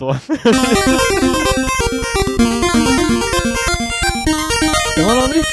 So. 0.00 0.08
Immer 4.96 5.14
noch 5.14 5.28
nicht? 5.28 5.46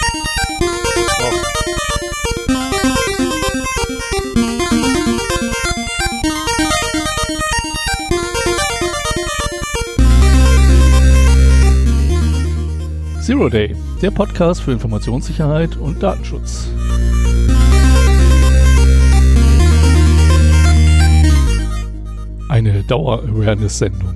Zero 13.20 13.50
Day, 13.50 13.76
der 14.02 14.12
Podcast 14.12 14.62
für 14.62 14.72
Informationssicherheit 14.72 15.76
und 15.76 16.02
Datenschutz. 16.02 16.70
Eine 22.48 22.82
Dauer-Awareness-Sendung. 22.86 24.07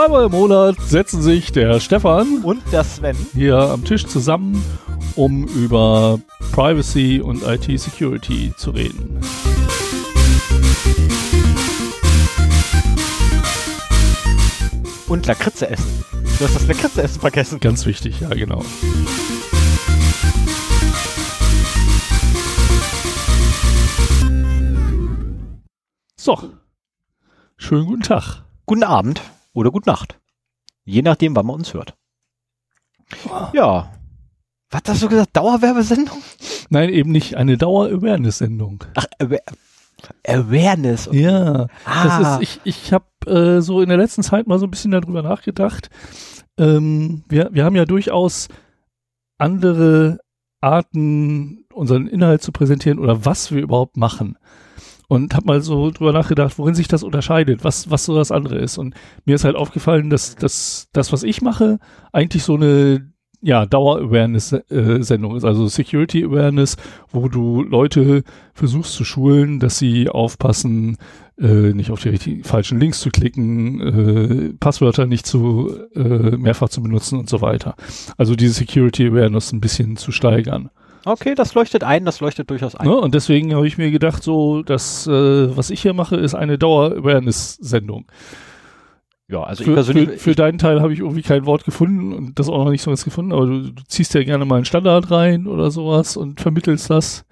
Zweimal 0.00 0.24
im 0.24 0.32
Monat 0.32 0.80
setzen 0.80 1.20
sich 1.20 1.52
der 1.52 1.78
Stefan 1.78 2.38
Und 2.42 2.62
der 2.72 2.84
Sven. 2.84 3.14
hier 3.34 3.58
am 3.58 3.84
Tisch 3.84 4.06
zusammen, 4.06 4.64
um 5.14 5.44
über 5.44 6.18
Privacy 6.52 7.20
und 7.20 7.42
IT-Security 7.42 8.54
zu 8.56 8.70
reden. 8.70 9.20
Und 15.06 15.26
Lakritze 15.26 15.68
essen. 15.68 16.02
Du 16.38 16.46
hast 16.46 16.54
das 16.54 16.66
Lakritze 16.66 17.02
essen 17.02 17.20
vergessen. 17.20 17.60
Ganz 17.60 17.84
wichtig, 17.84 18.22
ja 18.22 18.30
genau. 18.30 18.64
So, 26.16 26.38
schönen 27.58 27.84
guten 27.84 28.02
Tag. 28.02 28.44
Guten 28.64 28.84
Abend 28.84 29.20
oder 29.52 29.70
gute 29.70 29.88
Nacht. 29.88 30.18
Je 30.84 31.02
nachdem, 31.02 31.36
wann 31.36 31.46
man 31.46 31.56
uns 31.56 31.74
hört. 31.74 31.94
Ja. 33.52 33.92
Was 34.70 34.82
hast 34.86 35.02
du 35.02 35.08
gesagt? 35.08 35.36
Dauerwerbesendung? 35.36 36.22
Nein, 36.68 36.90
eben 36.90 37.10
nicht 37.10 37.34
eine 37.36 37.56
Dauer-Awareness-Sendung. 37.58 38.84
Ach, 38.94 39.06
Awa- 39.18 39.40
Awareness. 40.26 41.08
Ja, 41.12 41.66
Ah. 41.84 42.36
das 42.38 42.40
ist, 42.40 42.60
ich, 42.64 42.84
ich 42.86 42.92
habe 42.92 43.04
äh, 43.26 43.60
so 43.60 43.80
in 43.82 43.88
der 43.88 43.98
letzten 43.98 44.22
Zeit 44.22 44.46
mal 44.46 44.58
so 44.58 44.66
ein 44.66 44.70
bisschen 44.70 44.92
darüber 44.92 45.22
nachgedacht. 45.22 45.90
Ähm, 46.56 47.24
wir, 47.28 47.50
wir 47.52 47.64
haben 47.64 47.76
ja 47.76 47.84
durchaus 47.84 48.48
andere 49.38 50.20
Arten, 50.60 51.64
unseren 51.72 52.06
Inhalt 52.06 52.42
zu 52.42 52.52
präsentieren 52.52 52.98
oder 52.98 53.24
was 53.24 53.50
wir 53.52 53.62
überhaupt 53.62 53.96
machen. 53.96 54.36
Und 55.10 55.34
habe 55.34 55.46
mal 55.46 55.60
so 55.60 55.90
drüber 55.90 56.12
nachgedacht, 56.12 56.56
worin 56.56 56.76
sich 56.76 56.86
das 56.86 57.02
unterscheidet, 57.02 57.64
was, 57.64 57.90
was 57.90 58.04
so 58.04 58.14
das 58.14 58.30
andere 58.30 58.58
ist. 58.58 58.78
Und 58.78 58.94
mir 59.24 59.34
ist 59.34 59.44
halt 59.44 59.56
aufgefallen, 59.56 60.08
dass, 60.08 60.36
dass 60.36 60.86
das, 60.92 61.12
was 61.12 61.24
ich 61.24 61.42
mache, 61.42 61.80
eigentlich 62.12 62.44
so 62.44 62.54
eine 62.54 63.10
ja, 63.42 63.66
Dauer-Awareness-Sendung 63.66 65.34
ist, 65.34 65.44
also 65.44 65.66
Security-Awareness, 65.66 66.76
wo 67.10 67.28
du 67.28 67.64
Leute 67.64 68.22
versuchst 68.54 68.92
zu 68.92 69.04
schulen, 69.04 69.58
dass 69.58 69.78
sie 69.78 70.08
aufpassen, 70.08 70.96
äh, 71.40 71.72
nicht 71.72 71.90
auf 71.90 72.00
die 72.02 72.10
richtigen, 72.10 72.44
falschen 72.44 72.78
Links 72.78 73.00
zu 73.00 73.10
klicken, 73.10 73.80
äh, 73.80 74.52
Passwörter 74.60 75.06
nicht 75.06 75.26
zu 75.26 75.74
äh, 75.92 76.36
mehrfach 76.36 76.68
zu 76.68 76.84
benutzen 76.84 77.18
und 77.18 77.28
so 77.28 77.40
weiter. 77.40 77.74
Also 78.16 78.36
diese 78.36 78.54
Security 78.54 79.08
Awareness 79.08 79.50
ein 79.52 79.60
bisschen 79.60 79.96
zu 79.96 80.12
steigern. 80.12 80.70
Okay, 81.04 81.34
das 81.34 81.54
leuchtet 81.54 81.84
ein, 81.84 82.04
das 82.04 82.20
leuchtet 82.20 82.50
durchaus 82.50 82.74
ein. 82.74 82.86
Ne? 82.86 82.94
Und 82.96 83.14
deswegen 83.14 83.54
habe 83.54 83.66
ich 83.66 83.78
mir 83.78 83.90
gedacht, 83.90 84.22
so, 84.22 84.62
dass 84.62 85.06
äh, 85.06 85.56
was 85.56 85.70
ich 85.70 85.80
hier 85.82 85.94
mache, 85.94 86.16
ist 86.16 86.34
eine 86.34 86.58
Dauer-Awareness-Sendung. 86.58 88.06
Ja, 89.28 89.44
also 89.44 89.62
ich 89.62 89.68
Für, 89.68 89.74
persönlich. 89.74 90.08
für, 90.10 90.18
für 90.18 90.34
deinen 90.34 90.58
Teil 90.58 90.82
habe 90.82 90.92
ich 90.92 90.98
irgendwie 90.98 91.22
kein 91.22 91.46
Wort 91.46 91.64
gefunden 91.64 92.12
und 92.12 92.38
das 92.38 92.48
auch 92.48 92.64
noch 92.64 92.70
nicht 92.70 92.82
so 92.82 92.90
was 92.90 93.04
gefunden, 93.04 93.32
aber 93.32 93.46
du, 93.46 93.70
du 93.72 93.82
ziehst 93.86 94.12
ja 94.14 94.24
gerne 94.24 94.44
mal 94.44 94.56
einen 94.56 94.64
Standard 94.64 95.10
rein 95.10 95.46
oder 95.46 95.70
sowas 95.70 96.16
und 96.16 96.40
vermittelst 96.40 96.90
das. 96.90 97.24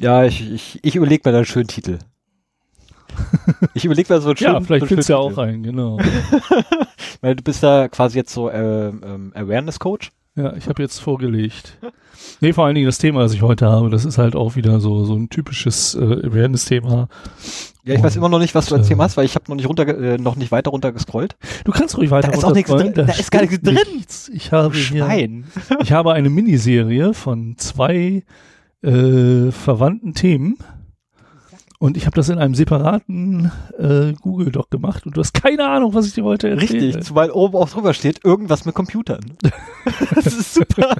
ja, 0.00 0.24
ich, 0.24 0.50
ich, 0.50 0.80
ich 0.82 0.96
überlege 0.96 1.22
mir 1.24 1.32
da 1.32 1.38
einen 1.38 1.46
schönen 1.46 1.68
Titel. 1.68 1.98
Ich 3.74 3.84
überlege 3.84 4.12
mir 4.12 4.20
so 4.20 4.28
einen 4.28 4.36
schönen 4.36 4.54
Ja, 4.54 4.60
vielleicht 4.60 4.80
so 4.80 4.84
einen 4.84 4.88
findest 4.88 5.08
du 5.08 5.12
ja 5.12 5.18
auch 5.18 5.36
rein, 5.36 5.62
genau. 5.62 5.98
Titel. 5.98 6.64
Weil 7.20 7.36
du 7.36 7.42
bist 7.42 7.62
da 7.62 7.88
quasi 7.88 8.16
jetzt 8.18 8.32
so 8.32 8.50
ähm, 8.50 9.02
ähm, 9.04 9.32
Awareness-Coach. 9.34 10.10
Ja, 10.38 10.54
ich 10.54 10.68
habe 10.68 10.80
jetzt 10.80 11.00
vorgelegt. 11.00 11.76
Nee, 12.40 12.52
vor 12.52 12.64
allen 12.64 12.76
Dingen 12.76 12.86
das 12.86 12.98
Thema, 12.98 13.22
das 13.22 13.34
ich 13.34 13.42
heute 13.42 13.66
habe, 13.66 13.90
das 13.90 14.04
ist 14.04 14.18
halt 14.18 14.36
auch 14.36 14.54
wieder 14.54 14.78
so, 14.78 15.04
so 15.04 15.14
ein 15.14 15.30
typisches 15.30 15.96
äh, 15.96 15.98
Awareness-Thema. 15.98 17.08
Ja, 17.84 17.94
ich 17.94 18.02
weiß 18.02 18.14
immer 18.14 18.28
noch 18.28 18.38
nicht, 18.38 18.54
was 18.54 18.66
du 18.66 18.76
als 18.76 18.86
äh, 18.86 18.90
Thema 18.90 19.04
hast, 19.04 19.16
weil 19.16 19.24
ich 19.24 19.34
habe 19.34 19.46
noch 19.48 19.56
nicht 19.56 19.68
runter, 19.68 19.88
äh, 19.88 20.16
noch 20.16 20.36
nicht 20.36 20.52
weiter 20.52 20.70
runter 20.70 20.92
gescrollt. 20.92 21.36
Du 21.64 21.72
kannst 21.72 21.96
ruhig 21.96 22.12
weiter 22.12 22.28
Da 22.28 22.36
ist 22.36 22.44
auch 22.44 22.54
nichts 22.54 22.70
drin, 22.70 22.92
da 22.94 23.02
ist 23.04 23.32
gar 23.32 23.40
nichts 23.40 23.60
drin. 23.60 23.78
Nichts. 23.96 24.28
Ich 24.28 24.52
habe 24.52 24.76
hier, 24.76 25.42
ich 25.82 25.90
habe 25.92 26.12
eine 26.12 26.30
Miniserie 26.30 27.14
von 27.14 27.56
zwei 27.56 28.22
äh, 28.82 29.50
verwandten 29.50 30.14
Themen. 30.14 30.58
Und 31.80 31.96
ich 31.96 32.06
habe 32.06 32.16
das 32.16 32.28
in 32.28 32.38
einem 32.38 32.54
separaten 32.56 33.52
äh, 33.78 34.12
Google 34.20 34.50
Doc 34.50 34.68
gemacht 34.70 35.06
und 35.06 35.16
du 35.16 35.20
hast 35.20 35.32
keine 35.32 35.68
Ahnung, 35.68 35.94
was 35.94 36.06
ich 36.06 36.14
dir 36.14 36.24
heute 36.24 36.48
erzähle. 36.48 36.86
Richtig, 36.88 37.04
zumal 37.04 37.30
oben 37.30 37.54
auch 37.56 37.68
drüber 37.70 37.94
steht, 37.94 38.24
irgendwas 38.24 38.64
mit 38.64 38.74
Computern. 38.74 39.20
das 40.14 40.26
ist 40.26 40.54
super. 40.54 40.96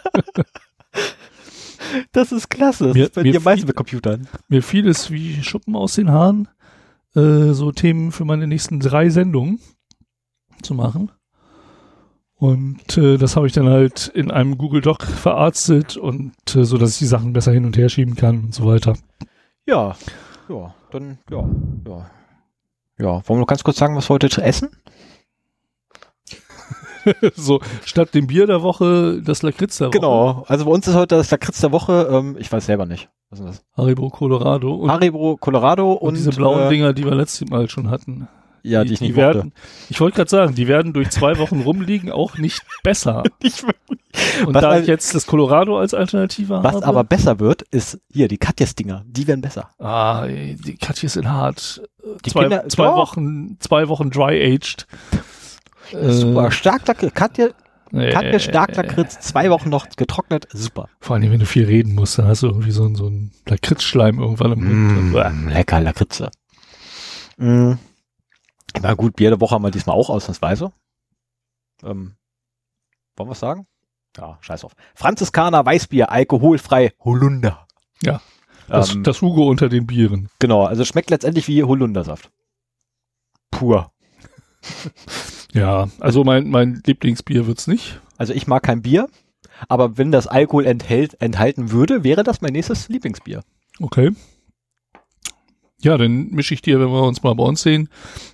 Das 2.13 2.33
ist 2.33 2.49
klasse. 2.49 2.87
Das 2.89 2.95
Mir- 2.95 3.05
ist 3.07 3.15
bei 3.15 3.23
mir 3.23 3.33
dir 3.33 3.41
meistens 3.41 3.67
mit 3.67 3.77
Computern. 3.77 4.29
Mir 4.49 4.63
fiel 4.63 4.87
es 4.89 5.11
wie 5.11 5.43
Schuppen 5.43 5.75
aus 5.75 5.95
den 5.95 6.11
Haaren, 6.11 6.49
äh, 7.17 7.53
so 7.53 7.73
Themen 7.73 8.13
für 8.13 8.25
meine 8.25 8.47
nächsten 8.47 8.79
drei 8.79 9.09
Sendungen 9.11 9.59
zu 10.63 10.75
machen. 10.75 11.11
Und 12.35 12.97
äh, 12.99 13.17
das 13.17 13.35
habe 13.35 13.49
ich 13.49 13.53
dann 13.53 13.69
halt 13.69 14.13
in 14.15 14.31
einem 14.31 14.59
Google 14.59 14.81
Doc 14.81 15.03
verarztet 15.03 15.97
und 15.97 16.35
äh, 16.55 16.65
so, 16.65 16.79
dass 16.79 16.93
ich 16.93 16.99
die 16.99 17.07
Sachen 17.07 17.33
besser 17.33 17.51
hin 17.53 17.65
und 17.65 17.77
her 17.77 17.89
schieben 17.89 18.15
kann 18.15 18.45
und 18.45 18.55
so 18.55 18.65
weiter. 18.65 18.97
Ja. 19.67 19.97
Ja, 20.49 20.75
dann, 20.91 21.19
ja, 21.31 21.45
ja. 21.87 22.11
Ja, 23.01 23.07
wollen 23.07 23.39
wir 23.39 23.41
noch 23.41 23.47
ganz 23.47 23.63
kurz 23.63 23.77
sagen, 23.77 23.95
was 23.97 24.09
wir 24.09 24.15
heute 24.15 24.43
essen? 24.43 24.71
so, 27.35 27.61
statt 27.85 28.15
dem 28.15 28.27
Bier 28.27 28.47
der 28.47 28.63
Woche, 28.63 29.23
das 29.23 29.43
Lakritz 29.43 29.79
der 29.79 29.89
Woche. 29.89 29.99
Genau. 29.99 30.45
Also 30.49 30.65
bei 30.65 30.71
uns 30.71 30.87
ist 30.89 30.95
heute 30.95 31.17
das 31.17 31.31
Lakritz 31.31 31.61
der 31.61 31.73
Woche, 31.73 32.09
ähm, 32.11 32.37
ich 32.39 32.51
weiß 32.51 32.67
selber 32.67 32.87
nicht. 32.87 33.09
Was 33.31 33.41
ist 33.41 33.49
das? 33.49 33.65
Haribo 33.77 34.11
Colorado. 34.11 34.75
Und, 34.75 34.91
Haribo 34.91 35.37
Colorado 35.37 35.93
und, 35.93 36.09
und 36.09 36.15
diese 36.15 36.31
blauen 36.31 36.63
äh, 36.63 36.69
Dinger, 36.71 36.93
die 36.93 37.05
wir 37.05 37.15
letztes 37.15 37.49
Mal 37.49 37.69
schon 37.69 37.91
hatten. 37.91 38.29
Ja, 38.63 38.85
die, 38.85 38.95
ich 38.95 39.01
nicht 39.01 39.17
werden, 39.17 39.53
Ich 39.89 40.01
wollte 40.01 40.17
gerade 40.17 40.31
sagen, 40.31 40.55
die 40.55 40.67
werden 40.69 40.93
durch 40.93 41.11
zwei 41.11 41.39
Wochen 41.39 41.61
rumliegen 41.63 42.11
auch 42.11 42.39
nicht 42.39 42.63
besser. 42.83 43.23
Ich, 43.41 43.63
Und 44.45 44.55
Was 44.55 44.63
da 44.63 44.79
ich 44.81 44.87
jetzt 44.87 45.15
das 45.15 45.27
Colorado 45.27 45.79
als 45.79 45.95
Alternative 45.95 46.63
was 46.63 46.75
habe. 46.77 46.87
aber 46.87 47.05
besser 47.05 47.39
wird, 47.41 47.63
ist 47.71 47.99
hier 48.13 48.29
die 48.29 48.39
Katjes-Dinger. 48.39 49.05
Die 49.07 49.27
werden 49.27 49.41
besser. 49.41 49.71
Ah, 49.79 50.27
die 50.27 50.77
Katjes 50.81 51.13
sind 51.15 51.29
hart. 51.29 51.83
Die 52.25 52.31
zwei, 52.31 52.43
Kinder- 52.43 52.69
zwei. 52.69 52.87
Wochen, 52.95 53.57
zwei 53.61 53.89
Wochen 53.89 54.11
dry-aged. 54.11 54.87
Äh, 55.93 56.11
Super. 56.11 56.51
Stark 56.51 56.87
Lakritz. 56.89 57.15
Katje, 57.15 57.55
äh, 57.93 58.11
Katje 58.11 58.41
stark 58.41 58.77
Lakritz. 58.77 59.21
Zwei 59.21 59.51
Wochen 59.51 59.71
noch 59.71 59.87
getrocknet. 59.97 60.47
Super. 60.53 60.89
Vor 61.01 61.17
allem, 61.17 61.31
wenn 61.31 61.39
du 61.41 61.47
viel 61.47 61.65
reden 61.65 61.95
musst, 61.95 62.19
dann 62.19 62.27
hast 62.27 62.43
du 62.43 62.49
irgendwie 62.49 62.71
so, 62.73 62.85
einen- 62.85 62.95
so 62.97 63.07
einen 63.07 63.31
Lakritzschleim 63.47 64.19
irgendwann 64.19 64.53
im 64.53 65.11
Mund. 65.13 65.13
Mm, 65.45 65.49
lecker 65.49 65.81
Lakritze. 65.81 66.31
Mm. 67.37 67.75
Na 68.81 68.95
gut, 68.95 69.17
Bier 69.17 69.31
der 69.31 69.41
Woche 69.41 69.55
haben 69.55 69.63
wir 69.63 69.71
diesmal 69.71 69.97
auch 69.97 70.11
ausnahmsweise. 70.11 70.73
Ähm, 71.83 72.17
wollen 73.17 73.29
wir 73.29 73.33
es 73.33 73.41
sagen? 73.41 73.67
Ja, 74.17 74.39
scheiß 74.41 74.65
auf. 74.65 74.73
Franziskaner 74.95 75.65
Weißbier, 75.65 76.11
alkoholfrei, 76.11 76.93
Holunder. 77.05 77.67
Ja, 78.03 78.21
Das, 78.69 78.95
ähm, 78.95 79.03
das 79.05 79.23
Hugo 79.23 79.49
unter 79.49 79.69
den 79.69 79.87
Bieren. 79.87 80.29
genau, 80.39 80.65
also 80.65 80.85
schmeckt 80.85 81.11
letztendlich 81.11 81.49
wie 81.49 81.63
Holundersaft. 81.65 82.31
Pur. 83.51 83.93
Ja, 85.55 85.89
also 85.99 86.25
mein, 86.25 86.51
mein 86.51 86.83
Lieblingsbier 86.85 87.47
wird's 87.47 87.67
nicht. 87.67 88.01
Also 88.19 88.35
ich 88.35 88.47
mag 88.47 88.63
kein 88.63 88.83
Bier, 88.83 89.09
aber 89.67 89.97
wenn 89.97 90.13
das 90.13 90.27
Alkohol 90.27 90.67
enthält, 90.67 91.19
enthalten 91.23 91.71
würde, 91.71 92.05
wäre 92.05 92.23
das 92.23 92.43
mein 92.43 92.53
nächstes 92.53 92.91
Lieblingsbier. 92.91 93.43
Okay. 93.81 94.11
Ja, 95.81 95.97
dann 95.97 96.31
mische 96.31 96.55
ich 96.55 96.63
dir, 96.63 96.81
wenn 96.81 96.91
wir 96.91 97.03
uns 97.05 97.23
mal 97.23 97.35
bei 97.35 97.45
uns 97.45 97.63
sehen, 97.63 97.89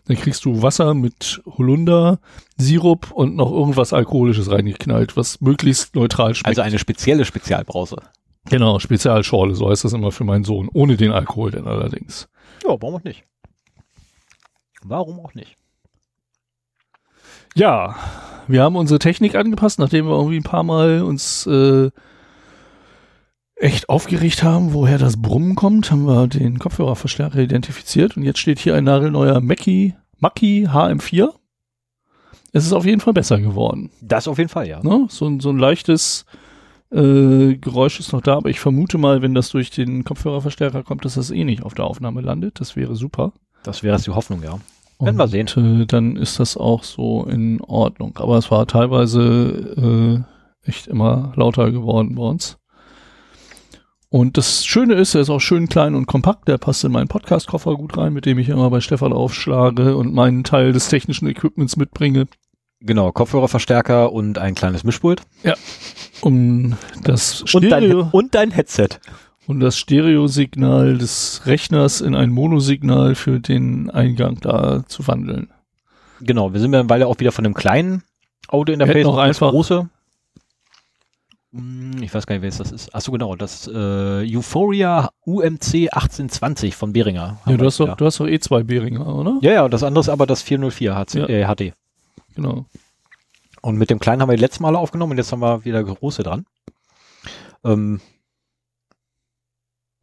dann 0.07 0.17
kriegst 0.17 0.47
du 0.47 0.63
Wasser 0.63 0.95
mit 0.95 1.43
Holunder, 1.45 2.19
Sirup 2.57 3.11
und 3.11 3.37
noch 3.37 3.51
irgendwas 3.51 3.93
Alkoholisches 3.93 4.51
reingeknallt, 4.51 5.17
was 5.17 5.43
möglichst 5.43 5.95
neutral 5.95 6.35
schmeckt. 6.35 6.49
Also 6.49 6.63
eine 6.63 6.79
spezielle 6.79 7.27
Spezialbrause. 7.27 7.97
genau, 8.49 8.79
Spezialschorle, 8.79 9.55
so 9.55 9.69
heißt 9.69 9.85
das 9.85 9.93
immer 9.93 10.11
für 10.11 10.25
meinen 10.25 10.45
Sohn, 10.45 10.71
ohne 10.73 10.97
den 10.97 11.13
Alkohol 11.13 11.51
denn 11.51 11.67
allerdings. 11.67 12.29
Ja, 12.63 12.71
warum 12.81 12.95
auch 12.95 13.05
nicht? 13.05 13.25
Warum 14.83 15.21
auch 15.21 15.35
nicht? 15.35 15.57
Ja, 17.55 17.95
wir 18.49 18.63
haben 18.63 18.77
unsere 18.77 18.99
Technik 18.99 19.35
angepasst, 19.35 19.79
nachdem 19.79 20.07
wir 20.07 20.17
irgendwie 20.17 20.39
ein 20.39 20.45
paar 20.45 20.63
Mal 20.63 21.03
uns 21.03 21.47
äh, 21.47 21.91
echt 23.57 23.89
aufgeregt 23.89 24.43
haben, 24.43 24.73
woher 24.73 24.99
das 24.99 25.21
Brummen 25.21 25.55
kommt, 25.55 25.91
haben 25.91 26.05
wir 26.07 26.27
den 26.27 26.59
Kopfhörerverstärker 26.59 27.39
identifiziert 27.39 28.17
und 28.17 28.23
jetzt 28.25 28.39
steht 28.41 28.59
hier 28.59 28.75
ein 28.75 28.85
nagelneuer 28.85 29.41
Mackie, 29.41 29.95
Mackie 30.19 30.67
HM4. 30.69 31.29
Es 32.53 32.65
ist 32.67 32.73
auf 32.73 32.85
jeden 32.87 33.01
Fall 33.01 33.13
besser 33.13 33.41
geworden. 33.41 33.91
Das 34.01 34.29
auf 34.29 34.39
jeden 34.39 34.51
Fall, 34.51 34.69
ja. 34.69 34.83
Ne? 34.83 35.07
So, 35.09 35.27
ein- 35.27 35.41
so 35.41 35.51
ein 35.51 35.59
leichtes 35.59 36.25
äh, 36.93 37.57
Geräusch 37.57 37.99
ist 37.99 38.13
noch 38.13 38.21
da, 38.21 38.37
aber 38.37 38.51
ich 38.51 38.61
vermute 38.61 38.99
mal, 38.99 39.23
wenn 39.23 39.35
das 39.35 39.49
durch 39.51 39.71
den 39.71 40.05
Kopfhörerverstärker 40.05 40.85
kommt, 40.85 41.05
dass 41.05 41.15
das 41.15 41.31
eh 41.33 41.43
nicht 41.45 41.63
auf 41.65 41.75
der 41.75 41.87
Aufnahme 41.87 42.21
landet. 42.21 42.61
Das 42.61 42.77
wäre 42.77 42.95
super. 42.95 43.33
Das 43.65 43.83
wäre 43.83 43.99
die 44.01 44.11
Hoffnung, 44.11 44.43
ja. 44.45 44.59
Werden 45.01 45.17
wir 45.17 45.27
sehen. 45.27 45.81
Äh, 45.83 45.87
dann 45.87 46.15
ist 46.17 46.39
das 46.39 46.57
auch 46.57 46.85
so 46.85 47.25
in 47.25 47.61
Ordnung. 47.63 48.17
Aber 48.19 48.39
es 48.39 48.51
war 48.53 48.67
teilweise 48.67 50.25
äh, 50.65 50.69
echt 50.69 50.87
immer 50.87 51.33
lauter 51.35 51.73
geworden 51.73 52.15
bei 52.15 52.23
uns. 52.23 52.59
Und 54.15 54.37
das 54.39 54.65
Schöne 54.65 54.95
ist, 54.95 55.17
er 55.17 55.23
ist 55.23 55.29
auch 55.29 55.41
schön 55.41 55.69
klein 55.69 55.97
und 55.97 56.07
kompakt. 56.07 56.47
Der 56.47 56.57
passt 56.57 56.85
in 56.85 56.93
meinen 56.93 57.09
Podcast-Koffer 57.09 57.75
gut 57.75 57.99
rein, 57.99 58.13
mit 58.13 58.27
dem 58.27 58.39
ich 58.39 58.49
immer 58.49 58.71
bei 58.71 58.81
Stefan 58.81 59.13
aufschlage 59.13 59.97
und 59.97 60.15
meinen 60.15 60.45
Teil 60.45 60.73
des 60.73 60.87
technischen 60.87 61.27
Equipments 61.27 61.77
mitbringe, 61.77 62.27
Genau, 62.79 63.11
Kopfhörerverstärker 63.11 64.13
und 64.13 64.39
ein 64.39 64.55
kleines 64.55 64.85
Mischpult. 64.85 65.23
um 66.21 66.77
das 67.03 67.43
Und 67.53 67.65
dein, 67.69 67.83
Stereo 67.83 68.09
und 68.13 68.37
dein 68.37 68.53
Headset. 68.53 68.89
und 69.49 69.59
das 69.59 69.77
Stereosignal 69.79 70.97
des 70.97 71.43
Rechners 71.47 72.01
in 72.01 72.15
ein 72.15 72.31
Monosignal 72.31 73.17
für 73.17 73.41
den 73.41 73.91
Eingang 73.91 74.39
da 74.41 74.85
zu 74.87 75.09
wandeln. 75.09 75.49
Genau, 76.21 76.53
wir 76.53 76.61
sind 76.61 76.71
mittlerweile 76.71 77.09
auch 77.09 77.19
wieder 77.19 77.33
von 77.33 77.43
dem 77.43 77.55
kleinen 77.55 78.05
Audio-Interface 78.47 79.07
das 79.07 79.17
einfach- 79.19 79.51
große. 79.51 79.89
Hm, 81.55 82.03
Ich 82.03 82.13
weiß 82.13 82.27
gar 82.27 82.35
nicht, 82.35 82.43
welches 82.43 82.59
das 82.59 82.73
ist. 82.73 82.95
Achso, 82.95 83.13
genau, 83.13 83.37
das 83.37 83.67
äh, 83.69 84.37
Euphoria 84.37 85.11
UMC 85.25 85.89
1820 85.93 86.75
von 86.75 86.93
Behringer. 86.93 87.39
Ja, 87.47 87.57
du 87.57 87.65
hast 87.67 87.79
doch, 87.81 87.97
du 87.97 88.05
hast 88.07 88.19
doch 88.21 88.27
eh 88.27 88.39
zwei 88.41 88.63
Behringer, 88.63 89.07
oder? 89.07 89.39
Ja, 89.41 89.53
ja, 89.53 89.69
das 89.69 89.83
andere 89.83 90.01
ist 90.01 90.09
aber 90.09 90.27
das 90.27 90.43
404 90.43 90.95
HC, 90.97 91.19
Ja. 91.21 91.27
äh, 91.29 91.45
HD. 91.47 91.73
Genau. 92.35 92.65
Und 93.63 93.77
mit 93.79 93.89
dem 93.91 93.99
kleinen 94.01 94.21
haben 94.21 94.29
wir 94.29 94.37
die 94.37 94.43
letzten 94.43 94.63
Male 94.65 94.79
aufgenommen 94.79 95.13
und 95.13 95.19
jetzt 95.19 95.33
haben 95.33 95.41
wir 95.41 95.65
wieder 95.65 95.83
große 95.83 96.23
dran. 96.23 96.45
Ähm, 97.65 98.01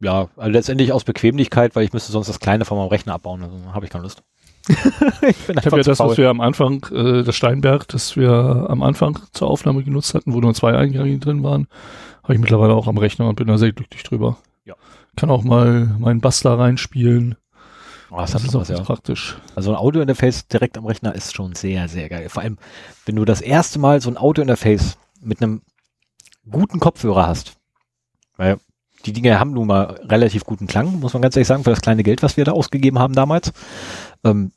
ja, 0.00 0.28
also 0.36 0.50
letztendlich 0.50 0.92
aus 0.92 1.04
Bequemlichkeit, 1.04 1.76
weil 1.76 1.84
ich 1.84 1.92
müsste 1.92 2.10
sonst 2.10 2.26
das 2.28 2.40
kleine 2.40 2.64
von 2.64 2.76
meinem 2.78 2.88
Rechner 2.88 3.14
abbauen. 3.14 3.42
Also 3.44 3.56
habe 3.72 3.84
ich 3.86 3.92
keine 3.92 4.02
Lust. 4.02 4.22
ich 5.28 5.36
bin 5.46 5.58
Ich 5.58 5.66
habe 5.66 5.78
ja 5.78 5.82
das, 5.82 5.98
faul. 5.98 6.10
was 6.10 6.18
wir 6.18 6.30
am 6.30 6.40
Anfang, 6.40 6.84
äh, 6.92 7.22
das 7.22 7.34
Steinberg, 7.34 7.88
das 7.88 8.16
wir 8.16 8.30
am 8.68 8.82
Anfang 8.82 9.18
zur 9.32 9.48
Aufnahme 9.48 9.82
genutzt 9.82 10.14
hatten, 10.14 10.32
wo 10.32 10.40
nur 10.40 10.54
zwei 10.54 10.76
Eingänge 10.76 11.18
drin 11.18 11.42
waren, 11.42 11.66
habe 12.22 12.34
ich 12.34 12.40
mittlerweile 12.40 12.74
auch 12.74 12.86
am 12.86 12.98
Rechner 12.98 13.28
und 13.28 13.36
bin 13.36 13.48
da 13.48 13.58
sehr 13.58 13.72
glücklich 13.72 14.02
drüber. 14.02 14.38
Ja. 14.64 14.74
Kann 15.16 15.30
auch 15.30 15.42
mal 15.42 15.96
meinen 15.98 16.20
Bastler 16.20 16.58
reinspielen. 16.58 17.36
Oh, 18.10 18.18
das, 18.18 18.32
Das 18.32 18.44
ist 18.44 18.54
auch 18.54 18.60
was, 18.60 18.68
ganz 18.68 18.80
ja. 18.80 18.84
praktisch. 18.84 19.38
Also 19.56 19.70
ein 19.70 19.76
Audiointerface 19.76 20.46
direkt 20.46 20.76
am 20.76 20.86
Rechner 20.86 21.14
ist 21.14 21.34
schon 21.34 21.54
sehr, 21.54 21.88
sehr 21.88 22.08
geil. 22.08 22.28
Vor 22.28 22.42
allem, 22.42 22.58
wenn 23.06 23.16
du 23.16 23.24
das 23.24 23.40
erste 23.40 23.78
Mal 23.78 24.00
so 24.00 24.10
ein 24.10 24.18
Audiointerface 24.18 24.98
mit 25.20 25.42
einem 25.42 25.62
guten 26.48 26.78
Kopfhörer 26.78 27.26
hast. 27.26 27.56
Weil 28.36 28.58
die 29.06 29.12
Dinge 29.12 29.38
haben 29.40 29.52
nun 29.52 29.66
mal 29.66 29.98
relativ 30.08 30.44
guten 30.44 30.66
Klang, 30.66 31.00
muss 31.00 31.12
man 31.12 31.22
ganz 31.22 31.36
ehrlich 31.36 31.48
sagen, 31.48 31.64
für 31.64 31.70
das 31.70 31.80
kleine 31.80 32.02
Geld, 32.02 32.22
was 32.22 32.36
wir 32.36 32.44
da 32.44 32.52
ausgegeben 32.52 32.98
haben 32.98 33.14
damals. 33.14 33.52
Ähm, 34.24 34.52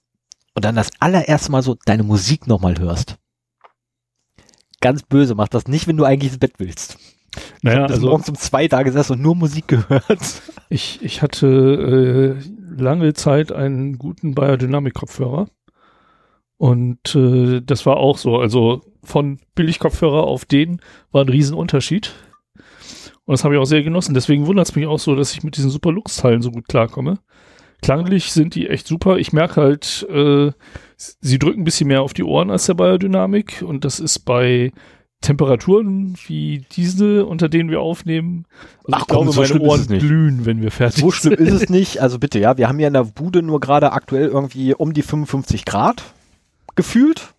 und 0.54 0.66
dann 0.66 0.76
das 0.76 0.90
allererste 1.00 1.52
Mal 1.52 1.62
so 1.62 1.76
deine 1.86 2.04
Musik 2.04 2.48
nochmal 2.48 2.78
hörst. 2.80 3.18
Ganz 4.82 5.04
böse, 5.04 5.36
mach 5.36 5.48
das 5.48 5.68
nicht, 5.68 5.88
wenn 5.88 5.98
du 5.98 6.06
eigentlich 6.06 6.32
ins 6.32 6.40
Bett 6.40 6.54
willst. 6.58 6.98
ich 7.36 7.64
Naja, 7.64 7.88
bis 7.88 7.98
also 7.98 8.08
morgens 8.08 8.30
um 8.30 8.36
zwei 8.36 8.68
da 8.68 8.84
gesessen 8.84 9.14
und 9.14 9.22
nur 9.22 9.36
Musik 9.36 9.68
gehört. 9.68 10.42
ich, 10.70 11.02
ich 11.04 11.22
hatte 11.22 12.38
äh, 12.38 12.82
lange 12.82 13.14
Zeit 13.14 13.52
einen 13.52 13.98
guten 13.98 14.36
Biodynamic-Kopfhörer. 14.36 15.48
Und 16.58 17.16
äh, 17.16 17.62
das 17.62 17.86
war 17.86 17.98
auch 17.98 18.18
so. 18.18 18.38
Also 18.38 18.82
von 19.04 19.40
Billigkopfhörer 19.56 20.24
auf 20.24 20.46
den 20.46 20.82
war 21.12 21.24
ein 21.24 21.30
Riesenunterschied. 21.30 22.14
Und 23.26 23.34
das 23.34 23.44
habe 23.44 23.56
ich 23.56 23.60
auch 23.60 23.66
sehr 23.66 23.84
genossen. 23.84 24.14
Deswegen 24.14 24.46
wundert 24.46 24.70
es 24.70 24.76
mich 24.76 24.86
auch 24.86 25.00
so, 25.00 25.16
dass 25.16 25.34
ich 25.34 25.44
mit 25.44 25.58
diesen 25.58 25.72
Super-Lux-Teilen 25.72 26.42
so 26.42 26.52
gut 26.52 26.68
klarkomme. 26.68 27.20
Klanglich 27.81 28.31
sind 28.31 28.56
die 28.56 28.68
echt 28.68 28.88
super. 28.88 29.18
Ich 29.18 29.33
merke 29.33 29.62
halt, 29.62 30.07
äh, 30.10 30.51
sie 30.98 31.39
drücken 31.39 31.62
ein 31.62 31.66
bisschen 31.66 31.88
mehr 31.88 32.01
auf 32.01 32.13
die 32.13 32.24
Ohren 32.24 32.50
als 32.51 32.66
der 32.66 32.74
Biodynamik. 32.75 33.63
Und 33.66 33.86
das 33.86 34.00
ist 34.00 34.19
bei 34.19 34.72
Temperaturen 35.22 36.16
wie 36.27 36.66
diese, 36.72 37.25
unter 37.25 37.50
denen 37.50 37.69
wir 37.69 37.81
aufnehmen. 37.81 38.45
Also 38.83 38.92
Ach 38.92 39.01
ich 39.01 39.07
komm, 39.07 39.30
glaube, 39.30 39.48
so 39.48 39.54
meine 39.56 39.66
Ohren 39.66 39.88
glühen, 39.88 40.45
wenn 40.45 40.62
wir 40.62 40.72
fertig 40.72 41.01
So 41.01 41.12
schlimm 41.12 41.36
sind. 41.38 41.48
ist 41.48 41.54
es 41.63 41.69
nicht. 41.69 42.00
Also 42.01 42.19
bitte, 42.19 42.39
ja, 42.39 42.57
wir 42.57 42.68
haben 42.68 42.80
ja 42.80 42.88
in 42.88 42.94
der 42.94 43.04
Bude 43.06 43.42
nur 43.42 43.60
gerade 43.60 43.92
aktuell 43.92 44.27
irgendwie 44.27 44.74
um 44.75 44.94
die 44.94 45.01
55 45.01 45.66
Grad 45.66 46.04
gefühlt. 46.75 47.33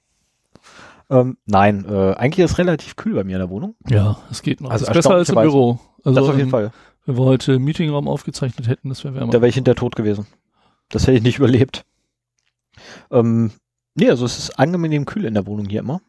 Ähm, 1.08 1.36
nein, 1.46 1.84
äh, 1.88 2.14
eigentlich 2.14 2.44
ist 2.44 2.52
es 2.52 2.58
relativ 2.58 2.96
kühl 2.96 3.14
bei 3.14 3.22
mir 3.22 3.34
in 3.34 3.40
der 3.40 3.50
Wohnung. 3.50 3.76
Ja, 3.88 4.18
es 4.30 4.42
geht 4.42 4.60
noch. 4.60 4.70
Also 4.70 4.86
Also 4.86 4.98
ist 4.98 5.04
besser 5.04 5.14
als 5.14 5.28
im. 5.28 5.36
Büro. 5.36 5.78
Also 6.04 6.18
das 6.20 6.28
auf 6.28 6.36
jeden 6.36 6.50
Fall. 6.50 6.72
Wenn 7.06 7.16
wir 7.16 7.24
heute 7.24 7.58
Meetingraum 7.58 8.08
aufgezeichnet 8.08 8.68
hätten, 8.68 8.88
das 8.88 9.04
wäre 9.04 9.14
wärmer. 9.14 9.32
Da 9.32 9.40
wäre 9.40 9.48
ich 9.48 9.54
hinter 9.54 9.74
tot 9.74 9.96
gewesen. 9.96 10.26
Das 10.88 11.02
hätte 11.06 11.16
ich 11.18 11.22
nicht 11.22 11.38
überlebt. 11.38 11.84
Ähm, 13.10 13.52
nee, 13.94 14.10
also 14.10 14.24
es 14.26 14.38
ist 14.38 14.58
angenehm 14.58 15.06
kühl 15.06 15.24
in 15.24 15.34
der 15.34 15.46
Wohnung 15.46 15.66
hier 15.68 15.80
immer. 15.80 16.00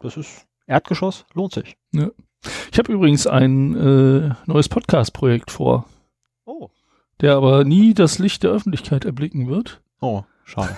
Das 0.00 0.16
ist 0.16 0.46
Erdgeschoss, 0.66 1.24
lohnt 1.34 1.52
sich. 1.54 1.76
Ich 2.70 2.78
habe 2.78 2.92
übrigens 2.92 3.26
ein 3.26 3.74
äh, 3.74 4.34
neues 4.46 4.68
Podcast-Projekt 4.68 5.50
vor, 5.50 5.86
Oh. 6.46 6.68
der 7.20 7.36
aber 7.36 7.64
nie 7.64 7.94
das 7.94 8.18
Licht 8.18 8.42
der 8.42 8.50
Öffentlichkeit 8.50 9.04
erblicken 9.06 9.48
wird. 9.48 9.80
Oh, 10.00 10.24
schade. 10.44 10.76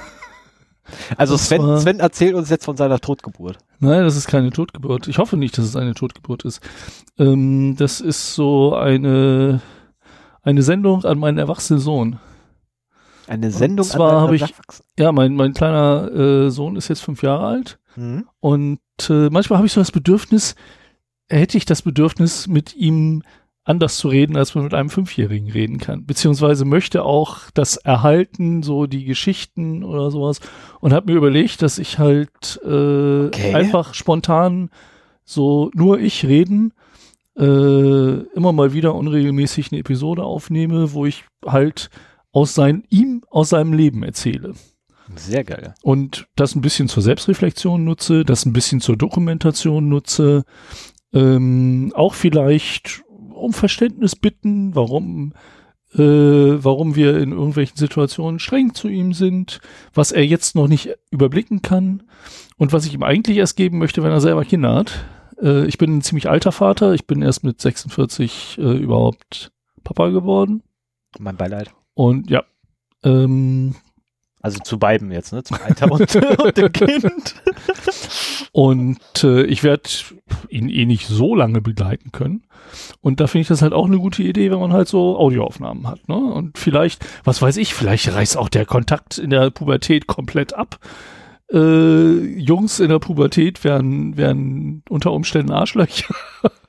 Also 1.16 1.36
Sven, 1.36 1.78
Sven 1.80 1.98
erzählt 1.98 2.34
uns 2.36 2.48
jetzt 2.50 2.64
von 2.64 2.76
seiner 2.76 3.00
Totgeburt. 3.00 3.58
Nein, 3.80 4.02
das 4.04 4.16
ist 4.16 4.26
keine 4.26 4.50
Totgeburt. 4.50 5.08
Ich 5.08 5.18
hoffe 5.18 5.36
nicht, 5.36 5.56
dass 5.58 5.64
es 5.66 5.76
eine 5.76 5.94
Totgeburt 5.94 6.44
ist. 6.44 6.60
Ähm, 7.18 7.76
das 7.76 8.00
ist 8.00 8.34
so 8.34 8.74
eine, 8.74 9.60
eine 10.42 10.62
Sendung 10.62 11.04
an 11.04 11.18
meinen 11.18 11.38
erwachsenen 11.38 11.80
Sohn. 11.80 12.18
Eine 13.26 13.50
Sendung 13.50 13.84
zwar 13.86 14.10
deinen 14.12 14.20
habe 14.20 14.36
ich- 14.36 14.54
Ja, 14.98 15.12
mein, 15.12 15.34
mein 15.34 15.52
kleiner 15.52 16.10
äh, 16.12 16.50
Sohn 16.50 16.76
ist 16.76 16.88
jetzt 16.88 17.02
fünf 17.02 17.22
Jahre 17.22 17.46
alt. 17.46 17.78
Mhm. 17.96 18.26
Und 18.40 18.78
äh, 19.10 19.28
manchmal 19.30 19.58
habe 19.58 19.66
ich 19.66 19.72
so 19.72 19.80
das 19.80 19.90
Bedürfnis, 19.92 20.54
hätte 21.28 21.58
ich 21.58 21.64
das 21.64 21.82
Bedürfnis, 21.82 22.46
mit 22.46 22.74
ihm 22.76 23.22
anders 23.66 23.98
zu 23.98 24.08
reden, 24.08 24.36
als 24.36 24.54
man 24.54 24.64
mit 24.64 24.74
einem 24.74 24.90
Fünfjährigen 24.90 25.50
reden 25.50 25.78
kann. 25.78 26.06
Beziehungsweise 26.06 26.64
möchte 26.64 27.02
auch 27.02 27.50
das 27.52 27.76
erhalten, 27.76 28.62
so 28.62 28.86
die 28.86 29.04
Geschichten 29.04 29.82
oder 29.82 30.10
sowas. 30.10 30.40
Und 30.80 30.92
habe 30.92 31.12
mir 31.12 31.18
überlegt, 31.18 31.62
dass 31.62 31.78
ich 31.78 31.98
halt 31.98 32.60
äh, 32.64 33.26
Okay. 33.26 33.54
einfach 33.54 33.92
spontan 33.94 34.70
so 35.24 35.70
nur 35.74 35.98
ich 35.98 36.24
reden, 36.24 36.72
äh, 37.36 37.42
immer 37.42 38.52
mal 38.52 38.72
wieder 38.72 38.94
unregelmäßig 38.94 39.72
eine 39.72 39.80
Episode 39.80 40.22
aufnehme, 40.22 40.92
wo 40.92 41.04
ich 41.04 41.24
halt 41.44 41.90
aus 42.32 42.54
sein, 42.54 42.84
ihm 42.88 43.22
aus 43.30 43.48
seinem 43.48 43.72
Leben 43.72 44.02
erzähle 44.04 44.54
Sehr 45.16 45.42
geil. 45.42 45.74
und 45.82 46.28
das 46.36 46.54
ein 46.54 46.60
bisschen 46.60 46.88
zur 46.88 47.02
Selbstreflexion 47.02 47.82
nutze, 47.84 48.24
das 48.24 48.46
ein 48.46 48.52
bisschen 48.52 48.80
zur 48.80 48.96
Dokumentation 48.96 49.88
nutze, 49.88 50.44
ähm, 51.12 51.92
auch 51.94 52.14
vielleicht 52.14 53.02
um 53.36 53.52
Verständnis 53.52 54.16
bitten, 54.16 54.74
warum 54.74 55.32
äh, 55.94 56.64
warum 56.64 56.94
wir 56.94 57.18
in 57.18 57.32
irgendwelchen 57.32 57.76
Situationen 57.76 58.38
streng 58.38 58.74
zu 58.74 58.88
ihm 58.88 59.12
sind, 59.12 59.60
was 59.94 60.12
er 60.12 60.26
jetzt 60.26 60.54
noch 60.54 60.68
nicht 60.68 60.90
überblicken 61.10 61.62
kann 61.62 62.02
und 62.58 62.72
was 62.72 62.86
ich 62.86 62.94
ihm 62.94 63.02
eigentlich 63.02 63.38
erst 63.38 63.56
geben 63.56 63.78
möchte, 63.78 64.02
wenn 64.02 64.10
er 64.12 64.20
selber 64.20 64.44
Kinder 64.44 64.74
hat. 64.74 65.06
Äh, 65.40 65.66
ich 65.66 65.78
bin 65.78 65.98
ein 65.98 66.02
ziemlich 66.02 66.28
alter 66.28 66.52
Vater, 66.52 66.92
ich 66.92 67.06
bin 67.06 67.22
erst 67.22 67.44
mit 67.44 67.60
46 67.60 68.58
äh, 68.58 68.76
überhaupt 68.76 69.52
Papa 69.84 70.08
geworden 70.08 70.62
Mein 71.18 71.36
Beileid. 71.36 71.72
und 71.94 72.30
ja, 72.30 72.44
ähm, 73.04 73.76
Also 74.46 74.60
zu 74.60 74.78
beiden 74.78 75.10
jetzt, 75.10 75.32
ne? 75.32 75.42
Zum 75.42 75.58
Alter 75.60 75.90
und, 75.90 76.14
und 76.40 76.56
dem 76.56 76.70
Kind. 76.70 77.34
Und 78.52 79.24
äh, 79.24 79.42
ich 79.42 79.64
werde 79.64 79.90
ihn 80.48 80.68
eh 80.68 80.86
nicht 80.86 81.08
so 81.08 81.34
lange 81.34 81.60
begleiten 81.60 82.12
können. 82.12 82.44
Und 83.00 83.18
da 83.18 83.26
finde 83.26 83.42
ich 83.42 83.48
das 83.48 83.60
halt 83.60 83.72
auch 83.72 83.86
eine 83.86 83.98
gute 83.98 84.22
Idee, 84.22 84.52
wenn 84.52 84.60
man 84.60 84.72
halt 84.72 84.86
so 84.86 85.18
Audioaufnahmen 85.18 85.88
hat. 85.88 86.08
Ne? 86.08 86.14
Und 86.14 86.58
vielleicht, 86.58 87.04
was 87.24 87.42
weiß 87.42 87.56
ich, 87.56 87.74
vielleicht 87.74 88.14
reißt 88.14 88.36
auch 88.36 88.48
der 88.48 88.66
Kontakt 88.66 89.18
in 89.18 89.30
der 89.30 89.50
Pubertät 89.50 90.06
komplett 90.06 90.54
ab. 90.54 90.78
Äh, 91.52 92.18
Jungs 92.38 92.78
in 92.78 92.88
der 92.88 93.00
Pubertät 93.00 93.64
werden, 93.64 94.16
werden 94.16 94.84
unter 94.88 95.10
Umständen 95.10 95.50
Arschlöcher. 95.50 96.14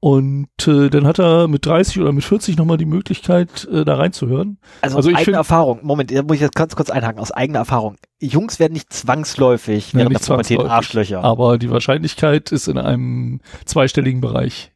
Und 0.00 0.48
äh, 0.66 0.90
dann 0.90 1.06
hat 1.08 1.18
er 1.18 1.48
mit 1.48 1.66
30 1.66 1.98
oder 2.00 2.12
mit 2.12 2.22
40 2.22 2.56
nochmal 2.56 2.76
die 2.76 2.84
Möglichkeit, 2.86 3.66
äh, 3.72 3.84
da 3.84 3.96
reinzuhören. 3.96 4.58
Also, 4.80 4.96
Also 4.98 5.08
aus 5.08 5.12
ich 5.12 5.16
eigener 5.16 5.24
find- 5.24 5.36
Erfahrung, 5.38 5.80
Moment, 5.82 6.14
da 6.14 6.22
muss 6.22 6.36
ich 6.36 6.40
jetzt 6.42 6.54
ganz 6.54 6.76
kurz 6.76 6.88
einhaken, 6.90 7.20
aus 7.20 7.32
eigener 7.32 7.58
Erfahrung. 7.58 7.96
Jungs 8.20 8.60
werden 8.60 8.74
nicht 8.74 8.92
zwangsläufig 8.92 9.94
während 9.94 10.10
nicht 10.12 10.22
der 10.22 10.34
Pubertät 10.34 10.56
zwangsläufig. 10.58 10.70
Arschlöcher. 10.72 11.24
Aber 11.24 11.58
die 11.58 11.70
Wahrscheinlichkeit 11.70 12.52
ist 12.52 12.68
in 12.68 12.78
einem 12.78 13.40
zweistelligen 13.64 14.20
Bereich. 14.20 14.70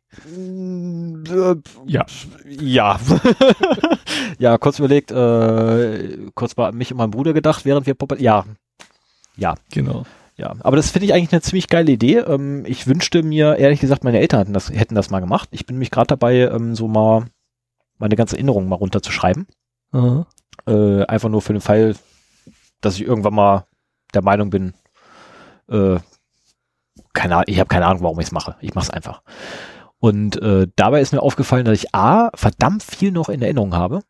Ja. 1.87 2.05
Ja. 2.61 3.01
ja, 4.39 4.59
kurz 4.59 4.79
überlegt, 4.79 5.11
äh, 5.11 6.19
kurz 6.35 6.55
bei 6.55 6.73
mich 6.73 6.91
und 6.91 6.99
meinem 6.99 7.13
Bruder 7.13 7.33
gedacht, 7.33 7.65
während 7.65 7.87
wir 7.87 7.95
Puppe. 7.95 8.17
Ja. 8.21 8.45
Ja. 9.37 9.55
Genau. 9.73 10.05
Ja. 10.37 10.55
Aber 10.61 10.77
das 10.77 10.91
finde 10.91 11.07
ich 11.07 11.15
eigentlich 11.15 11.33
eine 11.33 11.43
ziemlich 11.43 11.69
geile 11.69 11.93
Idee. 11.93 12.19
Ähm, 12.19 12.65
ich 12.67 12.87
wünschte 12.87 13.23
mir, 13.23 13.57
ehrlich 13.57 13.81
gesagt, 13.81 14.03
meine 14.05 14.19
Eltern 14.19 14.41
hätten 14.41 14.53
das, 14.55 14.71
hätten 14.71 14.95
das 14.95 15.11
mal 15.11 15.21
gemacht. 15.21 15.49
Ich 15.53 15.67
bin 15.67 15.79
mich 15.79 15.91
gerade 15.91 16.07
dabei, 16.09 16.37
ähm, 16.49 16.75
so 16.75 16.89
mal 16.89 17.27
meine 17.99 18.17
ganze 18.17 18.37
Erinnerung 18.37 18.69
mal 18.69 18.77
runterzuschreiben. 18.77 19.47
Aha. 19.93 20.27
Äh, 20.67 21.05
einfach 21.05 21.29
nur 21.29 21.43
für 21.43 21.53
den 21.53 21.61
Fall, 21.61 21.97
dass 22.81 22.95
ich 22.97 23.03
irgendwann 23.03 23.35
mal 23.35 23.67
der 24.15 24.23
Meinung 24.23 24.51
bin, 24.51 24.75
äh, 25.69 25.99
keine 27.13 27.35
Ahnung, 27.37 27.45
ich 27.49 27.59
habe 27.61 27.69
keine 27.69 27.87
Ahnung, 27.87 28.03
warum 28.03 28.19
ich 28.21 28.27
es 28.27 28.33
mache. 28.33 28.57
Ich 28.61 28.75
mache 28.75 28.85
es 28.85 28.91
einfach. 28.91 29.23
Und 29.99 30.41
äh, 30.43 30.67
dabei 30.77 31.01
ist 31.01 31.13
mir 31.13 31.23
aufgefallen, 31.23 31.65
dass 31.65 31.79
ich 31.79 31.95
A, 31.95 32.31
verdammt 32.35 32.83
viel 32.83 33.13
noch 33.13 33.29
in 33.29 33.43
Erinnerung 33.43 33.75
habe. 33.75 34.01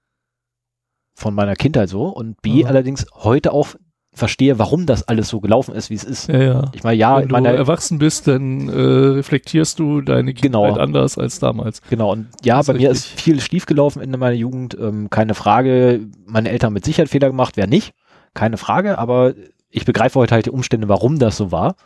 Von 1.15 1.35
meiner 1.35 1.55
Kindheit 1.57 1.89
so. 1.91 2.07
Und 2.07 2.41
B, 2.41 2.63
Mhm. 2.63 2.67
allerdings 2.67 3.07
heute 3.13 3.53
auch 3.53 3.75
verstehe, 4.15 4.59
warum 4.59 4.85
das 4.85 5.09
alles 5.09 5.29
so 5.29 5.41
gelaufen 5.41 5.75
ist, 5.75 5.89
wie 5.89 5.95
es 5.95 6.05
ist. 6.05 6.29
Ja, 6.29 6.43
ja. 6.43 6.71
Ich 6.75 6.85
meine, 6.85 6.97
ja, 6.99 7.19
Wenn 7.19 7.29
du 7.29 7.33
meine, 7.33 7.49
erwachsen 7.49 7.99
bist, 7.99 8.29
dann 8.29 8.69
äh, 8.69 8.73
reflektierst 8.73 9.79
du 9.79 10.03
deine 10.03 10.35
Genau. 10.35 10.65
Kindheit 10.65 10.83
anders 10.83 11.17
als 11.17 11.39
damals. 11.39 11.81
Genau, 11.89 12.13
und 12.13 12.29
ja, 12.45 12.61
bei 12.63 12.75
ist 12.75 12.79
mir 12.79 12.91
ist 12.91 13.05
richtig. 13.07 13.23
viel 13.23 13.41
schief 13.41 13.67
gelaufen 13.67 14.03
in 14.03 14.11
meiner 14.11 14.37
Jugend, 14.37 14.77
ähm, 14.79 15.09
keine 15.09 15.35
Frage. 15.35 16.01
Meine 16.27 16.51
Eltern 16.51 16.69
haben 16.69 16.75
mit 16.75 16.85
Sicherheit 16.85 17.09
Fehler 17.09 17.29
gemacht, 17.29 17.57
wer 17.57 17.67
nicht, 17.67 17.95
keine 18.35 18.59
Frage, 18.59 18.99
aber 18.99 19.33
ich 19.71 19.87
begreife 19.87 20.19
heute 20.19 20.35
halt 20.35 20.47
die 20.47 20.51
Umstände, 20.51 20.89
warum 20.89 21.19
das 21.19 21.39
so 21.39 21.51
war 21.51 21.77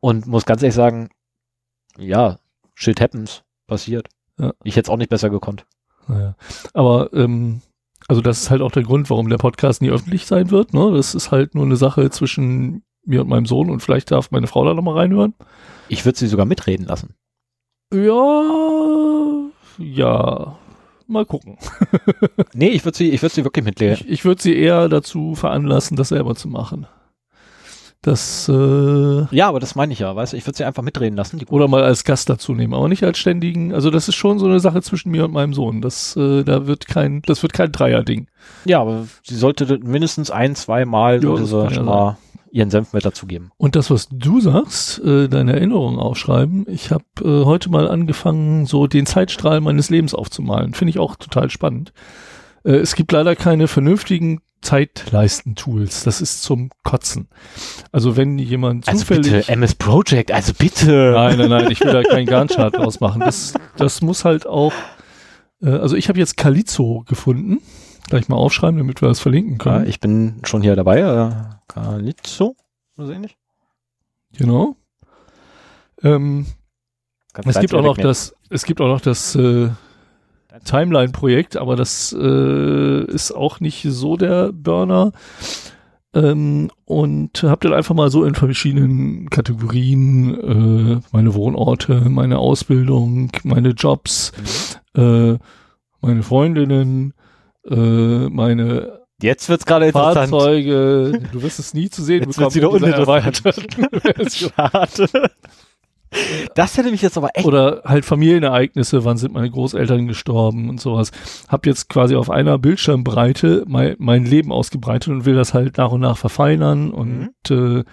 und 0.00 0.26
muss 0.26 0.46
ganz 0.46 0.62
ehrlich 0.62 0.74
sagen, 0.74 1.10
ja, 1.98 2.38
shit 2.74 3.00
happens, 3.00 3.42
passiert. 3.66 4.08
Ja. 4.38 4.52
Ich 4.64 4.76
hätte 4.76 4.88
es 4.88 4.92
auch 4.92 4.96
nicht 4.96 5.10
besser 5.10 5.28
gekonnt. 5.28 5.66
Naja. 6.06 6.34
Aber 6.72 7.12
ähm, 7.12 7.60
also 8.08 8.22
das 8.22 8.40
ist 8.40 8.50
halt 8.50 8.62
auch 8.62 8.72
der 8.72 8.82
Grund, 8.82 9.10
warum 9.10 9.28
der 9.28 9.36
Podcast 9.36 9.82
nie 9.82 9.90
öffentlich 9.90 10.26
sein 10.26 10.50
wird. 10.50 10.72
Ne? 10.72 10.90
Das 10.92 11.14
ist 11.14 11.30
halt 11.30 11.54
nur 11.54 11.64
eine 11.64 11.76
Sache 11.76 12.08
zwischen 12.10 12.82
mir 13.04 13.20
und 13.20 13.28
meinem 13.28 13.46
Sohn 13.46 13.70
und 13.70 13.80
vielleicht 13.80 14.10
darf 14.10 14.30
meine 14.30 14.46
Frau 14.46 14.64
da 14.64 14.74
nochmal 14.74 14.96
reinhören. 14.96 15.34
Ich 15.88 16.04
würde 16.04 16.18
sie 16.18 16.26
sogar 16.26 16.46
mitreden 16.46 16.86
lassen. 16.86 17.14
Ja, 17.92 18.42
ja, 19.78 20.58
mal 21.06 21.26
gucken. 21.26 21.58
Nee, 22.54 22.70
ich 22.70 22.84
würde 22.84 22.96
sie, 22.98 23.10
ich 23.10 23.22
würde 23.22 23.34
sie 23.34 23.44
wirklich 23.44 23.64
mitreden. 23.64 23.98
Ich, 24.00 24.08
ich 24.08 24.24
würde 24.24 24.42
sie 24.42 24.56
eher 24.56 24.88
dazu 24.88 25.34
veranlassen, 25.34 25.96
das 25.96 26.08
selber 26.08 26.34
zu 26.34 26.48
machen. 26.48 26.86
Das 28.02 28.48
äh, 28.48 29.26
Ja, 29.34 29.48
aber 29.48 29.58
das 29.58 29.74
meine 29.74 29.92
ich 29.92 29.98
ja, 29.98 30.14
weißt 30.14 30.32
du, 30.32 30.36
ich 30.36 30.46
würde 30.46 30.56
sie 30.56 30.64
einfach 30.64 30.82
mitreden 30.84 31.16
lassen. 31.16 31.40
Oder 31.50 31.66
mal 31.66 31.82
als 31.82 32.04
Gast 32.04 32.30
dazu 32.30 32.54
nehmen, 32.54 32.74
aber 32.74 32.88
nicht 32.88 33.02
als 33.02 33.18
ständigen. 33.18 33.74
Also 33.74 33.90
das 33.90 34.08
ist 34.08 34.14
schon 34.14 34.38
so 34.38 34.46
eine 34.46 34.60
Sache 34.60 34.82
zwischen 34.82 35.10
mir 35.10 35.24
und 35.24 35.32
meinem 35.32 35.52
Sohn. 35.52 35.80
Das 35.80 36.16
äh, 36.16 36.44
da 36.44 36.66
wird 36.66 36.86
kein, 36.86 37.22
das 37.22 37.42
wird 37.42 37.52
kein 37.52 37.72
Dreierding. 37.72 38.28
ja, 38.64 38.80
aber 38.80 39.06
sie 39.24 39.34
sollte 39.34 39.78
mindestens 39.82 40.30
ein, 40.30 40.54
zwei 40.54 40.84
Mal 40.84 41.22
Ja, 41.24 41.34
ja 41.34 41.70
schon 41.70 41.84
mal 41.84 42.16
ihren 42.50 42.70
Senf 42.70 42.92
mit 42.92 43.04
dazugeben. 43.04 43.50
Und 43.56 43.76
das, 43.76 43.90
was 43.90 44.08
du 44.10 44.40
sagst, 44.40 45.00
äh, 45.00 45.28
deine 45.28 45.52
Erinnerungen 45.54 45.98
aufschreiben. 45.98 46.66
Ich 46.68 46.90
habe 46.90 47.04
äh, 47.22 47.44
heute 47.44 47.68
mal 47.70 47.88
angefangen, 47.88 48.64
so 48.64 48.86
den 48.86 49.06
Zeitstrahl 49.06 49.60
meines 49.60 49.90
Lebens 49.90 50.14
aufzumalen. 50.14 50.72
Finde 50.72 50.90
ich 50.90 50.98
auch 50.98 51.16
total 51.16 51.50
spannend. 51.50 51.92
Äh, 52.64 52.76
es 52.76 52.94
gibt 52.94 53.12
leider 53.12 53.36
keine 53.36 53.68
vernünftigen 53.68 54.40
Zeitleisten-Tools. 54.62 56.04
Das 56.04 56.20
ist 56.20 56.42
zum 56.42 56.70
Kotzen. 56.84 57.28
Also 57.92 58.16
wenn 58.16 58.38
jemand 58.38 58.88
Also 58.88 59.00
zufällig... 59.00 59.32
bitte, 59.32 59.48
MS 59.52 59.74
Project, 59.76 60.30
also 60.32 60.52
bitte. 60.54 61.12
Nein, 61.14 61.38
nein, 61.38 61.48
nein, 61.50 61.70
ich 61.70 61.80
will 61.80 61.92
da 61.92 62.02
keinen 62.02 62.26
Gantt-Chart 62.26 62.74
draus 62.76 63.00
machen. 63.00 63.20
Das, 63.20 63.54
das 63.76 64.00
muss 64.02 64.24
halt 64.24 64.46
auch. 64.46 64.72
Äh, 65.62 65.70
also 65.70 65.96
ich 65.96 66.08
habe 66.08 66.18
jetzt 66.18 66.36
Calizo 66.36 67.04
gefunden. 67.06 67.60
Gleich 68.08 68.28
mal 68.28 68.36
aufschreiben, 68.36 68.78
damit 68.78 69.02
wir 69.02 69.08
das 69.08 69.20
verlinken 69.20 69.58
Ja, 69.58 69.58
können. 69.58 69.86
ich 69.88 70.00
bin 70.00 70.40
schon 70.44 70.62
hier 70.62 70.76
dabei. 70.76 71.00
Äh, 71.00 71.32
Calizzo, 71.68 72.56
so 72.96 73.10
ähnlich. 73.10 73.36
genau. 74.32 74.76
Ähm, 76.02 76.46
es 77.44 77.60
gibt 77.60 77.74
auch 77.74 77.82
noch 77.82 77.96
das, 77.96 78.34
es 78.50 78.64
gibt 78.64 78.80
auch 78.80 78.86
noch 78.88 79.00
das 79.00 79.34
äh, 79.34 79.68
Timeline-Projekt, 80.64 81.56
aber 81.56 81.76
das 81.76 82.14
äh, 82.18 83.04
ist 83.04 83.32
auch 83.32 83.60
nicht 83.60 83.86
so 83.88 84.16
der 84.16 84.52
Burner. 84.52 85.12
Ähm, 86.14 86.70
und 86.86 87.42
habe 87.42 87.68
dann 87.68 87.76
einfach 87.76 87.94
mal 87.94 88.10
so 88.10 88.24
in 88.24 88.34
verschiedenen 88.34 89.28
Kategorien 89.28 90.34
äh, 90.34 91.00
meine 91.12 91.34
Wohnorte, 91.34 92.08
meine 92.08 92.38
Ausbildung, 92.38 93.30
meine 93.44 93.70
Jobs, 93.70 94.32
äh, 94.94 95.36
meine 96.00 96.22
Freundinnen, 96.22 97.12
äh, 97.68 98.28
meine 98.28 98.98
Jetzt 99.20 99.48
wird's 99.48 99.66
gerade 99.66 99.86
interessant. 99.86 100.30
Fahrzeuge. 100.30 101.20
Du 101.32 101.42
wirst 101.42 101.58
es 101.58 101.74
nie 101.74 101.90
zu 101.90 102.04
sehen 102.04 102.22
Jetzt 102.24 102.38
wird's 102.38 102.54
wieder 102.54 102.70
in 102.72 102.84
dieser 102.84 103.08
uninteressant. 103.08 104.32
Schade. 104.32 105.30
Das 106.54 106.76
hätte 106.76 106.90
mich 106.90 107.02
jetzt 107.02 107.16
aber 107.16 107.30
echt. 107.34 107.46
Oder 107.46 107.82
halt 107.84 108.04
Familienereignisse, 108.04 109.04
wann 109.04 109.18
sind 109.18 109.34
meine 109.34 109.50
Großeltern 109.50 110.06
gestorben 110.06 110.68
und 110.68 110.80
sowas. 110.80 111.10
Hab 111.48 111.66
jetzt 111.66 111.88
quasi 111.88 112.16
auf 112.16 112.30
einer 112.30 112.58
Bildschirmbreite 112.58 113.64
mein, 113.68 113.96
mein 113.98 114.24
Leben 114.24 114.52
ausgebreitet 114.52 115.08
und 115.08 115.24
will 115.24 115.34
das 115.34 115.54
halt 115.54 115.76
nach 115.76 115.92
und 115.92 116.00
nach 116.00 116.16
verfeinern 116.16 116.90
und 116.90 117.30
äh, 117.50 117.84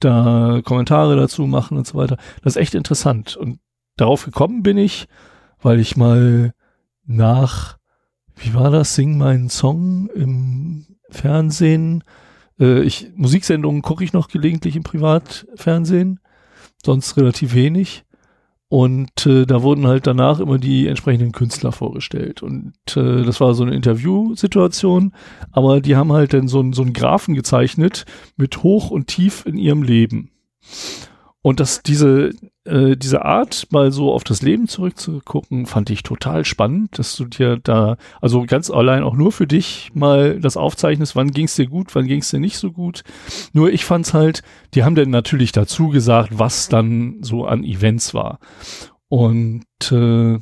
da 0.00 0.60
Kommentare 0.64 1.16
dazu 1.16 1.46
machen 1.46 1.76
und 1.76 1.86
so 1.86 1.98
weiter. 1.98 2.16
Das 2.42 2.56
ist 2.56 2.62
echt 2.62 2.74
interessant. 2.74 3.36
Und 3.36 3.58
darauf 3.96 4.24
gekommen 4.24 4.62
bin 4.62 4.78
ich, 4.78 5.08
weil 5.60 5.80
ich 5.80 5.96
mal 5.96 6.54
nach, 7.04 7.78
wie 8.36 8.54
war 8.54 8.70
das, 8.70 8.94
Sing 8.94 9.18
meinen 9.18 9.50
Song 9.50 10.08
im 10.14 10.86
Fernsehen. 11.10 12.04
Äh, 12.58 12.82
ich, 12.82 13.10
Musiksendungen 13.16 13.82
gucke 13.82 14.04
ich 14.04 14.12
noch 14.12 14.28
gelegentlich 14.28 14.76
im 14.76 14.84
Privatfernsehen 14.84 16.20
sonst 16.88 17.18
relativ 17.18 17.54
wenig. 17.54 18.04
Und 18.70 19.26
äh, 19.26 19.44
da 19.46 19.62
wurden 19.62 19.86
halt 19.86 20.06
danach 20.06 20.40
immer 20.40 20.58
die 20.58 20.88
entsprechenden 20.88 21.32
Künstler 21.32 21.70
vorgestellt. 21.70 22.42
Und 22.42 22.74
äh, 22.96 23.22
das 23.22 23.40
war 23.40 23.54
so 23.54 23.62
eine 23.62 23.74
Interviewsituation, 23.74 25.12
aber 25.52 25.80
die 25.80 25.96
haben 25.96 26.12
halt 26.12 26.32
dann 26.32 26.48
so, 26.48 26.64
so 26.72 26.82
einen 26.82 26.94
Graphen 26.94 27.34
gezeichnet 27.34 28.06
mit 28.36 28.62
Hoch 28.62 28.90
und 28.90 29.06
Tief 29.06 29.44
in 29.46 29.56
ihrem 29.56 29.82
Leben. 29.82 30.30
Und 31.40 31.60
das, 31.60 31.82
diese, 31.82 32.32
äh, 32.64 32.96
diese 32.96 33.24
Art, 33.24 33.68
mal 33.70 33.92
so 33.92 34.12
auf 34.12 34.24
das 34.24 34.42
Leben 34.42 34.66
zurückzugucken, 34.66 35.66
fand 35.66 35.88
ich 35.90 36.02
total 36.02 36.44
spannend, 36.44 36.98
dass 36.98 37.14
du 37.14 37.26
dir 37.26 37.58
da, 37.62 37.96
also 38.20 38.44
ganz 38.44 38.70
allein 38.70 39.04
auch 39.04 39.14
nur 39.14 39.30
für 39.30 39.46
dich 39.46 39.90
mal 39.94 40.40
das 40.40 40.56
aufzeichnest, 40.56 41.14
wann 41.14 41.30
ging 41.30 41.46
es 41.46 41.54
dir 41.54 41.66
gut, 41.66 41.94
wann 41.94 42.06
ging 42.06 42.20
es 42.20 42.30
dir 42.30 42.40
nicht 42.40 42.58
so 42.58 42.72
gut. 42.72 43.04
Nur 43.52 43.72
ich 43.72 43.84
fand's 43.84 44.14
halt, 44.14 44.42
die 44.74 44.82
haben 44.82 44.96
dann 44.96 45.10
natürlich 45.10 45.52
dazu 45.52 45.88
gesagt, 45.88 46.38
was 46.38 46.68
dann 46.68 47.18
so 47.22 47.46
an 47.46 47.62
Events 47.62 48.14
war. 48.14 48.40
Und 49.08 49.64
äh, 49.90 50.38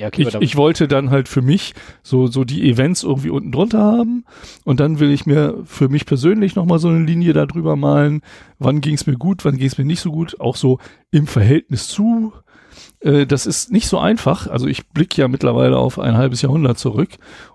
ja, 0.00 0.08
okay, 0.08 0.22
ich, 0.22 0.34
ich 0.34 0.56
wollte 0.56 0.88
dann 0.88 1.10
halt 1.10 1.28
für 1.28 1.42
mich 1.42 1.74
so, 2.02 2.26
so 2.26 2.44
die 2.44 2.68
Events 2.68 3.02
irgendwie 3.02 3.30
unten 3.30 3.52
drunter 3.52 3.80
haben 3.80 4.24
und 4.64 4.80
dann 4.80 4.98
will 4.98 5.10
ich 5.10 5.26
mir 5.26 5.58
für 5.64 5.88
mich 5.88 6.06
persönlich 6.06 6.56
nochmal 6.56 6.78
so 6.78 6.88
eine 6.88 7.04
Linie 7.04 7.32
da 7.32 7.46
drüber 7.46 7.76
malen. 7.76 8.22
Wann 8.58 8.80
ging 8.80 8.94
es 8.94 9.06
mir 9.06 9.16
gut, 9.16 9.44
wann 9.44 9.56
ging 9.56 9.66
es 9.66 9.78
mir 9.78 9.84
nicht 9.84 10.00
so 10.00 10.10
gut, 10.10 10.40
auch 10.40 10.56
so 10.56 10.78
im 11.10 11.26
Verhältnis 11.26 11.88
zu. 11.88 12.32
Äh, 13.00 13.26
das 13.26 13.46
ist 13.46 13.70
nicht 13.70 13.88
so 13.88 13.98
einfach. 13.98 14.46
Also 14.46 14.66
ich 14.66 14.88
blicke 14.88 15.20
ja 15.20 15.28
mittlerweile 15.28 15.76
auf 15.76 15.98
ein 15.98 16.16
halbes 16.16 16.42
Jahrhundert 16.42 16.78
zurück 16.78 17.10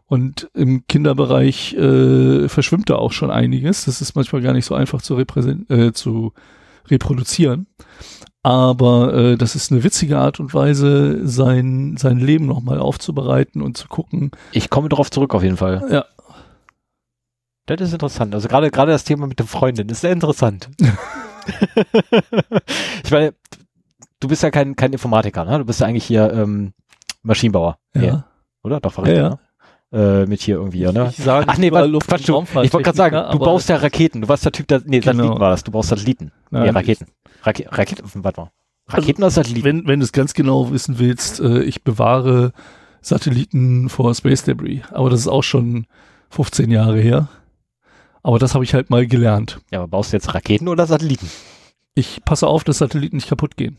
und 0.05 0.49
im 0.53 0.85
Kinderbereich 0.87 1.73
äh, 1.73 2.47
verschwimmt 2.47 2.89
da 2.89 2.95
auch 2.95 3.11
schon 3.11 3.31
einiges. 3.31 3.85
Das 3.85 4.01
ist 4.01 4.15
manchmal 4.15 4.41
gar 4.41 4.53
nicht 4.53 4.65
so 4.65 4.75
einfach 4.75 5.01
zu, 5.01 5.15
repräsent 5.15 5.69
äh, 5.69 5.93
zu 5.93 6.33
reproduzieren. 6.87 7.67
Aber 8.45 9.11
äh, 9.15 9.37
das 9.37 9.55
ist 9.55 9.71
eine 9.71 9.83
witzige 9.83 10.19
Art 10.19 10.39
und 10.39 10.53
Weise, 10.53 11.27
sein, 11.27 11.97
sein 11.97 12.19
Leben 12.19 12.45
nochmal 12.45 12.77
aufzubereiten 12.77 13.63
und 13.63 13.75
zu 13.75 13.87
gucken. 13.87 14.29
ich 14.51 14.69
komme 14.69 14.87
darauf 14.87 15.09
zurück 15.09 15.33
auf 15.33 15.41
jeden 15.41 15.57
Fall. 15.57 15.83
Ja. 15.89 16.05
Das 17.65 17.81
ist 17.81 17.93
interessant. 17.93 18.35
Also 18.35 18.47
gerade 18.47 18.69
gerade 18.69 18.91
das 18.91 19.03
Thema 19.03 19.25
mit 19.25 19.39
der 19.39 19.47
Freundin 19.47 19.89
ist 19.89 20.01
sehr 20.01 20.11
interessant. 20.11 20.69
ich 23.03 23.09
meine, 23.09 23.33
du 24.19 24.27
bist 24.27 24.43
ja 24.43 24.51
kein, 24.51 24.75
kein 24.75 24.93
Informatiker, 24.93 25.43
ne? 25.43 25.57
Du 25.57 25.65
bist 25.65 25.79
ja 25.79 25.87
eigentlich 25.87 26.05
hier 26.05 26.31
ähm, 26.31 26.73
Maschinenbauer. 27.23 27.79
Ja. 27.95 28.01
Nee, 28.01 28.13
oder? 28.61 28.79
Doch, 28.79 28.95
war 28.95 29.07
Ja, 29.07 29.29
richtig, 29.29 29.39
ne? 29.39 29.44
Äh, 29.95 30.25
mit 30.25 30.41
hier 30.41 30.55
irgendwie, 30.57 30.81
ne? 30.91 31.07
Ich 31.17 31.23
sage 31.23 31.45
Ach 31.47 31.57
nee, 31.57 31.71
warte, 31.71 31.87
Luft- 31.87 32.09
Quatsch, 32.09 32.27
du, 32.27 32.41
ich 32.41 32.53
wollte 32.73 32.81
gerade 32.83 32.97
sagen, 32.97 33.15
Techniker, 33.15 33.31
du 33.31 33.39
baust 33.39 33.69
ja 33.69 33.77
Raketen. 33.77 34.21
Du 34.21 34.27
warst 34.27 34.43
der 34.43 34.51
Typ, 34.51 34.67
der, 34.67 34.81
nee, 34.85 34.99
Genau. 34.99 35.13
Satelliten 35.13 35.39
war 35.39 35.51
das. 35.51 35.63
Du 35.63 35.71
baust 35.71 35.87
Satelliten. 35.89 36.31
Nein, 36.51 36.63
nee, 36.63 36.69
Raketen. 36.71 37.05
Rake, 37.43 37.65
Raketen, 37.71 38.03
warte 38.15 38.41
mal. 38.41 38.51
Raketen 38.87 39.23
oder 39.23 39.31
Satelliten? 39.31 39.63
Wenn, 39.65 39.87
wenn 39.87 39.99
du 40.01 40.03
es 40.03 40.11
ganz 40.11 40.33
genau 40.33 40.71
wissen 40.73 40.99
willst, 40.99 41.39
äh, 41.39 41.63
ich 41.63 41.83
bewahre 41.83 42.51
Satelliten 43.01 43.87
vor 43.89 44.13
Space 44.15 44.43
Debris. 44.43 44.81
Aber 44.91 45.09
das 45.09 45.21
ist 45.21 45.27
auch 45.27 45.43
schon 45.43 45.87
15 46.29 46.71
Jahre 46.71 46.99
her. 46.99 47.29
Aber 48.21 48.37
das 48.39 48.53
habe 48.53 48.63
ich 48.63 48.73
halt 48.73 48.89
mal 48.89 49.07
gelernt. 49.07 49.59
ja, 49.71 49.79
aber 49.79 49.87
baust 49.87 50.11
du 50.11 50.17
jetzt 50.17 50.33
Raketen 50.33 50.67
oder 50.67 50.85
Satelliten? 50.87 51.29
Ich 51.93 52.25
passe 52.25 52.47
auf, 52.47 52.63
dass 52.63 52.79
Satelliten 52.79 53.15
nicht 53.15 53.29
kaputt 53.29 53.55
gehen. 53.55 53.77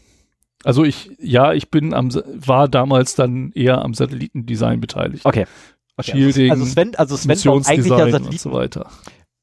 Also 0.65 0.85
ich, 0.85 1.11
ja, 1.21 1.53
ich 1.53 1.71
bin 1.71 1.93
am, 1.93 2.11
war 2.15 2.69
damals 2.69 3.15
dann 3.15 3.53
eher 3.53 3.83
am 3.83 3.93
Satellitendesign 3.93 4.81
beteiligt. 4.81 5.27
Okay. 5.27 5.47
Shielding, 6.01 6.51
also 6.51 6.65
Sven, 6.65 6.95
also 6.97 7.17
Sven 7.17 7.39
baut 7.45 7.67
eigentlich 7.67 7.85
ja 7.87 7.95
Missionsdesign 7.97 8.05
und 8.05 8.11
Satelliten, 8.13 8.39
so 8.39 8.53
weiter. 8.53 8.91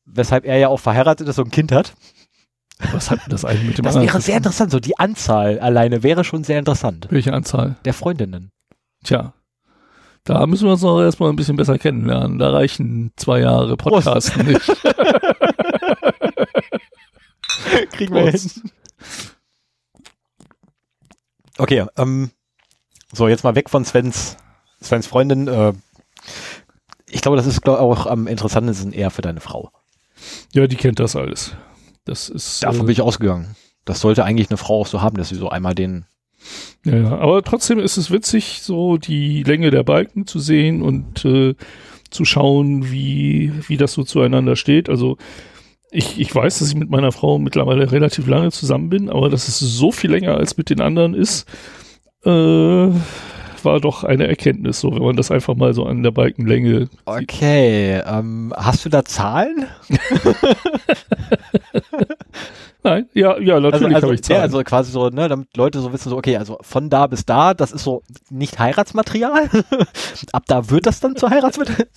weshalb 0.06 0.46
er 0.46 0.58
ja 0.58 0.68
auch 0.68 0.80
verheiratet 0.80 1.28
ist 1.28 1.40
und 1.40 1.48
ein 1.48 1.52
Kind 1.52 1.72
hat. 1.72 1.94
Was 2.92 3.10
hat 3.12 3.22
denn 3.22 3.30
das 3.30 3.46
eigentlich 3.46 3.68
mit 3.68 3.78
dem 3.78 3.86
Das 3.86 3.96
wäre 3.96 4.22
sehr 4.22 4.38
interessant. 4.38 4.72
So 4.72 4.80
die 4.80 4.98
Anzahl 5.00 5.60
alleine 5.60 6.04
wäre 6.04 6.24
schon 6.24 6.44
sehr 6.44 6.60
interessant. 6.60 7.08
Welche 7.10 7.34
Anzahl? 7.34 7.76
Der 7.86 7.94
Freundinnen. 7.94 8.52
Tja. 9.04 9.34
Da 10.26 10.46
müssen 10.48 10.66
wir 10.66 10.72
uns 10.74 10.82
noch 10.82 11.02
erstmal 11.02 11.30
ein 11.30 11.36
bisschen 11.36 11.56
besser 11.58 11.78
kennenlernen. 11.78 12.40
Da 12.40 12.50
reichen 12.52 13.12
zwei 13.16 13.40
Jahre 13.42 13.78
Prost. 13.78 14.06
Podcast 14.06 14.38
nicht. 14.38 14.66
Kriegen 17.92 18.14
Prost. 18.14 18.62
Okay, 21.58 21.86
ähm, 21.98 22.32
so 23.12 23.28
jetzt 23.28 23.44
mal 23.44 23.56
weg 23.56 23.70
von 23.70 23.86
Svens, 23.86 24.38
Svens 24.82 25.08
Freundin. 25.08 25.48
Äh, 25.48 25.74
ich 27.13 27.22
glaube, 27.22 27.38
das 27.38 27.46
ist 27.46 27.62
glaub, 27.62 27.79
auch 27.79 28.08
am 28.08 28.27
interessantesten 28.27 28.91
eher 28.91 29.12
für 29.12 29.22
deine 29.22 29.39
Frau. 29.39 29.72
Ja, 30.53 30.67
die 30.67 30.75
kennt 30.75 31.00
das 31.00 31.15
alles. 31.15 31.55
Das 32.05 32.29
ist. 32.29 32.63
Davon 32.63 32.82
äh, 32.82 32.84
bin 32.86 32.91
ich 32.91 33.01
ausgegangen. 33.01 33.55
Das 33.86 34.00
sollte 34.00 34.25
eigentlich 34.25 34.50
eine 34.50 34.58
Frau 34.58 34.82
auch 34.82 34.88
so 34.88 35.01
haben, 35.01 35.17
dass 35.17 35.29
sie 35.29 35.36
so 35.36 35.50
einmal 35.50 35.75
den. 35.75 36.05
Ja, 36.84 36.98
ja, 36.98 37.17
aber 37.17 37.43
trotzdem 37.43 37.79
ist 37.79 37.98
es 37.98 38.12
witzig, 38.12 38.62
so 38.62 38.98
die 38.98 39.43
Länge 39.43 39.72
der 39.72 39.84
Balken 39.84 40.27
zu 40.27 40.39
sehen 40.39 40.82
und 40.82 41.24
äh, 41.24 41.55
zu 42.10 42.25
schauen, 42.25 42.91
wie, 42.91 43.53
wie 43.67 43.77
das 43.77 43.93
so 43.93 44.03
zueinander 44.03 44.55
steht. 44.55 44.89
Also 44.89 45.17
ich, 45.91 46.20
ich 46.20 46.34
weiß, 46.34 46.60
dass 46.60 46.67
ich 46.67 46.75
mit 46.75 46.89
meiner 46.89 47.12
Frau 47.12 47.38
mittlerweile 47.39 47.91
relativ 47.91 48.27
lange 48.27 48.51
zusammen 48.51 48.89
bin, 48.89 49.10
aber 49.10 49.29
dass 49.29 49.48
es 49.48 49.60
so 49.60 49.91
viel 49.91 50.12
länger 50.12 50.36
als 50.36 50.58
mit 50.58 50.70
den 50.70 50.82
anderen 50.82 51.13
ist, 51.13 51.48
äh, 52.25 52.89
war 53.65 53.79
doch 53.79 54.03
eine 54.03 54.27
Erkenntnis, 54.27 54.79
so 54.79 54.93
wenn 54.93 55.01
man 55.01 55.15
das 55.15 55.32
einfach 55.32 55.55
mal 55.55 55.74
so 55.74 55.86
an 55.86 56.03
der 56.03 56.12
Balkenlänge. 56.12 56.89
Okay, 57.05 58.01
ähm, 58.05 58.53
hast 58.55 58.86
du 58.86 58.89
da 58.89 59.03
Zahlen? 59.03 59.67
Nein, 62.84 63.08
ja, 63.13 63.39
ja, 63.39 63.60
natürlich 63.62 63.96
also, 63.96 63.96
also, 63.96 64.08
habe 64.08 64.15
ich 64.15 64.22
ja, 64.22 64.27
Zahlen. 64.27 64.41
also 64.41 64.63
quasi 64.63 64.91
so, 64.91 65.10
ne, 65.10 65.29
damit 65.29 65.55
Leute 65.55 65.79
so 65.79 65.93
wissen, 65.93 66.10
so, 66.10 66.17
okay, 66.17 66.38
also 66.38 66.58
von 66.62 66.89
da 66.89 67.08
bis 67.08 67.25
da, 67.25 67.53
das 67.53 67.72
ist 67.72 67.84
so 67.84 68.03
nicht 68.29 68.60
Heiratsmaterial. 68.60 69.50
Ab 70.34 70.43
da 70.48 70.70
wird 70.70 70.86
das 70.86 71.00
dann 71.00 71.15
zu 71.15 71.29
Heiratsmaterial. 71.29 71.88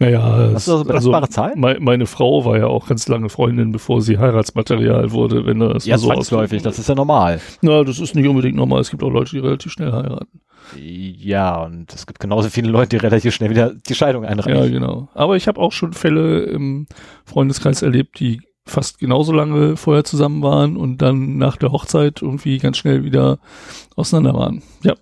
Naja, 0.00 0.50
Hast 0.54 0.66
du 0.68 0.72
da 0.72 0.78
so 0.78 0.84
belastbare 0.84 1.28
Zahlen? 1.28 1.60
mei- 1.60 1.78
meine 1.80 2.06
Frau 2.06 2.44
war 2.44 2.58
ja 2.58 2.66
auch 2.66 2.86
ganz 2.88 3.06
lange 3.08 3.28
Freundin, 3.28 3.70
bevor 3.72 4.02
sie 4.02 4.18
Heiratsmaterial 4.18 5.12
wurde, 5.12 5.46
wenn 5.46 5.60
das 5.60 5.86
Ja, 5.86 5.98
so 5.98 6.10
ausdrücken 6.10 6.62
das 6.62 6.78
ist 6.78 6.88
ja 6.88 6.94
normal. 6.94 7.40
Na, 7.62 7.84
das 7.84 7.98
ist 8.00 8.14
nicht 8.14 8.26
unbedingt 8.28 8.56
normal. 8.56 8.80
Es 8.80 8.90
gibt 8.90 9.02
auch 9.02 9.10
Leute, 9.10 9.30
die 9.32 9.38
relativ 9.38 9.70
schnell 9.72 9.92
heiraten. 9.92 10.40
Ja, 10.76 11.62
und 11.62 11.92
es 11.94 12.06
gibt 12.06 12.20
genauso 12.20 12.48
viele 12.48 12.70
Leute, 12.70 12.90
die 12.90 12.96
relativ 12.96 13.34
schnell 13.34 13.50
wieder 13.50 13.72
die 13.88 13.94
Scheidung 13.94 14.24
Ja, 14.24 14.30
einreichen. 14.30 14.72
genau. 14.72 15.08
Aber 15.14 15.36
ich 15.36 15.46
habe 15.46 15.60
auch 15.60 15.72
schon 15.72 15.92
Fälle 15.92 16.44
im 16.44 16.86
Freundeskreis 17.26 17.82
erlebt, 17.82 18.18
die 18.18 18.40
fast 18.66 18.98
genauso 18.98 19.32
lange 19.32 19.76
vorher 19.76 20.04
zusammen 20.04 20.42
waren 20.42 20.78
und 20.78 21.02
dann 21.02 21.36
nach 21.36 21.58
der 21.58 21.70
Hochzeit 21.70 22.22
irgendwie 22.22 22.56
ganz 22.58 22.78
schnell 22.78 23.04
wieder 23.04 23.38
auseinander 23.94 24.32
waren. 24.38 24.62
Ja, 24.82 24.94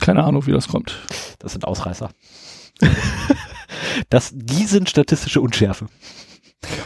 keine 0.00 0.22
Ahnung, 0.22 0.46
wie 0.46 0.52
das 0.52 0.68
kommt. 0.68 0.98
Das 1.38 1.52
sind 1.52 1.66
Ausreißer. 1.66 2.10
das, 4.08 4.32
die 4.34 4.66
sind 4.66 4.88
statistische 4.88 5.40
Unschärfe. 5.40 5.86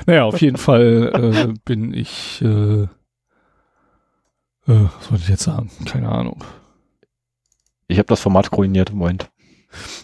Naja, 0.07 0.25
auf 0.25 0.41
jeden 0.41 0.57
Fall 0.57 1.11
äh, 1.15 1.55
bin 1.65 1.93
ich, 1.93 2.41
äh, 2.43 2.83
äh, 2.85 2.87
was 4.67 5.11
wollte 5.11 5.25
ich 5.25 5.29
jetzt 5.29 5.45
sagen? 5.45 5.71
Keine 5.85 6.09
Ahnung. 6.09 6.45
Ich 7.89 7.99
habe 7.99 8.07
das 8.07 8.21
Format 8.21 8.51
koordiniert 8.51 8.91
im 8.91 8.99
Moment. 8.99 9.31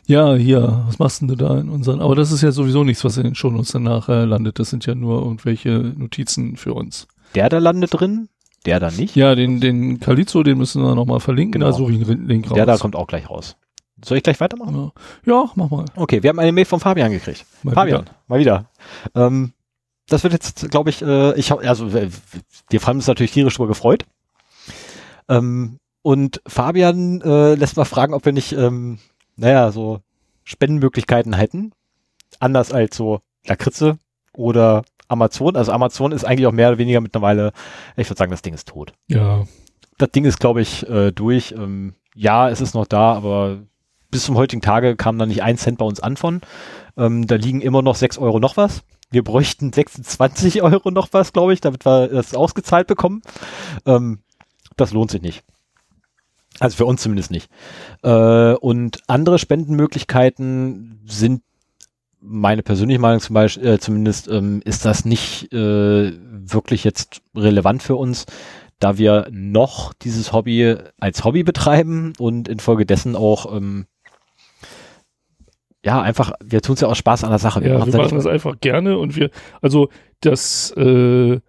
Ja, 0.07 0.35
hier, 0.35 0.85
was 0.87 0.99
machst 0.99 1.21
denn 1.21 1.28
du 1.28 1.37
da 1.37 1.59
in 1.59 1.69
unseren? 1.69 2.00
Aber 2.00 2.16
das 2.16 2.33
ist 2.33 2.42
ja 2.42 2.50
sowieso 2.50 2.83
nichts, 2.83 3.04
was 3.04 3.16
in 3.16 3.25
den 3.25 3.35
Shownotes 3.37 3.73
dann 3.73 3.85
nachher 3.85 4.26
landet. 4.26 4.59
Das 4.59 4.71
sind 4.71 4.85
ja 4.87 4.95
nur 4.95 5.23
irgendwelche 5.23 5.70
Notizen 5.70 6.57
für 6.57 6.74
uns. 6.74 7.07
Der 7.37 7.48
da 7.48 7.59
landet 7.59 7.94
drin, 7.94 8.29
der 8.66 8.81
da 8.81 8.90
nicht. 8.90 9.14
Ja, 9.14 9.35
den, 9.35 9.61
den 9.61 10.01
Kalizo, 10.01 10.42
den 10.42 10.59
müssen 10.59 10.83
wir 10.83 10.94
nochmal 10.94 11.20
verlinken. 11.20 11.61
Genau. 11.61 11.66
Da 11.66 11.72
suche 11.72 11.92
ich 11.92 12.09
einen 12.09 12.27
Link 12.27 12.51
raus. 12.51 12.57
Der 12.57 12.66
da 12.66 12.77
kommt 12.77 12.96
auch 12.96 13.07
gleich 13.07 13.31
raus. 13.31 13.57
Soll 14.04 14.16
ich 14.18 14.22
gleich 14.22 14.40
weitermachen? 14.40 14.92
Ja, 15.26 15.50
mach 15.54 15.70
mal. 15.70 15.84
Okay, 15.96 16.22
wir 16.22 16.30
haben 16.30 16.38
eine 16.38 16.52
Mail 16.52 16.64
von 16.64 16.80
Fabian 16.80 17.10
gekriegt. 17.10 17.44
Mal 17.62 17.74
Fabian, 17.74 18.02
wieder. 18.02 18.14
mal 18.28 18.38
wieder. 18.38 18.70
Ähm, 19.14 19.52
das 20.08 20.22
wird 20.22 20.32
jetzt, 20.32 20.70
glaube 20.70 20.90
ich, 20.90 21.02
äh, 21.02 21.34
ich 21.38 21.50
hab- 21.50 21.60
also 21.64 21.86
äh, 21.88 22.08
wir 22.70 22.80
haben 22.82 22.96
uns 22.96 23.06
natürlich 23.06 23.32
tierisch 23.32 23.54
drüber 23.56 23.68
gefreut. 23.68 24.04
Ähm, 25.28 25.78
und 26.02 26.40
Fabian 26.46 27.20
äh, 27.20 27.54
lässt 27.54 27.76
mal 27.76 27.84
fragen, 27.84 28.14
ob 28.14 28.24
wir 28.24 28.32
nicht, 28.32 28.52
ähm, 28.52 28.98
naja, 29.36 29.70
so 29.70 30.00
Spendenmöglichkeiten 30.44 31.34
hätten. 31.34 31.72
Anders 32.38 32.72
als 32.72 32.96
so 32.96 33.20
Lakritze 33.46 33.98
oder 34.32 34.82
Amazon. 35.08 35.56
Also 35.56 35.72
Amazon 35.72 36.12
ist 36.12 36.24
eigentlich 36.24 36.46
auch 36.46 36.52
mehr 36.52 36.68
oder 36.68 36.78
weniger 36.78 37.00
mittlerweile, 37.00 37.52
ich 37.96 38.08
würde 38.08 38.18
sagen, 38.18 38.30
das 38.30 38.42
Ding 38.42 38.54
ist 38.54 38.68
tot. 38.68 38.92
Ja, 39.08 39.44
Das 39.98 40.10
Ding 40.10 40.24
ist, 40.24 40.40
glaube 40.40 40.62
ich, 40.62 40.88
äh, 40.88 41.10
durch. 41.12 41.52
Ähm, 41.52 41.94
ja, 42.14 42.48
es 42.48 42.60
ist 42.60 42.74
noch 42.74 42.86
da, 42.86 43.12
aber 43.14 43.58
bis 44.11 44.25
zum 44.25 44.37
heutigen 44.37 44.62
Tage 44.62 44.96
kam 44.96 45.18
da 45.18 45.27
nicht 45.27 45.42
ein 45.42 45.57
Cent 45.57 45.79
bei 45.79 45.85
uns 45.85 46.01
an 46.01 46.16
von. 46.16 46.40
Ähm, 46.96 47.27
da 47.27 47.37
liegen 47.37 47.61
immer 47.61 47.83
noch 47.83 47.96
sechs 47.96 48.18
Euro 48.18 48.40
noch 48.40 48.57
was. 48.57 48.83
Wir 49.11 49.25
bräuchten 49.25 49.73
26 49.73 50.62
Euro 50.62 50.90
noch 50.90 51.09
was, 51.12 51.33
glaube 51.33 51.53
ich, 51.53 51.61
damit 51.61 51.85
wir 51.85 52.09
das 52.09 52.35
ausgezahlt 52.35 52.87
bekommen. 52.87 53.23
Ähm, 53.87 54.20
das 54.77 54.92
lohnt 54.92 55.11
sich 55.11 55.23
nicht. 55.23 55.42
Also 56.59 56.77
für 56.77 56.85
uns 56.87 57.03
zumindest 57.03 57.31
nicht. 57.31 57.51
Äh, 58.03 58.55
und 58.55 59.03
andere 59.07 59.38
Spendenmöglichkeiten 59.38 61.01
sind 61.07 61.42
meine 62.20 62.62
persönliche 62.62 63.01
Meinung 63.01 63.20
zum 63.20 63.35
Beispiel, 63.35 63.66
äh, 63.66 63.79
zumindest 63.79 64.29
ähm, 64.29 64.61
ist 64.64 64.85
das 64.85 65.05
nicht 65.05 65.53
äh, 65.53 66.12
wirklich 66.31 66.85
jetzt 66.85 67.23
relevant 67.35 67.83
für 67.83 67.96
uns, 67.96 68.27
da 68.79 68.99
wir 68.99 69.29
noch 69.31 69.94
dieses 69.94 70.33
Hobby 70.33 70.77
als 70.99 71.25
Hobby 71.25 71.42
betreiben 71.42 72.12
und 72.18 72.49
infolgedessen 72.49 73.16
auch 73.16 73.55
ähm, 73.55 73.87
ja 75.85 76.01
einfach, 76.03 76.33
wir 76.45 76.61
tun 76.61 76.75
es 76.75 76.81
ja 76.81 76.88
auch 76.88 76.95
Spaß 76.97 77.25
an 77.25 77.31
der 77.31 77.38
Sache. 77.38 77.61
ja, 77.61 77.64
wir 77.64 77.71
ja 77.73 77.79
machen 77.79 77.90
nicht- 78.03 78.12
das 78.12 78.27
einfach 78.27 78.57
gerne 78.61 78.99
und 78.99 79.16
wir, 79.16 79.31
also 79.62 79.88
das, 80.21 80.73
äh, 80.77 81.40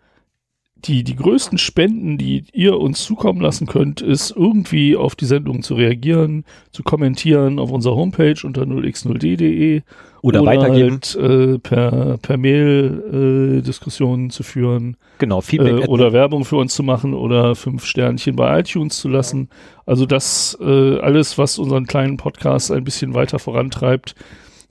die, 0.85 1.03
die 1.03 1.15
größten 1.15 1.57
Spenden, 1.57 2.17
die 2.17 2.45
ihr 2.53 2.77
uns 2.79 3.03
zukommen 3.03 3.41
lassen 3.41 3.67
könnt, 3.67 4.01
ist 4.01 4.31
irgendwie 4.31 4.95
auf 4.95 5.15
die 5.15 5.25
Sendung 5.25 5.61
zu 5.61 5.75
reagieren, 5.75 6.45
zu 6.71 6.83
kommentieren 6.83 7.59
auf 7.59 7.71
unserer 7.71 7.95
Homepage 7.95 8.35
unter 8.43 8.63
0x0d.de 8.63 9.81
oder, 10.21 10.45
weitergeben. 10.45 10.99
halt, 11.01 11.15
äh, 11.15 11.59
per, 11.59 12.17
per 12.21 12.37
Mail 12.37 13.57
äh, 13.59 13.61
Diskussionen 13.61 14.29
zu 14.29 14.43
führen 14.43 14.97
Genau, 15.17 15.41
Feedback. 15.41 15.83
äh, 15.83 15.87
oder 15.87 16.13
Werbung 16.13 16.45
für 16.45 16.57
uns 16.57 16.73
zu 16.73 16.83
machen 16.83 17.13
oder 17.13 17.55
fünf 17.55 17.85
Sternchen 17.85 18.35
bei 18.35 18.59
iTunes 18.59 18.97
zu 18.99 19.07
lassen. 19.07 19.49
Also 19.85 20.05
das 20.05 20.57
äh, 20.61 20.99
alles, 20.99 21.37
was 21.37 21.59
unseren 21.59 21.85
kleinen 21.85 22.17
Podcast 22.17 22.71
ein 22.71 22.83
bisschen 22.83 23.13
weiter 23.13 23.39
vorantreibt 23.39 24.15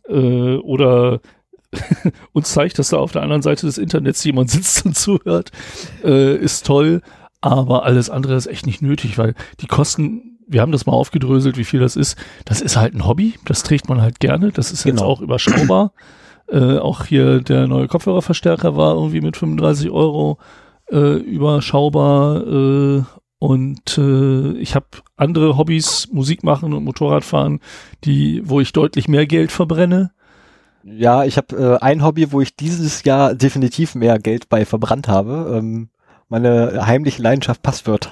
äh, 0.08 0.56
oder 0.56 1.20
uns 2.32 2.52
zeigt, 2.52 2.78
dass 2.78 2.90
da 2.90 2.98
auf 2.98 3.12
der 3.12 3.22
anderen 3.22 3.42
Seite 3.42 3.66
des 3.66 3.78
Internets 3.78 4.24
jemand 4.24 4.50
sitzt 4.50 4.84
und 4.86 4.96
zuhört, 4.96 5.50
äh, 6.04 6.36
ist 6.36 6.66
toll. 6.66 7.02
Aber 7.40 7.84
alles 7.84 8.10
andere 8.10 8.34
ist 8.34 8.46
echt 8.46 8.66
nicht 8.66 8.82
nötig, 8.82 9.16
weil 9.16 9.34
die 9.60 9.66
Kosten, 9.66 10.38
wir 10.46 10.60
haben 10.60 10.72
das 10.72 10.84
mal 10.84 10.92
aufgedröselt, 10.92 11.56
wie 11.56 11.64
viel 11.64 11.80
das 11.80 11.96
ist. 11.96 12.18
Das 12.44 12.60
ist 12.60 12.76
halt 12.76 12.94
ein 12.94 13.06
Hobby, 13.06 13.34
das 13.46 13.62
trägt 13.62 13.88
man 13.88 14.02
halt 14.02 14.20
gerne. 14.20 14.52
Das 14.52 14.72
ist 14.72 14.84
jetzt 14.84 14.96
Genau. 14.98 15.08
auch 15.08 15.20
überschaubar. 15.20 15.92
Äh, 16.48 16.78
auch 16.78 17.04
hier 17.04 17.40
der 17.40 17.66
neue 17.68 17.86
Kopfhörerverstärker 17.86 18.76
war 18.76 18.94
irgendwie 18.94 19.20
mit 19.20 19.36
35 19.36 19.90
Euro 19.90 20.38
äh, 20.90 21.14
überschaubar. 21.18 22.46
Äh, 22.46 23.02
und 23.38 23.96
äh, 23.96 24.52
ich 24.58 24.74
habe 24.74 24.86
andere 25.16 25.56
Hobbys, 25.56 26.08
Musik 26.12 26.42
machen 26.44 26.74
und 26.74 26.84
Motorradfahren, 26.84 27.60
die, 28.04 28.42
wo 28.44 28.60
ich 28.60 28.72
deutlich 28.72 29.08
mehr 29.08 29.26
Geld 29.26 29.50
verbrenne. 29.52 30.10
Ja, 30.92 31.24
ich 31.24 31.36
habe 31.36 31.56
äh, 31.80 31.84
ein 31.84 32.02
Hobby, 32.04 32.32
wo 32.32 32.40
ich 32.40 32.56
dieses 32.56 33.04
Jahr 33.04 33.34
definitiv 33.34 33.94
mehr 33.94 34.18
Geld 34.18 34.48
bei 34.48 34.64
verbrannt 34.64 35.08
habe. 35.08 35.54
Ähm, 35.56 35.90
meine 36.28 36.86
heimliche 36.86 37.22
Leidenschaft 37.22 37.62
Passwörter. 37.62 38.10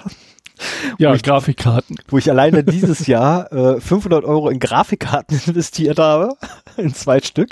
Ja, 0.98 1.14
ich- 1.14 1.22
Grafikkarten. 1.22 1.96
wo 2.08 2.18
ich 2.18 2.28
alleine 2.30 2.64
dieses 2.64 3.06
Jahr 3.06 3.52
äh, 3.52 3.80
500 3.80 4.24
Euro 4.24 4.48
in 4.48 4.58
Grafikkarten 4.58 5.40
investiert 5.46 5.98
habe, 6.00 6.34
in 6.76 6.92
zwei 6.94 7.20
Stück, 7.20 7.50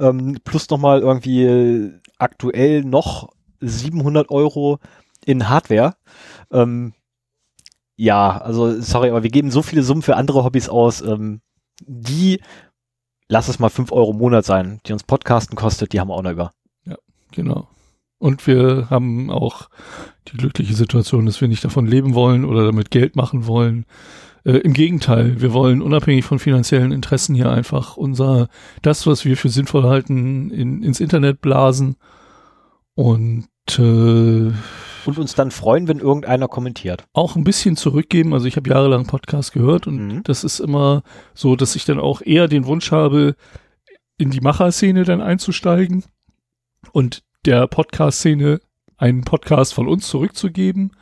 ähm, 0.00 0.38
plus 0.42 0.68
nochmal 0.68 1.00
irgendwie 1.00 1.92
aktuell 2.18 2.82
noch 2.84 3.28
700 3.60 4.30
Euro 4.30 4.78
in 5.24 5.48
Hardware. 5.48 5.94
Ähm, 6.52 6.94
ja, 7.96 8.38
also 8.38 8.80
sorry, 8.80 9.10
aber 9.10 9.22
wir 9.22 9.30
geben 9.30 9.52
so 9.52 9.62
viele 9.62 9.84
Summen 9.84 10.02
für 10.02 10.16
andere 10.16 10.42
Hobbys 10.42 10.68
aus, 10.68 11.00
ähm, 11.00 11.40
die, 11.86 12.40
lass 13.32 13.48
es 13.48 13.58
mal 13.58 13.70
5 13.70 13.90
Euro 13.92 14.10
im 14.10 14.18
Monat 14.18 14.44
sein, 14.44 14.80
die 14.86 14.92
uns 14.92 15.04
Podcasten 15.04 15.56
kostet, 15.56 15.92
die 15.92 16.00
haben 16.00 16.08
wir 16.08 16.14
auch 16.14 16.22
noch 16.22 16.32
über. 16.32 16.52
Genau. 17.32 17.66
Und 18.18 18.46
wir 18.46 18.88
haben 18.90 19.30
auch 19.30 19.70
die 20.28 20.36
glückliche 20.36 20.74
Situation, 20.74 21.24
dass 21.24 21.40
wir 21.40 21.48
nicht 21.48 21.64
davon 21.64 21.86
leben 21.86 22.14
wollen 22.14 22.44
oder 22.44 22.66
damit 22.66 22.90
Geld 22.90 23.16
machen 23.16 23.46
wollen. 23.46 23.86
Äh, 24.44 24.58
Im 24.58 24.74
Gegenteil, 24.74 25.40
wir 25.40 25.54
wollen 25.54 25.80
unabhängig 25.80 26.26
von 26.26 26.38
finanziellen 26.38 26.92
Interessen 26.92 27.34
hier 27.34 27.50
einfach 27.50 27.96
unser, 27.96 28.48
das, 28.82 29.06
was 29.06 29.24
wir 29.24 29.38
für 29.38 29.48
sinnvoll 29.48 29.84
halten, 29.84 30.50
in, 30.50 30.82
ins 30.82 31.00
Internet 31.00 31.40
blasen 31.40 31.96
und 32.94 33.48
äh, 33.78 34.52
Und 35.06 35.18
uns 35.18 35.34
dann 35.34 35.50
freuen, 35.50 35.88
wenn 35.88 35.98
irgendeiner 35.98 36.48
kommentiert. 36.48 37.04
auch 37.12 37.36
ein 37.36 37.44
bisschen 37.44 37.76
zurückgeben. 37.76 38.32
Also 38.34 38.46
ich 38.46 38.56
habe 38.56 38.68
jahrelang 38.70 39.06
Podcast 39.06 39.52
gehört 39.52 39.86
und 39.86 39.96
Mhm. 40.08 40.22
das 40.24 40.44
ist 40.44 40.60
immer 40.60 41.02
so, 41.34 41.56
dass 41.56 41.76
ich 41.76 41.84
dann 41.84 41.98
auch 42.00 42.20
eher 42.22 42.48
den 42.48 42.66
Wunsch 42.66 42.92
habe, 42.92 43.34
in 44.18 44.30
die 44.30 44.40
Macherszene 44.40 45.04
dann 45.04 45.20
einzusteigen 45.20 46.04
und 46.92 47.22
der 47.46 47.66
Podcast-Szene 47.66 48.60
einen 48.96 49.22
Podcast 49.24 49.74
von 49.74 49.88
uns 49.88 50.06
zurückzugeben. 50.08 50.92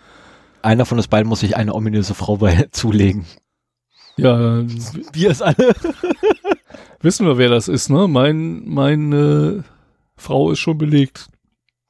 Einer 0.62 0.86
von 0.86 0.98
uns 0.98 1.08
beiden 1.08 1.28
muss 1.28 1.40
sich 1.40 1.56
eine 1.56 1.74
ominöse 1.74 2.14
Frau 2.14 2.36
bei 2.38 2.68
zulegen. 2.72 3.26
Ja, 4.16 4.62
Wir 5.12 5.30
es 5.30 5.40
alle. 5.42 5.74
wissen 7.00 7.26
wir, 7.26 7.38
wer 7.38 7.48
das 7.48 7.68
ist, 7.68 7.88
ne? 7.88 8.06
Mein, 8.08 8.66
meine 8.68 9.64
Frau 10.16 10.50
ist 10.50 10.58
schon 10.58 10.76
belegt. 10.76 11.29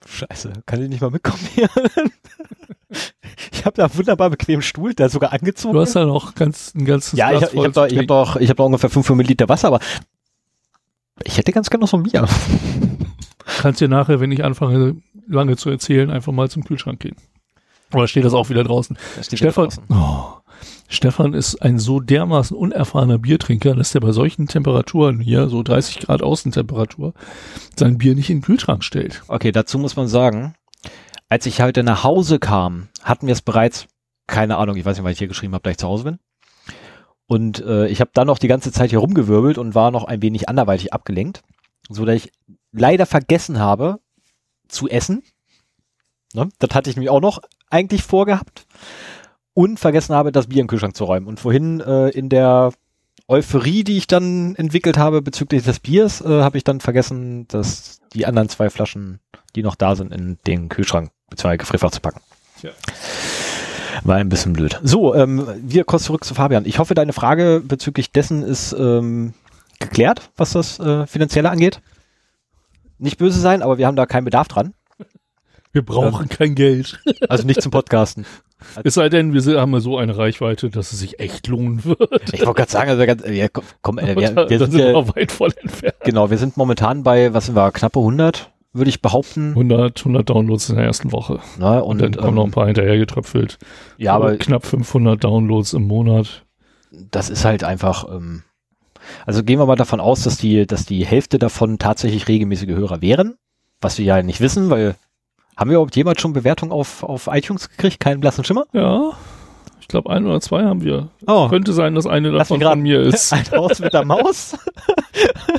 Scheiße, 0.06 0.52
kann 0.66 0.82
ich 0.82 0.88
nicht 0.88 1.00
mal 1.00 1.10
mitkommen 1.10 1.46
hier? 1.54 1.68
ich 3.52 3.64
habe 3.64 3.76
da 3.76 3.84
einen 3.84 3.96
wunderbar 3.96 4.30
bequemen 4.30 4.62
Stuhl, 4.62 4.94
der 4.94 5.08
sogar 5.08 5.32
angezogen. 5.32 5.74
Du 5.74 5.80
hast 5.80 5.94
ja 5.94 6.04
noch 6.04 6.34
ganz, 6.34 6.74
ein 6.74 6.84
ganzes 6.84 7.18
ja, 7.18 7.30
ich, 7.32 7.38
Glas 7.38 7.52
ich 7.52 7.58
habe 7.58 7.88
ich 7.88 8.08
hab 8.08 8.40
ich 8.40 8.50
hab 8.50 8.56
doch 8.56 8.64
ungefähr 8.66 8.90
5 8.90 9.10
Milliliter 9.10 9.48
Wasser, 9.48 9.68
aber 9.68 9.80
ich 11.24 11.36
hätte 11.36 11.52
ganz 11.52 11.68
gerne 11.68 11.82
noch 11.82 11.88
so 11.88 11.98
ein 11.98 12.02
Bier. 12.04 12.26
Kannst 13.60 13.80
dir 13.80 13.88
nachher, 13.88 14.20
wenn 14.20 14.32
ich 14.32 14.42
anfange, 14.42 14.96
lange 15.26 15.56
zu 15.56 15.68
erzählen, 15.70 16.10
einfach 16.10 16.32
mal 16.32 16.48
zum 16.48 16.64
Kühlschrank 16.64 17.00
gehen. 17.00 17.16
Oder 17.92 18.06
steht 18.06 18.24
das 18.24 18.34
auch 18.34 18.48
wieder 18.48 18.64
draußen? 18.64 18.96
Da 19.16 19.22
steht 19.22 19.40
wieder 19.40 19.52
Stefan, 19.52 19.64
draußen. 19.64 19.84
oh, 19.90 20.39
Stefan 20.92 21.34
ist 21.34 21.62
ein 21.62 21.78
so 21.78 22.00
dermaßen 22.00 22.56
unerfahrener 22.56 23.18
Biertrinker, 23.18 23.76
dass 23.76 23.92
der 23.92 24.00
bei 24.00 24.10
solchen 24.10 24.48
Temperaturen 24.48 25.20
hier, 25.20 25.48
so 25.48 25.62
30 25.62 26.00
Grad 26.00 26.20
Außentemperatur, 26.20 27.14
sein 27.76 27.96
Bier 27.96 28.16
nicht 28.16 28.28
in 28.28 28.38
den 28.38 28.42
Kühlschrank 28.42 28.82
stellt. 28.82 29.22
Okay, 29.28 29.52
dazu 29.52 29.78
muss 29.78 29.94
man 29.94 30.08
sagen, 30.08 30.56
als 31.28 31.46
ich 31.46 31.62
heute 31.62 31.84
nach 31.84 32.02
Hause 32.02 32.40
kam, 32.40 32.88
hatten 33.04 33.28
wir 33.28 33.32
es 33.32 33.40
bereits, 33.40 33.86
keine 34.26 34.56
Ahnung, 34.56 34.74
ich 34.74 34.84
weiß 34.84 34.96
nicht, 34.96 35.04
weil 35.04 35.12
ich 35.12 35.18
hier 35.20 35.28
geschrieben 35.28 35.54
habe, 35.54 35.62
da 35.62 35.70
ich 35.70 35.78
zu 35.78 35.86
Hause 35.86 36.02
bin. 36.02 36.18
Und 37.28 37.64
äh, 37.64 37.86
ich 37.86 38.00
habe 38.00 38.10
dann 38.12 38.26
noch 38.26 38.38
die 38.38 38.48
ganze 38.48 38.72
Zeit 38.72 38.90
hier 38.90 38.98
rumgewirbelt 38.98 39.58
und 39.58 39.76
war 39.76 39.92
noch 39.92 40.02
ein 40.02 40.22
wenig 40.22 40.48
anderweitig 40.48 40.92
abgelenkt, 40.92 41.42
so 41.88 42.04
dass 42.04 42.16
ich 42.16 42.32
leider 42.72 43.06
vergessen 43.06 43.60
habe 43.60 44.00
zu 44.66 44.88
essen. 44.88 45.22
Ne? 46.34 46.48
Das 46.58 46.74
hatte 46.74 46.90
ich 46.90 46.96
nämlich 46.96 47.10
auch 47.10 47.20
noch 47.20 47.40
eigentlich 47.70 48.02
vorgehabt 48.02 48.66
und 49.60 49.78
vergessen 49.78 50.14
habe, 50.14 50.32
das 50.32 50.46
Bier 50.46 50.62
im 50.62 50.68
Kühlschrank 50.68 50.96
zu 50.96 51.04
räumen. 51.04 51.26
Und 51.26 51.38
vorhin 51.38 51.80
äh, 51.80 52.08
in 52.08 52.30
der 52.30 52.72
Euphorie, 53.28 53.84
die 53.84 53.98
ich 53.98 54.06
dann 54.06 54.54
entwickelt 54.56 54.96
habe 54.96 55.20
bezüglich 55.20 55.64
des 55.64 55.80
Biers, 55.80 56.22
äh, 56.22 56.40
habe 56.42 56.56
ich 56.56 56.64
dann 56.64 56.80
vergessen, 56.80 57.46
dass 57.48 58.00
die 58.14 58.24
anderen 58.24 58.48
zwei 58.48 58.70
Flaschen, 58.70 59.20
die 59.54 59.62
noch 59.62 59.74
da 59.74 59.96
sind, 59.96 60.14
in 60.14 60.38
den 60.46 60.70
Kühlschrank 60.70 61.10
bzw. 61.28 61.58
Gefrierfach 61.58 61.90
zu 61.90 62.00
packen. 62.00 62.22
Tja. 62.58 62.70
War 64.02 64.16
ein 64.16 64.30
bisschen 64.30 64.54
blöd. 64.54 64.80
So, 64.82 65.14
ähm, 65.14 65.46
wir 65.62 65.84
kurz 65.84 66.04
zurück 66.04 66.24
zu 66.24 66.32
Fabian. 66.32 66.64
Ich 66.64 66.78
hoffe, 66.78 66.94
deine 66.94 67.12
Frage 67.12 67.62
bezüglich 67.62 68.12
dessen 68.12 68.42
ist 68.42 68.72
ähm, 68.72 69.34
geklärt, 69.78 70.30
was 70.38 70.52
das 70.52 70.80
äh, 70.80 71.06
Finanzielle 71.06 71.50
angeht. 71.50 71.82
Nicht 72.96 73.18
böse 73.18 73.40
sein, 73.40 73.60
aber 73.60 73.76
wir 73.76 73.86
haben 73.86 73.96
da 73.96 74.06
keinen 74.06 74.24
Bedarf 74.24 74.48
dran. 74.48 74.72
Wir 75.72 75.82
brauchen 75.82 76.28
kein 76.28 76.54
Geld. 76.54 77.00
Also 77.28 77.46
nicht 77.46 77.62
zum 77.62 77.70
Podcasten. 77.70 78.26
Es 78.82 78.94
sei 78.94 79.08
denn, 79.08 79.32
wir 79.32 79.60
haben 79.60 79.72
ja 79.72 79.80
so 79.80 79.98
eine 79.98 80.16
Reichweite, 80.16 80.68
dass 80.68 80.92
es 80.92 80.98
sich 80.98 81.20
echt 81.20 81.46
lohnen 81.46 81.84
wird. 81.84 82.00
Ich 82.32 82.40
wollte 82.40 82.54
gerade 82.54 82.70
sagen, 82.70 82.90
also 82.90 83.06
ganz, 83.06 83.22
ja, 83.26 83.46
komm, 83.82 83.98
äh, 83.98 84.16
wir, 84.16 84.48
wir 84.48 84.58
sind, 84.58 84.72
sind 84.72 84.80
ja, 84.80 85.14
weit 85.14 85.30
voll 85.30 85.52
entfernt. 85.62 85.96
genau, 86.02 86.30
wir 86.30 86.38
sind 86.38 86.56
momentan 86.56 87.02
bei, 87.02 87.32
was 87.32 87.46
sind 87.46 87.54
wir, 87.54 87.70
knappe 87.70 88.00
100, 88.00 88.50
würde 88.72 88.88
ich 88.88 89.00
behaupten. 89.00 89.50
100, 89.50 90.00
100 90.00 90.28
Downloads 90.28 90.68
in 90.70 90.76
der 90.76 90.84
ersten 90.84 91.12
Woche. 91.12 91.40
Ne? 91.58 91.82
Und, 91.82 92.02
Und, 92.02 92.16
dann 92.16 92.22
kommen 92.22 92.34
noch 92.34 92.44
ein 92.44 92.48
ähm, 92.48 92.52
paar 92.52 92.66
hinterhergetröpfelt. 92.66 93.58
ja, 93.96 94.14
aber 94.14 94.36
knapp 94.36 94.66
500 94.66 95.22
Downloads 95.22 95.72
im 95.72 95.86
Monat. 95.86 96.44
das 96.90 97.30
ist 97.30 97.44
halt 97.44 97.64
einfach, 97.64 98.08
ähm, 98.10 98.42
also 99.24 99.44
gehen 99.44 99.58
wir 99.58 99.66
mal 99.66 99.76
davon 99.76 100.00
aus, 100.00 100.22
dass 100.22 100.36
die, 100.36 100.66
dass 100.66 100.84
die 100.84 101.06
Hälfte 101.06 101.38
davon 101.38 101.78
tatsächlich 101.78 102.28
regelmäßige 102.28 102.70
Hörer 102.70 103.02
wären, 103.02 103.36
was 103.80 103.98
wir 103.98 104.04
ja 104.04 104.22
nicht 104.22 104.40
wissen, 104.40 104.70
weil 104.70 104.96
haben 105.60 105.68
wir 105.68 105.74
überhaupt 105.76 105.94
jemals 105.94 106.22
schon 106.22 106.32
Bewertung 106.32 106.72
auf, 106.72 107.02
auf 107.02 107.28
iTunes 107.30 107.68
gekriegt? 107.68 108.00
Keinen 108.00 108.20
blassen 108.20 108.44
Schimmer? 108.44 108.64
Ja, 108.72 109.12
ich 109.78 109.88
glaube 109.88 110.08
ein 110.08 110.26
oder 110.26 110.40
zwei 110.40 110.64
haben 110.64 110.82
wir. 110.82 111.10
Oh, 111.26 111.48
Könnte 111.48 111.74
sein, 111.74 111.94
dass 111.94 112.06
eine 112.06 112.30
Lass 112.30 112.48
davon 112.48 112.62
von 112.62 112.80
mir 112.80 113.00
ist. 113.02 113.30
ein 113.34 113.50
Haus 113.50 113.78
mit 113.78 113.92
der 113.92 114.06
Maus. 114.06 114.56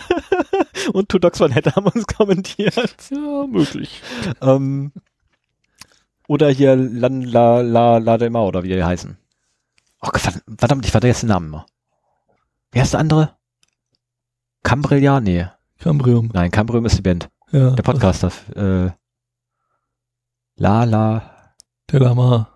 Und 0.93 1.13
Dogs 1.23 1.39
One 1.39 1.53
Head 1.53 1.75
haben 1.75 1.85
uns 1.85 2.07
kommentiert. 2.07 2.95
Ja, 3.11 3.45
möglich. 3.47 4.01
Ähm, 4.41 4.91
oder 6.27 6.49
hier 6.49 6.75
Lan, 6.75 7.21
La, 7.21 7.61
La, 7.61 7.99
La 7.99 8.17
Del 8.17 8.31
Mar 8.31 8.45
oder 8.45 8.63
wie 8.63 8.69
die 8.69 8.83
heißen. 8.83 9.17
Oh, 10.01 10.09
verdammt, 10.57 10.85
ich 10.85 10.91
vergesse 10.91 11.27
den 11.27 11.29
Namen 11.29 11.47
immer. 11.47 11.67
Wer 12.71 12.81
ist 12.81 12.93
der 12.93 13.01
andere? 13.01 13.35
Cambrilia? 14.63 15.19
Nee. 15.19 15.45
Cambrium. 15.77 16.31
Nein, 16.33 16.49
Cambrium 16.49 16.85
ist 16.85 16.97
die 16.97 17.03
Band. 17.03 17.29
Ja. 17.51 17.71
Der 17.71 17.83
Podcaster. 17.83 18.31
Äh, 18.55 18.91
La 20.55 20.83
La. 20.83 21.55
Delamar. 21.91 22.47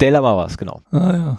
Della 0.00 0.22
war 0.22 0.36
was, 0.36 0.56
genau. 0.56 0.80
Ah 0.90 1.12
ja. 1.12 1.38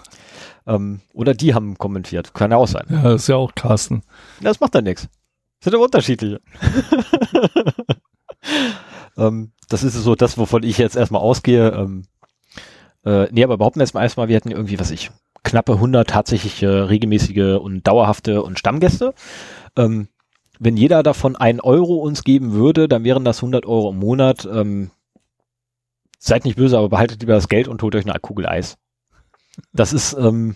Ähm, 0.67 1.01
oder 1.13 1.33
die 1.33 1.53
haben 1.53 1.77
kommentiert. 1.77 2.33
Kann 2.33 2.51
ja 2.51 2.57
auch 2.57 2.67
sein. 2.67 2.85
Ja, 2.89 3.03
das 3.03 3.23
ist 3.23 3.27
ja 3.27 3.35
auch 3.35 3.55
Carsten. 3.55 4.03
Das 4.41 4.59
macht 4.59 4.75
dann 4.75 4.83
nichts. 4.83 5.07
Sind 5.63 5.73
aber 5.73 5.85
unterschiedliche. 5.85 6.41
ähm, 9.17 9.51
das 9.69 9.83
ist 9.83 9.95
so 9.95 10.15
das, 10.15 10.37
wovon 10.37 10.63
ich 10.63 10.77
jetzt 10.77 10.95
erstmal 10.95 11.21
ausgehe. 11.21 11.71
Ähm, 11.71 12.03
äh, 13.05 13.27
nee, 13.31 13.43
aber 13.43 13.57
behaupten 13.57 13.79
erstmal 13.79 14.03
erstmal, 14.03 14.27
wir 14.27 14.35
hätten 14.35 14.51
irgendwie, 14.51 14.79
was 14.79 14.91
ich, 14.91 15.11
knappe 15.43 15.73
100 15.73 16.07
tatsächlich 16.07 16.61
äh, 16.61 16.67
regelmäßige 16.67 17.59
und 17.59 17.87
dauerhafte 17.87 18.43
und 18.43 18.59
Stammgäste. 18.59 19.15
Ähm, 19.75 20.07
wenn 20.59 20.77
jeder 20.77 21.01
davon 21.01 21.35
einen 21.35 21.59
Euro 21.59 21.95
uns 21.95 22.23
geben 22.23 22.53
würde, 22.53 22.87
dann 22.87 23.03
wären 23.03 23.25
das 23.25 23.37
100 23.37 23.65
Euro 23.65 23.89
im 23.89 23.97
Monat. 23.97 24.47
Ähm, 24.51 24.91
seid 26.23 26.45
nicht 26.45 26.55
böse, 26.55 26.77
aber 26.77 26.89
behaltet 26.89 27.21
lieber 27.21 27.33
das 27.33 27.47
Geld 27.49 27.67
und 27.67 27.81
holt 27.81 27.95
euch 27.95 28.05
eine 28.07 28.19
Kugel 28.19 28.45
Eis. 28.47 28.77
Das 29.73 29.91
ist, 29.91 30.13
ähm, 30.13 30.55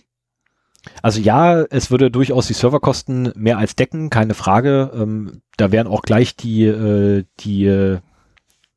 also 1.01 1.19
ja, 1.19 1.62
es 1.63 1.89
würde 1.89 2.12
durchaus 2.12 2.47
die 2.47 2.54
Serverkosten 2.54 3.32
mehr 3.36 3.58
als 3.58 3.75
decken, 3.75 4.10
keine 4.12 4.36
Frage. 4.36 4.91
Ähm, 4.93 5.41
da 5.58 5.71
wären 5.71 5.88
auch 5.88 6.04
gleich 6.04 6.36
die, 6.36 6.65
äh, 6.65 7.25
die, 7.39 7.65
äh, 7.65 7.99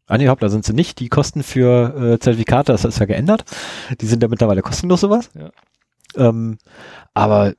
ah 0.07 0.16
nee, 0.18 0.29
hopp, 0.29 0.40
da 0.40 0.48
sind 0.48 0.64
sie 0.64 0.72
nicht, 0.72 0.98
die 1.01 1.11
Kosten 1.11 1.42
für 1.42 1.94
äh, 2.14 2.18
Zertifikate, 2.18 2.72
das 2.72 2.85
ist 2.87 2.98
ja 2.98 3.07
geändert. 3.07 3.44
Die 4.01 4.07
sind 4.07 4.22
ja 4.22 4.29
mittlerweile 4.29 4.62
kostenlos 4.62 5.03
sowas. 5.03 5.29
Ja. 5.38 5.51
Ähm, 6.16 6.57
aber 7.12 7.53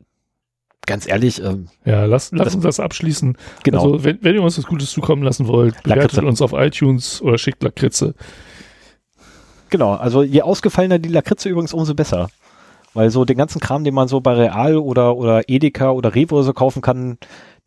ganz 0.88 1.08
ehrlich, 1.08 1.44
ähm, 1.44 1.68
Ja, 1.86 2.06
lass, 2.06 2.32
lass 2.32 2.46
Das- 2.46 2.56
uns 2.56 2.64
das 2.64 2.80
abschließen. 2.80 3.38
genau. 3.64 3.84
Also, 3.94 4.04
wenn, 4.04 4.18
wenn 4.24 4.34
ihr 4.34 4.42
uns 4.42 4.58
was 4.58 4.66
Gutes 4.66 4.90
zukommen 4.90 5.22
lassen 5.22 5.46
wollt, 5.48 5.76
bewertet 5.84 6.14
Lakritze. 6.14 6.26
uns 6.26 6.42
auf 6.42 6.54
iTunes 6.54 7.22
oder 7.22 7.38
schickt 7.38 7.62
Lakritze. 7.62 8.16
Genau, 9.70 9.94
also 9.94 10.24
je 10.24 10.42
ausgefallener 10.42 11.00
die 11.00 11.10
Lakritze 11.10 11.50
übrigens, 11.50 11.74
umso 11.74 11.94
besser. 11.94 12.30
Weil 12.94 13.12
so 13.12 13.24
den 13.24 13.38
ganzen 13.38 13.62
Kram, 13.62 13.84
den 13.84 13.94
man 13.94 14.08
so 14.08 14.20
bei 14.20 14.34
Real 14.34 14.78
oder, 14.78 15.16
oder 15.16 15.48
Edeka 15.48 15.92
oder 15.92 16.16
Rewe 16.16 16.34
oder 16.34 16.44
so 16.44 16.54
kaufen 16.54 16.82
kann, 16.82 17.18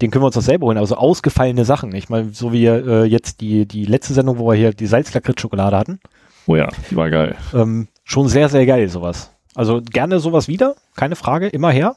den 0.00 0.10
können 0.10 0.22
wir 0.22 0.26
uns 0.26 0.34
doch 0.34 0.42
selber 0.42 0.66
holen. 0.66 0.78
Also 0.78 0.96
ausgefallene 0.96 1.64
Sachen. 1.64 1.94
Ich 1.94 2.08
meine, 2.08 2.30
so 2.32 2.52
wie 2.52 2.66
äh, 2.66 3.04
jetzt 3.04 3.40
die, 3.40 3.66
die 3.66 3.84
letzte 3.84 4.14
Sendung, 4.14 4.38
wo 4.38 4.48
wir 4.48 4.56
hier 4.56 4.72
die 4.72 4.86
Salzlakritz-Schokolade 4.86 5.76
hatten. 5.76 6.00
Oh 6.46 6.56
ja, 6.56 6.68
die 6.90 6.96
war 6.96 7.08
geil. 7.08 7.36
Ähm, 7.54 7.86
schon 8.02 8.28
sehr, 8.28 8.48
sehr 8.48 8.66
geil, 8.66 8.88
sowas. 8.88 9.30
Also 9.54 9.80
gerne 9.80 10.18
sowas 10.18 10.48
wieder, 10.48 10.74
keine 10.96 11.14
Frage, 11.14 11.48
immer 11.48 11.70
her. 11.70 11.94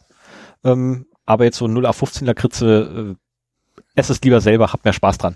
Ähm, 0.64 1.08
aber 1.26 1.46
jetzt 1.46 1.58
so 1.58 1.68
0 1.68 1.86
auf 1.88 1.96
15 1.96 2.28
Lakritze, 2.28 3.16
äh, 3.76 4.00
ess 4.00 4.10
es 4.12 4.22
lieber 4.22 4.42
selber, 4.42 4.72
habt 4.72 4.86
mehr 4.86 4.94
Spaß 4.94 5.18
dran. 5.18 5.36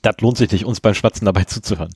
Das 0.00 0.16
lohnt 0.20 0.38
sich 0.38 0.50
nicht, 0.50 0.64
uns 0.64 0.80
beim 0.80 0.94
Schwatzen 0.94 1.26
dabei 1.26 1.44
zuzuhören. 1.44 1.94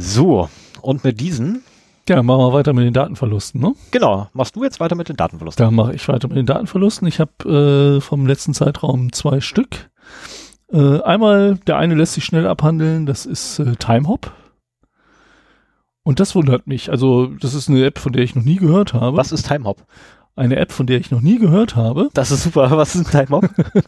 So, 0.00 0.48
und 0.80 1.02
mit 1.02 1.20
diesen, 1.20 1.64
Ja, 2.08 2.22
machen 2.22 2.38
wir 2.38 2.52
weiter 2.52 2.72
mit 2.72 2.84
den 2.84 2.92
Datenverlusten, 2.94 3.60
ne? 3.60 3.74
genau, 3.90 4.28
machst 4.32 4.54
du 4.54 4.62
jetzt 4.62 4.78
weiter 4.78 4.94
mit 4.94 5.08
den 5.08 5.16
Datenverlusten. 5.16 5.64
Da 5.64 5.72
mache 5.72 5.92
ich 5.92 6.06
weiter 6.06 6.28
mit 6.28 6.36
den 6.36 6.46
Datenverlusten. 6.46 7.08
Ich 7.08 7.18
habe 7.18 7.96
äh, 7.96 8.00
vom 8.00 8.24
letzten 8.24 8.54
Zeitraum 8.54 9.12
zwei 9.12 9.40
Stück. 9.40 9.90
Äh, 10.72 11.00
einmal, 11.02 11.56
der 11.66 11.78
eine 11.78 11.96
lässt 11.96 12.12
sich 12.14 12.24
schnell 12.24 12.46
abhandeln, 12.46 13.06
das 13.06 13.26
ist 13.26 13.58
äh, 13.58 13.74
Timehop. 13.74 14.30
Und 16.04 16.20
das 16.20 16.36
wundert 16.36 16.68
mich. 16.68 16.90
Also, 16.90 17.26
das 17.26 17.54
ist 17.54 17.68
eine 17.68 17.84
App, 17.84 17.98
von 17.98 18.12
der 18.12 18.22
ich 18.22 18.36
noch 18.36 18.44
nie 18.44 18.56
gehört 18.56 18.94
habe. 18.94 19.16
Was 19.16 19.32
ist 19.32 19.48
Timehop? 19.48 19.84
Eine 20.38 20.56
App, 20.56 20.72
von 20.72 20.86
der 20.86 20.98
ich 20.98 21.10
noch 21.10 21.20
nie 21.20 21.38
gehört 21.38 21.76
habe. 21.76 22.08
Das 22.14 22.30
ist 22.30 22.44
super. 22.44 22.70
Was 22.70 22.94
ist 22.94 23.06
ein 23.06 23.26
Time 23.26 23.36
Hop? 23.36 23.50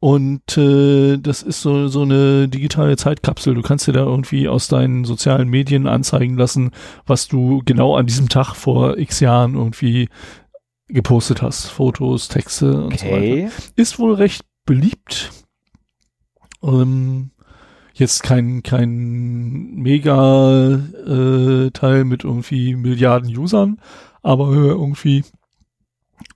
Und 0.00 0.56
äh, 0.56 1.18
das 1.18 1.42
ist 1.42 1.60
so, 1.60 1.88
so 1.88 2.02
eine 2.02 2.48
digitale 2.48 2.96
Zeitkapsel. 2.96 3.54
Du 3.54 3.62
kannst 3.62 3.86
dir 3.86 3.92
da 3.92 4.00
irgendwie 4.00 4.48
aus 4.48 4.68
deinen 4.68 5.04
sozialen 5.04 5.48
Medien 5.48 5.86
anzeigen 5.86 6.36
lassen, 6.36 6.70
was 7.06 7.28
du 7.28 7.62
genau 7.64 7.96
an 7.96 8.06
diesem 8.06 8.28
Tag 8.28 8.54
vor 8.54 8.98
x 8.98 9.20
Jahren 9.20 9.54
irgendwie 9.54 10.08
gepostet 10.88 11.42
hast. 11.42 11.66
Fotos, 11.66 12.28
Texte 12.28 12.84
und 12.84 12.98
so 12.98 13.06
weiter. 13.06 13.50
Ist 13.76 13.98
wohl 13.98 14.14
recht 14.14 14.44
beliebt. 14.64 15.30
Ähm, 16.62 17.30
jetzt 17.94 18.22
kein, 18.22 18.62
kein 18.62 19.74
Mega-Teil 19.74 21.70
äh, 22.00 22.04
mit 22.04 22.24
irgendwie 22.24 22.76
Milliarden 22.76 23.36
Usern, 23.36 23.80
aber 24.22 24.52
irgendwie 24.52 25.24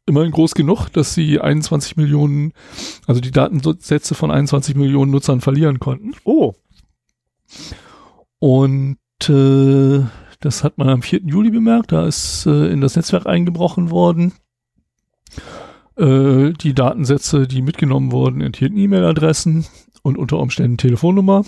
immerhin 0.06 0.32
groß 0.32 0.54
genug, 0.54 0.88
dass 0.88 1.14
sie 1.14 1.40
21 1.40 1.96
Millionen, 1.96 2.52
also 3.06 3.20
die 3.20 3.30
Datensätze 3.30 4.14
von 4.14 4.30
21 4.30 4.74
Millionen 4.74 5.10
Nutzern 5.10 5.40
verlieren 5.40 5.78
konnten. 5.80 6.14
Oh. 6.24 6.54
Und 8.38 8.98
äh, 9.28 10.04
das 10.40 10.64
hat 10.64 10.78
man 10.78 10.88
am 10.88 11.02
4. 11.02 11.22
Juli 11.24 11.50
bemerkt, 11.50 11.92
da 11.92 12.06
ist 12.06 12.46
äh, 12.46 12.68
in 12.68 12.80
das 12.80 12.96
Netzwerk 12.96 13.26
eingebrochen 13.26 13.90
worden. 13.90 14.34
Äh, 15.96 16.52
die 16.52 16.74
Datensätze, 16.74 17.46
die 17.46 17.62
mitgenommen 17.62 18.12
wurden, 18.12 18.40
enthielten 18.40 18.76
E-Mail-Adressen 18.78 19.66
und 20.02 20.18
unter 20.18 20.38
Umständen 20.38 20.76
Telefonnummer. 20.76 21.44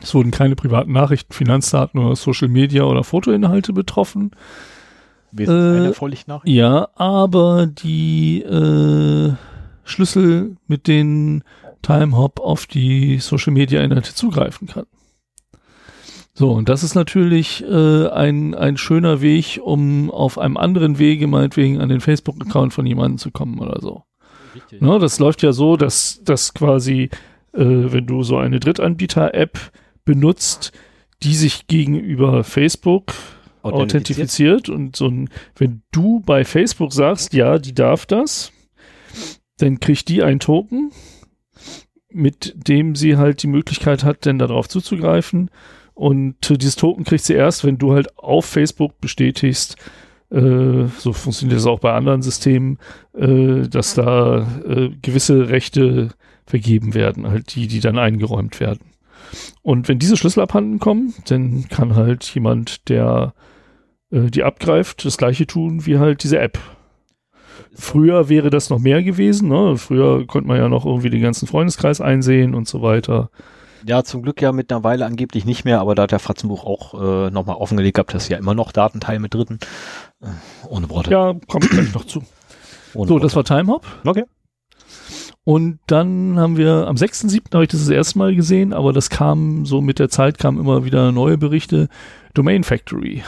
Es 0.00 0.14
wurden 0.14 0.30
keine 0.30 0.56
privaten 0.56 0.92
Nachrichten, 0.92 1.32
Finanzdaten 1.32 2.00
oder 2.00 2.16
Social 2.16 2.48
Media 2.48 2.84
oder 2.84 3.04
Fotoinhalte 3.04 3.72
betroffen. 3.72 4.32
Äh, 5.38 5.92
ja, 6.44 6.88
aber 6.94 7.66
die 7.66 8.42
äh, 8.42 9.32
Schlüssel, 9.84 10.56
mit 10.66 10.86
denen 10.86 11.44
Timehop 11.82 12.40
auf 12.40 12.66
die 12.66 13.18
Social 13.18 13.52
Media 13.52 13.82
Inhalte 13.82 14.14
zugreifen 14.14 14.68
kann. 14.68 14.86
So, 16.34 16.52
und 16.52 16.68
das 16.68 16.82
ist 16.82 16.94
natürlich 16.94 17.62
äh, 17.62 18.08
ein, 18.08 18.54
ein 18.54 18.78
schöner 18.78 19.20
Weg, 19.20 19.60
um 19.62 20.10
auf 20.10 20.38
einem 20.38 20.56
anderen 20.56 20.98
Wege 20.98 21.26
meinetwegen 21.26 21.80
an 21.80 21.90
den 21.90 22.00
Facebook-Account 22.00 22.72
von 22.72 22.86
jemandem 22.86 23.18
zu 23.18 23.30
kommen 23.30 23.58
oder 23.58 23.80
so. 23.80 24.04
Ne, 24.80 24.98
das 24.98 25.18
läuft 25.18 25.42
ja 25.42 25.52
so, 25.52 25.76
dass, 25.76 26.20
dass 26.24 26.54
quasi, 26.54 27.10
äh, 27.52 27.58
wenn 27.64 28.06
du 28.06 28.22
so 28.22 28.38
eine 28.38 28.60
Drittanbieter-App 28.60 29.58
benutzt, 30.04 30.72
die 31.22 31.34
sich 31.34 31.66
gegenüber 31.66 32.44
Facebook 32.44 33.12
authentifiziert 33.62 34.68
und 34.68 34.96
so 34.96 35.06
ein, 35.06 35.28
wenn 35.56 35.82
du 35.92 36.20
bei 36.20 36.44
Facebook 36.44 36.92
sagst, 36.92 37.32
ja, 37.34 37.58
die 37.58 37.74
darf 37.74 38.06
das, 38.06 38.52
dann 39.58 39.80
kriegt 39.80 40.08
die 40.08 40.22
ein 40.22 40.40
Token, 40.40 40.90
mit 42.10 42.54
dem 42.68 42.94
sie 42.94 43.16
halt 43.16 43.42
die 43.42 43.48
Möglichkeit 43.48 44.04
hat, 44.04 44.24
denn 44.24 44.38
darauf 44.38 44.68
zuzugreifen. 44.68 45.50
Und 45.94 46.50
äh, 46.50 46.58
dieses 46.58 46.76
Token 46.76 47.04
kriegt 47.04 47.24
sie 47.24 47.34
erst, 47.34 47.64
wenn 47.64 47.78
du 47.78 47.92
halt 47.92 48.18
auf 48.18 48.44
Facebook 48.44 49.00
bestätigst, 49.00 49.76
äh, 50.30 50.86
so 50.98 51.12
funktioniert 51.12 51.58
das 51.58 51.66
auch 51.66 51.80
bei 51.80 51.92
anderen 51.92 52.22
Systemen, 52.22 52.78
äh, 53.14 53.68
dass 53.68 53.94
da 53.94 54.46
äh, 54.66 54.90
gewisse 55.00 55.48
Rechte 55.48 56.10
vergeben 56.46 56.94
werden, 56.94 57.28
halt 57.28 57.54
die, 57.54 57.66
die 57.66 57.80
dann 57.80 57.98
eingeräumt 57.98 58.58
werden. 58.58 58.92
Und 59.62 59.88
wenn 59.88 59.98
diese 59.98 60.16
Schlüssel 60.16 60.40
abhanden 60.40 60.78
kommen, 60.78 61.14
dann 61.26 61.68
kann 61.68 61.94
halt 61.94 62.24
jemand, 62.34 62.88
der 62.88 63.34
äh, 64.12 64.30
die 64.30 64.44
abgreift, 64.44 65.04
das 65.04 65.16
gleiche 65.16 65.46
tun 65.46 65.86
wie 65.86 65.98
halt 65.98 66.22
diese 66.22 66.38
App. 66.38 66.58
Früher 67.74 68.28
wäre 68.28 68.50
das 68.50 68.70
noch 68.70 68.78
mehr 68.78 69.02
gewesen, 69.02 69.48
ne? 69.48 69.76
Früher 69.78 70.26
konnte 70.26 70.46
man 70.46 70.58
ja 70.58 70.68
noch 70.68 70.84
irgendwie 70.84 71.10
den 71.10 71.22
ganzen 71.22 71.48
Freundeskreis 71.48 72.00
einsehen 72.00 72.54
und 72.54 72.68
so 72.68 72.82
weiter. 72.82 73.30
Ja, 73.84 74.04
zum 74.04 74.22
Glück 74.22 74.40
ja 74.40 74.52
mittlerweile 74.52 75.06
angeblich 75.06 75.44
nicht 75.44 75.64
mehr, 75.64 75.80
aber 75.80 75.94
da 75.94 76.02
hat 76.02 76.12
der 76.12 76.18
Fratzenbuch 76.18 76.64
auch 76.64 76.94
äh, 76.94 77.30
nochmal 77.30 77.56
offengelegt 77.56 77.96
gehabt, 77.96 78.14
dass 78.14 78.28
ja 78.28 78.36
immer 78.36 78.54
noch 78.54 78.72
Datenteil 78.72 79.18
mit 79.18 79.34
Dritten. 79.34 79.58
Äh, 80.20 80.28
ohne 80.68 80.88
Worte. 80.90 81.10
Ja, 81.10 81.34
kommt 81.48 81.68
gleich 81.70 81.92
noch 81.94 82.04
zu. 82.04 82.22
Ohne 82.94 83.08
so, 83.08 83.14
Worte. 83.14 83.26
das 83.26 83.36
war 83.36 83.44
Timehop. 83.44 83.84
Okay. 84.04 84.24
Und 85.44 85.80
dann 85.88 86.38
haben 86.38 86.56
wir 86.56 86.86
am 86.86 86.94
6.7. 86.94 87.52
habe 87.52 87.64
ich 87.64 87.70
das 87.70 87.80
das 87.80 87.88
erste 87.88 88.18
Mal 88.18 88.36
gesehen, 88.36 88.72
aber 88.72 88.92
das 88.92 89.10
kam 89.10 89.66
so 89.66 89.80
mit 89.80 89.98
der 89.98 90.08
Zeit 90.08 90.38
kamen 90.38 90.60
immer 90.60 90.84
wieder 90.84 91.10
neue 91.10 91.36
Berichte. 91.36 91.88
Domain 92.34 92.62
Factory. 92.62 93.22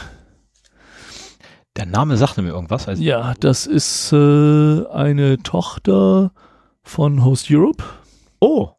Der 1.77 1.87
Name 1.87 2.17
sagte 2.17 2.43
mir 2.43 2.51
irgendwas. 2.51 2.87
Also 2.87 3.03
ja, 3.03 3.35
das 3.41 3.67
ist 3.67 4.13
äh, 4.13 4.87
eine 4.87 5.39
Tochter 5.43 6.33
von 6.83 7.25
Host 7.25 7.49
Europe. 7.51 7.83
Oh. 8.41 8.71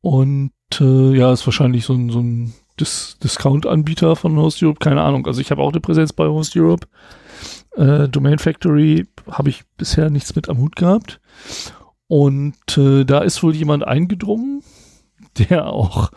Und 0.00 0.52
äh, 0.80 1.16
ja, 1.16 1.32
ist 1.32 1.46
wahrscheinlich 1.46 1.84
so 1.84 1.94
ein, 1.94 2.10
so 2.10 2.18
ein 2.18 2.54
Dis 2.80 3.16
Discount-Anbieter 3.22 4.16
von 4.16 4.36
Host 4.36 4.62
Europe. 4.62 4.80
Keine 4.80 5.02
Ahnung. 5.02 5.26
Also 5.26 5.40
ich 5.40 5.52
habe 5.52 5.62
auch 5.62 5.70
eine 5.70 5.80
Präsenz 5.80 6.12
bei 6.12 6.26
Host 6.26 6.56
Europe. 6.56 6.88
Äh, 7.76 8.08
Domain 8.08 8.38
Factory 8.38 9.06
habe 9.30 9.50
ich 9.50 9.62
bisher 9.76 10.10
nichts 10.10 10.34
mit 10.34 10.48
am 10.48 10.58
Hut 10.58 10.74
gehabt. 10.74 11.20
Und 12.08 12.76
äh, 12.76 13.04
da 13.04 13.20
ist 13.20 13.42
wohl 13.42 13.54
jemand 13.54 13.86
eingedrungen, 13.86 14.62
der 15.38 15.68
auch 15.68 16.10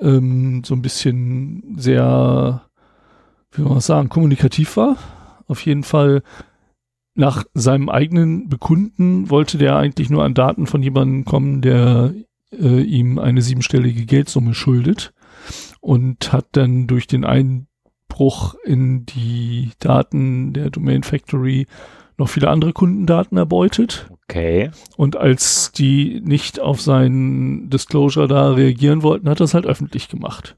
ähm, 0.00 0.62
so 0.64 0.74
ein 0.74 0.82
bisschen 0.82 1.76
sehr 1.78 2.65
wie 3.52 3.62
soll 3.62 3.70
man 3.70 3.80
sagen, 3.80 4.08
kommunikativ 4.08 4.76
war. 4.76 4.96
Auf 5.46 5.64
jeden 5.64 5.82
Fall 5.82 6.22
nach 7.14 7.44
seinem 7.54 7.88
eigenen 7.88 8.48
Bekunden 8.48 9.30
wollte 9.30 9.58
der 9.58 9.76
eigentlich 9.76 10.10
nur 10.10 10.24
an 10.24 10.34
Daten 10.34 10.66
von 10.66 10.82
jemandem 10.82 11.24
kommen, 11.24 11.62
der 11.62 12.12
äh, 12.52 12.82
ihm 12.82 13.18
eine 13.18 13.42
siebenstellige 13.42 14.04
Geldsumme 14.04 14.54
schuldet 14.54 15.12
und 15.80 16.32
hat 16.32 16.46
dann 16.52 16.86
durch 16.86 17.06
den 17.06 17.24
Einbruch 17.24 18.54
in 18.64 19.06
die 19.06 19.70
Daten 19.78 20.52
der 20.52 20.70
Domain 20.70 21.02
Factory 21.02 21.66
noch 22.18 22.28
viele 22.28 22.48
andere 22.48 22.72
Kundendaten 22.72 23.36
erbeutet. 23.38 24.10
Okay. 24.24 24.70
Und 24.96 25.16
als 25.16 25.72
die 25.72 26.20
nicht 26.22 26.60
auf 26.60 26.80
seinen 26.80 27.70
Disclosure 27.70 28.28
da 28.28 28.52
reagieren 28.52 29.02
wollten, 29.02 29.28
hat 29.28 29.40
er 29.40 29.44
es 29.44 29.54
halt 29.54 29.66
öffentlich 29.66 30.08
gemacht. 30.08 30.56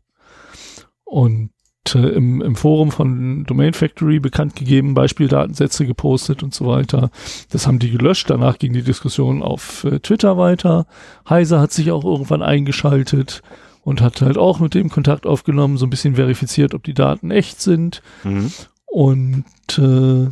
Und 1.04 1.50
im, 1.94 2.42
im 2.42 2.54
Forum 2.54 2.90
von 2.90 3.44
Domain 3.44 3.72
Factory 3.72 4.20
bekannt 4.20 4.56
gegeben, 4.56 4.94
Beispieldatensätze 4.94 5.86
gepostet 5.86 6.42
und 6.42 6.54
so 6.54 6.66
weiter. 6.66 7.10
Das 7.50 7.66
haben 7.66 7.78
die 7.78 7.90
gelöscht. 7.90 8.28
Danach 8.30 8.58
ging 8.58 8.72
die 8.72 8.82
Diskussion 8.82 9.42
auf 9.42 9.84
äh, 9.84 9.98
Twitter 10.00 10.36
weiter. 10.36 10.86
Heise 11.28 11.60
hat 11.60 11.72
sich 11.72 11.90
auch 11.90 12.04
irgendwann 12.04 12.42
eingeschaltet 12.42 13.42
und 13.82 14.00
hat 14.00 14.20
halt 14.20 14.36
auch 14.36 14.60
mit 14.60 14.74
dem 14.74 14.90
Kontakt 14.90 15.26
aufgenommen, 15.26 15.78
so 15.78 15.86
ein 15.86 15.90
bisschen 15.90 16.16
verifiziert, 16.16 16.74
ob 16.74 16.84
die 16.84 16.94
Daten 16.94 17.30
echt 17.30 17.60
sind. 17.60 18.02
Mhm. 18.24 18.52
Und 18.86 19.44
äh, 19.78 20.28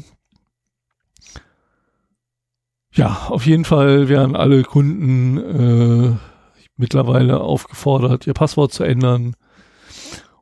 ja, 2.92 3.26
auf 3.28 3.46
jeden 3.46 3.64
Fall 3.64 4.08
werden 4.08 4.36
alle 4.36 4.62
Kunden 4.62 5.38
äh, 5.38 6.16
mittlerweile 6.76 7.40
aufgefordert, 7.40 8.26
ihr 8.26 8.34
Passwort 8.34 8.72
zu 8.72 8.84
ändern 8.84 9.36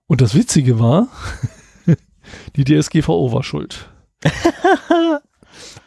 und 0.07 0.21
das 0.21 0.35
Witzige 0.35 0.79
war, 0.79 1.09
die 2.57 2.65
DSGVO 2.65 3.33
war 3.33 3.43
schuld. 3.43 3.91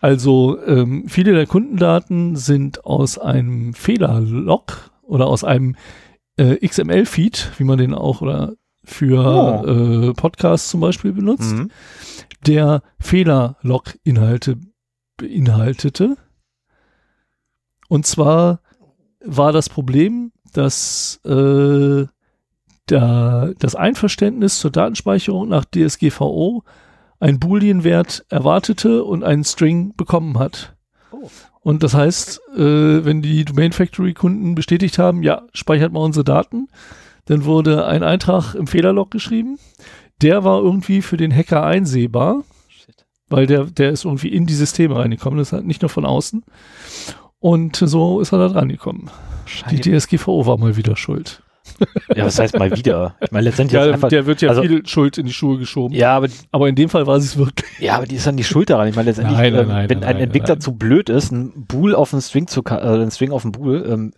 also 0.02 0.62
ähm, 0.66 1.06
viele 1.08 1.34
der 1.34 1.48
Kundendaten 1.48 2.36
sind 2.36 2.86
aus 2.86 3.18
einem 3.18 3.74
Fehlerlog 3.74 4.92
oder 5.04 5.28
aus 5.28 5.44
einem 5.44 5.76
äh, 6.38 6.66
XML-Feed, 6.66 7.52
wie 7.58 7.64
man 7.64 7.78
den 7.78 7.94
auch 7.94 8.22
oder 8.22 8.54
für 8.84 9.64
oh. 9.66 10.10
äh, 10.10 10.14
Podcasts 10.14 10.70
zum 10.70 10.80
Beispiel 10.80 11.12
benutzt, 11.12 11.54
mhm. 11.54 11.70
der 12.46 12.84
Fehlerlog-Inhalte 13.00 14.60
beinhaltete. 15.18 16.16
Und 17.90 18.06
zwar 18.06 18.62
war 19.24 19.52
das 19.52 19.68
Problem, 19.68 20.32
dass 20.54 21.20
äh, 21.26 22.06
da 22.88 23.52
das 23.60 23.76
Einverständnis 23.76 24.60
zur 24.60 24.72
Datenspeicherung 24.72 25.48
nach 25.48 25.66
DSGVO 25.66 26.64
ein 27.20 27.40
Boolean-Wert 27.40 28.26
erwartete 28.30 29.04
und 29.04 29.24
einen 29.24 29.44
String 29.44 29.94
bekommen 29.96 30.38
hat. 30.40 30.76
Oh. 31.12 31.30
Und 31.62 31.84
das 31.84 31.94
heißt, 31.94 32.40
äh, 32.56 33.06
wenn 33.06 33.22
die 33.22 33.44
Domain 33.44 33.74
Factory 33.74 34.14
Kunden 34.14 34.56
bestätigt 34.56 35.00
haben, 35.00 35.24
ja, 35.24 35.44
speichert 35.54 35.92
mal 35.92 36.00
unsere 36.00 36.24
Daten, 36.24 36.68
dann 37.26 37.44
wurde 37.46 37.86
ein 37.86 38.04
Eintrag 38.04 38.56
im 38.56 38.68
Fehlerlog 38.68 39.12
geschrieben. 39.12 39.60
Der 40.22 40.44
war 40.44 40.62
irgendwie 40.62 41.02
für 41.02 41.18
den 41.18 41.36
Hacker 41.36 41.66
einsehbar, 41.66 42.44
Shit. 42.70 43.06
weil 43.28 43.48
der, 43.48 43.66
der 43.66 43.92
ist 43.92 44.06
irgendwie 44.06 44.30
in 44.30 44.46
die 44.46 44.54
Systeme 44.54 44.96
reingekommen, 44.96 45.38
das 45.38 45.50
ist 45.50 45.54
halt 45.54 45.68
nicht 45.68 45.82
nur 45.82 45.90
von 45.90 46.06
außen. 46.06 46.46
Und 47.40 47.76
so 47.76 48.22
ist 48.22 48.32
er 48.32 48.40
da 48.40 48.48
dran 48.48 48.70
gekommen. 48.70 49.10
Die 49.70 49.82
DSGVO 49.82 50.46
war 50.46 50.58
mal 50.58 50.78
wieder 50.78 50.96
schuld. 50.96 51.44
Ja, 52.16 52.26
was 52.26 52.40
heißt 52.40 52.58
mal 52.58 52.72
wieder? 52.76 53.16
Ich 53.22 53.32
meine, 53.32 53.44
letztendlich 53.46 53.80
Ja, 53.82 53.92
einfach, 53.94 54.10
der 54.10 54.26
wird 54.26 54.42
ja 54.42 54.50
also- 54.50 54.62
viel 54.62 54.86
Schuld 54.88 55.18
in 55.18 55.26
die 55.26 55.34
Schuhe 55.34 55.58
geschoben. 55.58 55.96
ja, 55.96 56.16
aber, 56.16 56.28
Aber 56.52 56.68
in 56.70 56.76
dem 56.76 56.90
Fall 56.90 57.06
war 57.08 57.20
sie 57.20 57.28
es 57.28 57.38
wirklich. 57.38 57.70
ja, 57.80 57.96
aber 57.98 58.06
die 58.06 58.16
ist 58.16 58.26
dann 58.26 58.38
die 58.38 58.44
Schuld 58.44 58.70
daran. 58.70 58.88
Ich 58.88 58.96
meine, 58.96 59.10
letztendlich, 59.10 59.38
Nein, 59.38 59.54
nein, 59.54 59.62
ähm, 59.64 59.68
nein, 59.70 59.90
wenn 59.90 60.04
ein 60.04 60.18
Entwickler 60.18 60.60
zu 60.60 60.74
blöd 60.74 61.10
ist, 61.10 61.32
einen 61.32 61.66
Bool 61.68 61.94
auf 61.96 62.14
einen 62.14 62.22
String 62.22 62.48
zu, 62.48 62.64
äh, 62.66 62.72
einen 62.74 63.12
String 63.12 63.32
auf 63.32 63.44
einen 63.44 63.52
Bool, 63.52 63.86
ähm, 63.90 64.14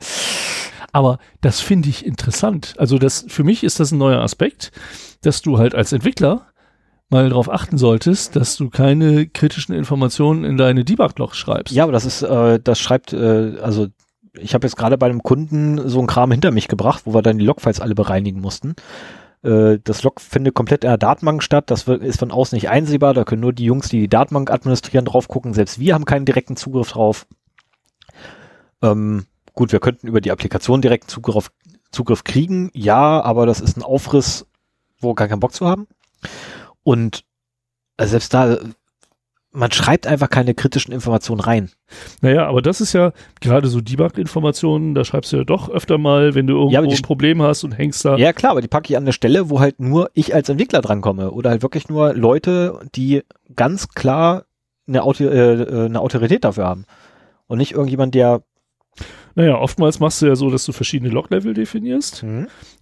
Aber 0.91 1.19
das 1.41 1.59
finde 1.59 1.87
ich 1.89 2.05
interessant. 2.05 2.73
Also 2.77 2.97
das, 2.97 3.25
für 3.27 3.43
mich 3.43 3.63
ist 3.63 3.79
das 3.79 3.91
ein 3.91 3.99
neuer 3.99 4.21
Aspekt, 4.21 4.71
dass 5.21 5.41
du 5.43 5.57
halt 5.59 5.75
als 5.75 5.91
Entwickler 5.93 6.47
mal 7.11 7.29
darauf 7.29 7.49
achten 7.51 7.77
solltest, 7.77 8.35
dass 8.35 8.55
du 8.55 8.69
keine 8.69 9.27
kritischen 9.27 9.73
Informationen 9.75 10.43
in 10.43 10.57
deine 10.57 10.83
Debug-Logs 10.85 11.37
schreibst. 11.37 11.73
Ja, 11.75 11.83
aber 11.83 11.91
das 11.91 12.05
ist, 12.05 12.21
äh, 12.23 12.59
das 12.63 12.79
schreibt, 12.79 13.13
äh, 13.13 13.57
also 13.61 13.87
ich 14.41 14.53
habe 14.53 14.65
jetzt 14.65 14.75
gerade 14.75 14.97
bei 14.97 15.07
einem 15.07 15.23
Kunden 15.23 15.87
so 15.87 15.99
einen 15.99 16.07
Kram 16.07 16.31
hinter 16.31 16.51
mich 16.51 16.67
gebracht, 16.67 17.03
wo 17.05 17.13
wir 17.13 17.21
dann 17.21 17.37
die 17.37 17.45
Logfiles 17.45 17.79
alle 17.79 17.95
bereinigen 17.95 18.41
mussten. 18.41 18.75
Äh, 19.43 19.79
das 19.83 20.03
Log 20.03 20.19
findet 20.21 20.53
komplett 20.53 20.83
in 20.83 20.89
der 20.89 20.97
Datenbank 20.97 21.43
statt, 21.43 21.71
das 21.71 21.87
ist 21.87 22.19
von 22.19 22.31
außen 22.31 22.55
nicht 22.55 22.69
einsehbar, 22.69 23.13
da 23.13 23.23
können 23.23 23.41
nur 23.41 23.53
die 23.53 23.65
Jungs, 23.65 23.89
die 23.89 24.01
die 24.01 24.09
Datenbank 24.09 24.51
administrieren, 24.51 25.05
drauf 25.05 25.27
gucken, 25.27 25.53
selbst 25.53 25.79
wir 25.79 25.93
haben 25.93 26.05
keinen 26.05 26.25
direkten 26.25 26.55
Zugriff 26.55 26.91
drauf. 26.91 27.25
Ähm, 28.81 29.25
gut, 29.53 29.71
wir 29.71 29.79
könnten 29.79 30.07
über 30.07 30.21
die 30.21 30.31
Applikation 30.31 30.81
direkt 30.81 31.09
Zugriff, 31.09 31.51
Zugriff 31.91 32.23
kriegen, 32.23 32.69
ja, 32.73 33.21
aber 33.21 33.45
das 33.45 33.61
ist 33.61 33.77
ein 33.77 33.83
Aufriss, 33.83 34.45
wo 34.99 35.11
wir 35.11 35.15
gar 35.15 35.27
keinen 35.27 35.39
Bock 35.39 35.53
zu 35.53 35.67
haben. 35.67 35.87
Und 36.83 37.23
äh, 37.97 38.07
selbst 38.07 38.33
da, 38.33 38.57
man 39.51 39.71
schreibt 39.71 40.05
einfach 40.05 40.29
keine 40.29 40.53
kritischen 40.53 40.93
Informationen 40.93 41.41
rein. 41.41 41.71
Naja, 42.21 42.47
aber 42.47 42.61
das 42.61 42.81
ist 42.81 42.93
ja 42.93 43.13
gerade 43.41 43.67
so 43.67 43.81
Debug-Informationen, 43.81 44.93
da 44.93 45.03
schreibst 45.03 45.31
du 45.33 45.37
ja 45.37 45.43
doch 45.43 45.69
öfter 45.69 45.97
mal, 45.97 46.35
wenn 46.35 46.45
du 46.45 46.53
irgendwo 46.53 46.73
Ja, 46.73 46.81
ein 46.81 47.01
Problem 47.01 47.41
hast 47.41 47.63
und 47.63 47.71
hängst 47.71 48.05
da. 48.05 48.17
Ja, 48.17 48.31
klar, 48.31 48.51
aber 48.51 48.61
die 48.61 48.67
packe 48.67 48.91
ich 48.91 48.97
an 48.97 49.03
eine 49.03 49.13
Stelle, 49.13 49.49
wo 49.49 49.59
halt 49.59 49.79
nur 49.79 50.11
ich 50.13 50.35
als 50.35 50.49
Entwickler 50.49 50.81
drankomme 50.81 51.31
oder 51.31 51.49
halt 51.49 51.63
wirklich 51.63 51.89
nur 51.89 52.13
Leute, 52.13 52.79
die 52.95 53.23
ganz 53.55 53.89
klar 53.89 54.45
eine, 54.87 55.03
Auto, 55.03 55.23
äh, 55.23 55.53
äh, 55.53 55.85
eine 55.85 55.99
Autorität 55.99 56.43
dafür 56.43 56.65
haben. 56.65 56.85
Und 57.47 57.57
nicht 57.57 57.71
irgendjemand, 57.71 58.13
der 58.13 58.43
Naja, 59.33 59.57
oftmals 59.57 59.99
machst 59.99 60.21
du 60.21 60.27
ja 60.27 60.35
so, 60.35 60.51
dass 60.51 60.65
du 60.65 60.71
verschiedene 60.71 61.11
Log-Level 61.11 61.55
definierst 61.55 62.23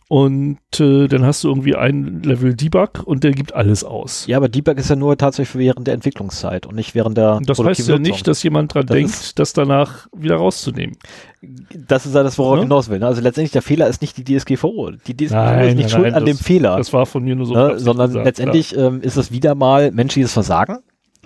und 0.09 0.57
äh, 0.79 1.07
dann 1.07 1.25
hast 1.25 1.43
du 1.43 1.49
irgendwie 1.49 1.75
ein 1.75 2.21
Level 2.23 2.55
Debug 2.55 3.03
und 3.03 3.23
der 3.25 3.31
gibt 3.31 3.53
alles 3.53 3.83
aus. 3.83 4.25
Ja, 4.27 4.37
aber 4.37 4.47
Debug 4.47 4.77
ist 4.77 4.89
ja 4.89 4.95
nur 4.95 5.17
tatsächlich 5.17 5.55
während 5.59 5.85
der 5.87 5.93
Entwicklungszeit 5.95 6.65
und 6.65 6.75
nicht 6.75 6.95
während 6.95 7.17
der 7.17 7.41
Das 7.45 7.59
heißt 7.59 7.87
ja 7.89 7.99
nicht, 7.99 8.25
dass 8.27 8.41
jemand 8.43 8.73
dran 8.73 8.85
Das 8.85 8.95
denkt, 8.95 9.39
das 9.39 9.51
danach 9.53 10.07
wieder 10.15 10.37
rauszunehmen. 10.37 10.95
Das 11.87 12.05
ist 12.05 12.15
ja 12.15 12.23
das, 12.23 12.37
worauf 12.37 12.55
Ne? 12.55 12.61
ich 12.61 12.63
hinaus 12.63 12.89
will. 12.89 12.99
Ne? 12.99 13.07
Also 13.07 13.21
letztendlich 13.21 13.51
der 13.51 13.61
Fehler 13.61 13.87
ist 13.87 14.01
nicht 14.01 14.15
die 14.17 14.23
DSGVO. 14.23 14.91
Die 15.05 15.15
DSGVO 15.17 15.35
Nein, 15.35 15.67
ist 15.69 15.75
nicht 15.75 15.81
nein, 15.83 15.89
schuld 15.89 16.03
nein, 16.05 16.13
an 16.15 16.25
dem 16.25 16.37
das- 16.37 16.45
Fehler. 16.45 16.77
Das 16.77 16.93
war 16.93 17.05
von 17.05 17.23
mir 17.23 17.35
nur 17.35 17.45
so. 17.45 17.53
ne? 17.53 17.77
Sondern 17.77 18.07
gesagt, 18.07 18.25
letztendlich 18.25 18.77
ähm, 18.77 19.01
ist 19.01 19.17
es 19.17 19.31
wieder 19.31 19.55
mal 19.55 19.91
menschliches 19.91 20.31
Versagen 20.31 20.77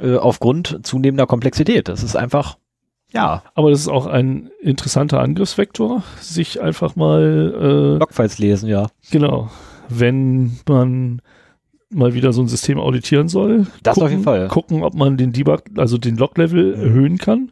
äh, 0.02 0.16
aufgrund 0.16 0.80
zunehmender 0.84 1.28
Komplexität. 1.28 1.88
Das 1.88 2.02
ist 2.02 2.16
einfach, 2.16 2.58
ja. 3.14 3.44
Aber 3.56 3.70
das 3.72 3.80
ist 3.82 3.88
auch 3.88 4.06
ein 4.08 4.50
interessanter 4.62 5.20
Angriffsvektor, 5.20 6.04
sich 6.20 6.62
einfach 6.62 6.96
mal, 6.96 7.54
äh, 7.96 8.00
Logfiles 8.00 8.38
lesen, 8.40 8.70
ja. 8.70 8.88
genau, 9.12 9.50
wenn 9.90 10.60
man 10.68 11.22
mal 11.94 12.14
wieder 12.14 12.32
so 12.32 12.42
ein 12.42 12.48
System 12.48 12.80
auditieren 12.80 13.28
soll. 13.28 13.68
Das 13.84 13.96
gucken, 13.96 14.06
auf 14.06 14.12
jeden 14.12 14.24
Fall. 14.24 14.48
Gucken, 14.48 14.84
ob 14.84 14.94
man 14.94 15.18
den 15.18 15.34
Debug, 15.34 15.64
also 15.78 15.98
den 15.98 16.16
Log-Level 16.16 16.78
Mhm. 16.78 16.84
erhöhen 16.84 17.18
kann. 17.18 17.52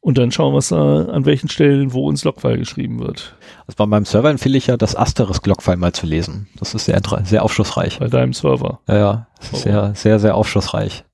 Und 0.00 0.18
dann 0.18 0.30
schauen, 0.30 0.52
was 0.54 0.68
da, 0.68 1.06
an 1.06 1.24
welchen 1.24 1.48
Stellen, 1.48 1.94
wo 1.94 2.10
ins 2.10 2.24
Logfile 2.24 2.58
geschrieben 2.58 3.00
wird. 3.00 3.34
Also 3.66 3.76
bei 3.78 3.86
meinem 3.86 4.04
Server 4.04 4.28
empfehle 4.30 4.58
ich 4.58 4.66
ja, 4.66 4.76
das 4.76 4.94
Asterisk-Logfile 4.94 5.78
mal 5.78 5.92
zu 5.94 6.06
lesen. 6.06 6.46
Das 6.58 6.74
ist 6.74 6.84
sehr, 6.84 7.00
sehr 7.24 7.42
aufschlussreich. 7.42 7.98
Bei 7.98 8.08
deinem 8.08 8.34
Server. 8.34 8.80
Ja, 8.86 8.96
ja, 8.98 9.26
das 9.38 9.46
ist 9.46 9.54
Oh. 9.54 9.56
sehr, 9.56 9.94
sehr, 9.94 10.18
sehr 10.20 10.34
aufschlussreich. 10.34 11.04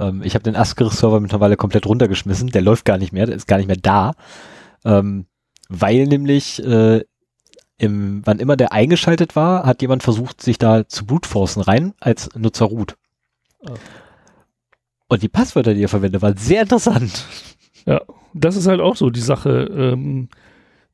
Ähm, 0.00 0.22
ich 0.24 0.34
habe 0.34 0.42
den 0.42 0.56
Asterisk-Server 0.56 1.20
mittlerweile 1.20 1.56
komplett 1.56 1.86
runtergeschmissen. 1.86 2.48
Der 2.48 2.62
läuft 2.62 2.84
gar 2.84 2.98
nicht 2.98 3.12
mehr, 3.12 3.26
der 3.26 3.36
ist 3.36 3.46
gar 3.46 3.58
nicht 3.58 3.68
mehr 3.68 3.76
da. 3.76 4.12
Ähm, 4.84 5.26
weil 5.68 6.06
nämlich, 6.06 6.64
äh, 6.64 7.04
im, 7.78 8.22
wann 8.24 8.40
immer 8.40 8.56
der 8.56 8.72
eingeschaltet 8.72 9.36
war, 9.36 9.64
hat 9.64 9.82
jemand 9.82 10.02
versucht, 10.02 10.42
sich 10.42 10.58
da 10.58 10.88
zu 10.88 11.06
brute-forcen 11.06 11.62
rein 11.62 11.94
als 12.00 12.28
Nutzer 12.36 12.66
root. 12.66 12.96
Ah. 13.64 13.74
Und 15.08 15.22
die 15.22 15.28
Passwörter, 15.28 15.74
die 15.74 15.82
er 15.82 15.88
verwendet, 15.88 16.22
waren 16.22 16.36
sehr 16.36 16.62
interessant. 16.62 17.24
Das 18.34 18.56
ist 18.56 18.66
halt 18.66 18.80
auch 18.80 18.96
so 18.96 19.10
die 19.10 19.20
Sache. 19.20 19.68
Ähm, 19.72 20.28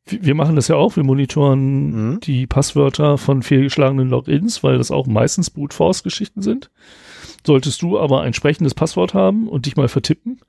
wir 0.07 0.25
wir 0.25 0.35
machen 0.35 0.57
das 0.57 0.69
ja 0.69 0.77
auch, 0.77 0.97
wir 0.97 1.03
monitoren 1.05 2.12
Mhm. 2.12 2.21
die 2.21 2.47
Passwörter 2.47 3.19
von 3.19 3.42
fehlgeschlagenen 3.42 4.09
Logins, 4.09 4.62
weil 4.62 4.79
das 4.79 4.90
auch 4.90 5.07
meistens 5.07 5.51
Brute 5.51 5.77
Force 5.77 6.03
Geschichten 6.03 6.42
sind. 6.42 6.71
Solltest 7.47 7.83
du 7.83 7.99
aber 7.99 8.23
ein 8.23 8.35
sprechendes 8.35 8.75
Passwort 8.75 9.15
haben 9.15 9.49
und 9.49 9.67
dich 9.67 9.77
mal 9.77 9.89
vertippen, 9.89 10.41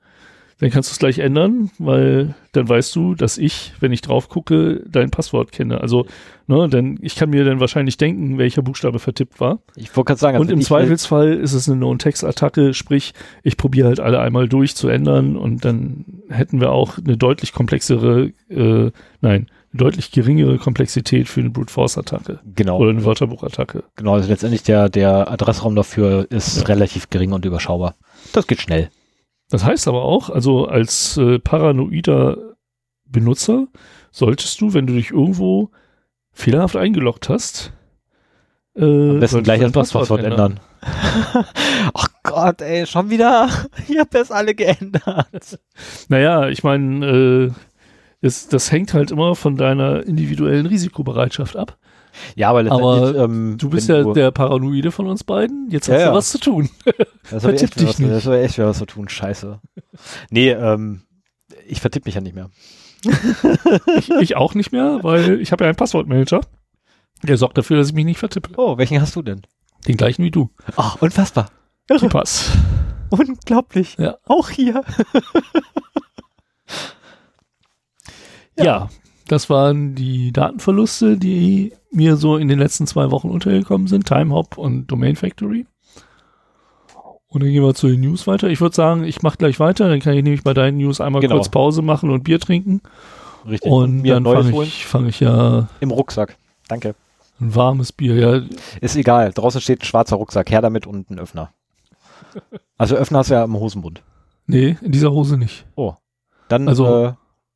dann 0.60 0.70
kannst 0.70 0.90
du 0.90 0.92
es 0.92 0.98
gleich 0.98 1.20
ändern, 1.20 1.70
weil 1.78 2.34
dann 2.50 2.68
weißt 2.68 2.94
du, 2.96 3.14
dass 3.14 3.38
ich, 3.38 3.74
wenn 3.78 3.92
ich 3.92 4.00
drauf 4.00 4.28
gucke, 4.28 4.82
dein 4.88 5.10
Passwort 5.10 5.52
kenne. 5.52 5.80
Also, 5.80 6.06
ne, 6.48 6.68
denn 6.68 6.98
ich 7.00 7.14
kann 7.14 7.30
mir 7.30 7.44
dann 7.44 7.60
wahrscheinlich 7.60 7.96
denken, 7.96 8.38
welcher 8.38 8.62
Buchstabe 8.62 8.98
vertippt 8.98 9.38
war. 9.38 9.60
Ich 9.76 9.96
wollte 9.96 10.08
gerade 10.08 10.20
sagen, 10.20 10.36
also 10.36 10.48
und 10.48 10.52
im 10.52 10.60
Zweifelsfall 10.60 11.34
ist 11.34 11.52
es 11.52 11.68
eine 11.68 11.78
Known-Text-Attacke, 11.78 12.74
sprich, 12.74 13.14
ich 13.44 13.56
probiere 13.56 13.86
halt 13.86 14.00
alle 14.00 14.18
einmal 14.18 14.48
durch 14.48 14.74
zu 14.74 14.88
ändern 14.88 15.36
und 15.36 15.64
dann 15.64 16.04
hätten 16.28 16.60
wir 16.60 16.72
auch 16.72 16.98
eine 16.98 17.16
deutlich 17.16 17.52
komplexere, 17.52 18.32
äh, 18.50 18.90
nein, 19.20 19.46
deutlich 19.72 20.10
geringere 20.10 20.58
Komplexität 20.58 21.28
für 21.28 21.40
eine 21.40 21.50
Brute-Force-Attacke 21.50 22.40
genau. 22.54 22.78
oder 22.78 22.90
eine 22.90 23.04
Wörterbuchattacke. 23.04 23.84
Genau, 23.96 24.14
also 24.14 24.28
letztendlich 24.28 24.62
der, 24.62 24.88
der 24.88 25.30
Adressraum 25.30 25.76
dafür 25.76 26.26
ist 26.30 26.68
relativ 26.68 27.10
gering 27.10 27.32
und 27.32 27.44
überschaubar. 27.44 27.94
Das 28.32 28.46
geht 28.46 28.60
schnell. 28.60 28.90
Das 29.50 29.64
heißt 29.64 29.88
aber 29.88 30.04
auch, 30.04 30.30
also 30.30 30.66
als 30.66 31.16
äh, 31.16 31.38
paranoider 31.38 32.36
Benutzer 33.04 33.66
solltest 34.10 34.60
du, 34.60 34.74
wenn 34.74 34.86
du 34.86 34.94
dich 34.94 35.10
irgendwo 35.10 35.70
fehlerhaft 36.32 36.76
eingeloggt 36.76 37.28
hast, 37.28 37.72
äh, 38.78 39.10
Am 39.10 39.20
besten 39.20 39.42
gleich 39.42 39.60
das 39.60 39.90
Passwort 39.92 40.22
ändern. 40.22 40.60
Ach 41.94 42.08
Gott, 42.22 42.60
ey, 42.60 42.86
schon 42.86 43.10
wieder. 43.10 43.48
Ich 43.88 43.98
hab 43.98 44.10
das 44.10 44.30
alle 44.30 44.54
geändert. 44.54 45.58
Naja, 46.08 46.48
ich 46.48 46.62
meine, 46.62 47.06
äh, 47.06 47.50
das, 48.20 48.48
das 48.48 48.72
hängt 48.72 48.94
halt 48.94 49.10
immer 49.10 49.34
von 49.34 49.56
deiner 49.56 50.02
individuellen 50.04 50.66
Risikobereitschaft 50.66 51.56
ab. 51.56 51.78
Ja, 52.34 52.50
aber 52.50 52.70
Aber 52.72 53.14
ähm, 53.14 53.56
Du 53.58 53.70
bist 53.70 53.88
ja 53.88 54.02
der 54.12 54.30
Paranoide 54.32 54.90
von 54.90 55.06
uns 55.06 55.22
beiden. 55.24 55.68
Jetzt 55.70 55.88
hast 55.88 55.92
Ja, 55.94 55.98
du 56.06 56.10
ja. 56.10 56.14
was 56.14 56.30
zu 56.30 56.38
tun. 56.38 56.68
das 57.30 57.44
echt 57.44 57.60
vertipp 57.74 57.76
wieder 57.76 57.86
dich 57.92 58.00
was, 58.00 58.08
das 58.10 58.24
soll 58.24 58.36
echt 58.36 58.58
was 58.58 58.78
zu 58.78 58.86
tun, 58.86 59.08
scheiße. 59.08 59.60
Nee, 60.30 60.50
ähm, 60.50 61.02
ich 61.66 61.80
vertipp 61.80 62.06
mich 62.06 62.14
ja 62.16 62.20
nicht 62.20 62.34
mehr. 62.34 62.50
Ich, 63.98 64.10
ich 64.10 64.36
auch 64.36 64.54
nicht 64.54 64.72
mehr, 64.72 64.98
weil 65.02 65.40
ich 65.40 65.52
habe 65.52 65.64
ja 65.64 65.68
einen 65.68 65.76
Passwortmanager. 65.76 66.40
Der 67.22 67.36
sorgt 67.36 67.56
dafür, 67.58 67.76
dass 67.76 67.88
ich 67.88 67.94
mich 67.94 68.04
nicht 68.04 68.18
vertippe. 68.18 68.50
Oh, 68.56 68.78
welchen 68.78 69.00
hast 69.00 69.14
du 69.14 69.22
denn? 69.22 69.42
Den 69.86 69.96
gleichen 69.96 70.24
wie 70.24 70.30
du. 70.32 70.50
Ach, 70.76 71.00
unfassbar. 71.00 71.50
Pass. 72.08 72.50
Unglaublich. 73.10 73.96
Ja. 73.98 74.16
Auch 74.26 74.50
hier. 74.50 74.82
Ja. 78.58 78.88
das 79.28 79.48
waren 79.50 79.94
die 79.94 80.32
Datenverluste, 80.32 81.16
die 81.16 81.72
mir 81.90 82.16
so 82.16 82.36
in 82.36 82.48
den 82.48 82.58
letzten 82.58 82.86
zwei 82.86 83.10
Wochen 83.10 83.30
untergekommen 83.30 83.86
sind. 83.86 84.06
Timehop 84.06 84.58
und 84.58 84.86
Domain 84.88 85.16
Factory. 85.16 85.66
Und 87.28 87.42
dann 87.42 87.50
gehen 87.52 87.62
wir 87.62 87.74
zu 87.74 87.88
den 87.88 88.00
News 88.00 88.26
weiter. 88.26 88.48
Ich 88.48 88.60
würde 88.60 88.74
sagen, 88.74 89.04
ich 89.04 89.22
mache 89.22 89.36
gleich 89.36 89.60
weiter. 89.60 89.88
Dann 89.88 90.00
kann 90.00 90.14
ich 90.14 90.22
nämlich 90.24 90.42
bei 90.44 90.54
deinen 90.54 90.78
News 90.78 91.00
einmal 91.00 91.20
Genau. 91.20 91.34
kurz 91.36 91.50
Pause 91.50 91.82
machen 91.82 92.10
und 92.10 92.24
Bier 92.24 92.40
trinken. 92.40 92.80
Richtig. 93.46 93.70
Und 93.70 94.00
mir 94.02 94.14
dann 94.14 94.24
fange 94.24 94.62
ich, 94.64 94.86
fang 94.86 95.06
ich 95.06 95.20
ja 95.20 95.68
Im 95.80 95.90
Rucksack. 95.90 96.36
Danke. 96.68 96.94
ein 97.40 97.54
warmes 97.54 97.92
Bier. 97.92 98.14
Ja, 98.16 98.42
Ist 98.80 98.96
egal. 98.96 99.32
Draußen 99.32 99.60
steht 99.60 99.82
ein 99.82 99.84
schwarzer 99.84 100.16
Rucksack. 100.16 100.50
Her 100.50 100.62
damit 100.62 100.86
und 100.86 101.10
ein 101.10 101.18
Öffner. 101.18 101.52
Also 102.78 102.96
Öffner 102.96 103.18
hast 103.18 103.30
du 103.30 103.34
ja 103.34 103.44
im 103.44 103.54
Hosenbund. 103.58 104.02
nee, 104.46 104.76
in 104.80 104.92
dieser 104.92 105.12
Hose 105.12 105.36
nicht. 105.36 105.66
Dann 106.48 106.66
Also- 106.68 107.04
äh, 107.04 107.12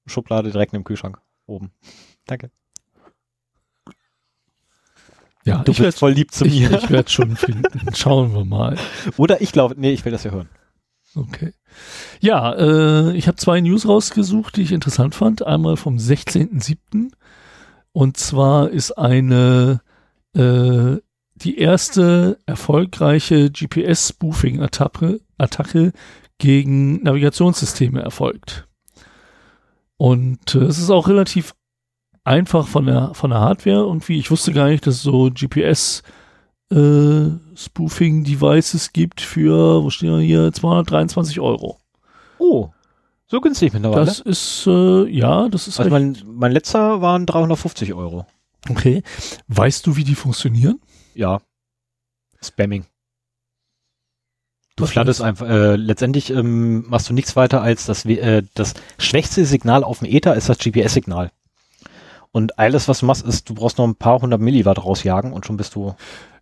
Schublade 0.06 0.50
direkt 0.50 0.74
im 0.74 0.84
Kühlschrank. 0.84 1.20
Oben. 1.46 1.72
Danke. 2.26 2.50
Ja, 5.44 5.58
Du 5.58 5.72
ich 5.72 5.78
bist 5.78 5.80
werde 5.80 5.96
voll 5.96 6.12
lieb 6.12 6.30
zu 6.32 6.44
ich, 6.44 6.60
mir. 6.60 6.78
ich 6.78 6.90
werd 6.90 7.10
schon 7.10 7.36
finden. 7.36 7.80
Schauen 7.94 8.32
wir 8.32 8.44
mal. 8.44 8.78
Oder 9.16 9.40
ich 9.40 9.52
glaube, 9.52 9.74
nee, 9.76 9.92
ich 9.92 10.04
will 10.04 10.12
das 10.12 10.22
ja 10.24 10.30
hören. 10.30 10.48
Okay. 11.14 11.52
Ja, 12.20 12.54
äh, 12.54 13.16
ich 13.16 13.26
habe 13.26 13.36
zwei 13.36 13.60
News 13.60 13.86
rausgesucht, 13.86 14.56
die 14.56 14.62
ich 14.62 14.72
interessant 14.72 15.14
fand. 15.14 15.44
Einmal 15.44 15.76
vom 15.76 15.96
16.07. 15.96 17.12
Und 17.92 18.16
zwar 18.16 18.70
ist 18.70 18.92
eine 18.92 19.80
äh, 20.34 20.96
die 21.34 21.58
erste 21.58 22.38
erfolgreiche 22.46 23.50
GPS-Spoofing-Attacke 23.50 25.20
Attacke 25.38 25.92
gegen 26.38 27.02
Navigationssysteme 27.02 28.00
erfolgt. 28.00 28.68
Und 30.02 30.56
äh, 30.56 30.64
es 30.64 30.78
ist 30.78 30.90
auch 30.90 31.06
relativ 31.06 31.54
einfach 32.24 32.66
von 32.66 32.86
der, 32.86 33.14
von 33.14 33.30
der 33.30 33.38
Hardware 33.38 33.86
irgendwie. 33.86 34.18
Ich 34.18 34.32
wusste 34.32 34.52
gar 34.52 34.66
nicht, 34.66 34.84
dass 34.84 34.96
es 34.96 35.02
so 35.02 35.30
GPS 35.32 36.02
äh, 36.72 37.30
gibt 38.92 39.20
für, 39.20 39.84
wo 39.84 39.90
stehen 39.90 40.10
wir 40.10 40.18
hier, 40.18 40.52
223 40.52 41.38
Euro. 41.38 41.78
Oh, 42.40 42.70
so 43.28 43.40
günstig 43.40 43.74
mittlerweile. 43.74 44.04
Das 44.04 44.18
ist, 44.18 44.66
äh, 44.66 45.06
ja, 45.08 45.48
das 45.48 45.68
ist 45.68 45.78
also 45.78 45.88
mein, 45.92 46.18
mein 46.26 46.50
letzter 46.50 47.00
waren 47.00 47.24
350 47.24 47.94
Euro. 47.94 48.26
Okay. 48.68 49.04
Weißt 49.46 49.86
du, 49.86 49.94
wie 49.94 50.02
die 50.02 50.16
funktionieren? 50.16 50.80
Ja. 51.14 51.40
Spamming. 52.42 52.86
Du 54.76 54.84
Was 54.84 54.90
flatterst 54.90 55.20
einfach, 55.20 55.48
äh, 55.48 55.76
letztendlich 55.76 56.30
ähm, 56.30 56.88
machst 56.88 57.08
du 57.08 57.12
nichts 57.14 57.36
weiter 57.36 57.60
als 57.60 57.84
das, 57.84 58.06
äh, 58.06 58.42
das 58.54 58.74
schwächste 58.98 59.44
Signal 59.44 59.84
auf 59.84 59.98
dem 59.98 60.08
Ether 60.08 60.34
ist 60.34 60.48
das 60.48 60.58
GPS-Signal. 60.58 61.30
Und 62.30 62.58
alles, 62.58 62.88
was 62.88 63.00
du 63.00 63.06
machst, 63.06 63.26
ist, 63.26 63.50
du 63.50 63.54
brauchst 63.54 63.76
noch 63.76 63.86
ein 63.86 63.96
paar 63.96 64.22
hundert 64.22 64.40
Milliwatt 64.40 64.82
rausjagen 64.82 65.34
und 65.34 65.44
schon 65.44 65.58
bist 65.58 65.74
du 65.74 65.94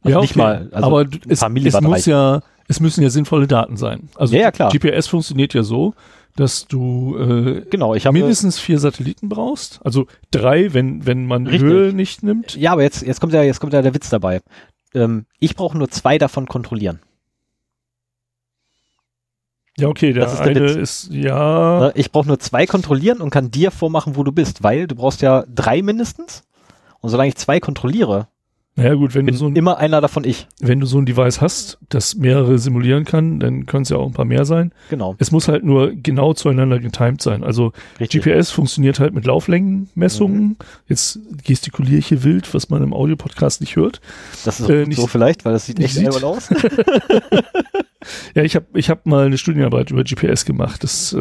also 0.02 0.20
nicht 0.20 0.36
mal, 0.36 0.68
also 0.72 0.86
aber 0.86 1.06
es, 1.28 1.40
paar 1.40 1.56
es 1.56 1.80
muss 1.80 2.06
ja, 2.06 2.42
es 2.68 2.78
müssen 2.78 3.02
ja 3.02 3.10
sinnvolle 3.10 3.48
Daten 3.48 3.76
sein. 3.76 4.08
Also 4.14 4.34
Ja, 4.34 4.42
ja, 4.42 4.50
klar. 4.52 4.70
GPS 4.70 5.08
funktioniert 5.08 5.52
ja 5.52 5.64
so, 5.64 5.94
dass 6.36 6.68
du 6.68 7.16
äh, 7.18 7.66
Genau, 7.68 7.94
ich 7.94 8.06
habe 8.06 8.16
mindestens 8.16 8.60
vier 8.60 8.78
Satelliten 8.78 9.28
brauchst. 9.28 9.80
Also 9.84 10.06
drei, 10.30 10.72
wenn, 10.72 11.04
wenn 11.04 11.26
man 11.26 11.48
Richtig. 11.48 11.68
Höhe 11.68 11.92
nicht 11.92 12.22
nimmt. 12.22 12.54
Ja, 12.54 12.72
aber 12.72 12.82
jetzt, 12.82 13.02
jetzt 13.02 13.20
kommt 13.20 13.32
ja, 13.32 13.42
jetzt 13.42 13.58
kommt 13.58 13.72
ja 13.72 13.82
der 13.82 13.92
Witz 13.92 14.08
dabei. 14.08 14.40
Ähm, 14.94 15.26
ich 15.40 15.56
brauche 15.56 15.76
nur 15.76 15.90
zwei 15.90 16.18
davon 16.18 16.46
kontrollieren. 16.46 17.00
Ja, 19.80 19.88
okay, 19.88 20.12
der 20.12 20.24
Das 20.24 20.34
ist 20.34 20.40
der 20.40 20.48
eine 20.48 20.60
Witz. 20.60 20.76
ist, 20.76 21.08
ja, 21.12 21.80
Ne? 21.80 21.92
Ich 21.94 22.10
brauche 22.12 22.28
nur 22.28 22.38
zwei 22.38 22.66
kontrollieren 22.66 23.20
und 23.20 23.30
kann 23.30 23.50
dir 23.50 23.70
vormachen, 23.70 24.16
wo 24.16 24.22
du 24.24 24.32
bist, 24.32 24.62
weil 24.62 24.86
du 24.86 24.94
brauchst 24.94 25.22
ja 25.22 25.44
drei 25.52 25.82
mindestens. 25.82 26.44
Und 27.00 27.10
solange 27.10 27.28
ich 27.28 27.36
zwei 27.36 27.60
kontrolliere, 27.60 28.28
naja 28.76 28.94
gut, 28.94 29.14
wenn 29.14 29.26
du, 29.26 29.32
bin 29.32 29.36
so 29.38 29.46
ein, 29.46 29.56
immer 29.56 29.76
einer 29.78 30.00
davon 30.00 30.24
ich. 30.24 30.46
wenn 30.60 30.80
du 30.80 30.86
so 30.86 30.98
ein 30.98 31.04
Device 31.04 31.40
hast, 31.40 31.78
das 31.88 32.14
mehrere 32.14 32.58
simulieren 32.58 33.04
kann, 33.04 33.38
dann 33.40 33.66
können 33.66 33.82
es 33.82 33.88
ja 33.90 33.96
auch 33.98 34.06
ein 34.06 34.12
paar 34.14 34.24
mehr 34.24 34.44
sein. 34.44 34.72
Genau. 34.88 35.16
Es 35.18 35.30
muss 35.32 35.48
halt 35.48 35.64
nur 35.64 35.92
genau 35.94 36.32
zueinander 36.34 36.78
getimed 36.78 37.20
sein. 37.20 37.44
Also 37.44 37.72
Richtig. 37.98 38.22
GPS 38.24 38.50
funktioniert 38.50 38.98
halt 39.00 39.12
mit 39.12 39.26
Lauflängenmessungen. 39.26 40.40
Mhm. 40.40 40.56
Jetzt 40.88 41.18
gestikuliere 41.44 41.98
ich 41.98 42.06
hier 42.06 42.22
wild, 42.24 42.52
was 42.54 42.70
man 42.70 42.82
im 42.82 42.94
Audiopodcast 42.94 43.60
nicht 43.60 43.76
hört. 43.76 44.00
Das 44.44 44.60
ist 44.60 44.70
äh, 44.70 44.86
nicht- 44.86 44.96
so 45.00 45.06
vielleicht, 45.06 45.44
weil 45.44 45.52
das 45.52 45.66
sieht 45.66 45.78
echt 45.80 45.98
nicht 45.98 46.12
sieht. 46.12 46.24
aus. 46.24 46.48
Ja, 48.34 48.42
ich 48.42 48.56
habe 48.56 48.66
ich 48.74 48.88
hab 48.88 49.04
mal 49.04 49.26
eine 49.26 49.36
Studienarbeit 49.36 49.90
über 49.90 50.04
GPS 50.04 50.44
gemacht. 50.46 50.82
Das 50.82 51.12
äh, 51.12 51.18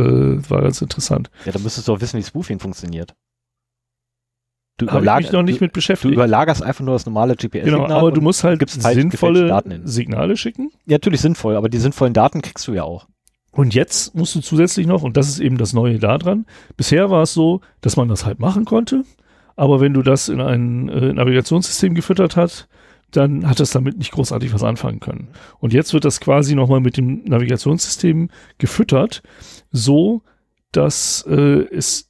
war 0.49 0.61
ganz 0.61 0.81
interessant. 0.81 1.29
ja, 1.45 1.51
dann 1.51 1.61
müsstest 1.61 1.87
du 1.87 1.93
auch 1.93 1.99
wissen, 2.01 2.17
wie 2.17 2.23
Spoofing 2.23 2.59
funktioniert. 2.59 3.13
Du, 4.79 4.87
Habe 4.87 4.97
ich 4.99 5.03
überlag- 5.03 5.21
mich 5.21 5.31
noch 5.31 5.43
nicht 5.43 5.59
du, 5.59 5.65
mit 5.65 5.71
du 5.71 5.73
beschäftigt. 5.75 6.13
überlagerst 6.13 6.63
einfach 6.63 6.83
nur 6.83 6.95
das 6.95 7.05
normale 7.05 7.35
GPS-Signal. 7.35 7.83
Genau, 7.87 7.95
aber 7.97 8.11
du 8.11 8.21
musst 8.21 8.43
halt 8.43 8.67
sinnvolle. 8.69 9.61
Signale 9.83 10.37
schicken. 10.37 10.71
Ja, 10.85 10.95
natürlich 10.95 11.21
sinnvoll, 11.21 11.55
aber 11.55 11.69
die 11.69 11.77
sinnvollen 11.77 12.13
Daten 12.13 12.41
kriegst 12.41 12.67
du 12.67 12.73
ja 12.73 12.83
auch. 12.83 13.07
Und 13.51 13.73
jetzt 13.75 14.15
musst 14.15 14.35
du 14.35 14.41
zusätzlich 14.41 14.87
noch, 14.87 15.03
und 15.03 15.17
das 15.17 15.27
ist 15.27 15.39
eben 15.39 15.57
das 15.57 15.73
Neue 15.73 15.99
daran, 15.99 16.45
bisher 16.77 17.09
war 17.09 17.23
es 17.23 17.33
so, 17.33 17.61
dass 17.81 17.97
man 17.97 18.07
das 18.07 18.25
halt 18.25 18.39
machen 18.39 18.63
konnte, 18.65 19.03
aber 19.55 19.81
wenn 19.81 19.93
du 19.93 20.01
das 20.01 20.29
in 20.29 20.39
ein 20.39 20.87
äh, 20.89 21.13
Navigationssystem 21.13 21.93
gefüttert 21.93 22.37
hast, 22.37 22.69
dann 23.11 23.49
hat 23.49 23.59
es 23.59 23.71
damit 23.71 23.97
nicht 23.97 24.11
großartig 24.11 24.53
was 24.53 24.63
anfangen 24.63 24.99
können. 24.99 25.29
Und 25.59 25.73
jetzt 25.73 25.93
wird 25.93 26.05
das 26.05 26.19
quasi 26.19 26.53
nochmal 26.55 26.79
mit 26.79 26.95
dem 26.95 27.23
Navigationssystem 27.25 28.29
gefüttert, 28.59 29.23
so 29.71 30.21
dass 30.71 31.25
äh, 31.27 31.65
es 31.71 32.08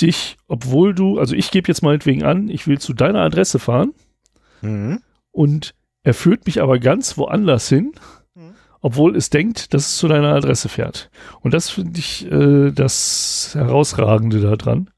dich, 0.00 0.36
obwohl 0.48 0.94
du, 0.94 1.18
also 1.18 1.34
ich 1.34 1.50
gebe 1.50 1.68
jetzt 1.68 1.82
meinetwegen 1.82 2.22
an, 2.24 2.48
ich 2.48 2.66
will 2.66 2.78
zu 2.78 2.92
deiner 2.92 3.20
Adresse 3.20 3.58
fahren, 3.58 3.92
Mhm. 4.62 5.00
und 5.30 5.74
er 6.02 6.14
führt 6.14 6.46
mich 6.46 6.62
aber 6.62 6.78
ganz 6.78 7.16
woanders 7.18 7.68
hin, 7.68 7.92
Mhm. 8.34 8.54
obwohl 8.80 9.16
es 9.16 9.30
denkt, 9.30 9.72
dass 9.74 9.86
es 9.88 9.96
zu 9.96 10.08
deiner 10.08 10.34
Adresse 10.34 10.68
fährt. 10.68 11.10
Und 11.42 11.54
das 11.54 11.70
finde 11.70 11.98
ich 11.98 12.30
äh, 12.30 12.70
das 12.70 13.52
Herausragende 13.54 14.40
daran, 14.40 14.90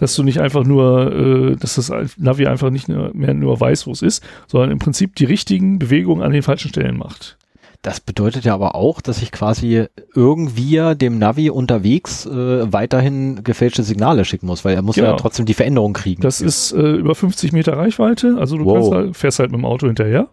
dass 0.00 0.14
du 0.16 0.22
nicht 0.22 0.40
einfach 0.40 0.64
nur, 0.64 1.12
äh, 1.12 1.56
dass 1.56 1.74
das 1.76 1.92
Navi 2.16 2.46
einfach 2.46 2.70
nicht 2.70 2.88
mehr 2.88 3.34
nur 3.34 3.60
weiß, 3.60 3.86
wo 3.86 3.92
es 3.92 4.02
ist, 4.02 4.24
sondern 4.46 4.70
im 4.70 4.78
Prinzip 4.78 5.14
die 5.16 5.26
richtigen 5.26 5.78
Bewegungen 5.78 6.22
an 6.22 6.32
den 6.32 6.42
falschen 6.42 6.70
Stellen 6.70 6.96
macht. 6.96 7.36
Das 7.82 7.98
bedeutet 7.98 8.44
ja 8.44 8.54
aber 8.54 8.76
auch, 8.76 9.00
dass 9.00 9.20
ich 9.22 9.32
quasi 9.32 9.86
irgendwie 10.14 10.80
dem 10.94 11.18
Navi 11.18 11.50
unterwegs 11.50 12.24
äh, 12.26 12.72
weiterhin 12.72 13.42
gefälschte 13.42 13.82
Signale 13.82 14.24
schicken 14.24 14.46
muss, 14.46 14.64
weil 14.64 14.74
er 14.76 14.82
muss 14.82 14.94
ja 14.96 15.04
Genau. 15.06 15.16
trotzdem 15.16 15.46
die 15.46 15.54
Veränderung 15.54 15.92
kriegen. 15.92 16.22
Das 16.22 16.40
ist 16.40 16.70
äh, 16.72 16.80
über 16.92 17.16
50 17.16 17.52
Meter 17.52 17.76
Reichweite, 17.76 18.36
also 18.38 18.56
du 18.56 18.64
Wow. 18.66 18.94
halt, 18.94 19.16
fährst 19.16 19.40
halt 19.40 19.50
mit 19.50 19.58
dem 19.58 19.64
Auto 19.64 19.88
hinterher. 19.88 20.28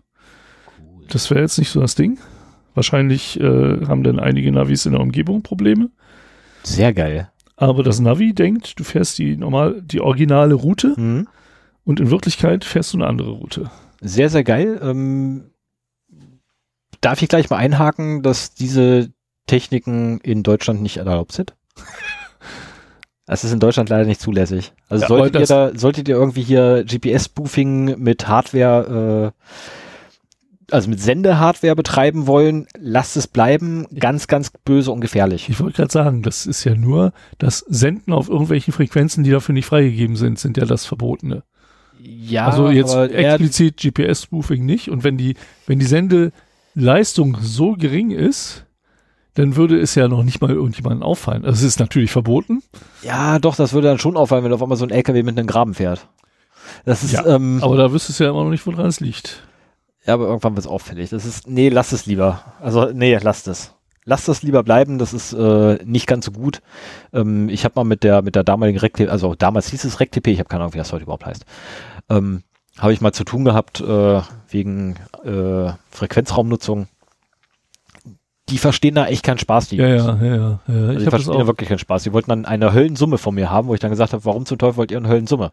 Das 1.09 1.31
wäre 1.31 1.41
jetzt 1.41 1.57
nicht 1.57 1.71
so 1.71 1.81
das 1.81 1.95
Ding. 1.95 2.19
Wahrscheinlich 2.75 3.39
äh, 3.39 3.85
haben 3.87 4.03
dann 4.03 4.19
einige 4.19 4.51
Navis 4.51 4.85
in 4.85 4.91
der 4.91 5.01
Umgebung 5.01 5.41
Probleme. 5.41 5.89
sehr 6.63 6.93
geil. 6.93 7.29
Aber 7.57 7.81
das 7.83 7.99
Navi 7.99 8.33
denkt, 8.33 8.79
du 8.79 8.83
fährst 8.83 9.17
die 9.17 9.35
normal, 9.35 9.81
die 9.83 9.99
originale 10.01 10.53
Route 10.53 10.93
Mhm. 10.95 11.27
und 11.83 11.99
in 11.99 12.11
Wirklichkeit 12.11 12.63
fährst 12.63 12.93
du 12.93 12.97
eine 12.97 13.07
andere 13.07 13.31
Route. 13.31 13.71
Sehr, 14.01 14.29
sehr 14.29 14.43
geil. 14.43 14.79
Ähm, 14.83 15.45
darf 17.01 17.21
ich 17.21 17.29
gleich 17.29 17.49
mal 17.49 17.57
einhaken, 17.57 18.21
dass 18.23 18.53
diese 18.53 19.11
Techniken 19.47 20.19
in 20.19 20.43
Deutschland 20.43 20.81
nicht 20.81 20.97
erlaubt 20.97 21.31
sind? 21.31 21.55
Das 23.29 23.43
ist 23.43 23.53
in 23.53 23.59
Deutschland 23.59 23.89
leider 23.89 24.05
nicht 24.05 24.19
zulässig. 24.19 24.73
Also 24.87 25.03
Ja, 25.03 25.07
solltet 25.07 25.41
ihr 25.41 25.45
da, 25.45 25.71
solltet 25.77 26.09
ihr 26.09 26.15
irgendwie 26.15 26.41
hier 26.41 26.83
GPS-Spoofing 26.83 27.99
mit 27.99 28.27
Hardware, 28.27 29.31
äh, 29.35 30.73
also 30.73 30.89
mit 30.89 30.99
Sendehardware 30.99 31.75
betreiben 31.75 32.25
wollen, 32.25 32.65
lasst 32.79 33.17
es 33.17 33.27
bleiben. 33.27 33.85
Ganz, 33.99 34.25
ganz 34.25 34.51
böse 34.65 34.91
und 34.91 34.99
gefährlich. 34.99 35.47
Ich 35.47 35.59
wollte 35.59 35.77
gerade 35.77 35.91
sagen, 35.91 36.23
das 36.23 36.47
ist 36.47 36.63
ja 36.63 36.73
nur 36.73 37.13
das 37.37 37.59
Senden 37.59 38.13
auf 38.13 38.29
irgendwelchen 38.29 38.73
Frequenzen, 38.73 39.23
die 39.23 39.29
dafür 39.29 39.53
nicht 39.53 39.67
freigegeben 39.67 40.15
sind, 40.15 40.39
sind 40.39 40.57
ja 40.57 40.65
das 40.65 40.87
Verbotene. 40.87 41.43
Ja, 41.99 42.47
also 42.47 42.69
jetzt 42.71 42.95
explizit 42.95 43.77
GPS-Spoofing 43.77 44.65
nicht. 44.65 44.89
Und 44.89 45.03
wenn 45.03 45.17
die, 45.17 45.35
wenn 45.67 45.77
die 45.77 45.85
Sendeleistung 46.79 47.37
so 47.41 47.73
gering 47.73 48.11
ist, 48.11 48.65
dann 49.33 49.57
würde 49.57 49.79
es 49.79 49.95
ja 49.95 50.07
noch 50.07 50.23
nicht 50.23 50.41
mal 50.41 50.51
irgendjemandem 50.51 51.03
auffallen. 51.03 51.43
Also 51.43 51.57
es 51.59 51.73
ist 51.73 51.79
natürlich 51.79 52.09
verboten, 52.09 52.63
ja, 53.03 53.37
doch, 53.39 53.55
das 53.55 53.73
würde 53.73 53.89
dann 53.89 53.99
schon 53.99 54.15
auffallen, 54.15 54.45
wenn 54.45 54.53
auf 54.53 54.63
einmal 54.63 54.77
so 54.77 54.85
ein 54.85 54.89
LKW 54.89 55.23
mit 55.23 55.37
einem 55.37 55.47
Graben 55.47 55.73
fährt. 55.73 56.07
Das 56.85 57.03
ist, 57.03 57.11
Ja, 57.11 57.25
ähm, 57.25 57.59
aber 57.61 57.75
da 57.75 57.91
wüsstest 57.91 58.19
du 58.19 58.23
ja 58.23 58.29
immer 58.29 58.45
noch 58.45 58.49
nicht, 58.49 58.65
woran 58.65 58.85
es 58.85 59.01
liegt. 59.01 59.43
Ja, 60.05 60.13
aber 60.13 60.27
irgendwann 60.27 60.55
wird 60.55 60.65
es 60.65 60.71
auffällig. 60.71 61.09
Das 61.09 61.25
ist, 61.25 61.47
nee, 61.47 61.67
lasst 61.67 61.91
es 61.91 62.05
lieber. 62.05 62.41
Also, 62.61 62.91
nee, 62.93 63.17
lasst 63.17 63.49
es. 63.49 63.75
Lasst 64.05 64.29
es 64.29 64.41
lieber 64.41 64.63
bleiben, 64.63 64.97
das 64.99 65.13
ist 65.13 65.33
äh, 65.33 65.79
nicht 65.83 66.07
ganz 66.07 66.25
so 66.25 66.31
gut. 66.31 66.61
Ähm, 67.11 67.49
ich 67.49 67.65
habe 67.65 67.73
mal 67.75 67.83
mit 67.83 68.03
der 68.03 68.21
mit 68.21 68.35
der 68.35 68.43
damaligen 68.45 68.79
RecTP, 68.79 69.09
also 69.09 69.35
damals 69.35 69.69
hieß 69.69 69.83
es 69.83 69.99
RecTP, 69.99 70.27
ich 70.27 70.39
habe 70.39 70.47
keine 70.47 70.63
Ahnung, 70.63 70.73
wie 70.73 70.77
das 70.79 70.93
heute 70.93 71.03
überhaupt 71.03 71.25
heißt, 71.25 71.45
ähm, 72.09 72.43
habe 72.77 72.93
ich 72.93 73.01
mal 73.01 73.11
zu 73.11 73.23
tun 73.23 73.45
gehabt 73.45 73.81
äh, 73.81 74.21
wegen 74.49 74.95
äh, 75.25 75.71
Frequenzraumnutzung. 75.89 76.87
Die 78.49 78.57
verstehen 78.57 78.95
da 78.95 79.05
echt 79.05 79.23
keinen 79.23 79.37
Spaß, 79.37 79.69
die 79.69 79.75
Ja, 79.77 79.87
ja, 79.87 80.17
ja, 80.21 80.35
ja. 80.35 80.59
Also 80.67 80.91
Ich 80.93 81.03
die 81.03 81.09
verstehen 81.09 81.37
da 81.37 81.45
wirklich 81.47 81.69
keinen 81.69 81.77
Spaß. 81.79 82.03
Die 82.03 82.13
wollten 82.13 82.29
dann 82.31 82.45
eine 82.45 82.73
Höllensumme 82.73 83.17
von 83.19 83.35
mir 83.35 83.51
haben, 83.51 83.67
wo 83.67 83.73
ich 83.75 83.79
dann 83.79 83.91
gesagt 83.91 84.13
habe, 84.13 84.25
warum 84.25 84.45
zum 84.45 84.57
Teufel 84.57 84.77
wollt 84.77 84.91
ihr 84.91 84.97
eine 84.97 85.07
Höllensumme? 85.07 85.51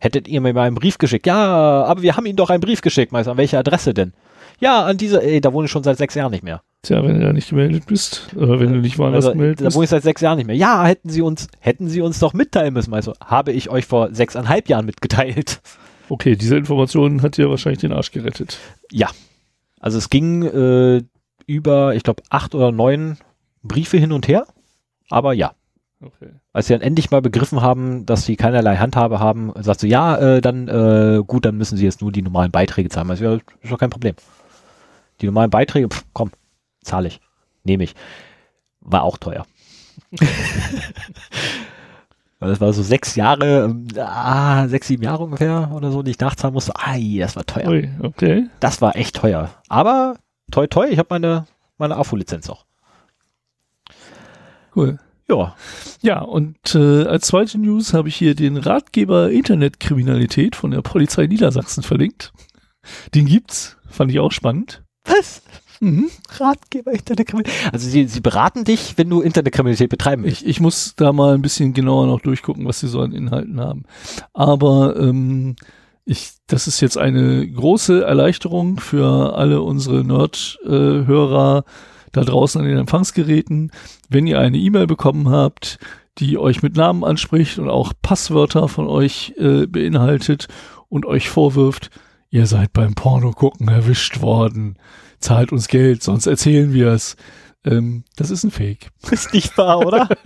Hättet 0.00 0.28
ihr 0.28 0.40
mir 0.40 0.54
mal 0.54 0.62
einen 0.66 0.76
Brief 0.76 0.96
geschickt? 0.96 1.26
Ja, 1.26 1.84
aber 1.84 2.02
wir 2.02 2.16
haben 2.16 2.24
Ihnen 2.24 2.36
doch 2.36 2.50
einen 2.50 2.60
Brief 2.60 2.80
geschickt, 2.80 3.12
Meister. 3.12 3.32
An 3.32 3.36
welche 3.36 3.58
Adresse 3.58 3.92
denn? 3.92 4.12
Ja, 4.60 4.84
an 4.84 4.96
diese, 4.96 5.22
ey, 5.22 5.40
da 5.40 5.52
wohne 5.52 5.66
ich 5.66 5.70
schon 5.72 5.82
seit 5.82 5.98
sechs 5.98 6.14
Jahren 6.14 6.30
nicht 6.30 6.42
mehr. 6.44 6.62
Tja, 6.82 7.02
wenn 7.04 7.18
du 7.18 7.26
da 7.26 7.32
nicht 7.32 7.50
gemeldet 7.50 7.84
bist, 7.86 8.28
oder 8.36 8.60
wenn 8.60 8.72
du 8.72 8.78
nicht 8.78 8.98
woanders 8.98 9.26
Also, 9.26 9.32
gemeldet 9.36 9.60
da 9.60 9.64
bist. 9.66 9.76
wohne 9.76 9.84
ich 9.84 9.90
seit 9.90 10.04
sechs 10.04 10.20
Jahren 10.20 10.36
nicht 10.38 10.46
mehr. 10.46 10.56
Ja, 10.56 10.84
hätten 10.86 11.10
Sie 11.10 11.20
uns, 11.20 11.48
hätten 11.58 11.88
Sie 11.88 12.00
uns 12.00 12.18
doch 12.20 12.32
mitteilen 12.32 12.72
müssen, 12.74 12.90
Meister. 12.90 13.12
Habe 13.24 13.52
ich 13.52 13.68
euch 13.70 13.84
vor 13.86 14.14
sechseinhalb 14.14 14.68
Jahren 14.68 14.86
mitgeteilt. 14.86 15.60
Okay, 16.08 16.36
diese 16.36 16.56
Information 16.56 17.22
hat 17.22 17.36
dir 17.36 17.50
wahrscheinlich 17.50 17.80
den 17.80 17.92
Arsch 17.92 18.12
gerettet. 18.12 18.58
Ja. 18.90 19.10
Also 19.80 19.98
es 19.98 20.10
ging 20.10 20.42
äh, 20.42 21.02
über, 21.46 21.94
ich 21.94 22.02
glaube, 22.02 22.22
acht 22.30 22.54
oder 22.54 22.72
neun 22.72 23.18
Briefe 23.62 23.98
hin 23.98 24.12
und 24.12 24.28
her. 24.28 24.46
Aber 25.10 25.32
ja. 25.32 25.52
Okay. 26.00 26.30
als 26.52 26.68
sie 26.68 26.74
dann 26.74 26.82
endlich 26.82 27.10
mal 27.10 27.20
begriffen 27.20 27.60
haben, 27.60 28.06
dass 28.06 28.24
sie 28.24 28.36
keinerlei 28.36 28.76
Handhabe 28.76 29.18
haben, 29.18 29.52
sagt 29.56 29.80
sie, 29.80 29.88
ja, 29.88 30.16
äh, 30.16 30.40
dann 30.40 30.68
äh, 30.68 31.24
gut, 31.26 31.44
dann 31.44 31.56
müssen 31.56 31.76
sie 31.76 31.84
jetzt 31.84 32.00
nur 32.00 32.12
die 32.12 32.22
normalen 32.22 32.52
Beiträge 32.52 32.88
zahlen. 32.88 33.10
Also, 33.10 33.24
ja, 33.24 33.34
ist 33.34 33.72
doch 33.72 33.78
kein 33.78 33.90
Problem. 33.90 34.14
Die 35.20 35.26
normalen 35.26 35.50
Beiträge, 35.50 35.88
pff, 35.88 36.04
komm, 36.12 36.30
zahle 36.82 37.08
ich, 37.08 37.20
nehme 37.64 37.82
ich. 37.82 37.96
War 38.80 39.02
auch 39.02 39.18
teuer. 39.18 39.44
Das 42.40 42.60
war 42.60 42.72
so 42.72 42.82
sechs 42.82 43.16
Jahre, 43.16 43.64
ähm, 43.64 43.88
ah, 43.96 44.68
sechs, 44.68 44.86
sieben 44.86 45.02
Jahre 45.02 45.24
ungefähr 45.24 45.72
oder 45.74 45.90
so, 45.90 46.02
die 46.02 46.12
ich 46.12 46.20
nachzahlen 46.20 46.54
musste. 46.54 46.72
Ai, 46.76 47.16
das 47.18 47.34
war 47.34 47.44
teuer. 47.44 47.68
Ui, 47.68 47.90
okay. 48.00 48.48
Das 48.60 48.80
war 48.80 48.94
echt 48.94 49.16
teuer. 49.16 49.50
Aber 49.68 50.16
toi 50.52 50.66
toi, 50.68 50.86
ich 50.88 50.98
habe 50.98 51.08
meine, 51.10 51.46
meine 51.78 51.96
AFU-Lizenz 51.96 52.48
auch. 52.48 52.64
Cool. 54.74 54.98
Ja. 55.28 55.56
Ja, 56.00 56.20
und 56.20 56.74
äh, 56.74 57.04
als 57.04 57.26
zweite 57.26 57.58
News 57.58 57.92
habe 57.92 58.08
ich 58.08 58.16
hier 58.16 58.34
den 58.34 58.56
Ratgeber 58.56 59.30
Internetkriminalität 59.30 60.54
von 60.54 60.70
der 60.70 60.82
Polizei 60.82 61.26
Niedersachsen 61.26 61.82
verlinkt. 61.82 62.32
Den 63.14 63.26
gibt's, 63.26 63.76
fand 63.88 64.10
ich 64.12 64.20
auch 64.20 64.32
spannend. 64.32 64.82
Was? 65.04 65.42
Mhm. 65.80 66.10
Ratgeber 66.38 66.92
Internetkriminalität. 66.92 67.72
Also 67.72 67.88
sie, 67.88 68.06
sie 68.06 68.20
beraten 68.20 68.64
dich, 68.64 68.96
wenn 68.96 69.08
du 69.08 69.20
Internetkriminalität 69.20 69.90
betreiben 69.90 70.24
willst. 70.24 70.42
Ich, 70.42 70.48
ich 70.48 70.60
muss 70.60 70.94
da 70.96 71.12
mal 71.12 71.34
ein 71.34 71.42
bisschen 71.42 71.74
genauer 71.74 72.06
noch 72.06 72.20
durchgucken, 72.20 72.66
was 72.66 72.80
sie 72.80 72.88
so 72.88 73.00
an 73.00 73.12
Inhalten 73.12 73.60
haben. 73.60 73.84
Aber 74.32 74.96
ähm, 74.96 75.56
ich, 76.04 76.32
das 76.46 76.66
ist 76.66 76.80
jetzt 76.80 76.96
eine 76.96 77.46
große 77.46 78.02
Erleichterung 78.04 78.80
für 78.80 79.36
alle 79.36 79.60
unsere 79.62 80.04
Nerd-Hörer 80.04 81.64
da 82.12 82.20
draußen 82.22 82.60
an 82.60 82.66
den 82.66 82.78
Empfangsgeräten. 82.78 83.70
Wenn 84.08 84.26
ihr 84.26 84.40
eine 84.40 84.56
E-Mail 84.56 84.86
bekommen 84.86 85.28
habt, 85.28 85.78
die 86.18 86.38
euch 86.38 86.62
mit 86.62 86.76
Namen 86.76 87.04
anspricht 87.04 87.58
und 87.58 87.68
auch 87.68 87.92
Passwörter 88.02 88.68
von 88.68 88.88
euch 88.88 89.34
äh, 89.36 89.66
beinhaltet 89.66 90.48
und 90.88 91.06
euch 91.06 91.28
vorwirft, 91.28 91.90
ihr 92.30 92.46
seid 92.46 92.72
beim 92.72 92.94
Porno 92.94 93.32
gucken 93.32 93.68
erwischt 93.68 94.20
worden, 94.20 94.76
zahlt 95.20 95.52
uns 95.52 95.68
Geld, 95.68 96.02
sonst 96.02 96.26
erzählen 96.26 96.72
wir 96.72 96.88
es. 96.88 97.16
Ähm, 97.64 98.04
das 98.16 98.30
ist 98.30 98.44
ein 98.44 98.50
Fake. 98.50 98.90
Ist 99.10 99.34
nicht 99.34 99.58
wahr, 99.58 99.78
oder? 99.84 100.08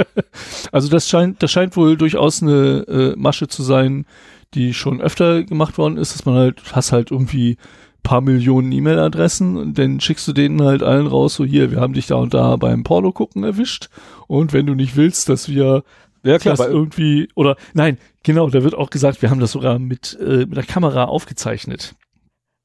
Also 0.70 0.88
das 0.88 1.08
scheint, 1.08 1.42
das 1.42 1.50
scheint 1.50 1.76
wohl 1.76 1.96
durchaus 1.96 2.42
eine 2.42 2.84
äh, 2.88 3.16
Masche 3.16 3.48
zu 3.48 3.62
sein, 3.62 4.06
die 4.54 4.74
schon 4.74 5.00
öfter 5.00 5.44
gemacht 5.44 5.78
worden 5.78 5.96
ist, 5.96 6.14
dass 6.14 6.24
man 6.24 6.34
halt, 6.34 6.62
hast 6.72 6.92
halt 6.92 7.10
irgendwie 7.10 7.56
paar 8.02 8.20
Millionen 8.20 8.72
E-Mail-Adressen 8.72 9.56
und 9.56 9.78
dann 9.78 10.00
schickst 10.00 10.26
du 10.26 10.32
denen 10.32 10.62
halt 10.62 10.82
allen 10.82 11.06
raus, 11.06 11.34
so 11.34 11.44
hier, 11.44 11.70
wir 11.70 11.80
haben 11.80 11.94
dich 11.94 12.06
da 12.06 12.16
und 12.16 12.34
da 12.34 12.56
beim 12.56 12.82
Porno 12.82 13.12
gucken 13.12 13.44
erwischt 13.44 13.88
und 14.26 14.52
wenn 14.52 14.66
du 14.66 14.74
nicht 14.74 14.96
willst, 14.96 15.28
dass 15.28 15.48
wir 15.48 15.84
ja, 16.24 16.38
das 16.38 16.60
irgendwie, 16.60 17.28
oder 17.34 17.56
nein, 17.74 17.98
genau, 18.22 18.48
da 18.48 18.62
wird 18.62 18.74
auch 18.74 18.90
gesagt, 18.90 19.22
wir 19.22 19.30
haben 19.30 19.40
das 19.40 19.52
sogar 19.52 19.78
mit, 19.78 20.18
äh, 20.20 20.46
mit 20.46 20.56
der 20.56 20.64
Kamera 20.64 21.04
aufgezeichnet. 21.04 21.94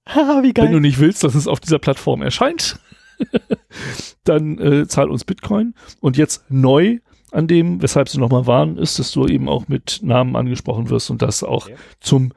Haha, 0.07 0.41
wie 0.43 0.53
Wenn 0.55 0.71
du 0.71 0.79
nicht 0.79 0.99
willst, 0.99 1.23
dass 1.23 1.35
es 1.35 1.47
auf 1.47 1.59
dieser 1.59 1.79
Plattform 1.79 2.21
erscheint, 2.21 2.79
dann 4.23 4.57
äh, 4.59 4.87
zahl 4.87 5.09
uns 5.09 5.25
Bitcoin. 5.25 5.73
Und 5.99 6.17
jetzt 6.17 6.45
neu 6.49 6.99
an 7.31 7.47
dem, 7.47 7.81
weshalb 7.81 8.09
sie 8.09 8.19
nochmal 8.19 8.47
waren, 8.47 8.77
ist, 8.77 8.99
dass 8.99 9.11
du 9.11 9.27
eben 9.27 9.49
auch 9.49 9.67
mit 9.67 9.99
Namen 10.01 10.35
angesprochen 10.35 10.89
wirst 10.89 11.09
und 11.09 11.21
dass 11.21 11.43
auch 11.43 11.65
Okay. 11.67 11.75
zum 11.99 12.31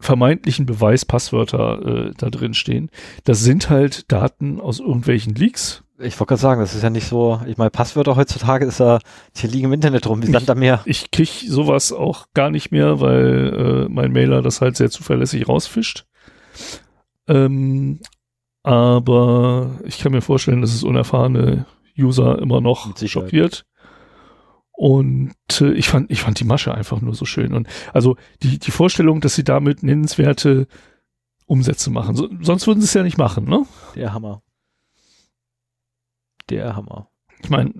vermeintlichen 0.00 0.66
Beweis 0.66 1.04
Passwörter 1.04 2.08
äh, 2.08 2.12
da 2.16 2.30
drin 2.30 2.54
stehen. 2.54 2.90
Das 3.24 3.40
sind 3.40 3.68
halt 3.70 4.10
Daten 4.10 4.60
aus 4.60 4.80
irgendwelchen 4.80 5.34
Leaks. 5.34 5.82
Ich 6.02 6.18
wollte 6.18 6.30
gerade 6.30 6.40
sagen, 6.40 6.60
das 6.60 6.74
ist 6.74 6.82
ja 6.82 6.90
nicht 6.90 7.06
so, 7.06 7.40
ich 7.46 7.58
meine, 7.58 7.70
Passwörter 7.70 8.16
heutzutage 8.16 8.64
ist 8.64 8.80
ja, 8.80 9.00
die 9.36 9.46
liegen 9.46 9.66
im 9.66 9.72
Internet 9.72 10.06
rum, 10.06 10.22
wie 10.22 10.30
Sand 10.30 10.48
am 10.48 10.58
Meer. 10.58 10.80
Ich 10.86 11.10
krieg 11.10 11.28
sowas 11.46 11.92
auch 11.92 12.26
gar 12.32 12.50
nicht 12.50 12.72
mehr, 12.72 13.00
weil 13.00 13.86
äh, 13.86 13.88
mein 13.92 14.12
Mailer 14.12 14.40
das 14.40 14.60
halt 14.60 14.76
sehr 14.76 14.90
zuverlässig 14.90 15.46
rausfischt. 15.46 16.06
Ähm, 17.28 18.00
aber 18.62 19.78
ich 19.84 19.98
kann 19.98 20.12
mir 20.12 20.22
vorstellen, 20.22 20.62
dass 20.62 20.74
es 20.74 20.84
unerfahrene 20.84 21.66
User 21.98 22.38
immer 22.38 22.60
noch 22.60 22.96
schockiert. 23.06 23.66
Und 24.72 25.34
äh, 25.60 25.72
ich 25.72 25.88
fand, 25.88 26.10
ich 26.10 26.22
fand 26.22 26.40
die 26.40 26.44
Masche 26.44 26.74
einfach 26.74 27.02
nur 27.02 27.14
so 27.14 27.26
schön. 27.26 27.52
Und 27.52 27.68
also 27.92 28.16
die, 28.42 28.58
die 28.58 28.70
Vorstellung, 28.70 29.20
dass 29.20 29.34
sie 29.34 29.44
damit 29.44 29.82
nennenswerte 29.82 30.66
Umsätze 31.44 31.90
machen. 31.90 32.14
So, 32.16 32.28
sonst 32.40 32.66
würden 32.66 32.80
sie 32.80 32.86
es 32.86 32.94
ja 32.94 33.02
nicht 33.02 33.18
machen, 33.18 33.44
ne? 33.44 33.66
Der 33.94 34.14
Hammer. 34.14 34.42
Der 36.50 36.76
Hammer. 36.76 37.08
Ich 37.42 37.50
meine, 37.50 37.72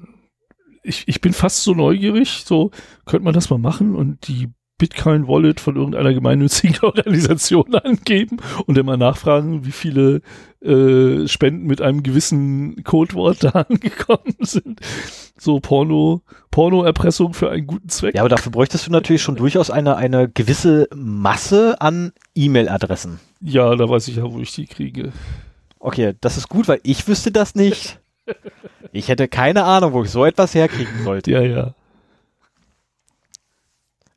ich, 0.83 1.07
ich 1.07 1.21
bin 1.21 1.33
fast 1.33 1.63
so 1.63 1.75
neugierig, 1.75 2.45
so 2.47 2.71
könnte 3.05 3.25
man 3.25 3.35
das 3.35 3.51
mal 3.51 3.59
machen 3.59 3.95
und 3.95 4.29
die 4.29 4.49
Bitcoin-Wallet 4.81 5.61
von 5.61 5.77
irgendeiner 5.77 6.15
gemeinnützigen 6.15 6.79
Organisation 6.83 7.75
angeben 7.75 8.39
und 8.67 8.77
dann 8.79 8.87
mal 8.87 8.97
nachfragen, 8.97 9.67
wie 9.67 9.73
viele 9.73 10.23
äh, 10.63 11.29
Spenden 11.29 11.67
mit 11.67 11.83
einem 11.83 12.03
gewissen 12.03 12.83
Codewort 12.83 13.45
da 13.45 13.51
angekommen 13.69 14.37
sind. 14.41 14.81
So 15.39 15.61
Porno, 15.61 16.23
Porno-Erpressung 16.51 17.35
für 17.35 17.51
einen 17.51 17.67
guten 17.67 17.91
Zweck. 17.91 18.15
Ja, 18.15 18.23
aber 18.23 18.31
dafür 18.31 18.53
bräuchtest 18.53 18.87
du 18.87 18.91
natürlich 18.91 19.23
schon 19.23 19.37
durchaus 19.37 19.71
eine, 19.71 19.97
eine 19.97 20.31
gewisse 20.31 20.89
Masse 20.95 21.81
an 21.81 22.13
E-Mail-Adressen. 22.35 23.21
Ja, 23.43 23.75
da 23.77 23.89
weiß 23.89 24.09
ich 24.09 24.17
ja, 24.17 24.33
wo 24.33 24.41
ich 24.41 24.53
die 24.53 24.67
kriege. 24.67 25.13
Okay, 25.79 26.15
das 26.21 26.39
ist 26.39 26.49
gut, 26.49 26.69
weil 26.69 26.81
ich 26.83 27.07
wüsste 27.07 27.31
das 27.31 27.55
nicht. 27.55 28.01
Ich 28.93 29.09
hätte 29.09 29.29
keine 29.29 29.65
Ahnung, 29.65 29.93
wo 29.93 30.03
ich 30.03 30.11
so 30.11 30.25
etwas 30.25 30.55
herkriegen 30.55 31.05
sollte. 31.05 31.31
Ja, 31.31 31.43
ja. 31.43 31.75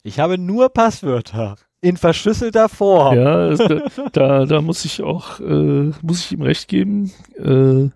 Ich 0.04 0.20
habe 0.20 0.38
nur 0.38 0.70
Passwörter 0.70 1.56
in 1.82 1.98
verschlüsselter 1.98 2.70
Form. 2.70 3.16
Ja, 3.16 3.56
da, 3.56 3.82
da, 4.12 4.46
da 4.46 4.62
muss 4.62 4.86
ich 4.86 5.04
auch, 5.04 5.40
äh, 5.40 5.92
muss 6.02 6.26
ich 6.26 6.32
ihm 6.32 6.42
recht 6.42 6.68
geben. 6.68 7.12
Äh, 7.38 7.90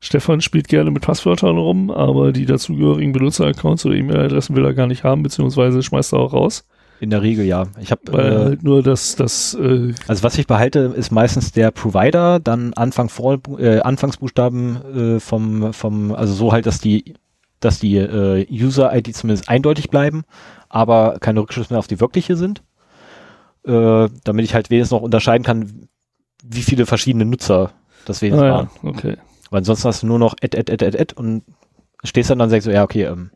Stefan 0.00 0.40
spielt 0.40 0.66
gerne 0.66 0.90
mit 0.90 1.02
Passwörtern 1.02 1.58
rum, 1.58 1.90
aber 1.90 2.32
die 2.32 2.46
dazugehörigen 2.46 3.12
Benutzeraccounts 3.12 3.86
oder 3.86 3.94
E-Mail-Adressen 3.94 4.56
will 4.56 4.64
er 4.64 4.74
gar 4.74 4.86
nicht 4.88 5.04
haben, 5.04 5.22
beziehungsweise 5.22 5.82
schmeißt 5.82 6.14
er 6.14 6.18
auch 6.18 6.32
raus. 6.32 6.66
In 7.02 7.10
der 7.10 7.20
Regel 7.20 7.44
ja. 7.44 7.66
Ich 7.80 7.90
habe 7.90 8.00
Weil 8.12 8.32
äh, 8.32 8.36
halt 8.36 8.62
nur 8.62 8.80
das, 8.80 9.16
das, 9.16 9.54
äh, 9.54 9.92
Also 10.06 10.22
was 10.22 10.38
ich 10.38 10.46
behalte, 10.46 10.94
ist 10.94 11.10
meistens 11.10 11.50
der 11.50 11.72
Provider, 11.72 12.38
dann 12.38 12.74
Anfang 12.74 13.08
vor, 13.08 13.40
äh, 13.58 13.80
Anfangsbuchstaben 13.80 15.16
äh, 15.16 15.20
vom, 15.20 15.72
vom, 15.72 16.12
also 16.12 16.32
so 16.32 16.52
halt, 16.52 16.64
dass 16.64 16.78
die, 16.78 17.14
dass 17.58 17.80
die 17.80 17.96
äh, 17.96 18.46
User-ID 18.48 19.16
zumindest 19.16 19.48
eindeutig 19.48 19.90
bleiben, 19.90 20.22
aber 20.68 21.18
keine 21.18 21.40
Rückschlüsse 21.40 21.72
mehr 21.72 21.80
auf 21.80 21.88
die 21.88 21.98
wirkliche 21.98 22.36
sind. 22.36 22.62
Äh, 23.66 24.08
damit 24.22 24.44
ich 24.44 24.54
halt 24.54 24.70
wenigstens 24.70 24.92
noch 24.92 25.02
unterscheiden 25.02 25.42
kann, 25.42 25.88
wie 26.44 26.62
viele 26.62 26.86
verschiedene 26.86 27.24
Nutzer 27.24 27.72
das 28.04 28.22
wenigstens 28.22 28.44
ah, 28.44 28.52
waren. 28.52 28.70
ja, 28.80 28.90
okay. 28.90 29.16
Weil 29.50 29.58
ansonsten 29.58 29.88
hast 29.88 30.04
du 30.04 30.06
nur 30.06 30.20
noch 30.20 30.36
Ad, 30.40 30.56
Ad, 30.56 30.72
Ad, 30.72 30.86
Ad, 30.86 30.96
Ad 31.00 31.14
und 31.16 31.42
stehst 32.04 32.30
dann 32.30 32.38
dann 32.38 32.46
und 32.46 32.50
sagst 32.50 32.66
so, 32.66 32.70
ja, 32.70 32.84
okay, 32.84 33.06
ähm, 33.06 33.32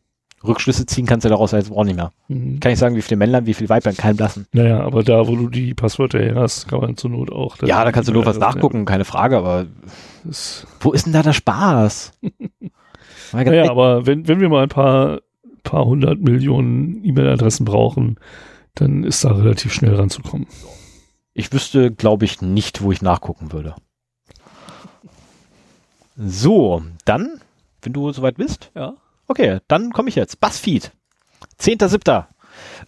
Rückschlüsse 0.47 0.87
ziehen 0.87 1.07
kannst 1.07 1.25
du 1.25 1.29
daraus 1.29 1.53
jetzt 1.53 1.71
auch 1.71 1.85
nicht 1.85 1.97
mehr. 1.97 2.13
Mhm. 2.29 2.61
Kann 2.61 2.73
ich 2.73 2.79
sagen, 2.79 2.97
wie 2.97 3.03
viele 3.03 3.19
Männlein, 3.19 3.47
wie 3.47 3.55
viele 3.55 3.69
Weiblein, 3.69 3.97
kein 3.97 4.17
Blassen. 4.17 4.47
Naja, 4.53 4.81
aber 4.81 5.03
da, 5.03 5.27
wo 5.29 5.37
du 5.37 5.49
die 5.49 5.75
Passwörter 5.75 6.19
her 6.19 6.35
hast, 6.37 6.69
kann 6.69 6.81
man 6.81 6.97
zur 6.97 7.11
Not 7.11 7.31
auch. 7.31 7.57
Ja, 7.63 7.85
da 7.85 7.93
kannst 7.93 8.09
du 8.09 8.13
nur 8.13 8.27
was 8.27 8.39
nachgucken, 8.39 8.85
keine 8.85 9.05
Frage, 9.05 9.37
aber 9.39 9.67
Wo 10.81 10.93
ist 10.93 11.07
denn 11.07 11.13
da 11.13 11.23
der 11.23 11.33
Spaß? 11.33 12.13
Naja, 13.33 13.69
aber 13.71 14.07
wenn, 14.07 14.29
wenn 14.29 14.41
wir 14.41 14.49
mal 14.49 14.63
ein 14.63 14.69
paar, 14.69 15.21
paar 15.65 15.85
hundert 15.85 16.21
Millionen 16.21 17.05
E-Mail-Adressen 17.05 17.65
brauchen, 17.65 18.19
dann 18.77 19.03
ist 19.03 19.25
da 19.25 19.33
relativ 19.33 19.73
schnell 19.73 19.97
ranzukommen. 19.97 20.47
ich 21.35 21.53
wüsste, 21.53 21.91
glaube 21.91 22.25
ich, 22.25 22.41
nicht, 22.41 22.83
wo 22.83 22.93
ich 22.93 23.03
nachgucken 23.03 23.53
würde. 23.53 23.75
So, 26.17 26.83
dann, 27.05 27.41
wenn 27.83 27.93
du 27.93 28.11
soweit 28.13 28.37
bist. 28.37 28.71
Ja. 28.75 28.95
Okay, 29.29 29.59
dann 29.69 29.93
komme 29.93 30.09
ich 30.09 30.15
jetzt. 30.15 30.41
Buzzfeed. 30.41 30.93
10.7. 31.61 32.27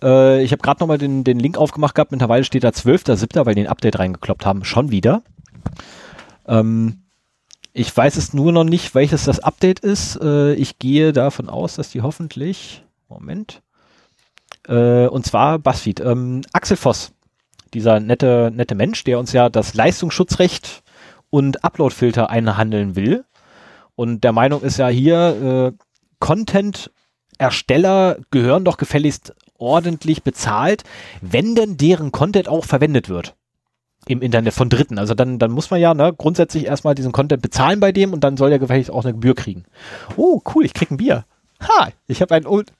Äh, 0.02 0.42
ich 0.42 0.52
habe 0.52 0.62
gerade 0.62 0.80
nochmal 0.80 0.98
den, 0.98 1.24
den 1.24 1.38
Link 1.38 1.58
aufgemacht 1.58 1.94
gehabt. 1.94 2.12
Mittlerweile 2.12 2.44
steht 2.44 2.64
da 2.64 2.68
12.7., 2.68 3.44
weil 3.44 3.54
die 3.54 3.62
ein 3.62 3.68
Update 3.68 3.98
reingekloppt 3.98 4.46
haben. 4.46 4.64
Schon 4.64 4.90
wieder. 4.90 5.22
Ähm, 6.46 7.02
ich 7.72 7.94
weiß 7.96 8.16
es 8.16 8.32
nur 8.32 8.52
noch 8.52 8.64
nicht, 8.64 8.94
welches 8.94 9.24
das 9.24 9.40
Update 9.40 9.80
ist. 9.80 10.20
Äh, 10.20 10.54
ich 10.54 10.78
gehe 10.78 11.12
davon 11.12 11.48
aus, 11.48 11.76
dass 11.76 11.90
die 11.90 12.02
hoffentlich. 12.02 12.84
Moment. 13.08 13.62
Äh, 14.66 15.06
und 15.06 15.24
zwar 15.24 15.58
Buzzfeed. 15.58 16.00
Ähm, 16.00 16.42
Axel 16.52 16.76
Voss, 16.76 17.12
dieser 17.74 18.00
nette, 18.00 18.50
nette 18.54 18.74
Mensch, 18.74 19.04
der 19.04 19.18
uns 19.18 19.32
ja 19.32 19.48
das 19.48 19.74
Leistungsschutzrecht 19.74 20.82
und 21.30 21.64
Uploadfilter 21.64 22.30
einhandeln 22.30 22.96
will. 22.96 23.24
Und 23.94 24.22
der 24.24 24.32
Meinung 24.32 24.62
ist 24.62 24.78
ja 24.78 24.88
hier, 24.88 25.72
äh, 25.74 25.84
Content-Ersteller 26.20 28.18
gehören 28.30 28.64
doch 28.64 28.76
gefälligst 28.76 29.34
ordentlich 29.58 30.22
bezahlt, 30.22 30.84
wenn 31.20 31.54
denn 31.54 31.76
deren 31.76 32.12
Content 32.12 32.48
auch 32.48 32.64
verwendet 32.64 33.08
wird 33.08 33.34
im 34.06 34.22
Internet 34.22 34.54
von 34.54 34.70
Dritten. 34.70 34.98
Also 34.98 35.14
dann, 35.14 35.38
dann 35.38 35.50
muss 35.50 35.70
man 35.70 35.80
ja 35.80 35.94
ne, 35.94 36.12
grundsätzlich 36.12 36.66
erstmal 36.66 36.94
diesen 36.94 37.12
Content 37.12 37.42
bezahlen 37.42 37.80
bei 37.80 37.92
dem 37.92 38.12
und 38.12 38.24
dann 38.24 38.36
soll 38.36 38.50
der 38.50 38.58
gefälligst 38.58 38.90
auch 38.90 39.04
eine 39.04 39.12
Gebühr 39.12 39.34
kriegen. 39.34 39.64
Oh, 40.16 40.40
cool, 40.54 40.64
ich 40.64 40.74
krieg 40.74 40.90
ein 40.90 40.96
Bier. 40.96 41.24
Ha, 41.60 41.88
ich 42.06 42.22
habe 42.22 42.34
ein 42.34 42.46
Old. 42.46 42.72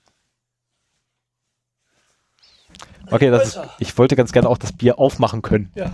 Okay, 3.10 3.30
das 3.30 3.56
ist, 3.56 3.60
ich 3.78 3.96
wollte 3.98 4.16
ganz 4.16 4.32
gerne 4.32 4.48
auch 4.48 4.58
das 4.58 4.72
Bier 4.72 4.98
aufmachen 4.98 5.42
können. 5.42 5.70
Ja. 5.74 5.92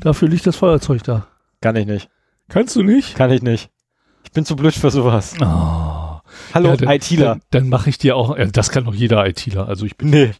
Dafür 0.00 0.28
liegt 0.28 0.46
das 0.46 0.56
Feuerzeug 0.56 1.02
da. 1.02 1.26
Kann 1.60 1.76
ich 1.76 1.86
nicht. 1.86 2.08
Kannst 2.48 2.74
du 2.76 2.82
nicht? 2.82 3.16
Kann 3.16 3.30
ich 3.30 3.42
nicht. 3.42 3.70
Ich 4.24 4.32
bin 4.32 4.44
zu 4.44 4.56
blöd 4.56 4.74
für 4.74 4.90
sowas. 4.90 5.34
Oh. 5.40 6.09
Hallo, 6.54 6.70
Ja, 6.70 6.76
dann, 6.76 6.88
ITler. 6.90 7.24
Dann, 7.26 7.40
dann 7.50 7.68
mache 7.68 7.90
ich 7.90 7.98
dir 7.98 8.16
auch, 8.16 8.36
ja, 8.36 8.46
das 8.46 8.70
kann 8.70 8.84
doch 8.84 8.94
jeder 8.94 9.26
ITler. 9.26 9.68
Also 9.68 9.86
ich 9.86 9.96
bin, 9.96 10.10
Nee. 10.10 10.30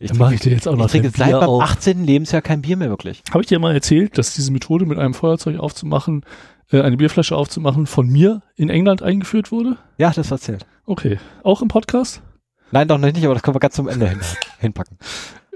Ich 0.00 0.10
dann 0.10 0.18
mache 0.18 0.34
ich 0.34 0.40
dir 0.40 0.52
jetzt 0.52 0.68
auch 0.68 0.74
Ich 0.74 0.78
noch 0.78 0.90
trinke 0.90 1.10
dein 1.10 1.18
seit 1.18 1.26
Bier 1.28 1.38
meinem 1.40 1.48
auf. 1.50 1.62
18. 1.62 2.04
Lebensjahr 2.04 2.40
kein 2.40 2.62
Bier 2.62 2.76
mehr 2.76 2.88
wirklich. 2.88 3.22
Habe 3.30 3.40
ich 3.42 3.48
dir 3.48 3.58
mal 3.58 3.74
erzählt, 3.74 4.16
dass 4.16 4.32
diese 4.34 4.52
Methode 4.52 4.86
mit 4.86 4.96
einem 4.98 5.12
Feuerzeug 5.12 5.58
aufzumachen, 5.58 6.24
äh, 6.70 6.80
eine 6.82 6.96
Bierflasche 6.96 7.36
aufzumachen, 7.36 7.86
von 7.86 8.06
mir 8.08 8.42
in 8.54 8.70
England 8.70 9.02
eingeführt 9.02 9.50
wurde? 9.50 9.76
Ja, 9.96 10.12
das 10.12 10.30
erzählt. 10.30 10.66
Okay. 10.86 11.18
Auch 11.42 11.62
im 11.62 11.68
Podcast? 11.68 12.22
Nein, 12.70 12.86
doch 12.86 12.98
noch 12.98 13.10
nicht, 13.12 13.24
aber 13.24 13.34
das 13.34 13.42
können 13.42 13.56
wir 13.56 13.60
ganz 13.60 13.74
zum 13.74 13.88
Ende 13.88 14.08
hin, 14.08 14.20
hinpacken. 14.60 14.98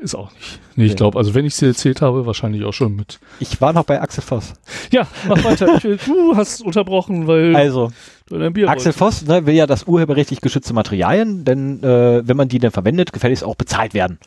Ist 0.03 0.17
auch 0.17 0.33
nicht. 0.33 0.61
Nee, 0.75 0.87
ich 0.87 0.97
glaube, 0.97 1.17
also 1.17 1.33
wenn 1.35 1.45
ich 1.45 1.55
sie 1.55 1.67
erzählt 1.67 2.03
habe, 2.03 2.27
wahrscheinlich 2.27 2.65
auch 2.65 2.73
schon 2.73 2.97
mit. 2.97 3.21
Ich 3.39 3.61
war 3.61 3.73
noch 3.73 3.85
bei 3.85 4.01
Axel 4.01 4.25
Voss. 4.25 4.55
Ja, 4.91 5.07
mach 5.29 5.45
weiter. 5.45 5.77
Ich 5.77 5.85
will, 5.85 5.99
du 6.09 6.37
hast 6.37 6.61
unterbrochen, 6.61 7.29
weil 7.29 7.55
Also, 7.55 7.93
du 8.27 8.37
dein 8.37 8.53
Bier 8.53 8.69
Axel 8.69 8.93
Voss 8.93 9.23
ne, 9.23 9.47
will 9.47 9.55
ja 9.55 9.69
das 9.69 9.85
urheberrechtlich 9.85 10.41
geschützte 10.41 10.75
Materialien, 10.75 11.45
denn 11.45 11.85
äh, 11.85 12.27
wenn 12.27 12.37
man 12.37 12.49
die 12.49 12.59
denn 12.59 12.73
verwendet, 12.73 13.13
gefälligst 13.13 13.45
auch 13.45 13.55
bezahlt 13.55 13.95
werden. 13.95 14.19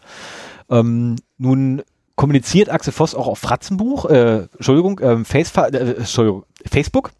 Ähm, 0.69 1.17
nun 1.37 1.81
kommuniziert 2.15 2.69
Axel 2.69 2.93
Voss 2.93 3.13
auch 3.13 3.27
auf 3.27 3.39
Fratzenbuch, 3.39 4.05
äh, 4.05 4.47
Entschuldigung, 4.53 5.01
ähm, 5.03 5.25
Face, 5.25 5.51
äh, 5.57 5.75
Entschuldigung, 5.77 6.45
Facebook 6.65 7.11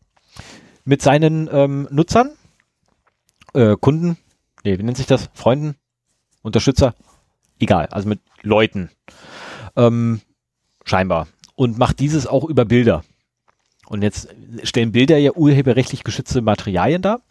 mit 0.86 1.01
seinen 1.01 1.49
ähm, 1.51 1.89
Nutzern, 1.91 2.32
äh, 3.53 3.76
Kunden, 3.76 4.16
nee, 4.64 4.80
wie 4.80 4.84
nennt 4.84 4.95
sich 4.95 5.08
das? 5.08 5.30
Freunden, 5.34 5.76
Unterstützer, 6.41 6.95
egal, 7.60 7.88
also 7.88 8.08
mit 8.10 8.20
Leuten, 8.41 8.89
ähm, 9.76 10.22
scheinbar. 10.84 11.28
Und 11.56 11.78
macht 11.78 11.99
dieses 11.99 12.28
auch 12.28 12.43
über 12.43 12.66
Bilder. 12.66 13.03
Und 13.88 14.01
jetzt 14.01 14.28
stellen 14.64 14.91
Bilder 14.91 15.18
ja 15.18 15.32
urheberrechtlich 15.32 16.03
geschützte 16.03 16.41
Materialien 16.41 17.01
dar. 17.01 17.22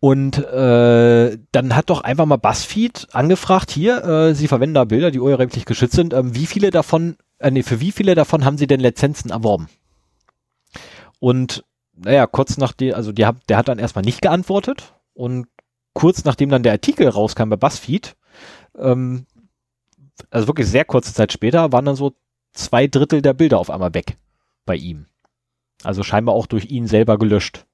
Und 0.00 0.36
äh, 0.36 1.38
dann 1.52 1.76
hat 1.76 1.88
doch 1.88 2.02
einfach 2.02 2.26
mal 2.26 2.36
BuzzFeed 2.36 3.08
angefragt, 3.12 3.70
hier, 3.70 4.04
äh, 4.04 4.34
Sie 4.34 4.48
verwenden 4.48 4.74
da 4.74 4.84
Bilder, 4.84 5.10
die 5.10 5.20
urheberrechtlich 5.20 5.64
geschützt 5.64 5.94
sind. 5.94 6.12
Ähm, 6.12 6.34
wie 6.34 6.46
viele 6.46 6.70
davon, 6.70 7.16
äh, 7.38 7.50
nee, 7.50 7.62
für 7.62 7.80
wie 7.80 7.92
viele 7.92 8.14
davon 8.14 8.44
haben 8.44 8.58
Sie 8.58 8.66
denn 8.66 8.80
Lizenzen 8.80 9.30
erworben? 9.30 9.68
Und 11.20 11.64
naja, 11.96 12.26
kurz 12.26 12.58
nachdem, 12.58 12.94
also 12.94 13.12
die, 13.12 13.26
der 13.48 13.56
hat 13.56 13.68
dann 13.68 13.78
erstmal 13.78 14.04
nicht 14.04 14.20
geantwortet. 14.20 14.92
Und 15.14 15.46
kurz 15.94 16.24
nachdem 16.24 16.50
dann 16.50 16.64
der 16.64 16.72
Artikel 16.72 17.08
rauskam 17.08 17.48
bei 17.48 17.56
BuzzFeed, 17.56 18.14
ähm, 18.78 19.26
also 20.30 20.46
wirklich 20.46 20.68
sehr 20.68 20.84
kurze 20.84 21.12
Zeit 21.12 21.32
später, 21.32 21.72
waren 21.72 21.84
dann 21.84 21.96
so 21.96 22.14
zwei 22.52 22.86
Drittel 22.86 23.22
der 23.22 23.34
Bilder 23.34 23.58
auf 23.58 23.70
einmal 23.70 23.94
weg 23.94 24.16
bei 24.64 24.76
ihm. 24.76 25.06
Also 25.82 26.02
scheinbar 26.02 26.34
auch 26.34 26.46
durch 26.46 26.66
ihn 26.66 26.86
selber 26.86 27.18
gelöscht. 27.18 27.66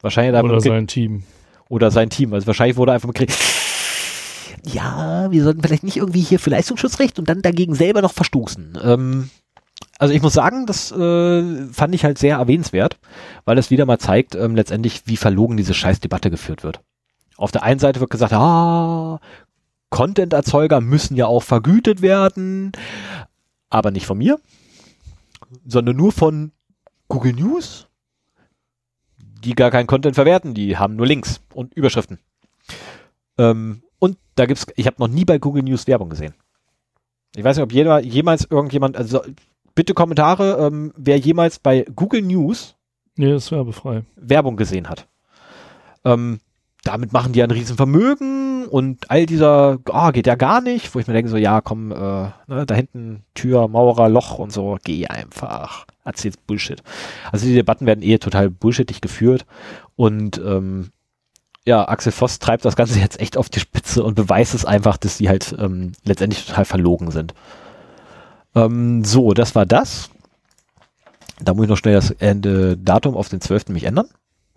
Wahrscheinlich 0.00 0.34
er 0.34 0.44
oder 0.44 0.60
sein 0.60 0.86
Team. 0.86 1.22
oder 1.68 1.90
sein 1.90 2.10
Team. 2.10 2.34
Also 2.34 2.46
wahrscheinlich 2.46 2.76
wurde 2.76 2.92
einfach 2.92 3.08
gekriegt. 3.08 3.38
Ja, 4.66 5.30
wir 5.30 5.44
sollten 5.44 5.62
vielleicht 5.62 5.84
nicht 5.84 5.98
irgendwie 5.98 6.22
hier 6.22 6.38
für 6.38 6.50
Leistungsschutzrecht 6.50 7.18
und 7.18 7.28
dann 7.28 7.42
dagegen 7.42 7.74
selber 7.74 8.00
noch 8.02 8.12
verstoßen. 8.12 8.78
Ähm, 8.82 9.30
also 9.98 10.14
ich 10.14 10.22
muss 10.22 10.32
sagen, 10.32 10.66
das 10.66 10.90
äh, 10.90 11.66
fand 11.72 11.94
ich 11.94 12.04
halt 12.04 12.18
sehr 12.18 12.36
erwähnenswert, 12.36 12.98
weil 13.44 13.58
es 13.58 13.70
wieder 13.70 13.86
mal 13.86 13.98
zeigt, 13.98 14.34
ähm, 14.34 14.56
letztendlich, 14.56 15.02
wie 15.06 15.16
verlogen 15.16 15.56
diese 15.56 15.74
Scheißdebatte 15.74 16.30
geführt 16.30 16.64
wird. 16.64 16.80
Auf 17.36 17.52
der 17.52 17.62
einen 17.62 17.80
Seite 17.80 18.00
wird 18.00 18.10
gesagt, 18.10 18.32
ah, 18.32 19.20
Content-Erzeuger 19.94 20.80
müssen 20.80 21.14
ja 21.14 21.26
auch 21.26 21.44
vergütet 21.44 22.02
werden, 22.02 22.72
aber 23.70 23.92
nicht 23.92 24.06
von 24.06 24.18
mir, 24.18 24.40
sondern 25.64 25.94
nur 25.94 26.10
von 26.10 26.50
Google 27.06 27.34
News, 27.34 27.86
die 29.44 29.54
gar 29.54 29.70
keinen 29.70 29.86
Content 29.86 30.16
verwerten, 30.16 30.52
die 30.52 30.76
haben 30.76 30.96
nur 30.96 31.06
Links 31.06 31.40
und 31.52 31.74
Überschriften. 31.74 32.18
Ähm, 33.38 33.84
und 34.00 34.18
da 34.34 34.46
gibt's, 34.46 34.66
ich 34.74 34.88
habe 34.88 34.96
noch 34.98 35.06
nie 35.06 35.24
bei 35.24 35.38
Google 35.38 35.62
News 35.62 35.86
Werbung 35.86 36.10
gesehen. 36.10 36.34
Ich 37.36 37.44
weiß 37.44 37.56
nicht, 37.56 37.62
ob 37.62 37.72
jeder, 37.72 38.00
jemals 38.00 38.48
irgendjemand, 38.50 38.96
also 38.96 39.22
bitte 39.76 39.94
Kommentare, 39.94 40.56
ähm, 40.66 40.92
wer 40.96 41.18
jemals 41.18 41.60
bei 41.60 41.84
Google 41.94 42.22
News 42.22 42.74
Nee, 43.16 43.32
ist 43.32 43.52
werbefrei. 43.52 44.02
Werbung 44.16 44.56
gesehen 44.56 44.88
hat. 44.88 45.06
Ähm, 46.04 46.40
damit 46.84 47.12
machen 47.12 47.32
die 47.32 47.42
ein 47.42 47.50
Riesenvermögen 47.50 48.66
und 48.66 49.10
all 49.10 49.26
dieser, 49.26 49.78
ah, 49.90 50.10
geht 50.10 50.26
ja 50.26 50.34
gar 50.34 50.60
nicht, 50.60 50.94
wo 50.94 50.98
ich 50.98 51.06
mir 51.06 51.14
denke 51.14 51.30
so, 51.30 51.36
ja, 51.36 51.60
komm, 51.60 51.90
äh, 51.92 51.94
ne, 51.94 52.66
da 52.66 52.74
hinten 52.74 53.24
Tür, 53.34 53.68
Maurer, 53.68 54.08
Loch 54.08 54.38
und 54.38 54.52
so, 54.52 54.78
geh 54.84 55.06
einfach. 55.06 55.86
Erzählst 56.04 56.46
Bullshit. 56.46 56.82
Also 57.32 57.46
die 57.46 57.54
Debatten 57.54 57.86
werden 57.86 58.02
eh 58.02 58.18
total 58.18 58.50
bullshittig 58.50 59.00
geführt 59.00 59.46
und 59.96 60.38
ähm, 60.38 60.90
ja, 61.66 61.88
Axel 61.88 62.12
Voss 62.12 62.38
treibt 62.38 62.64
das 62.64 62.76
Ganze 62.76 62.98
jetzt 62.98 63.20
echt 63.20 63.38
auf 63.38 63.48
die 63.48 63.60
Spitze 63.60 64.04
und 64.04 64.14
beweist 64.14 64.54
es 64.54 64.66
einfach, 64.66 64.98
dass 64.98 65.16
die 65.16 65.28
halt 65.28 65.56
ähm, 65.58 65.92
letztendlich 66.04 66.44
total 66.44 66.66
verlogen 66.66 67.10
sind. 67.10 67.34
Ähm, 68.54 69.04
so, 69.04 69.32
das 69.32 69.54
war 69.54 69.64
das. 69.64 70.10
Da 71.40 71.54
muss 71.54 71.64
ich 71.64 71.70
noch 71.70 71.78
schnell 71.78 71.94
das 71.94 72.10
Ende 72.10 72.76
Datum 72.76 73.16
auf 73.16 73.28
den 73.28 73.40
12. 73.40 73.68
mich 73.68 73.84
ändern. 73.84 74.08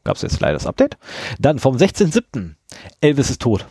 Gab 0.07 0.15
es 0.15 0.21
jetzt 0.21 0.39
leider 0.39 0.53
das 0.53 0.65
Update. 0.65 0.97
Dann 1.37 1.59
vom 1.59 1.75
16.07. 1.75 2.53
Elvis 3.01 3.29
ist 3.29 3.41
tot. 3.41 3.67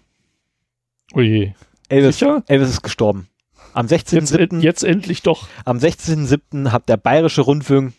Oh 1.14 1.22
je. 1.22 1.55
Elvis, 1.89 2.18
Sicher? 2.18 2.43
Elvis 2.47 2.68
ist 2.68 2.82
gestorben. 2.82 3.26
Am 3.72 3.87
Jetzt, 3.87 4.12
16.07. 4.12 4.61
jetzt 4.61 4.84
endlich 4.84 5.22
doch. 5.22 5.49
Am 5.64 5.78
16.07. 5.78 6.72
hat 6.72 6.91
der 6.91 6.99
Bayerische 6.99 7.41
Rundfunk, 7.41 7.95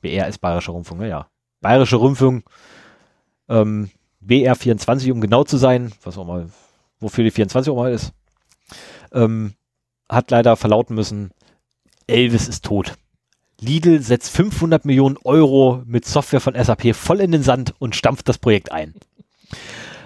BR 0.00 0.26
ist 0.26 0.38
Bayerischer 0.38 0.72
Rundfunk, 0.72 1.02
ne? 1.02 1.08
ja. 1.08 1.28
Bayerische 1.60 1.94
Rundfunk, 1.94 2.44
ähm, 3.48 3.90
BR24, 4.26 5.12
um 5.12 5.20
genau 5.20 5.44
zu 5.44 5.56
sein, 5.56 5.92
was 6.02 6.18
auch 6.18 6.26
mal, 6.26 6.50
wofür 6.98 7.22
die 7.22 7.30
24 7.30 7.70
auch 7.70 7.76
mal 7.76 7.92
ist, 7.92 8.12
ähm, 9.12 9.54
hat 10.08 10.32
leider 10.32 10.56
verlauten 10.56 10.96
müssen, 10.96 11.30
Elvis 12.08 12.48
ist 12.48 12.64
tot. 12.64 12.94
Lidl 13.60 14.02
setzt 14.02 14.30
500 14.30 14.84
Millionen 14.84 15.16
Euro 15.24 15.82
mit 15.86 16.04
Software 16.04 16.40
von 16.40 16.54
SAP 16.54 16.94
voll 16.94 17.20
in 17.20 17.32
den 17.32 17.42
Sand 17.42 17.74
und 17.78 17.96
stampft 17.96 18.28
das 18.28 18.38
Projekt 18.38 18.70
ein. 18.72 18.94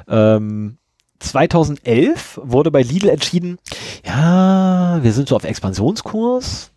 Ähm, 0.09 0.79
2011 1.19 2.41
wurde 2.43 2.71
bei 2.71 2.83
Lidl 2.83 3.09
entschieden, 3.09 3.59
ja, 4.05 5.01
wir 5.03 5.13
sind 5.13 5.29
so 5.29 5.37
auf 5.37 5.45
Expansionskurs, 5.45 6.71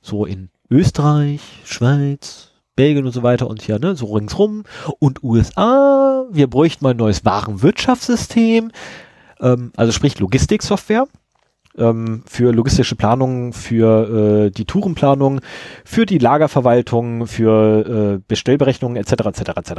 so 0.00 0.24
in 0.26 0.50
Österreich, 0.70 1.40
Schweiz, 1.64 2.50
Belgien 2.76 3.06
und 3.06 3.12
so 3.12 3.22
weiter 3.22 3.48
und 3.48 3.62
hier, 3.62 3.78
ne, 3.78 3.96
so 3.96 4.06
ringsrum 4.14 4.64
und 4.98 5.22
USA, 5.22 6.26
wir 6.30 6.48
bräuchten 6.48 6.84
mal 6.84 6.90
ein 6.90 6.96
neues 6.96 7.24
Warenwirtschaftssystem, 7.24 8.70
ähm, 9.40 9.72
also 9.76 9.92
sprich 9.92 10.18
Logistiksoftware 10.18 11.06
ähm, 11.78 12.22
für 12.26 12.52
logistische 12.52 12.96
Planung, 12.96 13.52
für 13.52 14.46
äh, 14.46 14.50
die 14.50 14.64
Tourenplanung, 14.64 15.40
für 15.84 16.06
die 16.06 16.18
Lagerverwaltung, 16.18 17.26
für 17.26 18.16
äh, 18.16 18.22
Bestellberechnungen 18.26 18.96
etc. 18.96 19.12
etc. 19.26 19.40
etc. 19.56 19.72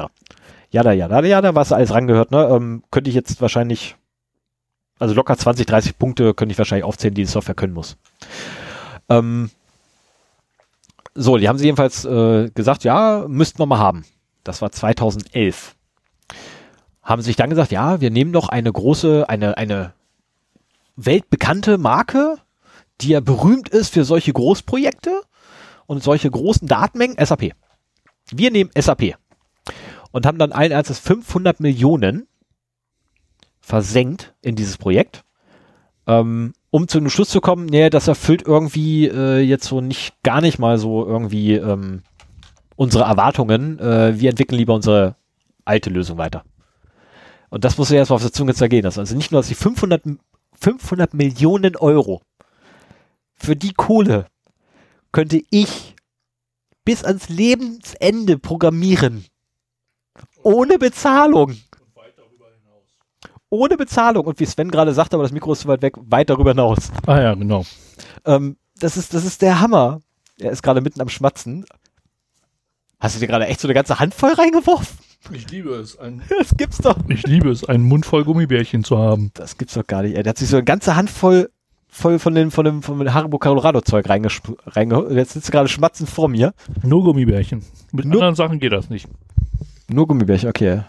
Jada, 0.71 0.91
jada, 0.91 1.21
jada, 1.21 1.55
was 1.55 1.71
alles 1.71 1.93
rangehört, 1.93 2.31
ne? 2.31 2.49
Ähm, 2.51 2.83
könnte 2.91 3.09
ich 3.09 3.15
jetzt 3.15 3.41
wahrscheinlich, 3.41 3.95
also 4.99 5.13
locker 5.13 5.37
20, 5.37 5.65
30 5.65 5.97
Punkte 5.97 6.33
könnte 6.33 6.53
ich 6.53 6.57
wahrscheinlich 6.57 6.85
aufzählen, 6.85 7.13
die 7.13 7.21
die 7.21 7.27
Software 7.27 7.55
können 7.55 7.73
muss. 7.73 7.97
Ähm, 9.09 9.49
so, 11.13 11.37
die 11.37 11.47
haben 11.47 11.57
sie 11.57 11.65
jedenfalls 11.65 12.03
äh, 12.03 12.49
gesagt, 12.53 12.83
ja, 12.83 13.25
müssten 13.27 13.59
wir 13.59 13.65
mal 13.65 13.79
haben. 13.79 14.03
Das 14.43 14.61
war 14.61 14.71
2011. 14.71 15.75
Haben 17.01 17.21
sich 17.21 17.35
dann 17.35 17.49
gesagt, 17.49 17.71
ja, 17.71 18.01
wir 18.01 18.11
nehmen 18.11 18.31
noch 18.31 18.49
eine 18.49 18.71
große, 18.71 19.29
eine, 19.29 19.57
eine 19.57 19.93
weltbekannte 20.95 21.77
Marke, 21.77 22.37
die 23.01 23.09
ja 23.09 23.19
berühmt 23.19 23.69
ist 23.69 23.93
für 23.93 24.05
solche 24.05 24.33
Großprojekte 24.33 25.21
und 25.85 26.03
solche 26.03 26.29
großen 26.29 26.67
Datenmengen, 26.67 27.23
SAP. 27.23 27.51
Wir 28.31 28.51
nehmen 28.51 28.71
SAP 28.77 29.15
und 30.11 30.25
haben 30.25 30.37
dann 30.37 30.51
allen 30.51 30.71
Ernstes 30.71 30.99
500 30.99 31.59
Millionen 31.59 32.27
versenkt 33.59 34.33
in 34.41 34.55
dieses 34.55 34.77
Projekt, 34.77 35.23
ähm, 36.07 36.53
um 36.69 36.87
zu 36.87 36.99
einem 36.99 37.09
Schluss 37.09 37.29
zu 37.29 37.41
kommen, 37.41 37.65
nee, 37.65 37.89
das 37.89 38.07
erfüllt 38.07 38.43
irgendwie 38.45 39.07
äh, 39.07 39.39
jetzt 39.39 39.65
so 39.65 39.81
nicht, 39.81 40.21
gar 40.23 40.41
nicht 40.41 40.59
mal 40.59 40.77
so 40.77 41.05
irgendwie 41.05 41.53
ähm, 41.55 42.03
unsere 42.75 43.05
Erwartungen. 43.05 43.79
Äh, 43.79 44.19
wir 44.19 44.29
entwickeln 44.29 44.59
lieber 44.59 44.75
unsere 44.75 45.15
alte 45.63 45.89
Lösung 45.89 46.17
weiter. 46.17 46.43
Und 47.49 47.63
das 47.63 47.77
muss 47.77 47.89
ja 47.89 47.97
erstmal 47.97 48.15
auf 48.15 48.21
der 48.21 48.33
Zunge 48.33 48.53
zergehen 48.53 48.83
lassen. 48.83 48.99
Also 48.99 49.15
nicht 49.15 49.31
nur, 49.31 49.39
dass 49.39 49.47
die 49.47 49.55
500, 49.55 50.03
500 50.59 51.13
Millionen 51.13 51.75
Euro 51.75 52.21
für 53.35 53.55
die 53.55 53.73
Kohle 53.73 54.27
könnte 55.11 55.41
ich 55.49 55.95
bis 56.83 57.03
ans 57.03 57.29
Lebensende 57.29 58.37
programmieren. 58.37 59.25
Ohne 60.43 60.77
Bezahlung. 60.77 61.55
Ohne 63.49 63.77
Bezahlung. 63.77 64.25
Und 64.25 64.39
wie 64.39 64.45
Sven 64.45 64.71
gerade 64.71 64.93
sagte, 64.93 65.15
aber 65.15 65.23
das 65.23 65.31
Mikro 65.31 65.53
ist 65.53 65.61
zu 65.61 65.67
weit 65.67 65.81
weg, 65.81 65.95
weit 65.97 66.29
darüber 66.29 66.51
hinaus. 66.51 66.91
Ah 67.05 67.21
ja, 67.21 67.33
genau. 67.33 67.65
Ähm, 68.25 68.57
das, 68.79 68.97
ist, 68.97 69.13
das 69.13 69.25
ist 69.25 69.41
der 69.41 69.59
Hammer. 69.59 70.01
Er 70.39 70.51
ist 70.51 70.63
gerade 70.63 70.81
mitten 70.81 71.01
am 71.01 71.09
Schmatzen. 71.09 71.65
Hast 72.99 73.15
du 73.15 73.19
dir 73.19 73.27
gerade 73.27 73.47
echt 73.47 73.59
so 73.59 73.67
eine 73.67 73.73
ganze 73.73 73.99
Handvoll 73.99 74.33
reingeworfen? 74.33 74.97
Ich 75.31 75.49
liebe 75.49 75.71
es, 75.75 75.97
ein, 75.97 76.21
Das 76.39 76.55
gibt's 76.55 76.77
doch. 76.79 76.97
ich 77.09 77.23
liebe 77.25 77.49
es, 77.49 77.63
einen 77.65 77.83
Mund 77.83 78.05
voll 78.05 78.23
Gummibärchen 78.23 78.83
zu 78.83 78.97
haben. 78.97 79.31
Das 79.33 79.57
gibt's 79.57 79.73
doch 79.73 79.85
gar 79.87 80.03
nicht. 80.03 80.15
Der 80.15 80.25
hat 80.25 80.37
sich 80.37 80.49
so 80.49 80.57
eine 80.57 80.63
ganze 80.65 80.95
Handvoll 80.95 81.49
voll 81.87 82.19
von 82.19 82.35
dem, 82.35 82.51
von 82.51 82.65
dem, 82.65 82.83
von 82.83 82.99
dem 82.99 83.13
Haribo 83.13 83.37
Colorado 83.39 83.81
Zeug 83.81 84.07
reingeholt. 84.09 84.41
Reinge 84.67 85.07
Jetzt 85.11 85.33
sitzt 85.33 85.47
du 85.47 85.51
gerade 85.51 85.69
schmatzend 85.69 86.09
vor 86.09 86.27
mir. 86.27 86.53
Nur 86.83 87.03
Gummibärchen. 87.03 87.63
Mit 87.91 88.05
Nur- 88.05 88.15
anderen 88.15 88.35
Sachen 88.35 88.59
geht 88.59 88.71
das 88.73 88.89
nicht. 88.89 89.07
Nur 89.87 90.07
Gummibärchen, 90.07 90.49
okay. 90.49 90.81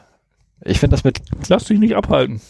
Ich 0.65 0.81
finde 0.81 0.97
das 0.97 1.05
mit, 1.05 1.21
Lass 1.49 1.65
dich 1.65 1.79
nicht 1.79 1.95
abhalten. 1.95 2.41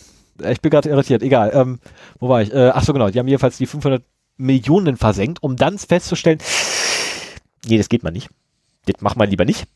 ich 0.49 0.61
bin 0.61 0.71
gerade 0.71 0.89
irritiert, 0.89 1.23
egal. 1.23 1.51
Ähm, 1.55 1.81
wo 2.19 2.29
war 2.29 2.41
ich? 2.43 2.53
Äh, 2.53 2.71
ach 2.73 2.83
so, 2.85 2.93
genau. 2.93 3.11
Die 3.11 3.19
haben 3.19 3.29
jedenfalls 3.29 3.59
die 3.59 3.67
500 3.67 4.03
Millionen 4.39 4.97
versenkt, 4.97 5.43
um 5.43 5.57
dann 5.57 5.77
festzustellen, 5.79 6.39
nee, 7.67 7.79
das 7.79 7.89
geht 7.89 8.03
mal 8.05 8.11
nicht. 8.11 8.29
Das 8.87 9.01
machen 9.01 9.19
wir 9.21 9.27
lieber 9.27 9.45
nicht. 9.45 9.67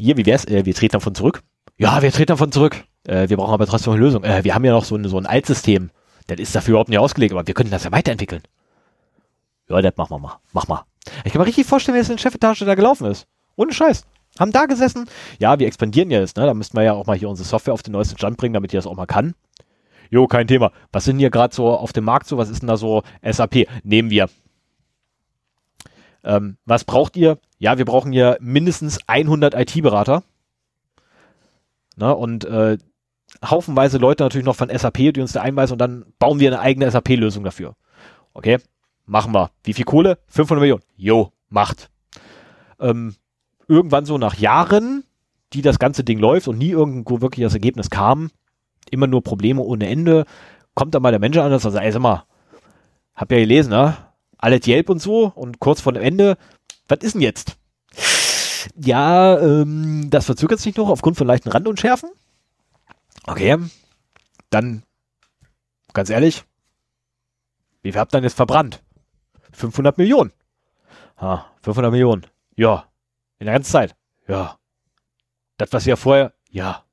Hier, 0.00 0.16
wie 0.16 0.26
wär's? 0.26 0.46
Äh, 0.46 0.64
wir 0.64 0.74
treten 0.74 0.92
davon 0.92 1.14
zurück. 1.14 1.42
Ja, 1.76 2.00
wir 2.02 2.10
treten 2.10 2.28
davon 2.28 2.50
zurück. 2.52 2.84
Äh, 3.06 3.28
wir 3.28 3.36
brauchen 3.36 3.52
aber 3.52 3.66
trotzdem 3.66 3.92
eine 3.92 4.02
Lösung. 4.02 4.24
Äh, 4.24 4.44
wir 4.44 4.54
haben 4.54 4.64
ja 4.64 4.72
noch 4.72 4.84
so 4.84 4.96
ein, 4.96 5.06
so 5.06 5.18
ein 5.18 5.26
Altsystem. 5.26 5.90
Das 6.26 6.38
ist 6.38 6.54
dafür 6.54 6.72
überhaupt 6.72 6.88
nicht 6.88 6.98
ausgelegt, 6.98 7.32
aber 7.32 7.46
wir 7.46 7.54
könnten 7.54 7.72
das 7.72 7.84
ja 7.84 7.92
weiterentwickeln. 7.92 8.42
Ja, 9.68 9.80
das 9.80 9.96
machen 9.96 10.10
wir 10.10 10.18
mal. 10.18 10.38
Mach 10.52 10.68
mal. 10.68 10.84
Ich 11.24 11.32
kann 11.32 11.40
mir 11.40 11.46
richtig 11.46 11.66
vorstellen, 11.66 11.96
wie 11.96 12.00
es 12.00 12.08
in 12.08 12.16
der 12.16 12.22
Chefetage 12.22 12.64
da 12.64 12.74
gelaufen 12.74 13.06
ist. 13.06 13.26
Ohne 13.56 13.72
Scheiß. 13.72 14.04
Haben 14.38 14.52
da 14.52 14.66
gesessen. 14.66 15.08
Ja, 15.38 15.58
wir 15.58 15.66
expandieren 15.66 16.10
jetzt, 16.10 16.36
ne? 16.36 16.46
Da 16.46 16.54
müssten 16.54 16.76
wir 16.76 16.84
ja 16.84 16.92
auch 16.92 17.06
mal 17.06 17.16
hier 17.16 17.28
unsere 17.28 17.48
Software 17.48 17.74
auf 17.74 17.82
den 17.82 17.92
neuesten 17.92 18.16
Stand 18.16 18.36
bringen, 18.36 18.54
damit 18.54 18.72
die 18.72 18.76
das 18.76 18.86
auch 18.86 18.96
mal 18.96 19.06
kann. 19.06 19.34
Jo, 20.08 20.26
kein 20.26 20.46
Thema. 20.46 20.72
Was 20.92 21.04
sind 21.04 21.18
hier 21.18 21.30
gerade 21.30 21.54
so 21.54 21.68
auf 21.68 21.92
dem 21.92 22.04
Markt 22.04 22.26
so? 22.26 22.38
Was 22.38 22.48
ist 22.48 22.62
denn 22.62 22.68
da 22.68 22.76
so 22.76 23.02
SAP? 23.22 23.66
Nehmen 23.84 24.10
wir. 24.10 24.28
Ähm, 26.24 26.56
was 26.64 26.84
braucht 26.84 27.16
ihr? 27.16 27.38
Ja, 27.58 27.78
wir 27.78 27.84
brauchen 27.84 28.12
hier 28.12 28.36
mindestens 28.40 28.98
100 29.06 29.54
IT-Berater. 29.54 30.22
Ne? 31.96 32.14
Und 32.14 32.44
äh, 32.44 32.78
haufenweise 33.44 33.98
Leute 33.98 34.22
natürlich 34.22 34.46
noch 34.46 34.56
von 34.56 34.70
SAP, 34.70 35.12
die 35.14 35.20
uns 35.20 35.32
da 35.32 35.42
einweisen 35.42 35.74
und 35.74 35.78
dann 35.78 36.04
bauen 36.18 36.40
wir 36.40 36.48
eine 36.50 36.60
eigene 36.60 36.90
SAP-Lösung 36.90 37.44
dafür. 37.44 37.74
Okay, 38.34 38.58
machen 39.06 39.32
wir. 39.32 39.50
Wie 39.64 39.72
viel 39.74 39.84
Kohle? 39.84 40.18
500 40.28 40.60
Millionen. 40.60 40.82
Jo, 40.96 41.32
macht. 41.48 41.90
Ähm, 42.78 43.14
irgendwann 43.68 44.06
so 44.06 44.18
nach 44.18 44.34
Jahren, 44.34 45.04
die 45.52 45.62
das 45.62 45.78
ganze 45.78 46.04
Ding 46.04 46.18
läuft 46.18 46.48
und 46.48 46.58
nie 46.58 46.70
irgendwo 46.70 47.20
wirklich 47.20 47.44
das 47.44 47.54
Ergebnis 47.54 47.90
kam, 47.90 48.30
immer 48.90 49.06
nur 49.06 49.22
Probleme 49.22 49.62
ohne 49.62 49.88
Ende, 49.88 50.24
kommt 50.74 50.94
dann 50.94 51.02
mal 51.02 51.10
der 51.10 51.20
Mensch 51.20 51.36
an 51.36 51.52
und 51.52 51.58
sagt, 51.58 51.76
ey, 51.76 51.92
sag 51.92 52.02
mal, 52.02 52.24
hab 53.14 53.30
ja 53.30 53.38
gelesen, 53.38 53.70
ne? 53.70 53.96
Alles 54.40 54.66
Yelp 54.66 54.88
und 54.88 55.00
so 55.00 55.26
und 55.34 55.60
kurz 55.60 55.80
vor 55.80 55.92
dem 55.92 56.02
Ende, 56.02 56.38
was 56.88 57.00
ist 57.00 57.14
denn 57.14 57.20
jetzt? 57.20 57.56
Ja, 58.74 59.38
ähm, 59.38 60.08
das 60.10 60.26
verzögert 60.26 60.60
sich 60.60 60.76
noch 60.76 60.88
aufgrund 60.88 61.16
von 61.16 61.26
leichten 61.26 61.50
Randunschärfen. 61.50 62.10
Okay, 63.26 63.58
dann, 64.48 64.82
ganz 65.92 66.08
ehrlich, 66.10 66.44
wie 67.82 67.92
viel 67.92 68.00
habt 68.00 68.14
ihr 68.14 68.18
denn 68.18 68.24
jetzt 68.24 68.36
verbrannt? 68.36 68.82
500 69.52 69.98
Millionen. 69.98 70.32
Ah, 71.16 71.44
500 71.62 71.92
Millionen. 71.92 72.26
Ja. 72.56 72.86
In 73.38 73.46
der 73.46 73.54
ganzen 73.54 73.72
Zeit. 73.72 73.96
Ja. 74.26 74.58
Das, 75.58 75.72
was 75.72 75.86
ihr 75.86 75.96
vorher, 75.96 76.32
ja. 76.50 76.84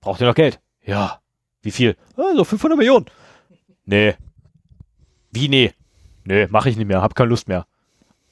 Braucht 0.00 0.20
ihr 0.20 0.26
noch 0.26 0.34
Geld? 0.34 0.60
Ja. 0.82 1.20
Wie 1.62 1.70
viel? 1.70 1.96
Also 2.16 2.44
500 2.44 2.76
Millionen. 2.78 3.06
Nee. 3.84 4.16
Wie 5.30 5.48
nee? 5.48 5.72
Nee, 6.24 6.46
mache 6.48 6.70
ich 6.70 6.76
nicht 6.76 6.86
mehr. 6.86 7.02
Hab 7.02 7.14
keine 7.14 7.30
Lust 7.30 7.48
mehr. 7.48 7.66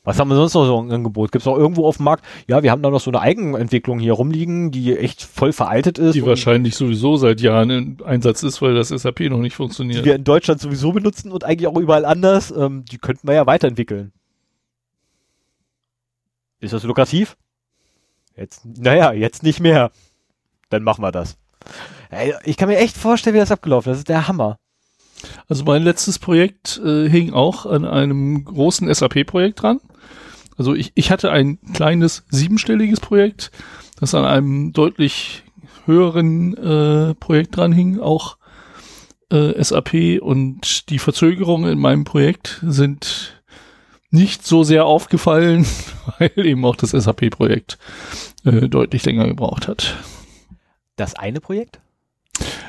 Was 0.05 0.19
haben 0.19 0.29
wir 0.29 0.35
sonst 0.35 0.55
noch 0.55 0.67
so 0.67 0.83
ein 0.83 0.91
Angebot? 0.91 1.31
Gibt 1.31 1.43
es 1.43 1.47
auch 1.47 1.57
irgendwo 1.57 1.87
auf 1.87 1.99
dem 1.99 2.05
Markt? 2.07 2.25
Ja, 2.49 2.65
wir 2.65 2.73
haben 2.73 2.83
da 2.83 2.91
noch 2.91 3.01
so 3.01 3.11
eine 3.11 3.21
Eigenentwicklung 3.21 4.01
hier 4.01 4.15
rumliegen, 4.15 4.73
die 4.73 4.97
echt 4.97 5.23
voll 5.23 5.53
veraltet 5.53 5.99
ist. 5.99 6.15
Die 6.15 6.27
wahrscheinlich 6.27 6.75
sowieso 6.75 7.17
seit 7.17 7.41
Jahren 7.41 7.71
im 7.71 7.97
Einsatz 8.05 8.43
ist, 8.43 8.61
weil 8.61 8.75
das 8.75 8.89
SAP 8.89 9.21
noch 9.31 9.39
nicht 9.39 9.53
die 9.53 9.57
funktioniert. 9.57 10.05
wir 10.05 10.17
in 10.17 10.25
Deutschland 10.25 10.61
sowieso 10.61 10.91
benutzen 10.91 11.31
und 11.31 11.45
eigentlich 11.45 11.69
auch 11.69 11.77
überall 11.77 12.05
anders. 12.05 12.51
Ähm, 12.51 12.85
die 12.91 12.99
könnten 12.99 13.29
wir 13.29 13.35
ja 13.35 13.47
weiterentwickeln. 13.47 14.13
Ist 16.59 16.73
das 16.73 16.83
lukrativ? 16.83 17.37
Jetzt, 18.37 18.65
naja, 18.65 19.13
jetzt 19.13 19.45
nicht 19.45 19.61
mehr. 19.61 19.93
Dann 20.69 20.83
machen 20.83 21.03
wir 21.03 21.13
das. 21.13 21.37
Ich 22.45 22.57
kann 22.57 22.69
mir 22.69 22.79
echt 22.79 22.97
vorstellen, 22.97 23.35
wie 23.35 23.41
das 23.41 23.53
abgelaufen 23.53 23.91
ist. 23.91 23.95
Das 23.95 24.01
ist 24.01 24.09
der 24.09 24.27
Hammer. 24.27 24.59
Also 25.49 25.65
mein 25.65 25.83
letztes 25.83 26.19
Projekt 26.19 26.81
äh, 26.85 27.09
hing 27.09 27.33
auch 27.33 27.67
an 27.67 27.85
einem 27.85 28.45
großen 28.45 28.93
SAP-Projekt 28.93 29.63
dran. 29.63 29.81
Also 30.57 30.75
ich, 30.75 30.93
ich 30.95 31.11
hatte 31.11 31.31
ein 31.31 31.59
kleines 31.73 32.25
siebenstelliges 32.31 33.01
Projekt, 33.01 33.51
das 33.99 34.15
an 34.15 34.25
einem 34.25 34.73
deutlich 34.73 35.45
höheren 35.87 36.57
äh, 36.57 37.15
Projekt 37.15 37.57
dran 37.57 37.73
hing, 37.73 38.01
auch 38.01 38.37
äh, 39.31 39.63
SAP 39.63 40.21
und 40.21 40.91
die 40.91 40.99
Verzögerungen 40.99 41.73
in 41.73 41.79
meinem 41.79 42.05
Projekt 42.05 42.61
sind 42.63 43.43
nicht 44.11 44.47
so 44.47 44.63
sehr 44.63 44.85
aufgefallen, 44.85 45.67
weil 46.19 46.31
eben 46.37 46.65
auch 46.65 46.77
das 46.77 46.91
SAP-Projekt 46.91 47.79
äh, 48.45 48.69
deutlich 48.69 49.05
länger 49.05 49.27
gebraucht 49.27 49.69
hat. 49.69 49.97
Das 50.97 51.15
eine 51.15 51.41
Projekt? 51.41 51.81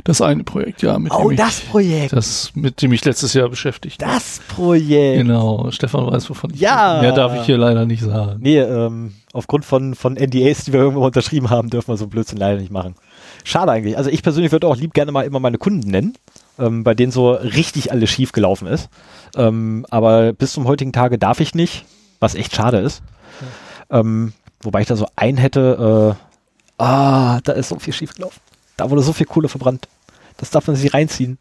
Das 0.04 0.22
eine 0.22 0.44
Projekt, 0.44 0.82
ja, 0.82 1.00
mit 1.00 1.14
Oh, 1.14 1.30
dem 1.30 1.38
das 1.38 1.60
ich, 1.60 1.70
Projekt. 1.70 2.12
das, 2.14 2.52
mit 2.56 2.82
dem 2.82 2.92
ich 2.92 3.06
letztes 3.06 3.34
Jahr 3.34 3.48
beschäftigt. 3.48 4.02
Das 4.02 4.42
Projekt. 4.50 5.20
Genau, 5.20 5.72
Stefan 5.72 6.06
weiß, 6.12 6.30
wovon 6.30 6.52
ich 6.54 6.60
Ja. 6.60 7.00
Mehr 7.00 7.14
darf 7.14 7.34
ich 7.36 7.44
hier 7.46 7.58
leider 7.58 7.86
nicht 7.86 8.04
sagen. 8.04 8.40
Nee, 8.42 8.60
ähm, 8.60 9.14
aufgrund 9.32 9.64
von, 9.64 9.96
von 9.96 10.16
NDAs, 10.16 10.66
die 10.66 10.74
wir 10.74 10.82
irgendwo 10.82 11.06
unterschrieben 11.06 11.50
haben, 11.50 11.70
dürfen 11.70 11.88
wir 11.88 11.98
so 11.98 12.08
Blödsinn 12.08 12.38
leider 12.38 12.60
nicht 12.60 12.72
machen. 12.72 12.96
Schade 13.46 13.72
eigentlich. 13.72 13.98
Also 13.98 14.10
ich 14.10 14.22
persönlich 14.24 14.52
würde 14.52 14.68
auch 14.68 14.76
lieb 14.76 14.94
gerne 14.94 15.14
mal 15.14 15.26
immer 15.26 15.40
meine 15.40 15.58
Kunden 15.58 15.90
nennen, 15.90 16.14
ähm, 16.60 16.84
bei 16.84 16.94
denen 16.94 17.14
so 17.14 17.32
richtig 17.32 17.92
alles 17.92 18.10
schief 18.10 18.34
gelaufen 18.34 18.68
ist. 18.68 18.90
Ähm, 19.38 19.86
aber 19.90 20.34
bis 20.34 20.52
zum 20.52 20.68
heutigen 20.68 20.92
Tage 20.92 21.18
darf 21.18 21.40
ich 21.40 21.56
nicht, 21.56 21.86
was 22.20 22.36
echt 22.36 22.54
schade 22.54 22.80
ist. 22.80 23.02
Ähm, 23.90 24.34
wobei 24.62 24.82
ich 24.82 24.88
da 24.88 24.98
so 24.98 25.08
ein 25.16 25.38
hätte, 25.38 26.16
äh, 26.80 26.84
ah, 26.84 27.40
da 27.46 27.54
ist 27.54 27.70
so 27.70 27.80
viel 27.80 27.94
schief 27.94 28.14
gelaufen. 28.16 28.40
Da 28.78 28.90
wurde 28.90 29.02
so 29.02 29.14
viel 29.14 29.26
Kohle 29.28 29.50
verbrannt. 29.50 29.88
Das 30.38 30.50
darf 30.50 30.68
man 30.68 30.76
sich 30.76 30.94
reinziehen. 30.94 31.38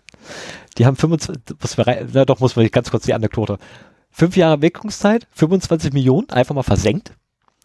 Die 0.79 0.87
haben 0.87 0.97
25, 0.97 1.57
was 1.61 1.77
wir 1.77 1.87
rein, 1.87 2.09
na 2.13 2.25
doch, 2.25 2.41
muss 2.41 2.57
man 2.57 2.67
ganz 2.69 2.91
kurz 2.91 3.05
die 3.05 3.15
Anekdote. 3.15 3.59
Fünf 4.11 4.37
Jahre 4.37 4.61
Wirkungszeit, 4.63 5.27
25 5.33 5.93
Millionen, 5.93 6.29
einfach 6.31 6.55
mal 6.55 6.63
versenkt, 6.63 7.15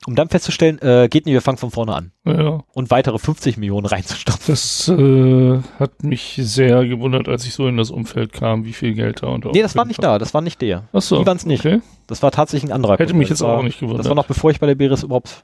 um 0.05 0.15
dann 0.15 0.29
festzustellen, 0.29 0.79
äh, 0.81 1.09
geht 1.09 1.25
nicht, 1.25 1.33
wir 1.33 1.41
fangen 1.41 1.57
von 1.57 1.71
vorne 1.71 1.93
an. 1.93 2.11
Ja, 2.25 2.63
Und 2.73 2.89
weitere 2.89 3.17
50 3.19 3.57
Millionen 3.57 3.85
reinzustopfen. 3.85 4.53
das 4.53 4.87
äh, 4.87 5.59
hat 5.79 6.03
mich 6.03 6.39
sehr 6.41 6.85
gewundert, 6.85 7.27
als 7.27 7.45
ich 7.45 7.53
so 7.53 7.67
in 7.67 7.75
das 7.75 7.91
Umfeld 7.91 8.31
kam, 8.31 8.63
wie 8.63 8.71
viel 8.73 8.93
Geld 8.93 9.21
da 9.23 9.27
unter 9.27 9.51
Nee, 9.51 9.61
das 9.61 9.75
war 9.75 9.83
nicht 9.85 10.01
da, 10.01 10.17
das 10.17 10.33
war 10.33 10.41
nicht 10.41 10.61
der. 10.61 10.83
Achso, 10.93 11.19
Die 11.19 11.25
waren's 11.25 11.45
nicht. 11.45 11.65
Okay. 11.65 11.81
Das 12.07 12.23
war 12.23 12.31
tatsächlich 12.31 12.71
ein 12.71 12.73
anderer. 12.75 12.93
Hätte 12.93 13.07
Kunde. 13.07 13.17
mich 13.19 13.29
jetzt 13.29 13.41
war, 13.41 13.57
auch 13.57 13.63
nicht 13.63 13.79
gewundert. 13.79 13.99
Das 14.05 14.07
war 14.09 14.15
noch 14.15 14.27
bevor 14.27 14.49
ich 14.51 14.59
bei 14.61 14.67
der 14.67 14.75
Beres 14.75 15.03
überhaupt 15.03 15.43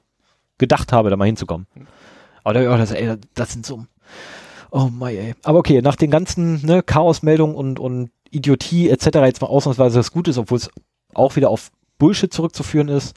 gedacht 0.57 0.93
habe, 0.93 1.09
da 1.09 1.17
mal 1.17 1.25
hinzukommen. 1.25 1.67
Aber 2.45 2.53
da 2.53 2.59
hab 2.61 2.65
ich 2.67 2.73
auch 2.73 2.77
das, 2.77 2.91
ey, 2.91 3.15
das 3.33 3.51
sind 3.51 3.65
so, 3.65 3.85
oh 4.73 4.89
mein, 4.91 5.15
ey. 5.15 5.35
Aber 5.43 5.59
okay, 5.59 5.81
nach 5.81 5.95
den 5.95 6.11
ganzen 6.11 6.65
ne, 6.65 6.83
Chaosmeldungen 6.83 7.55
und, 7.55 7.79
und 7.79 8.09
Idiotie 8.31 8.89
etc. 8.89 9.05
jetzt 9.25 9.41
mal 9.41 9.47
ausnahmsweise 9.47 9.99
das 9.99 10.11
Gute 10.11 10.31
ist, 10.31 10.37
obwohl 10.37 10.57
es 10.57 10.69
auch 11.13 11.35
wieder 11.35 11.49
auf 11.49 11.71
Bullshit 11.99 12.33
zurückzuführen 12.33 12.89
ist. 12.89 13.15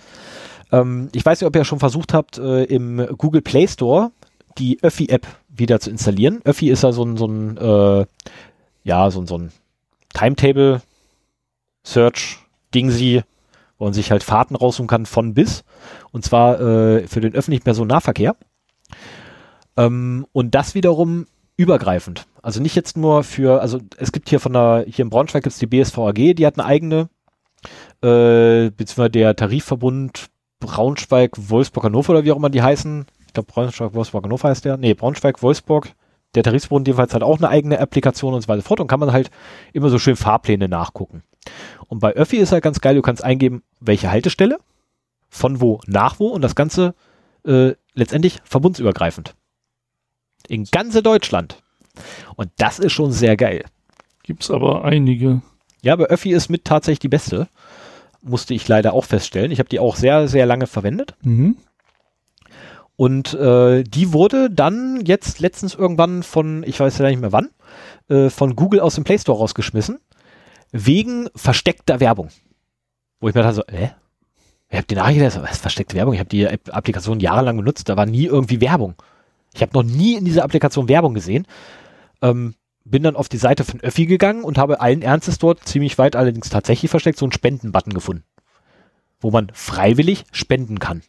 Ähm, 0.71 1.09
ich 1.15 1.25
weiß 1.25 1.41
nicht, 1.41 1.49
ob 1.49 1.57
ihr 1.57 1.65
schon 1.65 1.79
versucht 1.79 2.13
habt, 2.13 2.39
äh, 2.39 2.65
im 2.65 3.05
Google 3.17 3.41
Play 3.41 3.67
Store 3.67 4.13
die 4.59 4.79
Öffi-App 4.83 5.27
wieder 5.49 5.81
zu 5.81 5.91
installieren. 5.91 6.41
Öffi 6.45 6.71
ist 6.71 6.83
ja 6.83 6.93
so 6.93 7.05
ein, 7.05 7.17
so 7.17 7.27
ein 7.27 7.57
äh, 7.57 8.07
ja, 8.85 9.11
so 9.11 9.21
ein, 9.21 9.27
so 9.27 9.39
ein 9.39 9.53
Timetable 10.15 10.83
Search 11.85 12.39
Dingsy, 12.75 13.23
wo 13.79 13.85
man 13.85 13.95
sich 13.95 14.11
halt 14.11 14.23
Fahrten 14.23 14.57
raussuchen 14.57 14.87
kann 14.87 15.07
von 15.07 15.35
bis. 15.35 15.65
Und 16.13 16.25
zwar 16.25 16.61
äh, 16.61 17.07
für 17.07 17.21
den 17.21 17.35
öffentlichen 17.35 17.65
Personennahverkehr. 17.65 18.37
Ähm, 19.77 20.27
und 20.33 20.55
das 20.55 20.75
wiederum 20.75 21.27
übergreifend. 21.57 22.27
Also 22.43 22.61
nicht 22.61 22.77
jetzt 22.77 22.97
nur 22.97 23.25
für, 23.25 23.61
also 23.61 23.81
es 23.97 24.13
gibt 24.13 24.29
hier 24.29 24.41
von 24.41 24.53
der, 24.53 24.85
hier 24.89 25.05
in 25.05 25.11
Braunschweig 25.11 25.43
gibt 25.43 25.55
es 25.55 25.59
die 25.59 25.67
BSVAG, 25.67 26.35
die 26.35 26.47
hat 26.47 26.59
eine 26.59 26.67
eigene, 26.67 27.09
äh, 28.03 28.71
beziehungsweise 28.71 29.11
der 29.11 29.35
Tarifverbund 29.35 30.27
Braunschweig, 30.61 31.33
Wolfsburg, 31.37 31.85
Hannover 31.85 32.13
oder 32.13 32.25
wie 32.25 32.33
auch 32.33 32.37
immer 32.37 32.51
die 32.51 32.63
heißen. 32.63 33.07
Ich 33.27 33.33
glaube 33.33 33.51
Braunschweig, 33.53 33.95
Wolfsburg, 33.95 34.25
Hannover 34.25 34.49
heißt 34.49 34.65
der. 34.65 34.77
Nee, 34.77 34.95
Braunschweig, 34.95 35.43
Wolfsburg. 35.43 35.93
Der 36.35 36.43
Tarifverbund 36.43 36.87
jedenfalls 36.87 37.15
hat 37.15 37.23
auch 37.23 37.39
eine 37.39 37.49
eigene 37.49 37.79
Applikation 37.79 38.35
und 38.35 38.43
so 38.43 38.49
weiter 38.49 38.63
fort 38.63 38.81
und 38.81 38.87
kann 38.87 39.01
man 39.01 39.13
halt 39.13 39.31
immer 39.73 39.89
so 39.89 39.99
schön 39.99 40.17
Fahrpläne 40.17 40.69
nachgucken. 40.69 41.23
Und 41.89 42.01
bei 42.01 42.13
Öffi 42.13 42.37
ist 42.37 42.53
halt 42.53 42.65
ganz 42.65 42.81
geil, 42.81 42.95
du 42.95 43.03
kannst 43.03 43.25
eingeben, 43.25 43.63
welche 43.81 44.11
Haltestelle, 44.11 44.59
von 45.29 45.61
wo 45.61 45.81
nach 45.87 46.19
wo 46.19 46.29
und 46.29 46.43
das 46.43 46.55
Ganze 46.55 46.95
äh, 47.47 47.73
letztendlich 47.95 48.41
verbundsübergreifend. 48.45 49.35
In 50.49 50.65
ganze 50.65 51.03
Deutschland. 51.03 51.63
Und 52.37 52.51
das 52.59 52.79
ist 52.79 52.93
schon 52.93 53.13
sehr 53.13 53.37
geil. 53.37 53.65
Gibt's 54.23 54.51
aber 54.51 54.85
einige. 54.85 55.43
Ja, 55.83 55.93
aber 55.93 56.07
Öffi 56.07 56.33
ist 56.33 56.49
mit 56.49 56.65
tatsächlich 56.65 56.99
die 56.99 57.09
beste. 57.09 57.49
Musste 58.23 58.55
ich 58.55 58.67
leider 58.67 58.93
auch 58.93 59.05
feststellen. 59.05 59.53
Ich 59.53 59.59
habe 59.59 59.69
die 59.69 59.79
auch 59.79 59.97
sehr, 59.97 60.29
sehr 60.29 60.47
lange 60.47 60.67
verwendet. 60.67 61.15
Mhm. 61.23 61.57
Und 62.97 63.35
äh, 63.35 63.85
die 63.85 64.13
wurde 64.13 64.51
dann 64.51 65.03
jetzt 65.05 65.39
letztens 65.39 65.75
irgendwann 65.75 66.23
von, 66.23 66.65
ich 66.67 66.81
weiß 66.81 66.99
ja 66.99 67.07
nicht 67.07 67.21
mehr 67.21 67.33
wann, 67.33 67.51
äh, 68.09 68.31
von 68.31 68.57
Google 68.57 68.81
aus 68.81 68.95
dem 68.95 69.05
Play 69.05 69.19
Store 69.19 69.39
rausgeschmissen. 69.39 69.99
Wegen 70.73 71.29
versteckter 71.37 72.01
Werbung. 72.01 72.31
Wo 73.21 73.29
ich 73.29 73.35
mir 73.35 73.43
dachte 73.43 73.57
so, 73.57 73.63
äh? 73.67 73.91
Ich 74.69 74.77
habe 74.77 74.87
die 74.89 74.97
Nachricht 74.97 75.19
gelesen, 75.19 75.43
was 75.43 75.59
versteckte 75.59 75.95
Werbung? 75.95 76.15
Ich 76.15 76.21
habe 76.21 76.29
die 76.29 76.43
App 76.43 76.75
Applikation 76.75 77.21
jahrelang 77.21 77.57
benutzt, 77.57 77.89
da 77.89 77.97
war 77.97 78.07
nie 78.07 78.25
irgendwie 78.25 78.61
Werbung. 78.61 78.95
Ich 79.57 79.63
habe 79.63 79.73
noch 79.75 79.83
nie 79.83 80.15
in 80.15 80.25
dieser 80.25 80.45
Applikation 80.45 80.89
Werbung 80.89 81.15
gesehen. 81.15 81.47
Ähm, 82.23 82.55
bin 82.85 83.03
dann 83.03 83.17
auf 83.17 83.29
die 83.29 83.37
Seite 83.37 83.65
von 83.65 83.81
Öffi 83.81 84.07
gegangen 84.07 84.45
und 84.45 84.59
habe 84.59 84.81
allen 84.81 85.03
Ernstes 85.03 85.39
dort 85.39 85.67
ziemlich 85.67 85.99
weit 85.99 86.15
allerdings 86.15 86.51
tatsächlich 86.51 86.91
versteckt 86.91 87.19
so 87.19 87.25
einen 87.25 87.33
Spenden-Button 87.33 87.93
gefunden, 87.93 88.25
wo 89.21 89.31
man 89.31 89.51
freiwillig 89.53 90.25
spenden 90.31 90.79
kann. 90.79 91.03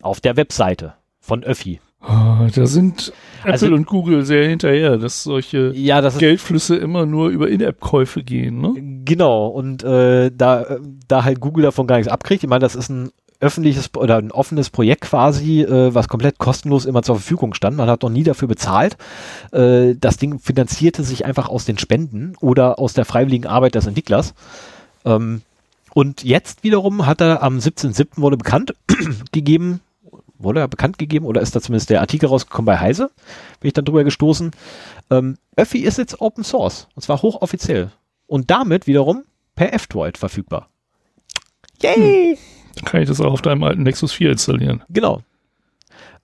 Auf 0.00 0.20
der 0.20 0.36
Webseite 0.36 0.94
von 1.20 1.44
Öffi. 1.44 1.80
Ah, 2.00 2.48
da 2.52 2.66
sind 2.66 3.12
Apple 3.40 3.52
Also- 3.52 3.66
und 3.66 3.86
Google 3.86 4.24
sehr 4.24 4.48
hinterher, 4.48 4.96
dass 4.96 5.22
solche 5.22 5.72
Ja, 5.74 6.00
das 6.00 6.14
ist 6.14 6.20
Geldflüsse 6.20 6.76
immer 6.76 7.06
nur 7.06 7.28
über 7.28 7.48
In-App-Käufe 7.48 8.24
gehen. 8.24 8.60
Ne? 8.60 9.02
Genau, 9.04 9.46
und 9.46 9.84
äh, 9.84 10.32
da, 10.34 10.62
äh, 10.62 10.80
da 11.06 11.22
halt 11.22 11.38
Google 11.40 11.62
davon 11.62 11.86
gar 11.86 11.96
nichts 11.96 12.10
abkriegt, 12.10 12.42
ich 12.42 12.48
meine, 12.48 12.60
das 12.60 12.74
ist 12.74 12.88
ein 12.88 13.10
öffentliches 13.42 13.90
oder 13.94 14.16
ein 14.16 14.30
offenes 14.30 14.70
Projekt 14.70 15.02
quasi, 15.02 15.62
äh, 15.62 15.94
was 15.94 16.08
komplett 16.08 16.38
kostenlos 16.38 16.86
immer 16.86 17.02
zur 17.02 17.16
Verfügung 17.16 17.54
stand. 17.54 17.76
Man 17.76 17.90
hat 17.90 18.02
noch 18.02 18.10
nie 18.10 18.22
dafür 18.22 18.48
bezahlt. 18.48 18.96
Äh, 19.52 19.94
das 19.98 20.16
Ding 20.16 20.38
finanzierte 20.38 21.02
sich 21.02 21.26
einfach 21.26 21.48
aus 21.48 21.64
den 21.64 21.76
Spenden 21.76 22.34
oder 22.40 22.78
aus 22.78 22.94
der 22.94 23.04
freiwilligen 23.04 23.46
Arbeit 23.46 23.74
des 23.74 23.86
Entwicklers. 23.86 24.34
Ähm, 25.04 25.42
und 25.92 26.22
jetzt 26.22 26.62
wiederum 26.62 27.04
hat 27.04 27.20
er 27.20 27.42
am 27.42 27.58
17.07. 27.58 28.20
wurde 28.20 28.36
bekannt 28.36 28.74
gegeben, 29.32 29.80
wurde 30.38 30.60
er 30.60 30.68
bekannt 30.68 30.98
gegeben 30.98 31.26
oder 31.26 31.40
ist 31.40 31.54
da 31.54 31.60
zumindest 31.60 31.90
der 31.90 32.00
Artikel 32.00 32.28
rausgekommen 32.28 32.66
bei 32.66 32.78
Heise, 32.78 33.10
bin 33.60 33.68
ich 33.68 33.74
dann 33.74 33.84
drüber 33.84 34.04
gestoßen. 34.04 34.52
Ähm, 35.10 35.36
Öffi 35.56 35.80
ist 35.80 35.98
jetzt 35.98 36.20
Open 36.20 36.44
Source 36.44 36.86
und 36.94 37.02
zwar 37.02 37.20
hochoffiziell 37.20 37.90
und 38.26 38.50
damit 38.50 38.86
wiederum 38.86 39.24
per 39.56 39.74
F-Droid 39.74 40.16
verfügbar. 40.16 40.68
Yay! 41.82 42.38
Dann 42.76 42.84
kann 42.84 43.02
ich 43.02 43.08
das 43.08 43.20
auch 43.20 43.32
auf 43.32 43.42
deinem 43.42 43.62
alten 43.62 43.82
Nexus 43.82 44.12
4 44.12 44.32
installieren. 44.32 44.82
Genau. 44.88 45.22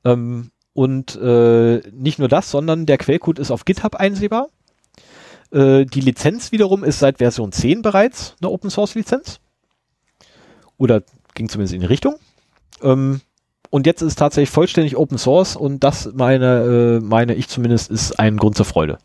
Ähm, 0.05 0.51
und 0.73 1.17
äh, 1.17 1.81
nicht 1.93 2.19
nur 2.19 2.29
das, 2.29 2.51
sondern 2.51 2.87
der 2.87 2.99
Quellcode 2.99 3.39
ist 3.39 3.51
auf 3.51 3.65
GitHub 3.65 3.97
einsehbar. 3.97 4.49
Äh, 5.51 5.85
die 5.87 6.01
Lizenz 6.01 6.53
wiederum 6.53 6.85
ist 6.85 6.99
seit 6.99 7.19
Version 7.19 7.53
10 7.53 7.83
bereits 7.83 8.37
eine 8.41 8.51
Open 8.51 8.71
Source 8.71 8.95
Lizenz. 8.95 9.41
Oder 10.77 11.03
ging 11.35 11.49
zumindest 11.49 11.75
in 11.75 11.81
die 11.81 11.87
Richtung. 11.87 12.17
Ähm, 12.83 13.21
und 13.71 13.87
jetzt 13.87 14.03
ist 14.03 14.09
es 14.09 14.15
tatsächlich 14.15 14.51
vollständig 14.51 14.97
Open 14.97 15.19
Source 15.19 15.57
und 15.57 15.85
das 15.85 16.11
meine, 16.15 17.01
äh, 17.01 17.05
meine 17.05 17.35
ich 17.35 17.49
zumindest 17.49 17.91
ist 17.91 18.19
ein 18.19 18.37
Grund 18.37 18.57
zur 18.57 18.65
Freude. 18.65 18.99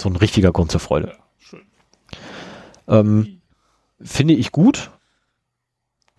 So 0.00 0.08
ein 0.08 0.16
richtiger 0.16 0.52
Grund 0.52 0.70
zur 0.70 0.80
Freude. 0.80 1.12
schön. 1.38 1.62
Ähm, 2.88 3.40
finde 4.00 4.34
ich 4.34 4.52
gut. 4.52 4.90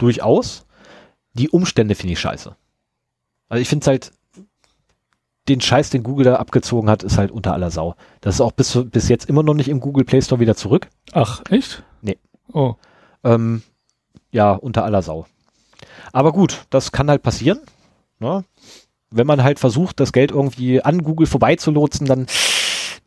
Durchaus. 0.03 0.65
Die 1.31 1.49
Umstände 1.49 1.95
finde 1.95 2.13
ich 2.13 2.19
scheiße. 2.19 2.55
Also 3.47 3.61
ich 3.61 3.69
finde 3.69 3.83
es 3.83 3.87
halt, 3.87 4.11
den 5.47 5.61
Scheiß, 5.61 5.91
den 5.91 6.03
Google 6.03 6.25
da 6.25 6.35
abgezogen 6.35 6.89
hat, 6.89 7.03
ist 7.03 7.17
halt 7.17 7.31
unter 7.31 7.53
aller 7.53 7.71
Sau. 7.71 7.95
Das 8.19 8.35
ist 8.35 8.41
auch 8.41 8.51
bis, 8.51 8.77
bis 8.91 9.07
jetzt 9.07 9.29
immer 9.29 9.43
noch 9.43 9.53
nicht 9.53 9.69
im 9.69 9.79
Google 9.79 10.03
Play 10.03 10.21
Store 10.21 10.41
wieder 10.41 10.55
zurück. 10.55 10.89
Ach, 11.13 11.41
echt? 11.49 11.83
Nee. 12.01 12.17
Oh. 12.51 12.75
Ähm, 13.23 13.63
ja, 14.31 14.51
unter 14.51 14.83
aller 14.83 15.01
Sau. 15.01 15.25
Aber 16.11 16.33
gut, 16.33 16.65
das 16.69 16.91
kann 16.91 17.09
halt 17.09 17.23
passieren. 17.23 17.59
Ne? 18.19 18.43
Wenn 19.09 19.27
man 19.27 19.41
halt 19.41 19.57
versucht, 19.57 20.01
das 20.01 20.11
Geld 20.11 20.31
irgendwie 20.31 20.81
an 20.81 21.03
Google 21.03 21.27
vorbeizulotsen, 21.27 22.07
dann 22.07 22.27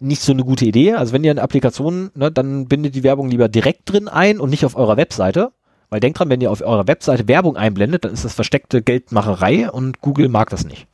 nicht 0.01 0.23
so 0.23 0.33
eine 0.33 0.45
gute 0.45 0.65
Idee. 0.65 0.95
Also 0.95 1.13
wenn 1.13 1.25
ihr 1.25 1.31
eine 1.31 1.43
Applikation, 1.43 2.11
ne, 2.15 2.33
dann 2.33 2.69
bindet 2.69 2.95
die 2.95 3.03
Werbung 3.03 3.29
lieber 3.29 3.49
direkt 3.49 3.91
drin 3.93 4.09
ein 4.09 4.41
und 4.41 4.49
nicht 4.49 4.65
auf 4.65 4.77
eurer 4.77 4.97
Webseite. 4.97 5.53
Weil 5.89 6.01
denkt 6.01 6.19
dran, 6.19 6.31
wenn 6.31 6.41
ihr 6.41 6.51
auf 6.51 6.63
eurer 6.63 6.89
Webseite 6.89 7.29
Werbung 7.29 7.57
einblendet, 7.57 8.05
dann 8.05 8.13
ist 8.13 8.25
das 8.25 8.35
versteckte 8.35 8.83
Geldmacherei 8.83 9.71
und 9.71 10.01
Google 10.01 10.29
mag 10.29 10.51
das 10.51 10.65
nicht. 10.65 10.87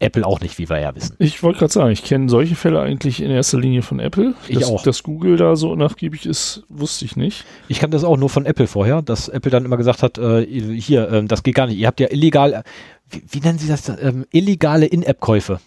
Apple 0.00 0.26
auch 0.26 0.40
nicht, 0.40 0.58
wie 0.58 0.68
wir 0.68 0.80
ja 0.80 0.94
wissen. 0.96 1.14
Ich 1.18 1.42
wollte 1.42 1.58
gerade 1.58 1.72
sagen, 1.72 1.90
ich 1.90 2.02
kenne 2.02 2.30
solche 2.30 2.56
Fälle 2.56 2.80
eigentlich 2.80 3.20
in 3.20 3.30
erster 3.30 3.60
Linie 3.60 3.82
von 3.82 4.00
Apple. 4.00 4.34
Ich 4.48 4.58
dass, 4.58 4.68
auch. 4.68 4.82
Dass 4.82 5.02
Google 5.02 5.36
da 5.36 5.56
so 5.56 5.76
nachgiebig 5.76 6.24
ist, 6.24 6.64
wusste 6.70 7.04
ich 7.04 7.16
nicht. 7.16 7.44
Ich 7.68 7.80
kannte 7.80 7.96
das 7.96 8.04
auch 8.04 8.16
nur 8.16 8.30
von 8.30 8.46
Apple 8.46 8.66
vorher, 8.66 9.02
dass 9.02 9.28
Apple 9.28 9.50
dann 9.50 9.66
immer 9.66 9.76
gesagt 9.76 10.02
hat, 10.02 10.16
äh, 10.16 10.44
hier, 10.46 11.10
ähm, 11.12 11.28
das 11.28 11.42
geht 11.42 11.54
gar 11.54 11.66
nicht. 11.66 11.78
Ihr 11.78 11.86
habt 11.86 12.00
ja 12.00 12.10
illegal, 12.10 12.64
wie, 13.10 13.22
wie 13.28 13.40
nennen 13.40 13.58
Sie 13.58 13.68
das, 13.68 13.90
ähm, 13.90 14.24
illegale 14.32 14.86
In-App-Käufe. 14.86 15.60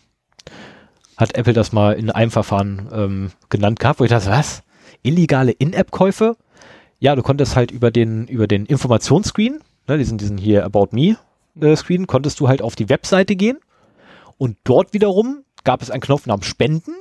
Hat 1.15 1.37
Apple 1.37 1.53
das 1.53 1.71
mal 1.71 1.93
in 1.93 2.09
einem 2.09 2.31
Verfahren 2.31 2.89
ähm, 2.91 3.31
genannt 3.49 3.79
gehabt, 3.79 3.99
wo 3.99 4.03
ich 4.03 4.09
dachte, 4.09 4.31
was? 4.31 4.63
Illegale 5.03 5.51
In-App-Käufe? 5.51 6.37
Ja, 7.03 7.17
du 7.17 7.21
konntest 7.21 7.57
halt 7.57 7.69
über 7.71 7.91
den, 7.91 8.27
über 8.27 8.47
den 8.47 8.65
Informationsscreen, 8.65 9.59
ne, 9.89 9.97
diesen, 9.97 10.17
diesen 10.17 10.37
hier 10.37 10.63
About 10.63 10.87
Me 10.91 11.17
äh, 11.59 11.75
Screen, 11.75 12.07
konntest 12.07 12.39
du 12.39 12.47
halt 12.47 12.61
auf 12.61 12.77
die 12.77 12.87
Webseite 12.87 13.35
gehen 13.35 13.57
und 14.37 14.55
dort 14.63 14.93
wiederum 14.93 15.43
gab 15.65 15.81
es 15.81 15.91
einen 15.91 15.99
Knopf 16.01 16.25
namens 16.27 16.45
Spenden 16.45 16.93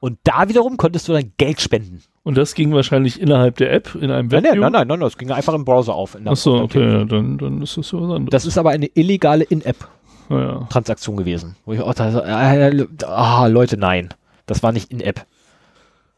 und 0.00 0.18
da 0.24 0.48
wiederum 0.48 0.78
konntest 0.78 1.06
du 1.06 1.12
dann 1.12 1.30
Geld 1.36 1.60
spenden. 1.60 2.02
Und 2.24 2.36
das 2.36 2.54
ging 2.54 2.72
wahrscheinlich 2.72 3.20
innerhalb 3.20 3.56
der 3.58 3.72
App 3.72 3.94
in 3.94 4.10
einem 4.10 4.26
Nein, 4.28 4.42
Webview? 4.42 4.60
nein, 4.62 4.72
nein, 4.72 4.72
nein, 4.72 4.88
nein, 4.88 5.00
das 5.00 5.16
ging 5.16 5.30
einfach 5.30 5.54
im 5.54 5.64
Browser 5.64 5.94
auf. 5.94 6.16
in 6.16 6.24
der- 6.24 6.32
Achso, 6.32 6.50
in 6.50 6.56
der 6.56 6.64
okay, 6.64 6.92
ja, 6.98 7.04
dann, 7.04 7.38
dann 7.38 7.62
ist 7.62 7.76
das 7.76 7.86
so 7.88 7.98
was 8.00 8.10
anderes. 8.16 8.30
Das 8.30 8.46
ist 8.46 8.58
aber 8.58 8.70
eine 8.70 8.86
illegale 8.86 9.44
In-App-Transaktion 9.44 11.14
Naja. 11.14 11.24
gewesen. 11.24 11.54
Wo 11.64 11.72
ich 11.72 11.80
auch 11.80 11.94
dachte, 11.94 12.24
äh, 12.26 13.04
ah, 13.06 13.46
Leute, 13.46 13.76
nein. 13.76 14.08
Das 14.46 14.62
war 14.64 14.72
nicht 14.72 14.90
In-App. 14.90 15.24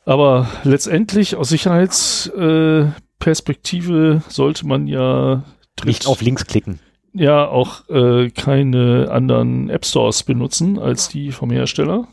Aber 0.05 0.49
letztendlich 0.65 1.37
aus 1.37 1.51
Sicherheitsperspektive 1.51 4.23
äh, 4.27 4.31
sollte 4.31 4.67
man 4.67 4.87
ja 4.87 5.45
Nicht 5.85 6.07
auf 6.07 6.21
Links 6.23 6.47
klicken. 6.47 6.81
ja 7.13 7.47
auch 7.47 7.89
äh, 7.89 8.31
keine 8.31 9.09
anderen 9.11 9.71
App 9.71 9.85
Stores 9.87 10.23
benutzen 10.25 10.79
als 10.79 11.09
die 11.09 11.33
vom 11.33 11.51
Hersteller. 11.51 12.09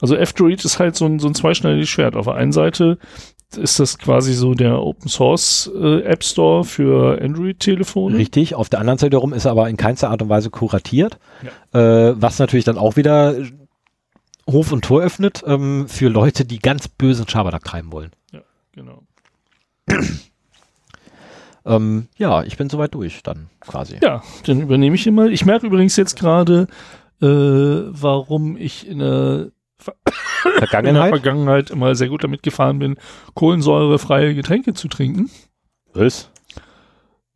Also 0.00 0.16
F-Droid 0.16 0.64
ist 0.64 0.78
halt 0.78 0.96
so 0.96 1.04
ein, 1.06 1.18
so 1.18 1.28
ein 1.28 1.34
zweischneidiges 1.34 1.88
Schwert. 1.88 2.16
Auf 2.16 2.26
der 2.26 2.34
einen 2.34 2.52
Seite 2.52 2.98
ist 3.56 3.80
das 3.80 3.98
quasi 3.98 4.34
so 4.34 4.54
der 4.54 4.82
Open 4.82 5.08
Source 5.08 5.70
äh, 5.74 6.02
App 6.02 6.22
Store 6.24 6.64
für 6.64 7.20
Android-Telefone. 7.22 8.16
Richtig. 8.16 8.54
Auf 8.54 8.68
der 8.68 8.80
anderen 8.80 8.98
Seite 8.98 9.16
herum 9.16 9.32
ist 9.32 9.44
er 9.46 9.52
aber 9.52 9.68
in 9.68 9.76
keinster 9.76 10.10
Art 10.10 10.22
und 10.22 10.28
Weise 10.28 10.50
kuratiert. 10.50 11.18
Äh, 11.72 12.12
was 12.16 12.38
natürlich 12.38 12.64
dann 12.64 12.78
auch 12.78 12.96
wieder 12.96 13.34
Hof 14.48 14.72
und 14.72 14.84
Tor 14.84 15.02
öffnet 15.02 15.44
ähm, 15.46 15.86
für 15.88 16.08
Leute, 16.08 16.44
die 16.44 16.58
ganz 16.58 16.88
bösen 16.88 17.28
Schabernack 17.28 17.64
treiben 17.64 17.92
wollen. 17.92 18.10
Genau. 18.72 19.02
Ähm, 21.66 22.08
ja, 22.16 22.44
ich 22.44 22.56
bin 22.56 22.70
soweit 22.70 22.94
durch 22.94 23.22
dann 23.22 23.50
quasi. 23.60 23.98
Ja, 24.02 24.22
dann 24.46 24.62
übernehme 24.62 24.96
ich 24.96 25.06
ihn 25.06 25.14
mal. 25.14 25.30
Ich 25.30 25.44
merke 25.44 25.66
übrigens 25.66 25.96
jetzt 25.96 26.18
gerade, 26.18 26.66
äh, 27.20 27.26
warum 27.26 28.56
ich 28.56 28.88
in 28.88 29.00
der, 29.00 29.50
in 30.44 30.50
der 30.60 30.68
Vergangenheit. 30.68 31.10
Vergangenheit 31.10 31.70
immer 31.70 31.94
sehr 31.94 32.08
gut 32.08 32.24
damit 32.24 32.42
gefahren 32.42 32.78
bin, 32.78 32.96
kohlensäurefreie 33.34 34.34
Getränke 34.34 34.72
zu 34.72 34.88
trinken. 34.88 35.30
Was? 35.92 36.30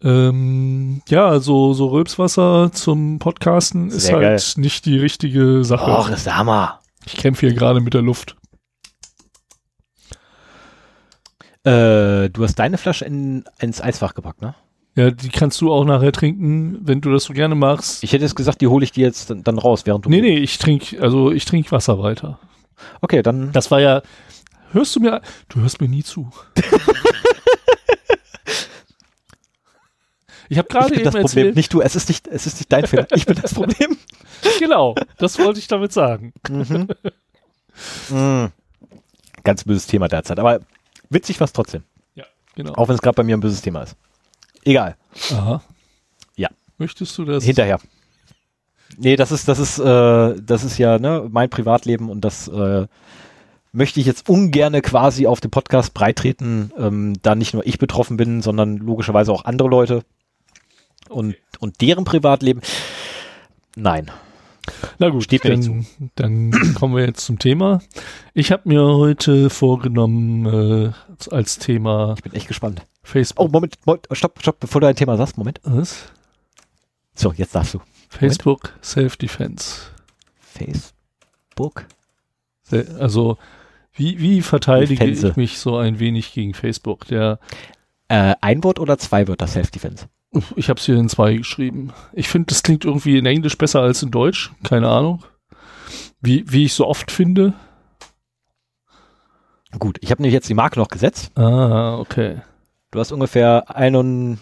Ähm, 0.03 1.03
ja, 1.09 1.39
so, 1.39 1.75
so 1.75 1.89
Rülpswasser 1.89 2.71
zum 2.73 3.19
Podcasten 3.19 3.89
ist 3.89 4.07
Sehr 4.07 4.17
halt 4.17 4.55
nicht 4.57 4.87
die 4.87 4.99
richtige 4.99 5.63
Sache. 5.63 5.91
Och, 5.91 6.09
ist 6.09 6.25
der 6.25 6.39
Hammer. 6.39 6.81
Ich 7.07 7.17
kämpfe 7.17 7.47
hier 7.47 7.55
gerade 7.55 7.81
mit 7.81 7.95
der 7.95 8.03
Luft. 8.03 8.37
Äh, 11.65 12.29
du 12.31 12.43
hast 12.43 12.57
deine 12.57 12.79
Flasche 12.79 13.05
in, 13.05 13.45
ins 13.61 13.81
Eisfach 13.81 14.15
gepackt, 14.15 14.43
ne? 14.43 14.55
Ja, 14.95 15.11
die 15.11 15.31
kannst 15.31 15.61
du 15.61 15.73
auch 15.73 15.85
nachher 15.85 16.13
trinken, 16.13 16.81
wenn 16.83 17.01
du 17.01 17.11
das 17.11 17.25
so 17.25 17.33
gerne 17.33 17.55
machst. 17.55 18.05
Ich 18.05 18.13
hätte 18.13 18.25
jetzt 18.25 18.35
gesagt, 18.35 18.61
die 18.61 18.67
hole 18.67 18.85
ich 18.85 18.93
dir 18.93 19.07
jetzt 19.07 19.31
dann, 19.31 19.43
dann 19.43 19.59
raus, 19.59 19.87
während 19.87 20.05
du. 20.05 20.11
nee, 20.11 20.21
nee, 20.21 20.39
ich 20.39 20.59
trinke, 20.59 21.01
also 21.01 21.31
ich 21.31 21.45
trinke 21.45 21.71
Wasser 21.71 21.99
weiter. 21.99 22.39
Okay, 23.01 23.23
dann. 23.23 23.53
Das 23.53 23.71
war 23.71 23.81
ja, 23.81 24.03
hörst 24.73 24.95
du 24.97 25.01
mir, 25.01 25.23
du 25.49 25.61
hörst 25.61 25.81
mir 25.81 25.89
nie 25.89 26.03
zu. 26.03 26.31
Ich 30.53 30.59
habe 30.59 30.69
gerade 30.69 30.91
bin 30.91 30.99
eben 30.99 31.05
das 31.05 31.15
Problem, 31.15 31.25
erzählt, 31.25 31.57
nicht 31.57 31.73
du. 31.73 31.81
Es 31.81 31.97
ist 31.97 32.11
nicht, 32.11 32.29
es 32.29 32.47
ist 32.47 32.59
nicht 32.59 32.71
dein 32.71 32.87
Fehler. 32.87 33.07
Ich 33.15 33.25
bin 33.25 33.39
das 33.41 33.55
Problem. 33.55 33.97
genau, 34.59 34.95
das 35.17 35.39
wollte 35.39 35.59
ich 35.59 35.67
damit 35.67 35.95
sagen. 35.95 36.35
Mhm. 36.47 36.89
Mm. 38.11 38.53
Ganz 39.45 39.65
böses 39.65 39.87
Thema 39.87 40.09
derzeit, 40.09 40.39
aber 40.39 40.61
witzig 41.09 41.41
was 41.41 41.55
trotzdem. 41.55 41.85
Ja, 42.15 42.25
genau. 42.55 42.75
Auch 42.75 42.89
wenn 42.89 42.97
es 42.97 43.01
gerade 43.01 43.15
bei 43.15 43.23
mir 43.23 43.35
ein 43.35 43.41
böses 43.41 43.63
Thema 43.63 43.81
ist. 43.81 43.97
Egal. 44.63 44.99
Aha. 45.31 45.63
Ja. 46.37 46.51
Möchtest 46.77 47.17
du 47.17 47.25
das? 47.25 47.45
Hinterher. 47.45 47.81
Nee, 48.99 49.17
das 49.17 49.33
ist, 49.33 49.49
das 49.49 49.59
ist, 49.59 49.79
äh, 49.79 50.35
das 50.39 50.65
ist 50.65 50.77
ja 50.77 50.99
ne, 50.99 51.31
mein 51.31 51.49
Privatleben 51.49 52.11
und 52.11 52.21
das 52.21 52.49
äh, 52.49 52.87
möchte 53.73 54.01
ich 54.01 54.07
jetzt 54.07 54.29
ungerne 54.29 54.83
quasi 54.83 55.27
auf 55.27 55.41
dem 55.41 55.51
Podcast 55.51 55.95
breitreten, 55.95 56.73
ähm, 56.77 57.15
da 57.23 57.35
nicht 57.35 57.55
nur 57.55 57.67
ich 57.67 57.79
betroffen 57.79 58.19
bin, 58.19 58.43
sondern 58.43 58.77
logischerweise 58.77 59.33
auch 59.33 59.47
andere 59.47 59.69
Leute 59.69 60.05
und, 61.13 61.37
und 61.61 61.81
deren 61.81 62.05
Privatleben. 62.05 62.61
Nein. 63.77 64.11
Na 64.99 65.09
gut, 65.09 65.25
Steht 65.25 65.45
dann, 65.45 65.87
dann 66.15 66.51
kommen 66.75 66.95
wir 66.95 67.05
jetzt 67.05 67.25
zum 67.25 67.39
Thema. 67.39 67.81
Ich 68.33 68.53
habe 68.53 68.69
mir 68.69 68.83
heute 68.83 69.51
vorgenommen, 69.51 70.47
äh, 70.47 70.93
als 71.31 71.59
Thema 71.59 72.15
Ich 72.17 72.23
bin 72.23 72.33
echt 72.35 72.49
gespannt. 72.49 72.83
Facebook. 73.03 73.47
Oh, 73.47 73.49
Moment, 73.51 73.77
Moment, 73.85 74.07
stopp, 74.13 74.41
stopp, 74.41 74.61
bevor 74.61 74.81
du 74.81 74.87
ein 74.87 74.95
Thema 74.97 75.17
sagst, 75.17 75.37
Moment. 75.37 75.61
Was? 75.65 76.13
So, 77.15 77.33
jetzt 77.33 77.55
darfst 77.55 77.75
du. 77.75 77.81
Facebook 78.09 78.73
Self-Defense. 78.83 79.91
Facebook? 80.41 81.87
Also, 82.99 83.37
wie, 83.95 84.19
wie 84.21 84.41
verteidige 84.43 85.05
Defense. 85.05 85.29
ich 85.29 85.37
mich 85.37 85.59
so 85.59 85.77
ein 85.77 85.99
wenig 85.99 86.33
gegen 86.33 86.55
Facebook? 86.55 87.07
Der, 87.09 87.39
Äh, 88.09 88.35
ein 88.41 88.63
Wort 88.63 88.79
oder 88.79 88.99
zwei 88.99 89.27
Wörter 89.27 89.47
Self-Defense? 89.47 90.07
Ich 90.57 90.69
habe 90.71 90.79
es 90.81 90.87
hier 90.87 90.97
in 90.97 91.09
zwei 91.09 91.35
geschrieben. 91.35 91.93
Ich 92.13 92.29
finde, 92.29 92.47
das 92.47 92.63
klingt 92.63 92.85
irgendwie 92.85 93.19
in 93.19 93.27
Englisch 93.27 93.59
besser 93.59 93.81
als 93.81 94.03
in 94.03 94.11
Deutsch. 94.11 94.51
Keine 94.63 94.89
Ahnung. 94.89 95.23
Wie, 96.21 96.45
wie 96.51 96.65
ich 96.65 96.73
so 96.75 96.87
oft 96.87 97.11
finde. 97.11 97.53
Gut, 99.79 99.99
ich 100.01 100.11
habe 100.11 100.23
nämlich 100.23 100.35
jetzt 100.35 100.49
die 100.49 100.55
Marke 100.55 100.79
noch 100.79 100.89
gesetzt. 100.89 101.33
Ah, 101.37 101.97
okay. 101.99 102.43
Du 102.91 103.01
hast 103.01 103.13
ungefähr 103.13 103.65
ein 103.75 103.97
und 103.97 104.39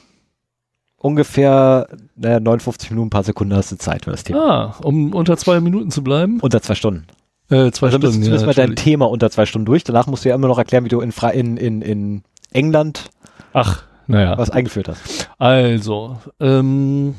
ungefähr 0.97 1.89
naja, 2.17 2.41
59 2.41 2.91
Minuten, 2.91 3.07
ein 3.07 3.11
paar 3.11 3.25
Sekunden 3.25 3.55
hast 3.55 3.73
du 3.73 3.77
Zeit 3.79 4.05
für 4.05 4.11
das 4.11 4.25
Thema. 4.25 4.75
Ah, 4.77 4.77
um 4.85 5.15
unter 5.15 5.37
zwei 5.37 5.61
Minuten 5.61 5.91
zu 5.91 6.03
bleiben. 6.05 6.41
Unter 6.41 6.61
zwei 6.63 6.75
Stunden. 6.75 7.07
Äh, 7.49 7.71
zwei 7.73 7.87
Also 7.87 7.99
Stunden. 7.99 8.31
müssen 8.31 8.47
wir 8.47 8.55
dein. 8.55 8.77
Thema 8.77 9.09
unter 9.09 9.31
zwei 9.31 9.47
Stunden 9.47 9.67
durch. 9.67 9.83
Danach 9.85 10.07
musst 10.07 10.25
du 10.25 10.29
ja 10.29 10.35
immer 10.35 10.49
noch 10.49 10.59
erklären, 10.59 10.85
wie 10.85 10.89
du 10.89 11.01
in, 11.01 11.11
Fra 11.13 11.31
in, 11.31 11.57
in, 11.57 11.83
in 11.83 12.23
England 12.53 13.11
Ach, 13.53 13.83
naja. 14.11 14.39
was 14.39 14.51
eingeführt 14.51 14.89
hast. 14.89 15.31
Also, 15.39 16.19
ähm, 16.41 17.15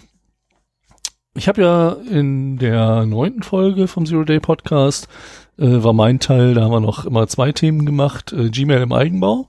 ich 1.34 1.48
habe 1.48 1.62
ja 1.62 1.96
in 2.10 2.58
der 2.58 3.06
neunten 3.06 3.44
Folge 3.44 3.88
vom 3.88 4.06
Zero 4.06 4.24
Day 4.24 4.40
Podcast 4.40 5.08
äh, 5.58 5.84
war 5.84 5.94
mein 5.94 6.20
Teil, 6.20 6.54
da 6.54 6.64
haben 6.64 6.72
wir 6.72 6.82
noch 6.82 7.06
immer 7.06 7.28
zwei 7.28 7.52
Themen 7.52 7.86
gemacht, 7.86 8.34
äh, 8.34 8.50
Gmail 8.50 8.82
im 8.82 8.94
Eigenbau. 8.94 9.48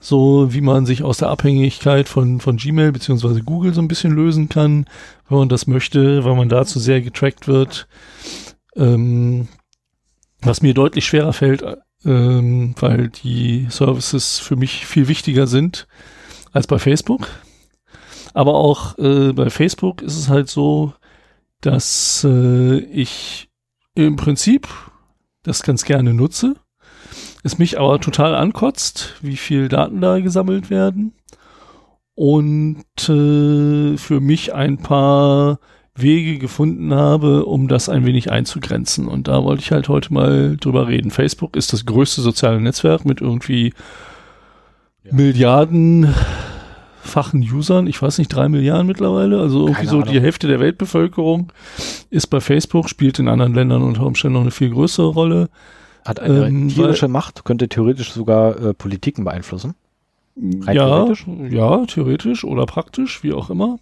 So 0.00 0.52
wie 0.52 0.62
man 0.62 0.86
sich 0.86 1.04
aus 1.04 1.18
der 1.18 1.28
Abhängigkeit 1.28 2.08
von, 2.08 2.40
von 2.40 2.56
Gmail 2.56 2.90
beziehungsweise 2.90 3.42
Google 3.42 3.74
so 3.74 3.80
ein 3.80 3.88
bisschen 3.88 4.12
lösen 4.12 4.48
kann, 4.48 4.86
wenn 5.28 5.38
man 5.38 5.48
das 5.48 5.66
möchte, 5.66 6.24
weil 6.24 6.34
man 6.34 6.48
dazu 6.48 6.80
sehr 6.80 7.02
getrackt 7.02 7.46
wird. 7.46 7.86
Ähm, 8.74 9.48
was 10.40 10.62
mir 10.62 10.74
deutlich 10.74 11.04
schwerer 11.04 11.32
fällt, 11.32 11.62
ähm, 12.04 12.74
weil 12.80 13.10
die 13.10 13.66
Services 13.70 14.38
für 14.40 14.56
mich 14.56 14.86
viel 14.86 15.06
wichtiger 15.06 15.46
sind 15.46 15.86
als 16.52 16.66
bei 16.66 16.78
Facebook. 16.78 17.28
Aber 18.34 18.54
auch 18.54 18.98
äh, 18.98 19.32
bei 19.32 19.50
Facebook 19.50 20.02
ist 20.02 20.16
es 20.16 20.28
halt 20.28 20.48
so, 20.48 20.94
dass 21.60 22.26
äh, 22.28 22.78
ich 22.78 23.50
im 23.94 24.16
Prinzip 24.16 24.68
das 25.42 25.62
ganz 25.62 25.84
gerne 25.84 26.14
nutze. 26.14 26.54
Es 27.42 27.58
mich 27.58 27.78
aber 27.78 28.00
total 28.00 28.34
ankotzt, 28.34 29.16
wie 29.20 29.36
viel 29.36 29.68
Daten 29.68 30.00
da 30.00 30.20
gesammelt 30.20 30.70
werden. 30.70 31.14
Und 32.14 32.84
äh, 33.08 33.96
für 33.96 34.20
mich 34.20 34.54
ein 34.54 34.78
paar 34.78 35.58
Wege 35.94 36.38
gefunden 36.38 36.94
habe, 36.94 37.44
um 37.44 37.68
das 37.68 37.88
ein 37.88 38.06
wenig 38.06 38.30
einzugrenzen. 38.30 39.08
Und 39.08 39.28
da 39.28 39.42
wollte 39.44 39.62
ich 39.62 39.72
halt 39.72 39.88
heute 39.88 40.12
mal 40.12 40.56
drüber 40.56 40.88
reden. 40.88 41.10
Facebook 41.10 41.56
ist 41.56 41.72
das 41.72 41.84
größte 41.84 42.22
soziale 42.22 42.60
Netzwerk 42.60 43.04
mit 43.04 43.20
irgendwie 43.20 43.72
Ja. 45.04 45.14
Milliardenfachen 45.14 47.42
Usern. 47.42 47.86
Ich 47.86 48.00
weiß 48.00 48.18
nicht, 48.18 48.28
drei 48.28 48.48
Milliarden 48.48 48.86
mittlerweile. 48.86 49.40
Also 49.40 49.60
irgendwie 49.60 49.74
Keine 49.74 49.88
so 49.90 49.96
Ahnung. 50.00 50.12
die 50.12 50.20
Hälfte 50.20 50.48
der 50.48 50.60
Weltbevölkerung 50.60 51.52
ist 52.10 52.28
bei 52.28 52.40
Facebook, 52.40 52.88
spielt 52.88 53.18
in 53.18 53.28
anderen 53.28 53.54
Ländern 53.54 53.82
unter 53.82 54.06
Umständen 54.06 54.34
noch 54.34 54.42
eine 54.42 54.50
viel 54.50 54.70
größere 54.70 55.08
Rolle. 55.08 55.48
Hat 56.04 56.20
eine 56.20 56.46
Ähm, 56.46 56.68
tierische 56.68 57.08
Macht, 57.08 57.44
könnte 57.44 57.68
theoretisch 57.68 58.12
sogar 58.12 58.60
äh, 58.60 58.74
Politiken 58.74 59.24
beeinflussen. 59.24 59.74
Rein 60.36 60.76
ja, 60.76 60.86
theoretisch? 60.86 61.26
ja, 61.50 61.84
theoretisch 61.86 62.44
oder 62.44 62.66
praktisch, 62.66 63.22
wie 63.22 63.32
auch 63.34 63.50
immer. 63.50 63.78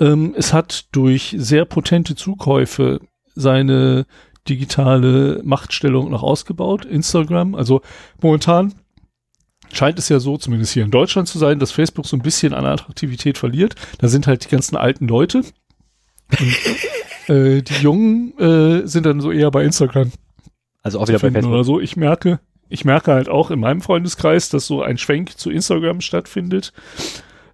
Ähm, 0.00 0.34
es 0.36 0.52
hat 0.52 0.86
durch 0.92 1.34
sehr 1.38 1.64
potente 1.64 2.14
Zukäufe 2.14 3.00
seine 3.34 4.06
digitale 4.48 5.40
Machtstellung 5.44 6.10
noch 6.10 6.22
ausgebaut. 6.22 6.84
Instagram, 6.84 7.54
also 7.54 7.82
momentan 8.22 8.74
scheint 9.72 9.98
es 9.98 10.08
ja 10.08 10.20
so, 10.20 10.36
zumindest 10.36 10.72
hier 10.72 10.84
in 10.84 10.90
Deutschland 10.90 11.28
zu 11.28 11.38
sein, 11.38 11.58
dass 11.58 11.72
Facebook 11.72 12.06
so 12.06 12.16
ein 12.16 12.22
bisschen 12.22 12.54
an 12.54 12.64
Attraktivität 12.66 13.38
verliert. 13.38 13.74
Da 13.98 14.08
sind 14.08 14.26
halt 14.26 14.44
die 14.44 14.48
ganzen 14.48 14.76
alten 14.76 15.08
Leute. 15.08 15.42
Und, 16.38 17.28
äh, 17.28 17.62
die 17.62 17.82
Jungen 17.82 18.38
äh, 18.38 18.86
sind 18.86 19.06
dann 19.06 19.20
so 19.20 19.30
eher 19.30 19.50
bei 19.50 19.64
Instagram 19.64 20.12
Also 20.82 21.00
auch 21.00 21.08
wieder 21.08 21.18
bei 21.18 21.30
Facebook. 21.30 21.52
oder 21.52 21.64
so. 21.64 21.80
Ich 21.80 21.96
merke, 21.96 22.40
ich 22.68 22.84
merke 22.84 23.12
halt 23.12 23.28
auch 23.28 23.50
in 23.50 23.60
meinem 23.60 23.80
Freundeskreis, 23.80 24.48
dass 24.48 24.66
so 24.66 24.82
ein 24.82 24.98
Schwenk 24.98 25.38
zu 25.38 25.50
Instagram 25.50 26.00
stattfindet. 26.00 26.72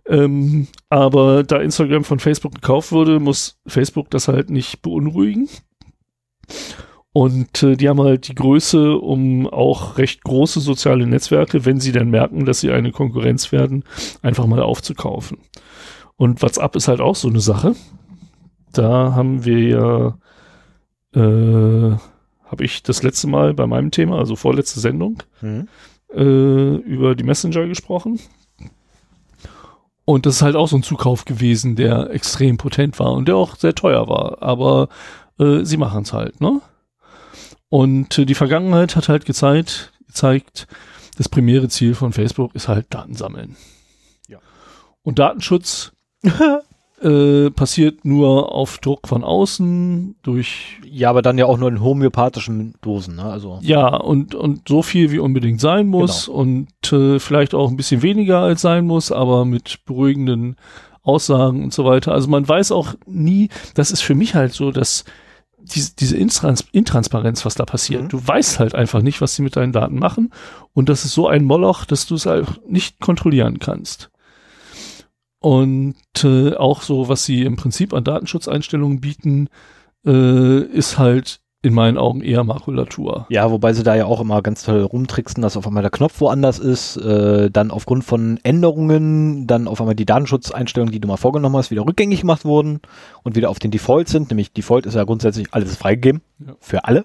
Ähm, 0.06 0.68
aber 0.88 1.44
da 1.44 1.58
Instagram 1.58 2.04
von 2.04 2.18
Facebook 2.18 2.56
gekauft 2.56 2.92
wurde, 2.92 3.20
muss 3.20 3.60
Facebook 3.66 4.10
das 4.10 4.28
halt 4.28 4.50
nicht 4.50 4.82
beunruhigen. 4.82 5.48
Und 7.14 7.62
äh, 7.62 7.76
die 7.76 7.88
haben 7.88 8.00
halt 8.00 8.28
die 8.28 8.34
Größe, 8.34 8.96
um 8.96 9.46
auch 9.46 9.98
recht 9.98 10.22
große 10.24 10.60
soziale 10.60 11.06
Netzwerke, 11.06 11.64
wenn 11.66 11.78
sie 11.78 11.92
dann 11.92 12.08
merken, 12.10 12.46
dass 12.46 12.60
sie 12.60 12.70
eine 12.70 12.90
Konkurrenz 12.90 13.52
werden, 13.52 13.84
einfach 14.22 14.46
mal 14.46 14.62
aufzukaufen. 14.62 15.38
Und 16.16 16.40
WhatsApp 16.42 16.74
ist 16.76 16.88
halt 16.88 17.00
auch 17.00 17.16
so 17.16 17.28
eine 17.28 17.40
Sache. 17.40 17.74
Da 18.72 19.14
haben 19.14 19.44
wir 19.44 19.58
ja 19.58 20.18
äh, 21.14 21.96
habe 22.46 22.64
ich 22.64 22.82
das 22.82 23.02
letzte 23.02 23.26
Mal 23.28 23.52
bei 23.54 23.66
meinem 23.66 23.90
Thema, 23.90 24.18
also 24.18 24.36
vorletzte 24.36 24.80
Sendung, 24.80 25.22
Mhm. 25.42 25.68
äh, 26.14 26.74
über 26.76 27.14
die 27.14 27.24
Messenger 27.24 27.66
gesprochen. 27.66 28.18
Und 30.04 30.26
das 30.26 30.36
ist 30.36 30.42
halt 30.42 30.56
auch 30.56 30.68
so 30.68 30.76
ein 30.76 30.82
Zukauf 30.82 31.24
gewesen, 31.24 31.76
der 31.76 32.10
extrem 32.10 32.56
potent 32.56 32.98
war 32.98 33.12
und 33.12 33.28
der 33.28 33.36
auch 33.36 33.56
sehr 33.56 33.74
teuer 33.74 34.08
war. 34.08 34.42
Aber 34.42 34.88
äh, 35.38 35.64
sie 35.64 35.76
machen 35.76 36.02
es 36.02 36.12
halt, 36.12 36.40
ne? 36.40 36.60
Und 37.72 38.18
äh, 38.18 38.26
die 38.26 38.34
Vergangenheit 38.34 38.96
hat 38.96 39.08
halt 39.08 39.24
gezeigt, 39.24 39.94
gezeigt, 40.06 40.66
das 41.16 41.30
primäre 41.30 41.70
Ziel 41.70 41.94
von 41.94 42.12
Facebook 42.12 42.54
ist 42.54 42.68
halt 42.68 42.84
Daten 42.90 43.14
sammeln. 43.14 43.56
Ja. 44.28 44.40
Und 45.02 45.18
Datenschutz 45.18 45.92
äh, 47.02 47.48
passiert 47.48 48.04
nur 48.04 48.52
auf 48.52 48.76
Druck 48.76 49.08
von 49.08 49.24
außen, 49.24 50.16
durch 50.22 50.80
Ja, 50.84 51.08
aber 51.08 51.22
dann 51.22 51.38
ja 51.38 51.46
auch 51.46 51.56
nur 51.56 51.70
in 51.70 51.80
homöopathischen 51.80 52.74
Dosen. 52.82 53.16
Ne? 53.16 53.24
Also 53.24 53.58
Ja, 53.62 53.86
und, 53.96 54.34
und 54.34 54.68
so 54.68 54.82
viel 54.82 55.10
wie 55.10 55.18
unbedingt 55.18 55.62
sein 55.62 55.86
muss 55.86 56.28
und 56.28 56.68
äh, 56.92 57.18
vielleicht 57.18 57.54
auch 57.54 57.70
ein 57.70 57.78
bisschen 57.78 58.02
weniger 58.02 58.40
als 58.40 58.60
sein 58.60 58.84
muss, 58.84 59.10
aber 59.10 59.46
mit 59.46 59.86
beruhigenden 59.86 60.56
Aussagen 61.02 61.64
und 61.64 61.72
so 61.72 61.86
weiter. 61.86 62.12
Also 62.12 62.28
man 62.28 62.46
weiß 62.46 62.70
auch 62.70 62.92
nie, 63.06 63.48
das 63.72 63.92
ist 63.92 64.02
für 64.02 64.14
mich 64.14 64.34
halt 64.34 64.52
so, 64.52 64.72
dass 64.72 65.06
diese, 65.62 65.94
diese 65.96 66.16
Intrans 66.16 66.64
Intransparenz, 66.72 67.44
was 67.44 67.54
da 67.54 67.64
passiert, 67.64 68.02
Mhm. 68.04 68.08
du 68.08 68.26
weißt 68.26 68.58
halt 68.58 68.74
einfach 68.74 69.02
nicht, 69.02 69.20
was 69.20 69.34
sie 69.36 69.42
mit 69.42 69.56
deinen 69.56 69.72
Daten 69.72 69.98
machen 69.98 70.32
und 70.74 70.88
das 70.88 71.04
ist 71.04 71.12
so 71.14 71.28
ein 71.28 71.44
Moloch, 71.44 71.84
dass 71.84 72.06
du 72.06 72.14
es 72.16 72.26
halt 72.26 72.60
nicht 72.68 73.00
kontrollieren 73.00 73.58
kannst. 73.58 74.10
Und 75.40 75.96
äh, 76.22 76.54
auch 76.54 76.82
so, 76.82 77.08
was 77.08 77.24
sie 77.24 77.42
im 77.42 77.56
Prinzip 77.56 77.92
an 77.94 78.04
Datenschutzeinstellungen 78.04 79.00
bieten, 79.00 79.48
äh, 80.06 80.60
ist 80.62 80.98
halt 80.98 81.40
in 81.64 81.74
meinen 81.74 81.96
Augen 81.96 82.22
eher 82.22 82.42
Makulatur. 82.42 83.26
Ja, 83.30 83.50
wobei 83.52 83.72
sie 83.72 83.84
da 83.84 83.94
ja 83.94 84.04
auch 84.06 84.20
immer 84.20 84.42
ganz 84.42 84.64
toll 84.64 84.82
rumtricksen, 84.82 85.42
dass 85.42 85.56
auf 85.56 85.66
einmal 85.66 85.82
der 85.82 85.92
Knopf 85.92 86.20
woanders 86.20 86.58
ist, 86.58 86.96
äh, 86.96 87.50
dann 87.52 87.70
aufgrund 87.70 88.02
von 88.04 88.40
Änderungen, 88.42 89.46
dann 89.46 89.68
auf 89.68 89.80
einmal 89.80 89.94
die 89.94 90.04
Datenschutzeinstellungen, 90.04 90.92
die 90.92 90.98
du 91.00 91.06
mal 91.06 91.16
vorgenommen 91.16 91.56
hast, 91.56 91.70
wieder 91.70 91.86
rückgängig 91.86 92.22
gemacht 92.22 92.44
wurden 92.44 92.80
und 93.22 93.36
wieder 93.36 93.48
auf 93.48 93.60
den 93.60 93.70
Default 93.70 94.08
sind. 94.08 94.30
Nämlich 94.30 94.52
Default 94.52 94.86
ist 94.86 94.94
ja 94.94 95.04
grundsätzlich 95.04 95.48
alles 95.52 95.76
freigegeben 95.76 96.22
Ja. 96.44 96.54
für 96.60 96.84
alle. 96.84 97.04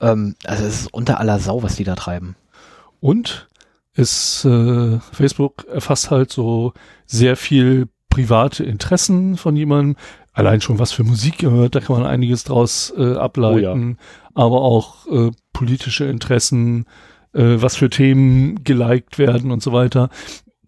Ähm, 0.00 0.34
also 0.44 0.64
es 0.64 0.80
ist 0.82 0.92
unter 0.94 1.20
aller 1.20 1.38
Sau, 1.38 1.62
was 1.62 1.76
die 1.76 1.84
da 1.84 1.94
treiben. 1.94 2.34
Und 3.00 3.48
es, 3.94 4.44
äh, 4.44 4.98
Facebook 5.12 5.66
erfasst 5.72 6.10
halt 6.10 6.32
so 6.32 6.72
sehr 7.06 7.36
viel 7.36 7.86
private 8.10 8.64
Interessen 8.64 9.36
von 9.36 9.54
jemandem. 9.54 9.96
Allein 10.38 10.60
schon 10.60 10.78
was 10.78 10.92
für 10.92 11.02
Musik 11.02 11.38
gehört, 11.38 11.74
da 11.74 11.80
kann 11.80 11.96
man 11.96 12.06
einiges 12.06 12.44
draus 12.44 12.94
äh, 12.96 13.16
ableiten. 13.16 13.98
Aber 14.34 14.62
auch 14.62 15.04
äh, 15.08 15.32
politische 15.52 16.04
Interessen, 16.04 16.86
äh, 17.32 17.56
was 17.56 17.74
für 17.74 17.90
Themen 17.90 18.62
geliked 18.62 19.18
werden 19.18 19.50
und 19.50 19.64
so 19.64 19.72
weiter. 19.72 20.10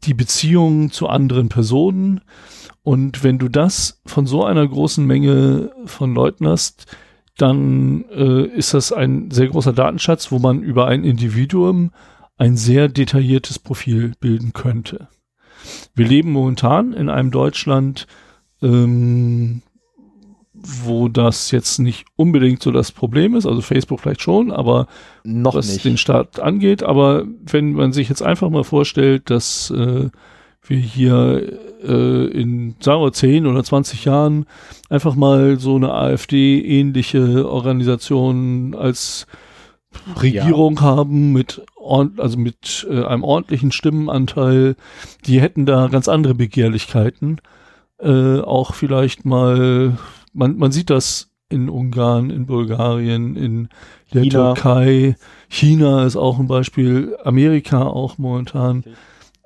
Die 0.03 0.13
Beziehungen 0.13 0.91
zu 0.91 1.09
anderen 1.09 1.51
Personen. 1.51 2.21
Und 2.83 3.23
wenn 3.23 3.39
du 3.39 3.49
das 3.49 4.03
von 4.07 4.27
so 4.27 4.45
einer 4.45 4.67
großen 4.67 5.07
Menge 5.07 5.71
von 5.85 6.17
Leuten 6.17 6.49
hast, 6.49 6.87
dann 7.37 8.07
äh, 8.11 8.47
ist 8.47 8.75
das 8.75 8.93
ein 8.93 9.31
sehr 9.31 9.47
großer 9.47 9.73
Datenschatz, 9.73 10.33
wo 10.33 10.41
man 10.41 10.65
über 10.65 10.89
ein 10.89 11.05
Individuum 11.05 11.93
ein 12.39 12.57
sehr 12.57 12.89
detailliertes 12.89 13.61
Profil 13.61 14.15
bilden 14.19 14.53
könnte. 14.53 15.07
Wir 15.95 16.09
leben 16.09 16.33
momentan 16.33 16.93
in 16.93 17.09
einem 17.09 17.31
Deutschland, 17.31 18.09
ähm, 18.63 19.63
wo 20.63 21.09
das 21.09 21.51
jetzt 21.51 21.79
nicht 21.79 22.07
unbedingt 22.17 22.63
so 22.63 22.71
das 22.71 22.93
Problem 22.93 23.35
ist, 23.35 23.47
also 23.47 23.61
Facebook 23.61 24.01
vielleicht 24.01 24.21
schon, 24.21 24.53
aber 24.53 24.87
Noch 25.25 25.55
was 25.55 25.73
nicht. 25.73 25.85
den 25.85 25.97
Staat 25.97 26.41
angeht. 26.41 26.83
Aber 26.83 27.25
wenn 27.47 27.73
man 27.73 27.93
sich 27.93 28.09
jetzt 28.09 28.23
einfach 28.23 28.51
mal 28.51 28.65
vorstellt, 28.65 29.31
dass 29.31 29.71
äh, 29.71 30.11
wir 30.63 30.77
hier 30.77 31.59
äh, 31.83 32.27
in, 32.27 32.77
sagen 32.81 33.03
wir, 33.03 33.13
10 33.13 33.47
oder 33.47 33.65
20 33.65 34.05
Jahren 34.05 34.47
einfach 34.91 35.15
mal 35.15 35.59
so 35.59 35.77
eine 35.77 35.93
AfD-ähnliche 35.93 37.49
Organisation 37.49 38.75
als 38.75 39.27
Regierung 40.21 40.77
ja. 40.77 40.83
haben 40.83 41.33
mit 41.33 41.63
also 42.19 42.39
mit 42.39 42.87
äh, 42.89 43.03
einem 43.03 43.25
ordentlichen 43.25 43.73
Stimmenanteil, 43.73 44.77
die 45.27 45.41
hätten 45.41 45.67
da 45.67 45.89
ganz 45.89 46.09
andere 46.09 46.35
Begehrlichkeiten. 46.35 47.41
Äh, 48.03 48.41
auch 48.41 48.75
vielleicht 48.75 49.25
mal, 49.25 49.97
man, 50.33 50.57
man 50.57 50.73
sieht 50.73 50.91
das 50.91 51.29
in 51.49 51.69
Ungarn, 51.69 52.31
in 52.31 52.47
Bulgarien, 52.47 53.37
in 53.37 53.69
der 54.15 54.23
China. 54.23 54.55
Türkei. 54.55 55.17
China 55.49 56.05
ist 56.07 56.17
auch 56.17 56.39
ein 56.39 56.47
Beispiel, 56.47 57.17
Amerika 57.25 57.83
auch 57.83 58.19
momentan. 58.19 58.85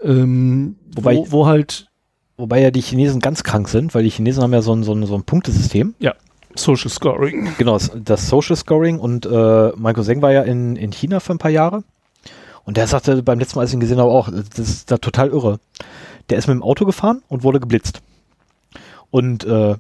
Ähm, 0.02 0.76
wobei, 0.94 1.16
wo, 1.16 1.30
wo, 1.30 1.46
halt. 1.46 1.88
Wobei 2.36 2.60
ja 2.60 2.70
die 2.70 2.80
Chinesen 2.80 3.20
ganz 3.20 3.44
krank 3.44 3.68
sind, 3.68 3.94
weil 3.94 4.02
die 4.02 4.10
Chinesen 4.10 4.42
haben 4.42 4.52
ja 4.52 4.60
so 4.60 4.74
ein, 4.74 4.82
so 4.82 4.92
ein, 4.92 5.06
so 5.06 5.14
ein 5.14 5.22
Punktesystem. 5.22 5.94
Ja. 5.98 6.14
Social 6.56 6.90
Scoring. 6.90 7.48
Genau, 7.58 7.78
das 7.78 8.28
Social 8.28 8.56
Scoring 8.56 8.98
und 8.98 9.26
äh, 9.26 9.28
Michael 9.76 9.94
Cousin 9.94 10.22
war 10.22 10.32
ja 10.32 10.42
in, 10.42 10.76
in 10.76 10.92
China 10.92 11.20
für 11.20 11.32
ein 11.32 11.38
paar 11.38 11.50
Jahre 11.50 11.84
und 12.64 12.76
der 12.76 12.86
sagte 12.86 13.22
beim 13.22 13.38
letzten 13.38 13.58
Mal, 13.58 13.62
als 13.62 13.70
ich 13.70 13.74
ihn 13.74 13.80
gesehen 13.80 13.98
habe, 13.98 14.10
auch, 14.10 14.28
das 14.30 14.58
ist 14.58 14.90
da 14.90 14.98
total 14.98 15.28
irre. 15.28 15.58
Der 16.30 16.38
ist 16.38 16.46
mit 16.46 16.54
dem 16.54 16.62
Auto 16.62 16.84
gefahren 16.84 17.22
und 17.28 17.42
wurde 17.42 17.60
geblitzt. 17.60 18.00
Und 19.14 19.44
äh, 19.44 19.76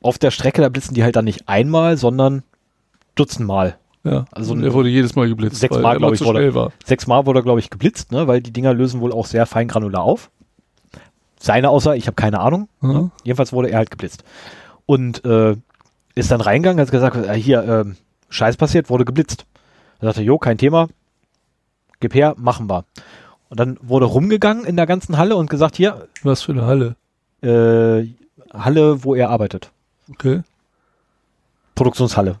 auf 0.00 0.16
der 0.16 0.30
Strecke, 0.30 0.62
da 0.62 0.68
blitzen 0.68 0.94
die 0.94 1.02
halt 1.02 1.16
dann 1.16 1.24
nicht 1.24 1.48
einmal, 1.48 1.96
sondern 1.96 2.44
dutzendmal. 3.16 3.78
Ja, 4.04 4.26
also 4.30 4.54
er 4.54 4.74
wurde 4.74 4.88
jedes 4.88 5.16
Mal 5.16 5.28
geblitzt. 5.28 5.56
Sechsmal, 5.56 5.98
glaube 5.98 6.14
ich, 6.14 6.24
wurde, 6.24 6.70
sechsmal 6.84 7.26
wurde, 7.26 7.42
glaube 7.42 7.58
ich, 7.58 7.68
geblitzt, 7.68 8.12
ne, 8.12 8.28
weil 8.28 8.40
die 8.40 8.52
Dinger 8.52 8.72
lösen 8.72 9.00
wohl 9.00 9.12
auch 9.12 9.26
sehr 9.26 9.44
fein 9.44 9.66
granular 9.66 10.02
auf. 10.02 10.30
Seine 11.40 11.70
Aussage, 11.70 11.98
ich 11.98 12.06
habe 12.06 12.14
keine 12.14 12.38
Ahnung. 12.38 12.68
Mhm. 12.80 12.92
Ne? 12.92 13.10
Jedenfalls 13.24 13.52
wurde 13.52 13.70
er 13.70 13.78
halt 13.78 13.90
geblitzt. 13.90 14.22
Und 14.86 15.24
äh, 15.24 15.56
ist 16.14 16.30
dann 16.30 16.40
reingegangen, 16.40 16.80
hat 16.80 16.92
gesagt, 16.92 17.16
äh, 17.16 17.34
hier, 17.34 17.64
äh, 17.64 17.84
Scheiß 18.28 18.56
passiert, 18.56 18.88
wurde 18.88 19.04
geblitzt. 19.04 19.46
Er 19.98 20.06
sagte, 20.10 20.22
jo, 20.22 20.38
kein 20.38 20.58
Thema, 20.58 20.86
gib 21.98 22.14
her, 22.14 22.36
machen 22.38 22.70
wir. 22.70 22.84
Und 23.48 23.58
dann 23.58 23.78
wurde 23.82 24.06
rumgegangen 24.06 24.64
in 24.64 24.76
der 24.76 24.86
ganzen 24.86 25.18
Halle 25.18 25.34
und 25.34 25.50
gesagt, 25.50 25.74
hier. 25.74 26.06
Was 26.22 26.42
für 26.42 26.52
eine 26.52 26.66
Halle? 26.66 26.94
Äh, 27.42 28.14
Halle, 28.64 29.04
wo 29.04 29.14
er 29.14 29.30
arbeitet. 29.30 29.70
Okay. 30.10 30.42
Produktionshalle. 31.74 32.38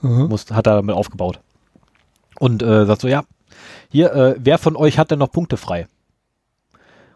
Muss, 0.00 0.50
hat 0.50 0.66
er 0.66 0.76
damit 0.76 0.96
aufgebaut. 0.96 1.40
Und 2.38 2.62
äh, 2.62 2.86
sagt 2.86 3.02
so, 3.02 3.08
ja, 3.08 3.22
hier, 3.88 4.12
äh, 4.12 4.34
wer 4.38 4.58
von 4.58 4.76
euch 4.76 4.98
hat 4.98 5.10
denn 5.10 5.20
noch 5.20 5.30
Punkte 5.30 5.56
frei? 5.56 5.86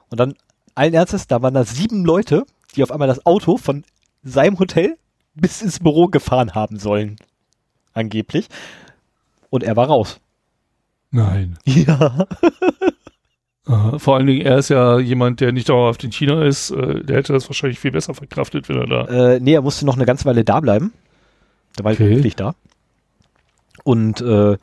Und 0.08 0.20
dann 0.20 0.34
allen 0.74 0.94
Ernstes, 0.94 1.26
da 1.26 1.42
waren 1.42 1.54
da 1.54 1.64
sieben 1.64 2.04
Leute, 2.04 2.44
die 2.74 2.82
auf 2.82 2.92
einmal 2.92 3.08
das 3.08 3.26
Auto 3.26 3.56
von 3.56 3.84
seinem 4.22 4.58
Hotel 4.58 4.96
bis 5.34 5.62
ins 5.62 5.80
Büro 5.80 6.06
gefahren 6.06 6.54
haben 6.54 6.78
sollen. 6.78 7.16
Angeblich. 7.92 8.48
Und 9.50 9.64
er 9.64 9.76
war 9.76 9.88
raus. 9.88 10.20
Nein. 11.10 11.58
Ja. 11.64 12.26
Aha. 13.66 13.98
Vor 13.98 14.16
allen 14.16 14.26
Dingen, 14.26 14.46
er 14.46 14.58
ist 14.58 14.68
ja 14.68 14.98
jemand, 14.98 15.40
der 15.40 15.52
nicht 15.52 15.68
dauerhaft 15.68 16.04
in 16.04 16.12
China 16.12 16.44
ist. 16.44 16.70
Äh, 16.70 17.02
der 17.02 17.16
hätte 17.16 17.32
das 17.32 17.48
wahrscheinlich 17.48 17.80
viel 17.80 17.90
besser 17.90 18.14
verkraftet, 18.14 18.68
wenn 18.68 18.76
er 18.76 18.86
da. 18.86 19.34
Äh, 19.34 19.40
nee, 19.40 19.54
er 19.54 19.62
musste 19.62 19.84
noch 19.84 19.96
eine 19.96 20.06
ganze 20.06 20.24
Weile 20.24 20.44
da 20.44 20.60
bleiben. 20.60 20.92
Der 21.76 21.84
war 21.84 21.92
okay. 21.92 22.08
wirklich 22.10 22.36
da. 22.36 22.54
Und 23.82 24.20
äh, 24.20 24.56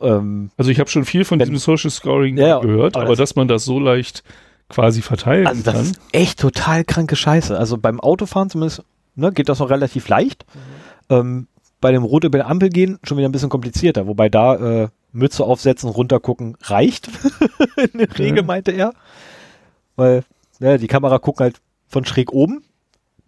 ähm, 0.00 0.50
also 0.56 0.70
ich 0.70 0.80
habe 0.80 0.90
schon 0.90 1.04
viel 1.04 1.24
von 1.24 1.38
diesem 1.38 1.56
Social 1.56 1.90
Scoring 1.90 2.36
ja, 2.36 2.58
gehört, 2.58 2.96
aber, 2.96 3.06
aber 3.06 3.16
das 3.16 3.30
dass 3.30 3.36
man 3.36 3.48
das 3.48 3.64
so 3.64 3.78
leicht 3.78 4.22
quasi 4.68 5.00
verteilen 5.00 5.46
also 5.46 5.62
das 5.62 5.74
kann. 5.74 5.82
Ist 5.84 6.00
echt 6.12 6.40
total 6.40 6.84
kranke 6.84 7.16
Scheiße. 7.16 7.56
Also 7.56 7.78
beim 7.78 8.00
Autofahren 8.00 8.50
zumindest 8.50 8.82
ne, 9.14 9.32
geht 9.32 9.48
das 9.48 9.60
noch 9.60 9.70
relativ 9.70 10.08
leicht. 10.08 10.44
Mhm. 11.08 11.14
Ähm, 11.14 11.46
bei 11.80 11.92
dem 11.92 12.02
Rot 12.02 12.24
über 12.24 12.38
die 12.38 12.44
Ampel 12.44 12.68
gehen 12.68 12.98
schon 13.04 13.16
wieder 13.18 13.28
ein 13.28 13.32
bisschen 13.32 13.48
komplizierter, 13.48 14.06
wobei 14.06 14.28
da 14.28 14.54
äh, 14.82 14.88
Mütze 15.16 15.44
aufsetzen, 15.44 15.88
runtergucken 15.90 16.56
reicht. 16.62 17.08
In 17.92 17.98
der 17.98 18.18
Regel 18.18 18.42
meinte 18.44 18.72
er. 18.72 18.92
Weil 19.96 20.24
ja, 20.60 20.78
die 20.78 20.86
Kamera 20.86 21.18
guckt 21.18 21.40
halt 21.40 21.60
von 21.88 22.04
schräg 22.04 22.32
oben, 22.32 22.64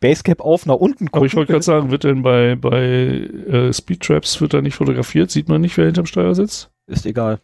Basecap 0.00 0.40
auf, 0.40 0.66
nach 0.66 0.76
unten 0.76 1.06
gucken. 1.06 1.18
Aber 1.18 1.26
ich 1.26 1.34
wollte 1.34 1.52
gerade 1.52 1.64
sagen, 1.64 1.90
wird 1.90 2.04
denn 2.04 2.22
bei, 2.22 2.54
bei 2.54 2.82
äh, 2.82 3.72
Speedtraps 3.72 4.40
wird 4.40 4.54
da 4.54 4.60
nicht 4.60 4.76
fotografiert? 4.76 5.30
Sieht 5.30 5.48
man 5.48 5.60
nicht, 5.60 5.76
wer 5.76 5.86
hinterm 5.86 6.06
Steuer 6.06 6.34
sitzt? 6.34 6.70
Ist 6.86 7.06
egal. 7.06 7.40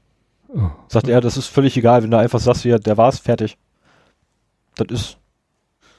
Oh. 0.49 0.71
Sagt 0.89 1.09
er, 1.09 1.21
das 1.21 1.37
ist 1.37 1.49
völlig 1.49 1.77
egal, 1.77 2.03
wenn 2.03 2.11
du 2.11 2.19
einfach 2.19 2.41
sagst, 2.41 2.63
hier, 2.63 2.79
der 2.79 2.97
war's, 2.97 3.19
fertig. 3.19 3.57
Das 4.77 4.89
ist. 4.91 5.19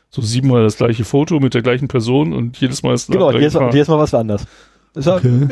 So 0.10 0.22
siebenmal 0.22 0.64
das 0.64 0.78
gleiche 0.78 1.04
Foto 1.04 1.42
mit 1.42 1.54
der 1.54 1.62
gleichen 1.62 1.90
Person 1.90 2.32
und 2.32 2.58
jedes 2.58 2.84
Mal 2.84 2.94
ist 2.94 3.12
Genau, 3.12 3.32
jedes 3.32 3.54
Mal, 3.54 3.74
jedes 3.74 3.90
Mal 3.90 4.00
was 4.00 4.14
anders. 4.14 4.46
Ist 4.94 5.10
okay. 5.10 5.50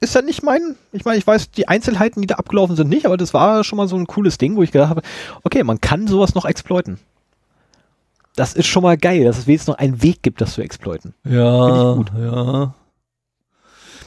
Ist 0.00 0.14
ja 0.14 0.22
nicht 0.22 0.42
mein, 0.42 0.76
ich 0.92 1.04
meine, 1.04 1.18
ich 1.18 1.26
weiß 1.26 1.50
die 1.50 1.68
Einzelheiten, 1.68 2.20
die 2.20 2.26
da 2.26 2.36
abgelaufen 2.36 2.76
sind, 2.76 2.88
nicht, 2.88 3.06
aber 3.06 3.16
das 3.16 3.34
war 3.34 3.64
schon 3.64 3.76
mal 3.76 3.88
so 3.88 3.96
ein 3.96 4.06
cooles 4.06 4.38
Ding, 4.38 4.56
wo 4.56 4.62
ich 4.62 4.72
gedacht 4.72 4.90
habe, 4.90 5.02
okay, 5.42 5.64
man 5.64 5.80
kann 5.80 6.06
sowas 6.06 6.34
noch 6.34 6.44
exploiten. 6.44 6.98
Das 8.36 8.54
ist 8.54 8.66
schon 8.66 8.82
mal 8.82 8.96
geil, 8.96 9.24
dass 9.24 9.38
es 9.38 9.46
wenigstens 9.46 9.68
noch 9.68 9.78
einen 9.78 10.02
Weg 10.02 10.22
gibt, 10.22 10.40
das 10.40 10.54
zu 10.54 10.62
exploiten. 10.62 11.14
Ja, 11.24 11.96
ja. 12.18 12.74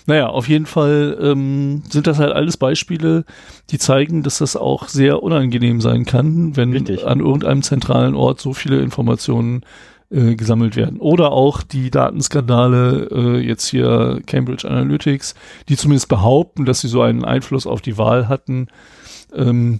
Naja, 0.06 0.28
auf 0.28 0.48
jeden 0.48 0.66
Fall 0.66 1.18
ähm, 1.22 1.84
sind 1.90 2.08
das 2.08 2.18
halt 2.18 2.32
alles 2.32 2.56
Beispiele, 2.56 3.26
die 3.72 3.78
zeigen, 3.78 4.24
dass 4.24 4.38
das 4.38 4.56
auch 4.56 4.88
sehr 4.88 5.22
unangenehm 5.22 5.82
sein 5.82 6.06
kann, 6.06 6.56
wenn 6.56 6.72
Richtig. 6.72 7.06
an 7.06 7.20
irgendeinem 7.20 7.62
zentralen 7.62 8.16
Ort 8.16 8.40
so 8.40 8.54
viele 8.54 8.82
Informationen 8.82 9.64
äh, 10.10 10.36
gesammelt 10.36 10.76
werden. 10.76 11.00
Oder 11.00 11.32
auch 11.32 11.64
die 11.64 11.92
Datenskandale, 11.92 13.10
äh, 13.12 13.38
jetzt 13.40 13.68
hier 13.68 14.22
Cambridge 14.26 14.70
Analytics, 14.70 15.36
die 15.70 15.78
zumindest 15.78 16.08
behaupten, 16.08 16.66
dass 16.66 16.82
sie 16.82 16.88
so 16.88 17.02
einen 17.02 17.26
Einfluss 17.26 17.68
auf 17.68 17.82
die 17.82 17.98
Wahl 17.98 18.30
hatten. 18.30 18.68
Ähm, 19.34 19.80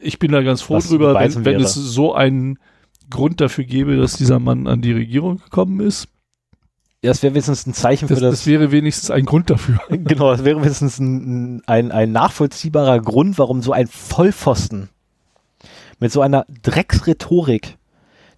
ich 0.00 0.18
bin 0.18 0.32
da 0.32 0.42
ganz 0.42 0.62
froh 0.62 0.74
Was 0.74 0.88
drüber, 0.88 1.14
wenn, 1.14 1.44
wenn 1.44 1.60
es 1.60 1.74
so 1.74 2.14
einen 2.14 2.58
Grund 3.10 3.40
dafür 3.40 3.64
gäbe, 3.64 3.96
dass 3.96 4.16
dieser 4.16 4.38
Mann 4.38 4.66
an 4.66 4.80
die 4.80 4.92
Regierung 4.92 5.38
gekommen 5.38 5.80
ist. 5.80 6.08
Ja, 7.02 7.10
das 7.10 7.22
wäre 7.22 7.34
wenigstens 7.34 7.66
ein 7.66 7.74
Zeichen 7.74 8.08
das, 8.08 8.18
für 8.18 8.24
das. 8.24 8.34
Das 8.34 8.46
wäre 8.46 8.72
wenigstens 8.72 9.10
ein 9.10 9.24
Grund 9.24 9.50
dafür. 9.50 9.80
Genau, 9.88 10.30
das 10.30 10.44
wäre 10.44 10.60
wenigstens 10.60 10.98
ein, 10.98 11.62
ein, 11.66 11.92
ein 11.92 12.10
nachvollziehbarer 12.10 13.00
Grund, 13.00 13.38
warum 13.38 13.62
so 13.62 13.72
ein 13.72 13.86
Vollpfosten 13.86 14.88
mit 16.00 16.12
so 16.12 16.20
einer 16.20 16.44
Drecksrhetorik, 16.62 17.76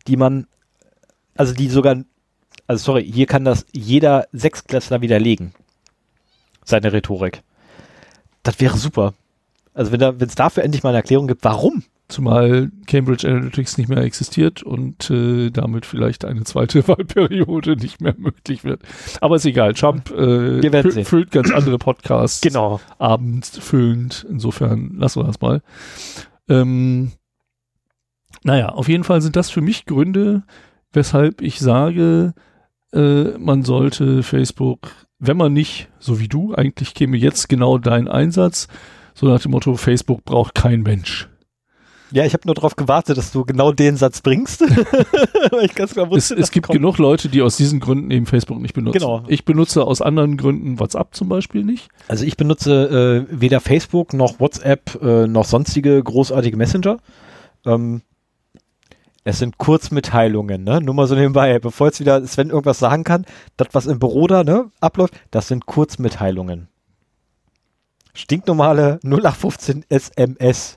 die 0.07 0.17
man 0.17 0.47
also 1.37 1.55
die 1.55 1.69
sogar, 1.69 2.05
also 2.67 2.85
sorry, 2.85 3.11
hier 3.11 3.27
kann 3.27 3.45
das 3.45 3.67
jeder 3.73 4.27
Sechsklässler 4.33 5.01
widerlegen. 5.01 5.53
Seine 6.65 6.93
Rhetorik. 6.93 7.43
Das 8.43 8.61
wäre 8.61 8.77
super. 8.77 9.15
Also 9.75 9.93
wenn 9.93 10.01
es 10.21 10.35
dafür 10.35 10.65
endlich 10.65 10.83
mal 10.83 10.91
eine 10.91 10.99
Erklärung 10.99 11.27
gibt, 11.27 11.45
warum? 11.45 11.85
Zumal 12.09 12.71
Cambridge 12.87 13.27
Analytics 13.29 13.79
nicht 13.79 13.89
mehr 13.89 14.03
existiert 14.03 14.65
und 14.65 15.11
äh, 15.11 15.51
damit 15.51 15.87
vielleicht 15.87 16.25
eine 16.25 16.43
zweite 16.43 16.87
Wahlperiode 16.89 17.77
nicht 17.77 18.01
mehr 18.01 18.15
möglich 18.19 18.65
wird. 18.65 18.83
Aber 19.21 19.37
ist 19.37 19.47
egal. 19.47 19.75
Trump 19.75 20.11
äh, 20.11 21.05
füllt 21.05 21.31
ganz 21.31 21.53
andere 21.53 21.79
Podcasts. 21.79 22.41
Genau. 22.41 22.81
Abends 22.99 23.57
füllend. 23.59 24.27
Insofern 24.29 24.97
lassen 24.97 25.21
wir 25.21 25.27
das 25.27 25.41
mal. 25.41 25.63
Ähm, 26.49 27.13
naja, 28.43 28.71
auf 28.71 28.89
jeden 28.89 29.05
Fall 29.05 29.21
sind 29.21 29.37
das 29.37 29.51
für 29.51 29.61
mich 29.61 29.87
Gründe, 29.87 30.43
weshalb 30.93 31.41
ich 31.41 31.59
sage, 31.59 32.35
äh, 32.93 33.39
man 33.39 33.63
sollte 33.63 34.23
Facebook, 34.23 34.91
wenn 35.19 35.37
man 35.37 35.53
nicht, 35.53 35.89
so 35.99 36.21
wie 36.21 36.29
du, 36.29 36.55
eigentlich 36.55 36.95
käme 36.95 37.17
jetzt 37.17 37.49
genau 37.49 37.79
dein 37.79 38.09
Einsatz, 38.09 38.69
so 39.15 39.27
nach 39.27 39.41
dem 39.41 39.53
Motto, 39.53 39.77
Facebook 39.77 40.25
braucht 40.25 40.55
kein 40.55 40.83
Mensch. 40.83 41.29
Ja, 42.13 42.25
ich 42.25 42.33
habe 42.33 42.43
nur 42.47 42.55
darauf 42.55 42.75
gewartet, 42.75 43.17
dass 43.19 43.31
du 43.31 43.45
genau 43.45 43.73
den 43.73 43.97
Satz 43.97 44.21
bringst. 44.21 44.63
ich 45.63 45.75
ganz 45.75 45.93
klar 45.93 46.11
wusste, 46.11 46.35
es, 46.35 46.41
es 46.41 46.51
gibt 46.51 46.67
kommt. 46.67 46.77
genug 46.77 46.99
Leute, 46.99 47.29
die 47.29 47.41
aus 47.41 47.57
diesen 47.57 47.79
Gründen 47.79 48.11
eben 48.11 48.27
Facebook 48.27 48.61
nicht 48.61 48.75
benutzen. 48.75 48.99
Genau. 48.99 49.23
Ich 49.29 49.45
benutze 49.45 49.85
aus 49.85 50.03
anderen 50.03 50.37
Gründen 50.37 50.81
WhatsApp 50.81 51.15
zum 51.15 51.29
Beispiel 51.29 51.63
nicht. 51.63 51.89
Also 52.09 52.25
ich 52.25 52.37
benutze 52.37 53.27
äh, 53.31 53.41
weder 53.41 53.61
Facebook 53.61 54.13
noch 54.13 54.41
WhatsApp 54.41 55.01
äh, 55.01 55.27
noch 55.29 55.45
sonstige 55.45 56.03
großartige 56.03 56.57
Messenger. 56.57 56.99
Ähm, 57.65 58.03
es 59.25 59.39
sind 59.39 59.59
Kurzmitteilungen, 59.59 60.65
ne? 60.65 60.81
Nur 60.81 60.95
mal 60.95 61.07
so 61.07 61.15
nebenbei, 61.15 61.59
bevor 61.59 61.89
jetzt 61.89 62.01
wieder 62.01 62.25
Sven 62.27 62.51
irgendwas 62.51 62.79
sagen 62.79 63.05
kann, 63.05 63.27
das, 63.57 63.69
was 63.73 63.87
im 63.87 63.99
Büro 63.99 64.27
da, 64.27 64.45
ne, 64.45 64.71
abläuft, 64.81 65.15
das 65.31 65.49
sind 65.49 65.67
Kurzmitteilungen. 65.67 66.69
Stinknormale 68.15 68.99
0815 69.05 69.85
SMS. 69.89 70.77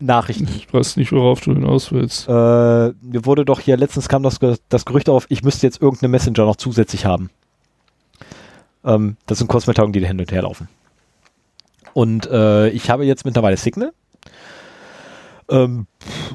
Nachrichten. 0.00 0.48
Ich 0.56 0.72
weiß 0.72 0.96
nicht, 0.96 1.10
worauf 1.10 1.40
du 1.40 1.52
hinaus 1.52 1.90
willst. 1.90 2.28
Äh, 2.28 2.32
mir 2.32 3.24
wurde 3.24 3.44
doch 3.44 3.58
hier, 3.58 3.76
letztens 3.76 4.08
kam 4.08 4.22
das, 4.22 4.38
das 4.68 4.84
Gerücht 4.84 5.08
auf, 5.08 5.26
ich 5.28 5.42
müsste 5.42 5.66
jetzt 5.66 5.82
irgendeine 5.82 6.10
Messenger 6.10 6.44
noch 6.44 6.56
zusätzlich 6.56 7.04
haben. 7.04 7.30
Ähm, 8.84 9.16
das 9.26 9.38
sind 9.38 9.48
Kurzmitteilungen, 9.48 9.92
die 9.92 10.00
da 10.00 10.06
hin 10.06 10.20
und 10.20 10.30
her 10.30 10.42
laufen. 10.42 10.68
Und 11.94 12.26
äh, 12.30 12.68
ich 12.68 12.90
habe 12.90 13.04
jetzt 13.04 13.24
mittlerweile 13.24 13.56
Signal 13.56 13.92
Ähm, 15.50 15.86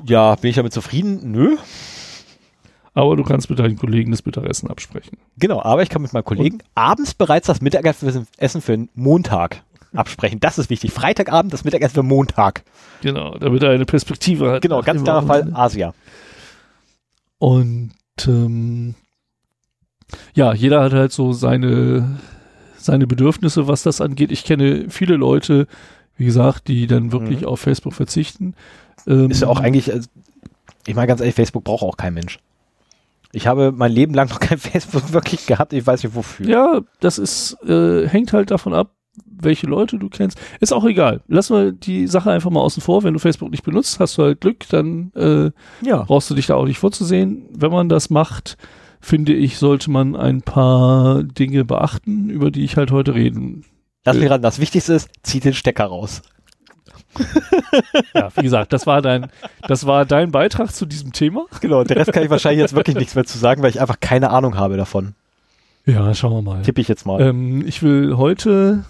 ja, 0.05 0.35
bin 0.35 0.49
ich 0.49 0.55
damit 0.55 0.73
zufrieden? 0.73 1.31
Nö. 1.31 1.57
Aber 2.95 3.15
du 3.15 3.23
kannst 3.23 3.49
mit 3.49 3.59
deinen 3.59 3.77
Kollegen 3.77 4.11
das 4.11 4.25
Mittagessen 4.25 4.69
absprechen. 4.69 5.17
Genau, 5.37 5.61
aber 5.61 5.81
ich 5.81 5.89
kann 5.89 6.01
mit 6.01 6.13
meinen 6.13 6.23
Kollegen 6.23 6.57
Und? 6.57 6.63
abends 6.75 7.13
bereits 7.13 7.47
das 7.47 7.61
Mittagessen 7.61 8.27
für 8.61 8.71
den 8.71 8.89
Montag 8.93 9.63
absprechen. 9.93 10.39
Das 10.39 10.59
ist 10.59 10.69
wichtig. 10.69 10.91
Freitagabend 10.91 11.53
das 11.53 11.63
Mittagessen 11.63 11.95
für 11.95 12.03
Montag. 12.03 12.63
Genau, 13.01 13.35
damit 13.37 13.63
er 13.63 13.71
eine 13.71 13.85
Perspektive 13.85 14.51
hat. 14.51 14.61
Genau, 14.61 14.81
ganz 14.81 15.03
klarer 15.03 15.25
Fall 15.25 15.51
Asia. 15.53 15.93
Und 17.39 17.91
ähm, 18.27 18.95
ja, 20.33 20.53
jeder 20.53 20.81
hat 20.81 20.93
halt 20.93 21.11
so 21.11 21.33
seine, 21.33 22.19
seine 22.77 23.07
Bedürfnisse, 23.07 23.67
was 23.67 23.83
das 23.83 24.01
angeht. 24.01 24.31
Ich 24.31 24.43
kenne 24.43 24.85
viele 24.89 25.15
Leute, 25.15 25.67
wie 26.15 26.25
gesagt, 26.25 26.67
die 26.67 26.87
dann 26.87 27.11
wirklich 27.11 27.41
mhm. 27.41 27.47
auf 27.47 27.59
Facebook 27.59 27.93
verzichten. 27.93 28.55
Ähm, 29.07 29.29
ist 29.31 29.41
ja 29.41 29.47
auch 29.47 29.59
eigentlich, 29.59 29.91
äh, 29.91 30.01
ich 30.85 30.95
meine 30.95 31.07
ganz 31.07 31.19
ehrlich, 31.21 31.35
Facebook 31.35 31.63
braucht 31.63 31.83
auch 31.83 31.97
kein 31.97 32.13
Mensch. 32.13 32.39
Ich 33.31 33.47
habe 33.47 33.71
mein 33.71 33.91
Leben 33.91 34.13
lang 34.13 34.29
noch 34.29 34.39
kein 34.39 34.57
Facebook 34.59 35.11
wirklich 35.11 35.45
gehabt, 35.45 35.73
ich 35.73 35.85
weiß 35.85 36.03
nicht 36.03 36.15
wofür. 36.15 36.47
Ja, 36.47 36.81
das 36.99 37.17
ist, 37.17 37.57
äh, 37.67 38.07
hängt 38.07 38.33
halt 38.33 38.51
davon 38.51 38.73
ab, 38.73 38.91
welche 39.25 39.67
Leute 39.67 39.97
du 39.97 40.09
kennst. 40.09 40.39
Ist 40.59 40.73
auch 40.73 40.85
egal. 40.85 41.21
Lass 41.27 41.49
mal 41.49 41.73
die 41.73 42.07
Sache 42.07 42.31
einfach 42.31 42.49
mal 42.49 42.61
außen 42.61 42.81
vor. 42.81 43.03
Wenn 43.03 43.13
du 43.13 43.19
Facebook 43.19 43.51
nicht 43.51 43.63
benutzt, 43.63 43.99
hast 43.99 44.17
du 44.17 44.23
halt 44.23 44.41
Glück, 44.41 44.67
dann 44.69 45.11
äh, 45.15 45.51
ja. 45.85 46.03
brauchst 46.03 46.29
du 46.29 46.35
dich 46.35 46.47
da 46.47 46.55
auch 46.55 46.65
nicht 46.65 46.79
vorzusehen. 46.79 47.45
Wenn 47.51 47.71
man 47.71 47.89
das 47.89 48.09
macht, 48.09 48.57
finde 49.01 49.33
ich, 49.33 49.57
sollte 49.57 49.91
man 49.91 50.15
ein 50.15 50.41
paar 50.41 51.23
Dinge 51.23 51.65
beachten, 51.65 52.29
über 52.29 52.51
die 52.51 52.63
ich 52.63 52.77
halt 52.77 52.91
heute 52.91 53.13
reden. 53.13 53.65
Lass 54.05 54.17
mich 54.17 54.29
ran, 54.29 54.41
das 54.41 54.59
Wichtigste 54.59 54.93
ist, 54.93 55.09
zieh 55.23 55.39
den 55.39 55.53
Stecker 55.53 55.85
raus. 55.85 56.21
ja, 58.13 58.29
wie 58.35 58.41
gesagt, 58.43 58.73
das 58.73 58.87
war 58.87 59.01
dein, 59.01 59.27
das 59.67 59.85
war 59.85 60.05
dein 60.05 60.31
Beitrag 60.31 60.73
zu 60.73 60.85
diesem 60.85 61.13
Thema. 61.13 61.45
Genau, 61.61 61.83
der 61.83 61.97
Rest 61.97 62.13
kann 62.13 62.23
ich 62.23 62.29
wahrscheinlich 62.29 62.61
jetzt 62.61 62.75
wirklich 62.75 62.95
nichts 62.95 63.15
mehr 63.15 63.25
zu 63.25 63.37
sagen, 63.37 63.61
weil 63.61 63.69
ich 63.69 63.81
einfach 63.81 63.99
keine 63.99 64.29
Ahnung 64.31 64.57
habe 64.57 64.77
davon. 64.77 65.15
Ja, 65.85 66.13
schauen 66.13 66.33
wir 66.33 66.41
mal. 66.41 66.61
Tippe 66.61 66.81
ich 66.81 66.87
jetzt 66.87 67.05
mal. 67.05 67.21
Ähm, 67.21 67.65
ich 67.67 67.83
will 67.83 68.17
heute 68.17 68.85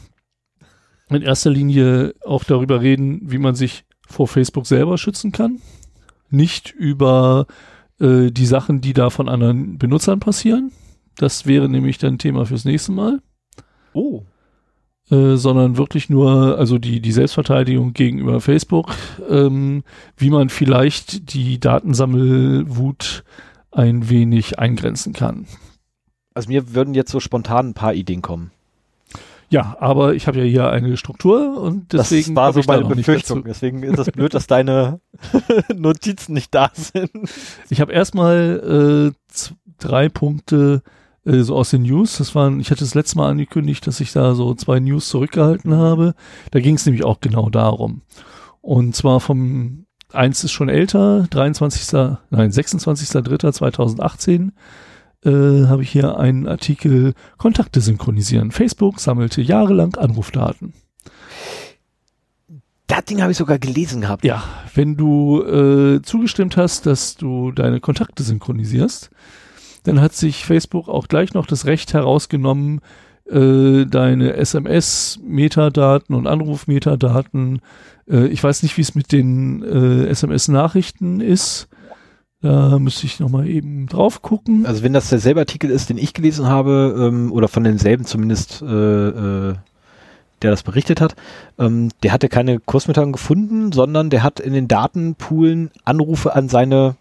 in 1.10 1.22
erster 1.22 1.50
Linie 1.50 2.14
auch 2.26 2.44
darüber 2.44 2.82
reden, 2.82 3.22
wie 3.24 3.38
man 3.38 3.56
sich 3.56 3.86
vor 4.08 4.28
Facebook 4.28 4.68
selber 4.68 4.98
schützen 4.98 5.32
kann. 5.32 5.60
Nicht 6.30 6.72
über 6.72 7.48
äh, 8.00 8.32
die 8.32 8.46
Sachen, 8.46 8.82
die 8.82 8.94
da 8.94 9.10
von 9.10 9.28
anderen 9.28 9.78
Benutzern 9.78 10.20
passieren. 10.20 10.72
Das 11.18 11.46
wäre 11.46 11.70
nämlich 11.70 11.98
dann 11.98 12.18
Thema 12.18 12.46
fürs 12.46 12.66
nächste 12.66 12.92
Mal. 12.92 13.22
Oh. 13.94 14.24
Äh, 15.12 15.36
sondern 15.36 15.76
wirklich 15.76 16.10
nur, 16.10 16.58
also 16.58 16.78
die, 16.78 17.02
die 17.02 17.12
Selbstverteidigung 17.12 17.92
gegenüber 17.92 18.40
Facebook, 18.40 18.96
ähm, 19.30 19.84
wie 20.16 20.30
man 20.30 20.48
vielleicht 20.48 21.34
die 21.34 21.60
Datensammelwut 21.60 23.26
ein 23.72 24.10
wenig 24.10 24.60
eingrenzen 24.60 25.12
kann. 25.12 25.46
Also 26.34 26.50
mir 26.50 26.74
würden 26.74 26.94
jetzt 26.94 27.12
so 27.12 27.20
spontan 27.20 27.70
ein 27.70 27.74
paar 27.74 27.94
Ideen 27.94 28.22
kommen. 28.22 28.52
Ja, 29.50 29.76
aber 29.80 30.16
ich 30.16 30.26
habe 30.26 30.40
ja 30.40 30.46
hier 30.46 30.70
eine 30.72 30.96
Struktur 30.96 31.62
und 31.62 31.94
deswegen. 31.94 32.34
Das 32.34 32.36
war 32.36 32.54
so 32.54 32.62
meine 32.66 32.86
Befürchtung. 32.86 33.44
Deswegen 33.44 33.84
ist 33.84 34.00
es 34.00 34.10
blöd, 34.10 34.34
dass 34.34 34.48
deine 34.48 35.00
Notizen 35.76 36.34
nicht 36.34 36.56
da 36.56 36.72
sind. 36.74 37.12
Ich 37.70 37.82
habe 37.82 37.92
erstmal 37.92 39.14
äh, 39.14 39.34
drei 39.78 40.10
Punkte 40.10 40.82
äh, 41.26 41.42
so 41.42 41.56
aus 41.56 41.72
den 41.72 41.84
News. 41.84 42.18
Das 42.18 42.36
waren, 42.36 42.60
ich 42.60 42.72
hatte 42.72 42.84
das 42.84 42.96
letzte 42.96 43.18
Mal 43.18 43.30
angekündigt, 43.30 43.86
dass 43.88 44.00
ich 44.00 44.12
da 44.12 44.36
so 44.36 44.54
zwei 44.56 44.80
News 44.80 45.10
zurückgehalten 45.10 45.76
habe. 45.76 46.16
Da 46.52 46.60
ging 46.60 46.76
es 46.76 46.86
nämlich 46.86 47.04
auch 47.04 47.20
genau 47.22 47.50
darum. 47.50 48.02
Und 48.62 48.96
zwar 48.96 49.20
vom 49.20 49.86
eins 50.12 50.44
ist 50.44 50.52
schon 50.52 50.70
älter, 50.70 51.28
23. 51.30 51.94
Nein, 52.30 52.52
26.03.2018 52.52 54.52
äh, 55.26 55.68
habe 55.68 55.84
ich 55.84 55.90
hier 55.90 56.18
einen 56.18 56.48
Artikel 56.48 57.14
Kontakte 57.38 57.82
synchronisieren. 57.82 58.52
Facebook 58.52 59.00
sammelte 59.00 59.42
jahrelang 59.42 59.96
Anrufdaten. 59.96 60.74
Das 62.88 63.06
Ding 63.06 63.22
habe 63.22 63.32
ich 63.32 63.38
sogar 63.38 63.60
gelesen 63.60 64.02
gehabt. 64.02 64.26
Ja, 64.26 64.44
wenn 64.76 64.98
du 64.98 65.42
äh, 65.42 66.02
zugestimmt 66.02 66.58
hast, 66.58 66.86
dass 66.86 67.16
du 67.16 67.52
deine 67.52 67.80
Kontakte 67.80 68.24
synchronisierst, 68.24 69.10
dann 69.84 70.02
hat 70.02 70.14
sich 70.14 70.46
Facebook 70.46 70.88
auch 70.88 71.08
gleich 71.08 71.34
noch 71.34 71.46
das 71.46 71.66
Recht 71.66 71.94
herausgenommen, 71.94 72.82
äh, 73.30 73.86
deine 73.86 74.34
SMS-Metadaten 74.34 76.16
und 76.16 76.28
Anruf-Metadaten. 76.28 77.62
Äh, 78.10 78.28
ich 78.28 78.44
weiß 78.44 78.64
nicht, 78.64 78.78
wie 78.78 78.82
es 78.82 78.96
mit 78.96 79.12
den 79.12 79.64
äh, 79.64 80.08
SMS-Nachrichten 80.08 81.22
ist. 81.22 81.68
Da 82.42 82.78
müsste 82.78 83.06
ich 83.06 83.22
nochmal 83.22 83.48
eben 83.48 83.88
drauf 83.88 84.22
gucken. 84.22 84.66
Also 84.66 84.84
wenn 84.84 84.92
das 84.92 85.08
derselbe 85.08 85.40
Artikel 85.40 85.70
ist, 85.70 85.90
den 85.90 85.98
ich 85.98 86.14
gelesen 86.14 86.46
habe, 86.46 86.94
ähm, 86.98 87.32
oder 87.32 87.48
von 87.48 87.64
denselben 87.64 88.04
zumindest, 88.04 88.62
der 88.62 89.56
das 90.52 90.64
berichtet 90.64 91.00
hat, 91.00 91.16
ähm, 91.58 91.90
der 92.04 92.12
hatte 92.12 92.28
keine 92.28 92.60
Kursmitteilung 92.60 93.14
gefunden, 93.14 93.72
sondern 93.72 94.10
der 94.10 94.24
hat 94.24 94.42
in 94.42 94.52
den 94.52 94.68
Datenpoolen 94.68 95.72
Anrufe 95.86 96.36
an 96.36 96.50
seine, 96.50 96.98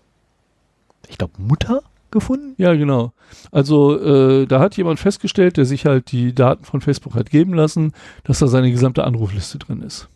ich 1.09 1.18
glaube, 1.18 1.34
Mutter 1.38 1.82
gefunden? 2.12 2.55
Ja, 2.59 2.74
genau. 2.74 3.12
Also 3.51 3.98
äh, 3.98 4.47
da 4.47 4.60
hat 4.60 4.76
jemand 4.76 5.01
festgestellt, 5.01 5.56
der 5.56 5.64
sich 5.64 5.86
halt 5.86 6.12
die 6.12 6.34
Daten 6.34 6.64
von 6.64 6.80
Facebook 6.80 7.14
hat 7.14 7.30
geben 7.30 7.55
lassen, 7.55 7.93
dass 8.24 8.39
da 8.39 8.47
seine 8.47 8.70
gesamte 8.70 9.05
Anrufliste 9.05 9.59
drin 9.59 9.82
ist. 9.82 10.09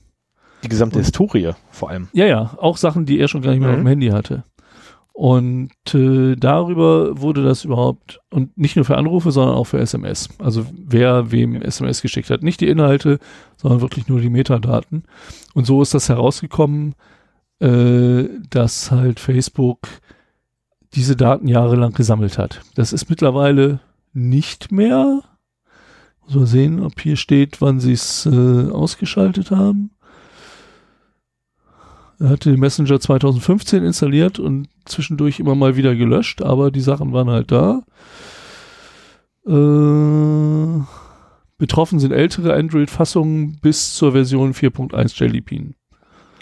Die 0.62 0.68
gesamte 0.68 0.98
Und, 0.98 1.04
Historie 1.04 1.52
vor 1.70 1.90
allem. 1.90 2.08
Ja, 2.12 2.26
ja, 2.26 2.56
auch 2.58 2.76
Sachen, 2.76 3.06
die 3.06 3.18
er 3.18 3.28
schon 3.28 3.42
gar 3.42 3.50
nicht 3.50 3.60
mehr 3.60 3.70
mhm. 3.70 3.74
auf 3.74 3.80
dem 3.80 3.88
Handy 3.88 4.08
hatte. 4.08 4.44
Und 5.16 5.70
äh, 5.94 6.36
darüber 6.36 7.18
wurde 7.18 7.42
das 7.42 7.64
überhaupt, 7.64 8.20
und 8.30 8.58
nicht 8.58 8.76
nur 8.76 8.84
für 8.84 8.98
Anrufe, 8.98 9.30
sondern 9.30 9.56
auch 9.56 9.64
für 9.64 9.78
SMS. 9.78 10.28
Also 10.38 10.66
wer 10.76 11.32
wem 11.32 11.62
SMS 11.62 12.02
geschickt 12.02 12.28
hat. 12.28 12.42
Nicht 12.42 12.60
die 12.60 12.68
Inhalte, 12.68 13.18
sondern 13.56 13.80
wirklich 13.80 14.08
nur 14.08 14.20
die 14.20 14.28
Metadaten. 14.28 15.04
Und 15.54 15.66
so 15.66 15.80
ist 15.80 15.94
das 15.94 16.10
herausgekommen, 16.10 16.96
äh, 17.60 18.24
dass 18.50 18.90
halt 18.90 19.18
Facebook 19.18 19.88
diese 20.96 21.14
Daten 21.14 21.46
jahrelang 21.46 21.92
gesammelt 21.92 22.38
hat. 22.38 22.62
Das 22.74 22.92
ist 22.92 23.08
mittlerweile 23.08 23.80
nicht 24.12 24.72
mehr. 24.72 25.20
Muss 26.24 26.34
mal 26.34 26.46
sehen, 26.46 26.80
ob 26.80 27.00
hier 27.00 27.16
steht, 27.16 27.60
wann 27.60 27.78
sie 27.78 27.92
es 27.92 28.26
äh, 28.26 28.70
ausgeschaltet 28.70 29.50
haben. 29.50 29.90
Er 32.18 32.30
hatte 32.30 32.50
den 32.50 32.60
Messenger 32.60 32.98
2015 32.98 33.84
installiert 33.84 34.38
und 34.38 34.68
zwischendurch 34.86 35.38
immer 35.38 35.54
mal 35.54 35.76
wieder 35.76 35.94
gelöscht, 35.94 36.40
aber 36.40 36.70
die 36.70 36.80
Sachen 36.80 37.12
waren 37.12 37.28
halt 37.28 37.52
da. 37.52 37.82
Äh, 39.46 40.82
betroffen 41.58 42.00
sind 42.00 42.12
ältere 42.12 42.54
Android-Fassungen 42.54 43.58
bis 43.60 43.94
zur 43.94 44.12
Version 44.12 44.54
4.1 44.54 45.20
Jelly 45.20 45.42
Bean. 45.42 45.74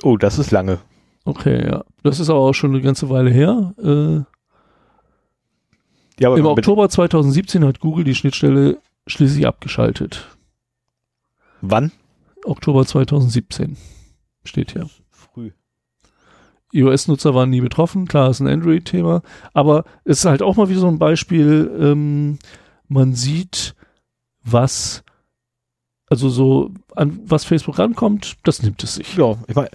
Oh, 0.04 0.16
das 0.16 0.38
ist 0.38 0.52
lange. 0.52 0.78
Okay, 1.24 1.66
ja. 1.66 1.84
Das 2.04 2.20
ist 2.20 2.30
aber 2.30 2.38
auch 2.38 2.52
schon 2.52 2.70
eine 2.70 2.82
ganze 2.82 3.10
Weile 3.10 3.30
her. 3.30 3.74
Äh, 3.82 4.33
ja, 6.20 6.34
Im 6.34 6.46
Oktober 6.46 6.88
2017 6.88 7.64
hat 7.64 7.80
Google 7.80 8.04
die 8.04 8.14
Schnittstelle 8.14 8.78
schließlich 9.06 9.46
abgeschaltet. 9.46 10.28
Wann? 11.60 11.92
Oktober 12.44 12.86
2017 12.86 13.76
steht 14.44 14.72
hier 14.72 14.88
iOS-Nutzer 16.74 17.34
waren 17.34 17.50
nie 17.50 17.60
betroffen. 17.60 18.06
Klar, 18.06 18.30
ist 18.30 18.40
ein 18.40 18.48
Android-Thema. 18.48 19.22
Aber 19.52 19.84
es 20.04 20.18
ist 20.18 20.24
halt 20.24 20.42
auch 20.42 20.56
mal 20.56 20.68
wieder 20.68 20.80
so 20.80 20.88
ein 20.88 20.98
Beispiel. 20.98 21.70
Ähm, 21.80 22.38
man 22.88 23.14
sieht, 23.14 23.74
was, 24.42 25.04
also 26.08 26.28
so, 26.28 26.72
an 26.94 27.20
was 27.24 27.44
Facebook 27.44 27.78
rankommt, 27.78 28.36
das 28.42 28.62
nimmt 28.62 28.82
es 28.82 28.96
sich. 28.96 29.16
Ja, 29.16 29.36
ich 29.46 29.54
meine, 29.54 29.70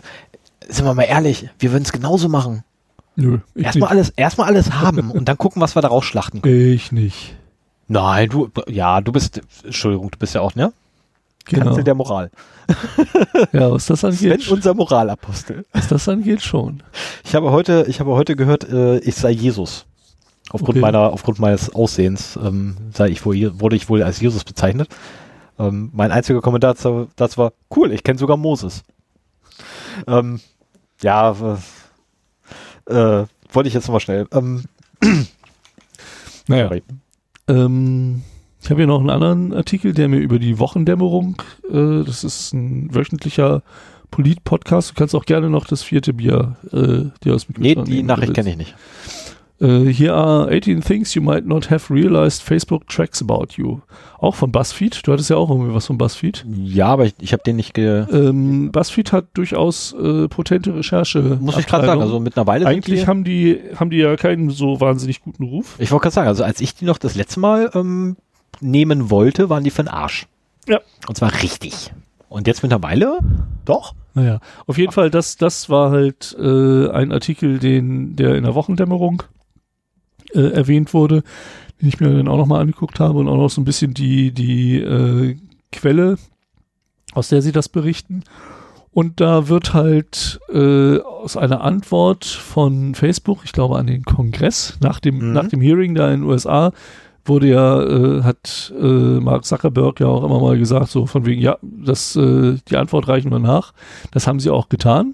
sind 0.68 0.86
wir 0.86 0.94
mal 0.94 1.04
ehrlich, 1.04 1.50
wir 1.58 1.72
würden 1.72 1.84
es 1.84 1.92
genauso 1.92 2.30
machen. 2.30 2.64
Nö. 3.20 3.40
Erstmal 3.56 3.90
alles, 3.90 4.10
erstmal 4.10 4.48
alles 4.48 4.72
haben 4.72 5.12
und 5.12 5.28
dann 5.28 5.38
gucken, 5.38 5.62
was 5.62 5.76
wir 5.76 5.82
daraus 5.82 6.06
schlachten 6.06 6.42
können. 6.42 6.74
Ich 6.74 6.92
nicht. 6.92 7.36
Nein, 7.88 8.30
du, 8.30 8.50
ja, 8.68 9.02
du 9.02 9.12
bist, 9.12 9.42
Entschuldigung, 9.64 10.12
du 10.12 10.18
bist 10.18 10.36
ja 10.36 10.42
auch, 10.42 10.56
ne? 10.56 10.72
Genau. 11.46 11.66
Kanzel 11.66 11.84
der 11.84 11.96
Moral. 11.96 12.30
ja, 13.52 13.72
was 13.72 13.88
das 13.88 14.04
angeht. 14.04 14.44
Sven, 14.44 14.54
unser 14.54 14.74
Moralapostel. 14.76 15.66
Was 15.74 15.88
das 15.88 16.08
angeht, 16.08 16.42
schon. 16.42 16.84
Ich 17.26 17.34
habe 17.34 17.52
heute, 17.52 17.86
ich 17.88 18.00
habe 18.00 18.12
heute 18.12 18.36
gehört, 18.36 18.70
äh, 18.70 19.00
ich 19.00 19.16
sei 19.16 19.32
Jesus. 19.32 19.86
Aufgrund 20.52 20.78
okay. 20.78 20.80
meiner, 20.80 21.12
aufgrund 21.12 21.40
meines 21.40 21.74
Aussehens 21.74 22.38
ähm, 22.42 22.76
sei 22.94 23.10
ich 23.10 23.26
wohl, 23.26 23.60
wurde 23.60 23.76
ich 23.76 23.90
wohl 23.90 24.04
als 24.04 24.22
Jesus 24.22 24.44
bezeichnet. 24.44 24.90
Ähm, 25.58 25.90
mein 25.94 26.12
einziger 26.12 26.42
Kommentar 26.42 26.74
dazu, 26.76 27.08
dazu 27.16 27.38
war, 27.38 27.54
cool, 27.76 27.92
ich 27.92 28.04
kenne 28.04 28.20
sogar 28.20 28.38
Moses. 28.38 28.84
Ähm, 30.08 30.40
ja, 31.02 31.32
äh, 31.32 31.58
äh, 32.90 33.26
wollte 33.52 33.68
ich 33.68 33.74
jetzt 33.74 33.88
nochmal 33.88 34.02
schnell. 34.02 34.28
Ähm, 34.32 34.64
naja. 36.48 36.70
Ähm, 37.48 38.24
ich 38.62 38.70
habe 38.70 38.82
hier 38.82 38.88
noch 38.88 39.00
einen 39.00 39.10
anderen 39.10 39.54
Artikel, 39.54 39.94
der 39.94 40.08
mir 40.08 40.20
über 40.20 40.40
die 40.40 40.60
Wochendämmerung, 40.60 41.42
äh, 41.70 42.04
das 42.04 42.24
ist 42.24 42.54
ein 42.54 42.94
wöchentlicher 42.94 43.64
Polit-Podcast. 44.12 44.92
Du 44.92 44.94
kannst 44.96 45.16
auch 45.16 45.26
gerne 45.26 45.50
noch 45.50 45.66
das 45.66 45.84
vierte 45.84 46.14
Bier 46.14 46.58
äh, 46.72 47.10
dir 47.24 47.36
aus 47.36 47.46
dem 47.46 47.56
Nee, 47.58 47.70
Kühlschrank 47.70 47.86
die 47.88 47.96
nehmen, 47.96 48.08
Nachricht 48.08 48.34
kenne 48.34 48.50
ich 48.50 48.58
nicht. 48.58 48.76
Here 49.62 50.14
are 50.14 50.50
18 50.50 50.82
things 50.82 51.16
you 51.16 51.22
might 51.22 51.46
not 51.46 51.70
have 51.70 51.94
realized 51.94 52.42
Facebook 52.42 52.88
tracks 52.88 53.22
about 53.22 53.58
you. 53.58 53.82
Auch 54.20 54.36
von 54.36 54.52
BuzzFeed. 54.52 55.06
Du 55.06 55.12
hattest 55.12 55.30
ja 55.30 55.36
auch 55.36 55.50
irgendwie 55.50 55.74
was 55.74 55.88
von 55.88 55.98
BuzzFeed. 55.98 56.46
Ja, 56.48 56.88
aber 56.88 57.06
ich, 57.06 57.16
ich 57.20 57.34
habe 57.34 57.44
den 57.44 57.58
nicht 57.58 57.74
ge... 57.74 58.06
Ähm, 58.12 58.72
BuzzFeed 58.72 59.12
hat 59.12 59.26
durchaus 59.34 59.94
äh, 59.94 60.30
potente 60.30 60.74
Recherche. 60.74 61.38
Muss 61.42 61.58
ich 61.58 61.68
gerade 61.68 61.86
sagen, 61.86 62.02
also 62.02 62.22
mit 62.22 62.38
einer 62.38 62.48
Weile 62.48 62.66
sind 62.66 62.70
Eigentlich 62.70 63.02
die, 63.02 63.08
haben 63.08 63.24
die, 63.26 63.60
haben 63.76 63.90
die 63.90 63.98
ja 63.98 64.16
keinen 64.16 64.50
so 64.50 64.80
wahnsinnig 64.80 65.22
guten 65.22 65.44
Ruf. 65.44 65.76
Ich 65.78 65.92
wollte 65.92 66.04
gerade 66.04 66.14
sagen, 66.14 66.28
also 66.30 66.44
als 66.46 66.62
ich 66.62 66.76
die 66.76 66.86
noch 66.86 66.98
das 66.98 67.16
letzte 67.16 67.42
Mal 67.42 67.70
ähm, 67.74 68.16
nehmen 68.62 69.10
wollte, 69.10 69.50
waren 69.50 69.66
die 69.66 69.72
für 69.72 69.84
den 69.84 69.90
Arsch. 69.90 70.28
Ja. 70.68 70.80
Und 71.08 71.18
zwar 71.18 71.34
richtig. 71.42 71.92
Und 72.30 72.48
jetzt 72.48 72.64
mittlerweile? 72.64 73.20
Doch. 73.66 73.94
Naja, 74.14 74.40
auf 74.68 74.78
jeden 74.78 74.92
Fall, 74.92 75.10
das, 75.10 75.38
das 75.38 75.70
war 75.70 75.92
halt 75.92 76.36
äh, 76.40 76.90
ein 76.90 77.12
Artikel, 77.12 77.60
den, 77.60 78.16
der 78.16 78.36
in 78.36 78.44
der 78.44 78.56
Wochendämmerung 78.56 79.24
äh, 80.34 80.52
erwähnt 80.52 80.94
wurde, 80.94 81.24
den 81.82 81.90
ich 81.90 82.00
mir 82.00 82.10
dann 82.10 82.28
auch 82.28 82.38
nochmal 82.38 82.62
angeguckt 82.62 83.00
habe 83.00 83.20
und 83.20 83.28
auch 83.28 83.38
noch 83.38 83.50
so 83.50 83.62
ein 83.62 83.66
bisschen 83.66 83.94
die, 83.94 84.32
die 84.32 84.78
äh, 84.78 85.38
Quelle, 85.72 86.18
aus 87.14 87.30
der 87.30 87.42
sie 87.42 87.52
das 87.52 87.70
berichten. 87.70 88.24
Und 88.92 89.22
da 89.22 89.48
wird 89.48 89.74
halt 89.74 90.40
äh, 90.52 90.98
aus 91.00 91.38
einer 91.38 91.62
Antwort 91.62 92.26
von 92.26 92.96
Facebook, 92.96 93.42
ich 93.44 93.52
glaube 93.52 93.78
an 93.78 93.88
den 93.88 94.04
Kongress, 94.04 94.78
nach 94.82 95.00
dem, 95.00 95.20
Mhm. 95.20 95.34
nach 95.34 95.48
dem 95.48 95.62
Hearing 95.62 95.94
da 95.96 96.12
in 96.12 96.22
den 96.22 96.30
USA, 96.30 96.72
wurde 97.26 97.48
ja, 97.48 97.82
äh, 97.84 98.24
hat 98.24 98.74
äh, 98.80 98.84
Mark 99.20 99.46
Zuckerberg 99.46 100.00
ja 100.00 100.08
auch 100.08 100.24
immer 100.24 100.40
mal 100.40 100.58
gesagt, 100.58 100.90
so 100.90 101.06
von 101.06 101.26
wegen, 101.28 101.40
ja, 101.40 101.58
das, 101.62 102.16
äh, 102.16 102.58
die 102.68 102.78
Antwort 102.78 103.08
reichen 103.08 103.32
wir 103.32 103.40
nach. 103.40 103.74
Das 104.12 104.26
haben 104.26 104.40
sie 104.40 104.50
auch 104.50 104.68
getan. 104.70 105.14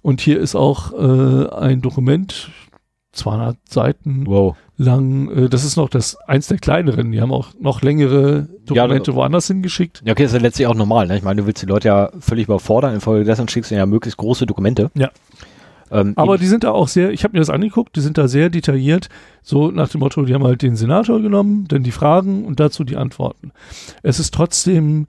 Und 0.00 0.20
hier 0.22 0.40
ist 0.40 0.54
auch 0.54 0.92
äh, 0.94 1.50
ein 1.50 1.82
Dokument, 1.82 2.48
200 3.16 3.56
Seiten 3.68 4.26
Wow. 4.26 4.56
lang. 4.76 5.30
Äh, 5.30 5.48
das 5.48 5.64
ist 5.64 5.76
noch 5.76 5.88
das 5.88 6.16
eins 6.26 6.46
der 6.48 6.58
kleineren. 6.58 7.12
Die 7.12 7.20
haben 7.20 7.32
auch 7.32 7.48
noch 7.60 7.82
längere 7.82 8.48
Dokumente 8.66 9.14
woanders 9.14 9.46
hingeschickt. 9.48 10.02
Ja, 10.04 10.12
okay, 10.12 10.22
das 10.24 10.32
ist 10.32 10.36
ja 10.38 10.42
letztlich 10.42 10.66
auch 10.66 10.74
normal. 10.74 11.06
Ne? 11.06 11.16
Ich 11.16 11.22
meine, 11.22 11.40
du 11.42 11.46
willst 11.46 11.62
die 11.62 11.66
Leute 11.66 11.88
ja 11.88 12.10
völlig 12.20 12.44
überfordern. 12.46 12.94
Infolgedessen 12.94 13.48
schickst 13.48 13.70
du 13.70 13.74
ja 13.74 13.86
möglichst 13.86 14.18
große 14.18 14.46
Dokumente. 14.46 14.90
Ja. 14.94 15.10
Ähm, 15.90 16.14
Aber 16.16 16.36
die 16.36 16.46
sind 16.46 16.64
da 16.64 16.72
auch 16.72 16.88
sehr, 16.88 17.10
ich 17.12 17.22
habe 17.24 17.32
mir 17.34 17.40
das 17.40 17.50
angeguckt, 17.50 17.94
die 17.94 18.00
sind 18.00 18.18
da 18.18 18.26
sehr 18.26 18.50
detailliert, 18.50 19.08
so 19.42 19.70
nach 19.70 19.88
dem 19.88 20.00
Motto, 20.00 20.22
die 20.24 20.34
haben 20.34 20.42
halt 20.42 20.62
den 20.62 20.74
Senator 20.74 21.20
genommen, 21.22 21.66
dann 21.68 21.84
die 21.84 21.92
Fragen 21.92 22.44
und 22.44 22.58
dazu 22.58 22.82
die 22.82 22.96
Antworten. 22.96 23.52
Es 24.02 24.18
ist 24.18 24.34
trotzdem, 24.34 25.06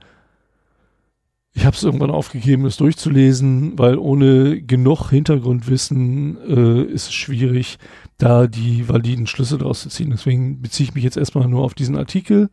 ich 1.57 1.65
habe 1.65 1.75
es 1.75 1.81
irgendwann 1.81 2.11
aufgegeben, 2.11 2.67
es 2.67 2.77
durchzulesen, 2.77 3.79
weil 3.79 3.97
ohne 3.97 4.61
genug 4.61 5.09
Hintergrundwissen 5.09 6.37
äh, 6.47 6.83
ist 6.83 7.07
es 7.07 7.13
schwierig, 7.15 7.79
da 8.19 8.45
die 8.45 8.87
validen 8.87 9.25
Schlüsse 9.25 9.57
draus 9.57 9.81
zu 9.81 9.89
ziehen. 9.89 10.11
Deswegen 10.11 10.61
beziehe 10.61 10.87
ich 10.87 10.93
mich 10.93 11.03
jetzt 11.03 11.17
erstmal 11.17 11.47
nur 11.47 11.63
auf 11.63 11.73
diesen 11.73 11.97
Artikel, 11.97 12.51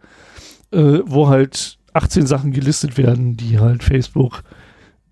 äh, 0.71 1.01
wo 1.05 1.29
halt 1.29 1.77
18 1.93 2.27
Sachen 2.27 2.53
gelistet 2.53 2.97
werden, 2.97 3.37
die 3.37 3.59
halt 3.59 3.85
Facebook 3.85 4.43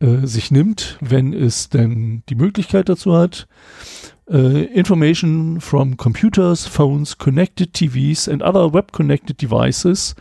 äh, 0.00 0.26
sich 0.26 0.50
nimmt, 0.50 0.96
wenn 1.02 1.34
es 1.34 1.68
denn 1.68 2.22
die 2.30 2.34
Möglichkeit 2.34 2.88
dazu 2.88 3.14
hat. 3.14 3.46
Äh, 4.26 4.64
information 4.72 5.60
from 5.60 5.98
computers, 5.98 6.66
phones, 6.66 7.18
connected 7.18 7.74
TVs 7.74 8.26
and 8.26 8.42
other 8.42 8.72
web-connected 8.72 9.42
devices 9.42 10.14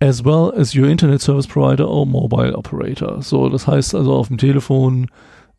as 0.00 0.24
well 0.24 0.52
as 0.56 0.74
your 0.74 0.86
Internet 0.88 1.20
Service 1.20 1.46
Provider 1.46 1.88
or 1.88 2.06
Mobile 2.06 2.56
Operator. 2.56 3.20
So, 3.22 3.48
das 3.48 3.66
heißt 3.66 3.94
also 3.94 4.14
auf 4.14 4.28
dem 4.28 4.38
Telefon 4.38 5.08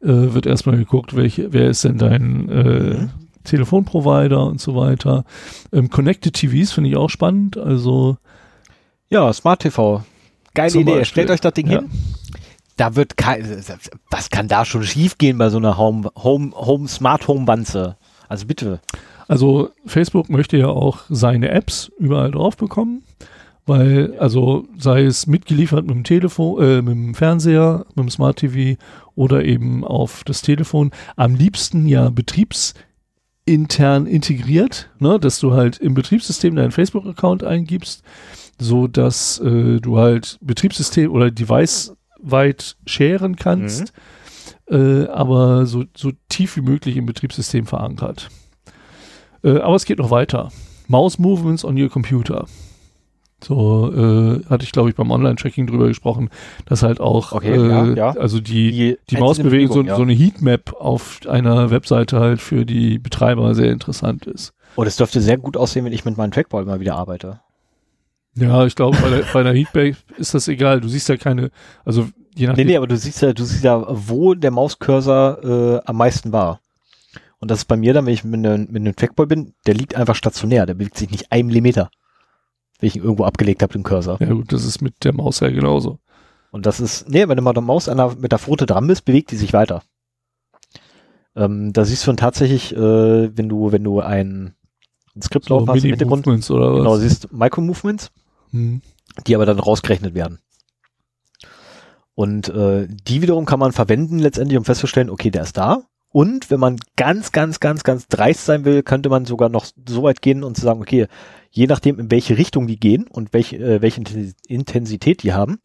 äh, 0.01 0.07
wird 0.33 0.45
erstmal 0.45 0.77
geguckt, 0.77 1.15
welche, 1.15 1.51
wer 1.51 1.69
ist 1.69 1.83
denn 1.83 1.97
dein 1.97 2.49
äh, 2.49 2.63
Mhm. 2.63 3.09
Telefonprovider 3.43 4.45
und 4.45 4.59
so 4.61 4.75
weiter. 4.75 5.23
Ähm, 5.73 5.89
connected 5.89 6.33
TVs 6.35 6.71
finde 6.71 6.89
ich 6.91 6.97
auch 6.97 7.09
spannend. 7.09 7.57
Also 7.57 8.17
ja, 9.09 9.31
Smart 9.33 9.61
TV. 9.61 10.03
Geile 10.53 10.71
Idee. 10.73 10.83
Beispiel. 10.83 11.05
Stellt 11.05 11.31
euch 11.31 11.41
das 11.41 11.53
Ding 11.53 11.67
Ja. 11.67 11.79
hin. 11.79 11.89
Da 12.77 12.95
wird 12.95 13.17
kein, 13.17 13.45
was 14.09 14.29
kann 14.29 14.47
da 14.47 14.63
schon 14.65 14.83
schiefgehen 14.83 15.37
bei 15.37 15.49
so 15.49 15.57
einer 15.57 15.77
Home, 15.77 16.09
Home, 16.15 16.51
Home, 16.55 16.87
Smart 16.87 17.27
Home 17.27 17.45
Wanze? 17.47 17.97
Also 18.29 18.45
bitte. 18.45 18.79
Also 19.27 19.71
Facebook 19.85 20.29
möchte 20.29 20.57
ja 20.57 20.67
auch 20.67 20.99
seine 21.09 21.49
Apps 21.49 21.91
überall 21.97 22.31
drauf 22.31 22.55
bekommen, 22.55 23.03
weil 23.65 24.17
also 24.19 24.67
sei 24.77 25.03
es 25.03 25.27
mitgeliefert 25.27 25.85
mit 25.85 25.95
dem 25.95 26.03
Telefon, 26.03 26.61
äh, 26.61 26.81
mit 26.81 26.93
dem 26.93 27.13
Fernseher, 27.15 27.85
mit 27.95 28.05
dem 28.05 28.09
Smart 28.09 28.37
TV 28.37 28.79
oder 29.15 29.45
eben 29.45 29.83
auf 29.83 30.23
das 30.23 30.41
Telefon. 30.41 30.91
Am 31.15 31.35
liebsten 31.35 31.85
ja 31.87 32.09
betriebsintern 32.09 34.05
integriert, 34.07 34.89
ne, 34.99 35.19
dass 35.19 35.39
du 35.39 35.53
halt 35.53 35.77
im 35.77 35.93
Betriebssystem 35.93 36.55
deinen 36.55 36.71
Facebook-Account 36.71 37.43
eingibst, 37.43 38.03
so 38.59 38.87
dass 38.87 39.39
äh, 39.39 39.79
du 39.79 39.97
halt 39.97 40.39
Betriebssystem 40.41 41.11
oder 41.11 41.31
Device 41.31 41.93
weit 42.21 42.75
sharen 42.85 43.35
kannst, 43.35 43.93
äh, 44.69 45.05
aber 45.07 45.65
so, 45.65 45.85
so 45.95 46.11
tief 46.27 46.55
wie 46.57 46.61
möglich 46.61 46.97
im 46.97 47.05
Betriebssystem 47.05 47.65
verankert. 47.65 48.29
Äh, 49.43 49.59
aber 49.59 49.75
es 49.75 49.85
geht 49.85 49.99
noch 49.99 50.11
weiter. 50.11 50.51
Mouse 50.87 51.19
Movements 51.19 51.63
on 51.63 51.79
your 51.79 51.89
computer. 51.89 52.45
So 53.43 53.91
äh, 53.93 54.43
hatte 54.49 54.63
ich, 54.65 54.71
glaube 54.71 54.89
ich, 54.89 54.95
beim 54.95 55.11
Online-Tracking 55.11 55.67
drüber 55.67 55.87
gesprochen, 55.87 56.29
dass 56.65 56.83
halt 56.83 56.99
auch 56.99 57.31
Okay, 57.31 57.55
äh, 57.55 57.69
ja, 57.69 57.85
ja. 57.93 58.09
also 58.11 58.39
die, 58.39 58.71
die 58.71 58.97
einzelne 59.15 59.19
Mausbewegung, 59.21 59.73
so, 59.73 59.83
ja. 59.83 59.95
so 59.95 60.01
eine 60.01 60.13
Heatmap 60.13 60.73
auf 60.73 61.21
einer 61.27 61.69
Webseite 61.71 62.19
halt 62.19 62.41
für 62.41 62.65
die 62.65 62.99
Betreiber 62.99 63.55
sehr 63.55 63.71
interessant 63.71 64.25
ist. 64.25 64.53
Oh, 64.75 64.83
das 64.83 64.97
dürfte 64.97 65.21
sehr 65.21 65.37
gut 65.37 65.55
aussehen, 65.57 65.85
wenn 65.85 65.93
ich 65.93 66.03
mit 66.05 66.17
meinem 66.17 66.31
Trackball 66.31 66.65
mal 66.65 66.79
wieder 66.79 66.95
arbeite. 66.95 67.39
Ja, 68.35 68.65
ich 68.65 68.75
glaube, 68.75 68.97
bei, 69.01 69.09
der- 69.09 69.23
bei 69.33 69.39
einer 69.39 69.53
Heatmap 69.53 69.95
ist 70.17 70.33
das 70.33 70.47
egal. 70.47 70.81
Du 70.81 70.87
siehst 70.87 71.09
ja 71.09 71.17
keine, 71.17 71.49
also 71.85 72.01
je 72.35 72.43
Nee, 72.43 72.47
nachdem. 72.47 72.67
nee, 72.67 72.77
aber 72.77 72.87
du 72.87 72.97
siehst 72.97 73.21
ja, 73.21 73.33
du 73.33 73.43
siehst 73.43 73.63
ja, 73.63 73.83
wo 73.89 74.33
der 74.33 74.51
Mauscursor 74.51 75.43
äh, 75.43 75.81
am 75.85 75.95
meisten 75.97 76.31
war. 76.31 76.59
Und 77.39 77.49
das 77.51 77.59
ist 77.59 77.65
bei 77.65 77.77
mir 77.77 77.93
dann, 77.93 78.05
wenn 78.05 78.13
ich 78.13 78.23
mit 78.25 78.45
einem, 78.45 78.67
mit 78.69 78.81
einem 78.81 78.95
Trackball 78.95 79.25
bin, 79.27 79.53
der 79.65 79.73
liegt 79.73 79.95
einfach 79.95 80.15
stationär, 80.15 80.65
der 80.65 80.73
bewegt 80.73 80.97
sich 80.97 81.09
nicht 81.09 81.31
einen 81.31 81.47
Millimeter. 81.47 81.89
Wenn 82.79 82.87
ich 82.87 82.95
ihn 82.95 83.03
irgendwo 83.03 83.25
abgelegt 83.25 83.61
habe, 83.61 83.73
den 83.73 83.83
Cursor. 83.83 84.17
Ja 84.21 84.33
gut, 84.33 84.51
das 84.53 84.65
ist 84.65 84.81
mit 84.81 85.03
der 85.03 85.13
Maus 85.13 85.39
ja 85.41 85.49
genauso. 85.49 85.99
Und 86.51 86.65
das 86.65 86.79
ist, 86.79 87.09
nee, 87.09 87.27
wenn 87.27 87.37
du 87.37 87.43
mal 87.43 87.53
der 87.53 87.61
Maus 87.61 87.87
an 87.89 87.97
der, 87.97 88.15
mit 88.17 88.31
der 88.31 88.39
Pfote 88.39 88.65
dran 88.65 88.87
bist, 88.87 89.05
bewegt 89.05 89.31
die 89.31 89.35
sich 89.37 89.53
weiter. 89.53 89.83
Ähm, 91.35 91.73
da 91.73 91.85
siehst 91.85 92.03
du 92.05 92.09
dann 92.11 92.17
tatsächlich, 92.17 92.75
äh, 92.75 93.37
wenn 93.37 93.49
du, 93.49 93.71
wenn 93.71 93.83
du 93.83 93.99
ein, 93.99 94.55
ein 95.15 95.21
Skript 95.21 95.45
So 95.45 95.55
laufen 95.55 95.69
hast 95.69 95.83
im 95.83 95.89
Hintergrund, 95.91 96.25
oder 96.27 96.73
genau, 96.75 96.93
was? 96.93 97.01
siehst 97.01 97.31
Micro-Movements, 97.31 98.11
Hm. 98.51 98.81
die 99.27 99.35
aber 99.35 99.45
dann 99.45 99.59
rausgerechnet 99.59 100.15
werden. 100.15 100.39
Und 102.15 102.49
äh, 102.49 102.87
die 102.89 103.21
wiederum 103.21 103.45
kann 103.45 103.59
man 103.59 103.71
verwenden 103.71 104.19
letztendlich, 104.19 104.57
um 104.57 104.65
festzustellen, 104.65 105.09
okay, 105.09 105.29
der 105.29 105.43
ist 105.43 105.55
da. 105.57 105.83
Und 106.11 106.49
wenn 106.49 106.59
man 106.59 106.77
ganz, 106.95 107.31
ganz, 107.31 107.59
ganz, 107.59 107.83
ganz 107.83 108.07
dreist 108.07 108.45
sein 108.45 108.65
will, 108.65 108.81
könnte 108.81 109.09
man 109.09 109.25
sogar 109.25 109.49
noch 109.49 109.67
so 109.87 110.03
weit 110.03 110.21
gehen 110.23 110.43
und 110.43 110.55
zu 110.55 110.61
sagen, 110.63 110.81
okay, 110.81 111.07
je 111.51 111.67
nachdem, 111.67 111.99
in 111.99 112.09
welche 112.09 112.37
Richtung 112.37 112.65
die 112.65 112.79
gehen 112.79 113.05
und 113.07 113.31
welche, 113.31 113.57
äh, 113.57 113.81
welche 113.81 114.01
Intensi- 114.01 114.33
Intensität 114.47 115.21
die 115.21 115.33
haben, 115.33 115.59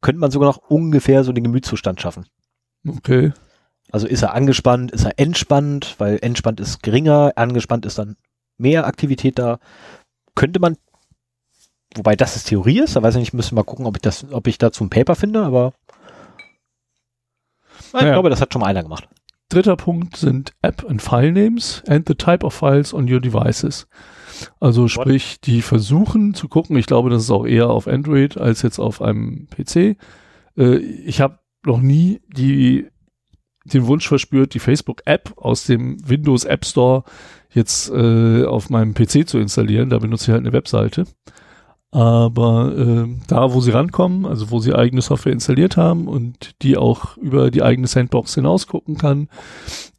könnte 0.00 0.20
man 0.20 0.30
sogar 0.30 0.48
noch 0.48 0.58
ungefähr 0.68 1.24
so 1.24 1.32
den 1.32 1.44
Gemütszustand 1.44 2.00
schaffen. 2.00 2.26
Okay. 2.86 3.32
Also 3.90 4.06
ist 4.06 4.22
er 4.22 4.34
angespannt, 4.34 4.92
ist 4.92 5.04
er 5.04 5.18
entspannt, 5.18 5.96
weil 5.98 6.18
entspannt 6.22 6.60
ist 6.60 6.82
geringer, 6.82 7.32
angespannt 7.36 7.84
ist 7.86 7.98
dann 7.98 8.16
mehr 8.56 8.86
Aktivität 8.86 9.38
da. 9.38 9.58
Könnte 10.36 10.60
man, 10.60 10.76
wobei 11.96 12.14
das 12.14 12.36
ist 12.36 12.44
Theorie 12.48 12.80
ist, 12.80 12.94
da 12.94 13.02
weiß 13.02 13.14
ich 13.14 13.20
nicht, 13.20 13.32
müssen 13.34 13.52
wir 13.52 13.62
mal 13.62 13.64
gucken, 13.64 13.86
ob 13.86 13.96
ich 13.96 14.02
das, 14.02 14.30
ob 14.30 14.46
ich 14.46 14.58
dazu 14.58 14.84
ein 14.84 14.90
Paper 14.90 15.16
finde, 15.16 15.42
aber 15.42 15.72
ich 17.80 17.92
Naja. 17.94 18.12
glaube, 18.12 18.30
das 18.30 18.40
hat 18.40 18.52
schon 18.52 18.60
mal 18.60 18.66
einer 18.66 18.82
gemacht. 18.82 19.08
Dritter 19.48 19.76
Punkt 19.76 20.16
sind 20.16 20.52
App 20.62 20.84
and 20.88 21.00
File 21.00 21.32
Names 21.32 21.82
and 21.86 22.06
the 22.06 22.14
type 22.14 22.44
of 22.44 22.54
files 22.54 22.92
on 22.92 23.10
your 23.10 23.20
devices. 23.20 23.88
Also 24.60 24.88
sprich, 24.88 25.40
die 25.40 25.62
versuchen 25.62 26.34
zu 26.34 26.48
gucken, 26.48 26.76
ich 26.76 26.86
glaube, 26.86 27.10
das 27.10 27.22
ist 27.24 27.30
auch 27.30 27.46
eher 27.46 27.70
auf 27.70 27.88
Android 27.88 28.36
als 28.36 28.62
jetzt 28.62 28.78
auf 28.78 29.00
einem 29.00 29.48
PC. 29.48 29.96
Äh, 30.56 30.76
ich 30.76 31.20
habe 31.20 31.38
noch 31.64 31.80
nie 31.80 32.20
die, 32.28 32.86
den 33.64 33.86
Wunsch 33.86 34.06
verspürt, 34.06 34.54
die 34.54 34.60
Facebook-App 34.60 35.32
aus 35.36 35.64
dem 35.64 35.96
Windows 36.08 36.44
App 36.44 36.64
Store 36.64 37.04
jetzt 37.50 37.90
äh, 37.90 38.44
auf 38.44 38.70
meinem 38.70 38.94
PC 38.94 39.26
zu 39.26 39.38
installieren. 39.38 39.90
Da 39.90 39.98
benutze 39.98 40.24
ich 40.24 40.30
halt 40.30 40.42
eine 40.44 40.52
Webseite. 40.52 41.06
Aber 41.90 42.74
äh, 42.76 43.06
da, 43.28 43.54
wo 43.54 43.60
sie 43.60 43.70
rankommen, 43.70 44.26
also 44.26 44.50
wo 44.50 44.58
sie 44.58 44.74
eigene 44.74 45.00
Software 45.00 45.32
installiert 45.32 45.76
haben 45.76 46.06
und 46.06 46.62
die 46.62 46.76
auch 46.76 47.16
über 47.16 47.50
die 47.50 47.62
eigene 47.62 47.86
Sandbox 47.86 48.34
hinaus 48.34 48.66
gucken 48.66 48.98
kann, 48.98 49.28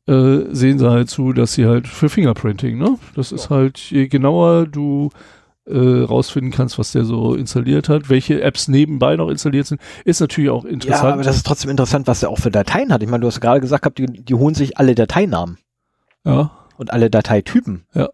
äh, 0.07 0.41
sehen 0.51 0.77
sie 0.77 0.89
halt 0.89 1.09
zu, 1.09 1.33
dass 1.33 1.53
sie 1.53 1.65
halt 1.65 1.87
für 1.87 2.09
Fingerprinting, 2.09 2.77
ne? 2.77 2.97
Das 3.15 3.31
ist 3.31 3.49
halt, 3.49 3.79
je 3.79 4.07
genauer 4.07 4.67
du 4.67 5.09
äh, 5.65 6.03
rausfinden 6.03 6.51
kannst, 6.51 6.77
was 6.77 6.91
der 6.91 7.05
so 7.05 7.33
installiert 7.35 7.89
hat, 7.89 8.09
welche 8.09 8.41
Apps 8.41 8.67
nebenbei 8.67 9.15
noch 9.15 9.29
installiert 9.29 9.67
sind, 9.67 9.81
ist 10.05 10.19
natürlich 10.19 10.49
auch 10.49 10.65
interessant. 10.65 11.03
Ja, 11.03 11.13
aber 11.13 11.23
das 11.23 11.37
ist 11.37 11.45
trotzdem 11.45 11.71
interessant, 11.71 12.07
was 12.07 12.23
er 12.23 12.29
auch 12.29 12.39
für 12.39 12.51
Dateien 12.51 12.91
hat. 12.91 13.03
Ich 13.03 13.09
meine, 13.09 13.21
du 13.21 13.27
hast 13.27 13.39
gerade 13.39 13.61
gesagt, 13.61 13.97
die, 13.97 14.05
die 14.05 14.33
holen 14.33 14.55
sich 14.55 14.77
alle 14.77 14.95
Dateinamen 14.95 15.57
ja, 16.25 16.51
und 16.77 16.91
alle 16.91 17.09
Dateitypen. 17.09 17.85
Ja. 17.93 18.09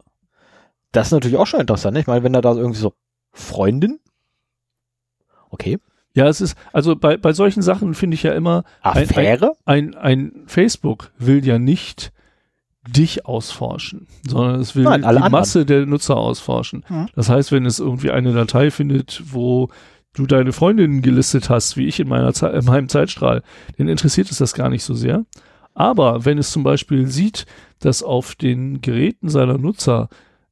Das 0.91 1.07
ist 1.07 1.11
natürlich 1.11 1.37
auch 1.37 1.47
schon 1.47 1.61
interessant. 1.61 1.93
Ne? 1.93 2.01
Ich 2.01 2.07
meine, 2.07 2.23
wenn 2.23 2.33
er 2.33 2.41
da 2.41 2.53
irgendwie 2.53 2.79
so 2.79 2.93
Freundin, 3.35 3.99
okay, 5.49 5.77
ja, 6.15 6.27
es 6.27 6.39
ist, 6.39 6.57
also 6.71 6.95
bei, 6.95 7.17
bei 7.17 7.33
solchen 7.33 7.61
Sachen 7.61 7.93
finde 7.93 8.15
ich 8.15 8.23
ja 8.23 8.33
immer, 8.33 8.63
ein, 8.81 9.03
Affäre, 9.03 9.51
ein, 9.65 9.95
ein 9.95 10.31
Facebook 10.47 11.11
will 11.19 11.45
ja 11.45 11.59
nicht 11.59 12.13
dich 12.87 13.25
ausforschen, 13.25 14.07
sondern 14.25 14.61
es 14.61 14.75
will 14.75 14.83
Nein, 14.83 15.01
die 15.01 15.07
anderen. 15.07 15.31
Masse 15.31 15.65
der 15.65 15.85
Nutzer 15.85 16.15
ausforschen. 16.15 16.85
Mhm. 16.87 17.07
Das 17.15 17.29
heißt, 17.29 17.51
wenn 17.51 17.65
es 17.65 17.79
irgendwie 17.79 18.11
eine 18.11 18.31
Datei 18.31 18.71
findet, 18.71 19.23
wo 19.25 19.69
du 20.13 20.25
deine 20.25 20.53
Freundinnen 20.53 21.01
gelistet 21.01 21.49
hast, 21.49 21.75
wie 21.75 21.87
ich 21.87 21.99
in, 21.99 22.07
meiner 22.07 22.33
Ze 22.33 22.47
in 22.47 22.63
meinem 22.63 22.87
Zeitstrahl, 22.87 23.43
dann 23.77 23.89
interessiert 23.89 24.31
es 24.31 24.37
das 24.37 24.53
gar 24.53 24.69
nicht 24.69 24.83
so 24.83 24.93
sehr. 24.93 25.25
Aber 25.73 26.23
wenn 26.23 26.37
es 26.37 26.51
zum 26.51 26.63
Beispiel 26.63 27.07
sieht, 27.07 27.45
dass 27.79 28.01
auf 28.01 28.35
den 28.35 28.79
Geräten 28.81 29.27
seiner 29.27 29.57
Nutzer 29.57 30.07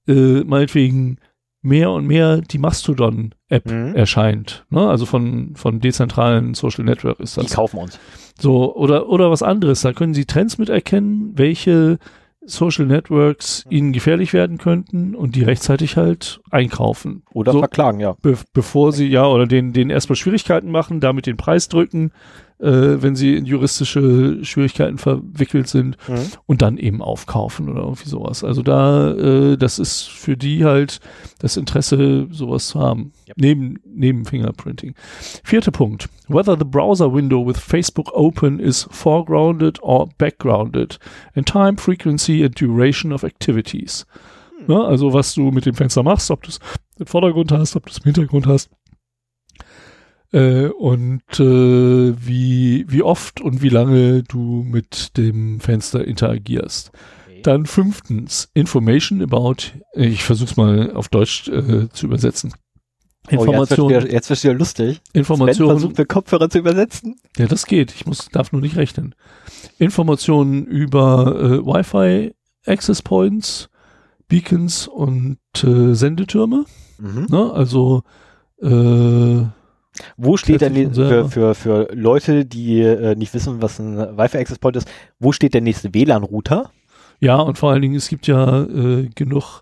äh, 0.07 0.43
meinetwegen 0.43 1.18
mehr 1.64 1.90
und 1.91 2.06
mehr 2.06 2.41
die 2.41 2.60
Mastodon-App 2.60 3.65
Mhm. 3.72 3.95
erscheint, 3.95 4.65
ne? 4.69 4.88
also 4.88 5.06
von, 5.06 5.56
von 5.56 5.80
dezentralen 5.80 6.53
Social 6.53 6.84
Network 6.84 7.19
ist 7.19 7.38
die 7.38 7.41
das. 7.41 7.53
kaufen 7.56 7.77
uns. 7.80 7.99
So, 8.40 8.76
oder, 8.76 9.10
oder 9.10 9.31
was 9.31 9.41
anderes. 9.41 9.81
Da 9.81 9.94
können 9.94 10.14
Sie 10.14 10.26
Trends 10.26 10.57
miterkennen, 10.57 11.31
welche 11.35 11.98
Social 12.45 12.85
Networks 12.85 13.64
Ihnen 13.69 13.94
gefährlich 13.94 14.34
werden 14.34 14.57
könnten 14.57 15.15
und 15.15 15.35
die 15.35 15.44
rechtzeitig 15.44 15.95
halt 15.95 16.41
einkaufen. 16.52 17.23
Oder 17.31 17.53
So. 17.53 17.60
verklagen, 17.60 18.02
ja. 18.02 18.15
Be 18.22 18.38
bevor 18.53 18.91
Sie, 18.91 19.07
ja, 19.07 19.26
oder 19.26 19.45
den, 19.48 19.72
den 19.72 19.90
erstmal 19.90 20.18
Schwierigkeiten 20.18 20.69
machen, 20.69 20.99
damit 20.99 21.26
den 21.26 21.38
Preis 21.38 21.69
drücken, 21.69 22.11
äh, 22.59 23.01
wenn 23.01 23.15
Sie 23.15 23.35
in 23.35 23.45
juristische 23.45 24.43
Schwierigkeiten 24.43 24.97
verwickelt 24.97 25.67
sind 25.67 25.97
Mhm. 26.07 26.19
und 26.45 26.61
dann 26.61 26.77
eben 26.77 27.01
aufkaufen 27.01 27.69
oder 27.69 27.81
irgendwie 27.81 28.09
sowas. 28.09 28.43
Also 28.43 28.61
da, 28.61 29.11
äh, 29.11 29.57
das 29.57 29.80
ist 29.80 30.03
für 30.09 30.38
die 30.38 30.63
halt 30.65 30.99
das 31.39 31.57
Interesse, 31.57 32.27
sowas 32.31 32.67
zu 32.67 32.80
haben. 32.80 33.11
Yep. 33.27 33.38
Neben, 33.38 33.80
neben 33.85 34.25
Fingerprinting. 34.25 34.93
Vierter 35.43 35.71
Punkt. 35.71 36.07
Whether 36.27 36.57
the 36.57 36.65
browser 36.65 37.11
window 37.13 37.45
with 37.45 37.57
Facebook 37.57 38.11
open 38.13 38.59
is 38.59 38.88
foregrounded 38.91 39.81
or 39.81 40.09
backgrounded 40.17 40.99
in 41.35 41.45
time, 41.45 41.77
frequency 41.77 42.43
and 42.43 42.59
duration 42.59 43.11
of 43.11 43.23
activities. 43.23 44.05
Ne, 44.67 44.81
also 44.81 45.11
was 45.11 45.34
du 45.34 45.51
mit 45.51 45.65
dem 45.65 45.73
Fenster 45.75 46.03
machst, 46.03 46.31
ob 46.31 46.43
du 46.43 46.49
es 46.49 46.59
im 46.97 47.05
Vordergrund 47.05 47.51
hast, 47.51 47.75
ob 47.75 47.85
du 47.85 47.91
es 47.91 47.97
im 47.97 48.03
Hintergrund 48.05 48.47
hast. 48.47 48.69
Äh, 50.34 50.68
und 50.68 51.22
äh, 51.39 52.14
wie, 52.26 52.85
wie 52.88 53.03
oft 53.03 53.39
und 53.39 53.61
wie 53.61 53.69
lange 53.69 54.23
du 54.23 54.65
mit 54.68 55.15
dem 55.15 55.60
Fenster 55.60 56.05
interagierst. 56.05 56.91
Dann 57.43 57.65
fünftens, 57.65 58.49
Information 58.53 59.22
about, 59.22 59.57
ich 59.93 60.23
versuch's 60.23 60.57
mal 60.57 60.91
auf 60.93 61.10
Deutsch 61.10 61.49
äh, 61.49 61.88
zu 61.89 62.07
übersetzen. 62.07 62.53
Oh, 63.27 63.35
Information, 63.35 63.89
jetzt, 63.89 63.93
wird 63.93 64.03
wieder, 64.03 64.14
jetzt 64.14 64.30
wird 64.30 64.43
wieder 64.43 64.53
lustig. 64.55 65.01
Sven 65.11 65.19
Information, 65.19 65.68
versucht 65.68 65.97
mir 65.97 66.05
Kopfhörer 66.05 66.49
zu 66.49 66.57
übersetzen. 66.57 67.15
ja, 67.38 67.45
das 67.45 67.65
geht. 67.65 67.93
Ich 67.93 68.05
muss, 68.05 68.30
darf 68.31 68.51
nur 68.51 68.61
nicht 68.61 68.76
rechnen. 68.76 69.14
Informationen 69.77 70.65
über 70.65 71.35
äh, 71.39 71.65
Wi-Fi 71.65 72.34
Access 72.65 73.01
Points, 73.01 73.69
Beacons 74.27 74.88
und 74.88 75.38
äh, 75.64 75.93
Sendetürme. 75.93 76.65
Mhm. 76.97 77.27
Ne? 77.30 77.51
Also 77.53 78.03
äh, 78.61 79.45
Wo 80.18 80.38
steht 80.38 80.61
denn 80.61 80.94
für, 80.94 81.30
für, 81.30 81.56
für 81.56 81.88
Leute, 81.94 82.45
die 82.45 82.82
äh, 82.82 83.15
nicht 83.15 83.34
wissen, 83.34 83.61
was 83.61 83.80
ein 83.80 83.98
Wi-Fi 83.98 84.38
Access 84.38 84.60
Point 84.60 84.76
ist, 84.76 84.88
wo 85.20 85.32
steht 85.32 85.53
der 85.53 85.61
nächste 85.61 85.94
WLAN-Router? 85.94 86.72
ja, 87.20 87.38
und 87.38 87.57
vor 87.57 87.72
allen 87.72 87.82
Dingen, 87.82 87.95
es 87.95 88.10
gibt 88.10 88.28
ja 88.28 88.64
äh, 88.64 89.07
genug 89.15 89.61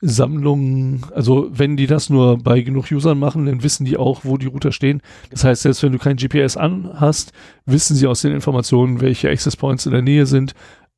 Sammlungen, 0.00 1.04
also 1.14 1.48
wenn 1.50 1.76
die 1.76 1.86
das 1.86 2.10
nur 2.10 2.38
bei 2.38 2.60
genug 2.60 2.90
Usern 2.90 3.18
machen, 3.18 3.46
dann 3.46 3.62
wissen 3.62 3.84
die 3.84 3.96
auch, 3.96 4.20
wo 4.24 4.36
die 4.36 4.46
Router 4.46 4.72
stehen. 4.72 5.00
Das 5.30 5.44
heißt, 5.44 5.62
selbst 5.62 5.82
wenn 5.82 5.92
du 5.92 5.98
kein 5.98 6.16
GPS 6.16 6.56
an 6.56 6.90
hast, 6.94 7.32
wissen 7.64 7.96
sie 7.96 8.06
aus 8.06 8.20
den 8.22 8.32
Informationen, 8.32 9.00
welche 9.00 9.30
Access 9.30 9.56
Points 9.56 9.86
in 9.86 9.92
der 9.92 10.02
Nähe 10.02 10.26
sind, 10.26 10.54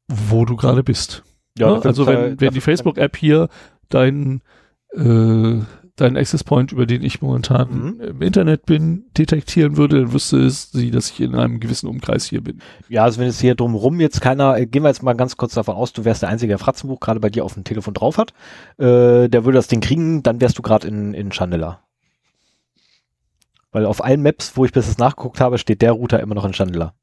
wo 0.09 0.45
du 0.45 0.57
gerade 0.57 0.83
bist. 0.83 1.23
Ja, 1.59 1.69
dafür 1.75 1.87
also 1.91 2.05
gibt's 2.05 2.21
wenn, 2.21 2.31
ja- 2.31 2.41
wenn 2.41 2.55
die 2.55 2.61
Facebook-App 2.61 3.17
hier 3.17 3.49
deinen 3.89 4.43
äh, 4.95 5.61
deinen 6.01 6.17
Access 6.17 6.45
Point, 6.45 6.73
über 6.73 6.87
den 6.87 7.03
ich 7.03 7.21
momentan 7.23 7.69
Mhm. 7.71 8.01
im 8.01 8.23
Internet 8.23 8.67
bin, 8.67 9.05
detektieren 9.17 9.77
würde, 9.77 10.01
dann 10.03 10.13
wüsste 10.13 10.39
es 10.39 10.71
sie, 10.73 10.91
dass 10.91 11.11
ich 11.11 11.21
in 11.21 11.35
einem 11.35 11.61
gewissen 11.61 11.89
Umkreis 11.89 12.27
hier 12.27 12.43
bin. 12.43 12.61
Ja, 12.89 13.05
also 13.05 13.21
wenn 13.21 13.29
es 13.29 13.41
hier 13.41 13.55
drumherum 13.55 14.01
jetzt 14.01 14.21
keiner, 14.21 14.57
äh, 14.57 14.67
gehen 14.67 14.83
wir 14.83 14.89
jetzt 14.89 15.03
mal 15.03 15.15
ganz 15.15 15.37
kurz 15.37 15.55
davon 15.55 15.77
aus, 15.77 15.93
du 15.93 16.05
wärst 16.05 16.23
der 16.23 16.29
Einzige, 16.29 16.51
der 16.51 16.59
Fratzenbuch 16.59 17.01
gerade 17.01 17.21
bei 17.21 17.31
dir 17.31 17.45
auf 17.45 17.55
dem 17.55 17.65
Telefon 17.65 17.95
drauf 17.95 18.19
hat, 18.19 18.33
äh, 18.79 19.29
der 19.29 19.45
würde 19.45 19.57
das 19.59 19.69
Ding 19.69 19.81
kriegen, 19.81 20.23
dann 20.23 20.41
wärst 20.41 20.59
du 20.59 20.63
gerade 20.63 20.87
in, 20.89 21.15
in 21.15 21.31
Chandler. 21.31 21.81
Weil 23.71 23.85
auf 23.85 24.03
allen 24.03 24.23
Maps, 24.23 24.57
wo 24.57 24.65
ich 24.65 24.73
bis 24.73 24.87
jetzt 24.89 24.99
nachgeguckt 24.99 25.41
habe, 25.41 25.59
steht 25.59 25.83
der 25.83 25.93
Router 25.93 26.21
immer 26.21 26.35
noch 26.35 26.45
in 26.45 26.53
Chandler. 26.53 26.95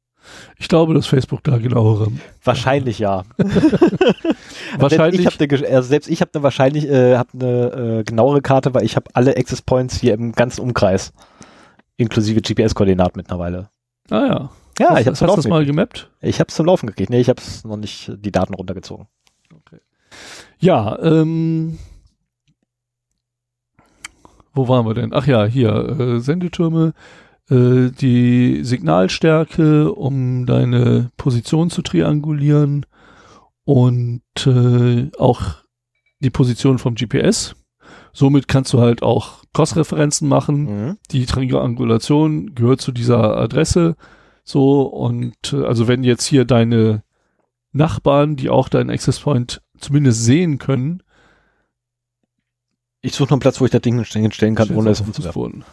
Ich 0.58 0.68
glaube, 0.68 0.94
dass 0.94 1.06
Facebook 1.06 1.42
da 1.44 1.58
genauere. 1.58 2.08
Wahrscheinlich 2.44 2.98
ja. 2.98 3.24
Wahrscheinlich. 4.78 5.20
Ich 5.20 5.26
hab 5.26 5.38
ne, 5.40 5.46
Gesch- 5.46 5.64
also 5.66 5.88
selbst 5.88 6.08
ich 6.08 6.20
habe 6.20 6.30
eine 6.34 6.42
wahrscheinlich 6.42 6.88
äh, 6.88 7.16
hab 7.16 7.28
eine 7.34 7.98
äh, 8.00 8.04
genauere 8.04 8.40
Karte, 8.42 8.74
weil 8.74 8.84
ich 8.84 8.96
habe 8.96 9.06
alle 9.14 9.36
Access 9.36 9.62
Points 9.62 9.98
hier 10.00 10.14
im 10.14 10.32
ganzen 10.32 10.60
Umkreis, 10.62 11.12
inklusive 11.96 12.40
GPS-Koordinaten 12.40 13.18
mittlerweile. 13.18 13.70
ah 14.10 14.26
ja. 14.26 14.50
Ja, 14.78 14.90
hast, 14.90 15.00
ich 15.00 15.06
habe 15.06 15.12
hast 15.12 15.20
du 15.22 15.26
das 15.36 15.46
mal 15.48 15.64
gemappt? 15.64 16.10
Ich 16.20 16.38
habe 16.38 16.48
es 16.48 16.54
zum 16.54 16.66
Laufen 16.66 16.86
gekriegt. 16.86 17.08
Nee, 17.08 17.20
ich 17.20 17.30
habe 17.30 17.40
es 17.40 17.64
noch 17.64 17.78
nicht 17.78 18.12
die 18.18 18.30
Daten 18.32 18.52
runtergezogen. 18.52 19.06
Ja, 20.58 20.98
ähm, 21.02 21.78
wo 24.52 24.68
waren 24.68 24.86
wir 24.86 24.94
denn? 24.94 25.12
Ach 25.12 25.26
ja, 25.26 25.44
hier, 25.44 25.70
äh, 25.98 26.20
Sendetürme, 26.20 26.92
äh, 27.50 27.90
die 27.90 28.64
Signalstärke, 28.64 29.92
um 29.92 30.46
deine 30.46 31.10
Position 31.16 31.70
zu 31.70 31.82
triangulieren 31.82 32.86
und 33.64 34.22
äh, 34.46 35.10
auch 35.18 35.56
die 36.20 36.30
Position 36.30 36.78
vom 36.78 36.94
GPS. 36.94 37.56
Somit 38.12 38.48
kannst 38.48 38.72
du 38.72 38.80
halt 38.80 39.02
auch 39.02 39.44
Cross-Referenzen 39.52 40.28
machen. 40.28 40.86
Mhm. 40.86 40.98
Die 41.10 41.26
Triangulation 41.26 42.54
gehört 42.54 42.80
zu 42.80 42.92
dieser 42.92 43.36
Adresse. 43.36 43.96
So, 44.42 44.82
und 44.82 45.52
äh, 45.52 45.64
also 45.64 45.88
wenn 45.88 46.02
jetzt 46.04 46.24
hier 46.24 46.44
deine 46.44 47.02
Nachbarn, 47.72 48.36
die 48.36 48.48
auch 48.48 48.68
deinen 48.68 48.90
Access 48.90 49.20
Point 49.20 49.60
zumindest 49.78 50.24
sehen 50.24 50.58
können, 50.58 51.02
Ich 53.02 53.14
suche 53.14 53.28
noch 53.28 53.32
einen 53.32 53.40
Platz, 53.40 53.60
wo 53.60 53.66
ich 53.66 53.70
das 53.70 53.82
Ding 53.82 54.02
hinstellen 54.14 54.54
kann, 54.54 54.70
ohne 54.70 54.90
es 54.90 55.00
umzuwerfen. 55.00 55.64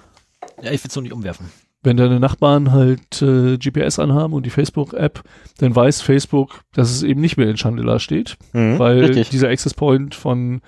Ja, 0.62 0.72
ich 0.72 0.84
will 0.84 0.90
es 0.90 0.96
noch 0.96 1.04
nicht 1.04 1.14
umwerfen. 1.14 1.50
Wenn 1.84 1.98
deine 1.98 2.20
Nachbarn 2.20 2.72
halt 2.72 3.22
äh, 3.22 3.58
GPS 3.58 4.00
anhaben 4.00 4.34
und 4.34 4.46
die 4.46 4.50
Facebook-App, 4.50 5.22
dann 5.58 5.76
weiß 5.76 6.02
Facebook, 6.02 6.62
dass 6.74 6.90
es 6.90 7.04
eben 7.04 7.20
nicht 7.22 7.36
mehr 7.38 7.50
in 7.50 7.56
Chandler 7.58 8.00
steht, 8.00 8.38
Mhm. 8.54 8.80
weil 8.80 9.00
Richtig. 9.06 9.30
dieser 9.30 9.50
Access 9.50 9.74
Point 9.74 10.16
von 10.16 10.62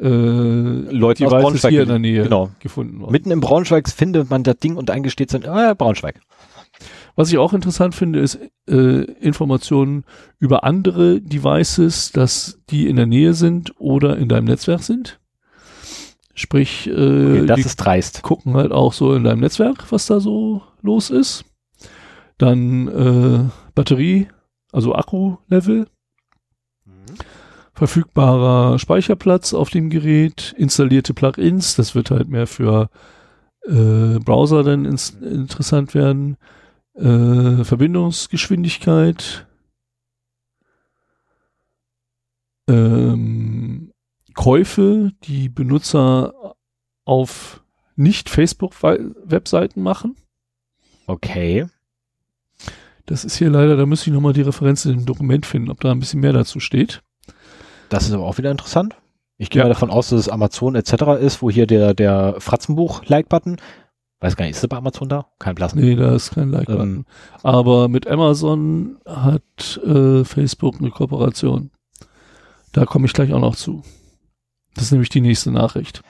äh, 0.00 0.04
Leuten 0.06 1.24
aus 1.24 1.30
Braunschweig 1.32 1.70
hier 1.72 1.82
in 1.82 1.88
der 1.88 1.98
Nähe 1.98 2.22
Genau. 2.24 2.50
gefunden 2.60 3.00
worden. 3.00 3.10
Mitten 3.12 3.30
im 3.30 3.40
Braunschweig 3.40 3.88
findet 3.88 4.30
man 4.30 4.44
das 4.44 4.58
Ding 4.58 4.76
und 4.76 4.90
eingesteht 4.90 5.30
sind, 5.30 5.48
ah, 5.48 5.74
Braunschweig. 5.74 6.20
Was 7.16 7.32
ich 7.32 7.38
auch 7.38 7.52
interessant 7.52 7.96
finde, 7.96 8.20
ist 8.20 8.38
äh, 8.68 8.74
Informationen 8.74 10.04
über 10.38 10.62
andere 10.62 11.20
Devices, 11.20 12.12
dass 12.12 12.60
die 12.70 12.86
in 12.86 12.94
der 12.94 13.06
Nähe 13.06 13.34
sind 13.34 13.72
oder 13.80 14.16
in 14.18 14.28
deinem 14.28 14.44
Netzwerk 14.44 14.82
sind. 14.84 15.17
Sprich, 16.38 16.86
äh, 16.86 16.92
Okay, 16.92 17.46
das 17.46 17.58
ist 17.60 17.76
dreist. 17.78 18.22
gucken 18.22 18.54
halt 18.54 18.70
auch 18.70 18.92
so 18.92 19.12
in 19.12 19.24
deinem 19.24 19.40
Netzwerk, 19.40 19.90
was 19.90 20.06
da 20.06 20.20
so 20.20 20.62
los 20.82 21.10
ist. 21.10 21.44
Dann 22.38 22.86
äh, 22.86 23.50
Batterie, 23.74 24.28
also 24.70 24.94
Akku-Level, 24.94 25.88
verfügbarer 27.74 28.78
Speicherplatz 28.78 29.52
auf 29.52 29.70
dem 29.70 29.90
Gerät, 29.90 30.54
installierte 30.56 31.12
Plugins, 31.12 31.74
das 31.74 31.96
wird 31.96 32.12
halt 32.12 32.28
mehr 32.28 32.46
für 32.46 32.88
äh, 33.66 34.20
Browser 34.20 34.62
dann 34.62 34.84
ins, 34.84 35.10
interessant 35.10 35.92
werden, 35.94 36.36
äh, 36.94 37.64
Verbindungsgeschwindigkeit, 37.64 39.44
ähm, 42.68 43.57
Käufe, 44.38 45.10
die 45.24 45.48
Benutzer 45.48 46.54
auf 47.04 47.64
nicht 47.96 48.30
Facebook-Webseiten 48.30 49.82
machen. 49.82 50.14
Okay. 51.08 51.66
Das 53.04 53.24
ist 53.24 53.36
hier 53.36 53.50
leider, 53.50 53.76
da 53.76 53.84
müsste 53.84 54.10
ich 54.10 54.14
nochmal 54.14 54.34
die 54.34 54.42
Referenz 54.42 54.84
im 54.84 55.06
Dokument 55.06 55.44
finden, 55.44 55.72
ob 55.72 55.80
da 55.80 55.90
ein 55.90 55.98
bisschen 55.98 56.20
mehr 56.20 56.32
dazu 56.32 56.60
steht. 56.60 57.02
Das 57.88 58.06
ist 58.06 58.12
aber 58.12 58.26
auch 58.26 58.38
wieder 58.38 58.52
interessant. 58.52 58.94
Ich 59.38 59.50
gehe 59.50 59.58
Ja. 59.58 59.64
mal 59.64 59.70
davon 59.70 59.90
aus, 59.90 60.10
dass 60.10 60.20
es 60.20 60.28
Amazon 60.28 60.76
etc. 60.76 60.92
ist, 61.20 61.42
wo 61.42 61.50
hier 61.50 61.66
der, 61.66 61.92
der 61.94 62.36
Fratzenbuch 62.38 63.02
ist, 63.02 63.08
wo 63.08 63.10
hier 63.10 63.26
der, 63.26 63.54
der 63.54 63.60
Fratzenbuch-Like-Button. 63.60 63.60
Weiß 64.20 64.36
gar 64.36 64.44
nicht, 64.44 64.54
ist 64.54 64.62
das 64.62 64.68
bei 64.68 64.76
Amazon 64.76 65.08
da? 65.08 65.26
Kein 65.40 65.56
Blassen. 65.56 65.80
Nee, 65.80 65.96
da 65.96 66.14
ist 66.14 66.30
kein 66.30 66.52
Like-Button. 66.52 66.94
Ähm. 66.98 67.06
Aber 67.42 67.88
mit 67.88 68.06
Amazon 68.06 68.98
hat 69.04 69.80
äh, 69.84 70.22
Facebook 70.22 70.78
eine 70.78 70.90
Kooperation. 70.90 71.72
Da 72.70 72.84
komme 72.84 73.06
ich 73.06 73.12
gleich 73.12 73.32
auch 73.32 73.40
noch 73.40 73.56
zu. 73.56 73.82
Das 74.78 74.84
ist 74.86 74.92
nämlich 74.92 75.08
die 75.08 75.20
nächste 75.20 75.50
Nachricht. 75.50 76.02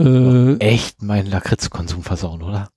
Äh, 0.00 0.56
echt 0.56 1.00
meinen 1.00 1.30
Lakritzkonsum 1.30 2.02
versauen, 2.02 2.42
oder? 2.42 2.70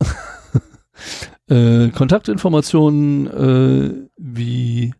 äh, 1.48 1.90
Kontaktinformationen 1.90 3.26
äh, 3.28 4.08
wie 4.16 4.92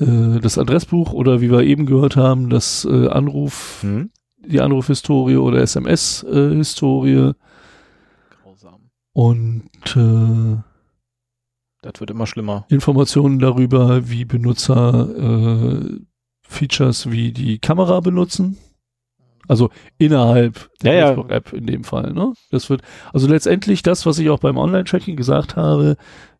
äh, 0.00 0.40
das 0.40 0.58
Adressbuch 0.58 1.12
oder 1.12 1.40
wie 1.40 1.50
wir 1.52 1.60
eben 1.60 1.86
gehört 1.86 2.16
haben, 2.16 2.50
das 2.50 2.84
äh, 2.84 3.08
Anruf, 3.08 3.78
Hm? 3.82 4.10
die 4.38 4.60
Anrufhistorie 4.60 5.36
oder 5.36 5.60
SMS-Historie 5.60 7.32
Grausam. 8.42 8.90
und 9.12 9.70
äh, 9.96 10.62
Das 11.82 12.00
wird 12.00 12.10
immer 12.10 12.26
schlimmer. 12.26 12.66
Informationen 12.68 13.38
darüber, 13.38 14.08
wie 14.10 14.24
Benutzer 14.24 15.08
äh, 15.16 16.00
Features 16.48 17.10
wie 17.10 17.32
die 17.32 17.58
Kamera 17.58 18.00
benutzen. 18.00 18.58
Also 19.48 19.70
innerhalb 19.98 20.70
der 20.82 20.94
Ja. 20.94 21.06
Facebook-App 21.06 21.52
in 21.52 21.66
dem 21.66 21.84
Fall. 21.84 22.12
Ne? 22.12 22.32
Das 22.50 22.68
wird 22.68 22.82
also 23.12 23.28
letztendlich 23.28 23.82
das, 23.82 24.04
was 24.04 24.18
ich 24.18 24.28
auch 24.30 24.40
beim 24.40 24.56
Online-Tracking 24.56 25.14
gesagt 25.16 25.54
habe, 25.56 25.96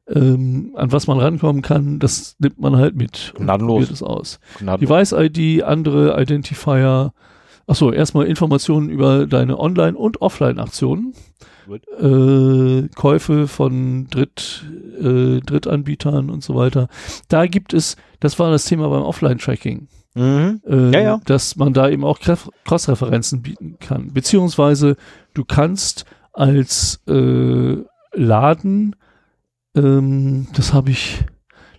ähm, 0.09 0.73
an 0.77 0.91
was 0.93 1.07
man 1.07 1.19
rankommen 1.19 1.63
kann, 1.63 1.99
das 1.99 2.37
nimmt 2.39 2.59
man 2.61 2.77
halt 2.77 2.97
mit 2.97 3.33
und 3.37 3.45
Gnadenlos. 3.45 3.75
probiert 3.75 3.91
es 3.93 4.03
aus. 4.03 4.41
Device-ID, 4.61 5.63
andere 5.65 6.21
Identifier. 6.21 7.13
Achso, 7.69 7.91
erstmal 7.93 8.27
Informationen 8.27 8.89
über 8.91 9.27
deine 9.27 9.59
Online- 9.59 9.97
und 9.97 10.21
Offline-Aktionen. 10.23 11.15
Äh, 12.01 12.89
Käufe 12.95 13.49
von 13.49 14.07
Dritt, 14.09 14.65
äh, 15.01 15.41
Drittanbietern 15.41 16.31
und 16.31 16.45
so 16.45 16.55
weiter. 16.55 16.89
Da 17.29 17.47
gibt 17.47 17.73
es, 17.75 17.97
das 18.21 18.39
war 18.39 18.51
das 18.53 18.67
Thema 18.67 18.89
beim 18.89 19.03
Offline-Tracking, 19.03 19.89
Mhm. 20.17 20.63
äh, 20.67 20.91
Ja, 20.93 21.01
ja. 21.01 21.21
dass 21.27 21.57
man 21.57 21.75
da 21.75 21.89
eben 21.91 22.05
auch 22.05 22.19
Cross-Referenzen 22.21 23.43
bieten 23.43 23.77
kann. 23.79 24.13
Beziehungsweise 24.15 24.97
du 25.35 25.45
kannst 25.45 26.07
als 26.33 27.01
äh, 27.07 27.77
Laden, 28.15 28.97
ähm, 29.77 30.49
das 30.55 30.73
habe 30.73 30.91
ich, 30.91 31.25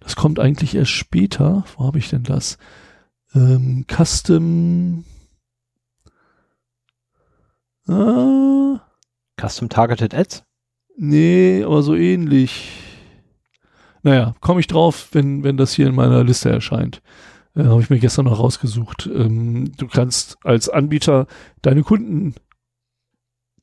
das 0.01 0.15
kommt 0.15 0.39
eigentlich 0.39 0.75
erst 0.75 0.91
später. 0.91 1.65
Wo 1.75 1.85
habe 1.85 1.97
ich 1.97 2.09
denn 2.09 2.23
das? 2.23 2.57
Ähm, 3.33 3.85
Custom. 3.87 5.03
Ah, 7.87 8.81
Custom 9.41 9.69
Targeted 9.69 10.13
Ads? 10.13 10.43
nee, 10.99 11.63
aber 11.63 11.83
so 11.83 11.95
ähnlich. 11.95 12.71
Naja, 14.03 14.35
komme 14.41 14.59
ich 14.59 14.67
drauf, 14.67 15.09
wenn, 15.11 15.43
wenn 15.43 15.57
das 15.57 15.73
hier 15.73 15.87
in 15.87 15.95
meiner 15.95 16.23
Liste 16.23 16.49
erscheint. 16.49 17.01
Äh, 17.57 17.63
habe 17.65 17.81
ich 17.81 17.89
mir 17.89 17.99
gestern 17.99 18.25
noch 18.25 18.39
rausgesucht. 18.39 19.09
Ähm, 19.13 19.71
du 19.77 19.87
kannst 19.87 20.37
als 20.43 20.69
Anbieter 20.69 21.27
deine 21.61 21.83
Kunden 21.83 22.35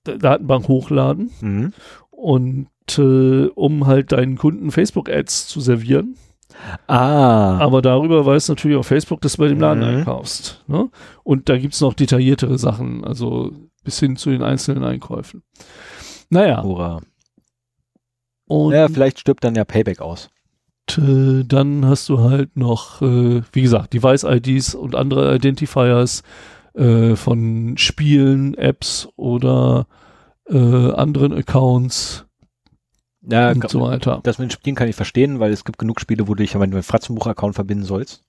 Datenbank 0.04 0.68
hochladen 0.68 1.30
Mhm. 1.40 1.72
und 2.10 2.68
äh, 2.98 3.46
um 3.54 3.86
halt 3.86 4.12
deinen 4.12 4.36
Kunden 4.36 4.70
Facebook-Ads 4.70 5.46
zu 5.48 5.60
servieren. 5.60 6.16
Ah. 6.86 7.58
Aber 7.58 7.80
darüber 7.82 8.24
weiß 8.26 8.48
natürlich 8.48 8.76
auch 8.76 8.84
Facebook, 8.84 9.20
dass 9.22 9.32
du 9.36 9.42
bei 9.42 9.48
dem 9.48 9.60
Laden 9.60 9.80
Mhm. 9.82 9.98
einkaufst. 9.98 10.62
Ne? 10.66 10.90
Und 11.22 11.48
da 11.48 11.56
gibt's 11.56 11.80
noch 11.80 11.94
detailliertere 11.94 12.58
Sachen, 12.58 13.02
also 13.04 13.52
bis 13.82 13.98
hin 13.98 14.16
zu 14.16 14.30
den 14.30 14.42
einzelnen 14.42 14.84
Einkäufen. 14.84 15.42
Naja, 16.30 16.62
Hurra. 16.62 17.00
und 18.46 18.72
Ja, 18.72 18.88
vielleicht 18.88 19.20
stirbt 19.20 19.42
dann 19.44 19.54
ja 19.54 19.64
Payback 19.64 20.00
aus. 20.00 20.30
Äh, 20.98 21.44
dann 21.44 21.86
hast 21.86 22.08
du 22.08 22.20
halt 22.20 22.56
noch, 22.56 23.02
äh, 23.02 23.42
wie 23.52 23.62
gesagt, 23.62 23.92
Device-IDs 23.94 24.74
und 24.74 24.94
andere 24.94 25.34
Identifiers 25.36 26.22
äh, 26.74 27.16
von 27.16 27.76
Spielen, 27.78 28.54
Apps 28.54 29.08
oder 29.16 29.86
äh, 30.48 30.92
anderen 30.92 31.32
Accounts 31.32 32.26
Ja, 33.22 33.50
und 33.52 33.68
so 33.70 33.80
weiter. 33.80 34.20
das 34.22 34.38
mit 34.38 34.50
den 34.50 34.50
Spielen 34.50 34.76
kann 34.76 34.88
ich 34.88 34.96
verstehen, 34.96 35.40
weil 35.40 35.52
es 35.52 35.64
gibt 35.64 35.78
genug 35.78 36.00
Spiele, 36.00 36.28
wo 36.28 36.34
du 36.34 36.42
dich 36.42 36.52
ja 36.52 36.58
mit 36.60 36.72
einem 36.72 36.82
Fratzenbuch-Account 36.82 37.54
verbinden 37.54 37.84
sollst. 37.84 38.22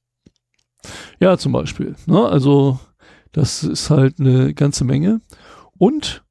Ja, 1.20 1.38
zum 1.38 1.52
Beispiel. 1.52 1.96
Ne? 2.06 2.26
Also 2.28 2.80
das 3.32 3.64
ist 3.64 3.90
halt 3.90 4.20
eine 4.20 4.54
ganze 4.54 4.86
Menge. 4.86 5.22
Und 5.78 6.24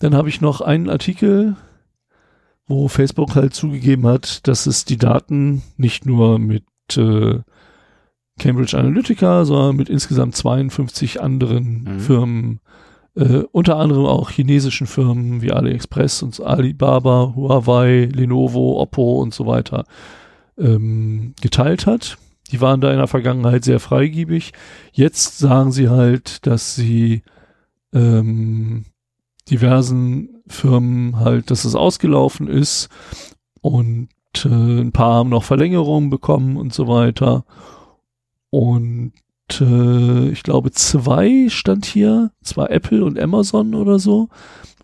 dann 0.00 0.14
habe 0.14 0.28
ich 0.28 0.40
noch 0.40 0.60
einen 0.60 0.90
Artikel, 0.90 1.56
wo 2.66 2.88
Facebook 2.88 3.34
halt 3.34 3.54
zugegeben 3.54 4.06
hat, 4.06 4.46
dass 4.48 4.66
es 4.66 4.84
die 4.84 4.96
Daten 4.96 5.62
nicht 5.76 6.06
nur 6.06 6.38
mit 6.38 6.64
äh, 6.96 7.40
Cambridge 8.38 8.76
Analytica, 8.76 9.44
sondern 9.44 9.76
mit 9.76 9.88
insgesamt 9.88 10.36
52 10.36 11.20
anderen 11.20 11.84
Mhm. 11.84 12.00
Firmen, 12.00 12.60
äh, 13.14 13.42
unter 13.52 13.76
anderem 13.76 14.04
auch 14.06 14.30
chinesischen 14.30 14.86
Firmen 14.86 15.40
wie 15.42 15.52
AliExpress 15.52 16.22
und 16.22 16.40
Alibaba, 16.40 17.32
Huawei, 17.34 18.08
Lenovo, 18.12 18.80
Oppo 18.80 19.22
und 19.22 19.32
so 19.32 19.46
weiter 19.46 19.84
ähm, 20.58 21.34
geteilt 21.40 21.86
hat. 21.86 22.18
Die 22.52 22.60
waren 22.60 22.80
da 22.80 22.90
in 22.90 22.98
der 22.98 23.08
Vergangenheit 23.08 23.64
sehr 23.64 23.80
freigiebig. 23.80 24.52
Jetzt 24.92 25.38
sagen 25.38 25.72
sie 25.72 25.88
halt, 25.88 26.46
dass 26.46 26.74
sie 26.76 27.22
ähm, 27.92 28.84
diversen 29.50 30.35
Firmen 30.48 31.18
halt, 31.18 31.50
dass 31.50 31.64
es 31.64 31.74
ausgelaufen 31.74 32.48
ist 32.48 32.88
und 33.60 34.08
äh, 34.44 34.48
ein 34.48 34.92
paar 34.92 35.14
haben 35.14 35.30
noch 35.30 35.44
Verlängerungen 35.44 36.10
bekommen 36.10 36.56
und 36.56 36.72
so 36.72 36.88
weiter. 36.88 37.44
Und 38.50 39.12
äh, 39.60 40.28
ich 40.28 40.42
glaube, 40.42 40.70
zwei 40.70 41.48
stand 41.48 41.86
hier, 41.86 42.30
zwar 42.42 42.70
Apple 42.70 43.04
und 43.04 43.18
Amazon 43.18 43.74
oder 43.74 43.98
so, 43.98 44.28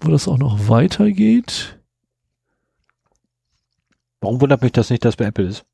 wo 0.01 0.11
das 0.11 0.29
auch 0.29 0.39
noch 0.39 0.69
weitergeht. 0.69 1.79
Warum 4.21 4.41
wundert 4.41 4.63
mich 4.63 4.73
das 4.73 4.91
nicht, 4.91 5.05
dass 5.05 5.17
bei 5.17 5.27
Apple 5.27 5.47
ist? 5.47 5.65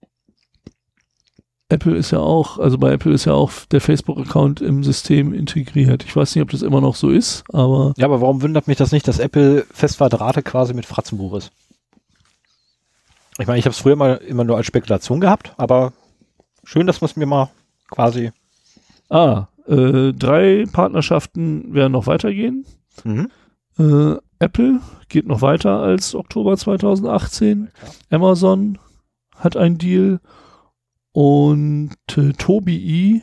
Apple 1.71 1.97
ist 1.97 2.11
ja 2.13 2.19
auch, 2.19 2.59
also 2.59 2.79
bei 2.79 2.93
Apple 2.93 3.13
ist 3.13 3.27
ja 3.27 3.35
auch 3.35 3.53
der 3.71 3.81
Facebook-Account 3.83 4.63
im 4.63 4.83
System 4.83 5.35
integriert. 5.35 6.03
Ich 6.05 6.17
weiß 6.17 6.35
nicht, 6.35 6.43
ob 6.43 6.51
das 6.51 6.63
immer 6.63 6.81
noch 6.81 6.95
so 6.95 7.11
ist, 7.11 7.45
aber 7.53 7.93
Ja, 7.99 8.07
aber 8.07 8.23
warum 8.23 8.41
wundert 8.41 8.69
mich 8.69 8.79
das 8.79 8.91
nicht, 8.91 9.07
dass 9.07 9.19
Apple 9.19 9.67
fest 9.71 9.97
verdrahtet 9.97 10.47
quasi 10.47 10.73
mit 10.73 10.87
Fratzenbuch 10.87 11.35
ist? 11.35 11.51
Ich 13.39 13.47
meine, 13.47 13.59
ich 13.59 13.67
habe 13.67 13.73
es 13.73 13.79
früher 13.79 13.97
mal 13.97 14.15
immer 14.17 14.45
nur 14.45 14.57
als 14.57 14.67
Spekulation 14.67 15.21
gehabt, 15.21 15.53
aber 15.59 15.93
schön, 16.65 16.87
dass 16.87 17.01
man 17.01 17.11
es 17.11 17.17
mir 17.17 17.27
mal 17.27 17.51
quasi. 17.91 18.33
ah, 19.11 19.49
äh, 19.67 20.13
drei 20.15 20.65
Partnerschaften 20.73 21.75
werden 21.75 21.93
noch 21.93 22.07
weitergehen. 22.07 22.65
Mhm. 23.05 23.31
Äh, 23.79 24.17
Apple 24.39 24.81
geht 25.09 25.27
noch 25.27 25.43
weiter 25.43 25.79
als 25.81 26.15
Oktober 26.15 26.57
2018. 26.57 27.69
Amazon 28.11 28.79
hat 29.37 29.57
einen 29.57 29.77
Deal 29.79 30.21
und 31.13 31.97
äh, 32.17 32.33
Tobii 32.33 33.23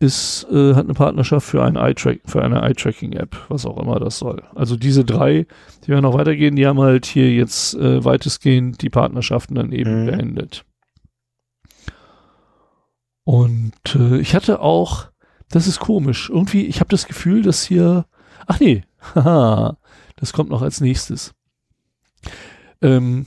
ist, 0.00 0.46
äh, 0.50 0.74
hat 0.74 0.84
eine 0.84 0.94
Partnerschaft 0.94 1.46
für, 1.46 1.64
ein 1.64 1.74
Eye-Track, 1.76 2.20
für 2.26 2.42
eine 2.42 2.62
Eye-Tracking-App, 2.62 3.36
was 3.48 3.66
auch 3.66 3.78
immer 3.78 3.98
das 3.98 4.18
soll. 4.18 4.44
Also 4.54 4.76
diese 4.76 5.04
drei, 5.04 5.46
die 5.84 5.88
werden 5.88 6.02
noch 6.04 6.14
weitergehen, 6.14 6.54
die 6.54 6.66
haben 6.66 6.80
halt 6.80 7.04
hier 7.06 7.32
jetzt 7.32 7.74
äh, 7.74 8.04
weitestgehend 8.04 8.80
die 8.82 8.90
Partnerschaften 8.90 9.56
dann 9.56 9.72
eben 9.72 10.02
Mhm. 10.02 10.06
beendet. 10.06 10.64
Und 13.24 13.74
äh, 13.94 14.18
ich 14.20 14.34
hatte 14.34 14.60
auch, 14.60 15.08
das 15.50 15.66
ist 15.66 15.80
komisch, 15.80 16.30
irgendwie, 16.30 16.66
ich 16.66 16.80
habe 16.80 16.90
das 16.90 17.06
Gefühl, 17.06 17.42
dass 17.42 17.64
hier, 17.64 18.06
ach 18.46 18.60
nee, 18.60 18.84
haha, 19.14 19.78
das 20.16 20.32
kommt 20.32 20.50
noch 20.50 20.62
als 20.62 20.80
nächstes. 20.80 21.34
Ähm, 22.80 23.26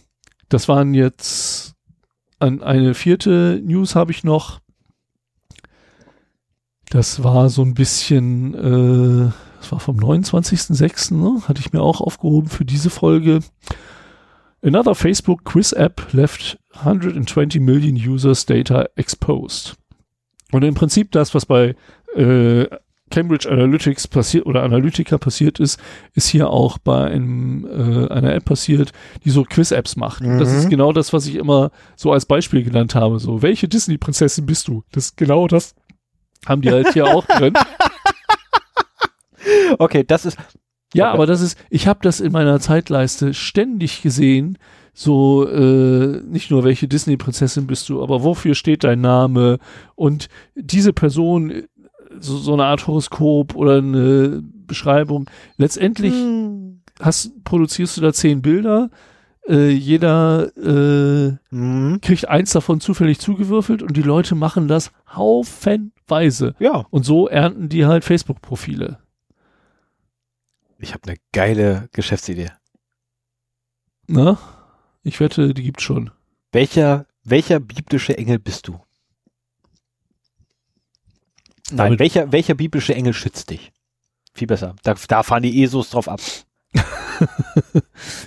das 0.50 0.68
waren 0.68 0.94
jetzt 0.94 1.71
an 2.42 2.64
eine 2.64 2.94
vierte 2.94 3.62
News 3.64 3.96
habe 3.96 4.12
ich 4.12 4.24
noch. 4.24 4.60
Das 6.90 7.24
war 7.24 7.50
so 7.50 7.62
ein 7.62 7.74
bisschen, 7.74 8.54
äh, 8.54 9.32
das 9.60 9.72
war 9.72 9.80
vom 9.80 9.98
29.06., 9.98 11.14
ne? 11.14 11.48
hatte 11.48 11.62
ich 11.62 11.72
mir 11.72 11.82
auch 11.82 12.02
aufgehoben 12.02 12.50
für 12.50 12.66
diese 12.66 12.90
Folge. 12.90 13.40
Another 14.62 14.94
Facebook 14.94 15.46
Quiz 15.46 15.72
App 15.72 16.12
left 16.12 16.60
120 16.74 17.62
million 17.62 17.96
users 17.96 18.46
data 18.46 18.88
exposed. 18.96 19.76
Und 20.52 20.64
im 20.64 20.74
Prinzip 20.74 21.12
das, 21.12 21.34
was 21.34 21.46
bei 21.46 21.76
äh, 22.16 22.66
Cambridge 23.12 23.50
Analytics 23.50 24.08
passiert 24.08 24.46
oder 24.48 24.64
Analytica 24.64 25.20
passiert 25.20 25.60
ist, 25.60 25.80
ist 26.14 26.28
hier 26.28 26.50
auch 26.50 26.80
bei 26.80 27.06
einem, 27.06 27.66
äh, 27.66 28.08
einer 28.12 28.34
App 28.34 28.46
passiert, 28.46 28.92
die 29.24 29.30
so 29.30 29.44
Quiz-Apps 29.44 29.96
macht. 29.96 30.24
Mhm. 30.24 30.40
Das 30.40 30.52
ist 30.52 30.70
genau 30.70 30.94
das, 30.94 31.14
was 31.14 31.28
ich 31.28 31.36
immer 31.36 31.72
so 31.96 32.12
als 32.12 32.26
Beispiel 32.26 32.64
genannt 32.64 32.96
habe. 32.96 33.20
So, 33.20 33.44
welche 33.44 33.68
Disney-Prinzessin 33.68 34.46
bist 34.46 34.68
du? 34.68 34.84
Das 34.92 35.06
ist 35.06 35.18
genau 35.18 35.48
das 35.48 35.76
haben 36.46 36.62
die 36.62 36.72
halt 36.72 36.94
hier 36.94 37.06
auch 37.06 37.26
drin. 37.26 37.54
Okay, 39.80 40.04
das 40.06 40.26
ist. 40.26 40.38
Ja, 40.94 41.08
okay. 41.08 41.14
aber 41.16 41.26
das 41.26 41.42
ist, 41.42 41.58
ich 41.70 41.88
habe 41.88 42.00
das 42.04 42.20
in 42.20 42.32
meiner 42.32 42.60
Zeitleiste 42.60 43.34
ständig 43.34 44.02
gesehen, 44.02 44.58
so 44.94 45.48
äh, 45.48 46.22
nicht 46.22 46.52
nur 46.52 46.64
welche 46.64 46.88
Disney-Prinzessin 46.88 47.66
bist 47.66 47.88
du, 47.90 48.04
aber 48.04 48.24
wofür 48.24 48.54
steht 48.54 48.84
dein 48.84 49.02
Name 49.02 49.58
und 49.96 50.28
diese 50.56 50.92
Person, 50.94 51.64
so, 52.22 52.38
so 52.38 52.54
eine 52.54 52.66
Art 52.66 52.88
Horoskop 52.88 53.56
oder 53.56 53.78
eine 53.78 54.42
Beschreibung. 54.44 55.30
Letztendlich 55.58 56.14
hm. 56.14 56.82
hast, 57.00 57.44
produzierst 57.44 57.98
du 57.98 58.02
da 58.02 58.14
zehn 58.14 58.42
Bilder, 58.42 58.90
äh, 59.48 59.70
jeder 59.70 60.56
äh, 60.58 61.38
hm. 61.50 62.00
kriegt 62.02 62.28
eins 62.30 62.52
davon 62.52 62.80
zufällig 62.80 63.20
zugewürfelt 63.20 63.82
und 63.82 63.98
die 63.98 64.02
Leute 64.02 64.36
machen 64.36 64.68
das 64.68 64.92
haufenweise. 65.14 66.56
Ja. 66.60 66.86
Und 66.90 67.04
so 67.06 67.28
ernten 67.28 67.70
die 67.70 67.86
halt 67.86 68.04
Facebook-Profile. 68.04 69.00
Ich 70.78 70.94
habe 70.94 71.08
eine 71.08 71.18
geile 71.32 71.90
Geschäftsidee. 71.94 72.52
Na? 74.08 74.38
Ich 75.04 75.20
wette, 75.20 75.54
die 75.54 75.64
gibt's 75.64 75.84
schon. 75.84 76.12
Welcher, 76.52 77.06
welcher 77.24 77.60
biblische 77.60 78.18
Engel 78.18 78.40
bist 78.40 78.68
du? 78.68 78.80
Nein, 81.72 82.00
welcher, 82.00 82.32
welcher 82.32 82.54
biblische 82.54 82.96
Engel 82.96 83.14
schützt 83.14 83.50
dich? 83.50 83.72
Viel 84.34 84.48
besser. 84.48 84.76
Da, 84.84 84.96
da 85.08 85.24
fahren 85.24 85.44
die 85.44 85.64
ESOs 85.64 85.90
drauf 85.90 86.08
ab. 86.08 86.22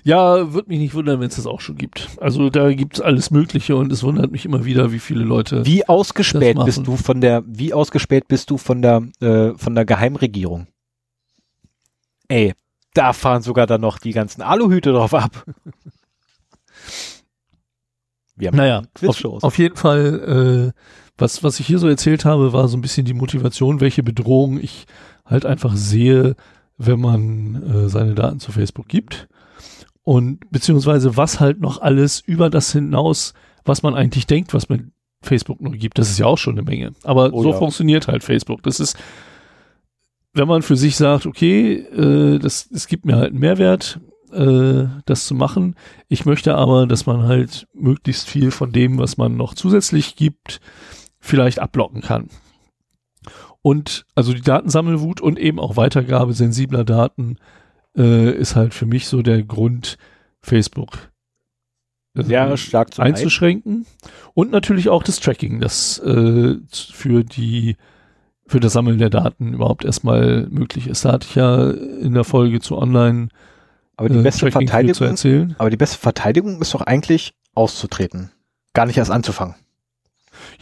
ja, 0.04 0.52
würde 0.52 0.68
mich 0.68 0.78
nicht 0.78 0.94
wundern, 0.94 1.20
wenn 1.20 1.28
es 1.28 1.36
das 1.36 1.46
auch 1.46 1.60
schon 1.60 1.76
gibt. 1.76 2.08
Also 2.20 2.50
da 2.50 2.72
gibt 2.72 2.94
es 2.94 3.00
alles 3.00 3.30
Mögliche 3.30 3.76
und 3.76 3.90
es 3.90 4.02
wundert 4.02 4.30
mich 4.30 4.44
immer 4.44 4.64
wieder, 4.64 4.92
wie 4.92 4.98
viele 4.98 5.24
Leute. 5.24 5.64
Wie 5.64 5.88
ausgespäht 5.88 6.58
bist 6.64 6.86
du 6.86 6.96
von 6.96 7.20
der, 7.20 7.42
wie 7.46 7.72
ausgespäht 7.72 8.28
bist 8.28 8.50
du 8.50 8.58
von 8.58 8.82
der, 8.82 9.02
äh, 9.20 9.52
von 9.56 9.74
der 9.74 9.84
Geheimregierung? 9.84 10.66
Ey, 12.28 12.54
da 12.94 13.12
fahren 13.12 13.42
sogar 13.42 13.66
dann 13.66 13.80
noch 13.80 13.98
die 13.98 14.12
ganzen 14.12 14.42
Aluhüte 14.42 14.92
drauf 14.92 15.14
ab. 15.14 15.44
Wir 18.36 18.48
haben 18.48 18.56
naja, 18.56 18.82
auf, 19.06 19.24
auf, 19.24 19.58
jeden 19.58 19.76
Fall, 19.76 20.72
äh, 20.74 20.80
was, 21.16 21.42
was 21.42 21.60
ich 21.60 21.66
hier 21.66 21.78
so 21.78 21.88
erzählt 21.88 22.24
habe, 22.24 22.52
war 22.52 22.68
so 22.68 22.76
ein 22.76 22.80
bisschen 22.80 23.06
die 23.06 23.14
Motivation, 23.14 23.80
welche 23.80 24.02
Bedrohung 24.02 24.58
ich 24.58 24.86
halt 25.24 25.46
einfach 25.46 25.76
sehe, 25.76 26.34
wenn 26.76 27.00
man 27.00 27.62
äh, 27.62 27.88
seine 27.88 28.14
Daten 28.14 28.40
zu 28.40 28.52
Facebook 28.52 28.88
gibt. 28.88 29.28
Und 30.02 30.50
beziehungsweise 30.50 31.16
was 31.16 31.40
halt 31.40 31.60
noch 31.60 31.80
alles 31.80 32.20
über 32.20 32.50
das 32.50 32.72
hinaus, 32.72 33.32
was 33.64 33.82
man 33.82 33.94
eigentlich 33.94 34.26
denkt, 34.26 34.52
was 34.52 34.68
man 34.68 34.92
Facebook 35.22 35.60
noch 35.60 35.72
gibt, 35.72 35.98
das 35.98 36.10
ist 36.10 36.18
ja 36.18 36.26
auch 36.26 36.36
schon 36.36 36.54
eine 36.54 36.62
Menge. 36.62 36.92
Aber 37.04 37.32
oh, 37.32 37.42
so 37.42 37.52
ja. 37.52 37.58
funktioniert 37.58 38.08
halt 38.08 38.22
Facebook. 38.22 38.62
Das 38.62 38.80
ist, 38.80 38.96
wenn 40.34 40.48
man 40.48 40.62
für 40.62 40.76
sich 40.76 40.96
sagt, 40.96 41.26
okay, 41.26 41.76
äh, 41.76 42.38
das, 42.38 42.68
es 42.70 42.86
gibt 42.86 43.06
mir 43.06 43.16
halt 43.16 43.30
einen 43.30 43.40
Mehrwert, 43.40 44.00
äh, 44.32 44.86
das 45.06 45.26
zu 45.26 45.34
machen. 45.34 45.76
Ich 46.08 46.26
möchte 46.26 46.56
aber, 46.56 46.86
dass 46.86 47.06
man 47.06 47.22
halt 47.22 47.66
möglichst 47.72 48.28
viel 48.28 48.50
von 48.50 48.72
dem, 48.72 48.98
was 48.98 49.16
man 49.16 49.36
noch 49.36 49.54
zusätzlich 49.54 50.16
gibt, 50.16 50.60
vielleicht 51.24 51.58
abblocken 51.58 52.02
kann. 52.02 52.28
Und 53.62 54.04
also 54.14 54.34
die 54.34 54.42
Datensammelwut 54.42 55.20
und 55.20 55.38
eben 55.38 55.58
auch 55.58 55.76
Weitergabe 55.76 56.34
sensibler 56.34 56.84
Daten 56.84 57.38
äh, 57.96 58.30
ist 58.30 58.56
halt 58.56 58.74
für 58.74 58.86
mich 58.86 59.06
so 59.06 59.22
der 59.22 59.42
Grund, 59.42 59.96
Facebook 60.42 61.10
äh, 62.14 62.56
stark 62.58 62.92
zu 62.92 63.00
einzuschränken. 63.00 63.86
Und 64.34 64.50
natürlich 64.50 64.90
auch 64.90 65.02
das 65.02 65.18
Tracking, 65.18 65.60
das 65.60 65.98
äh, 66.00 66.56
für 66.70 67.24
die 67.24 67.76
für 68.46 68.60
das 68.60 68.74
Sammeln 68.74 68.98
der 68.98 69.08
Daten 69.08 69.54
überhaupt 69.54 69.86
erstmal 69.86 70.46
möglich 70.50 70.86
ist. 70.86 71.06
Da 71.06 71.12
hatte 71.12 71.26
ich 71.26 71.34
ja 71.34 71.70
in 71.70 72.12
der 72.12 72.24
Folge 72.24 72.60
zu 72.60 72.76
Online 72.76 73.28
aber 73.96 74.10
die 74.10 74.18
äh, 74.18 74.22
beste 74.22 74.50
Verteidigung, 74.50 74.94
zu 74.94 75.04
erzählen. 75.04 75.54
Aber 75.56 75.70
die 75.70 75.78
beste 75.78 75.96
Verteidigung 75.96 76.60
ist 76.60 76.74
doch 76.74 76.82
eigentlich 76.82 77.32
auszutreten. 77.54 78.30
Gar 78.74 78.84
nicht 78.84 78.98
erst 78.98 79.10
anzufangen. 79.10 79.54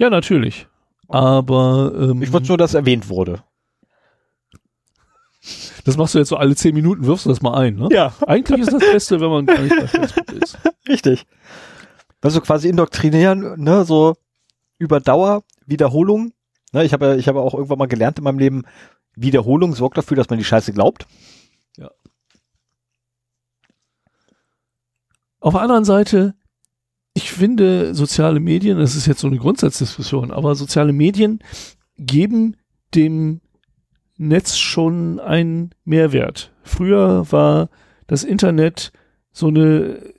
Ja, 0.02 0.10
natürlich. 0.10 0.66
Aber 1.06 1.92
ähm, 1.96 2.22
ich 2.22 2.32
wollte 2.32 2.48
nur, 2.48 2.58
dass 2.58 2.74
erwähnt 2.74 3.08
wurde. 3.08 3.44
Das 5.84 5.96
machst 5.96 6.14
du 6.14 6.18
jetzt 6.18 6.30
so 6.30 6.36
alle 6.36 6.56
zehn 6.56 6.74
Minuten, 6.74 7.06
wirfst 7.06 7.24
du 7.24 7.28
das 7.28 7.40
mal 7.40 7.54
ein, 7.56 7.76
ne? 7.76 7.88
Ja. 7.92 8.12
Eigentlich 8.26 8.62
ist 8.62 8.72
das 8.72 8.80
Beste, 8.80 9.20
wenn 9.20 9.30
man 9.30 9.46
gar 9.46 9.60
nicht 9.60 9.76
bei 9.76 9.86
Facebook 9.86 10.32
ist. 10.32 10.58
Richtig. 10.88 11.24
Also 12.20 12.40
quasi 12.40 12.68
indoktrinieren, 12.68 13.62
ne, 13.62 13.84
so 13.84 14.16
über 14.76 14.98
Dauer, 14.98 15.44
Wiederholung. 15.66 16.32
Ne, 16.72 16.82
ich 16.82 16.92
habe 16.92 17.14
ich 17.16 17.28
habe 17.28 17.40
auch 17.40 17.54
irgendwann 17.54 17.78
mal 17.78 17.86
gelernt 17.86 18.18
in 18.18 18.24
meinem 18.24 18.40
Leben, 18.40 18.64
Wiederholung 19.14 19.72
sorgt 19.76 19.98
dafür, 19.98 20.16
dass 20.16 20.30
man 20.30 20.40
die 20.40 20.44
Scheiße 20.44 20.72
glaubt. 20.72 21.06
Ja. 21.76 21.92
Auf 25.38 25.52
der 25.52 25.62
anderen 25.62 25.84
Seite, 25.84 26.34
ich 27.14 27.32
finde, 27.32 27.94
soziale 27.94 28.40
Medien, 28.40 28.78
das 28.78 28.96
ist 28.96 29.06
jetzt 29.06 29.20
so 29.20 29.26
eine 29.26 29.36
Grundsatzdiskussion, 29.36 30.30
aber 30.30 30.54
soziale 30.54 30.92
Medien 30.92 31.40
geben 31.98 32.56
dem 32.94 33.40
Netz 34.16 34.56
schon 34.56 35.20
einen 35.20 35.74
Mehrwert. 35.84 36.52
Früher 36.62 37.30
war 37.30 37.68
das 38.06 38.24
Internet 38.24 38.92
so 39.32 39.48
eine, 39.48 40.14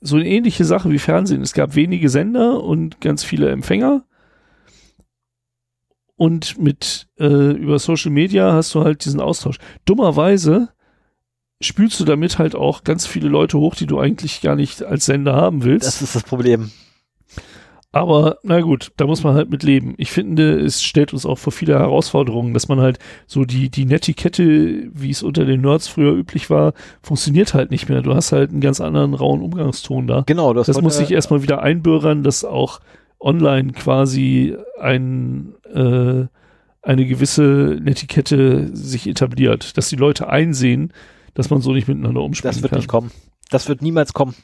so 0.00 0.16
eine 0.16 0.26
ähnliche 0.26 0.64
Sache 0.64 0.90
wie 0.90 0.98
Fernsehen. 0.98 1.42
Es 1.42 1.54
gab 1.54 1.74
wenige 1.74 2.08
Sender 2.08 2.62
und 2.62 3.00
ganz 3.00 3.24
viele 3.24 3.50
Empfänger. 3.50 4.04
Und 6.16 6.58
mit 6.58 7.08
äh, 7.18 7.52
über 7.52 7.78
Social 7.78 8.10
Media 8.10 8.52
hast 8.52 8.74
du 8.74 8.82
halt 8.82 9.04
diesen 9.04 9.20
Austausch. 9.20 9.58
Dummerweise 9.84 10.70
spülst 11.60 11.98
du 12.00 12.04
damit 12.04 12.38
halt 12.38 12.54
auch 12.54 12.84
ganz 12.84 13.06
viele 13.06 13.28
Leute 13.28 13.58
hoch, 13.58 13.74
die 13.74 13.86
du 13.86 13.98
eigentlich 13.98 14.40
gar 14.40 14.56
nicht 14.56 14.82
als 14.82 15.06
Sender 15.06 15.34
haben 15.34 15.64
willst. 15.64 15.86
Das 15.86 16.02
ist 16.02 16.14
das 16.14 16.22
Problem. 16.22 16.70
Aber 17.90 18.36
na 18.42 18.60
gut, 18.60 18.92
da 18.98 19.06
muss 19.06 19.24
man 19.24 19.34
halt 19.34 19.50
mit 19.50 19.62
leben. 19.62 19.94
Ich 19.96 20.10
finde, 20.10 20.60
es 20.60 20.82
stellt 20.82 21.14
uns 21.14 21.24
auch 21.24 21.38
vor 21.38 21.52
viele 21.52 21.78
Herausforderungen, 21.78 22.52
dass 22.52 22.68
man 22.68 22.80
halt 22.80 22.98
so 23.26 23.46
die, 23.46 23.70
die 23.70 23.86
Netiquette, 23.86 24.90
wie 24.92 25.10
es 25.10 25.22
unter 25.22 25.46
den 25.46 25.62
Nerds 25.62 25.88
früher 25.88 26.12
üblich 26.12 26.50
war, 26.50 26.74
funktioniert 27.02 27.54
halt 27.54 27.70
nicht 27.70 27.88
mehr. 27.88 28.02
Du 28.02 28.14
hast 28.14 28.30
halt 28.30 28.50
einen 28.50 28.60
ganz 28.60 28.82
anderen 28.82 29.14
rauen 29.14 29.40
Umgangston 29.40 30.06
da. 30.06 30.22
Genau, 30.26 30.52
das, 30.52 30.66
das 30.66 30.82
muss 30.82 30.98
sich 30.98 31.10
erstmal 31.10 31.42
wieder 31.42 31.62
einbürgern, 31.62 32.22
dass 32.22 32.44
auch 32.44 32.80
online 33.18 33.72
quasi 33.72 34.54
ein, 34.78 35.54
äh, 35.72 36.26
eine 36.82 37.06
gewisse 37.06 37.78
Netiquette 37.82 38.68
sich 38.76 39.08
etabliert, 39.08 39.78
dass 39.78 39.88
die 39.88 39.96
Leute 39.96 40.28
einsehen, 40.28 40.92
dass 41.38 41.50
man 41.50 41.60
so 41.60 41.72
nicht 41.72 41.86
miteinander 41.86 42.20
umspringen 42.20 42.52
kann. 42.52 42.56
Das 42.56 42.62
wird 42.62 42.70
kann. 42.70 42.78
nicht 42.80 42.88
kommen. 42.88 43.10
Das 43.48 43.68
wird 43.68 43.80
niemals 43.80 44.12
kommen. 44.12 44.34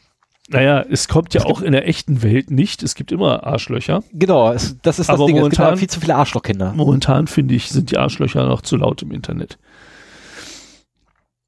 Naja, 0.48 0.80
es 0.88 1.08
kommt 1.08 1.34
ja 1.34 1.40
es 1.40 1.46
auch 1.46 1.60
in 1.60 1.72
der 1.72 1.88
echten 1.88 2.22
Welt 2.22 2.52
nicht. 2.52 2.84
Es 2.84 2.94
gibt 2.94 3.10
immer 3.10 3.44
Arschlöcher. 3.44 4.04
Genau, 4.12 4.52
es, 4.52 4.78
das 4.80 5.00
ist 5.00 5.08
das 5.08 5.16
Aber 5.16 5.26
Ding. 5.26 5.36
Momentan, 5.36 5.64
es 5.64 5.70
gibt 5.70 5.78
viel 5.80 5.88
zu 5.88 6.00
viele 6.00 6.14
Arschlochkinder. 6.14 6.72
Momentan 6.72 7.26
finde 7.26 7.56
ich, 7.56 7.68
sind 7.68 7.90
die 7.90 7.98
Arschlöcher 7.98 8.46
noch 8.46 8.62
zu 8.62 8.76
laut 8.76 9.02
im 9.02 9.10
Internet. 9.10 9.58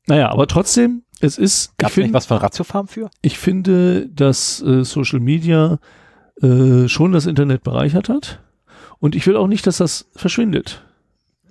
Naja, 0.08 0.30
aber 0.30 0.48
trotzdem, 0.48 1.04
es 1.20 1.38
ist. 1.38 1.78
Gab 1.78 1.92
es 1.92 1.96
nicht 1.96 2.12
was 2.12 2.26
von 2.26 2.38
Ratiofarm 2.38 2.88
für? 2.88 3.08
Ich 3.22 3.38
finde, 3.38 4.08
dass 4.08 4.60
äh, 4.62 4.82
Social 4.82 5.20
Media 5.20 5.78
äh, 6.42 6.88
schon 6.88 7.12
das 7.12 7.26
Internet 7.26 7.62
bereichert 7.62 8.08
hat. 8.08 8.40
Und 8.98 9.14
ich 9.14 9.24
will 9.28 9.36
auch 9.36 9.46
nicht, 9.46 9.64
dass 9.68 9.76
das 9.76 10.10
verschwindet. 10.16 10.85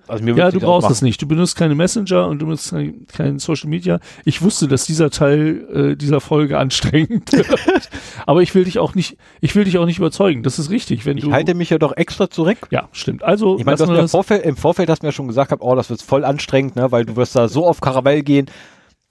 Also 0.08 0.24
mir 0.24 0.36
ja, 0.36 0.52
du 0.52 0.60
brauchst 0.60 0.90
das 0.90 1.02
nicht. 1.02 1.22
Du 1.22 1.28
benutzt 1.28 1.56
keine 1.56 1.76
Messenger 1.76 2.28
und 2.28 2.40
du 2.40 2.46
benutzt 2.46 2.72
kein, 2.72 3.06
kein 3.08 3.40
Social 3.40 3.70
Media. 3.70 4.00
Ich 4.24 4.42
wusste, 4.42 4.68
dass 4.68 4.86
dieser 4.86 5.10
Teil 5.10 5.68
äh, 5.74 5.96
dieser 5.96 6.22
Folge 6.22 6.58
anstrengend 6.58 7.32
wird. 7.32 7.48
Aber 8.26 8.42
ich 8.42 8.54
will 8.54 8.66
dich 8.66 8.80
auch 8.80 8.96
nicht, 8.96 9.18
ich 9.42 9.56
will 9.56 9.64
dich 9.64 9.78
auch 9.78 9.86
nicht 9.86 9.98
überzeugen. 9.98 10.44
Das 10.44 10.60
ist 10.60 10.70
richtig. 10.70 11.06
Wenn 11.06 11.18
ich 11.18 11.24
du, 11.24 11.32
halte 11.32 11.56
mich 11.56 11.70
ja 11.70 11.78
doch 11.78 11.96
extra 11.96 12.30
zurück. 12.30 12.68
Ja, 12.70 12.90
stimmt. 12.92 13.24
Also, 13.24 13.58
ich 13.58 13.66
meine, 13.66 13.84
im 14.00 14.08
Vorfeld, 14.08 14.46
im 14.46 14.58
Vorfeld 14.58 14.90
hast 14.90 15.02
du 15.02 15.06
mir 15.06 15.10
ja 15.10 15.14
schon 15.14 15.28
gesagt, 15.28 15.52
hab, 15.52 15.62
oh, 15.62 15.76
das 15.76 15.90
wird 15.90 16.02
voll 16.02 16.24
anstrengend, 16.24 16.76
ne, 16.76 16.92
weil 16.92 17.06
du 17.06 17.16
wirst 17.16 17.36
da 17.36 17.48
so 17.48 17.66
auf 17.66 17.82
Karawell 17.82 18.24
gehen. 18.24 18.48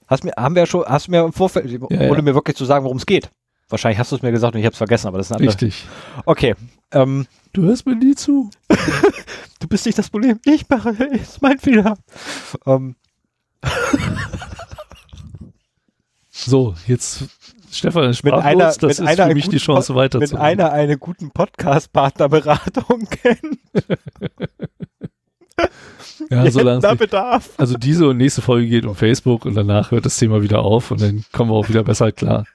Hast 0.07 0.23
mir, 0.23 0.33
haben 0.37 0.55
wir 0.55 0.63
ja 0.63 0.65
schon, 0.67 0.85
hast 0.85 1.07
du 1.07 1.11
mir 1.11 1.25
im 1.25 1.33
Vorfeld, 1.33 1.69
ja, 1.71 1.79
ohne 1.81 2.17
ja. 2.17 2.21
mir 2.21 2.35
wirklich 2.35 2.55
zu 2.55 2.65
sagen, 2.65 2.85
worum 2.85 2.97
es 2.97 3.05
geht. 3.05 3.29
Wahrscheinlich 3.69 3.97
hast 3.97 4.11
du 4.11 4.17
es 4.17 4.21
mir 4.21 4.31
gesagt 4.31 4.53
und 4.53 4.59
ich 4.59 4.65
habe 4.65 4.73
es 4.73 4.77
vergessen, 4.77 5.07
aber 5.07 5.17
das 5.17 5.31
ist 5.31 5.37
ein 5.37 5.43
Richtig. 5.43 5.85
Okay. 6.25 6.55
Ähm, 6.91 7.25
du 7.53 7.63
hörst 7.63 7.87
mir 7.87 7.95
nie 7.95 8.13
zu. 8.13 8.51
du 9.59 9.67
bist 9.67 9.85
nicht 9.85 9.97
das 9.97 10.09
Problem. 10.09 10.39
Ich 10.45 10.69
mache, 10.69 10.89
ist 10.89 11.41
mein 11.41 11.57
Fehler. 11.57 11.97
Ähm. 12.67 12.95
so, 16.29 16.75
jetzt 16.85 17.23
Stefan 17.71 18.15
wenn 18.23 18.33
einer, 18.33 18.65
das 18.65 18.81
wenn 18.81 18.89
ist 18.89 19.01
einer 19.01 19.27
für 19.27 19.33
mich 19.33 19.49
die 19.49 19.57
Chance 19.57 19.95
weiter 19.95 20.21
Wenn 20.21 20.37
einer 20.37 20.71
einen 20.71 20.99
guten 20.99 21.31
Podcast-Partnerberatung 21.31 23.07
kennt. 23.09 23.59
Ja, 26.29 26.49
solange 26.49 26.79
da 26.81 26.93
es 26.93 26.97
Bedarf. 26.97 27.49
Also 27.57 27.77
diese 27.77 28.07
und 28.07 28.17
nächste 28.17 28.41
Folge 28.41 28.67
geht 28.67 28.85
um 28.85 28.95
Facebook 28.95 29.45
und 29.45 29.55
danach 29.55 29.91
hört 29.91 30.05
das 30.05 30.17
Thema 30.17 30.41
wieder 30.41 30.59
auf 30.59 30.91
und 30.91 31.01
dann 31.01 31.25
kommen 31.31 31.51
wir 31.51 31.55
auch 31.55 31.67
wieder 31.67 31.83
besser 31.83 32.11
klar. 32.11 32.45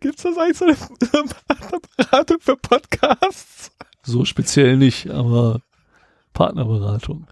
Gibt's 0.00 0.22
das 0.22 0.36
eigentlich 0.38 0.56
so 0.58 0.64
eine, 0.66 0.74
so 0.76 1.18
eine 1.48 1.80
Beratung 1.96 2.38
für 2.40 2.56
Podcasts? 2.56 3.70
So 4.02 4.24
speziell 4.24 4.76
nicht, 4.76 5.10
aber 5.10 5.60
Partnerberatung. 6.32 7.26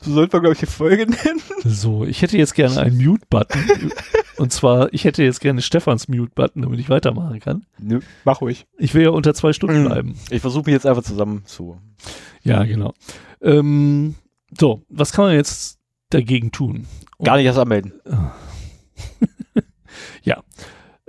So 0.00 0.12
sollte 0.12 0.36
man, 0.36 0.42
glaube 0.42 0.54
ich, 0.54 0.60
die 0.60 0.66
Folge 0.66 1.06
nennen. 1.06 1.40
So, 1.64 2.04
ich 2.04 2.22
hätte 2.22 2.36
jetzt 2.36 2.54
gerne 2.54 2.80
einen 2.80 2.96
Mute-Button. 3.02 3.92
und 4.38 4.52
zwar, 4.52 4.92
ich 4.92 5.04
hätte 5.04 5.22
jetzt 5.22 5.40
gerne 5.40 5.62
Stefans 5.62 6.08
Mute-Button, 6.08 6.62
damit 6.62 6.80
ich 6.80 6.88
weitermachen 6.88 7.38
kann. 7.40 7.64
Nö, 7.78 8.00
mach 8.24 8.40
ruhig. 8.40 8.66
Ich 8.78 8.94
will 8.94 9.02
ja 9.04 9.10
unter 9.10 9.32
zwei 9.34 9.52
Stunden 9.52 9.82
Mhm. 9.82 9.86
bleiben. 9.86 10.18
Ich 10.30 10.40
versuche 10.40 10.64
mich 10.64 10.72
jetzt 10.72 10.86
einfach 10.86 11.04
zusammen 11.04 11.42
zu. 11.46 11.78
Ja, 12.42 12.64
genau. 12.64 12.94
Ähm, 13.40 14.16
so, 14.58 14.82
was 14.88 15.12
kann 15.12 15.26
man 15.26 15.34
jetzt 15.34 15.78
dagegen 16.10 16.50
tun? 16.50 16.86
Gar 17.22 17.36
nicht 17.36 17.46
erst 17.46 17.58
anmelden. 17.58 17.92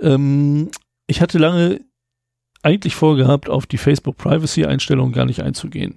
Ähm, 0.00 0.70
ich 1.06 1.20
hatte 1.20 1.38
lange 1.38 1.80
eigentlich 2.62 2.96
vorgehabt, 2.96 3.48
auf 3.48 3.66
die 3.66 3.78
Facebook 3.78 4.16
Privacy 4.16 4.64
Einstellungen 4.64 5.12
gar 5.12 5.24
nicht 5.24 5.42
einzugehen, 5.42 5.94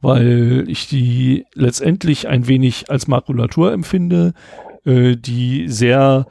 weil 0.00 0.64
ich 0.68 0.88
die 0.88 1.44
letztendlich 1.54 2.28
ein 2.28 2.46
wenig 2.46 2.90
als 2.90 3.08
Makulatur 3.08 3.72
empfinde, 3.72 4.32
äh, 4.84 5.16
die 5.16 5.68
sehr 5.68 6.26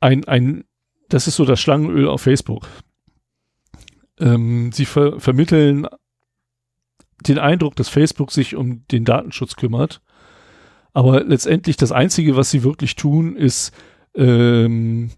ein, 0.00 0.24
ein, 0.26 0.64
das 1.08 1.26
ist 1.26 1.36
so 1.36 1.44
das 1.44 1.60
Schlangenöl 1.60 2.08
auf 2.08 2.20
Facebook. 2.20 2.68
Ähm, 4.20 4.70
sie 4.72 4.84
ver 4.84 5.18
vermitteln 5.18 5.86
den 7.26 7.38
Eindruck, 7.38 7.76
dass 7.76 7.88
Facebook 7.88 8.32
sich 8.32 8.54
um 8.54 8.86
den 8.88 9.04
Datenschutz 9.04 9.56
kümmert. 9.56 10.02
Aber 10.92 11.24
letztendlich 11.24 11.76
das 11.76 11.90
Einzige, 11.90 12.36
was 12.36 12.50
sie 12.50 12.62
wirklich 12.62 12.96
tun, 12.96 13.34
ist 13.34 13.72
ähm, 14.14 15.10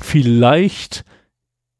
vielleicht 0.00 1.04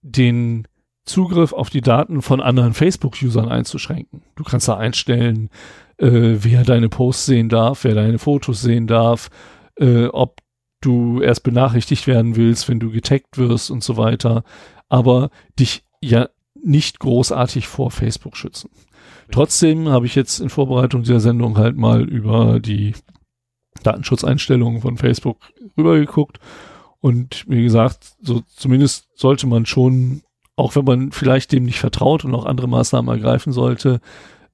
den 0.03 0.66
Zugriff 1.05 1.53
auf 1.53 1.70
die 1.70 1.81
Daten 1.81 2.20
von 2.20 2.41
anderen 2.41 2.74
Facebook-Usern 2.74 3.49
einzuschränken. 3.49 4.23
Du 4.35 4.45
kannst 4.45 4.69
da 4.69 4.77
einstellen, 4.77 5.51
äh, 5.99 6.37
wer 6.39 6.65
deine 6.65 6.89
Posts 6.89 7.27
sehen 7.27 7.49
darf, 7.49 7.85
wer 7.85 7.95
deine 7.95 8.19
Fotos 8.19 8.61
sehen 8.61 8.87
darf, 8.87 9.31
äh, 9.77 10.07
ob 10.07 10.41
du 10.81 11.20
erst 11.20 11.43
benachrichtigt 11.43 12.07
werden 12.07 12.37
willst, 12.37 12.69
wenn 12.69 12.81
du 12.81 12.91
getaggt 12.91 13.39
wirst 13.39 13.70
und 13.70 13.83
so 13.83 13.97
weiter. 13.97 14.43
Aber 14.89 15.31
dich 15.59 15.85
ja 16.01 16.28
nicht 16.62 16.99
großartig 16.99 17.69
vor 17.69 17.91
Facebook 17.91 18.37
schützen. 18.37 18.70
Trotzdem 19.31 19.89
habe 19.89 20.07
ich 20.07 20.15
jetzt 20.15 20.41
in 20.41 20.49
Vorbereitung 20.49 21.03
dieser 21.03 21.20
Sendung 21.20 21.57
halt 21.59 21.77
mal 21.77 22.09
über 22.09 22.61
die 22.61 22.95
Datenschutzeinstellungen 23.83 24.81
von 24.81 24.97
Facebook 24.97 25.39
rübergeguckt 25.77 26.41
und 27.01 27.44
wie 27.48 27.62
gesagt, 27.62 28.14
so 28.23 28.43
zumindest 28.55 29.09
sollte 29.14 29.47
man 29.47 29.66
schon, 29.66 30.23
auch 30.56 30.77
wenn 30.77 30.85
man 30.85 31.12
vielleicht 31.12 31.52
dem 31.52 31.64
nicht 31.64 31.78
vertraut 31.78 32.24
und 32.24 32.35
auch 32.35 32.47
andere 32.47 32.68
Maßnahmen 32.68 33.14
ergreifen 33.14 33.52
sollte, 33.52 34.01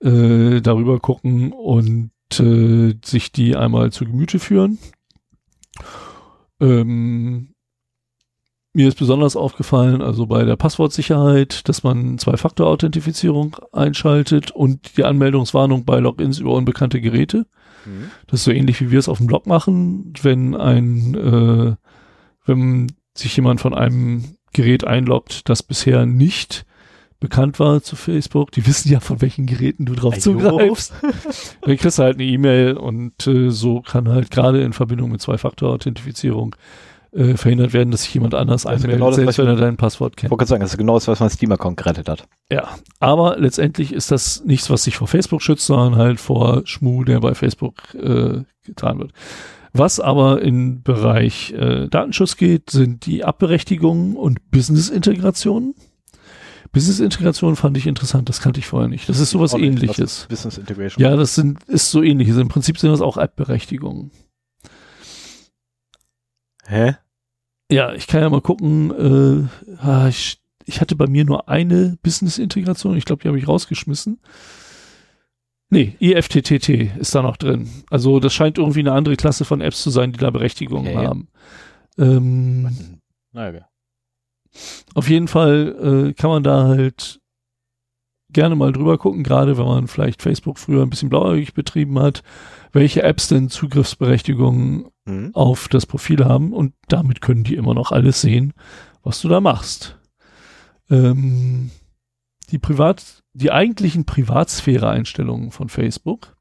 äh, 0.01 0.61
darüber 0.61 0.99
gucken 1.01 1.53
und 1.53 2.11
äh, 2.39 2.95
sich 3.05 3.33
die 3.33 3.57
einmal 3.57 3.93
zu 3.93 4.05
Gemüte 4.05 4.39
führen. 4.39 4.79
Ähm, 6.61 7.53
mir 8.75 8.89
ist 8.89 8.99
besonders 8.99 9.37
aufgefallen, 9.37 10.01
also 10.01 10.27
bei 10.27 10.45
der 10.45 10.57
Passwortsicherheit, 10.57 11.69
dass 11.69 11.83
man 11.83 12.19
Zwei-Faktor-Authentifizierung 12.19 13.57
einschaltet 13.71 14.51
und 14.51 14.97
die 14.97 15.05
Anmeldungswarnung 15.05 15.85
bei 15.85 15.99
Logins 15.99 16.39
über 16.39 16.55
unbekannte 16.55 17.01
Geräte. 17.01 17.47
Mhm. 17.85 18.11
Das 18.29 18.41
ist 18.41 18.45
so 18.45 18.51
ähnlich 18.51 18.81
wie 18.81 18.91
wir 18.91 18.99
es 18.99 19.11
auf 19.11 19.19
dem 19.19 19.27
Blog 19.27 19.47
machen, 19.47 20.15
wenn 20.23 20.57
ein, 20.57 21.15
äh, 21.15 21.75
wenn 22.45 22.93
sich 23.15 23.37
jemand 23.37 23.61
von 23.61 23.75
einem 23.75 24.37
Gerät 24.53 24.87
einloggt, 24.87 25.49
das 25.49 25.63
bisher 25.63 26.07
nicht 26.07 26.65
bekannt 27.21 27.61
war 27.61 27.83
zu 27.83 27.95
Facebook. 27.95 28.51
Die 28.51 28.67
wissen 28.67 28.91
ja, 28.91 28.99
von 29.01 29.21
welchen 29.21 29.47
Geräten 29.47 29.85
du 29.87 29.95
drauf 29.95 30.19
zugreifst. 30.19 30.93
Dann 31.61 31.77
kriegst 31.77 31.99
du 31.99 32.03
halt 32.03 32.17
eine 32.17 32.25
E-Mail 32.25 32.73
und 32.77 33.27
äh, 33.29 33.51
so 33.51 33.81
kann 33.81 34.09
halt 34.09 34.31
gerade 34.33 34.63
in 34.63 34.73
Verbindung 34.73 35.13
mit 35.13 35.21
Zwei-Faktor-Authentifizierung 35.23 36.57
äh, 37.13 37.37
verhindert 37.37 37.73
werden, 37.75 37.91
dass 37.91 38.03
sich 38.05 38.15
jemand 38.15 38.35
anders 38.35 38.67
Also 38.67 38.85
einmeldet, 38.85 38.97
genau 38.99 39.11
das, 39.11 39.19
was 39.19 39.25
selbst 39.37 39.39
wenn 39.39 39.55
ich- 39.55 39.61
er 39.61 39.67
dein 39.67 39.77
Passwort 39.77 40.15
Ich 40.15 40.17
kennt. 40.17 40.31
wollte 40.31 40.41
gerade 40.41 40.49
sagen, 40.49 40.61
das 40.63 40.73
ist 40.73 40.79
genau 40.79 40.95
das, 40.95 41.07
was 41.09 41.21
mein 41.21 41.31
Steam-Account 41.31 41.77
gerettet 41.77 42.09
hat. 42.09 42.27
Ja, 42.51 42.69
aber 43.01 43.37
letztendlich 43.39 43.93
ist 43.93 44.11
das 44.11 44.43
nichts, 44.45 44.69
was 44.71 44.85
sich 44.85 44.97
vor 44.97 45.07
Facebook 45.09 45.43
schützt, 45.43 45.67
sondern 45.67 45.97
halt 45.97 46.19
vor 46.21 46.63
Schmu, 46.65 47.05
der 47.05 47.21
bei 47.21 47.35
Facebook 47.35 47.95
äh, 47.95 48.43
getan 48.65 48.99
wird. 48.99 49.13
Was 49.73 50.01
aber 50.01 50.43
im 50.43 50.83
Bereich 50.83 51.53
äh, 51.53 51.89
Datenschutz 51.89 52.37
geht, 52.37 52.71
sind 52.71 53.07
die 53.07 53.25
Abberechtigungen 53.25 54.17
und 54.17 54.51
Business-Integrationen. 54.51 55.75
Business-Integration 56.73 57.57
fand 57.57 57.77
ich 57.77 57.87
interessant, 57.87 58.29
das 58.29 58.41
kannte 58.41 58.61
ich 58.61 58.67
vorher 58.67 58.89
nicht. 58.89 59.09
Das 59.09 59.19
ist 59.19 59.31
sowas 59.31 59.55
nicht, 59.55 59.65
ähnliches. 59.65 60.27
Business 60.29 60.59
Integration. 60.59 61.03
Ja, 61.03 61.17
das 61.17 61.35
sind, 61.35 61.63
ist 61.65 61.91
so 61.91 62.03
ähnliches. 62.03 62.37
Im 62.37 62.49
Prinzip 62.49 62.79
sind 62.79 62.91
das 62.91 63.01
auch 63.01 63.17
App-Berechtigungen. 63.17 64.11
Hä? 66.67 66.97
Ja, 67.71 67.93
ich 67.95 68.07
kann 68.07 68.21
ja 68.21 68.31
mal 68.31 68.41
gucken. 68.41 69.49
Äh, 69.71 69.77
ah, 69.79 70.09
ich, 70.09 70.39
ich 70.65 70.81
hatte 70.81 70.97
bei 70.97 71.07
mir 71.07 71.25
nur 71.25 71.49
eine 71.49 71.99
Business-Integration. 72.03 72.97
Ich 72.97 73.05
glaube, 73.05 73.23
die 73.23 73.29
habe 73.29 73.39
ich 73.39 73.49
rausgeschmissen. 73.49 74.21
Nee, 75.73 75.97
IFTTT 76.01 76.69
ist 76.99 77.15
da 77.15 77.23
noch 77.23 77.39
drin. 77.39 77.67
Also 77.89 78.21
das 78.21 78.35
scheint 78.35 78.59
irgendwie 78.59 78.81
eine 78.81 78.93
andere 78.93 79.17
Klasse 79.17 79.45
von 79.47 79.63
Apps 79.63 79.83
zu 79.83 79.89
sein, 79.91 80.13
die 80.13 80.19
da 80.19 80.29
Berechtigungen 80.31 80.95
Okay. 80.95 81.07
haben. 81.07 81.29
Ähm, 81.99 82.99
Naja. 83.33 83.67
auf 84.95 85.09
jeden 85.09 85.29
Fall 85.29 86.11
äh, 86.11 86.13
kann 86.13 86.29
man 86.29 86.43
da 86.43 86.65
halt 86.69 87.21
gerne 88.31 88.55
mal 88.55 88.73
drüber 88.73 88.99
gucken, 88.99 89.23
gerade 89.23 89.57
wenn 89.57 89.65
man 89.65 89.89
vielleicht 89.89 90.21
Facebook 90.23 90.59
früher 90.59 90.83
ein 90.83 90.91
bisschen 90.91 91.09
blauäugig 91.09 91.55
betrieben 91.55 91.99
hat, 91.99 92.23
welche 92.73 93.03
Apps 93.03 93.29
denn 93.29 93.49
Zugriffsberechtigungen 93.49 94.87
Mhm. 95.05 95.31
auf 95.35 95.67
das 95.69 95.85
Profil 95.87 96.25
haben 96.27 96.53
und 96.53 96.75
damit 96.89 97.21
können 97.23 97.43
die 97.45 97.57
immer 97.57 97.75
noch 97.75 97.91
alles 97.93 98.21
sehen, 98.21 98.53
was 99.03 99.21
du 99.21 99.29
da 99.29 99.41
machst. 99.41 99.99
Ähm, 100.91 101.71
die 102.51 102.59
Privat, 102.59 103.22
die 103.35 103.51
eigentlichen 103.51 104.05
Privatsphäre-Einstellungen 104.05 105.51
von 105.51 105.69
Facebook 105.69 106.37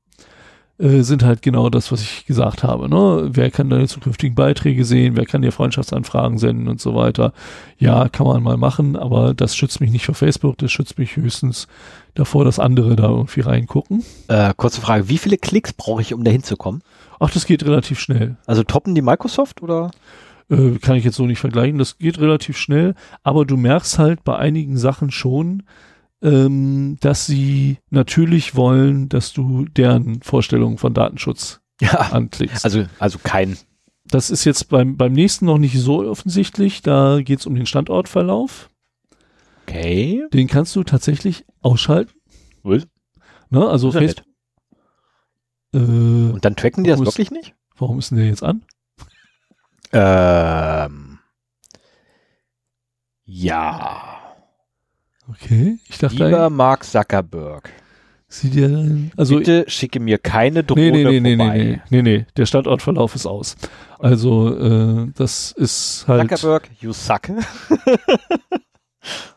äh, 0.81 1.03
sind 1.03 1.23
halt 1.23 1.41
genau 1.41 1.69
das, 1.69 1.91
was 1.91 2.01
ich 2.01 2.25
gesagt 2.25 2.63
habe. 2.63 2.89
Ne? 2.89 3.29
Wer 3.31 3.51
kann 3.51 3.69
deine 3.69 3.87
zukünftigen 3.87 4.35
Beiträge 4.35 4.83
sehen? 4.83 5.15
Wer 5.15 5.25
kann 5.25 5.41
dir 5.41 5.51
Freundschaftsanfragen 5.51 6.37
senden 6.37 6.67
und 6.67 6.81
so 6.81 6.95
weiter? 6.95 7.33
Ja, 7.77 8.09
kann 8.09 8.25
man 8.25 8.41
mal 8.41 8.57
machen, 8.57 8.95
aber 8.95 9.33
das 9.33 9.55
schützt 9.55 9.79
mich 9.79 9.91
nicht 9.91 10.05
vor 10.05 10.15
Facebook. 10.15 10.57
Das 10.57 10.71
schützt 10.71 10.97
mich 10.97 11.15
höchstens 11.15 11.67
davor, 12.15 12.45
dass 12.45 12.59
andere 12.59 12.95
da 12.95 13.09
irgendwie 13.09 13.41
reingucken. 13.41 14.03
Äh, 14.27 14.53
kurze 14.57 14.81
Frage, 14.81 15.07
wie 15.07 15.19
viele 15.19 15.37
Klicks 15.37 15.73
brauche 15.73 16.01
ich, 16.01 16.13
um 16.13 16.23
da 16.23 16.31
hinzukommen? 16.31 16.81
Ach, 17.19 17.29
das 17.29 17.45
geht 17.45 17.63
relativ 17.63 17.99
schnell. 17.99 18.37
Also 18.47 18.63
toppen 18.63 18.95
die 18.95 19.03
Microsoft 19.03 19.61
oder? 19.61 19.91
Äh, 20.49 20.79
kann 20.81 20.95
ich 20.95 21.05
jetzt 21.05 21.15
so 21.15 21.27
nicht 21.27 21.39
vergleichen. 21.39 21.77
Das 21.77 21.99
geht 21.99 22.19
relativ 22.19 22.57
schnell, 22.57 22.95
aber 23.23 23.45
du 23.45 23.55
merkst 23.55 23.99
halt 23.99 24.23
bei 24.23 24.35
einigen 24.35 24.77
Sachen 24.77 25.11
schon, 25.11 25.63
ähm, 26.21 26.97
dass 27.01 27.25
sie 27.25 27.77
natürlich 27.89 28.55
wollen, 28.55 29.09
dass 29.09 29.33
du 29.33 29.65
deren 29.65 30.21
Vorstellungen 30.21 30.77
von 30.77 30.93
Datenschutz 30.93 31.61
Ja. 31.81 31.93
anklickst. 32.11 32.63
Also, 32.63 32.85
also 32.99 33.19
kein. 33.23 33.57
das 34.05 34.29
ist 34.29 34.45
jetzt 34.45 34.69
beim, 34.69 34.97
beim 34.97 35.13
nächsten 35.13 35.45
noch 35.45 35.57
nicht 35.57 35.79
so 35.79 36.07
offensichtlich. 36.07 36.81
Da 36.81 37.21
geht 37.21 37.39
es 37.39 37.45
um 37.47 37.55
den 37.55 37.65
Standortverlauf. 37.65 38.69
Okay. 39.67 40.23
Den 40.33 40.47
kannst 40.47 40.75
du 40.75 40.83
tatsächlich 40.83 41.45
ausschalten. 41.61 42.13
Was? 42.63 42.87
Ne? 43.49 43.67
Also 43.67 43.91
Facebook. 43.91 44.25
Äh, 45.73 45.77
Und 45.77 46.43
dann 46.45 46.55
tracken 46.55 46.83
die 46.83 46.89
das 46.89 46.99
Warum 46.99 47.07
ist- 47.07 47.17
wirklich 47.17 47.31
nicht? 47.31 47.55
warum 47.77 47.99
ist 47.99 48.11
denn 48.11 48.17
der 48.19 48.27
jetzt 48.27 48.43
an? 48.43 48.63
Ähm. 49.93 51.19
Ja. 53.25 54.10
Okay, 55.31 55.77
ich 55.87 55.97
dachte, 55.97 56.15
Lieber 56.25 56.49
Mark 56.49 56.83
Zuckerberg, 56.83 57.69
sieh 58.27 58.49
dir 58.49 59.09
also 59.17 59.37
bitte 59.37 59.65
schicke 59.67 59.99
mir 59.99 60.17
keine 60.17 60.63
Drohne 60.63 60.91
Nee, 60.91 61.03
nee, 61.03 61.19
nee, 61.19 61.19
nee, 61.19 61.37
vorbei. 61.37 61.81
nee, 61.89 61.91
nee, 62.01 62.01
nee, 62.17 62.25
der 62.37 62.45
Standortverlauf 62.45 63.15
ist 63.15 63.25
aus. 63.25 63.55
Also, 63.99 64.55
äh, 64.57 65.07
das 65.15 65.51
ist 65.51 66.05
halt, 66.07 66.29
Zuckerberg, 66.29 66.69
you 66.79 66.93
suck. 66.93 67.29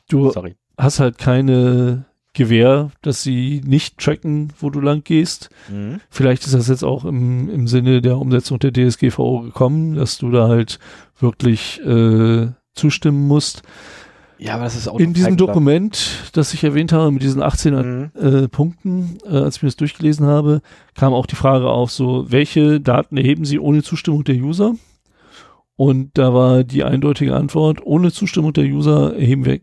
du 0.09 0.31
Sorry. 0.31 0.57
hast 0.79 1.01
halt 1.01 1.19
keine 1.19 2.05
Gewähr, 2.33 2.91
dass 3.03 3.23
sie 3.23 3.61
nicht 3.65 3.99
tracken, 3.99 4.53
wo 4.59 4.71
du 4.71 4.81
lang 4.81 5.05
gehst. 5.05 5.51
Mhm. 5.71 6.01
Vielleicht 6.11 6.45
ist 6.45 6.55
das 6.55 6.67
jetzt 6.69 6.83
auch 6.83 7.05
im, 7.05 7.49
im 7.49 7.69
Sinne 7.69 8.03
der 8.03 8.19
Umsetzung 8.19 8.59
der 8.59 8.73
DSGVO 8.73 9.43
gekommen, 9.43 9.95
dass 9.95 10.19
du 10.19 10.31
da 10.33 10.49
halt 10.49 10.81
wirklich 11.21 11.81
äh, 11.85 12.49
zustimmen 12.75 13.29
musst. 13.29 13.63
Ja, 14.39 14.55
aber 14.55 14.65
das 14.65 14.75
ist 14.77 14.89
auch 14.89 14.99
In 14.99 15.15
diesem 15.15 15.37
Dokument, 15.37 16.31
das 16.33 16.53
ich 16.55 16.65
erwähnt 16.65 16.93
habe, 16.93 17.11
mit 17.11 17.23
diesen 17.23 17.43
18 17.43 17.75
Mhm. 17.75 18.11
äh, 18.21 18.49
Punkten, 18.49 19.19
äh, 19.25 19.39
als 19.39 19.57
ich 19.57 19.63
mir 19.63 19.69
das 19.69 19.77
durchgelesen 19.77 20.27
habe, 20.27 20.61
kam 20.95 21.13
auch 21.15 21.27
die 21.27 21.37
Frage 21.37 21.69
auf, 21.71 21.91
so, 21.93 22.31
welche 22.31 22.81
Daten 22.81 23.17
erheben 23.17 23.45
Sie 23.45 23.59
ohne 23.59 23.83
Zustimmung 23.83 24.25
der 24.25 24.37
User? 24.37 24.75
Und 25.77 26.17
da 26.19 26.35
war 26.35 26.65
die 26.65 26.85
eindeutige 26.85 27.35
Antwort, 27.35 27.85
ohne 27.85 28.13
Zustimmung 28.13 28.53
der 28.53 28.65
User 28.65 29.17
erheben 29.17 29.45
wir 29.45 29.61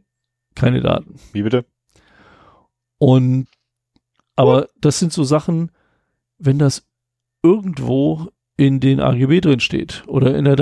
keine 0.56 0.82
Daten. 0.82 1.16
Wie 1.32 1.44
bitte? 1.44 1.66
Und, 2.98 3.48
aber 4.36 4.68
das 4.80 5.00
sind 5.00 5.14
so 5.14 5.24
Sachen, 5.24 5.72
wenn 6.38 6.60
das 6.60 6.86
irgendwo 7.44 8.28
in 8.58 8.80
den 8.80 9.00
AGB 9.00 9.42
drin 9.42 9.60
steht 9.60 10.04
oder 10.08 10.38
in 10.38 10.46
der 10.46 10.56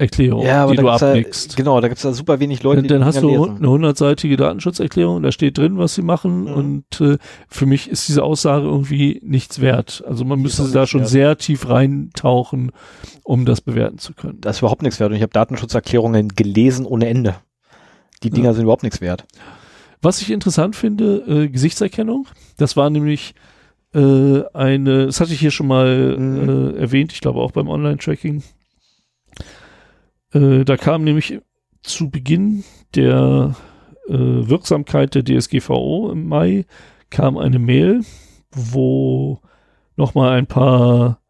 Datenschutzerklärung, 0.00 0.70
die 0.70 0.76
da 0.76 0.82
du 0.82 0.88
abnickst. 0.88 1.52
Da, 1.52 1.56
genau, 1.56 1.80
da 1.80 1.88
gibt 1.88 1.98
es 1.98 2.02
da 2.02 2.12
super 2.12 2.40
wenig 2.40 2.62
Leute, 2.62 2.82
Dann, 2.82 2.88
dann 2.88 2.98
die 3.00 3.04
hast 3.04 3.20
Dinger 3.22 3.36
du 3.36 3.44
lesen. 3.44 3.56
eine 3.58 3.68
hundertseitige 3.70 4.36
Datenschutzerklärung, 4.36 5.22
da 5.22 5.30
steht 5.32 5.58
drin, 5.58 5.78
was 5.78 5.94
sie 5.94 6.02
machen 6.02 6.42
Mhm. 6.44 6.52
und 6.52 7.00
äh, 7.00 7.18
für 7.48 7.66
mich 7.66 7.88
ist 7.90 8.08
diese 8.08 8.22
Aussage 8.22 8.64
irgendwie 8.66 9.20
nichts 9.24 9.60
wert. 9.60 10.02
Also 10.06 10.24
man 10.24 10.38
Die 10.38 10.44
müsste 10.44 10.68
da 10.70 10.86
schon 10.86 11.00
wert. 11.02 11.10
sehr 11.10 11.38
tief 11.38 11.68
reintauchen, 11.68 12.72
um 13.24 13.44
das 13.44 13.60
bewerten 13.60 13.98
zu 13.98 14.14
können. 14.14 14.38
Das 14.40 14.56
ist 14.56 14.60
überhaupt 14.62 14.82
nichts 14.82 14.98
wert. 15.00 15.10
Und 15.10 15.16
ich 15.16 15.22
habe 15.22 15.32
Datenschutzerklärungen 15.32 16.28
gelesen 16.28 16.86
ohne 16.86 17.06
Ende. 17.08 17.36
Die 18.22 18.30
Dinger 18.30 18.48
Ja. 18.48 18.52
sind 18.54 18.62
überhaupt 18.64 18.82
nichts 18.82 19.00
wert. 19.00 19.24
Was 20.02 20.22
ich 20.22 20.30
interessant 20.30 20.76
finde, 20.76 21.16
äh, 21.26 21.48
Gesichtserkennung, 21.48 22.26
das 22.56 22.76
war 22.76 22.88
nämlich 22.90 23.34
äh, 23.92 24.44
eine, 24.54 25.06
das 25.06 25.20
hatte 25.20 25.32
ich 25.32 25.40
hier 25.40 25.50
schon 25.50 25.66
mal 25.66 26.16
Mhm. 26.16 26.48
äh, 26.76 26.78
erwähnt, 26.78 27.12
ich 27.12 27.20
glaube 27.20 27.40
auch 27.40 27.50
beim 27.50 27.66
Online-Tracking. 27.68 28.40
Äh, 30.32 30.64
da 30.64 30.76
kam 30.76 31.04
nämlich 31.04 31.40
zu 31.82 32.10
Beginn 32.10 32.64
der 32.94 33.56
äh, 34.08 34.12
Wirksamkeit 34.12 35.14
der 35.14 35.24
DSGVO 35.24 36.10
im 36.12 36.28
Mai 36.28 36.66
kam 37.10 37.38
eine 37.38 37.58
Mail, 37.58 38.02
wo 38.52 39.40
nochmal 39.96 40.38
ein 40.38 40.46
paar 40.46 41.20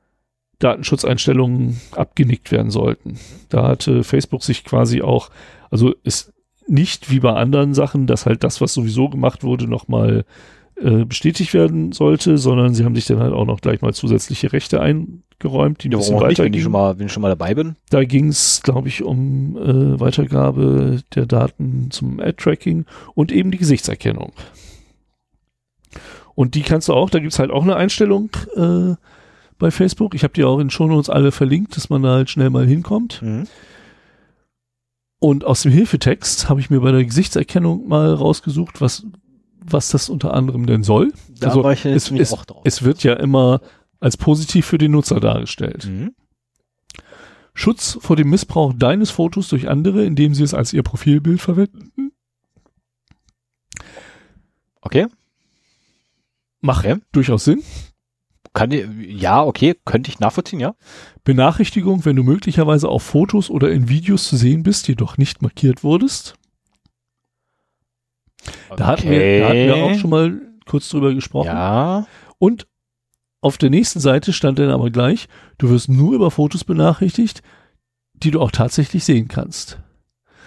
Datenschutzeinstellungen 0.58 1.80
abgenickt 1.92 2.52
werden 2.52 2.70
sollten. 2.70 3.18
Da 3.48 3.66
hatte 3.66 4.04
Facebook 4.04 4.42
sich 4.42 4.64
quasi 4.64 5.02
auch, 5.02 5.30
also 5.70 5.94
ist 6.02 6.32
nicht 6.66 7.10
wie 7.10 7.20
bei 7.20 7.32
anderen 7.32 7.74
Sachen, 7.74 8.06
dass 8.06 8.26
halt 8.26 8.44
das, 8.44 8.60
was 8.60 8.74
sowieso 8.74 9.08
gemacht 9.08 9.42
wurde, 9.42 9.66
nochmal 9.66 10.18
äh, 10.18 10.24
bestätigt 11.04 11.52
werden 11.52 11.92
sollte, 11.92 12.38
sondern 12.38 12.72
sie 12.74 12.84
haben 12.84 12.94
sich 12.94 13.04
dann 13.04 13.18
halt 13.20 13.32
auch 13.34 13.44
noch 13.44 13.60
gleich 13.60 13.82
mal 13.82 13.92
zusätzliche 13.92 14.52
Rechte 14.52 14.80
eingeräumt, 14.80 15.82
die 15.84 15.88
ein 15.88 15.92
Ja, 15.92 15.98
bisschen 15.98 16.14
auch 16.16 16.20
nicht, 16.26 16.38
weiter 16.38 16.44
wenn 16.44 16.54
ich, 16.54 16.62
schon 16.62 16.72
mal, 16.72 16.98
wenn 16.98 17.06
ich 17.06 17.12
schon 17.12 17.20
mal 17.22 17.28
dabei 17.28 17.54
bin. 17.54 17.76
da 17.90 18.02
ging 18.04 18.28
es, 18.28 18.62
glaube 18.62 18.88
ich, 18.88 19.02
um 19.02 19.56
äh, 19.58 20.00
Weitergabe 20.00 21.02
der 21.14 21.26
Daten 21.26 21.90
zum 21.90 22.18
Ad-Tracking 22.20 22.86
und 23.14 23.30
eben 23.30 23.50
die 23.50 23.58
Gesichtserkennung. 23.58 24.32
Und 26.34 26.54
die 26.54 26.62
kannst 26.62 26.88
du 26.88 26.94
auch, 26.94 27.10
da 27.10 27.18
gibt's 27.18 27.38
halt 27.38 27.50
auch 27.50 27.62
eine 27.62 27.76
Einstellung 27.76 28.30
äh, 28.56 28.94
bei 29.58 29.70
Facebook. 29.70 30.14
Ich 30.14 30.22
habe 30.22 30.32
die 30.32 30.44
auch 30.44 30.58
in 30.58 30.70
Shownotes 30.70 31.10
alle 31.10 31.32
verlinkt, 31.32 31.76
dass 31.76 31.90
man 31.90 32.02
da 32.02 32.12
halt 32.14 32.30
schnell 32.30 32.48
mal 32.48 32.66
hinkommt. 32.66 33.20
Mhm. 33.20 33.46
Und 35.18 35.44
aus 35.44 35.62
dem 35.62 35.72
Hilfetext 35.72 36.48
habe 36.48 36.60
ich 36.60 36.70
mir 36.70 36.80
bei 36.80 36.92
der 36.92 37.04
Gesichtserkennung 37.04 37.86
mal 37.88 38.14
rausgesucht, 38.14 38.80
was, 38.80 39.04
was 39.72 39.90
das 39.90 40.08
unter 40.08 40.34
anderem 40.34 40.66
denn 40.66 40.82
soll. 40.82 41.12
Da 41.38 41.48
Also, 41.48 41.68
es- 41.68 42.10
es-. 42.10 42.34
Es 42.64 42.82
wird 42.82 43.02
ja 43.02 43.14
immer 43.14 43.60
als 44.00 44.16
positiv 44.16 44.66
für 44.66 44.78
den 44.78 44.92
Nutzer 44.92 45.20
dargestellt. 45.20 45.86
Mhm. 45.86 46.14
Schutz 47.54 47.98
vor 48.00 48.16
dem 48.16 48.30
Missbrauch 48.30 48.72
deines 48.74 49.10
Fotos 49.10 49.48
durch 49.48 49.68
andere, 49.68 50.04
indem 50.04 50.34
sie 50.34 50.44
es 50.44 50.54
als 50.54 50.72
ihr 50.72 50.82
Profilbild 50.82 51.40
verwenden. 51.40 52.12
Okay. 54.80 55.06
Macht 56.60 56.86
Okay. 56.86 57.00
durchaus 57.12 57.44
Sinn. 57.44 57.62
Kann 58.52 58.72
ja, 58.72 59.42
okay, 59.44 59.76
könnte 59.84 60.10
ich 60.10 60.18
nachvollziehen, 60.18 60.58
ja. 60.58 60.74
Benachrichtigung, 61.22 62.04
wenn 62.04 62.16
du 62.16 62.24
möglicherweise 62.24 62.88
auf 62.88 63.02
Fotos 63.04 63.48
oder 63.48 63.70
in 63.70 63.88
Videos 63.88 64.26
zu 64.26 64.36
sehen 64.36 64.64
bist, 64.64 64.88
jedoch 64.88 65.18
nicht 65.18 65.40
markiert 65.42 65.84
wurdest. 65.84 66.34
Da, 68.76 68.86
hatten 68.86 69.10
wir, 69.10 69.40
da 69.40 69.48
hatten 69.48 69.66
wir 69.66 69.76
auch 69.76 69.94
schon 69.94 70.10
mal 70.10 70.40
kurz 70.66 70.88
drüber 70.88 71.14
gesprochen. 71.14 71.48
Ja. 71.48 72.06
Und 72.38 72.66
auf 73.42 73.58
der 73.58 73.70
nächsten 73.70 74.00
Seite 74.00 74.32
stand 74.32 74.58
dann 74.58 74.70
aber 74.70 74.90
gleich, 74.90 75.28
du 75.58 75.70
wirst 75.70 75.88
nur 75.88 76.14
über 76.14 76.30
Fotos 76.30 76.64
benachrichtigt, 76.64 77.42
die 78.14 78.30
du 78.30 78.40
auch 78.40 78.50
tatsächlich 78.50 79.04
sehen 79.04 79.28
kannst. 79.28 79.78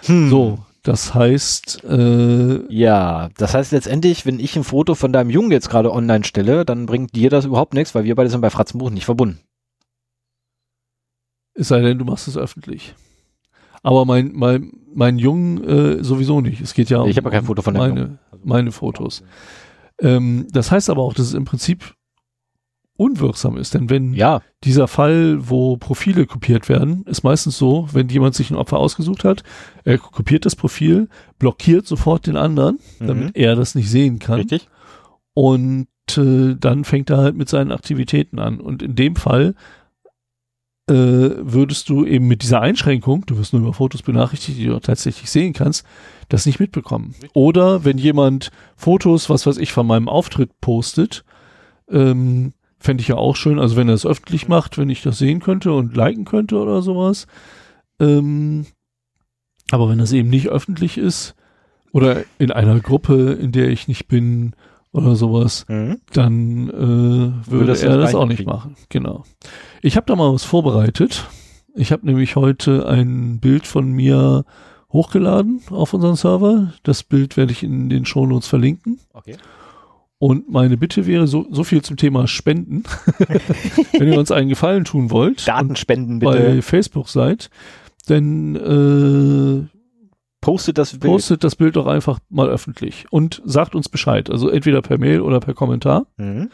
Hm. 0.05 0.29
So, 0.29 0.59
das 0.83 1.13
heißt, 1.13 1.83
äh, 1.85 2.73
Ja, 2.73 3.29
das 3.37 3.53
heißt 3.53 3.71
letztendlich, 3.71 4.25
wenn 4.25 4.39
ich 4.39 4.55
ein 4.55 4.63
Foto 4.63 4.95
von 4.95 5.13
deinem 5.13 5.29
Jungen 5.29 5.51
jetzt 5.51 5.69
gerade 5.69 5.91
online 5.91 6.23
stelle, 6.23 6.65
dann 6.65 6.85
bringt 6.85 7.15
dir 7.15 7.29
das 7.29 7.45
überhaupt 7.45 7.73
nichts, 7.73 7.95
weil 7.95 8.03
wir 8.03 8.15
beide 8.15 8.29
sind 8.29 8.41
bei 8.41 8.49
Fratzenbuch 8.49 8.89
nicht 8.89 9.05
verbunden. 9.05 9.39
es 11.55 11.69
sei 11.69 11.81
denn, 11.81 11.97
du 11.97 12.05
machst 12.05 12.27
es 12.27 12.37
öffentlich. 12.37 12.95
Aber 13.83 14.05
mein, 14.05 14.31
mein, 14.33 14.71
mein 14.95 15.19
Jungen 15.19 15.63
äh, 15.63 16.03
sowieso 16.03 16.41
nicht. 16.41 16.61
Es 16.61 16.73
geht 16.73 16.89
ja 16.89 16.99
um 16.99 17.09
ich 17.09 17.17
habe 17.17 17.27
ja 17.27 17.31
kein 17.31 17.45
Foto 17.45 17.61
von 17.61 17.73
meine, 17.73 17.87
Jungen. 17.87 18.19
Also, 18.31 18.43
meine 18.45 18.71
Fotos. 18.71 19.23
Ähm, 19.99 20.47
das 20.51 20.71
heißt 20.71 20.89
aber 20.89 21.03
auch, 21.03 21.13
dass 21.13 21.27
es 21.27 21.33
im 21.33 21.45
Prinzip 21.45 21.93
unwirksam 22.95 23.57
ist, 23.57 23.73
denn 23.73 23.89
wenn 23.89 24.13
Ja, 24.13 24.41
dieser 24.63 24.87
Fall, 24.87 25.49
wo 25.49 25.77
Profile 25.77 26.25
kopiert 26.25 26.69
werden, 26.69 27.03
ist 27.07 27.23
meistens 27.23 27.57
so, 27.57 27.87
wenn 27.91 28.07
jemand 28.07 28.35
sich 28.35 28.51
ein 28.51 28.55
Opfer 28.55 28.77
ausgesucht 28.77 29.23
hat, 29.23 29.43
er 29.83 29.97
kopiert 29.97 30.45
das 30.45 30.55
Profil, 30.55 31.09
blockiert 31.39 31.87
sofort 31.87 32.27
den 32.27 32.37
anderen, 32.37 32.79
mhm. 32.99 33.07
damit 33.07 33.35
er 33.35 33.55
das 33.55 33.75
nicht 33.75 33.89
sehen 33.89 34.19
kann 34.19 34.41
richtig. 34.41 34.69
und 35.33 35.87
äh, 36.17 36.55
dann 36.55 36.83
fängt 36.83 37.09
er 37.09 37.17
halt 37.17 37.35
mit 37.35 37.49
seinen 37.49 37.71
Aktivitäten 37.71 38.37
an. 38.39 38.59
Und 38.59 38.83
in 38.83 38.95
dem 38.95 39.15
Fall 39.15 39.55
äh, 40.89 40.93
würdest 40.93 41.87
du 41.89 42.05
eben 42.05 42.27
mit 42.27 42.43
dieser 42.43 42.61
Einschränkung, 42.61 43.25
du 43.25 43.37
wirst 43.37 43.53
nur 43.53 43.61
über 43.61 43.73
Fotos 43.73 44.01
benachrichtigt, 44.01 44.57
die 44.57 44.65
du 44.65 44.79
tatsächlich 44.79 45.29
sehen 45.29 45.53
kannst, 45.53 45.85
das 46.29 46.45
nicht 46.45 46.59
mitbekommen. 46.59 47.15
Oder 47.33 47.85
wenn 47.85 47.97
jemand 47.97 48.51
Fotos, 48.75 49.29
was 49.29 49.45
weiß 49.45 49.57
ich, 49.57 49.71
von 49.71 49.87
meinem 49.87 50.09
Auftritt 50.09 50.59
postet, 50.59 51.23
ähm, 51.89 52.53
fände 52.79 53.01
ich 53.01 53.07
ja 53.07 53.15
auch 53.15 53.35
schön, 53.35 53.59
also 53.59 53.77
wenn 53.77 53.87
er 53.87 53.95
es 53.95 54.05
öffentlich 54.05 54.49
macht, 54.49 54.77
wenn 54.77 54.89
ich 54.89 55.01
das 55.01 55.17
sehen 55.17 55.39
könnte 55.39 55.71
und 55.71 55.95
liken 55.95 56.25
könnte 56.25 56.57
oder 56.57 56.81
sowas. 56.81 57.27
Ähm, 57.99 58.65
aber 59.71 59.89
wenn 59.89 59.99
das 59.99 60.11
eben 60.11 60.29
nicht 60.29 60.49
öffentlich 60.49 60.97
ist 60.97 61.35
oder 61.93 62.23
in 62.39 62.51
einer 62.51 62.79
Gruppe, 62.81 63.37
in 63.39 63.53
der 63.53 63.69
ich 63.69 63.87
nicht 63.87 64.07
bin 64.07 64.53
oder 64.93 65.15
sowas, 65.17 65.65
Mhm. 65.67 65.97
dann 66.13 66.69
äh, 66.69 67.51
würde 67.51 67.65
das 67.65 67.83
er 67.83 67.97
das 67.97 68.15
auch 68.15 68.25
nicht 68.27 68.45
machen. 68.45 68.75
Genau. 68.89 69.23
Ich 69.81 69.97
habe 69.97 70.05
da 70.05 70.15
mal 70.15 70.33
was 70.33 70.43
vorbereitet. 70.45 71.27
Ich 71.75 71.91
habe 71.91 72.05
nämlich 72.05 72.35
heute 72.37 72.87
ein 72.87 73.39
Bild 73.39 73.67
von 73.67 73.91
mir 73.91 74.45
hochgeladen 74.91 75.61
auf 75.71 75.93
unseren 75.93 76.15
Server. 76.15 76.71
Das 76.83 77.03
Bild 77.03 77.35
werde 77.35 77.51
ich 77.51 77.63
in 77.63 77.89
den 77.89 78.05
Shownotes 78.05 78.47
verlinken. 78.47 78.99
Okay. 79.11 79.35
Und 80.19 80.49
meine 80.49 80.77
Bitte 80.77 81.05
wäre 81.07 81.27
so, 81.27 81.47
so 81.51 81.63
viel 81.65 81.81
zum 81.81 81.97
Thema 81.97 82.27
Spenden. 82.27 82.83
Wenn 83.97 84.07
ihr 84.13 84.19
uns 84.19 84.31
einen 84.31 84.47
Gefallen 84.49 84.85
tun 84.85 85.09
wollt 85.11 85.45
Datenspenden 85.47 86.19
bei 86.19 86.37
bitte. 86.37 86.61
Facebook 86.61 87.09
seid, 87.09 87.49
dann 88.05 88.55
äh, 88.55 89.72
Postet 90.43 90.77
das 90.77 90.91
Bild. 90.91 91.11
postet 91.11 91.43
das 91.43 91.55
Bild 91.55 91.75
doch 91.75 91.87
einfach 91.87 92.19
mal 92.29 92.49
öffentlich 92.49 93.05
und 93.11 93.41
sagt 93.45 93.75
uns 93.75 93.89
Bescheid. 93.89 94.29
Also 94.29 94.49
entweder 94.49 94.81
per 94.81 94.97
Mail 94.97 95.21
oder 95.21 95.39
per 95.39 95.53
Kommentar. 95.53 96.05
Mhm. 96.17 96.49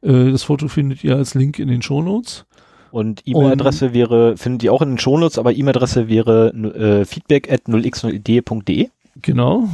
Äh, 0.00 0.30
das 0.30 0.44
Foto 0.44 0.68
findet 0.68 1.04
ihr 1.04 1.16
als 1.16 1.34
Link 1.34 1.58
in 1.58 1.68
den 1.68 1.82
Shownotes. 1.82 2.46
Und 2.90 3.22
E-Mail-Adresse 3.26 3.92
wäre, 3.92 4.36
findet 4.36 4.62
ihr 4.62 4.72
auch 4.72 4.80
in 4.80 4.90
den 4.90 4.98
Shownotes, 4.98 5.38
aber 5.38 5.52
E-Mail-Adresse 5.52 6.08
wäre 6.08 6.52
äh, 6.54 7.04
feedback 7.04 7.50
at 7.52 7.62
0x0id.de. 7.66 8.88
Genau. 9.20 9.68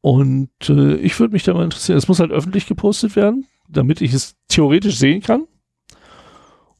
Und 0.00 0.50
äh, 0.68 0.96
ich 0.96 1.18
würde 1.20 1.34
mich 1.34 1.44
da 1.44 1.54
mal 1.54 1.64
interessieren. 1.64 1.98
Es 1.98 2.08
muss 2.08 2.20
halt 2.20 2.30
öffentlich 2.30 2.66
gepostet 2.66 3.16
werden, 3.16 3.46
damit 3.68 4.00
ich 4.00 4.12
es 4.12 4.34
theoretisch 4.48 4.96
sehen 4.96 5.22
kann. 5.22 5.44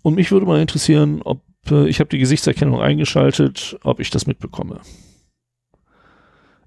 Und 0.02 0.14
mich 0.16 0.30
würde 0.30 0.46
mal 0.46 0.60
interessieren, 0.60 1.20
ob 1.22 1.42
äh, 1.70 1.88
ich 1.88 2.00
habe 2.00 2.10
die 2.10 2.18
Gesichtserkennung 2.18 2.80
eingeschaltet, 2.80 3.78
ob 3.84 4.00
ich 4.00 4.10
das 4.10 4.26
mitbekomme. 4.26 4.80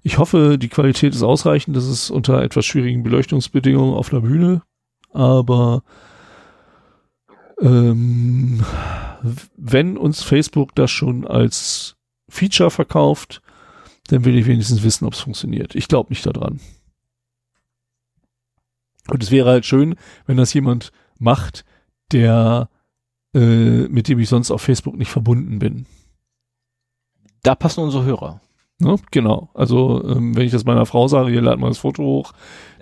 Ich 0.02 0.18
hoffe, 0.18 0.58
die 0.58 0.68
Qualität 0.68 1.14
ist 1.14 1.22
ausreichend. 1.22 1.76
Das 1.76 1.86
ist 1.86 2.10
unter 2.10 2.42
etwas 2.42 2.64
schwierigen 2.64 3.02
Beleuchtungsbedingungen 3.02 3.94
auf 3.94 4.12
einer 4.12 4.22
Bühne. 4.22 4.62
Aber 5.12 5.82
ähm, 7.60 8.64
wenn 9.56 9.96
uns 9.96 10.22
Facebook 10.22 10.74
das 10.74 10.90
schon 10.90 11.26
als 11.26 11.96
Feature 12.28 12.70
verkauft, 12.70 13.42
dann 14.08 14.24
will 14.24 14.36
ich 14.36 14.46
wenigstens 14.46 14.82
wissen, 14.82 15.06
ob 15.06 15.14
es 15.14 15.20
funktioniert. 15.20 15.74
Ich 15.74 15.88
glaube 15.88 16.10
nicht 16.10 16.24
daran. 16.24 16.60
Und 19.08 19.22
es 19.22 19.30
wäre 19.30 19.50
halt 19.50 19.66
schön, 19.66 19.96
wenn 20.26 20.36
das 20.36 20.52
jemand 20.52 20.92
macht, 21.18 21.64
der 22.12 22.68
äh, 23.34 23.88
mit 23.88 24.08
dem 24.08 24.18
ich 24.18 24.28
sonst 24.28 24.50
auf 24.50 24.62
Facebook 24.62 24.96
nicht 24.96 25.10
verbunden 25.10 25.58
bin. 25.58 25.86
Da 27.42 27.54
passen 27.54 27.84
unsere 27.84 28.04
Hörer. 28.04 28.40
Ne? 28.80 28.96
Genau. 29.10 29.50
Also 29.54 30.04
ähm, 30.04 30.36
wenn 30.36 30.46
ich 30.46 30.52
das 30.52 30.64
meiner 30.64 30.86
Frau 30.86 31.08
sage, 31.08 31.30
hier 31.30 31.42
lad 31.42 31.58
mal 31.58 31.68
das 31.68 31.78
Foto 31.78 32.02
hoch, 32.02 32.32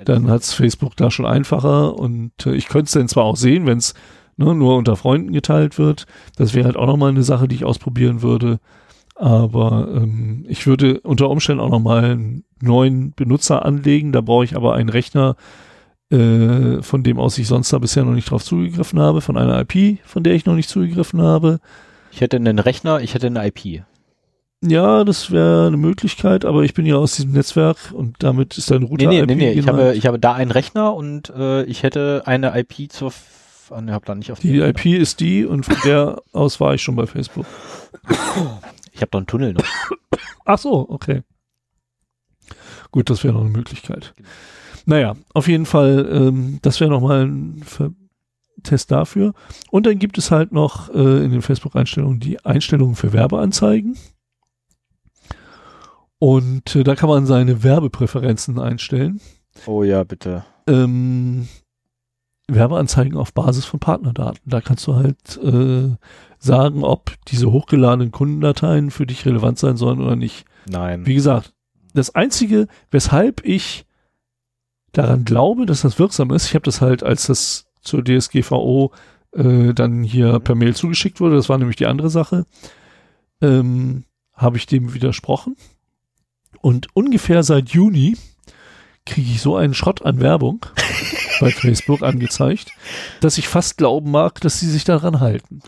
dann 0.05 0.31
hat's 0.31 0.53
Facebook 0.53 0.95
da 0.97 1.11
schon 1.11 1.25
einfacher 1.27 1.99
und 1.99 2.33
äh, 2.45 2.55
ich 2.55 2.69
könnte 2.69 2.87
es 2.87 2.93
dann 2.93 3.09
zwar 3.09 3.25
auch 3.25 3.37
sehen, 3.37 3.67
wenn 3.67 3.79
es 3.79 3.95
ne, 4.37 4.55
nur 4.55 4.77
unter 4.77 4.97
Freunden 4.97 5.33
geteilt 5.33 5.79
wird. 5.79 6.07
Das 6.37 6.55
wäre 6.55 6.67
halt 6.67 6.77
auch 6.77 6.87
nochmal 6.87 7.11
eine 7.11 7.23
Sache, 7.23 7.49
die 7.49 7.57
ich 7.57 7.65
ausprobieren 7.65 8.23
würde. 8.23 8.61
Aber 9.15 9.89
ähm, 9.95 10.45
ich 10.47 10.67
würde 10.67 11.01
unter 11.01 11.31
Umständen 11.31 11.63
auch 11.63 11.71
nochmal 11.71 12.05
einen 12.05 12.45
neuen 12.61 13.13
Benutzer 13.13 13.65
anlegen. 13.65 14.13
Da 14.13 14.21
brauche 14.21 14.45
ich 14.45 14.55
aber 14.55 14.75
einen 14.75 14.91
Rechner, 14.91 15.37
äh, 16.11 16.83
von 16.83 17.03
dem 17.03 17.19
aus 17.19 17.39
ich 17.39 17.47
sonst 17.47 17.73
da 17.73 17.79
bisher 17.79 18.05
noch 18.05 18.13
nicht 18.13 18.31
drauf 18.31 18.45
zugegriffen 18.45 18.99
habe, 19.01 19.23
von 19.23 19.39
einer 19.39 19.59
IP, 19.61 20.01
von 20.05 20.23
der 20.23 20.35
ich 20.35 20.45
noch 20.45 20.55
nicht 20.55 20.69
zugegriffen 20.69 21.23
habe. 21.23 21.61
Ich 22.13 22.21
hätte 22.21 22.37
einen 22.37 22.59
Rechner, 22.59 23.01
ich 23.01 23.15
hätte 23.15 23.29
eine 23.29 23.47
IP. 23.47 23.85
Ja, 24.69 25.05
das 25.05 25.31
wäre 25.31 25.69
eine 25.69 25.77
Möglichkeit, 25.77 26.45
aber 26.45 26.63
ich 26.63 26.75
bin 26.75 26.87
ja 26.87 26.97
aus 26.97 27.17
diesem 27.17 27.33
Netzwerk 27.33 27.77
und 27.93 28.17
damit 28.21 28.59
ist 28.59 28.71
dein 28.71 28.83
Router. 28.83 29.07
Nee, 29.07 29.09
nee, 29.09 29.21
IP 29.21 29.29
nee, 29.29 29.35
nee. 29.35 29.53
Ich 29.53 29.69
habe, 29.69 29.95
ich 29.95 30.07
habe 30.07 30.19
da 30.19 30.35
einen 30.35 30.51
Rechner 30.51 30.95
und 30.95 31.31
äh, 31.31 31.63
ich 31.65 31.83
hätte 31.83 32.23
eine 32.27 32.59
IP 32.59 32.91
zur. 32.91 33.09
F 33.09 33.71
ah, 33.71 33.81
nee, 33.81 33.93
hab 33.93 34.05
da 34.05 34.15
nicht 34.15 34.33
auf 34.33 34.41
die 34.41 34.59
IP 34.59 34.87
ist 34.87 35.21
die 35.21 35.45
und 35.45 35.65
von 35.65 35.77
der 35.85 36.21
aus 36.33 36.61
war 36.61 36.75
ich 36.75 36.83
schon 36.83 36.97
bei 36.97 37.07
Facebook. 37.07 37.47
Ich 38.93 39.01
habe 39.01 39.11
doch 39.11 39.19
einen 39.19 39.27
Tunnel 39.27 39.53
noch. 39.53 39.65
Ach 40.45 40.59
so, 40.59 40.89
okay. 40.89 41.23
Gut, 42.91 43.11
das 43.11 43.25
wäre 43.25 43.35
noch 43.35 43.43
eine 43.43 43.51
Möglichkeit. 43.51 44.15
Genau. 44.17 44.29
Naja, 44.87 45.17
auf 45.35 45.49
jeden 45.49 45.67
Fall, 45.67 46.09
ähm, 46.11 46.61
das 46.63 46.81
wäre 46.81 46.91
nochmal 46.91 47.27
ein 47.27 47.63
Ver 47.65 47.91
Test 48.63 48.91
dafür. 48.91 49.35
Und 49.71 49.87
dann 49.87 49.99
gibt 49.99 50.17
es 50.17 50.31
halt 50.31 50.51
noch 50.51 50.89
äh, 50.89 51.25
in 51.25 51.31
den 51.31 51.43
Facebook-Einstellungen 51.43 52.21
die 52.21 52.45
Einstellungen 52.45 52.97
für 52.97 53.13
Werbeanzeigen. 53.13 53.99
Und 56.19 56.75
äh, 56.75 56.85
da 56.85 56.95
kann 56.95 57.09
man 57.09 57.27
seine 57.27 57.63
Werbepräferenzen 57.63 58.59
einstellen. 58.59 59.21
Oh 59.67 59.83
ja, 59.83 60.05
bitte. 60.05 60.45
Ähm, 60.67 61.49
Werbeanzeigen 62.49 63.17
auf 63.17 63.33
Basis 63.33 63.65
von 63.65 63.81
Partnerdaten. 63.81 64.41
Da 64.45 64.61
kannst 64.61 64.87
du 64.87 64.95
halt 64.95 65.37
äh, 65.39 65.97
sagen, 66.39 66.85
ob 66.85 67.13
diese 67.29 67.51
hochgeladenen 67.51 68.13
Kundendateien 68.13 68.91
für 68.91 69.07
dich 69.07 69.27
relevant 69.27 69.59
sein 69.59 69.77
sollen 69.77 70.01
oder 70.01 70.17
nicht. 70.17 70.45
Nein. 70.69 71.07
Wie 71.07 71.15
gesagt, 71.15 71.53
das 71.95 72.15
Einzige, 72.15 72.69
weshalb 72.91 73.45
ich 73.45 73.87
daran 74.93 75.25
glaube, 75.25 75.67
dass 75.67 75.83
das 75.83 75.99
wirksam 75.99 76.31
ist, 76.31 76.47
ich 76.47 76.55
habe 76.55 76.65
das 76.65 76.81
halt, 76.81 77.03
als 77.03 77.27
das 77.27 77.67
zur 77.81 78.05
DSGVO 78.05 78.93
äh, 79.33 79.75
dann 79.75 80.03
hier 80.03 80.39
per 80.41 80.55
Mail 80.55 80.75
zugeschickt 80.75 81.21
wurde, 81.21 81.37
das 81.37 81.49
war 81.49 81.59
nämlich 81.59 81.77
die 81.77 81.87
andere 81.87 82.11
Sache, 82.11 82.47
ähm, 83.41 84.05
habe 84.35 84.57
ich 84.57 84.67
dem 84.67 84.95
widersprochen. 84.95 85.57
Und 86.67 86.89
ungefähr 86.95 87.45
seit 87.45 87.69
Juni 87.69 88.17
kriege 89.05 89.31
ich 89.31 89.41
so 89.41 89.55
einen 89.55 89.73
Schrott 89.73 90.05
an 90.05 90.21
Werbung 90.21 90.67
bei 91.41 91.53
Facebook 91.53 92.03
angezeigt, 92.03 92.73
dass 93.21 93.39
ich 93.39 93.47
fast 93.47 93.77
glauben 93.77 94.11
mag, 94.11 94.41
dass 94.41 94.59
sie 94.59 94.69
sich 94.69 94.83
daran 94.83 95.21
halten. 95.21 95.61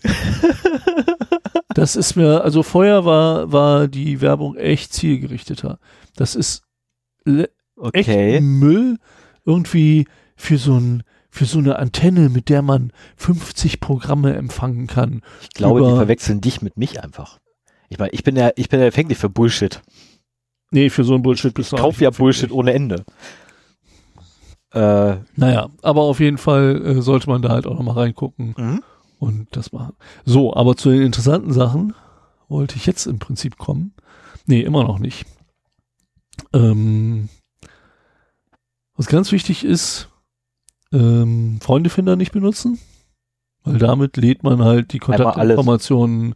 Das 1.74 1.94
ist 1.94 2.16
mir, 2.16 2.42
also 2.42 2.64
vorher 2.64 3.04
war, 3.04 3.52
war 3.52 3.86
die 3.86 4.20
Werbung 4.20 4.56
echt 4.56 4.92
zielgerichteter. 4.92 5.78
Das 6.16 6.34
ist 6.34 6.62
le- 7.24 7.50
echt 7.92 8.08
Okay. 8.08 8.40
Müll 8.40 8.98
irgendwie 9.44 10.06
für 10.34 10.58
so 10.58 10.76
ein 10.78 11.04
für 11.30 11.44
so 11.44 11.58
eine 11.60 11.78
Antenne, 11.78 12.28
mit 12.30 12.48
der 12.48 12.62
man 12.62 12.90
50 13.18 13.78
Programme 13.78 14.34
empfangen 14.34 14.88
kann. 14.88 15.22
Ich 15.42 15.50
glaube, 15.50 15.82
die 15.82 15.94
verwechseln 15.94 16.40
dich 16.40 16.60
mit 16.62 16.76
mich 16.76 17.00
einfach. 17.04 17.38
Ich 17.88 17.98
meine, 17.98 18.10
ich 18.12 18.24
bin 18.24 18.34
ja, 18.34 18.50
ich 18.56 18.68
bin 18.68 18.80
ja 18.80 18.86
empfänglich 18.86 19.18
für 19.18 19.28
Bullshit. 19.28 19.80
Nee, 20.70 20.90
für 20.90 21.04
so 21.04 21.14
ein 21.14 21.22
Bullshit 21.22 21.54
bist 21.54 21.72
du 21.72 21.76
Ich 21.76 21.82
kaufe 21.82 22.04
ja. 22.04 22.10
Bullshit 22.10 22.50
ohne 22.50 22.72
Ende. 22.72 23.04
Äh, 24.72 25.16
Naja, 25.36 25.70
aber 25.82 26.02
auf 26.02 26.20
jeden 26.20 26.38
Fall 26.38 26.84
äh, 26.84 27.02
sollte 27.02 27.28
man 27.30 27.42
da 27.42 27.50
halt 27.50 27.66
auch 27.66 27.74
nochmal 27.74 27.94
reingucken 27.94 28.54
mhm. 28.56 28.82
und 29.18 29.48
das 29.56 29.72
machen. 29.72 29.96
So, 30.24 30.54
aber 30.54 30.76
zu 30.76 30.90
den 30.90 31.02
interessanten 31.02 31.52
Sachen 31.52 31.94
wollte 32.48 32.76
ich 32.76 32.86
jetzt 32.86 33.06
im 33.06 33.18
Prinzip 33.18 33.56
kommen. 33.56 33.94
Nee, 34.46 34.60
immer 34.60 34.84
noch 34.84 34.98
nicht. 34.98 35.26
Ähm, 36.52 37.28
was 38.94 39.06
ganz 39.06 39.32
wichtig 39.32 39.64
ist, 39.64 40.08
ähm, 40.92 41.60
Freundefinder 41.62 42.16
nicht 42.16 42.32
benutzen, 42.32 42.78
weil 43.64 43.78
damit 43.78 44.16
lädt 44.16 44.42
man 44.42 44.62
halt 44.64 44.92
die. 44.92 44.98
Kontaktinformationen 44.98 46.34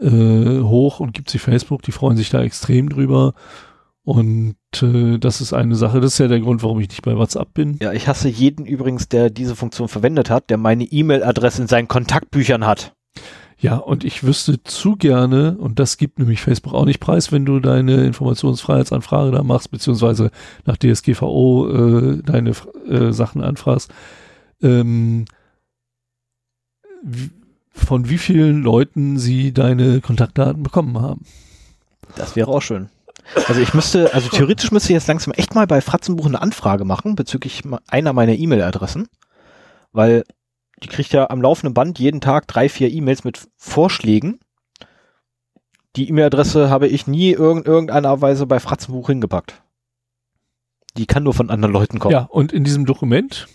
äh, 0.00 0.62
hoch 0.62 1.00
und 1.00 1.12
gibt 1.14 1.30
sie 1.30 1.38
Facebook. 1.38 1.82
Die 1.82 1.92
freuen 1.92 2.16
sich 2.16 2.30
da 2.30 2.42
extrem 2.42 2.88
drüber. 2.88 3.34
Und 4.02 4.56
äh, 4.82 5.18
das 5.18 5.40
ist 5.40 5.52
eine 5.52 5.76
Sache, 5.76 6.00
das 6.00 6.14
ist 6.14 6.18
ja 6.18 6.28
der 6.28 6.40
Grund, 6.40 6.62
warum 6.62 6.80
ich 6.80 6.88
nicht 6.88 7.02
bei 7.02 7.16
WhatsApp 7.16 7.52
bin. 7.52 7.76
Ja, 7.80 7.92
ich 7.92 8.08
hasse 8.08 8.28
jeden 8.28 8.64
übrigens, 8.64 9.08
der 9.08 9.30
diese 9.30 9.54
Funktion 9.54 9.88
verwendet 9.88 10.30
hat, 10.30 10.50
der 10.50 10.56
meine 10.56 10.84
E-Mail-Adresse 10.84 11.62
in 11.62 11.68
seinen 11.68 11.88
Kontaktbüchern 11.88 12.66
hat. 12.66 12.94
Ja, 13.58 13.76
und 13.76 14.04
ich 14.04 14.24
wüsste 14.24 14.62
zu 14.62 14.96
gerne, 14.96 15.58
und 15.58 15.78
das 15.78 15.98
gibt 15.98 16.18
nämlich 16.18 16.40
Facebook 16.40 16.72
auch 16.72 16.86
nicht 16.86 16.98
preis, 16.98 17.30
wenn 17.30 17.44
du 17.44 17.60
deine 17.60 18.06
Informationsfreiheitsanfrage 18.06 19.32
da 19.32 19.42
machst, 19.42 19.70
beziehungsweise 19.70 20.30
nach 20.64 20.78
DSGVO 20.78 21.68
äh, 21.68 22.22
deine 22.22 22.52
äh, 22.88 23.12
Sachen 23.12 23.42
anfragst, 23.42 23.92
ähm, 24.62 25.26
wie, 27.02 27.30
von 27.72 28.08
wie 28.08 28.18
vielen 28.18 28.62
Leuten 28.62 29.18
sie 29.18 29.52
deine 29.52 30.00
Kontaktdaten 30.00 30.62
bekommen 30.62 31.00
haben. 31.00 31.24
Das 32.16 32.36
wäre 32.36 32.48
auch 32.48 32.62
schön. 32.62 32.88
Also 33.46 33.60
ich 33.60 33.74
müsste, 33.74 34.12
also 34.12 34.28
theoretisch 34.28 34.72
müsste 34.72 34.92
ich 34.92 34.94
jetzt 34.94 35.06
langsam 35.06 35.32
echt 35.34 35.54
mal 35.54 35.66
bei 35.66 35.80
Fratzenbuch 35.80 36.26
eine 36.26 36.42
Anfrage 36.42 36.84
machen 36.84 37.14
bezüglich 37.14 37.62
einer 37.88 38.12
meiner 38.12 38.34
E-Mail-Adressen, 38.34 39.08
weil 39.92 40.24
die 40.82 40.88
kriegt 40.88 41.12
ja 41.12 41.30
am 41.30 41.42
laufenden 41.42 41.74
Band 41.74 41.98
jeden 41.98 42.20
Tag 42.20 42.48
drei, 42.48 42.68
vier 42.68 42.90
E-Mails 42.90 43.24
mit 43.24 43.48
Vorschlägen. 43.56 44.40
Die 45.96 46.08
E-Mail-Adresse 46.08 46.70
habe 46.70 46.88
ich 46.88 47.06
nie 47.06 47.30
irgend 47.32 47.66
irgendeiner 47.66 48.20
Weise 48.20 48.46
bei 48.46 48.60
Fratzenbuch 48.60 49.08
hingepackt. 49.08 49.62
Die 50.96 51.06
kann 51.06 51.22
nur 51.22 51.34
von 51.34 51.50
anderen 51.50 51.72
Leuten 51.72 51.98
kommen. 51.98 52.12
Ja, 52.12 52.22
und 52.22 52.52
in 52.52 52.64
diesem 52.64 52.86
Dokument 52.86 53.46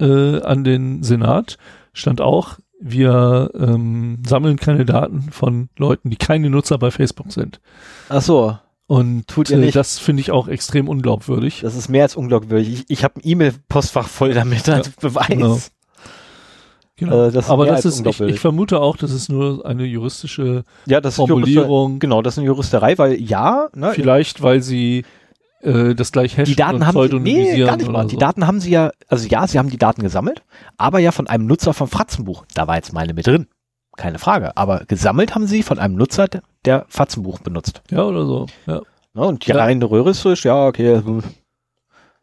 äh, 0.00 0.40
an 0.40 0.64
den 0.64 1.02
Senat 1.02 1.58
stand 1.92 2.20
auch, 2.20 2.58
wir 2.80 3.50
ähm, 3.58 4.22
sammeln 4.26 4.56
keine 4.56 4.84
Daten 4.84 5.28
von 5.30 5.68
Leuten, 5.76 6.10
die 6.10 6.16
keine 6.16 6.50
Nutzer 6.50 6.78
bei 6.78 6.90
Facebook 6.90 7.30
sind. 7.32 7.60
Ach 8.08 8.22
so, 8.22 8.58
Und 8.86 9.28
Tut 9.28 9.50
ihr 9.50 9.58
nicht. 9.58 9.76
das 9.76 9.98
finde 9.98 10.20
ich 10.22 10.30
auch 10.30 10.48
extrem 10.48 10.88
unglaubwürdig. 10.88 11.60
das 11.60 11.76
ist 11.76 11.88
mehr 11.88 12.04
als 12.04 12.16
unglaubwürdig. 12.16 12.72
Ich, 12.72 12.84
ich 12.88 13.04
habe 13.04 13.16
ein 13.16 13.22
E-Mail-Postfach 13.24 14.08
voll 14.08 14.32
damit 14.34 14.68
als 14.68 14.88
Beweis. 14.90 15.28
genau. 15.28 15.58
Genau. 16.96 17.28
Äh, 17.28 17.32
das 17.32 17.46
ist 17.46 17.50
Aber 17.50 17.64
das 17.66 17.84
ist, 17.86 18.04
ich, 18.04 18.20
ich 18.20 18.40
vermute 18.40 18.78
auch, 18.80 18.96
das 18.96 19.10
ist 19.10 19.30
nur 19.30 19.64
eine 19.64 19.84
juristische 19.84 20.64
Ja, 20.86 21.00
das 21.00 21.14
ist 21.14 21.16
Formulierung. 21.16 21.92
Juriste, 21.92 21.98
genau, 22.00 22.20
das 22.20 22.34
ist 22.34 22.38
eine 22.38 22.46
Juristerei, 22.48 22.98
weil 22.98 23.14
ja, 23.20 23.68
ne, 23.74 23.92
Vielleicht, 23.94 24.42
weil 24.42 24.60
sie 24.62 25.04
äh, 25.62 25.94
das 25.94 26.12
gleich 26.12 26.32
hashen 26.36 26.44
die 26.52 26.56
Daten 26.56 26.86
haben 26.86 26.92
sie, 26.94 26.98
nee, 27.00 27.08
pseudonymisieren 27.08 27.66
gar 27.66 27.76
nicht 27.76 27.90
mal. 27.90 28.06
Die 28.06 28.14
so. 28.14 28.18
Daten 28.20 28.46
haben 28.46 28.60
sie 28.60 28.70
ja, 28.70 28.90
also 29.08 29.26
ja, 29.28 29.46
sie 29.46 29.58
haben 29.58 29.70
die 29.70 29.78
Daten 29.78 30.02
gesammelt, 30.02 30.42
aber 30.76 30.98
ja 30.98 31.12
von 31.12 31.26
einem 31.26 31.46
Nutzer 31.46 31.74
vom 31.74 31.88
Fratzenbuch. 31.88 32.44
Da 32.54 32.66
war 32.66 32.76
jetzt 32.76 32.92
meine 32.92 33.14
mit 33.14 33.26
drin. 33.26 33.46
Keine 33.96 34.18
Frage. 34.18 34.56
Aber 34.56 34.84
gesammelt 34.86 35.34
haben 35.34 35.46
sie 35.46 35.62
von 35.62 35.78
einem 35.78 35.96
Nutzer, 35.96 36.28
der- 36.64 36.86
Fratzenbuch 36.88 37.40
benutzt. 37.40 37.82
Ja, 37.90 38.04
oder 38.04 38.24
so. 38.24 38.46
Ja. 38.66 38.80
Ne, 39.14 39.22
und 39.26 39.44
die 39.46 39.50
Ja. 39.50 39.56
reine 39.56 39.84
Röhre 39.90 40.10
ist 40.10 40.20
so, 40.20 40.32
ja, 40.32 40.66
okay, 40.66 41.02
hm, 41.04 41.22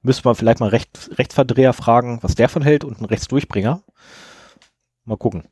müsste 0.02 0.28
man 0.28 0.36
vielleicht 0.36 0.60
mal 0.60 0.70
Recht, 0.70 1.10
Rechtsverdreher 1.18 1.74
fragen, 1.74 2.20
was 2.22 2.36
der 2.36 2.50
von 2.50 2.62
hält 2.62 2.84
und 2.84 2.98
einen 2.98 3.06
Rechtsdurchbringer. 3.06 3.82
Mal 5.06 5.18
gucken. 5.18 5.44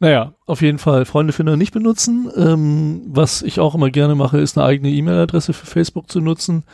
Naja, 0.00 0.32
auf 0.46 0.62
jeden 0.62 0.78
Fall 0.78 1.04
Freundefinder 1.04 1.56
nicht 1.56 1.72
benutzen. 1.72 2.30
Ähm, 2.36 3.02
was 3.06 3.42
ich 3.42 3.60
auch 3.60 3.74
immer 3.74 3.90
gerne 3.90 4.14
mache, 4.16 4.38
ist 4.40 4.56
eine 4.58 4.66
eigene 4.66 4.90
E-Mail-Adresse 4.90 5.52
für 5.52 5.66
Facebook 5.66 6.10
zu 6.10 6.20
nutzen. 6.20 6.64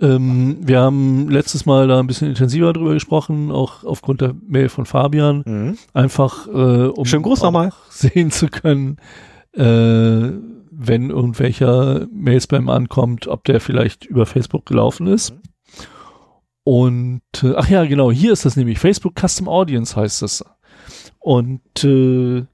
Ähm, 0.00 0.58
wir 0.60 0.80
haben 0.80 1.28
letztes 1.28 1.66
Mal 1.66 1.88
da 1.88 1.98
ein 1.98 2.06
bisschen 2.06 2.28
intensiver 2.28 2.72
drüber 2.72 2.94
gesprochen, 2.94 3.50
auch 3.50 3.84
aufgrund 3.84 4.20
der 4.20 4.34
Mail 4.46 4.68
von 4.68 4.86
Fabian. 4.86 5.42
Mhm. 5.44 5.78
Einfach, 5.92 6.46
äh, 6.46 6.86
um 6.86 7.04
Schönen 7.04 7.22
Gruß 7.22 7.40
auch 7.40 7.46
nochmal. 7.46 7.72
sehen 7.90 8.30
zu 8.30 8.48
können, 8.48 8.98
äh, 9.52 10.30
wenn 10.70 11.10
irgendwelcher 11.10 12.06
Mailspam 12.12 12.68
ankommt, 12.68 13.26
ob 13.26 13.44
der 13.44 13.60
vielleicht 13.60 14.04
über 14.04 14.26
Facebook 14.26 14.66
gelaufen 14.66 15.08
ist. 15.08 15.34
Und 16.62 17.22
äh, 17.42 17.54
ach 17.56 17.68
ja, 17.68 17.84
genau, 17.86 18.12
hier 18.12 18.32
ist 18.32 18.44
das 18.44 18.56
nämlich. 18.56 18.78
Facebook 18.78 19.18
Custom 19.18 19.48
Audience 19.48 19.96
heißt 19.96 20.22
das. 20.22 20.44
Und 21.18 21.82
äh, 21.82 22.44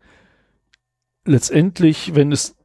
letztendlich, 1.27 2.15
wenn 2.15 2.33
es 2.33 2.57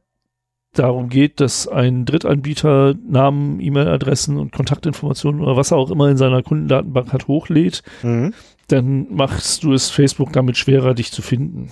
darum 0.72 1.08
geht, 1.08 1.40
dass 1.40 1.66
ein 1.66 2.04
Drittanbieter 2.04 2.94
Namen, 3.06 3.60
E-Mail-Adressen 3.60 4.38
und 4.38 4.52
Kontaktinformationen 4.52 5.40
oder 5.40 5.56
was 5.56 5.72
er 5.72 5.78
auch 5.78 5.90
immer 5.90 6.08
in 6.08 6.16
seiner 6.16 6.42
Kundendatenbank 6.42 7.12
hat, 7.12 7.26
hochlädt, 7.28 7.82
Mhm. 8.02 8.32
dann 8.68 9.12
machst 9.12 9.64
du 9.64 9.72
es 9.72 9.90
Facebook 9.90 10.32
damit 10.32 10.56
schwerer, 10.56 10.94
dich 10.94 11.10
zu 11.10 11.22
finden. 11.22 11.70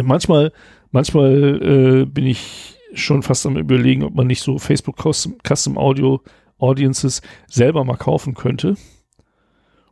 Manchmal, 0.00 0.52
manchmal 0.90 2.02
äh, 2.02 2.04
bin 2.06 2.26
ich 2.26 2.76
schon 2.94 3.22
fast 3.22 3.46
am 3.46 3.56
überlegen, 3.56 4.02
ob 4.04 4.14
man 4.14 4.26
nicht 4.26 4.42
so 4.42 4.58
Facebook 4.58 4.96
Custom, 5.00 5.36
Custom 5.46 5.76
Audio 5.78 6.20
Audiences 6.58 7.22
selber 7.46 7.84
mal 7.84 7.96
kaufen 7.96 8.34
könnte, 8.34 8.74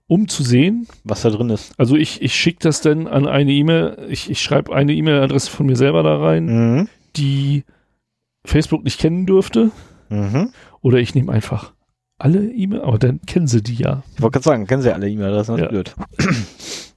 um 0.08 0.26
zu 0.28 0.42
sehen, 0.42 0.86
Was 1.04 1.22
da 1.22 1.30
drin 1.30 1.50
ist. 1.50 1.78
also 1.78 1.94
ich, 1.96 2.22
ich 2.22 2.34
schicke 2.34 2.60
das 2.62 2.80
dann 2.80 3.06
an 3.06 3.26
eine 3.28 3.52
E-Mail, 3.52 4.06
ich, 4.08 4.30
ich 4.30 4.40
schreibe 4.40 4.74
eine 4.74 4.92
E-Mail-Adresse 4.92 5.50
von 5.50 5.66
mir 5.66 5.76
selber 5.76 6.02
da 6.02 6.16
rein, 6.18 6.46
Mhm. 6.46 6.88
die 7.16 7.64
Facebook 8.46 8.84
nicht 8.84 8.98
kennen 9.00 9.26
dürfte, 9.26 9.70
Mhm. 10.08 10.52
oder 10.82 10.98
ich 10.98 11.14
nehme 11.14 11.32
einfach 11.32 11.72
alle 12.18 12.50
E-Mail, 12.50 12.80
aber 12.82 12.98
dann 12.98 13.20
kennen 13.26 13.46
sie 13.46 13.62
die 13.62 13.74
ja. 13.74 14.02
Ich 14.14 14.22
wollte 14.22 14.34
gerade 14.34 14.44
sagen, 14.44 14.66
kennen 14.66 14.80
Sie 14.82 14.88
ja 14.88 14.94
alle 14.94 15.10
E-Mail-Adressen, 15.10 15.56
das 15.56 15.60
Ja. 15.60 15.66
ist 15.66 15.70
blöd. 15.72 15.94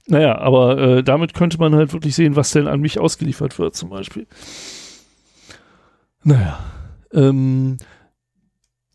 Naja, 0.06 0.38
aber 0.38 0.76
äh, 0.78 1.02
damit 1.04 1.34
könnte 1.34 1.58
man 1.58 1.72
halt 1.76 1.92
wirklich 1.92 2.16
sehen, 2.16 2.34
was 2.34 2.50
denn 2.50 2.66
an 2.66 2.80
mich 2.80 2.98
ausgeliefert 2.98 3.60
wird, 3.60 3.76
zum 3.76 3.90
Beispiel. 3.90 4.26
Naja, 6.24 6.58
ähm, 7.12 7.76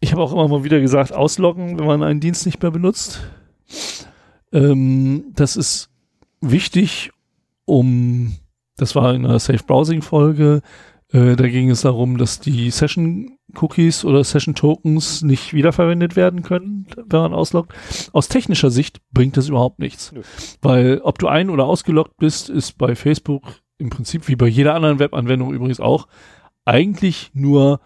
ich 0.02 0.12
habe 0.12 0.22
auch 0.22 0.34
immer 0.34 0.48
mal 0.48 0.64
wieder 0.66 0.80
gesagt, 0.82 1.14
ausloggen, 1.14 1.80
wenn 1.80 1.86
man 1.88 2.04
einen 2.04 2.20
Dienst 2.20 2.46
nicht 2.46 2.62
mehr 2.62 2.72
benutzt. 2.72 3.22
Ähm, 4.52 5.26
das 5.36 5.56
ist 5.56 5.90
wichtig, 6.42 7.12
um, 7.66 8.36
das 8.78 8.94
war 8.96 9.14
in 9.14 9.26
einer 9.26 9.40
Safe 9.40 9.64
Browsing 9.66 10.02
Folge, 10.02 10.62
äh, 11.16 11.36
da 11.38 11.48
ging 11.48 11.70
es 11.70 11.82
darum, 11.82 12.18
dass 12.18 12.42
die 12.42 12.70
Session 12.72 13.38
Cookies 13.56 14.04
oder 14.04 14.24
Session 14.24 14.54
Tokens 14.54 15.22
nicht 15.22 15.54
wiederverwendet 15.54 16.18
werden 16.18 16.44
können, 16.44 16.88
wenn 16.96 17.22
man 17.22 17.34
ausloggt. 17.34 17.74
Aus 18.12 18.28
technischer 18.28 18.70
Sicht 18.70 19.00
bringt 19.14 19.38
das 19.38 19.48
überhaupt 19.48 19.80
nichts. 19.80 20.12
Nö. 20.12 20.22
Weil 20.62 21.00
ob 21.04 21.18
du 21.18 21.28
ein- 21.28 21.50
oder 21.50 21.66
ausgeloggt 21.66 22.18
bist, 22.18 22.50
ist 22.50 22.78
bei 22.78 22.96
Facebook 22.96 23.44
im 23.78 23.90
Prinzip 23.90 24.28
wie 24.28 24.36
bei 24.36 24.48
jeder 24.48 24.76
anderen 24.76 25.00
Webanwendung 25.00 25.54
übrigens 25.54 25.80
auch 25.80 26.08
eigentlich 26.66 27.32
nur 27.34 27.80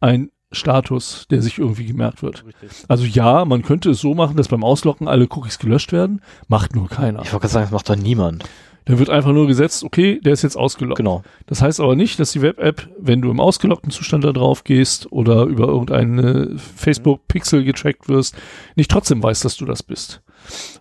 ein 0.00 0.30
Status, 0.52 1.26
der 1.30 1.42
sich 1.42 1.58
irgendwie 1.58 1.86
gemerkt 1.86 2.22
wird. 2.22 2.44
Richtig. 2.46 2.70
Also 2.88 3.04
ja, 3.04 3.44
man 3.44 3.62
könnte 3.62 3.90
es 3.90 4.00
so 4.00 4.14
machen, 4.14 4.36
dass 4.36 4.48
beim 4.48 4.64
Ausloggen 4.64 5.06
alle 5.06 5.28
Cookies 5.30 5.58
gelöscht 5.58 5.92
werden, 5.92 6.22
macht 6.48 6.74
nur 6.74 6.88
keiner. 6.88 7.20
Ich 7.22 7.32
wollte 7.32 7.42
gerade 7.42 7.52
sagen, 7.52 7.64
das 7.66 7.72
macht 7.72 7.88
doch 7.90 7.96
niemand. 7.96 8.44
Dann 8.86 8.98
wird 8.98 9.10
einfach 9.10 9.32
nur 9.32 9.46
gesetzt, 9.46 9.84
okay, 9.84 10.20
der 10.20 10.32
ist 10.32 10.42
jetzt 10.42 10.56
ausgeloggt. 10.56 10.96
Genau. 10.96 11.22
Das 11.46 11.62
heißt 11.62 11.80
aber 11.80 11.96
nicht, 11.96 12.18
dass 12.18 12.32
die 12.32 12.42
Web-App, 12.42 12.88
wenn 12.98 13.20
du 13.20 13.30
im 13.30 13.40
ausgeloggten 13.40 13.90
Zustand 13.90 14.24
da 14.24 14.32
drauf 14.32 14.64
gehst 14.64 15.12
oder 15.12 15.44
über 15.44 15.68
irgendeine 15.68 16.56
Facebook-Pixel 16.56 17.64
getrackt 17.64 18.08
wirst, 18.08 18.34
nicht 18.76 18.90
trotzdem 18.90 19.22
weiß, 19.22 19.40
dass 19.40 19.56
du 19.56 19.66
das 19.66 19.82
bist. 19.82 20.22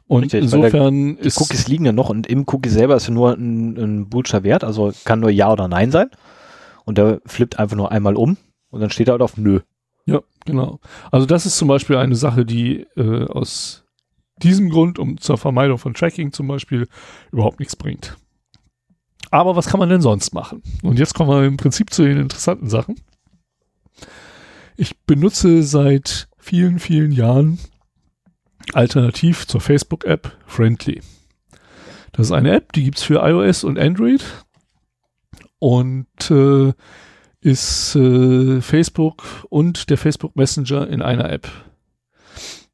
Und 0.07 0.23
Richtig, 0.23 0.43
insofern 0.43 1.17
Die 1.17 1.27
ist 1.27 1.39
Cookies 1.39 1.67
liegen 1.67 1.85
ja 1.85 1.91
noch 1.91 2.09
und 2.09 2.27
im 2.27 2.45
Cookie 2.47 2.69
selber 2.69 2.95
ist 2.95 3.07
ja 3.07 3.13
nur 3.13 3.33
ein, 3.33 3.77
ein 3.77 4.09
Boolscher 4.09 4.43
Wert, 4.43 4.63
also 4.63 4.91
kann 5.03 5.19
nur 5.19 5.29
Ja 5.29 5.51
oder 5.51 5.67
Nein 5.67 5.91
sein. 5.91 6.09
Und 6.85 6.97
der 6.97 7.21
flippt 7.25 7.59
einfach 7.59 7.75
nur 7.75 7.91
einmal 7.91 8.15
um 8.15 8.37
und 8.71 8.79
dann 8.79 8.89
steht 8.89 9.09
er 9.09 9.13
halt 9.13 9.21
auf 9.21 9.37
Nö. 9.37 9.59
Ja, 10.05 10.21
genau. 10.45 10.79
Also 11.11 11.25
das 11.25 11.45
ist 11.45 11.57
zum 11.57 11.67
Beispiel 11.67 11.97
eine 11.97 12.15
Sache, 12.15 12.45
die 12.45 12.87
äh, 12.95 13.25
aus 13.25 13.85
diesem 14.39 14.69
Grund, 14.69 14.99
um 14.99 15.19
zur 15.19 15.37
Vermeidung 15.37 15.77
von 15.77 15.93
Tracking 15.93 16.31
zum 16.31 16.47
Beispiel, 16.47 16.87
überhaupt 17.31 17.59
nichts 17.59 17.75
bringt. 17.75 18.17
Aber 19.31 19.55
was 19.55 19.67
kann 19.67 19.79
man 19.79 19.89
denn 19.89 20.01
sonst 20.01 20.33
machen? 20.33 20.63
Und 20.81 20.97
jetzt 20.97 21.13
kommen 21.13 21.29
wir 21.29 21.45
im 21.45 21.57
Prinzip 21.57 21.93
zu 21.93 22.03
den 22.03 22.17
interessanten 22.17 22.69
Sachen. 22.69 22.95
Ich 24.75 24.97
benutze 25.01 25.61
seit 25.63 26.29
vielen, 26.37 26.79
vielen 26.79 27.11
Jahren 27.11 27.59
alternativ 28.73 29.45
zur 29.45 29.61
Facebook-App 29.61 30.37
Friendly. 30.45 31.01
Das 32.11 32.27
ist 32.27 32.31
eine 32.31 32.53
App, 32.53 32.73
die 32.73 32.83
gibt's 32.83 33.03
für 33.03 33.21
iOS 33.25 33.63
und 33.63 33.77
Android 33.77 34.23
und 35.59 36.31
äh, 36.31 36.73
ist 37.41 37.95
äh, 37.95 38.61
Facebook 38.61 39.45
und 39.49 39.89
der 39.89 39.97
Facebook 39.97 40.35
Messenger 40.35 40.87
in 40.87 41.01
einer 41.01 41.29
App. 41.29 41.49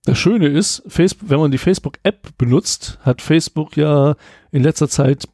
Das 0.05 0.17
Schöne 0.19 0.47
ist, 0.47 0.83
Facebook, 0.87 1.29
wenn 1.29 1.39
man 1.39 1.51
die 1.51 1.57
Facebook-App 1.57 2.37
benutzt, 2.37 2.99
hat 3.01 3.21
Facebook 3.21 3.75
ja 3.75 4.15
in 4.51 4.63
letzter 4.63 4.87
Zeit 4.87 5.27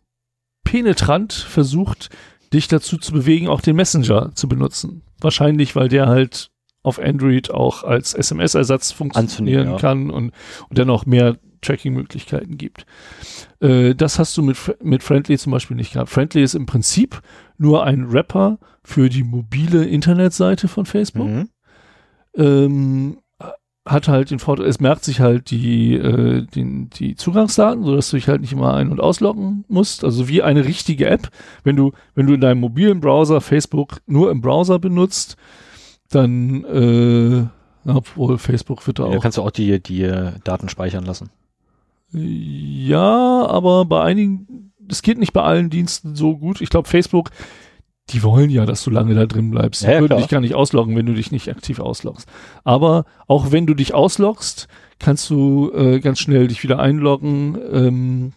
penetrant 0.64 1.34
versucht, 1.34 2.10
dich 2.54 2.68
dazu 2.68 2.98
zu 2.98 3.12
bewegen, 3.12 3.48
auch 3.48 3.62
den 3.62 3.76
Messenger 3.76 4.32
zu 4.34 4.48
benutzen. 4.48 5.04
Wahrscheinlich, 5.20 5.76
weil 5.76 5.90
der 5.90 6.08
halt 6.08 6.52
auf 6.84 7.00
Android 7.00 7.52
auch 7.52 7.84
als 7.84 8.14
SMS-Ersatz 8.14 8.92
funktionieren 8.92 9.72
ja. 9.72 9.78
kann 9.78 10.10
und, 10.10 10.32
und 10.70 10.78
dann 10.78 10.90
auch 10.90 11.06
mehr 11.06 11.38
Tracking-Möglichkeiten 11.62 12.58
gibt. 12.58 12.86
Äh, 13.60 13.94
das 13.94 14.18
hast 14.18 14.36
du 14.36 14.42
mit, 14.42 14.58
mit 14.82 15.04
Friendly 15.04 15.38
zum 15.38 15.52
Beispiel 15.52 15.78
nicht 15.78 15.94
gehabt. 15.94 16.10
Friendly 16.10 16.42
ist 16.42 16.56
im 16.56 16.66
Prinzip 16.66 17.22
nur 17.58 17.84
ein 17.84 18.12
Wrapper 18.12 18.58
für 18.84 19.10
die 19.10 19.24
mobile 19.24 19.86
Internetseite 19.86 20.68
von 20.68 20.86
Facebook 20.86 21.28
Mhm. 21.28 21.50
ähm, 22.36 23.18
hat 23.86 24.08
halt 24.08 24.30
den 24.30 24.38
Vorteil, 24.40 24.68
es 24.68 24.80
merkt 24.80 25.04
sich 25.04 25.20
halt 25.22 25.50
die, 25.50 25.96
äh, 25.96 26.46
den, 26.46 26.90
die 26.92 27.16
Zugangsdaten, 27.16 27.84
sodass 27.84 28.10
du 28.12 28.18
dich 28.18 28.28
halt 28.28 28.42
nicht 28.42 28.54
immer 28.54 28.76
ein- 28.76 28.92
und 28.92 29.00
ausloggen 29.00 29.66
musst. 29.68 30.04
Also 30.04 30.28
wie 30.28 30.44
eine 30.44 30.66
richtige 30.66 31.08
App. 31.08 31.30
Wenn 31.64 31.76
du, 31.76 31.92
wenn 32.14 32.28
du 32.28 32.36
in 32.36 32.42
deinem 32.42 32.60
mobilen 32.60 33.00
Browser 33.00 33.42
Facebook 33.42 34.02
nur 34.06 34.30
im 34.30 34.42
Browser 34.42 34.78
benutzt, 34.78 35.36
dann, 36.10 36.64
äh, 36.66 37.90
obwohl 37.90 38.38
Facebook 38.38 38.86
wird 38.86 39.00
da 39.00 39.04
Da 39.10 39.18
auch. 39.18 39.22
kannst 39.22 39.38
du 39.40 39.42
auch 39.42 39.52
die, 39.52 39.82
die 39.82 40.04
äh, 40.04 40.34
Daten 40.44 40.70
speichern 40.70 41.06
lassen. 41.06 41.30
Ja, 42.14 43.46
aber 43.48 43.86
bei 43.86 44.04
einigen, 44.04 44.74
es 44.90 45.02
geht 45.02 45.18
nicht 45.18 45.34
bei 45.34 45.42
allen 45.44 45.70
Diensten 45.70 46.16
so 46.16 46.38
gut. 46.38 46.62
Ich 46.62 46.70
glaube, 46.70 46.88
Facebook, 46.90 47.30
die 48.14 48.24
wollen 48.24 48.50
ja, 48.50 48.66
dass 48.66 48.84
du 48.84 48.90
lange 48.92 49.16
da 49.16 49.26
drin 49.26 49.52
bleibst. 49.52 49.82
Die 49.82 49.86
Ja, 49.88 49.94
würden 49.94 50.08
klar. 50.08 50.20
dich 50.20 50.30
gar 50.30 50.42
nicht 50.42 50.56
ausloggen, 50.56 50.96
wenn 50.96 51.06
du 51.06 51.14
dich 51.14 51.32
nicht 51.32 51.50
aktiv 51.50 51.80
ausloggst. 51.80 52.28
Aber 52.64 53.06
auch 53.28 53.52
wenn 53.52 53.66
du 53.66 53.74
dich 53.74 53.94
ausloggst, 53.94 54.68
kannst 55.00 55.30
du 55.30 55.72
äh, 55.74 56.00
ganz 56.00 56.20
schnell 56.20 56.48
dich 56.48 56.64
wieder 56.64 56.80
einloggen. 56.80 57.58
Ähm, 57.72 58.34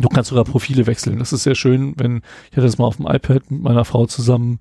du 0.00 0.08
kannst 0.08 0.30
sogar 0.30 0.44
Profile 0.44 0.86
wechseln. 0.86 1.18
Das 1.18 1.32
ist 1.32 1.42
sehr 1.44 1.54
schön, 1.54 1.94
wenn 1.96 2.22
ich 2.50 2.56
hatte 2.56 2.66
das 2.66 2.78
mal 2.78 2.86
auf 2.86 2.96
dem 2.96 3.06
iPad 3.06 3.50
mit 3.50 3.62
meiner 3.62 3.84
Frau 3.84 4.06
zusammen 4.06 4.60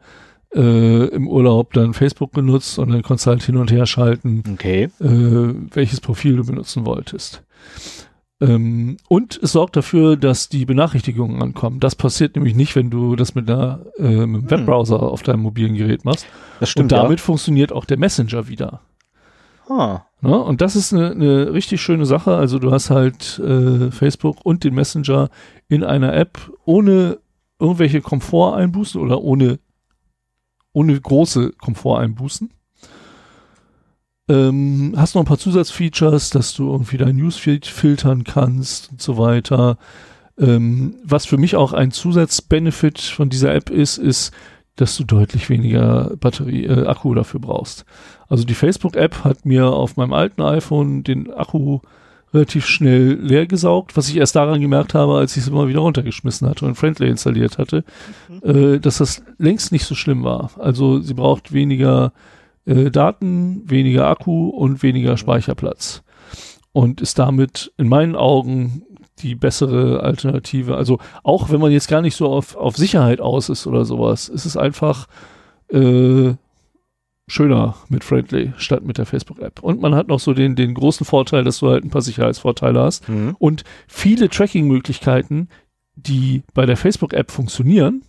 äh, 0.55 1.05
im 1.07 1.27
Urlaub 1.27 1.73
dann 1.73 1.93
Facebook 1.93 2.31
genutzt 2.33 2.79
und 2.79 2.89
dann 2.91 3.01
konntest 3.01 3.25
du 3.25 3.31
halt 3.31 3.43
hin 3.43 3.57
und 3.57 3.71
her 3.71 3.85
schalten 3.85 4.43
Okay. 4.53 4.83
äh, 5.01 5.53
welches 5.73 5.99
Profil 5.99 6.37
du 6.37 6.45
benutzen 6.45 6.85
wolltest. 6.85 7.41
Ähm, 8.41 8.97
und 9.07 9.39
es 9.41 9.53
sorgt 9.53 9.77
dafür, 9.77 10.17
dass 10.17 10.49
die 10.49 10.65
Benachrichtigungen 10.65 11.41
ankommen. 11.41 11.79
Das 11.79 11.95
passiert 11.95 12.35
nämlich 12.35 12.55
nicht, 12.55 12.75
wenn 12.75 12.89
du 12.89 13.15
das 13.15 13.33
mit, 13.33 13.49
einer, 13.49 13.85
äh, 13.97 14.25
mit 14.25 14.41
einem 14.41 14.51
Webbrowser 14.51 15.01
auf 15.01 15.23
deinem 15.23 15.41
mobilen 15.41 15.75
Gerät 15.75 16.03
machst. 16.03 16.25
Das 16.59 16.69
stimmt. 16.69 16.91
und 16.91 16.91
damit 16.91 17.21
funktioniert 17.21 17.71
auch 17.71 17.85
der 17.85 17.97
Messenger 17.97 18.47
wieder. 18.47 18.81
ja. 19.69 19.75
Ah. 19.77 20.05
Ne? 20.21 20.41
Und 20.41 20.61
das 20.61 20.75
ist 20.75 20.91
eine, 20.91 21.11
eine 21.11 21.53
richtig 21.53 21.81
schöne 21.81 22.05
Sache. 22.05 22.35
Also 22.35 22.57
du 22.57 22.71
hast 22.71 22.89
halt 22.89 23.39
äh, 23.39 23.91
Facebook 23.91 24.37
und 24.43 24.63
den 24.63 24.73
Messenger 24.73 25.29
in 25.67 25.83
einer 25.83 26.13
App 26.13 26.51
ohne 26.65 27.19
irgendwelche 27.59 28.01
Komforteinbußen 28.01 28.99
oder 28.99 29.21
ohne, 29.21 29.59
ohne 30.73 30.99
große 30.99 31.51
Komforteinbußen. 31.53 32.49
Ähm, 34.27 34.93
hast 34.97 35.15
noch 35.15 35.21
ein 35.21 35.27
paar 35.27 35.37
Zusatzfeatures, 35.37 36.31
dass 36.31 36.53
du 36.53 36.71
irgendwie 36.71 36.97
dein 36.97 37.15
Newsfeed 37.15 37.65
filtern 37.65 38.23
kannst 38.23 38.91
und 38.91 39.01
so 39.01 39.17
weiter. 39.17 39.77
Ähm, 40.39 40.95
was 41.03 41.25
für 41.25 41.37
mich 41.37 41.55
auch 41.55 41.73
ein 41.73 41.91
Zusatzbenefit 41.91 42.99
von 42.99 43.29
dieser 43.29 43.53
App 43.53 43.69
ist, 43.69 43.97
ist, 43.97 44.33
dass 44.75 44.97
du 44.97 45.03
deutlich 45.03 45.49
weniger 45.49 46.11
Batterie, 46.19 46.65
äh, 46.65 46.87
Akku 46.87 47.13
dafür 47.13 47.39
brauchst. 47.39 47.85
Also 48.27 48.43
die 48.43 48.55
Facebook-App 48.55 49.23
hat 49.23 49.45
mir 49.45 49.67
auf 49.67 49.95
meinem 49.95 50.13
alten 50.13 50.41
iPhone 50.41 51.03
den 51.03 51.31
Akku 51.31 51.79
relativ 52.33 52.65
schnell 52.65 53.13
leer 53.13 53.47
gesaugt, 53.47 53.95
was 53.95 54.09
ich 54.09 54.17
erst 54.17 54.35
daran 54.35 54.59
gemerkt 54.59 54.93
habe, 54.93 55.15
als 55.15 55.37
ich 55.37 55.43
es 55.43 55.47
immer 55.47 55.69
wieder 55.69 55.79
runtergeschmissen 55.79 56.49
hatte 56.49 56.65
und 56.65 56.75
Friendly 56.75 57.09
installiert 57.09 57.57
hatte, 57.57 57.85
äh, 58.41 58.79
dass 58.79 58.97
das 58.97 59.23
längst 59.37 59.71
nicht 59.71 59.85
so 59.85 59.95
schlimm 59.95 60.23
war. 60.23 60.51
Also 60.59 60.99
sie 60.99 61.13
braucht 61.13 61.53
weniger 61.53 62.11
äh, 62.65 62.91
Daten, 62.91 63.69
weniger 63.69 64.07
Akku 64.07 64.49
und 64.49 64.83
weniger 64.83 65.17
Speicherplatz. 65.17 66.03
Und 66.71 66.99
ist 66.99 67.19
damit 67.19 67.71
in 67.77 67.87
meinen 67.87 68.15
Augen 68.15 68.83
die 69.19 69.35
bessere 69.35 70.01
Alternative. 70.01 70.75
Also 70.75 70.99
auch 71.23 71.49
wenn 71.49 71.61
man 71.61 71.71
jetzt 71.71 71.87
gar 71.87 72.01
nicht 72.01 72.15
so 72.15 72.27
auf, 72.27 72.55
auf 72.55 72.75
Sicherheit 72.75 73.21
aus 73.21 73.49
ist 73.49 73.65
oder 73.65 73.85
sowas, 73.85 74.27
ist 74.27 74.45
es 74.45 74.57
einfach 74.57 75.07
äh, 75.69 76.33
schöner 77.27 77.75
mit 77.89 78.03
Friendly 78.03 78.53
statt 78.57 78.83
mit 78.83 78.97
der 78.97 79.05
Facebook-App. 79.05 79.63
Und 79.63 79.81
man 79.81 79.95
hat 79.95 80.07
noch 80.07 80.19
so 80.19 80.33
den, 80.33 80.55
den 80.55 80.73
großen 80.73 81.05
Vorteil, 81.05 81.43
dass 81.43 81.59
du 81.59 81.69
halt 81.69 81.83
ein 81.83 81.89
paar 81.89 82.01
Sicherheitsvorteile 82.01 82.79
hast. 82.81 83.07
Mhm. 83.09 83.35
Und 83.39 83.63
viele 83.87 84.29
Tracking-Möglichkeiten, 84.29 85.49
die 85.95 86.43
bei 86.53 86.65
der 86.65 86.77
Facebook-App 86.77 87.31
funktionieren, 87.31 88.03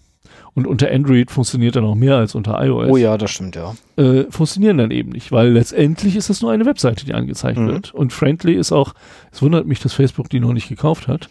und 0.56 0.66
unter 0.66 0.90
Android 0.90 1.30
funktioniert 1.30 1.76
dann 1.76 1.84
auch 1.84 1.94
mehr 1.94 2.16
als 2.16 2.34
unter 2.34 2.60
iOS, 2.64 2.90
Oh 2.90 2.96
ja, 2.96 3.16
das 3.16 3.30
stimmt, 3.30 3.54
ja. 3.54 3.74
äh, 3.96 4.24
funktionieren 4.30 4.78
dann 4.78 4.90
eben 4.90 5.10
nicht, 5.10 5.30
weil 5.30 5.50
letztendlich 5.52 6.16
ist 6.16 6.28
das 6.30 6.40
nur 6.42 6.50
eine 6.50 6.66
Webseite, 6.66 7.04
die 7.06 7.14
angezeigt 7.14 7.58
Mhm. 7.58 7.68
wird. 7.68 7.94
Und 7.94 8.12
Friendly 8.12 8.54
ist 8.54 8.72
auch, 8.72 8.94
es 9.30 9.40
wundert 9.42 9.66
mich, 9.68 9.78
dass 9.78 9.92
Facebook 9.92 10.28
die 10.30 10.40
noch 10.40 10.52
nicht 10.52 10.68
gekauft 10.68 11.06
hat. 11.06 11.28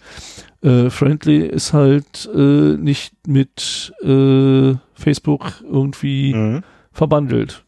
Äh, 0.61 0.89
Friendly 0.89 1.39
ist 1.45 1.73
halt 1.73 2.29
äh, 2.33 2.77
nicht 2.77 3.13
mit 3.27 3.93
äh, 4.01 4.75
Facebook 4.93 5.61
irgendwie 5.63 6.33
Mhm. 6.33 6.63
verbandelt. 6.93 7.65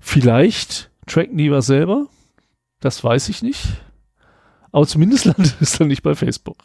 Vielleicht 0.00 0.90
tracken 1.06 1.38
die 1.38 1.50
was 1.50 1.66
selber. 1.66 2.06
Das 2.80 3.02
weiß 3.02 3.28
ich 3.30 3.42
nicht. 3.42 3.64
Aber 4.72 4.86
zumindest 4.86 5.24
landet 5.24 5.56
es 5.60 5.78
dann 5.78 5.88
nicht 5.88 6.02
bei 6.02 6.14
Facebook. 6.14 6.58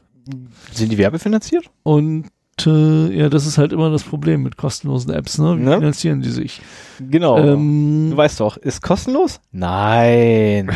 Sind 0.72 0.92
die 0.92 0.98
werbefinanziert? 0.98 1.66
Und 1.84 2.26
ja, 2.64 3.30
das 3.30 3.46
ist 3.48 3.58
halt 3.58 3.72
immer 3.74 3.90
das 3.90 4.04
Problem 4.04 4.44
mit 4.44 4.58
kostenlosen 4.58 5.12
Apps. 5.14 5.40
Ne? 5.40 5.58
Wie 5.58 5.64
Ne? 5.64 5.78
finanzieren 5.78 6.22
die 6.22 6.30
sich? 6.30 6.62
Genau. 7.00 7.38
Ähm, 7.40 8.10
du 8.12 8.18
weißt 8.18 8.40
doch, 8.40 8.58
ist 8.58 8.82
kostenlos? 8.82 9.40
Nein. 9.52 10.72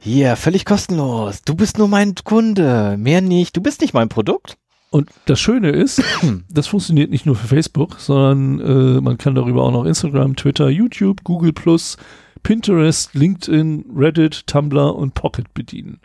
Hier, 0.00 0.36
völlig 0.36 0.64
kostenlos. 0.66 1.40
Du 1.42 1.54
bist 1.54 1.78
nur 1.78 1.88
mein 1.88 2.14
Kunde. 2.24 2.96
Mehr 2.98 3.20
nicht. 3.22 3.56
Du 3.56 3.62
bist 3.62 3.80
nicht 3.80 3.94
mein 3.94 4.08
Produkt. 4.10 4.56
Und 4.90 5.08
das 5.24 5.40
Schöne 5.40 5.70
ist, 5.70 6.02
das 6.50 6.66
funktioniert 6.66 7.10
nicht 7.10 7.24
nur 7.26 7.36
für 7.36 7.48
Facebook, 7.48 7.98
sondern 7.98 8.60
äh, 8.60 9.00
man 9.00 9.16
kann 9.16 9.34
darüber 9.34 9.62
auch 9.62 9.72
noch 9.72 9.86
Instagram, 9.86 10.36
Twitter, 10.36 10.68
YouTube, 10.68 11.24
Google 11.24 11.52
Pinterest, 12.42 13.14
LinkedIn, 13.14 13.86
Reddit, 13.96 14.46
Tumblr 14.46 14.94
und 14.94 15.14
Pocket 15.14 15.52
bedienen. 15.54 16.00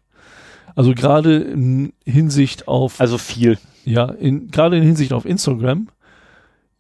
Also 0.76 0.94
gerade 0.94 1.38
in 1.38 1.92
Hinsicht 2.06 2.70
auf, 2.70 3.02
Also 3.02 3.18
viel. 3.18 3.58
Ja, 3.92 4.06
in, 4.06 4.50
gerade 4.50 4.78
in 4.78 4.84
Hinsicht 4.84 5.14
auf 5.14 5.26
Instagram 5.26 5.90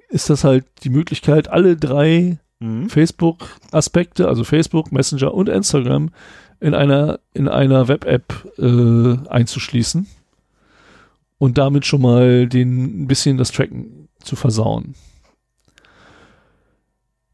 ist 0.09 0.29
das 0.29 0.43
halt 0.43 0.65
die 0.83 0.89
Möglichkeit, 0.89 1.49
alle 1.49 1.75
drei 1.75 2.39
Mhm. 2.59 2.89
Facebook-Aspekte, 2.89 4.27
also 4.27 4.43
Facebook, 4.43 4.91
Messenger 4.91 5.33
und 5.33 5.49
Instagram, 5.49 6.09
in 6.59 6.73
einer, 6.73 7.19
in 7.33 7.47
einer 7.47 7.87
Web-App 7.87 8.53
äh, 8.57 9.29
einzuschließen 9.29 10.07
und 11.37 11.57
damit 11.57 11.85
schon 11.85 12.01
mal 12.01 12.47
den, 12.47 13.03
ein 13.03 13.07
bisschen 13.07 13.37
das 13.37 13.51
Tracken 13.51 14.09
zu 14.21 14.35
versauen. 14.35 14.95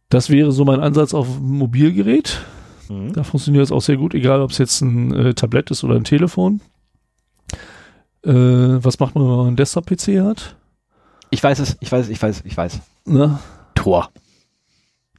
Das 0.09 0.29
wäre 0.29 0.51
so 0.51 0.63
mein 0.63 0.79
Ansatz 0.79 1.15
auf 1.15 1.39
Mobilgerät. 1.39 2.39
Mhm. 2.87 3.13
Da 3.13 3.23
funktioniert 3.23 3.63
es 3.63 3.71
auch 3.71 3.81
sehr 3.81 3.97
gut, 3.97 4.13
egal 4.13 4.41
ob 4.41 4.51
es 4.51 4.59
jetzt 4.59 4.81
ein 4.81 5.11
äh, 5.11 5.33
Tablett 5.33 5.71
ist 5.71 5.83
oder 5.83 5.95
ein 5.95 6.03
Telefon. 6.03 6.61
Äh, 8.25 8.83
was 8.83 8.99
macht 8.99 9.15
man, 9.15 9.23
wenn 9.25 9.35
man 9.35 9.47
einen 9.47 9.55
Desktop-PC 9.55 10.19
hat? 10.23 10.55
Ich 11.29 11.43
weiß 11.43 11.59
es, 11.59 11.77
ich 11.79 11.91
weiß, 11.91 12.09
ich 12.09 12.21
weiß, 12.21 12.41
ich 12.45 12.55
weiß. 12.57 12.79
Na, 13.05 13.39
Tor. 13.75 14.09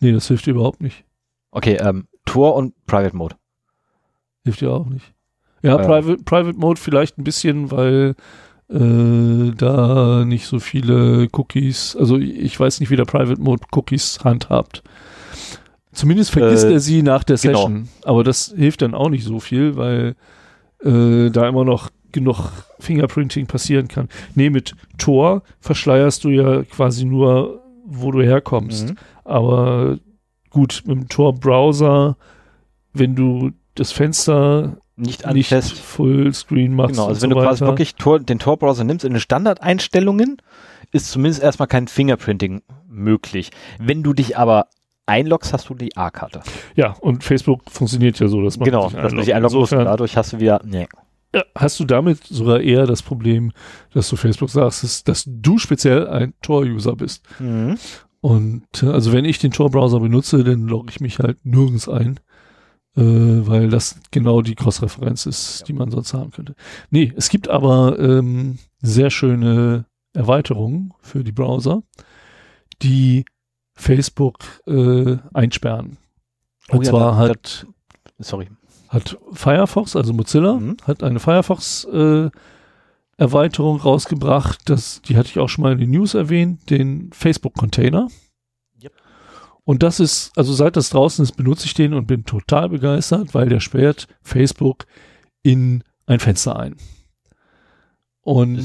nee, 0.01 0.13
das 0.13 0.29
hilft 0.29 0.47
dir 0.47 0.53
überhaupt 0.53 0.81
nicht. 0.81 1.05
Okay, 1.51 1.77
ähm, 1.81 2.07
Tor 2.25 2.55
und 2.57 2.75
Private 2.87 3.17
Mode. 3.17 3.37
Hilft 4.45 4.61
dir 4.61 4.71
auch 4.73 4.87
nicht. 4.87 5.13
Ja, 5.63 5.77
Ja. 5.81 5.87
Private, 5.87 6.23
Private 6.25 6.59
Mode 6.59 6.81
vielleicht 6.81 7.19
ein 7.19 7.25
bisschen, 7.25 7.71
weil 7.71 8.15
äh, 8.69 9.53
da 9.57 10.25
nicht 10.25 10.47
so 10.47 10.59
viele 10.59 11.29
Cookies, 11.33 11.97
also 11.97 12.19
ich 12.19 12.59
weiß 12.59 12.81
nicht, 12.81 12.91
wie 12.91 12.97
der 12.97 13.05
Private 13.05 13.41
Mode 13.41 13.65
Cookies 13.73 14.19
handhabt. 14.25 14.83
Zumindest 15.93 16.31
vergisst 16.33 16.65
Äh, 16.65 16.73
er 16.73 16.81
sie 16.81 17.03
nach 17.03 17.25
der 17.25 17.37
genau. 17.37 17.59
Session. 17.61 17.89
Aber 18.05 18.23
das 18.25 18.53
hilft 18.57 18.83
dann 18.83 18.95
auch 18.95 19.09
nicht 19.09 19.25
so 19.25 19.41
viel, 19.41 19.77
weil 19.77 20.15
äh, 20.85 21.31
da 21.31 21.49
immer 21.49 21.65
noch 21.65 21.91
genug 22.13 22.51
Fingerprinting 22.79 23.47
passieren 23.47 23.89
kann. 23.89 24.09
Nee, 24.35 24.51
mit 24.51 24.75
Tor 24.99 25.43
verschleierst 25.61 26.25
du 26.25 26.31
ja 26.31 26.63
quasi 26.63 27.05
nur, 27.05 27.63
wo 27.85 28.11
du 28.11 28.23
herkommst. 28.23 28.91
Mhm. 28.91 28.97
Aber 29.25 29.99
gut, 30.51 30.83
mit 30.87 30.97
dem 30.97 31.09
Tor-Browser, 31.09 32.17
wenn 32.93 33.15
du 33.15 33.53
das 33.75 33.93
Fenster 33.93 34.79
Nicht 34.97 35.27
nicht. 35.27 35.53
Fullscreen 35.53 36.75
machst. 36.75 36.95
Genau, 36.95 37.09
also 37.09 37.23
wenn 37.23 37.31
so 37.31 37.35
du 37.37 37.43
quasi 37.43 37.61
weiter. 37.61 37.73
wirklich 37.73 37.95
Tor, 37.97 38.19
den 38.21 38.39
Tor-Browser 38.39 38.85
nimmst 38.85 39.05
in 39.05 39.13
den 39.13 39.21
Standardeinstellungen, 39.21 40.39
ist 40.93 41.11
zumindest 41.11 41.43
erstmal 41.43 41.69
kein 41.69 41.89
Fingerprinting 41.89 42.63
möglich. 42.89 43.51
Wenn 43.79 44.03
du 44.03 44.15
dich 44.15 44.39
aber 44.39 44.69
einloggst, 45.05 45.53
hast 45.53 45.69
du 45.69 45.75
die 45.75 45.97
A-Karte. 45.97 46.41
Ja, 46.75 46.93
und 47.01 47.23
Facebook 47.23 47.71
funktioniert 47.71 48.19
ja 48.19 48.29
so, 48.29 48.43
dass 48.43 48.59
man 48.59 48.65
Genau, 48.65 48.89
sich 48.89 48.99
dass 48.99 49.13
du 49.13 49.19
dich 49.21 49.35
einloggt. 49.35 49.55
einloggen 49.55 49.61
musst 49.61 49.73
dadurch 49.73 50.17
hast 50.17 50.33
du 50.33 50.41
wieder, 50.41 50.61
nee. 50.65 50.87
Ja, 51.37 51.45
hast 51.55 51.79
du 51.81 51.85
damit 51.85 52.25
sogar 52.25 52.61
eher 52.61 52.87
das 52.87 53.03
Problem, 53.03 53.53
dass 53.93 54.09
du 54.09 54.17
Facebook 54.17 54.51
sagst, 54.51 54.83
dass, 54.83 55.05
dass 55.05 55.25
du 55.27 55.59
speziell 55.59 56.09
ein 56.09 56.35
Tor-User 56.43 56.97
bist. 56.97 57.23
Mhm. 57.39 57.77
Und 58.21 58.83
äh, 58.83 58.87
also 58.87 59.13
wenn 59.13 59.25
ich 59.25 59.39
den 59.39 59.53
Tor-Browser 59.53 60.01
benutze, 60.01 60.43
dann 60.43 60.67
logge 60.67 60.91
ich 60.91 61.01
mich 61.01 61.19
halt 61.19 61.45
nirgends 61.45 61.89
ein, 61.89 62.19
äh, 62.97 63.03
weil 63.03 63.69
das 63.69 64.01
genau 64.11 64.41
die 64.43 64.55
Cross-Referenz 64.55 65.27
ist, 65.27 65.65
die 65.69 65.73
man 65.75 65.91
sonst 65.91 66.15
haben 66.15 66.31
könnte. 66.31 66.55
Nee, 66.91 67.13
es 67.17 67.29
gibt 67.29 67.49
aber 67.49 67.99
ähm, 67.99 68.59
sehr 68.81 69.11
schöne 69.11 69.85
Erweiterungen 70.15 70.93
für 71.03 71.23
die 71.23 71.33
Browser, 71.33 71.83
die 72.83 73.25
Facebook 73.75 74.39
äh, 74.67 75.17
einsperren. 75.35 75.99
Oh 76.71 76.77
Und 76.77 76.85
ja, 76.87 76.91
zwar 76.91 77.13
da- 77.13 77.17
hat, 77.17 77.67
Sorry. 78.19 78.49
Hat 78.89 79.19
Firefox, 79.33 79.97
also 79.97 80.13
Mozilla, 80.13 80.55
Mhm. 80.55 80.77
hat 80.85 81.03
eine 81.03 81.21
Firefox 81.21 81.85
äh, 81.85 82.31
Erweiterung 83.19 83.81
rausgebracht, 83.81 84.61
das, 84.69 85.01
die 85.03 85.17
hatte 85.17 85.31
ich 85.31 85.39
auch 85.39 85.49
schon 85.49 85.63
mal 85.63 85.73
in 85.73 85.79
den 85.79 85.91
News 85.91 86.15
erwähnt, 86.15 86.69
den 86.69 87.11
Facebook-Container. 87.13 88.09
Yep. 88.83 88.93
Und 89.65 89.83
das 89.83 90.01
ist, 90.01 90.37
also 90.37 90.53
seit 90.53 90.77
das 90.77 90.91
draußen 90.91 91.23
ist, 91.23 91.33
benutze 91.33 91.67
ich 91.67 91.75
den 91.75 91.95
und 91.95 92.07
bin 92.07 92.25
total 92.25 92.69
begeistert, 92.69 93.35
weil 93.35 93.49
der 93.49 93.61
sperrt 93.61 94.07
Facebook 94.23 94.87
in 95.43 95.83
ein 96.07 96.21
Fenster 96.21 96.59
ein. 96.59 96.77
Und. 98.21 98.59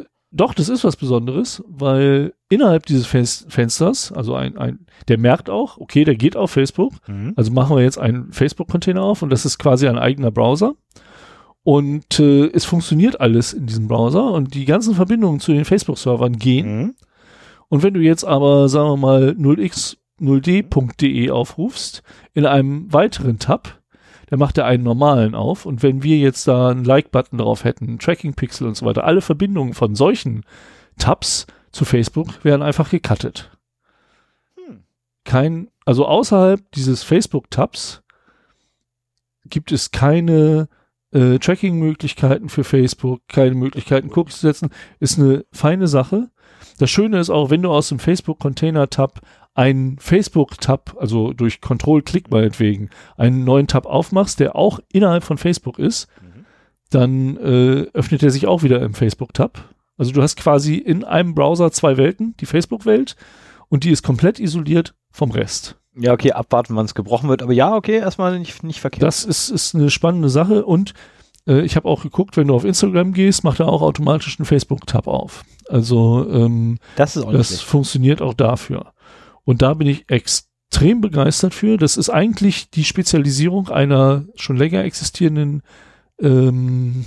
Äh, 0.00 0.04
doch, 0.32 0.54
das 0.54 0.68
ist 0.68 0.82
was 0.84 0.96
Besonderes, 0.96 1.62
weil 1.68 2.32
innerhalb 2.48 2.86
dieses 2.86 3.06
Fen- 3.06 3.26
Fensters, 3.48 4.10
also 4.12 4.34
ein, 4.34 4.56
ein, 4.56 4.86
der 5.08 5.18
merkt 5.18 5.50
auch, 5.50 5.76
okay, 5.78 6.04
der 6.04 6.14
geht 6.16 6.36
auf 6.36 6.50
Facebook, 6.50 6.94
Mhm. 7.06 7.34
also 7.36 7.52
machen 7.52 7.76
wir 7.76 7.82
jetzt 7.82 7.98
einen 7.98 8.32
Facebook-Container 8.32 9.02
auf 9.02 9.22
und 9.22 9.30
das 9.30 9.44
ist 9.44 9.58
quasi 9.58 9.86
ein 9.88 9.98
eigener 9.98 10.30
Browser. 10.30 10.74
Und 11.64 12.18
äh, 12.18 12.46
es 12.52 12.64
funktioniert 12.64 13.20
alles 13.20 13.52
in 13.52 13.66
diesem 13.66 13.86
Browser 13.86 14.32
und 14.32 14.54
die 14.54 14.64
ganzen 14.64 14.94
Verbindungen 14.96 15.38
zu 15.38 15.52
den 15.52 15.64
Facebook-Servern 15.64 16.36
gehen. 16.38 16.76
Mhm. 16.78 16.94
Und 17.68 17.82
wenn 17.82 17.94
du 17.94 18.00
jetzt 18.00 18.24
aber, 18.24 18.68
sagen 18.68 18.88
wir 18.90 18.96
mal, 18.96 19.36
0x0d.de 20.20 21.30
aufrufst, 21.30 22.02
in 22.34 22.46
einem 22.46 22.92
weiteren 22.92 23.38
Tab, 23.38 23.81
dann 24.32 24.38
macht 24.38 24.56
er 24.56 24.64
einen 24.64 24.82
normalen 24.82 25.34
auf. 25.34 25.66
Und 25.66 25.82
wenn 25.82 26.02
wir 26.02 26.16
jetzt 26.16 26.48
da 26.48 26.70
einen 26.70 26.86
Like-Button 26.86 27.36
drauf 27.36 27.64
hätten, 27.64 27.86
einen 27.86 27.98
Tracking-Pixel 27.98 28.66
und 28.66 28.74
so 28.74 28.86
weiter, 28.86 29.04
alle 29.04 29.20
Verbindungen 29.20 29.74
von 29.74 29.94
solchen 29.94 30.46
Tabs 30.96 31.46
zu 31.70 31.84
Facebook 31.84 32.42
werden 32.42 32.62
einfach 32.62 32.88
gecuttet. 32.88 33.50
Hm. 34.54 34.84
Kein, 35.24 35.68
also 35.84 36.06
außerhalb 36.06 36.62
dieses 36.72 37.02
Facebook-Tabs 37.02 38.02
gibt 39.44 39.70
es 39.70 39.90
keine 39.90 40.70
äh, 41.10 41.38
Tracking-Möglichkeiten 41.38 42.48
für 42.48 42.64
Facebook, 42.64 43.20
keine 43.28 43.54
Möglichkeiten, 43.54 44.10
Cookies 44.14 44.36
zu 44.36 44.46
setzen. 44.46 44.70
Ist 44.98 45.18
eine 45.18 45.44
feine 45.52 45.88
Sache. 45.88 46.30
Das 46.78 46.88
Schöne 46.88 47.18
ist 47.20 47.28
auch, 47.28 47.50
wenn 47.50 47.60
du 47.60 47.70
aus 47.70 47.90
dem 47.90 47.98
Facebook-Container-Tab 47.98 49.20
einen 49.54 49.98
Facebook-Tab, 49.98 50.96
also 50.98 51.32
durch 51.32 51.60
Control-Klick 51.60 52.30
meinetwegen, 52.30 52.88
einen 53.16 53.44
neuen 53.44 53.66
Tab 53.66 53.86
aufmachst, 53.86 54.40
der 54.40 54.56
auch 54.56 54.80
innerhalb 54.92 55.24
von 55.24 55.38
Facebook 55.38 55.78
ist, 55.78 56.08
Mhm. 56.22 56.44
dann 56.90 57.36
äh, 57.36 57.86
öffnet 57.92 58.22
er 58.22 58.30
sich 58.30 58.46
auch 58.46 58.62
wieder 58.62 58.80
im 58.82 58.94
Facebook-Tab. 58.94 59.64
Also 59.98 60.12
du 60.12 60.22
hast 60.22 60.36
quasi 60.36 60.76
in 60.76 61.04
einem 61.04 61.34
Browser 61.34 61.70
zwei 61.70 61.96
Welten, 61.96 62.34
die 62.40 62.46
Facebook-Welt 62.46 63.16
und 63.68 63.84
die 63.84 63.90
ist 63.90 64.02
komplett 64.02 64.40
isoliert 64.40 64.94
vom 65.10 65.30
Rest. 65.30 65.76
Ja, 65.94 66.12
okay, 66.14 66.32
abwarten, 66.32 66.74
wann 66.74 66.86
es 66.86 66.94
gebrochen 66.94 67.28
wird. 67.28 67.42
Aber 67.42 67.52
ja, 67.52 67.74
okay, 67.76 67.98
erstmal 67.98 68.38
nicht, 68.38 68.62
nicht 68.64 68.80
verkehrt. 68.80 69.02
Das 69.02 69.24
ist, 69.24 69.50
ist 69.50 69.74
eine 69.74 69.90
spannende 69.90 70.30
Sache 70.30 70.64
und 70.64 70.94
äh, 71.46 71.60
ich 71.60 71.76
habe 71.76 71.88
auch 71.88 72.02
geguckt, 72.02 72.38
wenn 72.38 72.48
du 72.48 72.54
auf 72.54 72.64
Instagram 72.64 73.12
gehst, 73.12 73.44
macht 73.44 73.60
er 73.60 73.68
auch 73.68 73.82
automatisch 73.82 74.38
einen 74.38 74.46
Facebook-Tab 74.46 75.06
auf. 75.06 75.44
Also 75.68 76.26
ähm, 76.30 76.78
das 76.96 77.14
das 77.14 77.60
funktioniert 77.60 78.22
auch 78.22 78.34
dafür. 78.34 78.92
Und 79.44 79.62
da 79.62 79.74
bin 79.74 79.88
ich 79.88 80.08
extrem 80.08 81.00
begeistert 81.00 81.54
für. 81.54 81.76
Das 81.76 81.96
ist 81.96 82.10
eigentlich 82.10 82.70
die 82.70 82.84
Spezialisierung 82.84 83.68
einer 83.68 84.24
schon 84.36 84.56
länger 84.56 84.84
existierenden 84.84 85.62
ähm, 86.20 87.06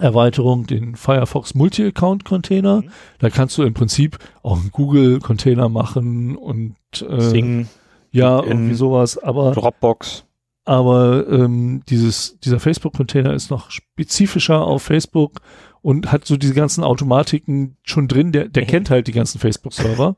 Erweiterung, 0.00 0.66
den 0.66 0.96
Firefox 0.96 1.54
Multi-Account-Container. 1.54 2.82
Mhm. 2.82 2.90
Da 3.18 3.30
kannst 3.30 3.56
du 3.58 3.62
im 3.62 3.74
Prinzip 3.74 4.18
auch 4.42 4.60
einen 4.60 4.70
Google-Container 4.70 5.68
machen 5.68 6.36
und 6.36 6.76
äh, 7.00 7.20
Sing, 7.20 7.68
ja, 8.10 8.42
irgendwie 8.42 8.74
sowas. 8.74 9.18
Aber 9.18 9.52
Dropbox. 9.52 10.24
aber 10.64 11.28
ähm, 11.28 11.82
dieses, 11.88 12.38
dieser 12.40 12.60
Facebook-Container 12.60 13.34
ist 13.34 13.50
noch 13.50 13.70
spezifischer 13.70 14.62
auf 14.62 14.82
Facebook 14.82 15.40
und 15.82 16.10
hat 16.10 16.24
so 16.26 16.36
diese 16.36 16.54
ganzen 16.54 16.82
Automatiken 16.82 17.76
schon 17.82 18.08
drin. 18.08 18.32
Der, 18.32 18.48
der 18.48 18.66
kennt 18.66 18.90
halt 18.90 19.06
die 19.06 19.12
ganzen 19.12 19.38
Facebook-Server. 19.38 20.16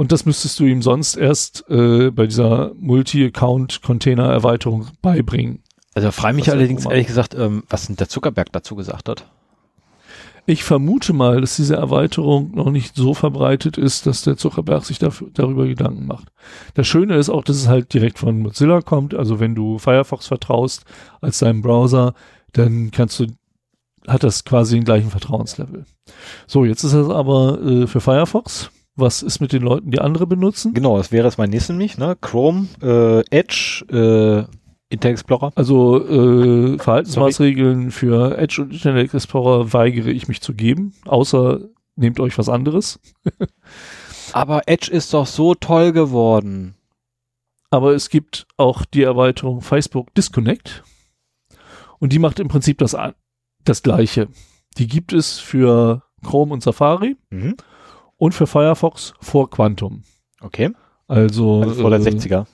Und 0.00 0.10
das 0.12 0.24
müsstest 0.24 0.58
du 0.58 0.64
ihm 0.64 0.80
sonst 0.80 1.16
erst 1.16 1.68
äh, 1.68 2.10
bei 2.10 2.26
dieser 2.26 2.72
Multi-Account-Container-Erweiterung 2.78 4.86
beibringen. 5.02 5.62
Also 5.92 6.10
frage 6.10 6.36
mich 6.36 6.48
er 6.48 6.54
allerdings 6.54 6.86
ehrlich 6.86 7.08
gesagt, 7.08 7.34
ähm, 7.34 7.64
was 7.68 7.86
denn 7.86 7.96
der 7.96 8.08
Zuckerberg 8.08 8.50
dazu 8.50 8.76
gesagt 8.76 9.10
hat. 9.10 9.30
Ich 10.46 10.64
vermute 10.64 11.12
mal, 11.12 11.42
dass 11.42 11.56
diese 11.56 11.76
Erweiterung 11.76 12.52
noch 12.54 12.70
nicht 12.70 12.96
so 12.96 13.12
verbreitet 13.12 13.76
ist, 13.76 14.06
dass 14.06 14.22
der 14.22 14.38
Zuckerberg 14.38 14.86
sich 14.86 14.98
dafür, 14.98 15.28
darüber 15.34 15.66
Gedanken 15.66 16.06
macht. 16.06 16.28
Das 16.72 16.86
Schöne 16.86 17.16
ist 17.16 17.28
auch, 17.28 17.44
dass 17.44 17.56
es 17.56 17.68
halt 17.68 17.92
direkt 17.92 18.18
von 18.18 18.40
Mozilla 18.40 18.80
kommt. 18.80 19.14
Also 19.14 19.38
wenn 19.38 19.54
du 19.54 19.76
Firefox 19.76 20.28
vertraust 20.28 20.84
als 21.20 21.40
deinem 21.40 21.60
Browser, 21.60 22.14
dann 22.54 22.90
kannst 22.90 23.20
du, 23.20 23.26
hat 24.08 24.22
das 24.22 24.46
quasi 24.46 24.76
den 24.76 24.84
gleichen 24.84 25.10
Vertrauenslevel. 25.10 25.84
So, 26.46 26.64
jetzt 26.64 26.84
ist 26.84 26.94
es 26.94 27.10
aber 27.10 27.60
äh, 27.60 27.86
für 27.86 28.00
Firefox. 28.00 28.70
Was 28.96 29.22
ist 29.22 29.40
mit 29.40 29.52
den 29.52 29.62
Leuten, 29.62 29.90
die 29.90 30.00
andere 30.00 30.26
benutzen? 30.26 30.74
Genau, 30.74 30.96
das 30.98 31.12
wäre 31.12 31.26
jetzt 31.26 31.38
mein 31.38 31.50
nächstes 31.50 31.70
nämlich, 31.70 31.96
ne? 31.96 32.16
Chrome, 32.20 32.66
äh, 32.82 33.20
Edge, 33.30 33.84
äh, 33.90 34.44
Internet 34.92 35.18
Explorer. 35.18 35.52
Also 35.54 36.04
äh, 36.06 36.78
Verhaltensmaßregeln 36.78 37.92
für 37.92 38.36
Edge 38.36 38.62
und 38.62 38.72
Internet 38.72 39.14
Explorer 39.14 39.72
weigere 39.72 40.10
ich 40.10 40.28
mich 40.28 40.40
zu 40.40 40.52
geben, 40.54 40.92
außer 41.06 41.60
nehmt 41.96 42.18
euch 42.20 42.36
was 42.36 42.48
anderes. 42.48 42.98
Aber 44.32 44.62
Edge 44.66 44.90
ist 44.90 45.14
doch 45.14 45.26
so 45.26 45.54
toll 45.54 45.92
geworden. 45.92 46.74
Aber 47.70 47.94
es 47.94 48.10
gibt 48.10 48.46
auch 48.56 48.84
die 48.84 49.02
Erweiterung 49.02 49.60
Facebook 49.60 50.12
Disconnect 50.14 50.82
und 52.00 52.12
die 52.12 52.18
macht 52.18 52.40
im 52.40 52.48
Prinzip 52.48 52.78
das, 52.78 52.96
das 53.64 53.82
gleiche. 53.82 54.28
Die 54.76 54.88
gibt 54.88 55.12
es 55.12 55.38
für 55.38 56.02
Chrome 56.24 56.52
und 56.52 56.62
Safari 56.62 57.16
Mhm. 57.30 57.56
Und 58.20 58.32
für 58.34 58.46
Firefox 58.46 59.14
vor 59.20 59.48
Quantum. 59.50 60.04
Okay. 60.40 60.70
Also, 61.08 61.62
Also 61.62 61.80
vor 61.80 61.90
der 61.90 62.00
äh, 62.00 62.02
60er. 62.02 62.46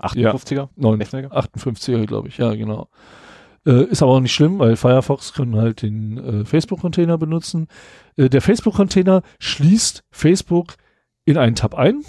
58er? 0.00 0.68
9, 0.76 1.02
60er? 1.02 1.28
58er, 1.30 2.06
glaube 2.06 2.28
ich, 2.28 2.38
ja, 2.38 2.54
genau. 2.54 2.88
Äh, 3.66 3.84
ist 3.84 4.02
aber 4.02 4.12
auch 4.12 4.20
nicht 4.20 4.32
schlimm, 4.32 4.58
weil 4.60 4.76
Firefox 4.76 5.34
können 5.34 5.56
halt 5.56 5.82
den 5.82 6.16
äh, 6.16 6.44
Facebook-Container 6.46 7.18
benutzen. 7.18 7.66
Äh, 8.16 8.30
der 8.30 8.40
Facebook-Container 8.40 9.22
schließt 9.40 10.04
Facebook 10.10 10.76
in 11.26 11.36
einen 11.36 11.56
Tab 11.56 11.74
ein 11.74 12.02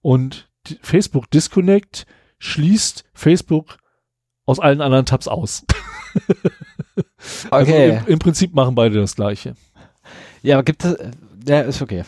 und 0.00 0.48
die 0.68 0.78
Facebook 0.80 1.30
Disconnect 1.30 2.06
schließt 2.38 3.04
Facebook 3.12 3.76
aus 4.46 4.60
allen 4.60 4.80
anderen 4.80 5.04
Tabs 5.04 5.28
aus. 5.28 5.64
Also 7.50 7.72
Okay. 7.72 7.98
im, 7.98 8.12
im 8.12 8.18
Prinzip 8.18 8.54
machen 8.54 8.74
beide 8.74 8.96
das 9.00 9.16
gleiche. 9.16 9.54
Ja, 10.42 10.56
aber 10.56 10.62
gibt 10.64 10.84
es, 10.84 10.96
ja, 11.48 11.60
ist 11.62 11.82
okay. 11.82 12.04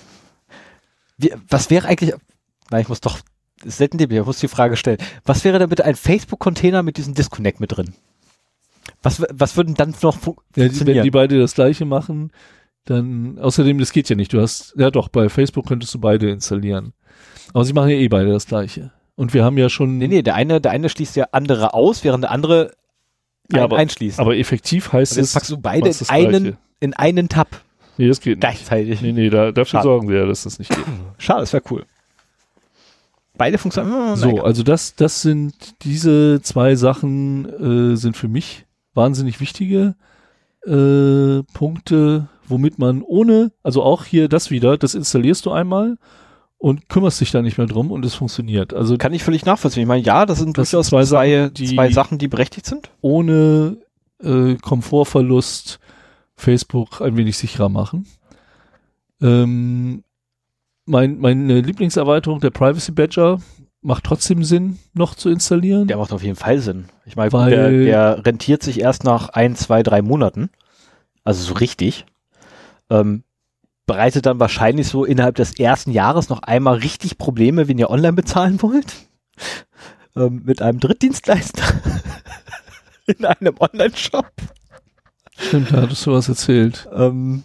Wie, 1.18 1.32
was 1.48 1.70
wäre 1.70 1.86
eigentlich, 1.88 2.14
nein, 2.70 2.82
ich 2.82 2.88
muss 2.88 3.00
doch, 3.00 3.18
selten 3.64 3.98
die, 3.98 4.04
ich 4.04 4.24
muss 4.24 4.38
die 4.38 4.48
Frage 4.48 4.76
stellen. 4.76 4.98
Was 5.24 5.44
wäre 5.44 5.58
denn 5.58 5.68
bitte 5.68 5.84
ein 5.84 5.96
Facebook-Container 5.96 6.82
mit 6.82 6.96
diesem 6.96 7.14
Disconnect 7.14 7.60
mit 7.60 7.76
drin? 7.76 7.94
Was, 9.02 9.22
was 9.30 9.56
würden 9.56 9.74
dann 9.74 9.94
noch 10.02 10.18
fun- 10.18 10.36
Ja, 10.36 10.42
die, 10.54 10.60
wenn 10.62 10.68
funktionieren? 10.70 11.04
die 11.04 11.10
beide 11.10 11.38
das 11.38 11.54
gleiche 11.54 11.84
machen, 11.84 12.32
dann, 12.86 13.38
außerdem, 13.38 13.78
das 13.78 13.92
geht 13.92 14.08
ja 14.08 14.16
nicht. 14.16 14.32
Du 14.32 14.40
hast, 14.40 14.74
ja 14.76 14.90
doch, 14.90 15.08
bei 15.08 15.28
Facebook 15.28 15.66
könntest 15.66 15.92
du 15.94 15.98
beide 16.00 16.30
installieren. 16.30 16.92
Aber 17.52 17.64
sie 17.64 17.72
machen 17.72 17.90
ja 17.90 17.96
eh 17.96 18.08
beide 18.08 18.32
das 18.32 18.46
gleiche. 18.46 18.90
Und 19.16 19.34
wir 19.34 19.44
haben 19.44 19.58
ja 19.58 19.68
schon, 19.68 19.98
nee, 19.98 20.08
nee, 20.08 20.22
der 20.22 20.34
eine, 20.34 20.60
der 20.60 20.70
eine 20.72 20.88
schließt 20.88 21.14
ja 21.16 21.26
andere 21.32 21.74
aus, 21.74 22.04
während 22.04 22.24
der 22.24 22.30
andere 22.30 22.72
Ja, 23.50 23.56
einen 23.58 23.64
aber- 23.64 23.76
einschließt. 23.76 24.18
aber 24.18 24.36
effektiv 24.36 24.92
heißt 24.92 25.12
Und 25.12 25.18
jetzt 25.18 25.28
es, 25.28 25.34
packst 25.34 25.50
du 25.50 25.58
beide 25.58 25.88
in 25.90 26.08
einen, 26.08 26.56
in 26.80 26.94
einen 26.94 27.28
Tab 27.28 27.48
nee, 28.01 28.09
das 28.09 28.20
geht 28.20 28.36
nicht. 28.36 28.40
gleichzeitig. 28.40 29.01
Nee, 29.02 29.12
nee, 29.12 29.31
da, 29.31 29.52
dafür 29.52 29.66
Schade. 29.78 29.85
sorgen 29.85 30.09
wir 30.09 30.18
ja, 30.20 30.27
dass 30.27 30.43
das 30.44 30.59
nicht 30.59 30.70
geht. 30.70 30.85
Schade, 31.18 31.40
das 31.40 31.52
wäre 31.52 31.62
cool. 31.70 31.85
Beide 33.36 33.56
funktionieren. 33.59 34.16
So, 34.16 34.43
also 34.43 34.62
das, 34.62 34.94
das 34.97 35.22
sind 35.22 35.55
diese 35.82 36.40
zwei 36.43 36.74
Sachen 36.77 37.93
äh, 37.93 37.97
sind 37.97 38.16
für 38.16 38.28
mich 38.28 38.66
wahnsinnig 38.93 39.40
wichtige 39.40 39.94
äh, 40.66 41.43
Punkte, 41.55 42.28
womit 42.47 42.78
man 42.78 43.02
ohne, 43.02 43.52
also 43.62 43.82
auch 43.82 44.05
hier 44.05 44.28
das 44.28 44.51
wieder, 44.51 44.77
das 44.77 44.94
installierst 44.94 45.47
du 45.47 45.52
einmal 45.52 45.97
und 46.59 46.90
kümmerst 46.90 47.20
dich 47.22 47.31
da 47.31 47.40
nicht 47.40 47.56
mehr 47.56 47.66
drum 47.66 47.90
und 47.90 48.05
es 48.05 48.14
funktioniert. 48.14 48.74
Also 48.74 48.98
Kann 48.98 49.14
ich 49.14 49.24
völlig 49.24 49.47
nachvollziehen. 49.47 49.82
Ich 49.85 49.89
meine, 49.89 50.05
ja, 50.05 50.27
das 50.27 50.39
sind 50.39 50.59
Das 50.59 50.70
durchaus 50.70 50.89
zwei 50.89 51.05
zwei, 51.05 51.31
Sachen, 51.47 51.55
die- 51.55 51.74
zwei 51.74 51.90
Sachen, 51.90 52.18
die 52.18 52.28
berechtigt 52.28 52.66
sind. 52.66 52.90
ohne 53.01 53.78
äh, 54.22 54.56
Komfortverlust 54.56 55.80
Facebook 56.40 57.00
ein 57.00 57.16
wenig 57.16 57.36
sicherer 57.36 57.68
machen. 57.68 58.06
Ähm, 59.20 60.02
mein, 60.86 61.18
meine 61.18 61.60
Lieblingserweiterung, 61.60 62.40
der 62.40 62.50
Privacy 62.50 62.92
Badger, 62.92 63.40
macht 63.82 64.04
trotzdem 64.04 64.44
Sinn, 64.44 64.78
noch 64.92 65.14
zu 65.14 65.30
installieren. 65.30 65.88
Der 65.88 65.96
macht 65.96 66.12
auf 66.12 66.22
jeden 66.22 66.36
Fall 66.36 66.58
Sinn. 66.58 66.86
Ich 67.06 67.16
meine, 67.16 67.30
der, 67.30 67.70
der 67.70 68.26
rentiert 68.26 68.62
sich 68.62 68.80
erst 68.80 69.04
nach 69.04 69.30
ein, 69.30 69.56
zwei, 69.56 69.82
drei 69.82 70.02
Monaten. 70.02 70.50
Also 71.24 71.42
so 71.42 71.54
richtig. 71.54 72.06
Ähm, 72.90 73.24
bereitet 73.86 74.26
dann 74.26 74.40
wahrscheinlich 74.40 74.88
so 74.88 75.04
innerhalb 75.04 75.36
des 75.36 75.58
ersten 75.58 75.90
Jahres 75.90 76.28
noch 76.28 76.42
einmal 76.42 76.76
richtig 76.76 77.18
Probleme, 77.18 77.68
wenn 77.68 77.78
ihr 77.78 77.90
online 77.90 78.14
bezahlen 78.14 78.60
wollt. 78.62 78.94
Ähm, 80.16 80.42
mit 80.44 80.60
einem 80.60 80.80
Drittdienstleister. 80.80 81.62
In 83.06 83.24
einem 83.24 83.54
Online-Shop. 83.60 84.26
Stimmt, 85.40 85.72
da 85.72 85.82
hattest 85.82 86.06
du 86.06 86.12
was 86.12 86.28
erzählt. 86.28 86.88
Ähm, 86.94 87.42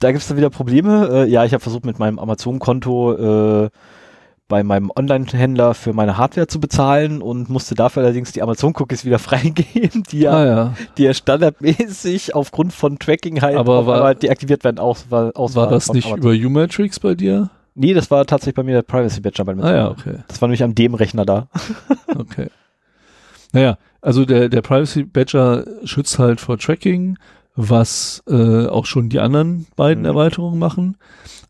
da 0.00 0.12
gibt 0.12 0.22
es 0.22 0.28
dann 0.28 0.36
wieder 0.36 0.50
Probleme. 0.50 1.08
Äh, 1.26 1.28
ja, 1.30 1.44
ich 1.44 1.52
habe 1.52 1.62
versucht, 1.62 1.84
mit 1.84 1.98
meinem 1.98 2.18
Amazon-Konto 2.18 3.64
äh, 3.64 3.70
bei 4.48 4.64
meinem 4.64 4.90
Online-Händler 4.94 5.74
für 5.74 5.92
meine 5.92 6.16
Hardware 6.16 6.48
zu 6.48 6.58
bezahlen 6.58 7.22
und 7.22 7.48
musste 7.50 7.74
dafür 7.76 8.02
allerdings 8.02 8.32
die 8.32 8.42
Amazon-Cookies 8.42 9.04
wieder 9.04 9.18
freigeben, 9.20 10.02
die 10.10 10.20
ja, 10.20 10.32
Ah 10.32 10.44
ja. 10.46 10.74
die 10.98 11.04
ja 11.04 11.14
standardmäßig 11.14 12.34
aufgrund 12.34 12.72
von 12.72 12.98
Tracking 12.98 13.40
halt 13.42 13.56
Aber 13.56 13.86
war- 13.86 14.14
deaktiviert 14.14 14.64
werden 14.64 14.78
aus, 14.78 15.06
war, 15.10 15.30
aus 15.36 15.54
War 15.54 15.68
das 15.68 15.92
nicht 15.92 16.06
Amazon. 16.06 16.32
über 16.34 16.46
U-Matrix 16.46 16.98
bei 16.98 17.14
dir? 17.14 17.50
Nee, 17.76 17.94
das 17.94 18.10
war 18.10 18.26
tatsächlich 18.26 18.56
bei 18.56 18.64
mir 18.64 18.74
der 18.74 18.82
Privacy 18.82 19.20
Badger 19.20 19.44
bei 19.44 19.54
mir. 19.54 19.62
Ah 19.64 19.74
ja, 19.74 19.88
okay. 19.90 20.16
Das 20.26 20.40
war 20.42 20.48
nämlich 20.48 20.64
am 20.64 20.74
dem 20.74 20.94
Rechner 20.94 21.24
da. 21.24 21.46
Okay. 22.18 22.48
Naja, 23.52 23.78
also 24.00 24.24
der, 24.24 24.48
der 24.48 24.62
Privacy 24.62 25.04
Badger 25.04 25.64
schützt 25.84 26.18
halt 26.18 26.40
vor 26.40 26.58
Tracking, 26.58 27.18
was 27.54 28.22
äh, 28.28 28.66
auch 28.66 28.86
schon 28.86 29.08
die 29.08 29.20
anderen 29.20 29.66
beiden 29.76 30.02
Mhm. 30.02 30.08
Erweiterungen 30.08 30.58
machen, 30.58 30.96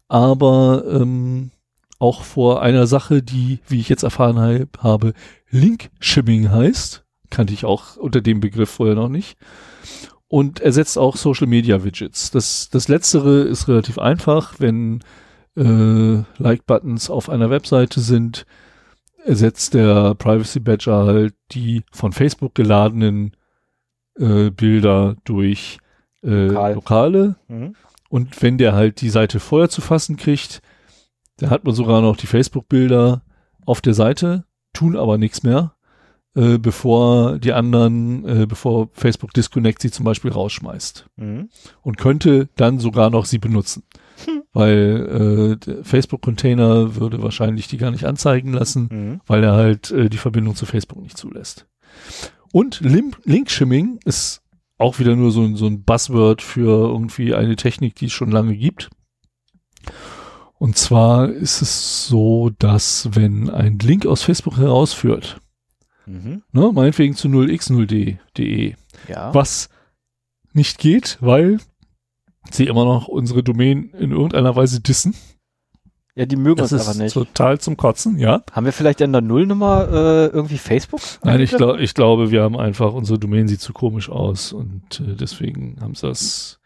aber 0.09 0.85
ähm, 0.91 1.51
auch 1.99 2.25
vor 2.25 2.63
einer 2.63 2.87
Sache, 2.87 3.23
die, 3.23 3.61
wie 3.69 3.79
ich 3.79 3.89
jetzt 3.89 4.03
erfahren 4.03 4.39
hab, 4.39 4.83
habe, 4.83 5.13
Link-Shimming 5.51 6.51
heißt. 6.51 7.05
Kannte 7.29 7.53
ich 7.53 7.65
auch 7.65 7.97
unter 7.97 8.21
dem 8.21 8.41
Begriff 8.41 8.71
vorher 8.71 8.97
noch 8.97 9.11
nicht. 9.11 9.37
Und 10.27 10.61
ersetzt 10.61 10.97
auch 10.97 11.17
Social 11.17 11.47
Media 11.47 11.85
Widgets. 11.85 12.31
Das, 12.31 12.71
das 12.71 12.89
letztere 12.89 13.43
ist 13.43 13.69
relativ 13.69 13.99
einfach, 13.99 14.55
wenn 14.59 15.01
äh, 15.57 16.23
Like-Buttons 16.39 17.11
auf 17.11 17.29
einer 17.29 17.51
Webseite 17.51 18.01
sind, 18.01 18.47
ersetzt 19.25 19.75
der 19.75 20.15
Privacy 20.15 20.61
Badger 20.61 21.07
halt 21.07 21.35
die 21.53 21.85
von 21.93 22.13
Facebook 22.13 22.55
geladenen 22.55 23.37
äh, 24.19 24.51
Bilder 24.51 25.17
durch 25.25 25.79
äh, 26.23 26.47
Lokal. 26.47 26.75
lokale. 26.75 27.37
Mhm. 27.49 27.75
Und 28.09 28.43
wenn 28.43 28.59
der 28.59 28.75
halt 28.75 29.01
die 29.01 29.11
Seite 29.11 29.41
vorher 29.41 29.69
zu 29.69 29.81
fassen 29.81 30.17
kriegt, 30.17 30.63
dann 31.37 31.51
hat 31.51 31.65
man 31.65 31.75
sogar 31.75 32.01
noch 32.03 32.17
die 32.17 32.27
Facebook-Bilder 32.27 33.23
auf 33.65 33.81
der 33.81 33.95
Seite, 33.95 34.45
tun 34.73 34.97
aber 34.97 35.17
nichts 35.17 35.43
mehr, 35.43 35.75
äh, 36.35 36.59
bevor 36.59 37.39
die 37.39 37.53
anderen, 37.53 38.25
äh, 38.27 38.47
bevor 38.47 38.89
Facebook 38.93 39.33
Disconnect 39.33 39.81
sie 39.81 39.91
zum 39.91 40.05
Beispiel 40.05 40.33
rausschmeißt 40.33 41.07
Mhm. 41.17 41.49
und 41.83 41.99
könnte 41.99 42.49
dann 42.57 42.79
sogar 42.79 43.11
noch 43.11 43.25
sie 43.27 43.39
benutzen. 43.39 43.85
Weil 44.53 45.59
äh, 45.69 45.85
Facebook-Container 45.85 46.97
würde 46.97 47.23
wahrscheinlich 47.23 47.69
die 47.69 47.77
gar 47.77 47.91
nicht 47.93 48.05
anzeigen 48.05 48.53
lassen, 48.53 48.89
Mhm. 48.91 49.21
weil 49.27 49.45
er 49.45 49.53
halt 49.55 49.91
äh, 49.93 50.09
die 50.11 50.17
Verbindung 50.19 50.57
zu 50.57 50.67
Facebook 50.67 51.01
nicht 51.01 51.17
zulässt. 51.17 51.67
Und 52.53 52.81
Lim 52.81 53.13
Link-Shimming 53.25 54.01
ist 54.05 54.43
auch 54.77 54.99
wieder 54.99 55.15
nur 55.15 55.31
so, 55.31 55.43
ein- 55.43 55.55
so 55.57 55.67
ein 55.67 55.85
Buzzword 55.85 56.43
für 56.43 56.89
irgendwie 56.89 57.35
eine 57.35 57.55
Technik, 57.55 57.95
die 57.95 58.07
es 58.07 58.13
schon 58.13 58.31
lange 58.33 58.57
gibt. 58.57 58.91
Und 60.59 60.77
zwar 60.77 61.29
ist 61.31 61.63
es 61.63 62.07
so, 62.07 62.51
dass 62.59 63.09
wenn 63.15 63.49
ein 63.51 63.79
Link 63.79 64.05
aus 64.07 64.23
Facebook 64.23 64.57
herausführt, 64.59 65.41
Mhm. 66.07 66.43
ne, 66.53 66.71
meinetwegen 66.75 67.15
zu 67.15 67.29
0x0d.de, 67.29 68.75
Ja. 69.09 69.33
was 69.35 69.69
nicht 70.53 70.79
geht, 70.79 71.19
weil 71.21 71.59
sie 72.51 72.67
immer 72.67 72.85
noch 72.85 73.09
unsere 73.09 73.43
Domain 73.43 73.91
in 73.99 74.13
irgendeiner 74.13 74.55
Weise 74.57 74.81
dissen. 74.81 75.15
ja, 76.15 76.27
die 76.27 76.37
mögen 76.37 76.57
Das 76.57 76.73
uns 76.73 76.83
ist 76.83 76.89
aber 76.89 76.99
nicht. 77.03 77.13
total 77.15 77.59
zum 77.61 77.77
Kotzen, 77.77 78.19
ja. 78.19 78.43
Haben 78.53 78.65
wir 78.67 78.73
vielleicht 78.73 79.01
in 79.01 79.13
der 79.13 79.21
Nullnummer 79.23 79.89
äh, 79.91 80.27
irgendwie 80.27 80.59
Facebook? 80.59 81.01
Nein, 81.25 81.41
ich, 81.41 81.51
glaub, 81.51 81.79
ich 81.79 81.95
glaube, 81.95 82.31
wir 82.31 82.43
haben 82.43 82.57
einfach, 82.59 82.93
unsere 82.93 83.19
Domain 83.19 83.47
sieht 83.49 83.61
zu 83.61 83.73
komisch 83.73 84.09
aus 84.11 84.53
und 84.53 85.01
äh, 85.01 85.15
deswegen 85.17 85.77
haben 85.81 85.95
sie 85.95 86.09
das 86.09 86.61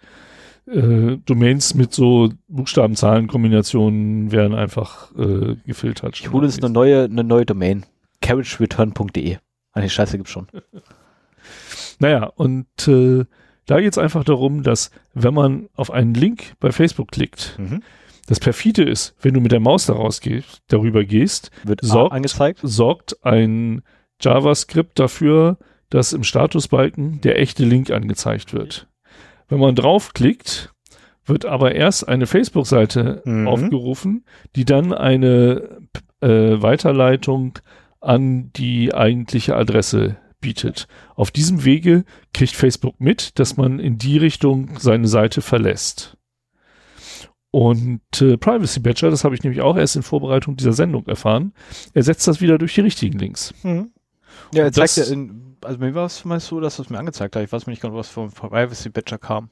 äh, 0.66 1.18
Domains 1.26 1.74
mit 1.74 1.92
so 1.92 2.30
Buchstaben-Zahlen-Kombinationen 2.48 4.32
werden 4.32 4.54
einfach 4.54 5.10
äh, 5.16 5.56
gefiltert. 5.66 6.18
Ich 6.18 6.32
hole 6.32 6.46
uns 6.46 6.58
eine 6.62 6.70
neue, 6.72 7.04
eine 7.04 7.22
neue 7.24 7.44
Domain. 7.44 7.84
carriagereturn.de. 8.22 9.36
Ah, 9.72 9.80
nee, 9.80 9.88
Scheiße 9.88 10.16
gibt's 10.16 10.32
schon. 10.32 10.46
Naja, 12.00 12.24
und 12.24 12.66
äh, 12.88 13.24
Da 13.66 13.80
geht 13.80 13.92
es 13.92 13.98
einfach 13.98 14.24
darum, 14.24 14.62
dass 14.62 14.90
wenn 15.14 15.34
man 15.34 15.68
auf 15.74 15.90
einen 15.90 16.14
Link 16.14 16.54
bei 16.60 16.70
Facebook 16.72 17.10
klickt, 17.10 17.56
Mhm. 17.58 17.82
das 18.26 18.40
perfide 18.40 18.82
ist, 18.82 19.14
wenn 19.22 19.34
du 19.34 19.40
mit 19.40 19.52
der 19.52 19.60
Maus 19.60 19.86
daraus 19.86 20.20
gehst, 20.20 20.62
darüber 20.68 21.04
gehst, 21.04 21.50
Wird 21.64 21.80
Sorgt- 21.82 22.12
angezeigt. 22.12 22.60
sorgt 22.62 23.24
ein 23.24 23.82
JavaScript 24.20 24.98
dafür, 24.98 25.58
dass 25.90 26.12
im 26.12 26.24
Statusbalken 26.24 27.20
der 27.20 27.38
echte 27.40 27.64
Link 27.64 27.90
angezeigt 27.90 28.52
wird. 28.52 28.88
Wenn 29.48 29.60
man 29.60 29.74
draufklickt, 29.74 30.72
wird 31.26 31.46
aber 31.46 31.74
erst 31.74 32.06
eine 32.08 32.26
Facebook-Seite 32.26 33.22
Mhm. 33.24 33.48
aufgerufen, 33.48 34.24
die 34.56 34.64
dann 34.64 34.92
eine 34.92 35.78
äh, 36.20 36.62
Weiterleitung 36.62 37.58
an 38.00 38.50
die 38.56 38.94
eigentliche 38.94 39.56
Adresse 39.56 40.16
bietet. 40.44 40.86
Auf 41.16 41.30
diesem 41.30 41.64
Wege 41.64 42.04
kriegt 42.34 42.52
Facebook 42.54 43.00
mit, 43.00 43.38
dass 43.38 43.56
man 43.56 43.78
in 43.80 43.96
die 43.96 44.18
Richtung 44.18 44.78
seine 44.78 45.08
Seite 45.08 45.40
verlässt. 45.40 46.16
Und 47.50 48.02
äh, 48.20 48.36
Privacy 48.36 48.80
Badger, 48.80 49.10
das 49.10 49.24
habe 49.24 49.34
ich 49.34 49.42
nämlich 49.42 49.62
auch 49.62 49.76
erst 49.76 49.96
in 49.96 50.02
Vorbereitung 50.02 50.56
dieser 50.56 50.72
Sendung 50.74 51.06
erfahren, 51.06 51.54
ersetzt 51.94 52.26
das 52.28 52.40
wieder 52.42 52.58
durch 52.58 52.74
die 52.74 52.82
richtigen 52.82 53.18
Links. 53.18 53.54
Mhm. 53.62 53.90
Ja, 54.52 54.64
er 54.64 54.72
zeigt 54.72 54.96
ja 54.96 55.04
das- 55.04 55.10
in, 55.12 55.56
also 55.62 55.78
mir 55.78 55.94
war 55.94 56.04
es 56.06 56.24
meist 56.26 56.48
so, 56.48 56.60
dass 56.60 56.78
es 56.78 56.90
mir 56.90 56.98
angezeigt 56.98 57.34
hat. 57.36 57.42
Ich 57.42 57.52
weiß 57.52 57.66
mir 57.66 57.70
nicht 57.70 57.80
genau, 57.80 57.94
was 57.94 58.08
vom 58.10 58.30
Privacy 58.30 58.90
Badger 58.90 59.18
kam. 59.18 59.48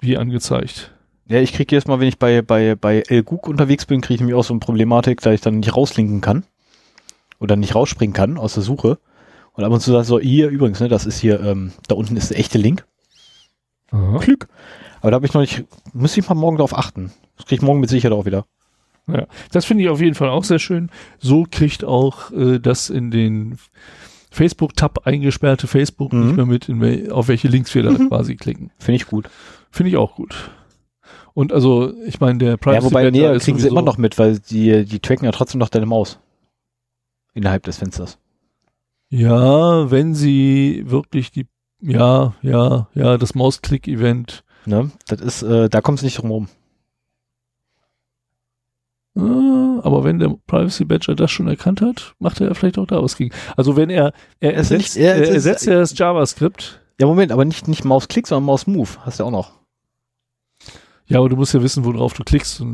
Wie 0.00 0.16
angezeigt. 0.16 0.92
Ja, 1.28 1.40
ich 1.40 1.52
kriege 1.52 1.74
jedes 1.74 1.86
Mal, 1.86 1.98
wenn 2.00 2.08
ich 2.08 2.18
bei, 2.18 2.40
bei, 2.40 2.76
bei 2.76 3.02
El 3.08 3.22
Gug 3.24 3.48
unterwegs 3.48 3.84
bin, 3.84 4.00
kriege 4.00 4.14
ich 4.14 4.20
nämlich 4.20 4.36
auch 4.36 4.44
so 4.44 4.54
eine 4.54 4.60
Problematik, 4.60 5.20
dass 5.20 5.34
ich 5.34 5.40
dann 5.40 5.58
nicht 5.58 5.74
rauslinken 5.76 6.20
kann. 6.20 6.44
Oder 7.38 7.56
nicht 7.56 7.74
rausspringen 7.74 8.14
kann 8.14 8.38
aus 8.38 8.54
der 8.54 8.62
Suche. 8.62 8.98
Und 9.52 9.64
ab 9.64 9.72
und 9.72 9.80
zu 9.80 9.90
sagt 9.92 10.06
so, 10.06 10.18
hier 10.20 10.48
übrigens, 10.48 10.80
ne, 10.80 10.88
das 10.88 11.06
ist 11.06 11.18
hier, 11.18 11.40
ähm, 11.40 11.72
da 11.88 11.94
unten 11.94 12.16
ist 12.16 12.30
der 12.30 12.38
echte 12.38 12.58
Link. 12.58 12.86
Glück. 14.20 14.48
Aber 15.00 15.10
da 15.10 15.14
habe 15.16 15.26
ich 15.26 15.32
noch 15.34 15.40
nicht, 15.40 15.64
muss 15.92 16.16
ich 16.16 16.28
mal 16.28 16.34
morgen 16.34 16.56
drauf 16.58 16.76
achten. 16.76 17.12
Das 17.36 17.46
kriege 17.46 17.60
ich 17.60 17.66
morgen 17.66 17.80
mit 17.80 17.88
Sicherheit 17.90 18.16
auch 18.16 18.26
wieder. 18.26 18.44
Ja, 19.06 19.26
das 19.52 19.64
finde 19.64 19.84
ich 19.84 19.88
auf 19.88 20.00
jeden 20.00 20.14
Fall 20.14 20.28
auch 20.28 20.42
sehr 20.44 20.58
schön. 20.58 20.90
So 21.18 21.46
kriegt 21.48 21.84
auch 21.84 22.32
äh, 22.32 22.58
das 22.58 22.90
in 22.90 23.10
den 23.10 23.58
Facebook-Tab 24.30 25.06
eingesperrte 25.06 25.66
Facebook 25.68 26.12
Mhm. 26.12 26.26
nicht 26.26 26.36
mehr 26.36 26.46
mit, 26.46 26.68
in 26.68 27.12
auf 27.12 27.28
welche 27.28 27.48
Links 27.48 27.74
wir 27.74 27.84
da 27.84 27.90
Mhm. 27.92 28.08
quasi 28.08 28.34
klicken. 28.36 28.72
Finde 28.78 28.96
ich 28.96 29.06
gut. 29.06 29.30
Finde 29.70 29.90
ich 29.90 29.96
auch 29.96 30.16
gut. 30.16 30.50
Und 31.34 31.52
also, 31.52 31.92
ich 32.06 32.18
meine, 32.18 32.38
der 32.38 32.56
Privacy 32.56 32.84
ja, 32.84 32.90
wobei, 32.90 33.10
nee, 33.10 33.38
kriegen 33.38 33.58
sie 33.58 33.68
immer 33.68 33.82
noch 33.82 33.98
mit, 33.98 34.18
weil 34.18 34.38
die, 34.40 34.84
die 34.84 34.98
tracken 35.00 35.24
ja 35.24 35.32
trotzdem 35.32 35.60
noch 35.60 35.68
deine 35.68 35.86
Maus. 35.86 36.18
Innerhalb 37.36 37.64
des 37.64 37.76
Fensters. 37.76 38.18
Ja, 39.10 39.90
wenn 39.90 40.14
sie 40.14 40.84
wirklich 40.86 41.30
die, 41.30 41.46
ja, 41.82 42.34
ja, 42.40 42.88
ja, 42.94 43.18
das 43.18 43.34
Mausklick-Event. 43.34 44.42
Ne? 44.64 44.90
Das 45.06 45.20
ist, 45.20 45.42
äh, 45.42 45.68
da 45.68 45.82
kommst 45.82 46.02
du 46.02 46.06
nicht 46.06 46.16
drum 46.18 46.30
rum. 46.30 46.48
Äh, 49.16 49.20
aber 49.20 50.02
wenn 50.04 50.18
der 50.18 50.34
Privacy 50.46 50.84
Badger 50.86 51.14
das 51.14 51.30
schon 51.30 51.46
erkannt 51.46 51.80
hat, 51.82 52.14
macht 52.18 52.40
er 52.40 52.48
ja 52.48 52.54
vielleicht 52.54 52.78
auch 52.78 52.86
da 52.86 53.02
was 53.02 53.16
gegen. 53.16 53.34
Also 53.56 53.76
wenn 53.76 53.90
er, 53.90 54.12
er 54.40 54.56
Es 54.56 54.70
ersetzt, 54.70 54.96
er- 54.96 55.14
er 55.16 55.22
es 55.22 55.28
ersetzt 55.28 55.66
ja 55.66 55.74
das 55.74 55.96
JavaScript. 55.96 56.80
Ja, 56.98 57.06
Moment, 57.06 57.32
aber 57.32 57.44
nicht, 57.44 57.68
nicht 57.68 57.84
Mausklick, 57.84 58.26
sondern 58.26 58.46
Mausmove. 58.46 58.98
Hast 59.04 59.20
du 59.20 59.24
auch 59.24 59.30
noch. 59.30 59.52
Ja, 61.06 61.18
aber 61.18 61.28
du 61.28 61.36
musst 61.36 61.52
ja 61.54 61.62
wissen, 61.62 61.84
worauf 61.84 62.14
du 62.14 62.24
klickst 62.24 62.64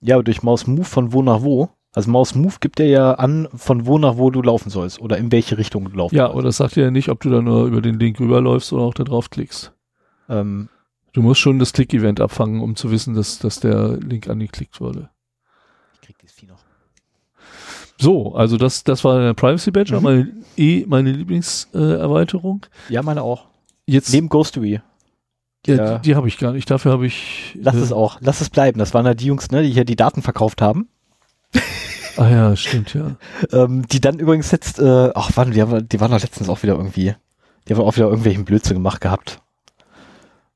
Ja, 0.00 0.14
aber 0.14 0.22
durch 0.24 0.42
Mausmove 0.44 0.84
von 0.88 1.12
wo 1.12 1.22
nach 1.22 1.42
wo. 1.42 1.68
Also 1.94 2.10
Mausmove 2.10 2.58
gibt 2.60 2.78
dir 2.78 2.86
ja 2.88 3.12
an, 3.14 3.48
von 3.54 3.84
wo 3.86 3.98
nach 3.98 4.16
wo 4.16 4.30
du 4.30 4.40
laufen 4.42 4.70
sollst 4.70 4.98
oder 5.00 5.18
in 5.18 5.30
welche 5.30 5.58
Richtung 5.58 5.84
du 5.90 5.96
laufen 5.96 6.14
Ja, 6.14 6.24
sollst. 6.24 6.32
aber 6.34 6.42
das 6.42 6.56
sagt 6.56 6.76
ja 6.76 6.90
nicht, 6.90 7.08
ob 7.10 7.20
du 7.20 7.28
da 7.30 7.42
nur 7.42 7.66
über 7.66 7.82
den 7.82 7.98
Link 7.98 8.18
rüberläufst 8.18 8.72
oder 8.72 8.82
auch 8.84 8.94
da 8.94 9.04
drauf 9.04 9.30
klickst. 9.30 9.72
Ähm, 10.28 10.68
Du 11.14 11.20
musst 11.20 11.40
schon 11.40 11.58
das 11.58 11.74
Klick-Event 11.74 12.22
abfangen, 12.22 12.62
um 12.62 12.74
zu 12.74 12.90
wissen, 12.90 13.12
dass, 13.12 13.38
dass 13.38 13.60
der 13.60 13.98
Link 13.98 14.30
angeklickt 14.30 14.80
wurde. 14.80 15.10
ich 15.92 16.00
krieg 16.00 16.16
dieses 16.18 16.34
Vieh 16.34 16.46
noch. 16.46 16.60
So, 17.98 18.34
also 18.34 18.56
das, 18.56 18.82
das 18.84 19.04
war 19.04 19.20
der 19.20 19.34
Privacy 19.34 19.70
Badger, 19.70 19.98
Mhm. 19.98 20.02
meine, 20.04 20.32
eh 20.56 20.84
meine 20.88 21.12
Lieblingserweiterung. 21.12 21.90
Äh, 21.98 22.00
Erweiterung. 22.00 22.66
Ja, 22.88 23.02
meine 23.02 23.22
auch. 23.22 23.44
Jetzt, 23.86 24.10
Neben 24.12 24.30
Ghostery. 24.30 24.80
ja, 25.66 25.74
ja. 25.74 25.98
die, 25.98 26.02
die 26.10 26.16
habe 26.16 26.28
ich 26.28 26.38
gar 26.38 26.52
nicht. 26.52 26.70
Dafür 26.70 26.92
habe 26.92 27.06
ich. 27.06 27.56
Lass 27.60 27.74
äh, 27.76 27.80
es 27.80 27.92
auch. 27.92 28.16
Lass 28.20 28.40
es 28.40 28.48
bleiben. 28.48 28.78
Das 28.78 28.94
waren 28.94 29.04
ja 29.04 29.12
die 29.12 29.26
Jungs, 29.26 29.50
ne, 29.50 29.62
die 29.62 29.70
hier 29.70 29.84
die 29.84 29.96
Daten 29.96 30.22
verkauft 30.22 30.62
haben. 30.62 30.88
Ah 32.16 32.28
ja, 32.28 32.56
stimmt, 32.56 32.92
ja. 32.94 33.16
Ähm, 33.52 33.86
die 33.88 34.00
dann 34.00 34.18
übrigens 34.18 34.50
jetzt, 34.50 34.78
äh, 34.78 35.10
ach, 35.14 35.30
wann, 35.34 35.52
die, 35.52 35.62
haben, 35.62 35.88
die 35.88 36.00
waren 36.00 36.10
doch 36.10 36.20
letztens 36.20 36.48
auch 36.48 36.62
wieder 36.62 36.74
irgendwie, 36.74 37.14
die 37.66 37.74
haben 37.74 37.80
auch 37.80 37.96
wieder 37.96 38.06
irgendwelchen 38.06 38.44
Blödsinn 38.44 38.76
gemacht 38.76 39.00
gehabt. 39.00 39.40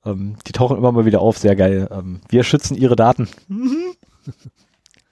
Ähm, 0.04 0.36
die 0.46 0.52
tauchen 0.52 0.76
immer 0.76 0.92
mal 0.92 1.06
wieder 1.06 1.20
auf, 1.22 1.38
sehr 1.38 1.56
geil. 1.56 1.88
Ähm, 1.90 2.20
wir 2.28 2.44
schützen 2.44 2.76
ihre 2.76 2.96
Daten. 2.96 3.28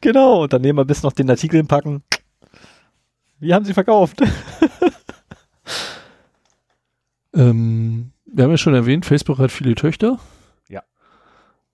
Genau, 0.01 0.43
und 0.43 0.53
dann 0.53 0.61
nehmen 0.61 0.79
wir 0.79 0.85
bis 0.85 1.03
noch 1.03 1.13
den 1.13 1.31
Artikel 1.31 1.65
packen. 1.65 2.03
Wie 3.39 3.55
haben 3.55 3.65
sie 3.65 3.73
verkauft? 3.73 4.21
Ähm, 7.35 8.13
wir 8.27 8.45
haben 8.45 8.51
ja 8.51 8.57
schon 8.57 8.75
erwähnt, 8.75 9.05
Facebook 9.07 9.39
hat 9.39 9.51
viele 9.51 9.75
Töchter. 9.75 10.19
Ja. 10.69 10.83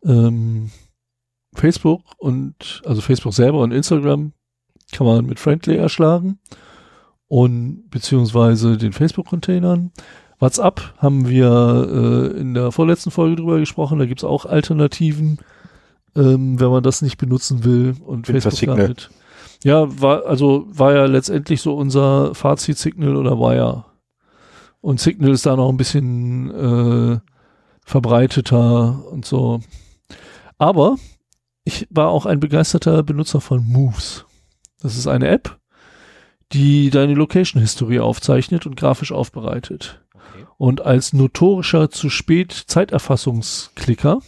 Ähm, 0.05 0.71
Facebook 1.55 2.03
und, 2.19 2.83
also 2.85 3.01
Facebook 3.01 3.35
selber 3.35 3.61
und 3.61 3.73
Instagram 3.73 4.33
kann 4.93 5.07
man 5.07 5.27
mit 5.27 5.41
Friendly 5.41 5.77
erschlagen 5.77 6.39
und 7.29 7.91
beziehungsweise 7.91 8.77
den 8.77 8.93
Facebook-Containern. 8.93 9.93
WhatsApp 10.39 10.95
haben 10.99 11.29
wir 11.29 12.33
äh, 12.35 12.41
in 12.41 12.55
der 12.55 12.73
vorletzten 12.73 13.11
Folge 13.11 13.37
drüber 13.37 13.59
gesprochen, 13.59 13.99
da 13.99 14.07
gibt 14.07 14.21
es 14.21 14.25
auch 14.25 14.47
Alternativen, 14.47 15.39
ähm, 16.17 16.59
wenn 16.59 16.71
man 16.71 16.83
das 16.83 17.03
nicht 17.03 17.19
benutzen 17.19 17.65
will 17.65 17.95
und 18.05 18.27
für 18.27 18.33
Facebook 18.33 18.59
Signal. 18.59 18.77
damit. 18.79 19.11
Ja, 19.63 19.87
war, 20.01 20.25
also 20.25 20.67
war 20.71 20.95
ja 20.95 21.05
letztendlich 21.05 21.61
so 21.61 21.77
unser 21.77 22.35
Fazit 22.35 22.79
Signal 22.79 23.17
oder 23.17 23.39
Wire. 23.39 23.85
Und 24.81 24.99
Signal 24.99 25.33
ist 25.33 25.45
da 25.45 25.55
noch 25.55 25.69
ein 25.69 25.77
bisschen 25.77 26.51
äh, 26.51 27.21
verbreiteter 27.85 29.05
und 29.11 29.27
so. 29.27 29.61
Aber 30.57 30.97
ich 31.65 31.87
war 31.91 32.09
auch 32.09 32.27
ein 32.27 32.41
begeisterter 32.41 33.03
Benutzer 33.03 33.41
von 33.41 33.67
Moves. 33.67 34.25
Das 34.81 34.97
ist 34.97 35.07
eine 35.07 35.29
App, 35.29 35.59
die 36.53 36.91
deine 36.91 37.15
Location-Historie 37.15 38.01
aufzeichnet 38.01 38.67
und 38.67 38.77
grafisch 38.77 39.13
aufbereitet. 39.13 40.01
Und 40.57 40.85
als 40.85 41.13
notorischer 41.13 41.91
zu 41.91 42.11
spät 42.11 42.53
Zeiterfassungsklicker 42.53 44.21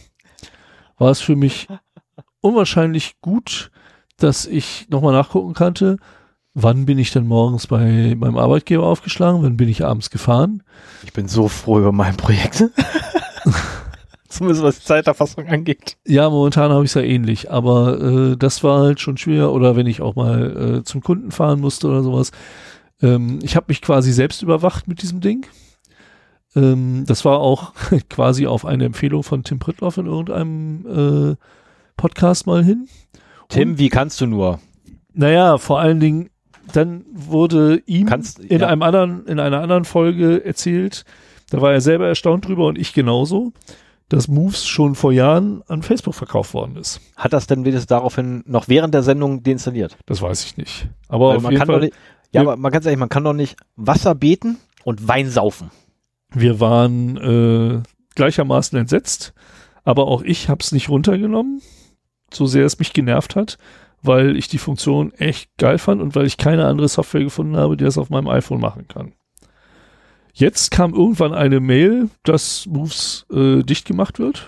war 0.97 1.11
es 1.11 1.21
für 1.21 1.35
mich 1.35 1.67
unwahrscheinlich 2.41 3.19
gut, 3.21 3.71
dass 4.17 4.45
ich 4.45 4.87
nochmal 4.89 5.13
nachgucken 5.13 5.53
konnte, 5.53 5.97
wann 6.53 6.85
bin 6.85 6.99
ich 6.99 7.11
denn 7.11 7.27
morgens 7.27 7.67
bei 7.67 8.15
meinem 8.15 8.37
Arbeitgeber 8.37 8.85
aufgeschlagen, 8.85 9.41
wann 9.43 9.57
bin 9.57 9.69
ich 9.69 9.83
abends 9.83 10.09
gefahren. 10.09 10.63
Ich 11.03 11.13
bin 11.13 11.27
so 11.27 11.47
froh 11.47 11.79
über 11.79 11.91
mein 11.91 12.15
Projekt. 12.15 12.65
Zumindest 14.33 14.63
was 14.63 14.79
die 14.79 14.85
Zeiterfassung 14.85 15.47
angeht. 15.47 15.97
Ja, 16.07 16.29
momentan 16.29 16.71
habe 16.71 16.83
ich 16.83 16.89
es 16.89 16.95
ja 16.95 17.01
ähnlich, 17.01 17.51
aber 17.51 18.01
äh, 18.01 18.37
das 18.37 18.63
war 18.63 18.81
halt 18.81 18.99
schon 18.99 19.17
schwer. 19.17 19.51
Oder 19.51 19.75
wenn 19.75 19.85
ich 19.85 20.01
auch 20.01 20.15
mal 20.15 20.77
äh, 20.79 20.83
zum 20.83 21.01
Kunden 21.01 21.31
fahren 21.31 21.59
musste 21.59 21.87
oder 21.87 22.01
sowas. 22.01 22.31
Ähm, 23.01 23.39
ich 23.43 23.55
habe 23.55 23.65
mich 23.69 23.81
quasi 23.81 24.11
selbst 24.11 24.41
überwacht 24.41 24.87
mit 24.87 25.01
diesem 25.01 25.21
Ding. 25.21 25.45
Ähm, 26.55 27.03
das 27.05 27.25
war 27.25 27.39
auch 27.39 27.73
quasi 28.09 28.47
auf 28.47 28.65
eine 28.65 28.85
Empfehlung 28.85 29.23
von 29.23 29.43
Tim 29.43 29.59
Pritloff 29.59 29.97
in 29.97 30.07
irgendeinem 30.07 31.33
äh, 31.33 31.35
Podcast 31.95 32.47
mal 32.47 32.63
hin. 32.63 32.87
Tim, 33.49 33.77
wie 33.77 33.89
kannst 33.89 34.19
du 34.19 34.25
nur? 34.25 34.59
Naja, 35.13 35.59
vor 35.59 35.79
allen 35.79 35.99
Dingen, 35.99 36.29
dann 36.71 37.05
wurde 37.11 37.83
ihm 37.85 38.07
Kannst- 38.07 38.39
in 38.39 38.61
ja. 38.61 38.67
einem 38.67 38.81
anderen, 38.81 39.27
in 39.27 39.39
einer 39.39 39.61
anderen 39.61 39.85
Folge 39.85 40.43
erzählt, 40.43 41.05
da 41.49 41.61
war 41.61 41.71
er 41.71 41.81
selber 41.81 42.07
erstaunt 42.07 42.47
drüber 42.47 42.65
und 42.65 42.79
ich 42.79 42.93
genauso, 42.93 43.53
dass 44.13 44.27
Moves 44.27 44.65
schon 44.65 44.95
vor 44.95 45.11
Jahren 45.11 45.63
an 45.67 45.81
Facebook 45.81 46.15
verkauft 46.15 46.53
worden 46.53 46.75
ist. 46.77 47.01
Hat 47.15 47.33
das 47.33 47.47
denn 47.47 47.65
wenigstens 47.65 47.87
daraufhin 47.87 48.43
noch 48.45 48.67
während 48.67 48.93
der 48.93 49.03
Sendung 49.03 49.43
deinstalliert? 49.43 49.97
Das 50.05 50.21
weiß 50.21 50.45
ich 50.45 50.57
nicht. 50.57 50.87
Aber 51.07 51.29
Weil 51.29 51.37
auf 51.37 51.43
man 51.43 51.51
jeden 51.51 51.59
kann 51.59 51.67
Fall, 51.67 51.75
doch 51.75 51.85
nicht, 51.85 51.95
ja, 52.31 52.41
aber 52.41 52.55
man 52.55 52.71
kann 52.71 52.83
ehrlich, 52.83 52.99
man 52.99 53.09
kann 53.09 53.23
doch 53.23 53.33
nicht 53.33 53.57
Wasser 53.75 54.15
beten 54.15 54.57
und 54.83 55.07
Wein 55.07 55.29
saufen. 55.29 55.71
wir 56.33 56.59
waren 56.59 57.17
äh, 57.17 57.83
gleichermaßen 58.15 58.77
entsetzt, 58.77 59.33
aber 59.83 60.07
auch 60.07 60.21
ich 60.23 60.49
habe 60.49 60.59
es 60.61 60.71
nicht 60.71 60.89
runtergenommen, 60.89 61.61
so 62.31 62.45
sehr 62.45 62.65
es 62.65 62.79
mich 62.79 62.93
genervt 62.93 63.35
hat, 63.35 63.57
weil 64.01 64.35
ich 64.35 64.47
die 64.47 64.57
Funktion 64.57 65.13
echt 65.13 65.49
geil 65.57 65.77
fand 65.77 66.01
und 66.01 66.15
weil 66.15 66.25
ich 66.25 66.37
keine 66.37 66.65
andere 66.65 66.87
Software 66.87 67.23
gefunden 67.23 67.55
habe, 67.55 67.77
die 67.77 67.83
das 67.83 67.97
auf 67.97 68.09
meinem 68.09 68.27
iPhone 68.27 68.59
machen 68.59 68.87
kann. 68.87 69.13
Jetzt 70.33 70.71
kam 70.71 70.93
irgendwann 70.93 71.33
eine 71.33 71.59
Mail, 71.59 72.09
dass 72.23 72.65
Moves 72.65 73.25
äh, 73.31 73.61
dicht 73.63 73.85
gemacht 73.85 74.19
wird. 74.19 74.47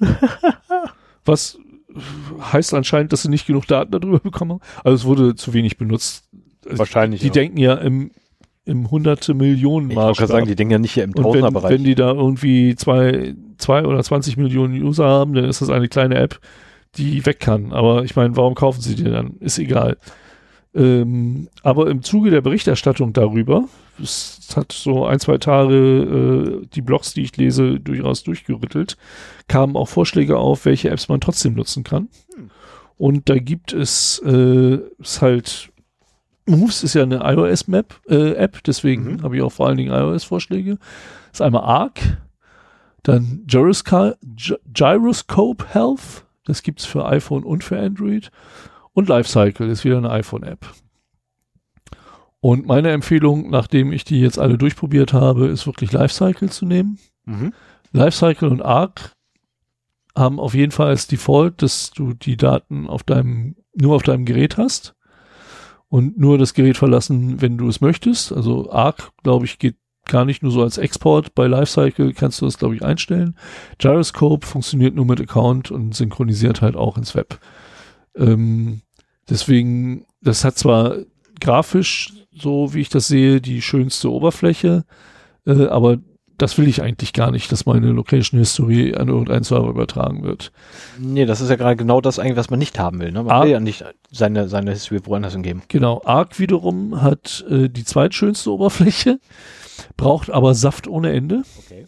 Was 1.24 1.58
heißt 2.52 2.74
anscheinend, 2.74 3.12
dass 3.12 3.22
sie 3.22 3.28
nicht 3.28 3.46
genug 3.46 3.66
Daten 3.66 3.92
darüber 3.92 4.18
bekommen 4.18 4.52
haben. 4.52 4.60
Also 4.82 4.94
es 4.96 5.04
wurde 5.04 5.36
zu 5.36 5.54
wenig 5.54 5.78
benutzt. 5.78 6.28
Wahrscheinlich. 6.64 7.20
Die 7.20 7.30
denken 7.30 7.58
ja 7.58 7.74
im 7.74 8.10
im 8.66 8.90
hunderte 8.90 9.34
Millionen 9.34 9.90
Ich 9.90 9.96
wollte 9.96 10.18
gerade 10.18 10.32
sagen, 10.32 10.46
die 10.46 10.56
denken 10.56 10.72
ja 10.72 10.78
nicht 10.78 10.94
hier 10.94 11.04
im 11.04 11.10
Und 11.10 11.16
wenn, 11.18 11.24
Tausenderbereich. 11.24 11.70
wenn 11.70 11.84
die 11.84 11.94
da 11.94 12.12
irgendwie 12.12 12.74
zwei, 12.76 13.34
zwei 13.58 13.84
oder 13.84 14.02
20 14.02 14.38
Millionen 14.38 14.80
User 14.82 15.04
haben, 15.04 15.34
dann 15.34 15.44
ist 15.44 15.60
das 15.60 15.68
eine 15.68 15.88
kleine 15.88 16.14
App, 16.16 16.40
die 16.96 17.26
weg 17.26 17.40
kann. 17.40 17.72
Aber 17.72 18.04
ich 18.04 18.16
meine, 18.16 18.36
warum 18.36 18.54
kaufen 18.54 18.80
sie 18.80 18.94
die 18.94 19.04
dann? 19.04 19.36
Ist 19.40 19.58
egal. 19.58 19.98
Ähm, 20.74 21.48
aber 21.62 21.88
im 21.88 22.02
Zuge 22.02 22.30
der 22.30 22.40
Berichterstattung 22.40 23.12
darüber, 23.12 23.64
es 24.02 24.48
hat 24.56 24.72
so 24.72 25.06
ein, 25.06 25.20
zwei 25.20 25.38
Tage 25.38 25.74
äh, 26.64 26.66
die 26.74 26.82
Blogs, 26.82 27.14
die 27.14 27.22
ich 27.22 27.36
lese, 27.36 27.78
durchaus 27.78 28.24
durchgerüttelt, 28.24 28.96
kamen 29.46 29.76
auch 29.76 29.88
Vorschläge 29.88 30.36
auf, 30.36 30.64
welche 30.64 30.90
Apps 30.90 31.08
man 31.08 31.20
trotzdem 31.20 31.54
nutzen 31.54 31.84
kann. 31.84 32.08
Und 32.96 33.28
da 33.28 33.38
gibt 33.38 33.72
es, 33.72 34.20
äh, 34.24 34.78
ist 34.98 35.22
halt, 35.22 35.70
Moves 36.46 36.82
ist 36.82 36.94
ja 36.94 37.02
eine 37.04 37.20
iOS-Map, 37.22 37.94
äh, 38.08 38.32
App, 38.32 38.62
deswegen 38.64 39.04
Mhm. 39.14 39.22
habe 39.22 39.36
ich 39.36 39.42
auch 39.42 39.52
vor 39.52 39.68
allen 39.68 39.76
Dingen 39.76 39.92
iOS-Vorschläge. 39.92 40.78
Ist 41.32 41.40
einmal 41.42 41.62
Arc, 41.62 42.00
dann 43.04 43.42
Gyrosca 43.46 44.14
Gy- 44.36 44.58
Gyroscope 44.72 45.66
Health, 45.72 46.24
das 46.46 46.62
gibt's 46.62 46.84
für 46.84 47.06
iPhone 47.06 47.44
und 47.44 47.62
für 47.64 47.78
Android. 47.78 48.30
Und 48.94 49.08
Lifecycle 49.08 49.68
ist 49.68 49.84
wieder 49.84 49.98
eine 49.98 50.10
iPhone-App. 50.10 50.66
Und 52.40 52.66
meine 52.66 52.90
Empfehlung, 52.90 53.50
nachdem 53.50 53.92
ich 53.92 54.04
die 54.04 54.20
jetzt 54.20 54.38
alle 54.38 54.58
durchprobiert 54.58 55.12
habe, 55.12 55.46
ist 55.46 55.66
wirklich 55.66 55.92
Lifecycle 55.92 56.50
zu 56.50 56.66
nehmen. 56.66 56.98
mhm. 57.24 57.52
Lifecycle 57.92 58.48
und 58.48 58.60
Arc 58.60 59.12
haben 60.16 60.40
auf 60.40 60.54
jeden 60.54 60.72
Fall 60.72 60.88
als 60.88 61.06
Default, 61.06 61.62
dass 61.62 61.90
du 61.90 62.12
die 62.12 62.36
Daten 62.36 62.88
auf 62.88 63.02
deinem, 63.02 63.56
nur 63.74 63.94
auf 63.94 64.02
deinem 64.02 64.24
Gerät 64.24 64.58
hast 64.58 64.94
und 65.88 66.18
nur 66.18 66.38
das 66.38 66.54
Gerät 66.54 66.76
verlassen, 66.76 67.40
wenn 67.40 67.56
du 67.56 67.68
es 67.68 67.80
möchtest. 67.80 68.32
Also 68.32 68.70
Arc, 68.70 69.10
glaube 69.22 69.44
ich, 69.44 69.58
geht 69.58 69.76
gar 70.06 70.24
nicht 70.24 70.42
nur 70.42 70.52
so 70.52 70.62
als 70.62 70.76
Export. 70.76 71.34
Bei 71.34 71.46
Lifecycle 71.46 72.12
kannst 72.12 72.40
du 72.40 72.44
das, 72.44 72.58
glaube 72.58 72.74
ich, 72.74 72.84
einstellen. 72.84 73.36
Gyroscope 73.78 74.46
funktioniert 74.46 74.94
nur 74.94 75.06
mit 75.06 75.20
Account 75.20 75.70
und 75.70 75.94
synchronisiert 75.94 76.62
halt 76.62 76.76
auch 76.76 76.98
ins 76.98 77.14
Web. 77.14 77.38
Ähm, 78.16 78.80
deswegen, 79.28 80.06
das 80.22 80.44
hat 80.44 80.56
zwar 80.58 80.96
grafisch, 81.40 82.12
so 82.36 82.74
wie 82.74 82.80
ich 82.80 82.88
das 82.88 83.08
sehe, 83.08 83.40
die 83.40 83.62
schönste 83.62 84.10
Oberfläche, 84.12 84.84
äh, 85.46 85.66
aber 85.66 85.98
das 86.36 86.58
will 86.58 86.66
ich 86.66 86.82
eigentlich 86.82 87.12
gar 87.12 87.30
nicht, 87.30 87.52
dass 87.52 87.64
meine 87.64 87.92
Location 87.92 88.40
History 88.40 88.94
an 88.96 89.06
irgendeinen 89.08 89.44
Server 89.44 89.68
übertragen 89.68 90.24
wird. 90.24 90.50
Nee, 90.98 91.26
das 91.26 91.40
ist 91.40 91.48
ja 91.48 91.54
gerade 91.54 91.76
genau 91.76 92.00
das 92.00 92.18
eigentlich, 92.18 92.36
was 92.36 92.50
man 92.50 92.58
nicht 92.58 92.76
haben 92.76 92.98
will. 92.98 93.12
Ne? 93.12 93.22
Man 93.22 93.30
Ah. 93.30 93.42
will 93.44 93.50
ja 93.52 93.60
nicht 93.60 93.84
seine, 94.10 94.48
seine 94.48 94.72
History 94.72 94.98
woanders 95.04 95.34
hingeben. 95.34 95.62
Genau, 95.68 96.02
Arc 96.04 96.40
wiederum 96.40 97.00
hat 97.02 97.44
äh, 97.48 97.68
die 97.68 97.84
zweitschönste 97.84 98.50
Oberfläche, 98.50 99.20
braucht 99.96 100.28
aber 100.30 100.54
Saft 100.54 100.88
ohne 100.88 101.12
Ende 101.12 101.42
Okay. 101.66 101.86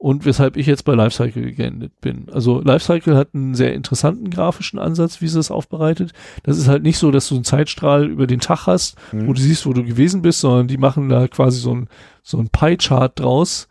Und 0.00 0.24
weshalb 0.24 0.56
ich 0.56 0.66
jetzt 0.66 0.84
bei 0.84 0.94
Lifecycle 0.94 1.52
geendet 1.52 2.00
bin. 2.00 2.28
Also 2.32 2.60
Lifecycle 2.60 3.16
hat 3.16 3.34
einen 3.34 3.54
sehr 3.56 3.74
interessanten 3.74 4.30
grafischen 4.30 4.78
Ansatz, 4.78 5.20
wie 5.20 5.26
sie 5.28 5.40
es 5.40 5.50
aufbereitet. 5.50 6.12
Das 6.44 6.56
ist 6.56 6.68
halt 6.68 6.84
nicht 6.84 6.98
so, 6.98 7.10
dass 7.10 7.28
du 7.28 7.34
einen 7.34 7.42
Zeitstrahl 7.44 8.06
über 8.06 8.28
den 8.28 8.38
Tag 8.38 8.66
hast, 8.68 8.96
wo 9.12 9.32
du 9.32 9.40
siehst, 9.40 9.66
wo 9.66 9.72
du 9.72 9.82
gewesen 9.84 10.22
bist, 10.22 10.40
sondern 10.40 10.68
die 10.68 10.78
machen 10.78 11.08
da 11.08 11.26
quasi 11.26 11.58
so 11.58 11.74
ein, 11.74 11.88
so 12.22 12.38
ein 12.38 12.48
Pie-Chart 12.48 13.18
draus, 13.18 13.66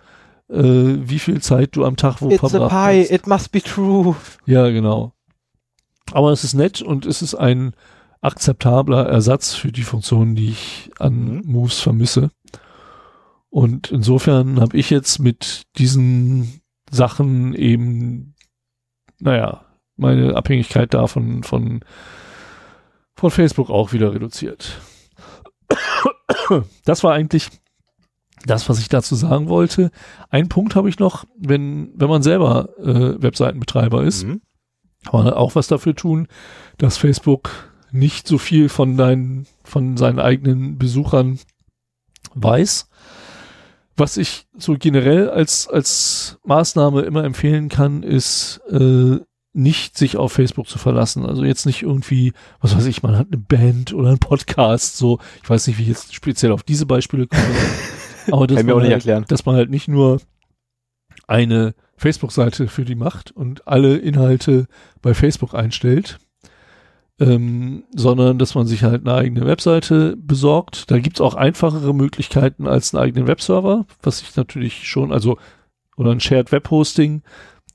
äh, 0.50 0.62
wie 0.64 1.20
viel 1.20 1.42
Zeit 1.42 1.76
du 1.78 1.86
am 1.86 1.96
Tag 1.96 2.22
wo 2.22 2.30
It's 2.30 2.44
a 2.44 2.50
verbracht 2.50 2.72
pie, 2.72 3.02
hast. 3.04 3.12
it 3.12 3.28
must 3.28 3.52
be 3.54 3.62
true. 3.62 4.16
Ja, 4.46 4.70
genau. 4.70 5.14
Aber 6.12 6.32
es 6.32 6.44
ist 6.44 6.54
nett 6.56 6.82
und 6.82 7.06
es 7.06 7.22
ist 7.22 7.36
ein 7.36 7.74
akzeptabler 8.22 9.06
Ersatz 9.08 9.54
für 9.54 9.72
die 9.72 9.84
Funktionen, 9.84 10.36
die 10.36 10.50
ich 10.50 10.90
an 11.00 11.36
Mhm. 11.38 11.42
Moves 11.46 11.80
vermisse. 11.80 12.32
Und 13.50 13.92
insofern 13.92 14.60
habe 14.60 14.78
ich 14.78 14.90
jetzt 14.90 15.20
mit 15.20 15.64
diesen 15.78 16.62
Sachen 16.92 17.54
eben, 17.54 18.36
naja, 19.20 19.66
meine 19.96 20.36
Abhängigkeit 20.36 20.94
davon 20.94 21.44
von, 21.44 21.80
von 23.16 23.32
Facebook 23.32 23.70
auch 23.70 23.94
wieder 23.94 24.14
reduziert. 24.14 24.80
Das 26.86 27.04
war 27.04 27.14
eigentlich 27.14 27.50
das, 28.46 28.70
was 28.70 28.80
ich 28.80 28.90
dazu 28.90 29.16
sagen 29.16 29.50
wollte. 29.50 29.92
Ein 30.30 30.50
Punkt 30.50 30.76
habe 30.76 30.90
ich 30.90 31.00
noch, 31.00 31.26
wenn, 31.38 31.92
wenn 31.96 32.10
man 32.10 32.22
selber 32.22 32.70
äh, 32.78 33.22
Webseitenbetreiber 33.22 34.04
ist, 34.04 34.24
Mhm. 34.24 34.42
kann 35.06 35.24
man 35.24 35.34
auch 35.34 35.56
was 35.56 35.68
dafür 35.68 35.96
tun, 35.96 36.28
dass 36.78 36.98
Facebook 36.98 37.50
nicht 37.92 38.28
so 38.28 38.38
viel 38.38 38.70
von 38.70 38.98
deinen, 38.98 39.48
von 39.64 39.98
seinen 39.98 40.20
eigenen 40.20 40.78
Besuchern 40.78 41.40
weiß. 42.36 42.90
Was 43.98 44.18
ich 44.18 44.48
so 44.58 44.76
generell 44.78 45.30
als, 45.30 45.68
als 45.68 46.38
Maßnahme 46.46 47.02
immer 47.02 47.24
empfehlen 47.24 47.68
kann, 47.68 48.04
ist, 48.04 48.62
äh, 48.70 49.18
nicht 49.58 49.98
sich 49.98 50.18
auf 50.18 50.34
Facebook 50.34 50.68
zu 50.68 50.78
verlassen. 50.78 51.26
Also 51.26 51.44
jetzt 51.44 51.66
nicht 51.66 51.82
irgendwie, 51.82 52.34
was 52.62 52.78
weiß 52.78 52.86
ich, 52.86 53.02
man 53.02 53.18
hat 53.18 53.28
eine 53.28 53.42
Band 53.42 53.92
oder 53.92 54.10
einen 54.10 54.20
Podcast, 54.20 54.98
so, 54.98 55.20
ich 55.42 55.50
weiß 55.50 55.66
nicht, 55.68 55.80
wie 55.80 55.84
ich 55.84 55.88
jetzt 55.90 56.14
speziell 56.14 56.52
auf 56.52 56.62
diese 56.62 56.86
Beispiele 56.86 57.26
komme. 57.28 57.44
aber 58.32 58.46
das 58.46 58.58
Kann 58.58 58.66
ich 58.66 58.72
mir 58.72 58.76
auch 58.76 58.84
nicht 58.84 58.92
erklären. 58.92 59.26
dass 59.28 59.46
man 59.46 59.56
halt 59.56 59.72
nicht 59.72 59.88
nur 59.88 60.22
eine 61.28 61.74
Facebook-Seite 61.98 62.68
für 62.68 62.86
die 62.86 62.96
macht 62.96 63.32
und 63.32 63.68
alle 63.68 63.98
Inhalte 63.98 64.68
bei 65.02 65.16
Facebook 65.16 65.56
einstellt, 65.56 66.20
ähm, 67.20 67.84
sondern 67.96 68.38
dass 68.38 68.54
man 68.56 68.68
sich 68.68 68.84
halt 68.84 69.08
eine 69.08 69.16
eigene 69.18 69.46
Webseite 69.46 70.16
besorgt. 70.18 70.90
Da 70.92 71.00
gibt's 71.00 71.22
auch 71.22 71.34
einfachere 71.36 71.94
Möglichkeiten 71.94 72.68
als 72.68 72.94
einen 72.94 73.04
eigenen 73.04 73.28
Webserver, 73.28 73.86
was 74.04 74.22
ich 74.22 74.36
natürlich 74.36 74.88
schon, 74.88 75.12
also 75.12 75.38
oder 75.98 76.12
ein 76.12 76.20
Shared 76.20 76.52
Web 76.52 76.70
Hosting. 76.70 77.24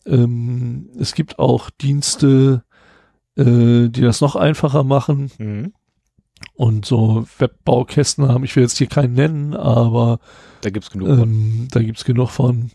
Ähm, 0.07 0.91
es 0.99 1.15
gibt 1.15 1.39
auch 1.39 1.71
Dienste, 1.71 2.63
äh, 3.37 3.89
die 3.89 4.01
das 4.01 4.21
noch 4.21 4.37
einfacher 4.37 4.85
machen 4.85 5.31
Mhm. 5.39 5.73
und 6.55 6.85
so 6.87 7.25
Webbaukästen 7.39 8.29
haben. 8.29 8.45
Ich 8.45 8.55
will 8.57 8.63
jetzt 8.63 8.79
hier 8.79 8.87
keinen 8.89 9.15
nennen, 9.15 9.55
aber 9.55 10.19
Da 10.61 10.71
gibt's 10.71 10.91
genug. 10.91 11.09
von. 11.09 11.21
ähm, 11.21 11.69
da 11.71 11.83
gibt's 11.83 12.05
genug 12.05 12.31
von, 12.31 12.71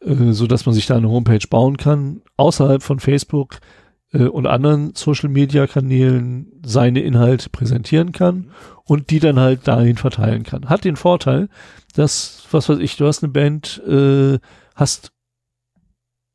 äh, 0.00 0.32
so 0.32 0.46
dass 0.46 0.66
man 0.66 0.74
sich 0.74 0.86
da 0.86 0.96
eine 0.96 1.08
Homepage 1.08 1.46
bauen 1.48 1.76
kann, 1.76 2.22
außerhalb 2.36 2.82
von 2.82 3.00
Facebook 3.00 3.58
äh, 4.12 4.24
und 4.24 4.46
anderen 4.46 4.94
Social 4.94 5.28
Media 5.28 5.66
Kanälen 5.66 6.52
seine 6.64 7.00
Inhalte 7.00 7.50
präsentieren 7.50 8.12
kann 8.12 8.50
und 8.84 9.10
die 9.10 9.20
dann 9.20 9.38
halt 9.38 9.66
dahin 9.68 9.96
verteilen 9.96 10.42
kann. 10.42 10.68
Hat 10.68 10.84
den 10.84 10.96
Vorteil, 10.96 11.48
dass, 11.94 12.46
was 12.50 12.68
weiß 12.68 12.78
ich, 12.78 12.96
du 12.96 13.06
hast 13.06 13.22
eine 13.22 13.32
Band, 13.32 13.82
äh, 13.86 14.38
hast 14.74 15.12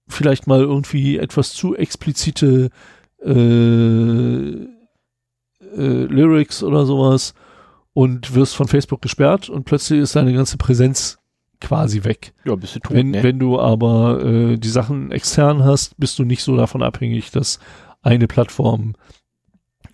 vielleicht 0.08 0.48
mal 0.48 0.62
irgendwie 0.62 1.18
etwas 1.18 1.54
zu 1.54 1.76
explizite 1.76 2.70
äh, 3.24 4.68
äh, 5.78 6.06
Lyrics 6.06 6.64
oder 6.64 6.86
sowas 6.86 7.34
und 7.94 8.36
wirst 8.36 8.56
von 8.56 8.68
Facebook 8.68 9.02
gesperrt 9.02 9.50
und 9.50 9.64
plötzlich 9.64 10.00
ist 10.00 10.16
deine 10.16 10.34
ganze 10.34 10.58
Präsenz 10.58 11.20
quasi 11.64 12.04
weg. 12.04 12.34
Ja, 12.46 12.56
bist 12.56 12.76
du 12.76 12.80
tot, 12.80 12.96
Wenn, 12.96 13.12
ne? 13.12 13.24
wenn 13.24 13.40
du 13.40 13.60
aber 13.60 14.24
äh, 14.24 14.58
die 14.58 14.70
Sachen 14.70 15.12
extern 15.12 15.64
hast, 15.64 15.98
bist 15.98 16.20
du 16.20 16.24
nicht 16.24 16.44
so 16.44 16.56
davon 16.56 16.84
abhängig, 16.84 17.32
dass 17.32 17.60
eine 18.04 18.28
Plattform 18.28 18.94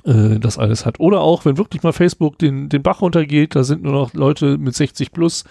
äh, 0.03 0.39
das 0.39 0.57
alles 0.57 0.85
hat. 0.85 0.99
Oder 0.99 1.21
auch, 1.21 1.45
wenn 1.45 1.57
wirklich 1.57 1.83
mal 1.83 1.93
Facebook 1.93 2.37
den, 2.39 2.67
den 2.67 2.83
Bach 2.83 3.01
runtergeht, 3.01 3.55
da 3.55 3.63
sind 3.63 3.83
nur 3.83 3.93
noch 3.93 4.13
Leute 4.13 4.57
mit 4.57 4.75
60 4.75 5.11
plus 5.11 5.45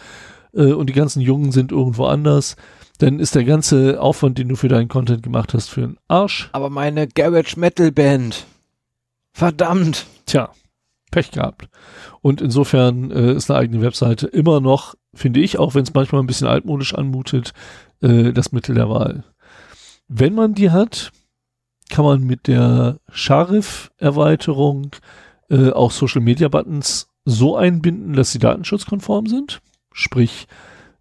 äh, 0.52 0.72
und 0.72 0.88
die 0.88 0.94
ganzen 0.94 1.20
Jungen 1.22 1.52
sind 1.52 1.72
irgendwo 1.72 2.06
anders, 2.06 2.56
dann 2.98 3.20
ist 3.20 3.36
der 3.36 3.44
ganze 3.44 4.00
Aufwand, 4.00 4.38
den 4.38 4.48
du 4.48 4.56
für 4.56 4.68
deinen 4.68 4.88
Content 4.88 5.22
gemacht 5.22 5.54
hast, 5.54 5.68
für 5.68 5.84
einen 5.84 5.98
Arsch. 6.08 6.50
Aber 6.52 6.68
meine 6.68 7.06
Garage 7.06 7.58
Metal 7.58 7.92
Band. 7.92 8.44
Verdammt. 9.32 10.06
Tja, 10.26 10.50
Pech 11.10 11.30
gehabt. 11.30 11.68
Und 12.20 12.40
insofern 12.40 13.10
äh, 13.10 13.32
ist 13.32 13.50
eine 13.50 13.58
eigene 13.58 13.82
Webseite 13.82 14.26
immer 14.26 14.60
noch, 14.60 14.94
finde 15.14 15.40
ich, 15.40 15.58
auch 15.58 15.74
wenn 15.74 15.82
es 15.82 15.94
manchmal 15.94 16.22
ein 16.22 16.26
bisschen 16.26 16.48
altmodisch 16.48 16.94
anmutet, 16.94 17.52
äh, 18.02 18.32
das 18.32 18.52
Mittel 18.52 18.74
der 18.74 18.88
Wahl. 18.88 19.24
Wenn 20.08 20.34
man 20.34 20.54
die 20.54 20.70
hat, 20.70 21.12
kann 21.90 22.04
man 22.04 22.22
mit 22.22 22.46
der 22.46 22.98
Sharif-Erweiterung 23.10 24.90
äh, 25.50 25.70
auch 25.70 25.90
Social-Media-Buttons 25.90 27.08
so 27.24 27.56
einbinden, 27.56 28.14
dass 28.14 28.32
sie 28.32 28.38
datenschutzkonform 28.38 29.26
sind. 29.26 29.60
Sprich, 29.92 30.46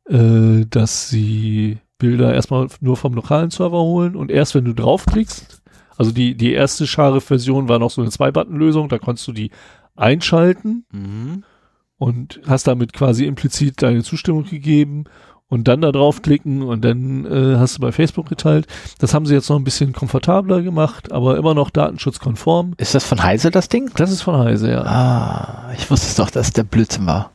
äh, 0.10 0.66
dass 0.70 1.10
sie 1.10 1.78
Bilder 1.98 2.34
erstmal 2.34 2.68
nur 2.80 2.98
vom 2.98 3.14
lokalen 3.14 3.50
Server 3.50 3.82
holen 3.82 4.16
und 4.16 4.32
erst 4.32 4.56
wenn 4.56 4.66
du 4.66 4.74
draufklickst, 4.74 5.62
also 5.98 6.12
die, 6.12 6.36
die 6.36 6.54
erste 6.54 6.86
Sharif-Version 6.86 7.70
war 7.70 7.80
noch 7.80 7.90
so 7.90 8.02
eine 8.02 8.12
Zwei-Button-Lösung, 8.12 8.88
da 8.88 9.00
konntest 9.00 9.28
du 9.28 9.32
die 9.32 9.52
einschalten 9.98 10.86
Mhm. 10.92 11.44
und 11.98 12.42
hast 12.48 12.68
damit 12.68 12.94
quasi 12.94 13.26
implizit 13.26 13.82
deine 13.82 14.04
Zustimmung 14.04 14.46
gegeben 14.46 15.06
und 15.50 15.68
dann 15.68 15.82
da 15.82 15.92
draufklicken 15.92 16.62
und 16.62 16.84
dann 16.84 17.26
äh, 17.26 17.56
hast 17.58 17.78
du 17.78 17.82
bei 17.82 17.92
Facebook 17.92 18.28
geteilt. 18.30 18.68
Das 19.00 19.14
haben 19.14 19.26
sie 19.26 19.34
jetzt 19.34 19.50
noch 19.50 19.56
ein 19.58 19.64
bisschen 19.64 19.94
komfortabler 19.94 20.62
gemacht, 20.62 21.12
aber 21.12 21.38
immer 21.38 21.54
noch 21.54 21.70
datenschutzkonform. 21.70 22.74
Ist 22.78 22.96
das 22.96 23.06
von 23.06 23.24
Heise 23.24 23.50
das 23.50 23.70
Ding? 23.70 23.90
Das 23.96 24.12
ist 24.12 24.22
von 24.24 24.38
Heise, 24.38 24.70
ja. 24.72 24.82
Ah, 24.84 25.72
ich 25.78 25.90
wusste 25.90 26.08
es 26.08 26.16
doch, 26.16 26.30
dass 26.30 26.48
es 26.48 26.54
der 26.54 26.64
Blödsinn 26.64 27.06
war. 27.06 27.32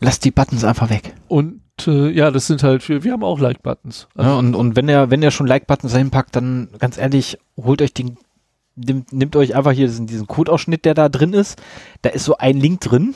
Lass 0.00 0.18
die 0.18 0.30
Buttons 0.30 0.64
einfach 0.64 0.90
weg. 0.90 1.14
Und 1.28 1.60
äh, 1.86 2.08
ja, 2.10 2.30
das 2.30 2.46
sind 2.46 2.62
halt 2.62 2.82
für, 2.82 3.04
wir 3.04 3.12
haben 3.12 3.22
auch 3.24 3.38
Like-Buttons. 3.38 4.08
Also 4.14 4.30
ja, 4.30 4.36
und, 4.38 4.54
und 4.54 4.74
wenn 4.76 4.88
ihr, 4.88 5.10
wenn 5.10 5.22
ihr 5.22 5.30
schon 5.30 5.46
Like-Buttons 5.46 5.94
reinpackt, 5.94 6.34
dann 6.36 6.68
ganz 6.78 6.98
ehrlich, 6.98 7.38
holt 7.56 7.82
euch 7.82 7.92
den, 7.92 8.16
nimmt, 8.76 9.12
nimmt 9.12 9.36
euch 9.36 9.54
einfach 9.54 9.72
hier 9.72 9.86
diesen, 9.86 10.06
diesen 10.06 10.26
Codeausschnitt, 10.26 10.84
der 10.84 10.94
da 10.94 11.08
drin 11.08 11.32
ist. 11.32 11.60
Da 12.02 12.10
ist 12.10 12.24
so 12.24 12.36
ein 12.36 12.56
Link 12.56 12.80
drin 12.80 13.14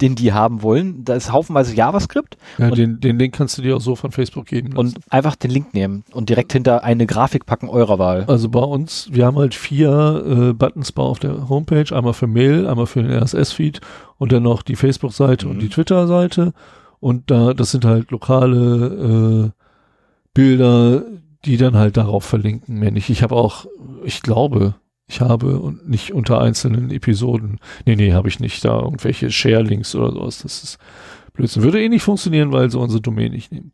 den 0.00 0.14
die 0.14 0.32
haben 0.32 0.62
wollen. 0.62 1.04
Da 1.04 1.14
ist 1.14 1.32
haufenweise 1.32 1.74
JavaScript. 1.74 2.36
Ja, 2.58 2.70
den, 2.70 3.00
den 3.00 3.18
Link 3.18 3.34
kannst 3.34 3.58
du 3.58 3.62
dir 3.62 3.76
auch 3.76 3.80
so 3.80 3.96
von 3.96 4.12
Facebook 4.12 4.46
geben. 4.46 4.68
Lassen. 4.68 4.78
Und 4.78 4.98
einfach 5.10 5.36
den 5.36 5.50
Link 5.50 5.74
nehmen 5.74 6.04
und 6.12 6.28
direkt 6.28 6.52
hinter 6.52 6.84
eine 6.84 7.06
Grafik 7.06 7.46
packen 7.46 7.68
eurer 7.68 7.98
Wahl. 7.98 8.24
Also 8.28 8.48
bei 8.48 8.60
uns, 8.60 9.08
wir 9.12 9.26
haben 9.26 9.36
halt 9.36 9.54
vier 9.54 10.24
äh, 10.26 10.52
Buttons 10.52 10.96
auf 10.96 11.18
der 11.18 11.48
Homepage. 11.48 11.94
Einmal 11.94 12.12
für 12.12 12.26
Mail, 12.26 12.66
einmal 12.66 12.86
für 12.86 13.02
den 13.02 13.12
RSS-Feed 13.12 13.80
und 14.18 14.32
dann 14.32 14.42
noch 14.42 14.62
die 14.62 14.76
Facebook-Seite 14.76 15.46
mhm. 15.46 15.52
und 15.52 15.58
die 15.60 15.68
Twitter-Seite. 15.68 16.52
Und 17.00 17.30
da, 17.30 17.54
das 17.54 17.70
sind 17.70 17.84
halt 17.84 18.10
lokale 18.10 19.46
äh, 19.46 19.62
Bilder, 20.34 21.02
die 21.44 21.56
dann 21.56 21.76
halt 21.76 21.96
darauf 21.96 22.24
verlinken, 22.24 22.78
mehr 22.78 22.90
nicht. 22.90 23.10
Ich 23.10 23.22
habe 23.22 23.36
auch, 23.36 23.66
ich 24.04 24.22
glaube, 24.22 24.74
ich 25.06 25.20
habe 25.20 25.58
und 25.58 25.88
nicht 25.88 26.12
unter 26.12 26.40
einzelnen 26.40 26.90
Episoden. 26.90 27.60
Nee, 27.86 27.96
nee, 27.96 28.12
habe 28.12 28.28
ich 28.28 28.40
nicht 28.40 28.64
da 28.64 28.80
irgendwelche 28.80 29.30
Share-Links 29.30 29.94
oder 29.94 30.12
sowas. 30.12 30.40
Das 30.42 30.62
ist 30.62 30.78
Blödsinn. 31.32 31.62
Würde 31.62 31.82
eh 31.82 31.88
nicht 31.88 32.02
funktionieren, 32.02 32.52
weil 32.52 32.70
sie 32.70 32.78
unsere 32.78 33.00
Domain 33.00 33.32
nicht 33.32 33.50
nehmen. 33.50 33.72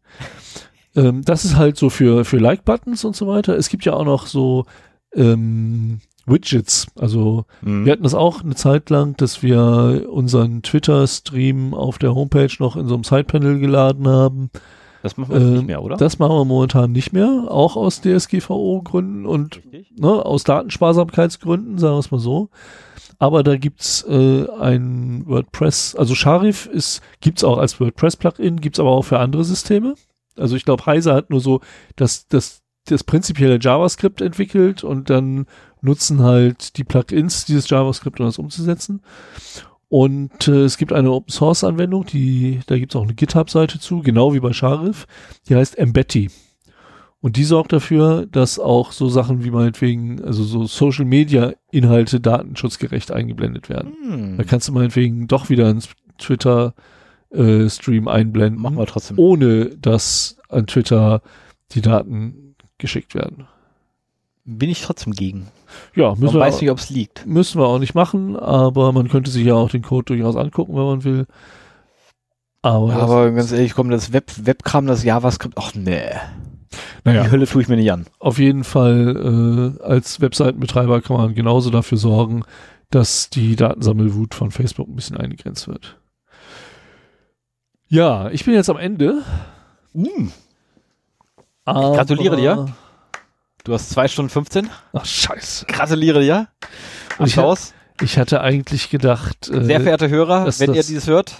Ähm, 0.94 1.22
das 1.24 1.44
ist 1.44 1.56
halt 1.56 1.76
so 1.76 1.90
für, 1.90 2.24
für 2.24 2.38
Like-Buttons 2.38 3.04
und 3.04 3.16
so 3.16 3.26
weiter. 3.26 3.56
Es 3.56 3.68
gibt 3.68 3.84
ja 3.84 3.94
auch 3.94 4.04
noch 4.04 4.26
so 4.26 4.66
ähm, 5.14 6.00
Widgets. 6.26 6.86
Also 6.96 7.46
mhm. 7.62 7.84
wir 7.84 7.92
hatten 7.92 8.04
das 8.04 8.14
auch 8.14 8.42
eine 8.42 8.54
Zeit 8.54 8.90
lang, 8.90 9.16
dass 9.16 9.42
wir 9.42 10.06
unseren 10.10 10.62
Twitter-Stream 10.62 11.74
auf 11.74 11.98
der 11.98 12.14
Homepage 12.14 12.54
noch 12.60 12.76
in 12.76 12.86
so 12.86 12.94
einem 12.94 13.04
Side-Panel 13.04 13.58
geladen 13.58 14.06
haben. 14.06 14.50
Das 15.05 15.18
machen 15.18 15.35
wir 15.35 15.40
ähm, 15.43 15.52
nicht 15.52 15.66
mehr, 15.66 15.82
oder? 15.82 15.98
Das 15.98 16.18
machen 16.18 16.35
wir 16.35 16.47
momentan 16.47 16.90
nicht 16.93 17.12
mehr, 17.12 17.44
auch 17.51 17.76
aus 17.76 18.01
DSGVO-Gründen 18.01 19.26
und 19.26 19.60
ne, 19.94 20.09
aus 20.09 20.44
Datensparsamkeitsgründen, 20.44 21.76
sagen 21.76 21.97
wir 21.97 21.98
es 21.98 22.10
mal 22.10 22.18
so. 22.18 22.48
Aber 23.18 23.43
da 23.43 23.56
gibt's 23.56 24.02
äh, 24.09 24.48
ein 24.59 25.24
WordPress, 25.26 25.94
also 25.94 26.14
Sharif 26.14 26.64
ist, 26.64 27.02
gibt's 27.20 27.44
auch 27.44 27.59
als 27.59 27.78
WordPress-Plugin, 27.81 28.62
gibt's 28.62 28.81
aber 28.81 28.93
auch 28.93 29.02
für 29.02 29.18
andere 29.18 29.44
Systeme. 29.44 29.94
Also 30.39 30.56
ich 30.56 30.64
glaube, 30.64 30.86
Heise 30.86 31.12
hat 31.12 31.28
nur 31.28 31.40
so 31.40 31.60
das, 31.97 32.26
das, 32.28 32.62
das 32.86 33.05
prinzipielle 33.05 33.59
JavaScript 33.60 34.22
entwickelt 34.22 34.85
und 34.85 35.10
dann 35.10 35.44
nutzen 35.82 36.22
halt 36.22 36.78
die 36.78 36.85
Plugins 36.85 37.44
dieses 37.44 37.68
JavaScript, 37.68 38.20
um 38.20 38.26
das 38.26 38.39
umzusetzen. 38.39 39.02
Und 39.96 40.48
äh, 40.48 40.64
es 40.64 40.76
gibt 40.76 40.92
eine 40.92 41.12
Open 41.12 41.30
Source 41.30 41.62
Anwendung, 41.62 42.04
die, 42.04 42.58
da 42.66 42.76
gibt 42.76 42.92
es 42.92 42.96
auch 42.96 43.04
eine 43.04 43.14
GitHub-Seite 43.14 43.78
zu, 43.78 44.02
genau 44.02 44.34
wie 44.34 44.40
bei 44.40 44.52
Sharif, 44.52 45.06
die 45.48 45.54
heißt 45.54 45.78
Embeddy. 45.78 46.32
Und 47.20 47.36
die 47.36 47.44
sorgt 47.44 47.72
dafür, 47.72 48.26
dass 48.26 48.58
auch 48.58 48.90
so 48.90 49.08
Sachen 49.08 49.44
wie 49.44 49.52
meinetwegen, 49.52 50.20
also 50.24 50.42
so 50.42 50.66
Social 50.66 51.04
Media 51.04 51.52
Inhalte 51.70 52.18
datenschutzgerecht 52.18 53.12
eingeblendet 53.12 53.68
werden. 53.68 53.94
Hm. 54.02 54.36
Da 54.36 54.42
kannst 54.42 54.66
du 54.66 54.72
meinetwegen 54.72 55.28
doch 55.28 55.48
wieder 55.48 55.70
ins 55.70 55.90
Twitter 56.18 56.74
äh, 57.30 57.70
Stream 57.70 58.08
einblenden. 58.08 58.60
Machen 58.60 58.76
wir 58.76 58.86
trotzdem. 58.86 59.16
Ohne 59.20 59.76
dass 59.76 60.38
an 60.48 60.66
Twitter 60.66 61.22
die 61.70 61.82
Daten 61.82 62.56
geschickt 62.78 63.14
werden. 63.14 63.46
Bin 64.44 64.68
ich 64.68 64.82
trotzdem 64.82 65.14
gegen. 65.14 65.48
Ja, 65.94 66.10
müssen 66.10 66.24
man 66.24 66.34
wir 66.34 66.40
weiß 66.40 66.60
nicht, 66.60 66.70
ob 66.70 66.78
es 66.78 66.90
liegt. 66.90 67.24
Müssen 67.26 67.60
wir 67.60 67.66
auch 67.66 67.78
nicht 67.78 67.94
machen, 67.94 68.36
aber 68.36 68.92
man 68.92 69.08
könnte 69.08 69.30
sich 69.30 69.44
ja 69.44 69.54
auch 69.54 69.70
den 69.70 69.82
Code 69.82 70.04
durchaus 70.04 70.36
angucken, 70.36 70.74
wenn 70.76 70.84
man 70.84 71.04
will. 71.04 71.26
Aber, 72.60 72.92
aber 72.94 73.30
ganz 73.30 73.52
ehrlich, 73.52 73.74
komm, 73.74 73.90
das 73.90 74.12
Web, 74.12 74.30
Webkram, 74.42 74.86
das 74.86 75.04
JavaScript, 75.04 75.54
ach 75.58 75.74
nee. 75.74 76.10
Naja, 77.04 77.24
Die 77.24 77.30
Hölle 77.30 77.46
tue 77.46 77.62
ich 77.62 77.68
mir 77.68 77.76
nicht 77.76 77.92
an. 77.92 78.06
Auf 78.18 78.38
jeden 78.38 78.64
Fall, 78.64 79.76
äh, 79.80 79.82
als 79.82 80.20
Webseitenbetreiber 80.20 81.00
kann 81.02 81.16
man 81.16 81.34
genauso 81.34 81.70
dafür 81.70 81.98
sorgen, 81.98 82.42
dass 82.90 83.30
die 83.30 83.56
Datensammelwut 83.56 84.34
von 84.34 84.50
Facebook 84.50 84.88
ein 84.88 84.96
bisschen 84.96 85.16
eingegrenzt 85.16 85.68
wird. 85.68 85.98
Ja, 87.88 88.30
ich 88.30 88.44
bin 88.44 88.54
jetzt 88.54 88.70
am 88.70 88.78
Ende. 88.78 89.22
Mm. 89.92 90.28
gratuliere 91.64 92.36
dir. 92.36 92.74
Du 93.64 93.72
hast 93.72 93.88
zwei 93.88 94.08
Stunden 94.08 94.28
15. 94.28 94.68
Ach, 94.92 95.06
scheiße. 95.06 95.64
Gratuliere 95.66 96.20
dir. 96.20 96.48
Applaus. 97.18 97.72
Ich, 97.98 98.12
ich 98.12 98.18
hatte 98.18 98.42
eigentlich 98.42 98.90
gedacht. 98.90 99.48
Äh, 99.48 99.64
Sehr 99.64 99.80
verehrte 99.80 100.10
Hörer, 100.10 100.46
wenn 100.58 100.74
ihr 100.74 100.82
dieses 100.82 101.06
hört, 101.06 101.36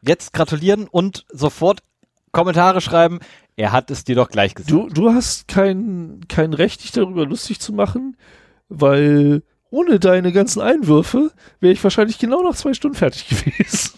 jetzt 0.00 0.32
gratulieren 0.32 0.88
und 0.88 1.26
sofort 1.30 1.80
Kommentare 2.32 2.80
schreiben. 2.80 3.20
Er 3.56 3.72
hat 3.72 3.90
es 3.90 4.04
dir 4.04 4.14
doch 4.16 4.30
gleich 4.30 4.54
gesagt. 4.54 4.70
Du, 4.72 4.88
du 4.88 5.12
hast 5.12 5.48
kein, 5.48 6.20
kein 6.28 6.54
Recht, 6.54 6.82
dich 6.82 6.92
darüber 6.92 7.26
lustig 7.26 7.60
zu 7.60 7.74
machen, 7.74 8.16
weil 8.70 9.42
ohne 9.68 10.00
deine 10.00 10.32
ganzen 10.32 10.62
Einwürfe 10.62 11.30
wäre 11.60 11.74
ich 11.74 11.84
wahrscheinlich 11.84 12.18
genau 12.18 12.42
nach 12.42 12.54
zwei 12.54 12.72
Stunden 12.72 12.96
fertig 12.96 13.28
gewesen. 13.28 13.90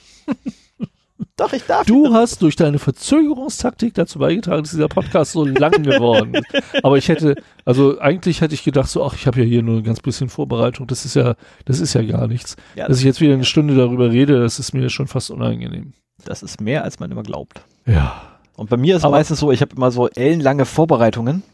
Doch, 1.38 1.52
ich 1.52 1.64
darf. 1.64 1.86
Du 1.86 2.12
hast 2.12 2.42
durch 2.42 2.56
deine 2.56 2.80
Verzögerungstaktik 2.80 3.94
dazu 3.94 4.18
beigetragen, 4.18 4.64
dass 4.64 4.72
dieser 4.72 4.88
Podcast 4.88 5.32
so 5.32 5.44
lang 5.44 5.84
geworden 5.84 6.34
ist. 6.34 6.46
Aber 6.82 6.98
ich 6.98 7.08
hätte, 7.08 7.36
also 7.64 8.00
eigentlich 8.00 8.40
hätte 8.40 8.54
ich 8.54 8.64
gedacht, 8.64 8.88
so, 8.90 9.04
ach, 9.04 9.14
ich 9.14 9.28
habe 9.28 9.38
ja 9.38 9.46
hier 9.46 9.62
nur 9.62 9.76
ein 9.76 9.84
ganz 9.84 10.00
bisschen 10.00 10.28
Vorbereitung. 10.28 10.88
Das 10.88 11.04
ist 11.04 11.14
ja, 11.14 11.36
das 11.64 11.78
ist 11.78 11.94
ja 11.94 12.02
gar 12.02 12.26
nichts. 12.26 12.56
Ja, 12.74 12.88
Dass 12.88 12.98
ich 12.98 13.04
jetzt 13.04 13.20
wieder 13.20 13.34
eine 13.34 13.44
Stunde 13.44 13.76
darüber 13.76 14.10
rede, 14.10 14.40
das 14.40 14.58
ist 14.58 14.74
mir 14.74 14.90
schon 14.90 15.06
fast 15.06 15.30
unangenehm. 15.30 15.92
Das 16.24 16.42
ist 16.42 16.60
mehr, 16.60 16.82
als 16.82 16.98
man 16.98 17.12
immer 17.12 17.22
glaubt. 17.22 17.60
Ja. 17.86 18.20
Und 18.56 18.68
bei 18.68 18.76
mir 18.76 18.96
ist 18.96 19.04
es 19.04 19.10
meistens 19.10 19.38
so, 19.38 19.52
ich 19.52 19.60
habe 19.60 19.76
immer 19.76 19.92
so 19.92 20.08
ellenlange 20.08 20.64
Vorbereitungen. 20.64 21.44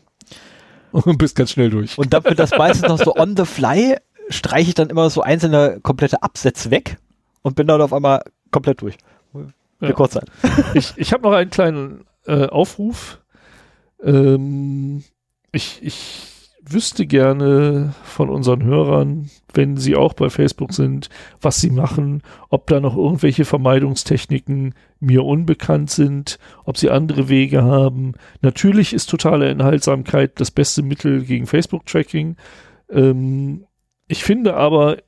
Und 0.92 1.18
bist 1.18 1.36
ganz 1.36 1.50
schnell 1.50 1.68
durch. 1.68 1.98
Und 1.98 2.14
dafür 2.14 2.34
das 2.34 2.52
meistens 2.56 2.88
noch 2.88 2.98
so 2.98 3.14
on 3.16 3.36
the 3.36 3.44
fly, 3.44 3.96
streiche 4.30 4.68
ich 4.70 4.74
dann 4.74 4.88
immer 4.88 5.10
so 5.10 5.20
einzelne 5.20 5.80
komplette 5.82 6.22
Absätze 6.22 6.70
weg 6.70 6.96
und 7.42 7.54
bin 7.54 7.66
dann 7.66 7.82
auf 7.82 7.92
einmal 7.92 8.22
komplett 8.50 8.80
durch. 8.80 8.96
Ja. 9.90 9.94
Kurzzeit. 9.94 10.30
ich 10.74 10.92
ich 10.96 11.12
habe 11.12 11.22
noch 11.22 11.32
einen 11.32 11.50
kleinen 11.50 12.04
äh, 12.26 12.46
Aufruf. 12.46 13.20
Ähm, 14.02 15.04
ich, 15.52 15.80
ich 15.82 16.34
wüsste 16.66 17.06
gerne 17.06 17.94
von 18.04 18.30
unseren 18.30 18.64
Hörern, 18.64 19.30
wenn 19.52 19.76
sie 19.76 19.96
auch 19.96 20.14
bei 20.14 20.30
Facebook 20.30 20.72
sind, 20.72 21.10
was 21.40 21.60
sie 21.60 21.70
machen, 21.70 22.22
ob 22.48 22.66
da 22.66 22.80
noch 22.80 22.96
irgendwelche 22.96 23.44
Vermeidungstechniken 23.44 24.74
mir 24.98 25.24
unbekannt 25.24 25.90
sind, 25.90 26.38
ob 26.64 26.78
sie 26.78 26.90
andere 26.90 27.28
Wege 27.28 27.62
haben. 27.62 28.14
Natürlich 28.40 28.94
ist 28.94 29.10
totale 29.10 29.48
Enthaltsamkeit 29.48 30.40
das 30.40 30.50
beste 30.50 30.82
Mittel 30.82 31.24
gegen 31.24 31.46
Facebook-Tracking. 31.46 32.36
Ähm, 32.90 33.66
ich 34.08 34.24
finde 34.24 34.54
aber, 34.54 34.98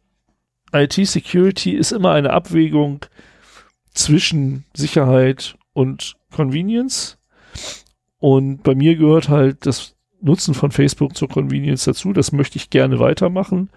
IT-Security 0.73 1.73
ist 1.73 1.93
immer 1.93 2.13
eine 2.13 2.33
Abwägung 2.33 3.07
zwischen 3.97 4.65
Sicherheit 4.75 5.57
und 5.73 6.15
Convenience. 6.33 7.19
Und 8.19 8.63
bei 8.63 8.75
mir 8.75 8.97
gehört 8.97 9.29
halt 9.29 9.67
das 9.67 9.97
Nutzen 10.21 10.55
von 10.55 10.71
Facebook 10.71 11.17
zur 11.17 11.29
Convenience 11.29 11.85
dazu. 11.85 12.13
Das 12.13 12.33
möchte 12.33 12.57
ich 12.57 12.71
gerne 12.71 12.99
weitermachen, 12.99 13.71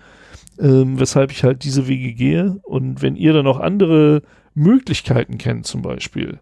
ähm, 0.59 0.99
weshalb 0.99 1.31
ich 1.31 1.43
halt 1.43 1.63
diese 1.63 1.87
Wege 1.87 2.13
gehe. 2.13 2.59
Und 2.63 3.01
wenn 3.01 3.15
ihr 3.15 3.33
dann 3.33 3.45
noch 3.45 3.59
andere 3.59 4.21
Möglichkeiten 4.53 5.37
kennt, 5.37 5.65
zum 5.65 5.81
Beispiel, 5.81 6.39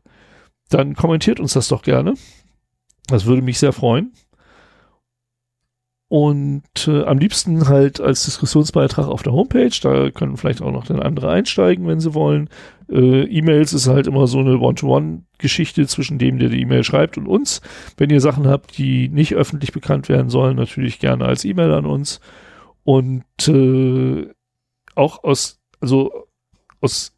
dann 0.69 0.95
kommentiert 0.95 1.39
uns 1.39 1.53
das 1.53 1.67
doch 1.67 1.83
gerne. 1.83 2.15
Das 3.07 3.25
würde 3.25 3.41
mich 3.41 3.59
sehr 3.59 3.73
freuen. 3.73 4.11
Und 6.09 6.87
äh, 6.87 7.03
am 7.03 7.17
liebsten 7.17 7.67
halt 7.67 7.99
als 7.99 8.23
Diskussionsbeitrag 8.23 9.07
auf 9.07 9.23
der 9.23 9.33
Homepage. 9.33 9.71
Da 9.81 10.09
können 10.09 10.37
vielleicht 10.37 10.61
auch 10.61 10.71
noch 10.71 10.85
dann 10.85 11.01
andere 11.01 11.29
einsteigen, 11.29 11.85
wenn 11.85 11.99
sie 11.99 12.13
wollen. 12.13 12.49
Äh, 12.89 13.23
E-Mails 13.23 13.73
ist 13.73 13.87
halt 13.87 14.07
immer 14.07 14.25
so 14.27 14.39
eine 14.39 14.57
One-to-One-Geschichte 14.57 15.85
zwischen 15.87 16.17
dem, 16.17 16.39
der 16.39 16.47
die 16.47 16.61
E-Mail 16.61 16.85
schreibt 16.85 17.17
und 17.17 17.27
uns. 17.27 17.61
Wenn 17.97 18.09
ihr 18.09 18.21
Sachen 18.21 18.47
habt, 18.47 18.77
die 18.77 19.09
nicht 19.09 19.35
öffentlich 19.35 19.73
bekannt 19.73 20.07
werden 20.07 20.29
sollen, 20.29 20.55
natürlich 20.55 20.99
gerne 20.99 21.25
als 21.25 21.43
E-Mail 21.43 21.73
an 21.73 21.85
uns. 21.85 22.21
Und 22.85 23.25
äh, 23.49 24.29
auch 24.95 25.25
aus, 25.25 25.59
also 25.81 26.27
aus 26.79 27.13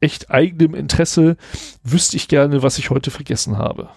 echt 0.00 0.30
eigenem 0.30 0.74
Interesse 0.74 1.36
wüsste 1.84 2.16
ich 2.16 2.26
gerne, 2.26 2.64
was 2.64 2.78
ich 2.78 2.90
heute 2.90 3.12
vergessen 3.12 3.58
habe. 3.58 3.90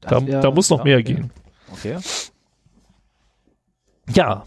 Da, 0.00 0.18
da, 0.18 0.50
muss 0.50 0.68
noch 0.68 0.82
mehr 0.82 1.00
gehen. 1.04 1.30
Okay. 1.72 1.98
Ja. 4.08 4.44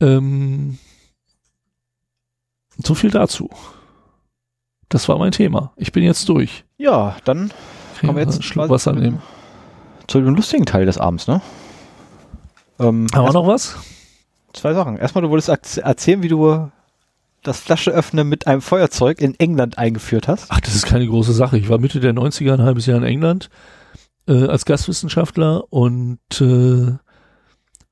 Ähm, 0.00 0.78
so 2.82 2.94
viel 2.94 3.10
dazu. 3.10 3.50
Das 4.88 5.08
war 5.08 5.18
mein 5.18 5.32
Thema. 5.32 5.72
Ich 5.76 5.92
bin 5.92 6.02
jetzt 6.02 6.28
durch. 6.28 6.64
Ja, 6.76 7.16
dann 7.24 7.46
okay, 7.94 8.06
kommen 8.06 8.16
wir 8.16 8.24
jetzt 8.24 8.44
Schluck 8.44 8.68
Wasser 8.68 8.92
nehmen. 8.92 9.22
Zu 10.06 10.20
dem 10.20 10.34
lustigen 10.34 10.66
Teil 10.66 10.86
des 10.86 10.98
Abends, 10.98 11.26
ne? 11.26 11.40
Ähm, 12.78 13.08
Haben 13.12 13.26
wir 13.26 13.32
noch 13.32 13.46
was? 13.46 13.76
Zwei 14.52 14.74
Sachen. 14.74 14.96
Erstmal, 14.96 15.22
du 15.22 15.30
wolltest 15.30 15.78
erzählen, 15.78 16.22
wie 16.22 16.28
du 16.28 16.70
das 17.42 17.60
Flascheöffnen 17.60 18.28
mit 18.28 18.46
einem 18.46 18.60
Feuerzeug 18.60 19.20
in 19.20 19.38
England 19.38 19.78
eingeführt 19.78 20.28
hast? 20.28 20.46
Ach, 20.48 20.60
das 20.60 20.74
ist 20.74 20.86
keine 20.86 21.06
große 21.06 21.32
Sache. 21.32 21.58
Ich 21.58 21.68
war 21.68 21.78
Mitte 21.78 22.00
der 22.00 22.12
90er 22.12 22.54
ein 22.54 22.62
halbes 22.62 22.86
Jahr 22.86 22.98
in 22.98 23.04
England 23.04 23.50
äh, 24.28 24.46
als 24.46 24.64
Gastwissenschaftler 24.64 25.64
und 25.72 26.18
äh, 26.40 26.94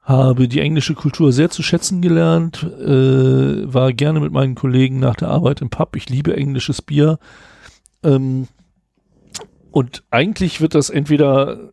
habe 0.04 0.48
die 0.48 0.60
englische 0.60 0.94
Kultur 0.94 1.32
sehr 1.32 1.50
zu 1.50 1.62
schätzen 1.62 2.02
gelernt, 2.02 2.62
äh, 2.62 3.72
war 3.72 3.92
gerne 3.92 4.20
mit 4.20 4.32
meinen 4.32 4.54
Kollegen 4.54 5.00
nach 5.00 5.16
der 5.16 5.28
Arbeit 5.28 5.62
im 5.62 5.70
Pub. 5.70 5.96
Ich 5.96 6.10
liebe 6.10 6.36
englisches 6.36 6.82
Bier. 6.82 7.18
Ähm, 8.02 8.46
und 9.70 10.04
eigentlich 10.10 10.60
wird 10.60 10.74
das 10.74 10.90
entweder 10.90 11.72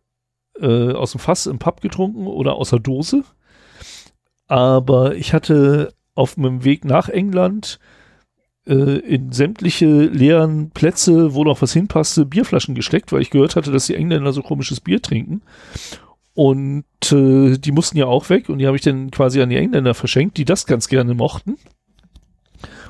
äh, 0.58 0.92
aus 0.92 1.12
dem 1.12 1.20
Fass 1.20 1.46
im 1.46 1.58
Pub 1.58 1.82
getrunken 1.82 2.26
oder 2.26 2.54
aus 2.54 2.70
der 2.70 2.78
Dose. 2.78 3.22
Aber 4.48 5.14
ich 5.14 5.34
hatte 5.34 5.92
auf 6.14 6.36
meinem 6.38 6.64
Weg 6.64 6.86
nach 6.86 7.10
England 7.10 7.78
äh, 8.66 8.98
in 8.98 9.32
sämtliche 9.32 9.86
leeren 9.86 10.70
Plätze, 10.70 11.34
wo 11.34 11.44
noch 11.44 11.60
was 11.60 11.74
hinpasste, 11.74 12.24
Bierflaschen 12.24 12.74
gesteckt, 12.74 13.12
weil 13.12 13.22
ich 13.22 13.30
gehört 13.30 13.56
hatte, 13.56 13.72
dass 13.72 13.86
die 13.86 13.94
Engländer 13.94 14.32
so 14.32 14.42
komisches 14.42 14.80
Bier 14.80 15.02
trinken. 15.02 15.42
Und 16.34 16.84
äh, 17.10 17.58
die 17.58 17.72
mussten 17.72 17.98
ja 17.98 18.06
auch 18.06 18.30
weg 18.30 18.48
und 18.48 18.58
die 18.58 18.66
habe 18.66 18.76
ich 18.76 18.82
dann 18.82 19.10
quasi 19.10 19.42
an 19.42 19.50
die 19.50 19.56
Engländer 19.56 19.94
verschenkt, 19.94 20.38
die 20.38 20.44
das 20.44 20.66
ganz 20.66 20.88
gerne 20.88 21.14
mochten. 21.14 21.56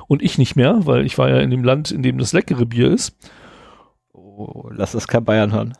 Und 0.07 0.21
ich 0.21 0.37
nicht 0.37 0.55
mehr, 0.55 0.85
weil 0.85 1.05
ich 1.05 1.17
war 1.17 1.29
ja 1.29 1.39
in 1.39 1.49
dem 1.49 1.63
Land, 1.63 1.91
in 1.91 2.03
dem 2.03 2.17
das 2.17 2.33
leckere 2.33 2.65
Bier 2.65 2.91
ist. 2.91 3.17
Oh, 4.13 4.69
lass 4.71 4.93
das 4.93 5.07
kein 5.07 5.25
Bayern 5.25 5.51
hören. 5.51 5.73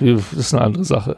Das 0.00 0.32
ist 0.32 0.54
eine 0.54 0.62
andere 0.64 0.84
Sache. 0.84 1.16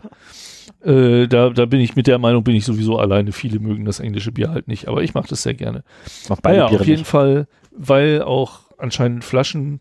Äh, 0.85 1.29
da, 1.29 1.51
da 1.51 1.67
bin 1.67 1.81
ich 1.81 1.95
mit 1.95 2.07
der 2.07 2.19
Meinung, 2.19 2.43
bin 2.43 2.57
ich 2.57 2.65
sowieso 2.65 2.99
alleine. 2.99 3.33
Viele 3.33 3.61
mögen 3.61 3.85
das 3.85 4.01
englische 4.01 4.33
Bier 4.33 4.51
halt 4.51 4.69
nicht, 4.69 4.89
aber 4.89 5.03
ich 5.03 5.15
mache 5.15 5.29
das 5.29 5.43
sehr 5.43 5.55
gerne. 5.55 5.85
Mach 6.29 6.41
beide 6.41 6.59
naja, 6.59 6.69
Biere 6.69 6.81
auf 6.81 6.87
jeden 6.87 7.01
nicht. 7.01 7.09
Fall, 7.09 7.47
weil 7.71 8.23
auch 8.23 8.61
anscheinend 8.79 9.25
Flaschen 9.25 9.81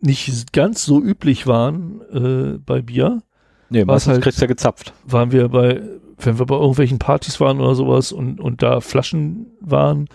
nicht 0.00 0.52
ganz 0.52 0.84
so 0.84 1.00
üblich 1.00 1.46
waren 1.46 2.00
äh, 2.10 2.58
bei 2.58 2.82
Bier, 2.82 3.22
Nee, 3.70 3.84
meistens 3.84 4.14
halt- 4.14 4.22
kriegst 4.22 4.38
du 4.40 4.44
ja 4.44 4.48
gezapft. 4.48 4.92
waren 5.04 5.32
wir 5.32 5.48
bei, 5.48 5.80
wenn 6.18 6.38
wir 6.38 6.46
bei 6.46 6.56
irgendwelchen 6.56 6.98
Partys 6.98 7.40
waren 7.40 7.60
oder 7.60 7.74
sowas 7.74 8.12
und, 8.12 8.40
und 8.40 8.62
da 8.62 8.80
Flaschen 8.80 9.46
waren, 9.60 10.08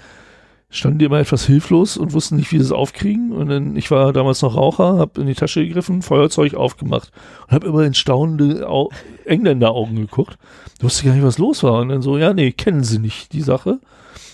standen 0.71 0.99
die 0.99 1.05
immer 1.05 1.19
etwas 1.19 1.45
hilflos 1.45 1.97
und 1.97 2.13
wussten 2.13 2.35
nicht, 2.35 2.51
wie 2.51 2.57
sie 2.57 2.63
es 2.65 2.71
aufkriegen. 2.71 3.31
Und 3.31 3.49
dann, 3.49 3.75
ich 3.75 3.89
war 3.89 4.13
damals 4.13 4.41
noch 4.43 4.55
Raucher, 4.55 4.97
habe 4.97 5.19
in 5.21 5.27
die 5.27 5.33
Tasche 5.33 5.65
gegriffen, 5.65 6.03
Feuerzeug 6.03 6.53
aufgemacht 6.53 7.11
und 7.47 7.53
habe 7.53 7.67
immer 7.67 7.83
in 7.83 7.95
staunende 7.95 8.67
Au 8.69 8.89
Engländer-Augen 9.25 9.95
geguckt. 9.95 10.37
Ich 10.77 10.83
wusste 10.83 11.05
gar 11.05 11.13
nicht, 11.13 11.23
was 11.23 11.39
los 11.39 11.63
war. 11.63 11.81
Und 11.81 11.89
dann 11.89 12.01
so, 12.03 12.17
ja, 12.17 12.33
nee, 12.33 12.51
kennen 12.51 12.83
sie 12.83 12.99
nicht, 12.99 13.33
die 13.33 13.41
Sache. 13.41 13.79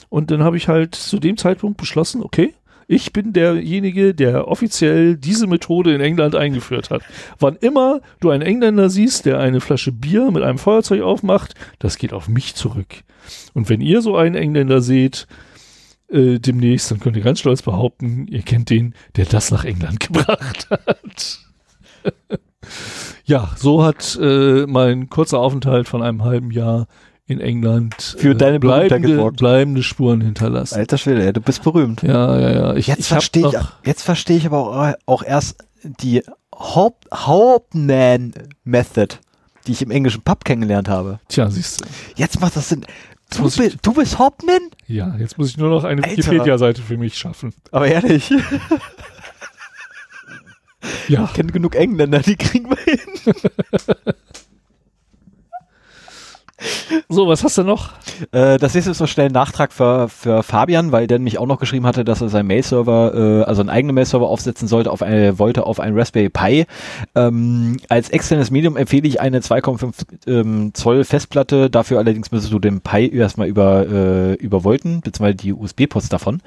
Und 0.10 0.30
dann 0.30 0.44
habe 0.44 0.58
ich 0.58 0.68
halt 0.68 0.94
zu 0.94 1.20
dem 1.20 1.38
Zeitpunkt 1.38 1.78
beschlossen, 1.78 2.22
okay, 2.22 2.54
ich 2.88 3.14
bin 3.14 3.34
derjenige, 3.34 4.14
der 4.14 4.48
offiziell 4.48 5.18
diese 5.18 5.48
Methode 5.48 5.94
in 5.94 6.02
England 6.02 6.36
eingeführt 6.36 6.90
hat. 6.90 7.02
Wann 7.40 7.56
immer 7.56 8.02
du 8.20 8.30
einen 8.30 8.44
Engländer 8.44 8.90
siehst, 8.90 9.26
der 9.26 9.40
eine 9.40 9.62
Flasche 9.62 9.92
Bier 9.92 10.32
mit 10.32 10.44
einem 10.44 10.58
Feuerzeug 10.58 11.02
aufmacht, 11.02 11.56
das 11.80 11.98
geht 11.98 12.14
auf 12.14 12.28
mich 12.28 12.56
zurück. 12.56 13.04
Und 13.54 13.70
wenn 13.70 13.82
ihr 13.82 14.02
so 14.02 14.16
einen 14.16 14.36
Engländer 14.36 14.82
seht, 14.82 15.28
äh, 16.10 16.40
demnächst, 16.40 16.92
dann 16.92 17.00
könnt 17.00 17.18
ihr 17.18 17.24
ganz 17.24 17.40
stolz 17.40 17.62
behaupten, 17.62 18.28
ihr 18.28 18.44
kennt 18.44 18.70
den, 18.70 18.94
der 19.16 19.26
das 19.26 19.52
nach 19.52 19.66
England 19.66 20.00
gebracht 20.08 20.70
hat. 20.70 21.40
ja, 23.26 23.52
so 23.56 23.84
hat 23.84 24.18
äh, 24.22 24.66
mein 24.68 25.10
kurzer 25.10 25.40
Aufenthalt 25.40 25.88
von 25.88 26.04
einem 26.04 26.24
halben 26.24 26.52
Jahr 26.52 26.88
in 27.28 27.40
England 27.42 28.16
Für 28.20 28.32
äh, 28.32 28.36
deine 28.36 28.60
bleibende, 28.60 29.32
bleibende 29.32 29.82
Spuren 29.84 30.22
hinterlassen. 30.22 30.76
Alter 30.76 30.98
Schwede, 30.98 31.34
du 31.34 31.42
bist 31.42 31.64
berühmt. 31.64 32.04
Ja, 32.04 32.40
ja, 32.40 32.52
ja. 32.52 32.76
Ich, 32.76 32.88
Jetzt 32.88 33.00
ich 33.00 33.08
verstehe 33.08 33.48
ich, 33.48 33.56
jetzt 33.88 34.04
verstehe 34.04 34.38
ich 34.38 34.46
aber 34.46 34.60
auch, 34.60 34.94
auch 35.08 35.24
erst 35.24 35.58
die 35.84 36.22
Haupt, 36.54 37.08
Hauptman-Method, 37.14 39.08
die 39.68 39.72
ich 39.72 39.82
im 39.82 39.90
englischen 39.92 40.22
Pub 40.22 40.46
kennengelernt 40.46 40.88
habe. 40.88 41.20
Tja, 41.28 41.50
siehst 41.50 41.82
du. 41.82 41.86
Jetzt 42.16 42.40
macht 42.42 42.56
das 42.56 42.70
Sinn. 42.70 42.86
Du, 43.36 43.42
muss 43.42 43.58
bi- 43.58 43.74
du 43.82 43.94
bist 43.94 44.20
Hauptman? 44.20 44.60
Ja, 44.86 45.16
jetzt 45.18 45.38
muss 45.40 45.50
ich 45.50 45.58
nur 45.58 45.70
noch 45.70 45.84
eine. 45.84 46.04
Wikipedia-Seite 46.04 46.84
für 46.84 46.96
mich 46.98 47.18
schaffen. 47.18 47.54
Aber 47.72 47.88
ehrlich, 47.88 48.30
ich 48.32 48.44
Ja. 51.10 51.26
kenne 51.34 51.52
genug 51.52 51.74
Engländer, 51.76 52.20
die 52.20 52.36
kriegen 52.36 52.70
wir 52.70 52.78
hin. 52.78 53.00
So, 57.10 57.28
was 57.28 57.44
hast 57.44 57.58
du 57.58 57.64
noch? 57.64 57.92
Äh, 58.32 58.58
das 58.58 58.76
ist 58.76 58.88
jetzt 58.88 59.00
noch 59.00 59.08
schnell 59.08 59.28
ein 59.28 59.32
Nachtrag 59.32 59.72
für, 59.72 60.10
für 60.10 60.44
Fabian, 60.44 60.92
weil 60.92 61.08
der 61.08 61.20
mich 61.20 61.38
auch 61.38 61.46
noch 61.46 61.60
geschrieben 61.60 61.86
hatte, 61.86 62.04
dass 62.04 62.22
er 62.22 62.30
seinen 62.30 62.48
Mail-Server, 62.48 63.14
äh, 63.14 63.44
also 63.44 63.62
einen 63.62 63.70
eigenen 63.70 63.96
Mail-Server 63.96 64.28
aufsetzen 64.28 64.68
sollte, 64.68 64.92
auf 64.92 65.02
eine, 65.02 65.40
wollte 65.40 65.66
auf 65.66 65.80
einen 65.80 65.98
Raspberry 65.98 66.30
Pi. 66.30 66.66
Ähm, 67.16 67.78
als 67.90 68.10
externes 68.10 68.52
Medium 68.52 68.78
empfehle 68.78 69.08
ich 69.08 69.22
eine 69.22 69.40
2,5 69.40 69.94
ähm, 70.28 70.72
Zoll 70.74 71.04
Festplatte. 71.04 71.70
Dafür 71.70 72.00
allerdings 72.00 72.32
müsstest 72.32 72.54
du 72.54 72.60
den 72.60 72.82
Pi 72.82 73.16
erstmal 73.16 73.48
über, 73.48 73.86
äh, 73.88 74.34
übervolten, 74.34 75.02
beziehungsweise 75.02 75.38
die 75.38 75.54
USB-Ports 75.54 76.10
davon, 76.10 76.42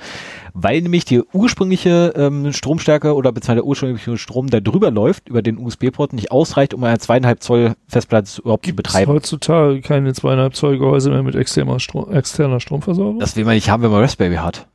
weil 0.55 0.83
nämlich 0.83 1.05
die 1.05 1.23
ursprüngliche 1.33 2.13
ähm, 2.17 2.53
Stromstärke 2.53 3.15
oder 3.15 3.33
beziehungsweise 3.33 3.57
der 3.57 3.67
ursprüngliche 3.67 4.19
Strom, 4.19 4.49
der 4.49 4.61
drüber 4.61 4.91
läuft, 4.91 5.29
über 5.29 5.43
den 5.43 5.59
USB-Port 5.59 6.13
nicht 6.13 6.31
ausreicht, 6.31 6.75
um 6.75 6.85
eine 6.85 6.99
zweieinhalb 6.99 7.43
Zoll 7.43 7.75
Festplatte 7.87 8.41
überhaupt 8.41 8.65
zu 8.65 8.73
Gibt's 8.73 8.93
betreiben. 8.93 9.13
heutzutage 9.13 9.81
keine 9.81 10.08
zweieinhalb 10.15 10.55
Zoll 10.55 10.79
Gehäuse 10.79 11.11
mehr 11.11 11.23
mit 11.23 11.35
externer, 11.35 11.81
Strom, 11.81 12.13
externer 12.13 12.61
Stromversorgung? 12.61 13.19
Das 13.19 13.37
will 13.37 13.45
man 13.45 13.55
nicht 13.55 13.71
haben, 13.71 13.83
wenn 13.83 13.91
man 13.91 14.01
Raspberry 14.01 14.37
hat. 14.37 14.67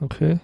okay. 0.00 0.38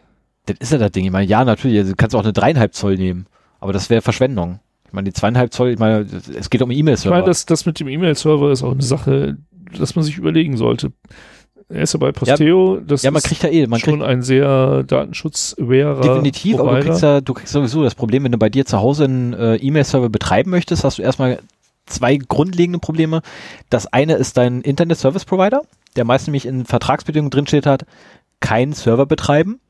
Das 0.47 0.57
ist 0.59 0.73
ja 0.73 0.78
das 0.78 0.91
Ding. 0.91 1.05
Ich 1.05 1.12
meine, 1.12 1.27
ja, 1.27 1.44
natürlich, 1.44 1.78
also 1.78 1.93
du 1.93 1.97
kannst 1.97 2.17
auch 2.17 2.23
eine 2.25 2.33
dreieinhalb 2.33 2.75
Zoll 2.75 2.97
nehmen, 2.97 3.27
aber 3.61 3.73
das 3.73 3.91
wäre 3.91 4.02
Verschwendung. 4.02 4.59
Ich 4.86 4.93
meine, 4.93 5.05
die 5.09 5.12
zweieinhalb 5.12 5.52
Zoll, 5.52 5.70
ich 5.70 5.78
meine, 5.78 6.05
es 6.36 6.51
geht 6.51 6.61
um 6.62 6.70
Ich 6.73 6.78
E-Mail-Server. 6.78 7.17
meine, 7.17 7.27
das, 7.27 7.47
das 7.47 7.65
mit 7.65 7.78
dem 7.78 7.86
E-Mail-Server 7.86 8.51
ist 8.51 8.65
auch 8.65 8.73
eine 8.73 8.83
Sache, 8.83 9.39
dass 9.78 9.94
man 9.94 10.05
sich 10.05 10.19
überlegen 10.19 10.57
sollte. 10.57 10.91
Er 11.69 11.83
ist 11.83 11.94
ja 11.94 11.99
bei 12.01 12.12
Posteo, 12.12 12.81
das 12.81 13.02
ja, 13.02 13.11
man 13.11 13.19
ist 13.19 13.28
kriegt 13.28 13.44
ja 13.44 13.49
eh, 13.49 13.67
man 13.67 13.78
schon 13.81 14.01
kriegt 14.01 14.05
ein 14.05 14.20
sehr 14.23 14.83
datenschutz-awarer 14.83 16.01
definitiv, 16.02 16.59
aber 16.59 16.65
du 16.65 16.69
Provider. 16.69 16.86
kriegst 16.86 17.02
ja, 17.02 17.20
du 17.23 17.35
kriegst 17.35 17.52
sowieso 17.52 17.83
das 17.83 17.94
Problem, 17.94 18.25
wenn 18.25 18.33
du 18.33 18.39
bei 18.39 18.51
dir 18.51 18.67
zu 18.67 18.81
Hause 18.81 19.05
einen 19.05 19.33
äh, 19.33 19.57
E-Mail-Server 19.57 20.11
betreiben 20.11 20.51
möchtest, 20.51 20.85
hast 20.85 20.99
du 20.99 21.02
erstmal 21.02 21.39
zwei 21.86 22.17
grundlegende 22.17 22.78
Probleme. 22.78 23.23
Das 23.70 23.86
eine 23.86 24.15
ist 24.15 24.36
dein 24.36 24.61
Internet-Service-Provider, 24.61 25.62
der 25.97 26.05
meist 26.05 26.27
nämlich 26.27 26.47
in 26.47 26.65
Vertragsbedingungen 26.65 27.31
drinsteht 27.31 27.67
hat, 27.67 27.85
keinen 28.41 28.73
Server 28.73 29.07
betreiben. 29.07 29.61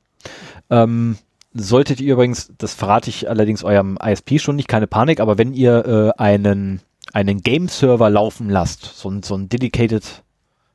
Ähm, 0.70 1.16
solltet 1.54 2.00
ihr 2.00 2.14
übrigens, 2.14 2.52
das 2.58 2.74
verrate 2.74 3.10
ich 3.10 3.28
allerdings 3.28 3.64
eurem 3.64 3.98
ISP 4.02 4.38
schon 4.38 4.56
nicht, 4.56 4.68
keine 4.68 4.86
Panik, 4.86 5.20
aber 5.20 5.38
wenn 5.38 5.52
ihr 5.52 6.14
äh, 6.16 6.20
einen, 6.20 6.80
einen 7.12 7.42
Game-Server 7.42 8.08
laufen 8.08 8.48
lasst, 8.48 8.84
so 8.84 9.10
ein, 9.10 9.22
so 9.22 9.34
ein 9.34 9.48
dedicated, 9.48 10.22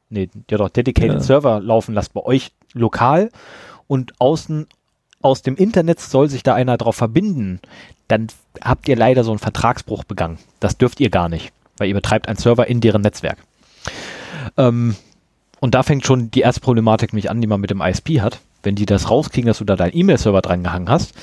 nee, 0.09 0.29
ja 0.49 0.57
doch, 0.57 0.69
dedicated 0.69 1.15
Ja. 1.15 1.19
Server 1.19 1.59
laufen 1.59 1.93
lasst 1.93 2.13
bei 2.13 2.21
euch 2.21 2.51
lokal 2.73 3.29
und 3.87 4.13
außen 4.19 4.67
aus 5.21 5.41
dem 5.41 5.55
Internet 5.55 5.99
soll 5.99 6.29
sich 6.29 6.43
da 6.43 6.53
einer 6.53 6.77
drauf 6.77 6.95
verbinden, 6.95 7.59
dann 8.07 8.27
habt 8.61 8.87
ihr 8.87 8.95
leider 8.95 9.23
so 9.23 9.31
einen 9.31 9.39
Vertragsbruch 9.39 10.03
begangen. 10.03 10.37
Das 10.59 10.77
dürft 10.77 10.99
ihr 10.99 11.09
gar 11.09 11.29
nicht, 11.29 11.51
weil 11.77 11.87
ihr 11.87 11.93
betreibt 11.93 12.27
einen 12.27 12.37
Server 12.37 12.67
in 12.67 12.81
deren 12.81 13.01
Netzwerk. 13.01 13.37
Ähm, 14.57 14.95
und 15.59 15.75
da 15.75 15.83
fängt 15.83 16.05
schon 16.05 16.31
die 16.31 16.41
erste 16.41 16.61
Problematik 16.61 17.13
nämlich 17.13 17.29
an, 17.29 17.41
die 17.41 17.47
man 17.47 17.59
mit 17.59 17.69
dem 17.69 17.81
ISP 17.81 18.21
hat. 18.21 18.39
Wenn 18.63 18.75
die 18.75 18.85
das 18.85 19.09
rauskriegen, 19.09 19.47
dass 19.47 19.59
du 19.59 19.65
da 19.65 19.75
deinen 19.75 19.95
E-Mail-Server 19.95 20.41
dran 20.41 20.63
gehangen 20.63 20.89
hast, 20.89 21.13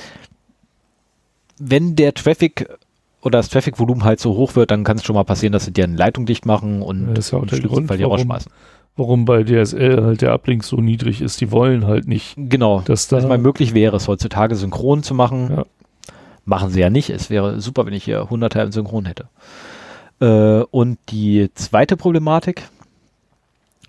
wenn 1.57 1.95
der 1.95 2.13
Traffic 2.13 2.69
oder 3.21 3.39
das 3.39 3.49
Traffic-Volumen 3.49 4.03
halt 4.03 4.19
so 4.19 4.35
hoch 4.35 4.55
wird, 4.55 4.71
dann 4.71 4.83
kann 4.83 4.97
es 4.97 5.03
schon 5.03 5.15
mal 5.15 5.23
passieren, 5.23 5.53
dass 5.53 5.65
sie 5.65 5.71
dir 5.71 5.85
eine 5.85 5.95
Leitung 5.95 6.25
dicht 6.25 6.45
machen 6.45 6.81
und 6.81 7.15
das 7.15 7.25
ist 7.25 7.31
ja 7.31 7.39
auch 7.39 7.45
der 7.45 7.59
Grund, 7.59 7.87
Fall 7.87 7.97
die 7.97 8.03
rausschmeißen. 8.03 8.51
Warum 8.97 9.25
bei 9.25 9.43
DSL 9.43 10.03
halt 10.03 10.21
der 10.21 10.33
Uplink 10.33 10.63
so 10.63 10.77
niedrig 10.77 11.21
ist. 11.21 11.41
Die 11.41 11.51
wollen 11.51 11.85
halt 11.85 12.07
nicht, 12.07 12.35
Genau, 12.37 12.81
dass 12.85 13.07
da 13.07 13.17
dass 13.17 13.27
mal 13.27 13.37
möglich 13.37 13.73
wäre, 13.73 13.97
es 13.97 14.07
heutzutage 14.07 14.55
synchron 14.55 15.03
zu 15.03 15.13
machen. 15.13 15.49
Ja. 15.51 15.65
Machen 16.45 16.69
sie 16.69 16.79
ja 16.79 16.89
nicht. 16.89 17.09
Es 17.09 17.29
wäre 17.29 17.59
super, 17.59 17.85
wenn 17.85 17.93
ich 17.93 18.05
hier 18.05 18.21
100 18.21 18.55
im 18.55 18.71
Synchron 18.71 19.05
hätte. 19.05 19.25
Äh, 20.21 20.63
und 20.71 20.97
die 21.09 21.49
zweite 21.55 21.97
Problematik, 21.97 22.69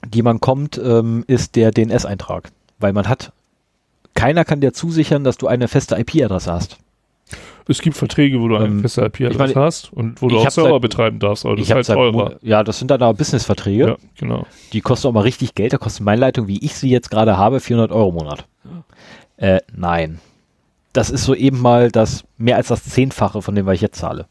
die 0.07 0.23
man 0.23 0.41
kommt, 0.41 0.81
ähm, 0.83 1.25
ist 1.27 1.55
der 1.55 1.71
DNS-Eintrag. 1.71 2.51
Weil 2.79 2.93
man 2.93 3.09
hat, 3.09 3.33
keiner 4.15 4.45
kann 4.45 4.61
dir 4.61 4.73
zusichern, 4.73 5.23
dass 5.23 5.37
du 5.37 5.47
eine 5.47 5.69
feste 5.69 5.97
IP-Adresse 5.97 6.53
hast. 6.53 6.79
Es 7.69 7.81
gibt 7.83 7.97
Verträge, 7.97 8.41
wo 8.41 8.47
du 8.49 8.57
eine 8.57 8.67
Ähm, 8.67 8.81
feste 8.81 9.03
IP-Adresse 9.05 9.55
hast 9.61 9.93
und 9.93 10.23
wo 10.23 10.29
du 10.29 10.39
auch 10.39 10.51
Server 10.51 10.71
seit- 10.71 10.83
betreiben 10.83 11.19
darfst, 11.19 11.45
aber 11.45 11.57
das 11.57 11.65
ich 11.65 11.71
ist 11.71 11.89
halt 11.89 11.99
teurer. 11.99 12.37
Ja, 12.43 12.63
das 12.63 12.79
sind 12.79 12.91
dann 12.93 13.03
aber 13.03 13.15
Business-Verträge. 13.15 13.87
Ja, 13.89 13.97
genau. 14.17 14.47
Die 14.73 14.81
kosten 14.81 15.09
auch 15.09 15.13
mal 15.13 15.21
richtig 15.23 15.55
Geld. 15.57 15.73
Da 15.73 15.79
kostet 15.79 16.05
meine 16.05 16.21
Leitung, 16.21 16.47
wie 16.47 16.65
ich 16.65 16.77
sie 16.77 16.91
jetzt 16.91 17.11
gerade 17.11 17.37
habe, 17.37 17.59
400 17.61 17.91
Euro 17.91 18.11
im 18.11 18.15
Monat. 18.15 18.47
Äh, 19.37 19.61
nein. 19.75 20.21
Das 20.93 21.11
ist 21.11 21.25
so 21.25 21.35
eben 21.35 21.61
mal 21.61 21.91
das 21.91 22.25
mehr 22.39 22.57
als 22.57 22.69
das 22.69 22.85
Zehnfache 22.85 23.43
von 23.43 23.55
dem, 23.55 23.67
was 23.67 23.75
ich 23.75 23.81
jetzt 23.83 23.99
zahle. 23.99 24.27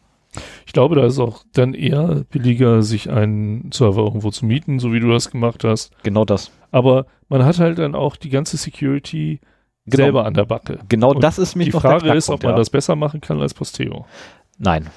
Ich 0.65 0.73
glaube, 0.73 0.95
da 0.95 1.05
ist 1.05 1.19
auch 1.19 1.43
dann 1.53 1.73
eher 1.73 2.23
billiger, 2.29 2.81
sich 2.83 3.09
einen 3.09 3.69
Server 3.71 4.01
irgendwo 4.03 4.31
zu 4.31 4.45
mieten, 4.45 4.79
so 4.79 4.91
wie 4.91 4.99
du 4.99 5.09
das 5.11 5.29
gemacht 5.29 5.63
hast. 5.63 5.91
Genau 6.03 6.25
das. 6.25 6.51
Aber 6.71 7.05
man 7.29 7.45
hat 7.45 7.59
halt 7.59 7.77
dann 7.79 7.95
auch 7.95 8.15
die 8.15 8.29
ganze 8.29 8.57
Security 8.57 9.39
Genau. 9.85 10.03
selber 10.03 10.25
an 10.25 10.33
der 10.33 10.45
Backe. 10.45 10.79
Genau 10.89 11.11
Und 11.11 11.23
das 11.23 11.37
ist 11.37 11.55
mich 11.55 11.67
Die 11.67 11.73
noch 11.73 11.81
der 11.81 11.99
Frage 11.99 12.13
ist, 12.15 12.29
ob 12.29 12.41
man 12.43 12.53
ja. 12.53 12.57
das 12.57 12.69
besser 12.69 12.95
machen 12.95 13.21
kann 13.21 13.39
als 13.41 13.53
Posteo. 13.53 14.05
Nein, 14.57 14.87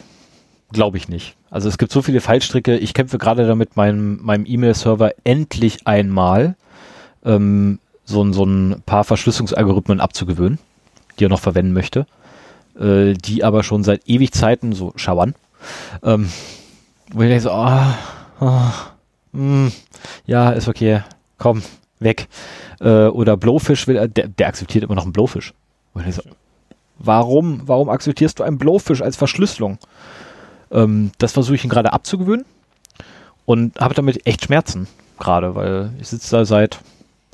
glaube 0.73 0.97
ich 0.97 1.09
nicht. 1.09 1.35
Also 1.51 1.69
es 1.69 1.77
gibt 1.79 1.93
so 1.93 2.01
viele 2.03 2.21
Fallstricke. 2.21 2.77
Ich 2.79 2.95
kämpfe 2.95 3.19
gerade 3.19 3.47
damit, 3.47 3.77
meinem, 3.77 4.19
meinem 4.23 4.45
E-Mail-Server 4.47 5.13
endlich 5.25 5.87
einmal 5.87 6.57
ähm, 7.25 7.79
so, 8.05 8.23
ein- 8.23 8.33
so 8.33 8.45
ein 8.45 8.83
paar 8.87 9.05
Verschlüsselungsalgorithmen 9.05 10.01
abzugewöhnen, 10.01 10.59
die 11.19 11.25
er 11.27 11.29
noch 11.29 11.41
verwenden 11.41 11.73
möchte, 11.73 12.07
äh, 12.81 13.13
die 13.13 13.45
aber 13.45 13.63
schon 13.65 13.85
seit 13.85 14.09
ewig 14.09 14.33
Zeiten 14.33 14.73
so 14.73 14.93
schauern. 14.97 15.35
Ähm, 16.03 16.31
wo 17.13 17.23
ich 17.23 17.29
denke 17.29 17.43
so, 17.43 17.51
ah, 17.51 17.95
ah, 18.41 18.73
hm, 19.33 19.73
ja, 20.27 20.51
ist 20.51 20.69
okay, 20.69 21.03
komm, 21.39 21.63
weg. 22.01 22.29
Äh, 22.81 23.07
oder 23.07 23.37
Blowfish 23.37 23.87
will, 23.87 23.97
er- 23.97 24.09
der, 24.09 24.29
der 24.29 24.49
akzeptiert 24.49 24.85
immer 24.85 24.95
noch 24.95 25.05
einen 25.05 25.13
Blowfish. 25.13 25.53
So, 26.11 26.23
warum, 26.99 27.63
warum 27.67 27.89
akzeptierst 27.89 28.39
du 28.39 28.45
einen 28.45 28.59
Blowfish 28.59 29.03
als 29.03 29.17
Verschlüsselung? 29.17 29.79
Ähm, 30.71 31.11
das 31.19 31.33
versuche 31.33 31.55
ich 31.57 31.65
ihn 31.65 31.71
gerade 31.71 31.93
abzugewöhnen 31.93 32.45
und 33.47 33.81
habe 33.81 33.95
damit 33.95 34.27
echt 34.27 34.45
Schmerzen 34.45 34.87
gerade, 35.19 35.55
weil 35.55 35.91
ich 36.01 36.09
sitze 36.09 36.37
da 36.37 36.45
seit 36.45 36.79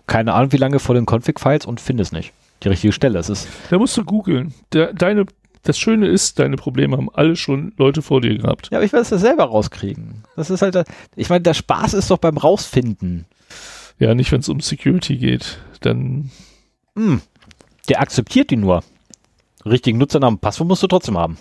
keine 0.06 0.34
Ahnung 0.34 0.52
wie 0.52 0.56
lange 0.58 0.78
vor 0.78 0.94
den 0.94 1.06
Config-Files 1.06 1.66
und 1.66 1.80
finde 1.80 2.02
es 2.02 2.12
nicht. 2.12 2.32
Die 2.62 2.68
richtige 2.68 2.92
Stelle. 2.92 3.18
Es 3.18 3.28
ist, 3.28 3.48
Da 3.70 3.78
musst 3.78 3.96
du 3.96 4.04
googeln. 4.04 4.54
Deine, 4.70 5.26
das 5.64 5.78
Schöne 5.78 6.06
ist, 6.08 6.38
deine 6.38 6.56
Probleme 6.56 6.96
haben 6.96 7.10
alle 7.12 7.36
schon 7.36 7.72
Leute 7.78 8.00
vor 8.02 8.20
dir 8.20 8.36
gehabt. 8.38 8.68
ja, 8.70 8.78
aber 8.78 8.84
ich 8.84 8.92
will 8.92 9.00
es 9.00 9.10
ja 9.10 9.18
selber 9.18 9.44
rauskriegen. 9.44 10.22
Das 10.36 10.50
ist 10.50 10.62
halt, 10.62 10.84
ich 11.16 11.28
meine, 11.30 11.42
der 11.42 11.54
Spaß 11.54 11.94
ist 11.94 12.10
doch 12.10 12.18
beim 12.18 12.36
Rausfinden. 12.38 13.26
Ja, 13.98 14.14
nicht, 14.14 14.30
wenn 14.32 14.40
es 14.40 14.48
um 14.48 14.60
Security 14.60 15.16
geht. 15.16 15.58
Dann, 15.80 16.30
Hm, 16.96 17.20
der 17.88 18.00
akzeptiert 18.00 18.50
die 18.50 18.56
nur. 18.56 18.82
Richtigen 19.64 19.98
Nutzernamen, 19.98 20.38
Passwort 20.38 20.68
musst 20.68 20.82
du 20.82 20.86
trotzdem 20.86 21.16
haben. 21.18 21.38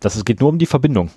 Das 0.00 0.16
ist, 0.16 0.24
geht 0.24 0.40
nur 0.40 0.48
um 0.48 0.58
die 0.58 0.66
Verbindung. 0.66 1.10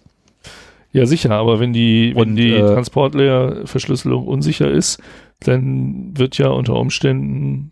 ja 0.92 1.06
sicher, 1.06 1.32
aber 1.32 1.60
wenn 1.60 1.72
die, 1.72 2.14
wenn 2.16 2.36
die 2.36 2.52
äh, 2.54 2.60
Transportlayer-Verschlüsselung 2.60 4.28
unsicher 4.28 4.70
ist, 4.70 5.00
dann 5.40 6.18
wird 6.18 6.38
ja 6.38 6.50
unter 6.50 6.76
Umständen 6.76 7.72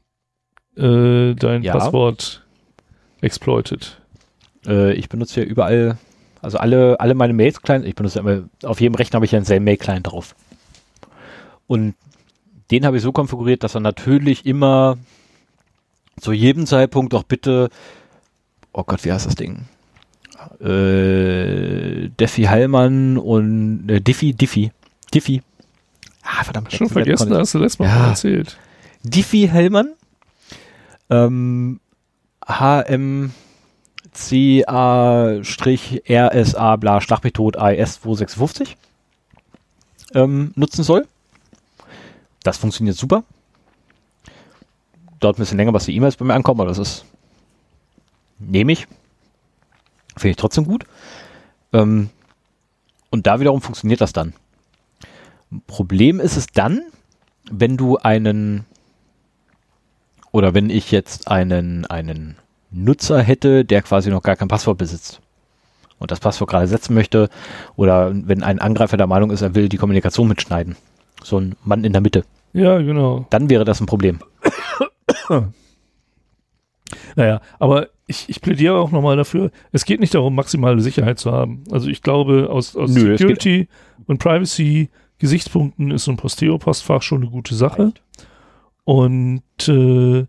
äh, 0.77 1.33
dein 1.35 1.63
Ja. 1.63 1.73
Passwort 1.73 2.45
exploited. 3.21 3.99
Äh, 4.65 4.93
ich 4.93 5.09
benutze 5.09 5.41
ja 5.41 5.45
überall, 5.45 5.97
also 6.41 6.57
alle, 6.59 6.99
alle 6.99 7.15
meine 7.15 7.33
Mails-Clients, 7.33 7.85
ich 7.87 7.95
benutze 7.95 8.19
immer, 8.19 8.43
auf 8.63 8.79
jedem 8.79 8.95
Rechner 8.95 9.15
habe 9.17 9.25
ich 9.25 9.31
ja 9.31 9.37
einen 9.37 9.45
selben 9.45 9.65
Mail-Client 9.65 10.07
drauf. 10.07 10.35
Und 11.69 11.93
den 12.71 12.83
habe 12.85 12.97
ich 12.97 13.03
so 13.03 13.11
konfiguriert, 13.11 13.63
dass 13.63 13.75
er 13.75 13.81
natürlich 13.81 14.45
immer 14.47 14.97
zu 16.19 16.31
jedem 16.33 16.65
Zeitpunkt 16.65 17.13
doch 17.13 17.21
bitte, 17.23 17.69
oh 18.73 18.83
Gott, 18.83 19.05
wie 19.05 19.13
heißt 19.13 19.27
das 19.27 19.35
Ding? 19.35 19.65
Äh, 20.59 22.09
Diffie 22.19 22.49
Hallmann 22.49 23.17
und 23.17 23.87
äh, 23.87 24.01
Diffie, 24.01 24.33
Diffie, 24.33 24.71
Diffie. 25.13 25.43
Ah, 26.23 26.43
verdammt. 26.43 26.73
Schon 26.73 26.89
vergessen, 26.89 27.33
hast 27.35 27.53
du 27.53 27.59
letztes 27.59 27.77
Mal 27.79 27.87
Ja. 27.87 28.07
erzählt. 28.09 28.57
Diffie 29.03 29.47
Hellmann. 29.47 29.93
Ähm, 31.11 31.79
HMCA-RSA 32.47 33.31
bla 36.77 37.01
Schlag 37.01 37.23
mich 37.23 37.33
tot 37.33 37.57
AES 37.57 38.01
256 38.01 38.75
ähm, 40.15 40.51
nutzen 40.55 40.83
soll. 40.83 41.05
Das 42.43 42.57
funktioniert 42.57 42.95
super. 42.95 43.23
Dauert 45.19 45.37
ein 45.37 45.41
bisschen 45.41 45.57
länger, 45.57 45.73
was 45.73 45.85
die 45.85 45.95
E-Mails 45.95 46.15
bei 46.15 46.25
mir 46.25 46.33
ankommen, 46.33 46.61
aber 46.61 46.69
das 46.69 46.77
ist 46.77 47.05
nehme 48.39 48.71
ich. 48.71 48.87
Finde 50.17 50.31
ich 50.31 50.37
trotzdem 50.37 50.65
gut. 50.65 50.85
Ähm, 51.73 52.09
und 53.09 53.27
da 53.27 53.39
wiederum 53.39 53.61
funktioniert 53.61 54.01
das 54.01 54.13
dann. 54.13 54.33
Problem 55.67 56.19
ist 56.19 56.37
es 56.37 56.47
dann, 56.47 56.81
wenn 57.51 57.77
du 57.77 57.97
einen 57.97 58.65
oder 60.31 60.53
wenn 60.53 60.69
ich 60.69 60.91
jetzt 60.91 61.27
einen, 61.27 61.85
einen 61.87 62.37
Nutzer 62.69 63.21
hätte, 63.21 63.65
der 63.65 63.81
quasi 63.81 64.11
noch 64.11 64.21
gar 64.21 64.35
kein 64.35 64.47
Passwort 64.47 64.77
besitzt 64.77 65.21
und 65.97 66.11
das 66.11 66.19
Passwort 66.19 66.51
gerade 66.51 66.67
setzen 66.67 66.93
möchte 66.93 67.29
oder 67.75 68.11
wenn 68.13 68.43
ein 68.43 68.59
Angreifer 68.59 68.95
der 68.95 69.07
Meinung 69.07 69.31
ist, 69.31 69.41
er 69.41 69.55
will 69.55 69.69
die 69.69 69.77
Kommunikation 69.77 70.27
mitschneiden, 70.27 70.75
so 71.23 71.39
ein 71.39 71.55
Mann 71.63 71.83
in 71.83 71.93
der 71.93 72.01
Mitte, 72.01 72.23
Ja, 72.53 72.77
genau. 72.79 73.25
dann 73.29 73.49
wäre 73.49 73.65
das 73.65 73.79
ein 73.81 73.85
Problem. 73.85 74.19
Naja, 77.15 77.41
aber 77.59 77.89
ich, 78.07 78.27
ich 78.29 78.41
plädiere 78.41 78.75
auch 78.77 78.91
nochmal 78.91 79.15
dafür, 79.15 79.51
es 79.71 79.85
geht 79.85 79.99
nicht 79.99 80.15
darum, 80.15 80.33
maximale 80.33 80.81
Sicherheit 80.81 81.19
zu 81.19 81.31
haben. 81.31 81.63
Also 81.69 81.87
ich 81.87 82.01
glaube, 82.01 82.49
aus, 82.49 82.75
aus 82.75 82.89
Nö, 82.91 83.15
Security 83.17 83.67
und 84.07 84.17
Privacy-Gesichtspunkten 84.17 85.91
ist 85.91 86.05
so 86.05 86.11
ein 86.11 86.17
Posteo-Postfach 86.17 87.03
schon 87.03 87.21
eine 87.21 87.29
gute 87.31 87.53
Sache. 87.53 87.93
Und 88.85 89.43
äh, 89.67 90.25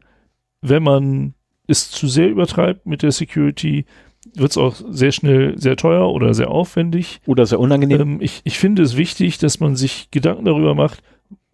wenn 0.61 0.83
man 0.83 1.35
es 1.67 1.91
zu 1.91 2.09
sehr 2.09 2.29
übertreibt 2.29 2.85
mit 2.85 3.03
der 3.03 3.13
Security, 3.13 3.87
wird 4.35 4.51
es 4.51 4.59
auch 4.59 4.77
sehr 4.91 5.13
schnell 5.13 5.59
sehr 5.59 5.77
teuer 5.77 6.11
oder 6.11 6.35
sehr 6.35 6.51
aufwendig. 6.51 7.21
Oder 7.27 7.47
sehr 7.47 7.61
unangenehm. 7.61 8.01
Ähm, 8.01 8.19
ich, 8.21 8.41
ich 8.45 8.59
finde 8.59 8.83
es 8.83 8.97
wichtig, 8.97 9.39
dass 9.39 9.61
man 9.61 9.77
sich 9.77 10.11
Gedanken 10.11 10.45
darüber 10.45 10.75
macht 10.75 11.03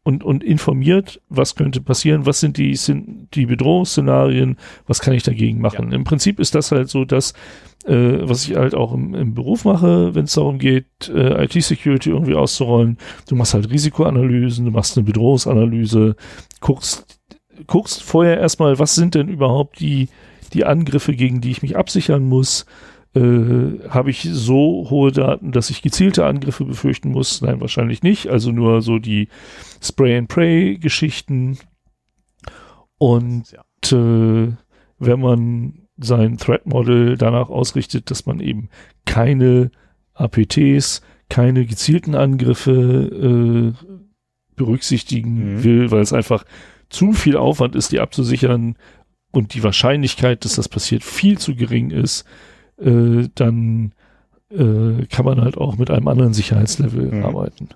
und, 0.07 0.23
und 0.23 0.45
informiert, 0.45 1.21
was 1.29 1.57
könnte 1.57 1.81
passieren, 1.81 2.27
was 2.27 2.39
sind 2.39 2.59
die, 2.59 2.77
sind 2.77 3.35
die 3.35 3.47
Bedrohungsszenarien, 3.47 4.57
was 4.87 5.01
kann 5.01 5.15
ich 5.15 5.25
dagegen 5.25 5.61
machen. 5.61 5.91
Im 5.91 6.05
Prinzip 6.05 6.39
ist 6.39 6.55
das 6.55 6.71
halt 6.71 6.89
so, 6.89 7.05
dass, 7.05 7.33
äh, 7.87 8.21
was 8.23 8.47
ich 8.47 8.57
halt 8.57 8.77
auch 8.77 8.95
im, 8.95 9.15
im 9.15 9.35
Beruf 9.35 9.65
mache, 9.65 10.15
wenn 10.15 10.27
es 10.27 10.35
darum 10.35 10.61
geht, 10.61 11.09
äh, 11.13 11.45
IT-Security 11.45 12.11
irgendwie 12.11 12.37
auszurollen. 12.37 12.99
Du 13.29 13.35
machst 13.35 13.55
halt 13.55 13.69
Risikoanalysen, 13.69 14.67
du 14.67 14.71
machst 14.71 14.97
eine 14.97 15.05
Bedrohungsanalyse, 15.05 16.15
guckst, 16.61 17.16
guckst 17.67 18.03
vorher 18.03 18.39
erstmal, 18.39 18.79
was 18.79 18.95
sind 18.95 19.15
denn 19.15 19.29
überhaupt 19.29 19.81
die, 19.81 20.09
die 20.53 20.65
Angriffe, 20.65 21.15
gegen 21.15 21.41
die 21.41 21.51
ich 21.51 21.63
mich 21.63 21.77
absichern 21.77 22.25
muss. 22.25 22.67
Äh, 23.15 23.89
Habe 23.89 24.11
ich 24.11 24.29
so 24.31 24.87
hohe 24.91 25.11
Daten, 25.13 25.53
dass 25.53 25.71
ich 25.71 25.83
gezielte 25.83 26.27
Angriffe 26.27 26.65
befürchten 26.65 27.11
muss? 27.11 27.41
Nein, 27.43 27.61
wahrscheinlich 27.61 28.03
nicht. 28.03 28.29
Also 28.29 28.53
nur 28.53 28.83
so 28.83 28.99
die 28.99 29.29
Spray-and-Pray-Geschichten. 29.83 31.59
Und 32.99 33.53
äh, 33.93 34.53
wenn 34.99 35.21
man 35.21 35.75
sein 35.99 36.37
Threat-Model 36.39 37.17
danach 37.17 37.49
ausrichtet, 37.49 38.11
dass 38.11 38.27
man 38.27 38.41
eben 38.41 38.69
keine 39.05 39.71
APTs, 40.15 41.03
keine 41.29 41.67
gezielten 41.67 42.15
Angriffe 42.15 43.75
äh, 43.75 43.87
berücksichtigen 44.57 45.57
Mhm. 45.57 45.65
will, 45.65 45.91
weil 45.91 46.01
es 46.01 46.13
einfach 46.13 46.45
zu 46.89 47.13
viel 47.13 47.37
Aufwand 47.37 47.75
ist, 47.75 47.93
die 47.93 48.01
abzusichern 48.01 48.77
und 49.33 49.55
die 49.55 49.63
Wahrscheinlichkeit, 49.63 50.45
dass 50.45 50.57
das 50.57 50.69
passiert, 50.69 51.05
viel 51.05 51.39
zu 51.39 51.55
gering 51.55 51.91
ist, 51.91 52.25
äh, 52.81 53.29
dann 53.35 53.93
äh, 54.51 55.07
kann 55.07 55.25
man 55.25 55.41
halt 55.41 55.59
auch 55.59 55.77
mit 55.77 55.91
einem 55.91 56.09
anderen 56.09 56.33
Sicherheitslevel 56.33 57.07
Mhm. 57.13 57.25
arbeiten. 57.25 57.69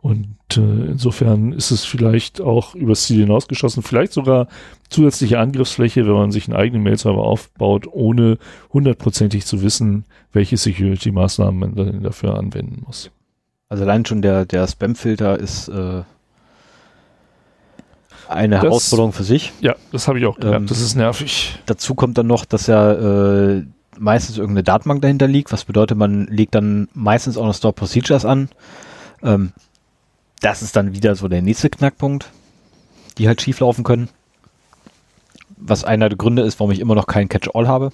Und 0.00 0.36
äh, 0.56 0.60
insofern 0.60 1.52
ist 1.52 1.72
es 1.72 1.84
vielleicht 1.84 2.40
auch 2.40 2.76
übers 2.76 3.02
Ziel 3.04 3.20
hinausgeschossen, 3.20 3.82
vielleicht 3.82 4.12
sogar 4.12 4.46
zusätzliche 4.88 5.40
Angriffsfläche, 5.40 6.06
wenn 6.06 6.12
man 6.12 6.30
sich 6.30 6.46
einen 6.46 6.56
eigenen 6.56 6.84
Mail-Server 6.84 7.20
aufbaut, 7.22 7.88
ohne 7.90 8.38
hundertprozentig 8.72 9.44
zu 9.44 9.60
wissen, 9.60 10.04
welche 10.32 10.56
Security-Maßnahmen 10.56 11.58
man 11.58 11.74
dann 11.74 12.02
dafür 12.04 12.38
anwenden 12.38 12.84
muss. 12.86 13.10
Also 13.68 13.82
allein 13.82 14.06
schon 14.06 14.22
der, 14.22 14.46
der 14.46 14.68
Spam-Filter 14.68 15.38
ist 15.38 15.68
äh, 15.68 16.02
eine 18.28 18.56
Das- 18.56 18.64
Herausforderung 18.64 19.12
für 19.12 19.24
sich. 19.24 19.52
Ja, 19.60 19.74
das 19.92 20.08
habe 20.08 20.18
ich 20.18 20.26
auch 20.26 20.36
gemerkt. 20.38 20.60
Ähm, 20.62 20.66
das 20.66 20.80
ist 20.80 20.94
nervig. 20.94 21.58
Dazu 21.66 21.94
kommt 21.94 22.18
dann 22.18 22.26
noch, 22.26 22.44
dass 22.44 22.66
ja 22.66 22.92
äh, 23.56 23.64
meistens 23.98 24.38
irgendeine 24.38 24.62
Datenbank 24.64 25.02
dahinter 25.02 25.26
liegt, 25.26 25.52
was 25.52 25.64
bedeutet, 25.64 25.96
man 25.98 26.26
legt 26.26 26.54
dann 26.54 26.88
meistens 26.94 27.36
auch 27.36 27.46
noch 27.46 27.54
Store 27.54 27.72
Procedures 27.72 28.24
an. 28.24 28.48
Ähm, 29.22 29.52
das 30.40 30.62
ist 30.62 30.76
dann 30.76 30.92
wieder 30.94 31.16
so 31.16 31.26
der 31.28 31.42
nächste 31.42 31.68
Knackpunkt, 31.70 32.30
die 33.18 33.26
halt 33.26 33.42
schief 33.42 33.58
laufen 33.60 33.82
können. 33.82 34.08
Was 35.56 35.82
einer 35.82 36.08
der 36.08 36.16
Gründe 36.18 36.42
ist, 36.42 36.60
warum 36.60 36.70
ich 36.70 36.78
immer 36.78 36.94
noch 36.94 37.06
keinen 37.08 37.28
Catch-all 37.28 37.66
habe. 37.66 37.90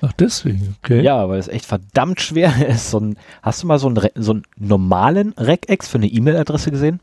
Ach, 0.00 0.12
deswegen, 0.12 0.76
okay. 0.82 1.02
Ja, 1.02 1.28
weil 1.28 1.40
es 1.40 1.48
echt 1.48 1.66
verdammt 1.66 2.20
schwer 2.20 2.66
ist. 2.68 2.90
So 2.90 3.00
ein, 3.00 3.16
hast 3.42 3.62
du 3.62 3.66
mal 3.66 3.78
so 3.78 3.88
einen, 3.88 4.00
so 4.14 4.32
einen 4.32 4.44
normalen 4.56 5.32
Regex 5.36 5.88
für 5.88 5.98
eine 5.98 6.06
E-Mail-Adresse 6.06 6.70
gesehen? 6.70 7.00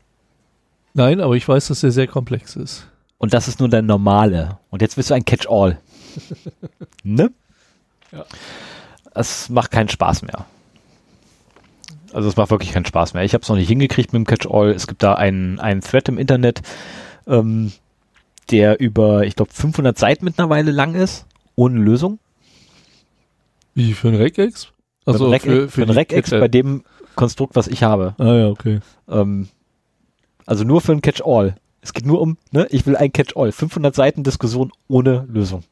Nein, 0.96 1.20
aber 1.20 1.34
ich 1.34 1.46
weiß, 1.46 1.68
dass 1.68 1.80
der 1.80 1.90
sehr 1.90 2.06
komplex 2.06 2.56
ist. 2.56 2.86
Und 3.18 3.34
das 3.34 3.48
ist 3.48 3.60
nur 3.60 3.68
der 3.68 3.82
normale. 3.82 4.58
Und 4.70 4.80
jetzt 4.80 4.96
willst 4.96 5.10
du 5.10 5.14
ein 5.14 5.26
Catch-all. 5.26 5.78
ne? 7.02 7.30
Ja. 8.12 8.24
es 9.14 9.50
macht 9.50 9.70
keinen 9.72 9.90
Spaß 9.90 10.22
mehr. 10.22 10.46
Also 12.14 12.30
es 12.30 12.36
macht 12.36 12.50
wirklich 12.50 12.72
keinen 12.72 12.86
Spaß 12.86 13.12
mehr. 13.12 13.24
Ich 13.24 13.34
habe 13.34 13.42
es 13.42 13.48
noch 13.50 13.56
nicht 13.56 13.68
hingekriegt 13.68 14.14
mit 14.14 14.20
dem 14.20 14.26
Catch-all. 14.26 14.70
Es 14.70 14.86
gibt 14.86 15.02
da 15.02 15.12
einen, 15.12 15.60
einen 15.60 15.82
Thread 15.82 16.08
im 16.08 16.16
Internet, 16.16 16.62
ähm, 17.26 17.72
der 18.50 18.80
über, 18.80 19.24
ich 19.24 19.36
glaube, 19.36 19.52
500 19.52 19.98
Seiten 19.98 20.24
mittlerweile 20.24 20.70
lang 20.70 20.94
ist, 20.94 21.26
ohne 21.56 21.78
Lösung. 21.78 22.18
Wie 23.74 23.92
für 23.92 24.08
ein 24.08 24.14
Regex? 24.14 24.72
Also 25.04 25.30
für, 25.30 25.40
für, 25.40 25.68
für 25.68 25.82
ein 25.82 25.90
Regex 25.90 26.30
bei 26.30 26.48
dem 26.48 26.84
Konstrukt, 27.16 27.54
was 27.54 27.68
ich 27.68 27.82
habe. 27.82 28.14
Ah 28.16 28.32
ja, 28.32 28.48
okay. 28.48 28.80
Ähm, 29.10 29.48
also 30.46 30.64
nur 30.64 30.80
für 30.80 30.92
ein 30.92 31.02
Catch-all. 31.02 31.56
Es 31.82 31.92
geht 31.92 32.06
nur 32.06 32.20
um, 32.20 32.38
ne, 32.50 32.66
ich 32.70 32.86
will 32.86 32.96
ein 32.96 33.12
Catch-all. 33.12 33.52
500 33.52 33.94
Seiten 33.94 34.22
Diskussion 34.22 34.72
ohne 34.88 35.26
Lösung. 35.28 35.64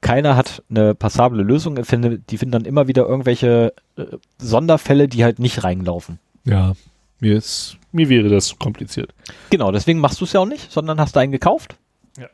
Keiner 0.00 0.36
hat 0.36 0.62
eine 0.70 0.94
passable 0.94 1.42
Lösung. 1.42 1.74
Die 1.74 2.38
finden 2.38 2.52
dann 2.52 2.64
immer 2.64 2.86
wieder 2.86 3.06
irgendwelche 3.06 3.72
äh, 3.96 4.04
Sonderfälle, 4.38 5.08
die 5.08 5.24
halt 5.24 5.40
nicht 5.40 5.64
reinlaufen. 5.64 6.18
Ja, 6.44 6.74
mir 7.20 7.36
ist, 7.36 7.76
mir 7.90 8.08
wäre 8.08 8.28
das 8.28 8.46
zu 8.46 8.56
kompliziert. 8.56 9.12
Genau, 9.50 9.72
deswegen 9.72 9.98
machst 9.98 10.20
du 10.20 10.24
es 10.24 10.32
ja 10.32 10.40
auch 10.40 10.46
nicht, 10.46 10.70
sondern 10.70 11.00
hast 11.00 11.16
einen 11.16 11.32
gekauft. 11.32 11.76
Ja. 12.16 12.28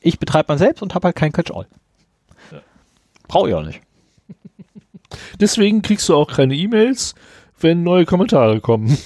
Ich 0.00 0.18
betreibe 0.18 0.46
man 0.48 0.58
selbst 0.58 0.82
und 0.82 0.94
habe 0.94 1.08
halt 1.08 1.16
kein 1.16 1.32
Catch-all. 1.32 1.66
Ja. 2.50 2.60
Brauche 3.28 3.50
ich 3.50 3.54
auch 3.54 3.62
nicht. 3.62 3.80
Deswegen 5.40 5.82
kriegst 5.82 6.08
du 6.08 6.16
auch 6.16 6.30
keine 6.30 6.54
E-Mails, 6.54 7.14
wenn 7.60 7.82
neue 7.82 8.06
Kommentare 8.06 8.60
kommen. 8.60 8.96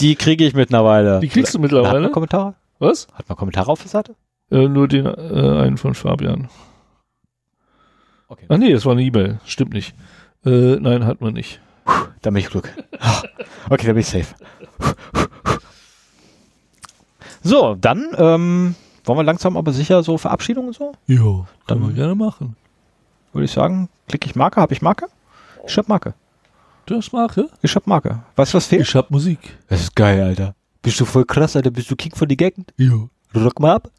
Die 0.00 0.14
kriege 0.16 0.46
ich 0.46 0.54
mittlerweile. 0.54 1.20
Die 1.20 1.28
kriegst 1.28 1.54
du 1.54 1.58
mittlerweile? 1.58 1.96
Hat 1.96 2.02
man 2.02 2.12
Kommentare? 2.12 2.54
Was? 2.78 3.06
Hat 3.14 3.28
man 3.28 3.36
Kommentare 3.36 3.70
auf 3.70 3.80
der 3.80 3.90
Seite? 3.90 4.14
Äh, 4.50 4.68
nur 4.68 4.88
den 4.88 5.06
äh, 5.06 5.62
einen 5.62 5.76
von 5.76 5.94
Fabian. 5.94 6.48
Okay. 8.28 8.46
Ah 8.48 8.56
nee, 8.56 8.72
das 8.72 8.84
war 8.84 8.92
eine 8.92 9.02
E-Mail. 9.02 9.40
Stimmt 9.44 9.74
nicht. 9.74 9.94
Äh, 10.44 10.76
nein, 10.76 11.04
hat 11.04 11.20
man 11.20 11.34
nicht. 11.34 11.60
Puh, 11.84 11.92
da 12.22 12.30
bin 12.30 12.38
ich 12.38 12.48
Glück. 12.48 12.72
okay, 13.68 13.86
da 13.86 13.92
bin 13.92 13.98
ich 13.98 14.06
safe. 14.06 14.34
so, 17.42 17.74
dann 17.74 18.08
ähm, 18.16 18.74
wollen 19.04 19.18
wir 19.18 19.24
langsam 19.24 19.56
aber 19.56 19.72
sicher 19.72 20.02
so 20.02 20.16
Verabschiedungen 20.16 20.68
und 20.68 20.74
so? 20.74 20.92
Jo, 21.06 21.46
können 21.66 21.86
wir 21.86 21.92
gerne 21.94 22.14
machen. 22.14 22.56
Würde 23.32 23.44
ich 23.44 23.52
sagen, 23.52 23.88
klicke 24.08 24.26
ich 24.26 24.34
Marke, 24.34 24.60
habe 24.60 24.72
ich 24.72 24.82
Marke? 24.82 25.06
Ich 25.66 25.76
hab 25.76 25.88
Marke. 25.88 26.14
Du 26.90 26.96
hast 26.96 27.12
Marke? 27.12 27.48
Ich 27.62 27.76
hab 27.76 27.86
Marke. 27.86 28.20
Weißt 28.34 28.52
du, 28.52 28.56
was 28.56 28.66
fehlt? 28.66 28.82
Ich 28.82 28.96
hab 28.96 29.12
Musik. 29.12 29.38
Das 29.68 29.80
ist 29.80 29.94
geil, 29.94 30.20
Alter. 30.20 30.56
Bist 30.82 30.98
du 30.98 31.04
voll 31.04 31.24
krass, 31.24 31.54
Alter? 31.54 31.70
Bist 31.70 31.88
du 31.88 31.94
King 31.94 32.12
von 32.16 32.26
die 32.26 32.36
Gegend? 32.36 32.74
Jo. 32.76 33.08
Rock 33.32 33.60
mal 33.60 33.76
ab. 33.76 33.92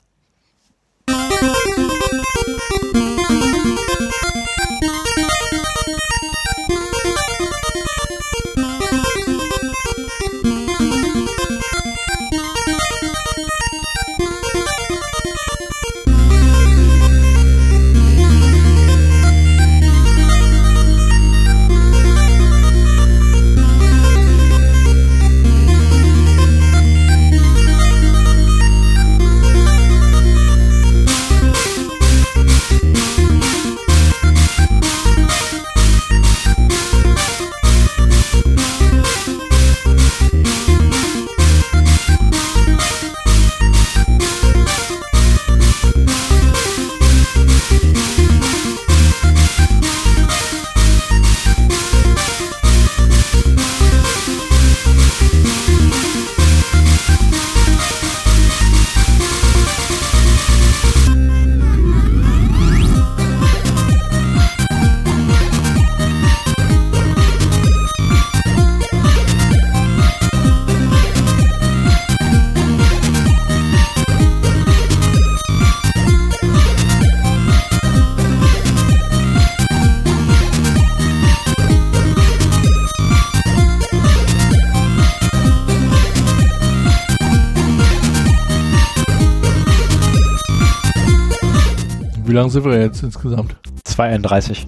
Wie 92.42 92.44
lange 92.44 92.54
sind 92.54 92.66
wir 92.66 92.82
jetzt 92.82 93.04
insgesamt? 93.04 93.56
2,31. 93.86 94.66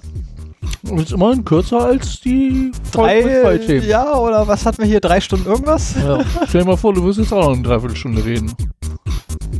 Das 0.84 1.02
ist 1.02 1.10
immerhin 1.10 1.44
kürzer 1.44 1.80
als 1.80 2.20
die 2.20 2.70
Drei, 2.92 3.58
Themen. 3.66 3.88
Ja, 3.88 4.16
oder 4.16 4.46
was 4.46 4.64
hatten 4.64 4.78
wir 4.78 4.86
hier? 4.86 5.00
Drei 5.00 5.20
Stunden 5.20 5.48
irgendwas? 5.48 5.96
Ja. 5.96 6.20
Stell 6.46 6.60
dir 6.60 6.68
mal 6.68 6.76
vor, 6.76 6.94
du 6.94 7.02
wirst 7.04 7.18
jetzt 7.18 7.32
auch 7.32 7.48
noch 7.48 7.52
eine 7.52 7.62
Dreiviertelstunde 7.62 8.24
reden. 8.24 8.54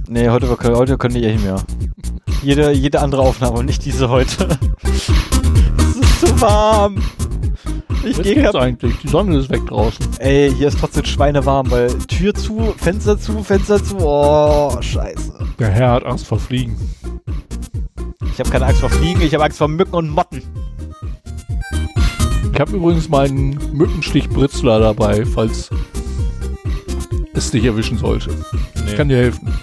Nee, 0.07 0.28
heute, 0.28 0.49
heute 0.49 0.97
können 0.97 1.17
wir 1.17 1.25
eh 1.25 1.33
nicht 1.33 1.43
mehr. 1.43 1.57
Jede, 2.44 2.70
jede 2.70 3.01
andere 3.01 3.23
Aufnahme 3.23 3.59
und 3.59 3.67
nicht 3.67 3.84
diese 3.84 4.09
heute. 4.09 4.47
es 4.84 5.09
ist 5.09 6.20
zu 6.20 6.41
warm. 6.41 7.02
Ich 8.05 8.23
gehe 8.23 8.55
eigentlich. 8.55 8.97
Die 8.99 9.09
Sonne 9.09 9.39
ist 9.39 9.51
weg 9.51 9.67
draußen. 9.67 10.07
Ey, 10.20 10.52
hier 10.57 10.68
ist 10.68 10.78
trotzdem 10.78 11.05
schweinewarm, 11.05 11.68
weil 11.68 11.93
Tür 12.07 12.33
zu, 12.33 12.75
Fenster 12.76 13.18
zu, 13.18 13.43
Fenster 13.43 13.83
zu. 13.83 13.97
Oh, 13.99 14.81
scheiße. 14.81 15.33
Der 15.59 15.70
Herr 15.70 15.91
hat 15.91 16.07
Angst 16.07 16.28
vor 16.28 16.39
Fliegen. 16.39 16.76
Ich 18.34 18.40
habe 18.40 18.50
keine 18.50 18.66
Angst 18.66 18.80
vor 18.80 18.90
Fliegen, 18.90 19.20
ich 19.20 19.32
habe 19.32 19.44
Angst 19.44 19.58
vor 19.58 19.68
Mücken 19.68 19.94
und 19.94 20.10
Motten. 20.10 20.42
Ich 22.52 22.58
habe 22.58 22.72
übrigens 22.72 23.08
meinen 23.08 23.56
Mückenstich-Britzler 23.72 24.80
dabei, 24.80 25.24
falls 25.24 25.70
es 27.32 27.52
dich 27.52 27.64
erwischen 27.64 27.96
sollte. 27.96 28.30
Nee. 28.30 28.82
Ich 28.88 28.96
kann 28.96 29.08
dir 29.08 29.18
helfen. 29.18 29.54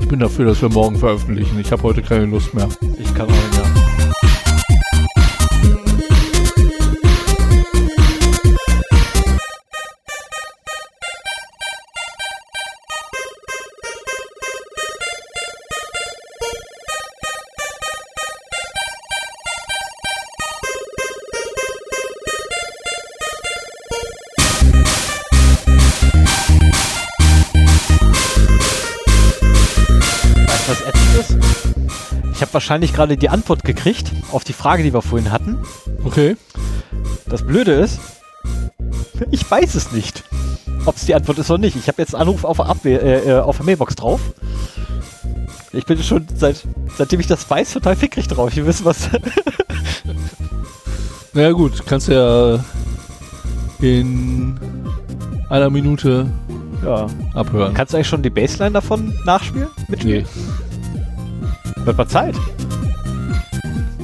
Ich 0.00 0.08
bin 0.08 0.18
dafür, 0.18 0.46
dass 0.46 0.62
wir 0.62 0.70
morgen 0.70 0.96
veröffentlichen. 0.96 1.60
Ich 1.60 1.70
habe 1.72 1.82
heute 1.82 2.00
keine 2.00 2.24
Lust 2.24 2.54
mehr. 2.54 2.70
Ich 2.98 3.14
kann 3.14 3.26
auch 3.26 3.32
nicht 3.32 3.53
wahrscheinlich 32.54 32.92
gerade 32.92 33.16
die 33.16 33.28
Antwort 33.28 33.64
gekriegt 33.64 34.10
auf 34.32 34.44
die 34.44 34.52
Frage, 34.52 34.82
die 34.82 34.94
wir 34.94 35.02
vorhin 35.02 35.30
hatten. 35.30 35.58
Okay. 36.04 36.36
Das 37.26 37.44
Blöde 37.44 37.72
ist, 37.72 37.98
ich 39.30 39.48
weiß 39.50 39.74
es 39.74 39.92
nicht, 39.92 40.22
ob 40.86 40.96
es 40.96 41.06
die 41.06 41.14
Antwort 41.14 41.38
ist 41.38 41.50
oder 41.50 41.60
nicht. 41.60 41.76
Ich 41.76 41.88
habe 41.88 42.00
jetzt 42.00 42.14
einen 42.14 42.22
Anruf 42.22 42.44
auf 42.44 42.56
der, 42.56 42.66
Abwehr, 42.66 43.02
äh, 43.02 43.30
äh, 43.30 43.40
auf 43.40 43.56
der 43.56 43.66
Mailbox 43.66 43.96
drauf. 43.96 44.20
Ich 45.72 45.86
bin 45.86 46.02
schon 46.02 46.26
seit, 46.34 46.64
seitdem 46.96 47.20
ich 47.20 47.26
das 47.26 47.48
weiß, 47.48 47.72
total 47.72 47.96
fickrig 47.96 48.28
drauf. 48.28 48.56
Ich 48.56 48.64
wissen 48.64 48.84
was. 48.84 49.10
naja 51.32 51.50
gut, 51.50 51.84
kannst 51.86 52.08
ja 52.08 52.64
in 53.80 54.58
einer 55.50 55.70
Minute 55.70 56.26
ja. 56.84 57.06
abhören. 57.34 57.74
Kannst 57.74 57.92
du 57.92 57.96
eigentlich 57.96 58.08
schon 58.08 58.22
die 58.22 58.30
Baseline 58.30 58.72
davon 58.72 59.18
nachspielen? 59.24 59.68
Mitspielen? 59.88 60.24
Nee. 60.24 60.63
Wird 61.84 61.98
mal 61.98 62.08
Zeit. 62.08 62.34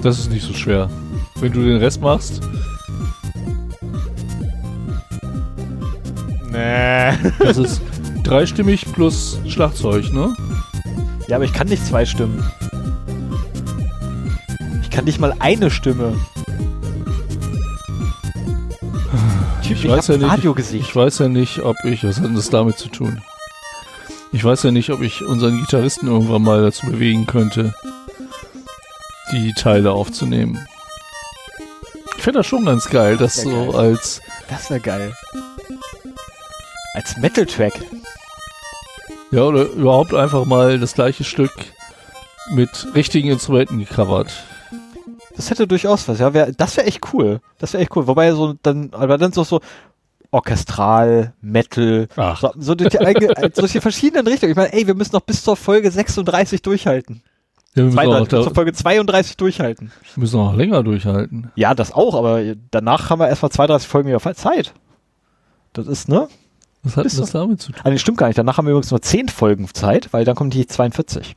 Das 0.03 0.19
ist 0.19 0.31
nicht 0.31 0.47
so 0.47 0.53
schwer. 0.55 0.89
Wenn 1.37 1.53
du 1.53 1.63
den 1.63 1.79
Rest 1.79 2.01
machst. 2.01 2.41
Nee. 6.51 7.13
Das 7.39 7.57
ist 7.57 7.81
dreistimmig 8.23 8.85
plus 8.93 9.39
Schlagzeug, 9.49 10.13
ne? 10.13 10.35
Ja, 11.29 11.37
aber 11.37 11.45
ich 11.45 11.53
kann 11.53 11.69
nicht 11.69 11.87
zwei 11.87 12.05
Stimmen. 12.05 12.45
Ich 14.83 14.91
kann 14.91 15.05
nicht 15.05 15.21
mal 15.21 15.35
eine 15.39 15.71
Stimme. 15.71 16.15
Typ, 19.63 19.77
Ich 19.85 19.89
weiß 19.89 20.09
ja 20.09 20.17
nicht. 20.17 20.29
Radiogesicht. 20.29 20.89
Ich 20.89 20.97
weiß 20.97 21.21
ja 21.21 21.29
nicht, 21.29 21.61
ob 21.61 21.77
ich, 21.85 22.05
was 22.05 22.17
hat 22.19 22.27
denn 22.27 22.35
das 22.35 22.51
damit 22.51 22.77
zu 22.79 22.89
tun? 22.89 23.23
Ich 24.33 24.45
weiß 24.45 24.63
ja 24.63 24.71
nicht, 24.71 24.91
ob 24.91 25.01
ich 25.03 25.23
unseren 25.23 25.61
Gitarristen 25.61 26.07
irgendwann 26.07 26.43
mal 26.43 26.63
dazu 26.63 26.87
bewegen 26.87 27.27
könnte, 27.27 27.75
die 29.33 29.53
Teile 29.55 29.93
aufzunehmen. 29.93 30.65
Ich 32.17 32.23
finde 32.23 32.41
das 32.41 32.47
schon 32.47 32.65
ganz 32.65 32.89
geil, 32.89 33.17
das 33.17 33.37
Ja, 33.37 33.43
so 33.45 33.73
geil. 33.73 33.77
als, 33.77 34.21
Das 34.49 34.71
wäre 34.71 34.81
geil. 34.81 35.15
Als 36.95 37.17
Metal-Track. 37.17 37.81
ja, 39.31 39.43
oder 39.43 39.65
überhaupt 39.65 40.15
einfach 40.15 40.45
mal 40.45 40.79
das 40.79 40.95
gleiche 40.95 41.25
Stück 41.25 41.53
mit 42.51 42.89
richtigen 42.95 43.31
Instrumenten 43.31 43.79
gecovert. 43.79 44.33
Das 45.37 45.51
hätte 45.51 45.67
durchaus 45.67 46.07
was, 46.09 46.19
ja. 46.19 46.35
Wär, 46.35 46.53
das 46.53 46.77
wäre 46.77 46.87
echt 46.87 47.13
cool. 47.15 47.41
Das 47.59 47.73
wäre 47.73 47.83
echt 47.83 47.97
cool. 47.97 48.07
Wobei 48.07 48.33
so 48.33 48.55
dann, 48.63 48.91
aber 48.93 49.17
dann 49.19 49.33
so, 49.33 49.45
so 49.45 49.61
orchestral, 50.31 51.33
Metal, 51.41 52.09
Ach, 52.17 52.41
so, 52.41 52.51
so 52.59 52.75
durch 52.75 52.91
die, 52.91 53.01
eigene- 53.01 53.35
durch 53.55 53.73
die 53.73 53.81
verschiedenen 53.81 54.27
Richtungen. 54.27 54.51
Ich 54.53 54.57
meine, 54.57 54.73
ey, 54.73 54.87
wir 54.87 54.95
müssen 54.95 55.13
noch 55.15 55.23
bis 55.23 55.43
zur 55.43 55.57
Folge 55.57 55.91
36 55.91 56.63
durchhalten. 56.63 57.23
ja, 57.75 57.77
wir 57.77 57.85
müssen 57.85 57.99
auch, 57.99 58.03
32, 58.05 58.29
bis 58.31 58.39
da, 58.39 58.43
zur 58.45 58.55
Folge 58.55 58.73
32 58.73 59.37
durchhalten. 59.37 59.93
müssen 60.17 60.41
auch 60.41 60.55
länger 60.55 60.83
durchhalten. 60.83 61.51
Ja, 61.57 61.75
das 61.75 61.93
auch, 61.93 62.15
aber 62.15 62.43
danach 62.71 63.11
haben 63.11 63.19
wir 63.21 63.29
erstmal 63.29 63.51
32 63.51 63.89
Folgen 63.89 64.09
wieder 64.09 64.35
Zeit. 64.35 64.73
Das 65.73 65.87
ist, 65.87 66.09
ne? 66.09 66.29
Was 66.83 66.97
hat 66.97 67.05
denn 67.13 67.19
das 67.21 67.31
damit 67.33 67.61
zu 67.61 67.73
tun? 67.73 67.83
Nee, 67.85 67.99
stimmt 67.99 68.19
gar 68.19 68.27
nicht. 68.29 68.39
Danach 68.39 68.57
haben 68.59 68.67
wir 68.67 68.71
übrigens 68.73 68.91
nur 68.91 69.03
10 69.03 69.29
Folgen 69.29 69.69
Zeit, 69.73 70.13
weil 70.13 70.25
dann 70.25 70.35
kommt 70.35 70.55
die 70.55 70.67
42. 70.67 71.37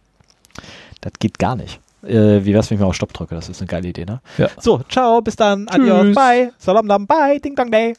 Das 1.02 1.12
geht 1.20 1.38
gar 1.38 1.56
nicht. 1.56 1.82
Äh, 2.04 2.44
wie 2.46 2.54
wär's, 2.54 2.70
wenn 2.70 2.76
ich 2.78 2.82
mal 2.82 2.88
auf 2.88 2.96
Stopp 2.96 3.14
drücke? 3.14 3.36
Das 3.36 3.50
ist 3.50 3.60
eine 3.62 3.68
geile 3.68 3.88
Idee, 3.90 4.06
ne? 4.06 4.22
Ja. 4.38 4.48
So, 4.60 4.80
ciao, 4.90 5.22
bis 5.22 5.36
dann, 5.36 5.68
adios, 5.68 6.02
Tschüss. 6.08 6.16
bye, 6.16 6.54
salam 6.58 6.88
dam, 6.88 7.08
bye, 7.08 7.40
ding 7.40 7.56
dong 7.56 7.72
day. 7.72 7.92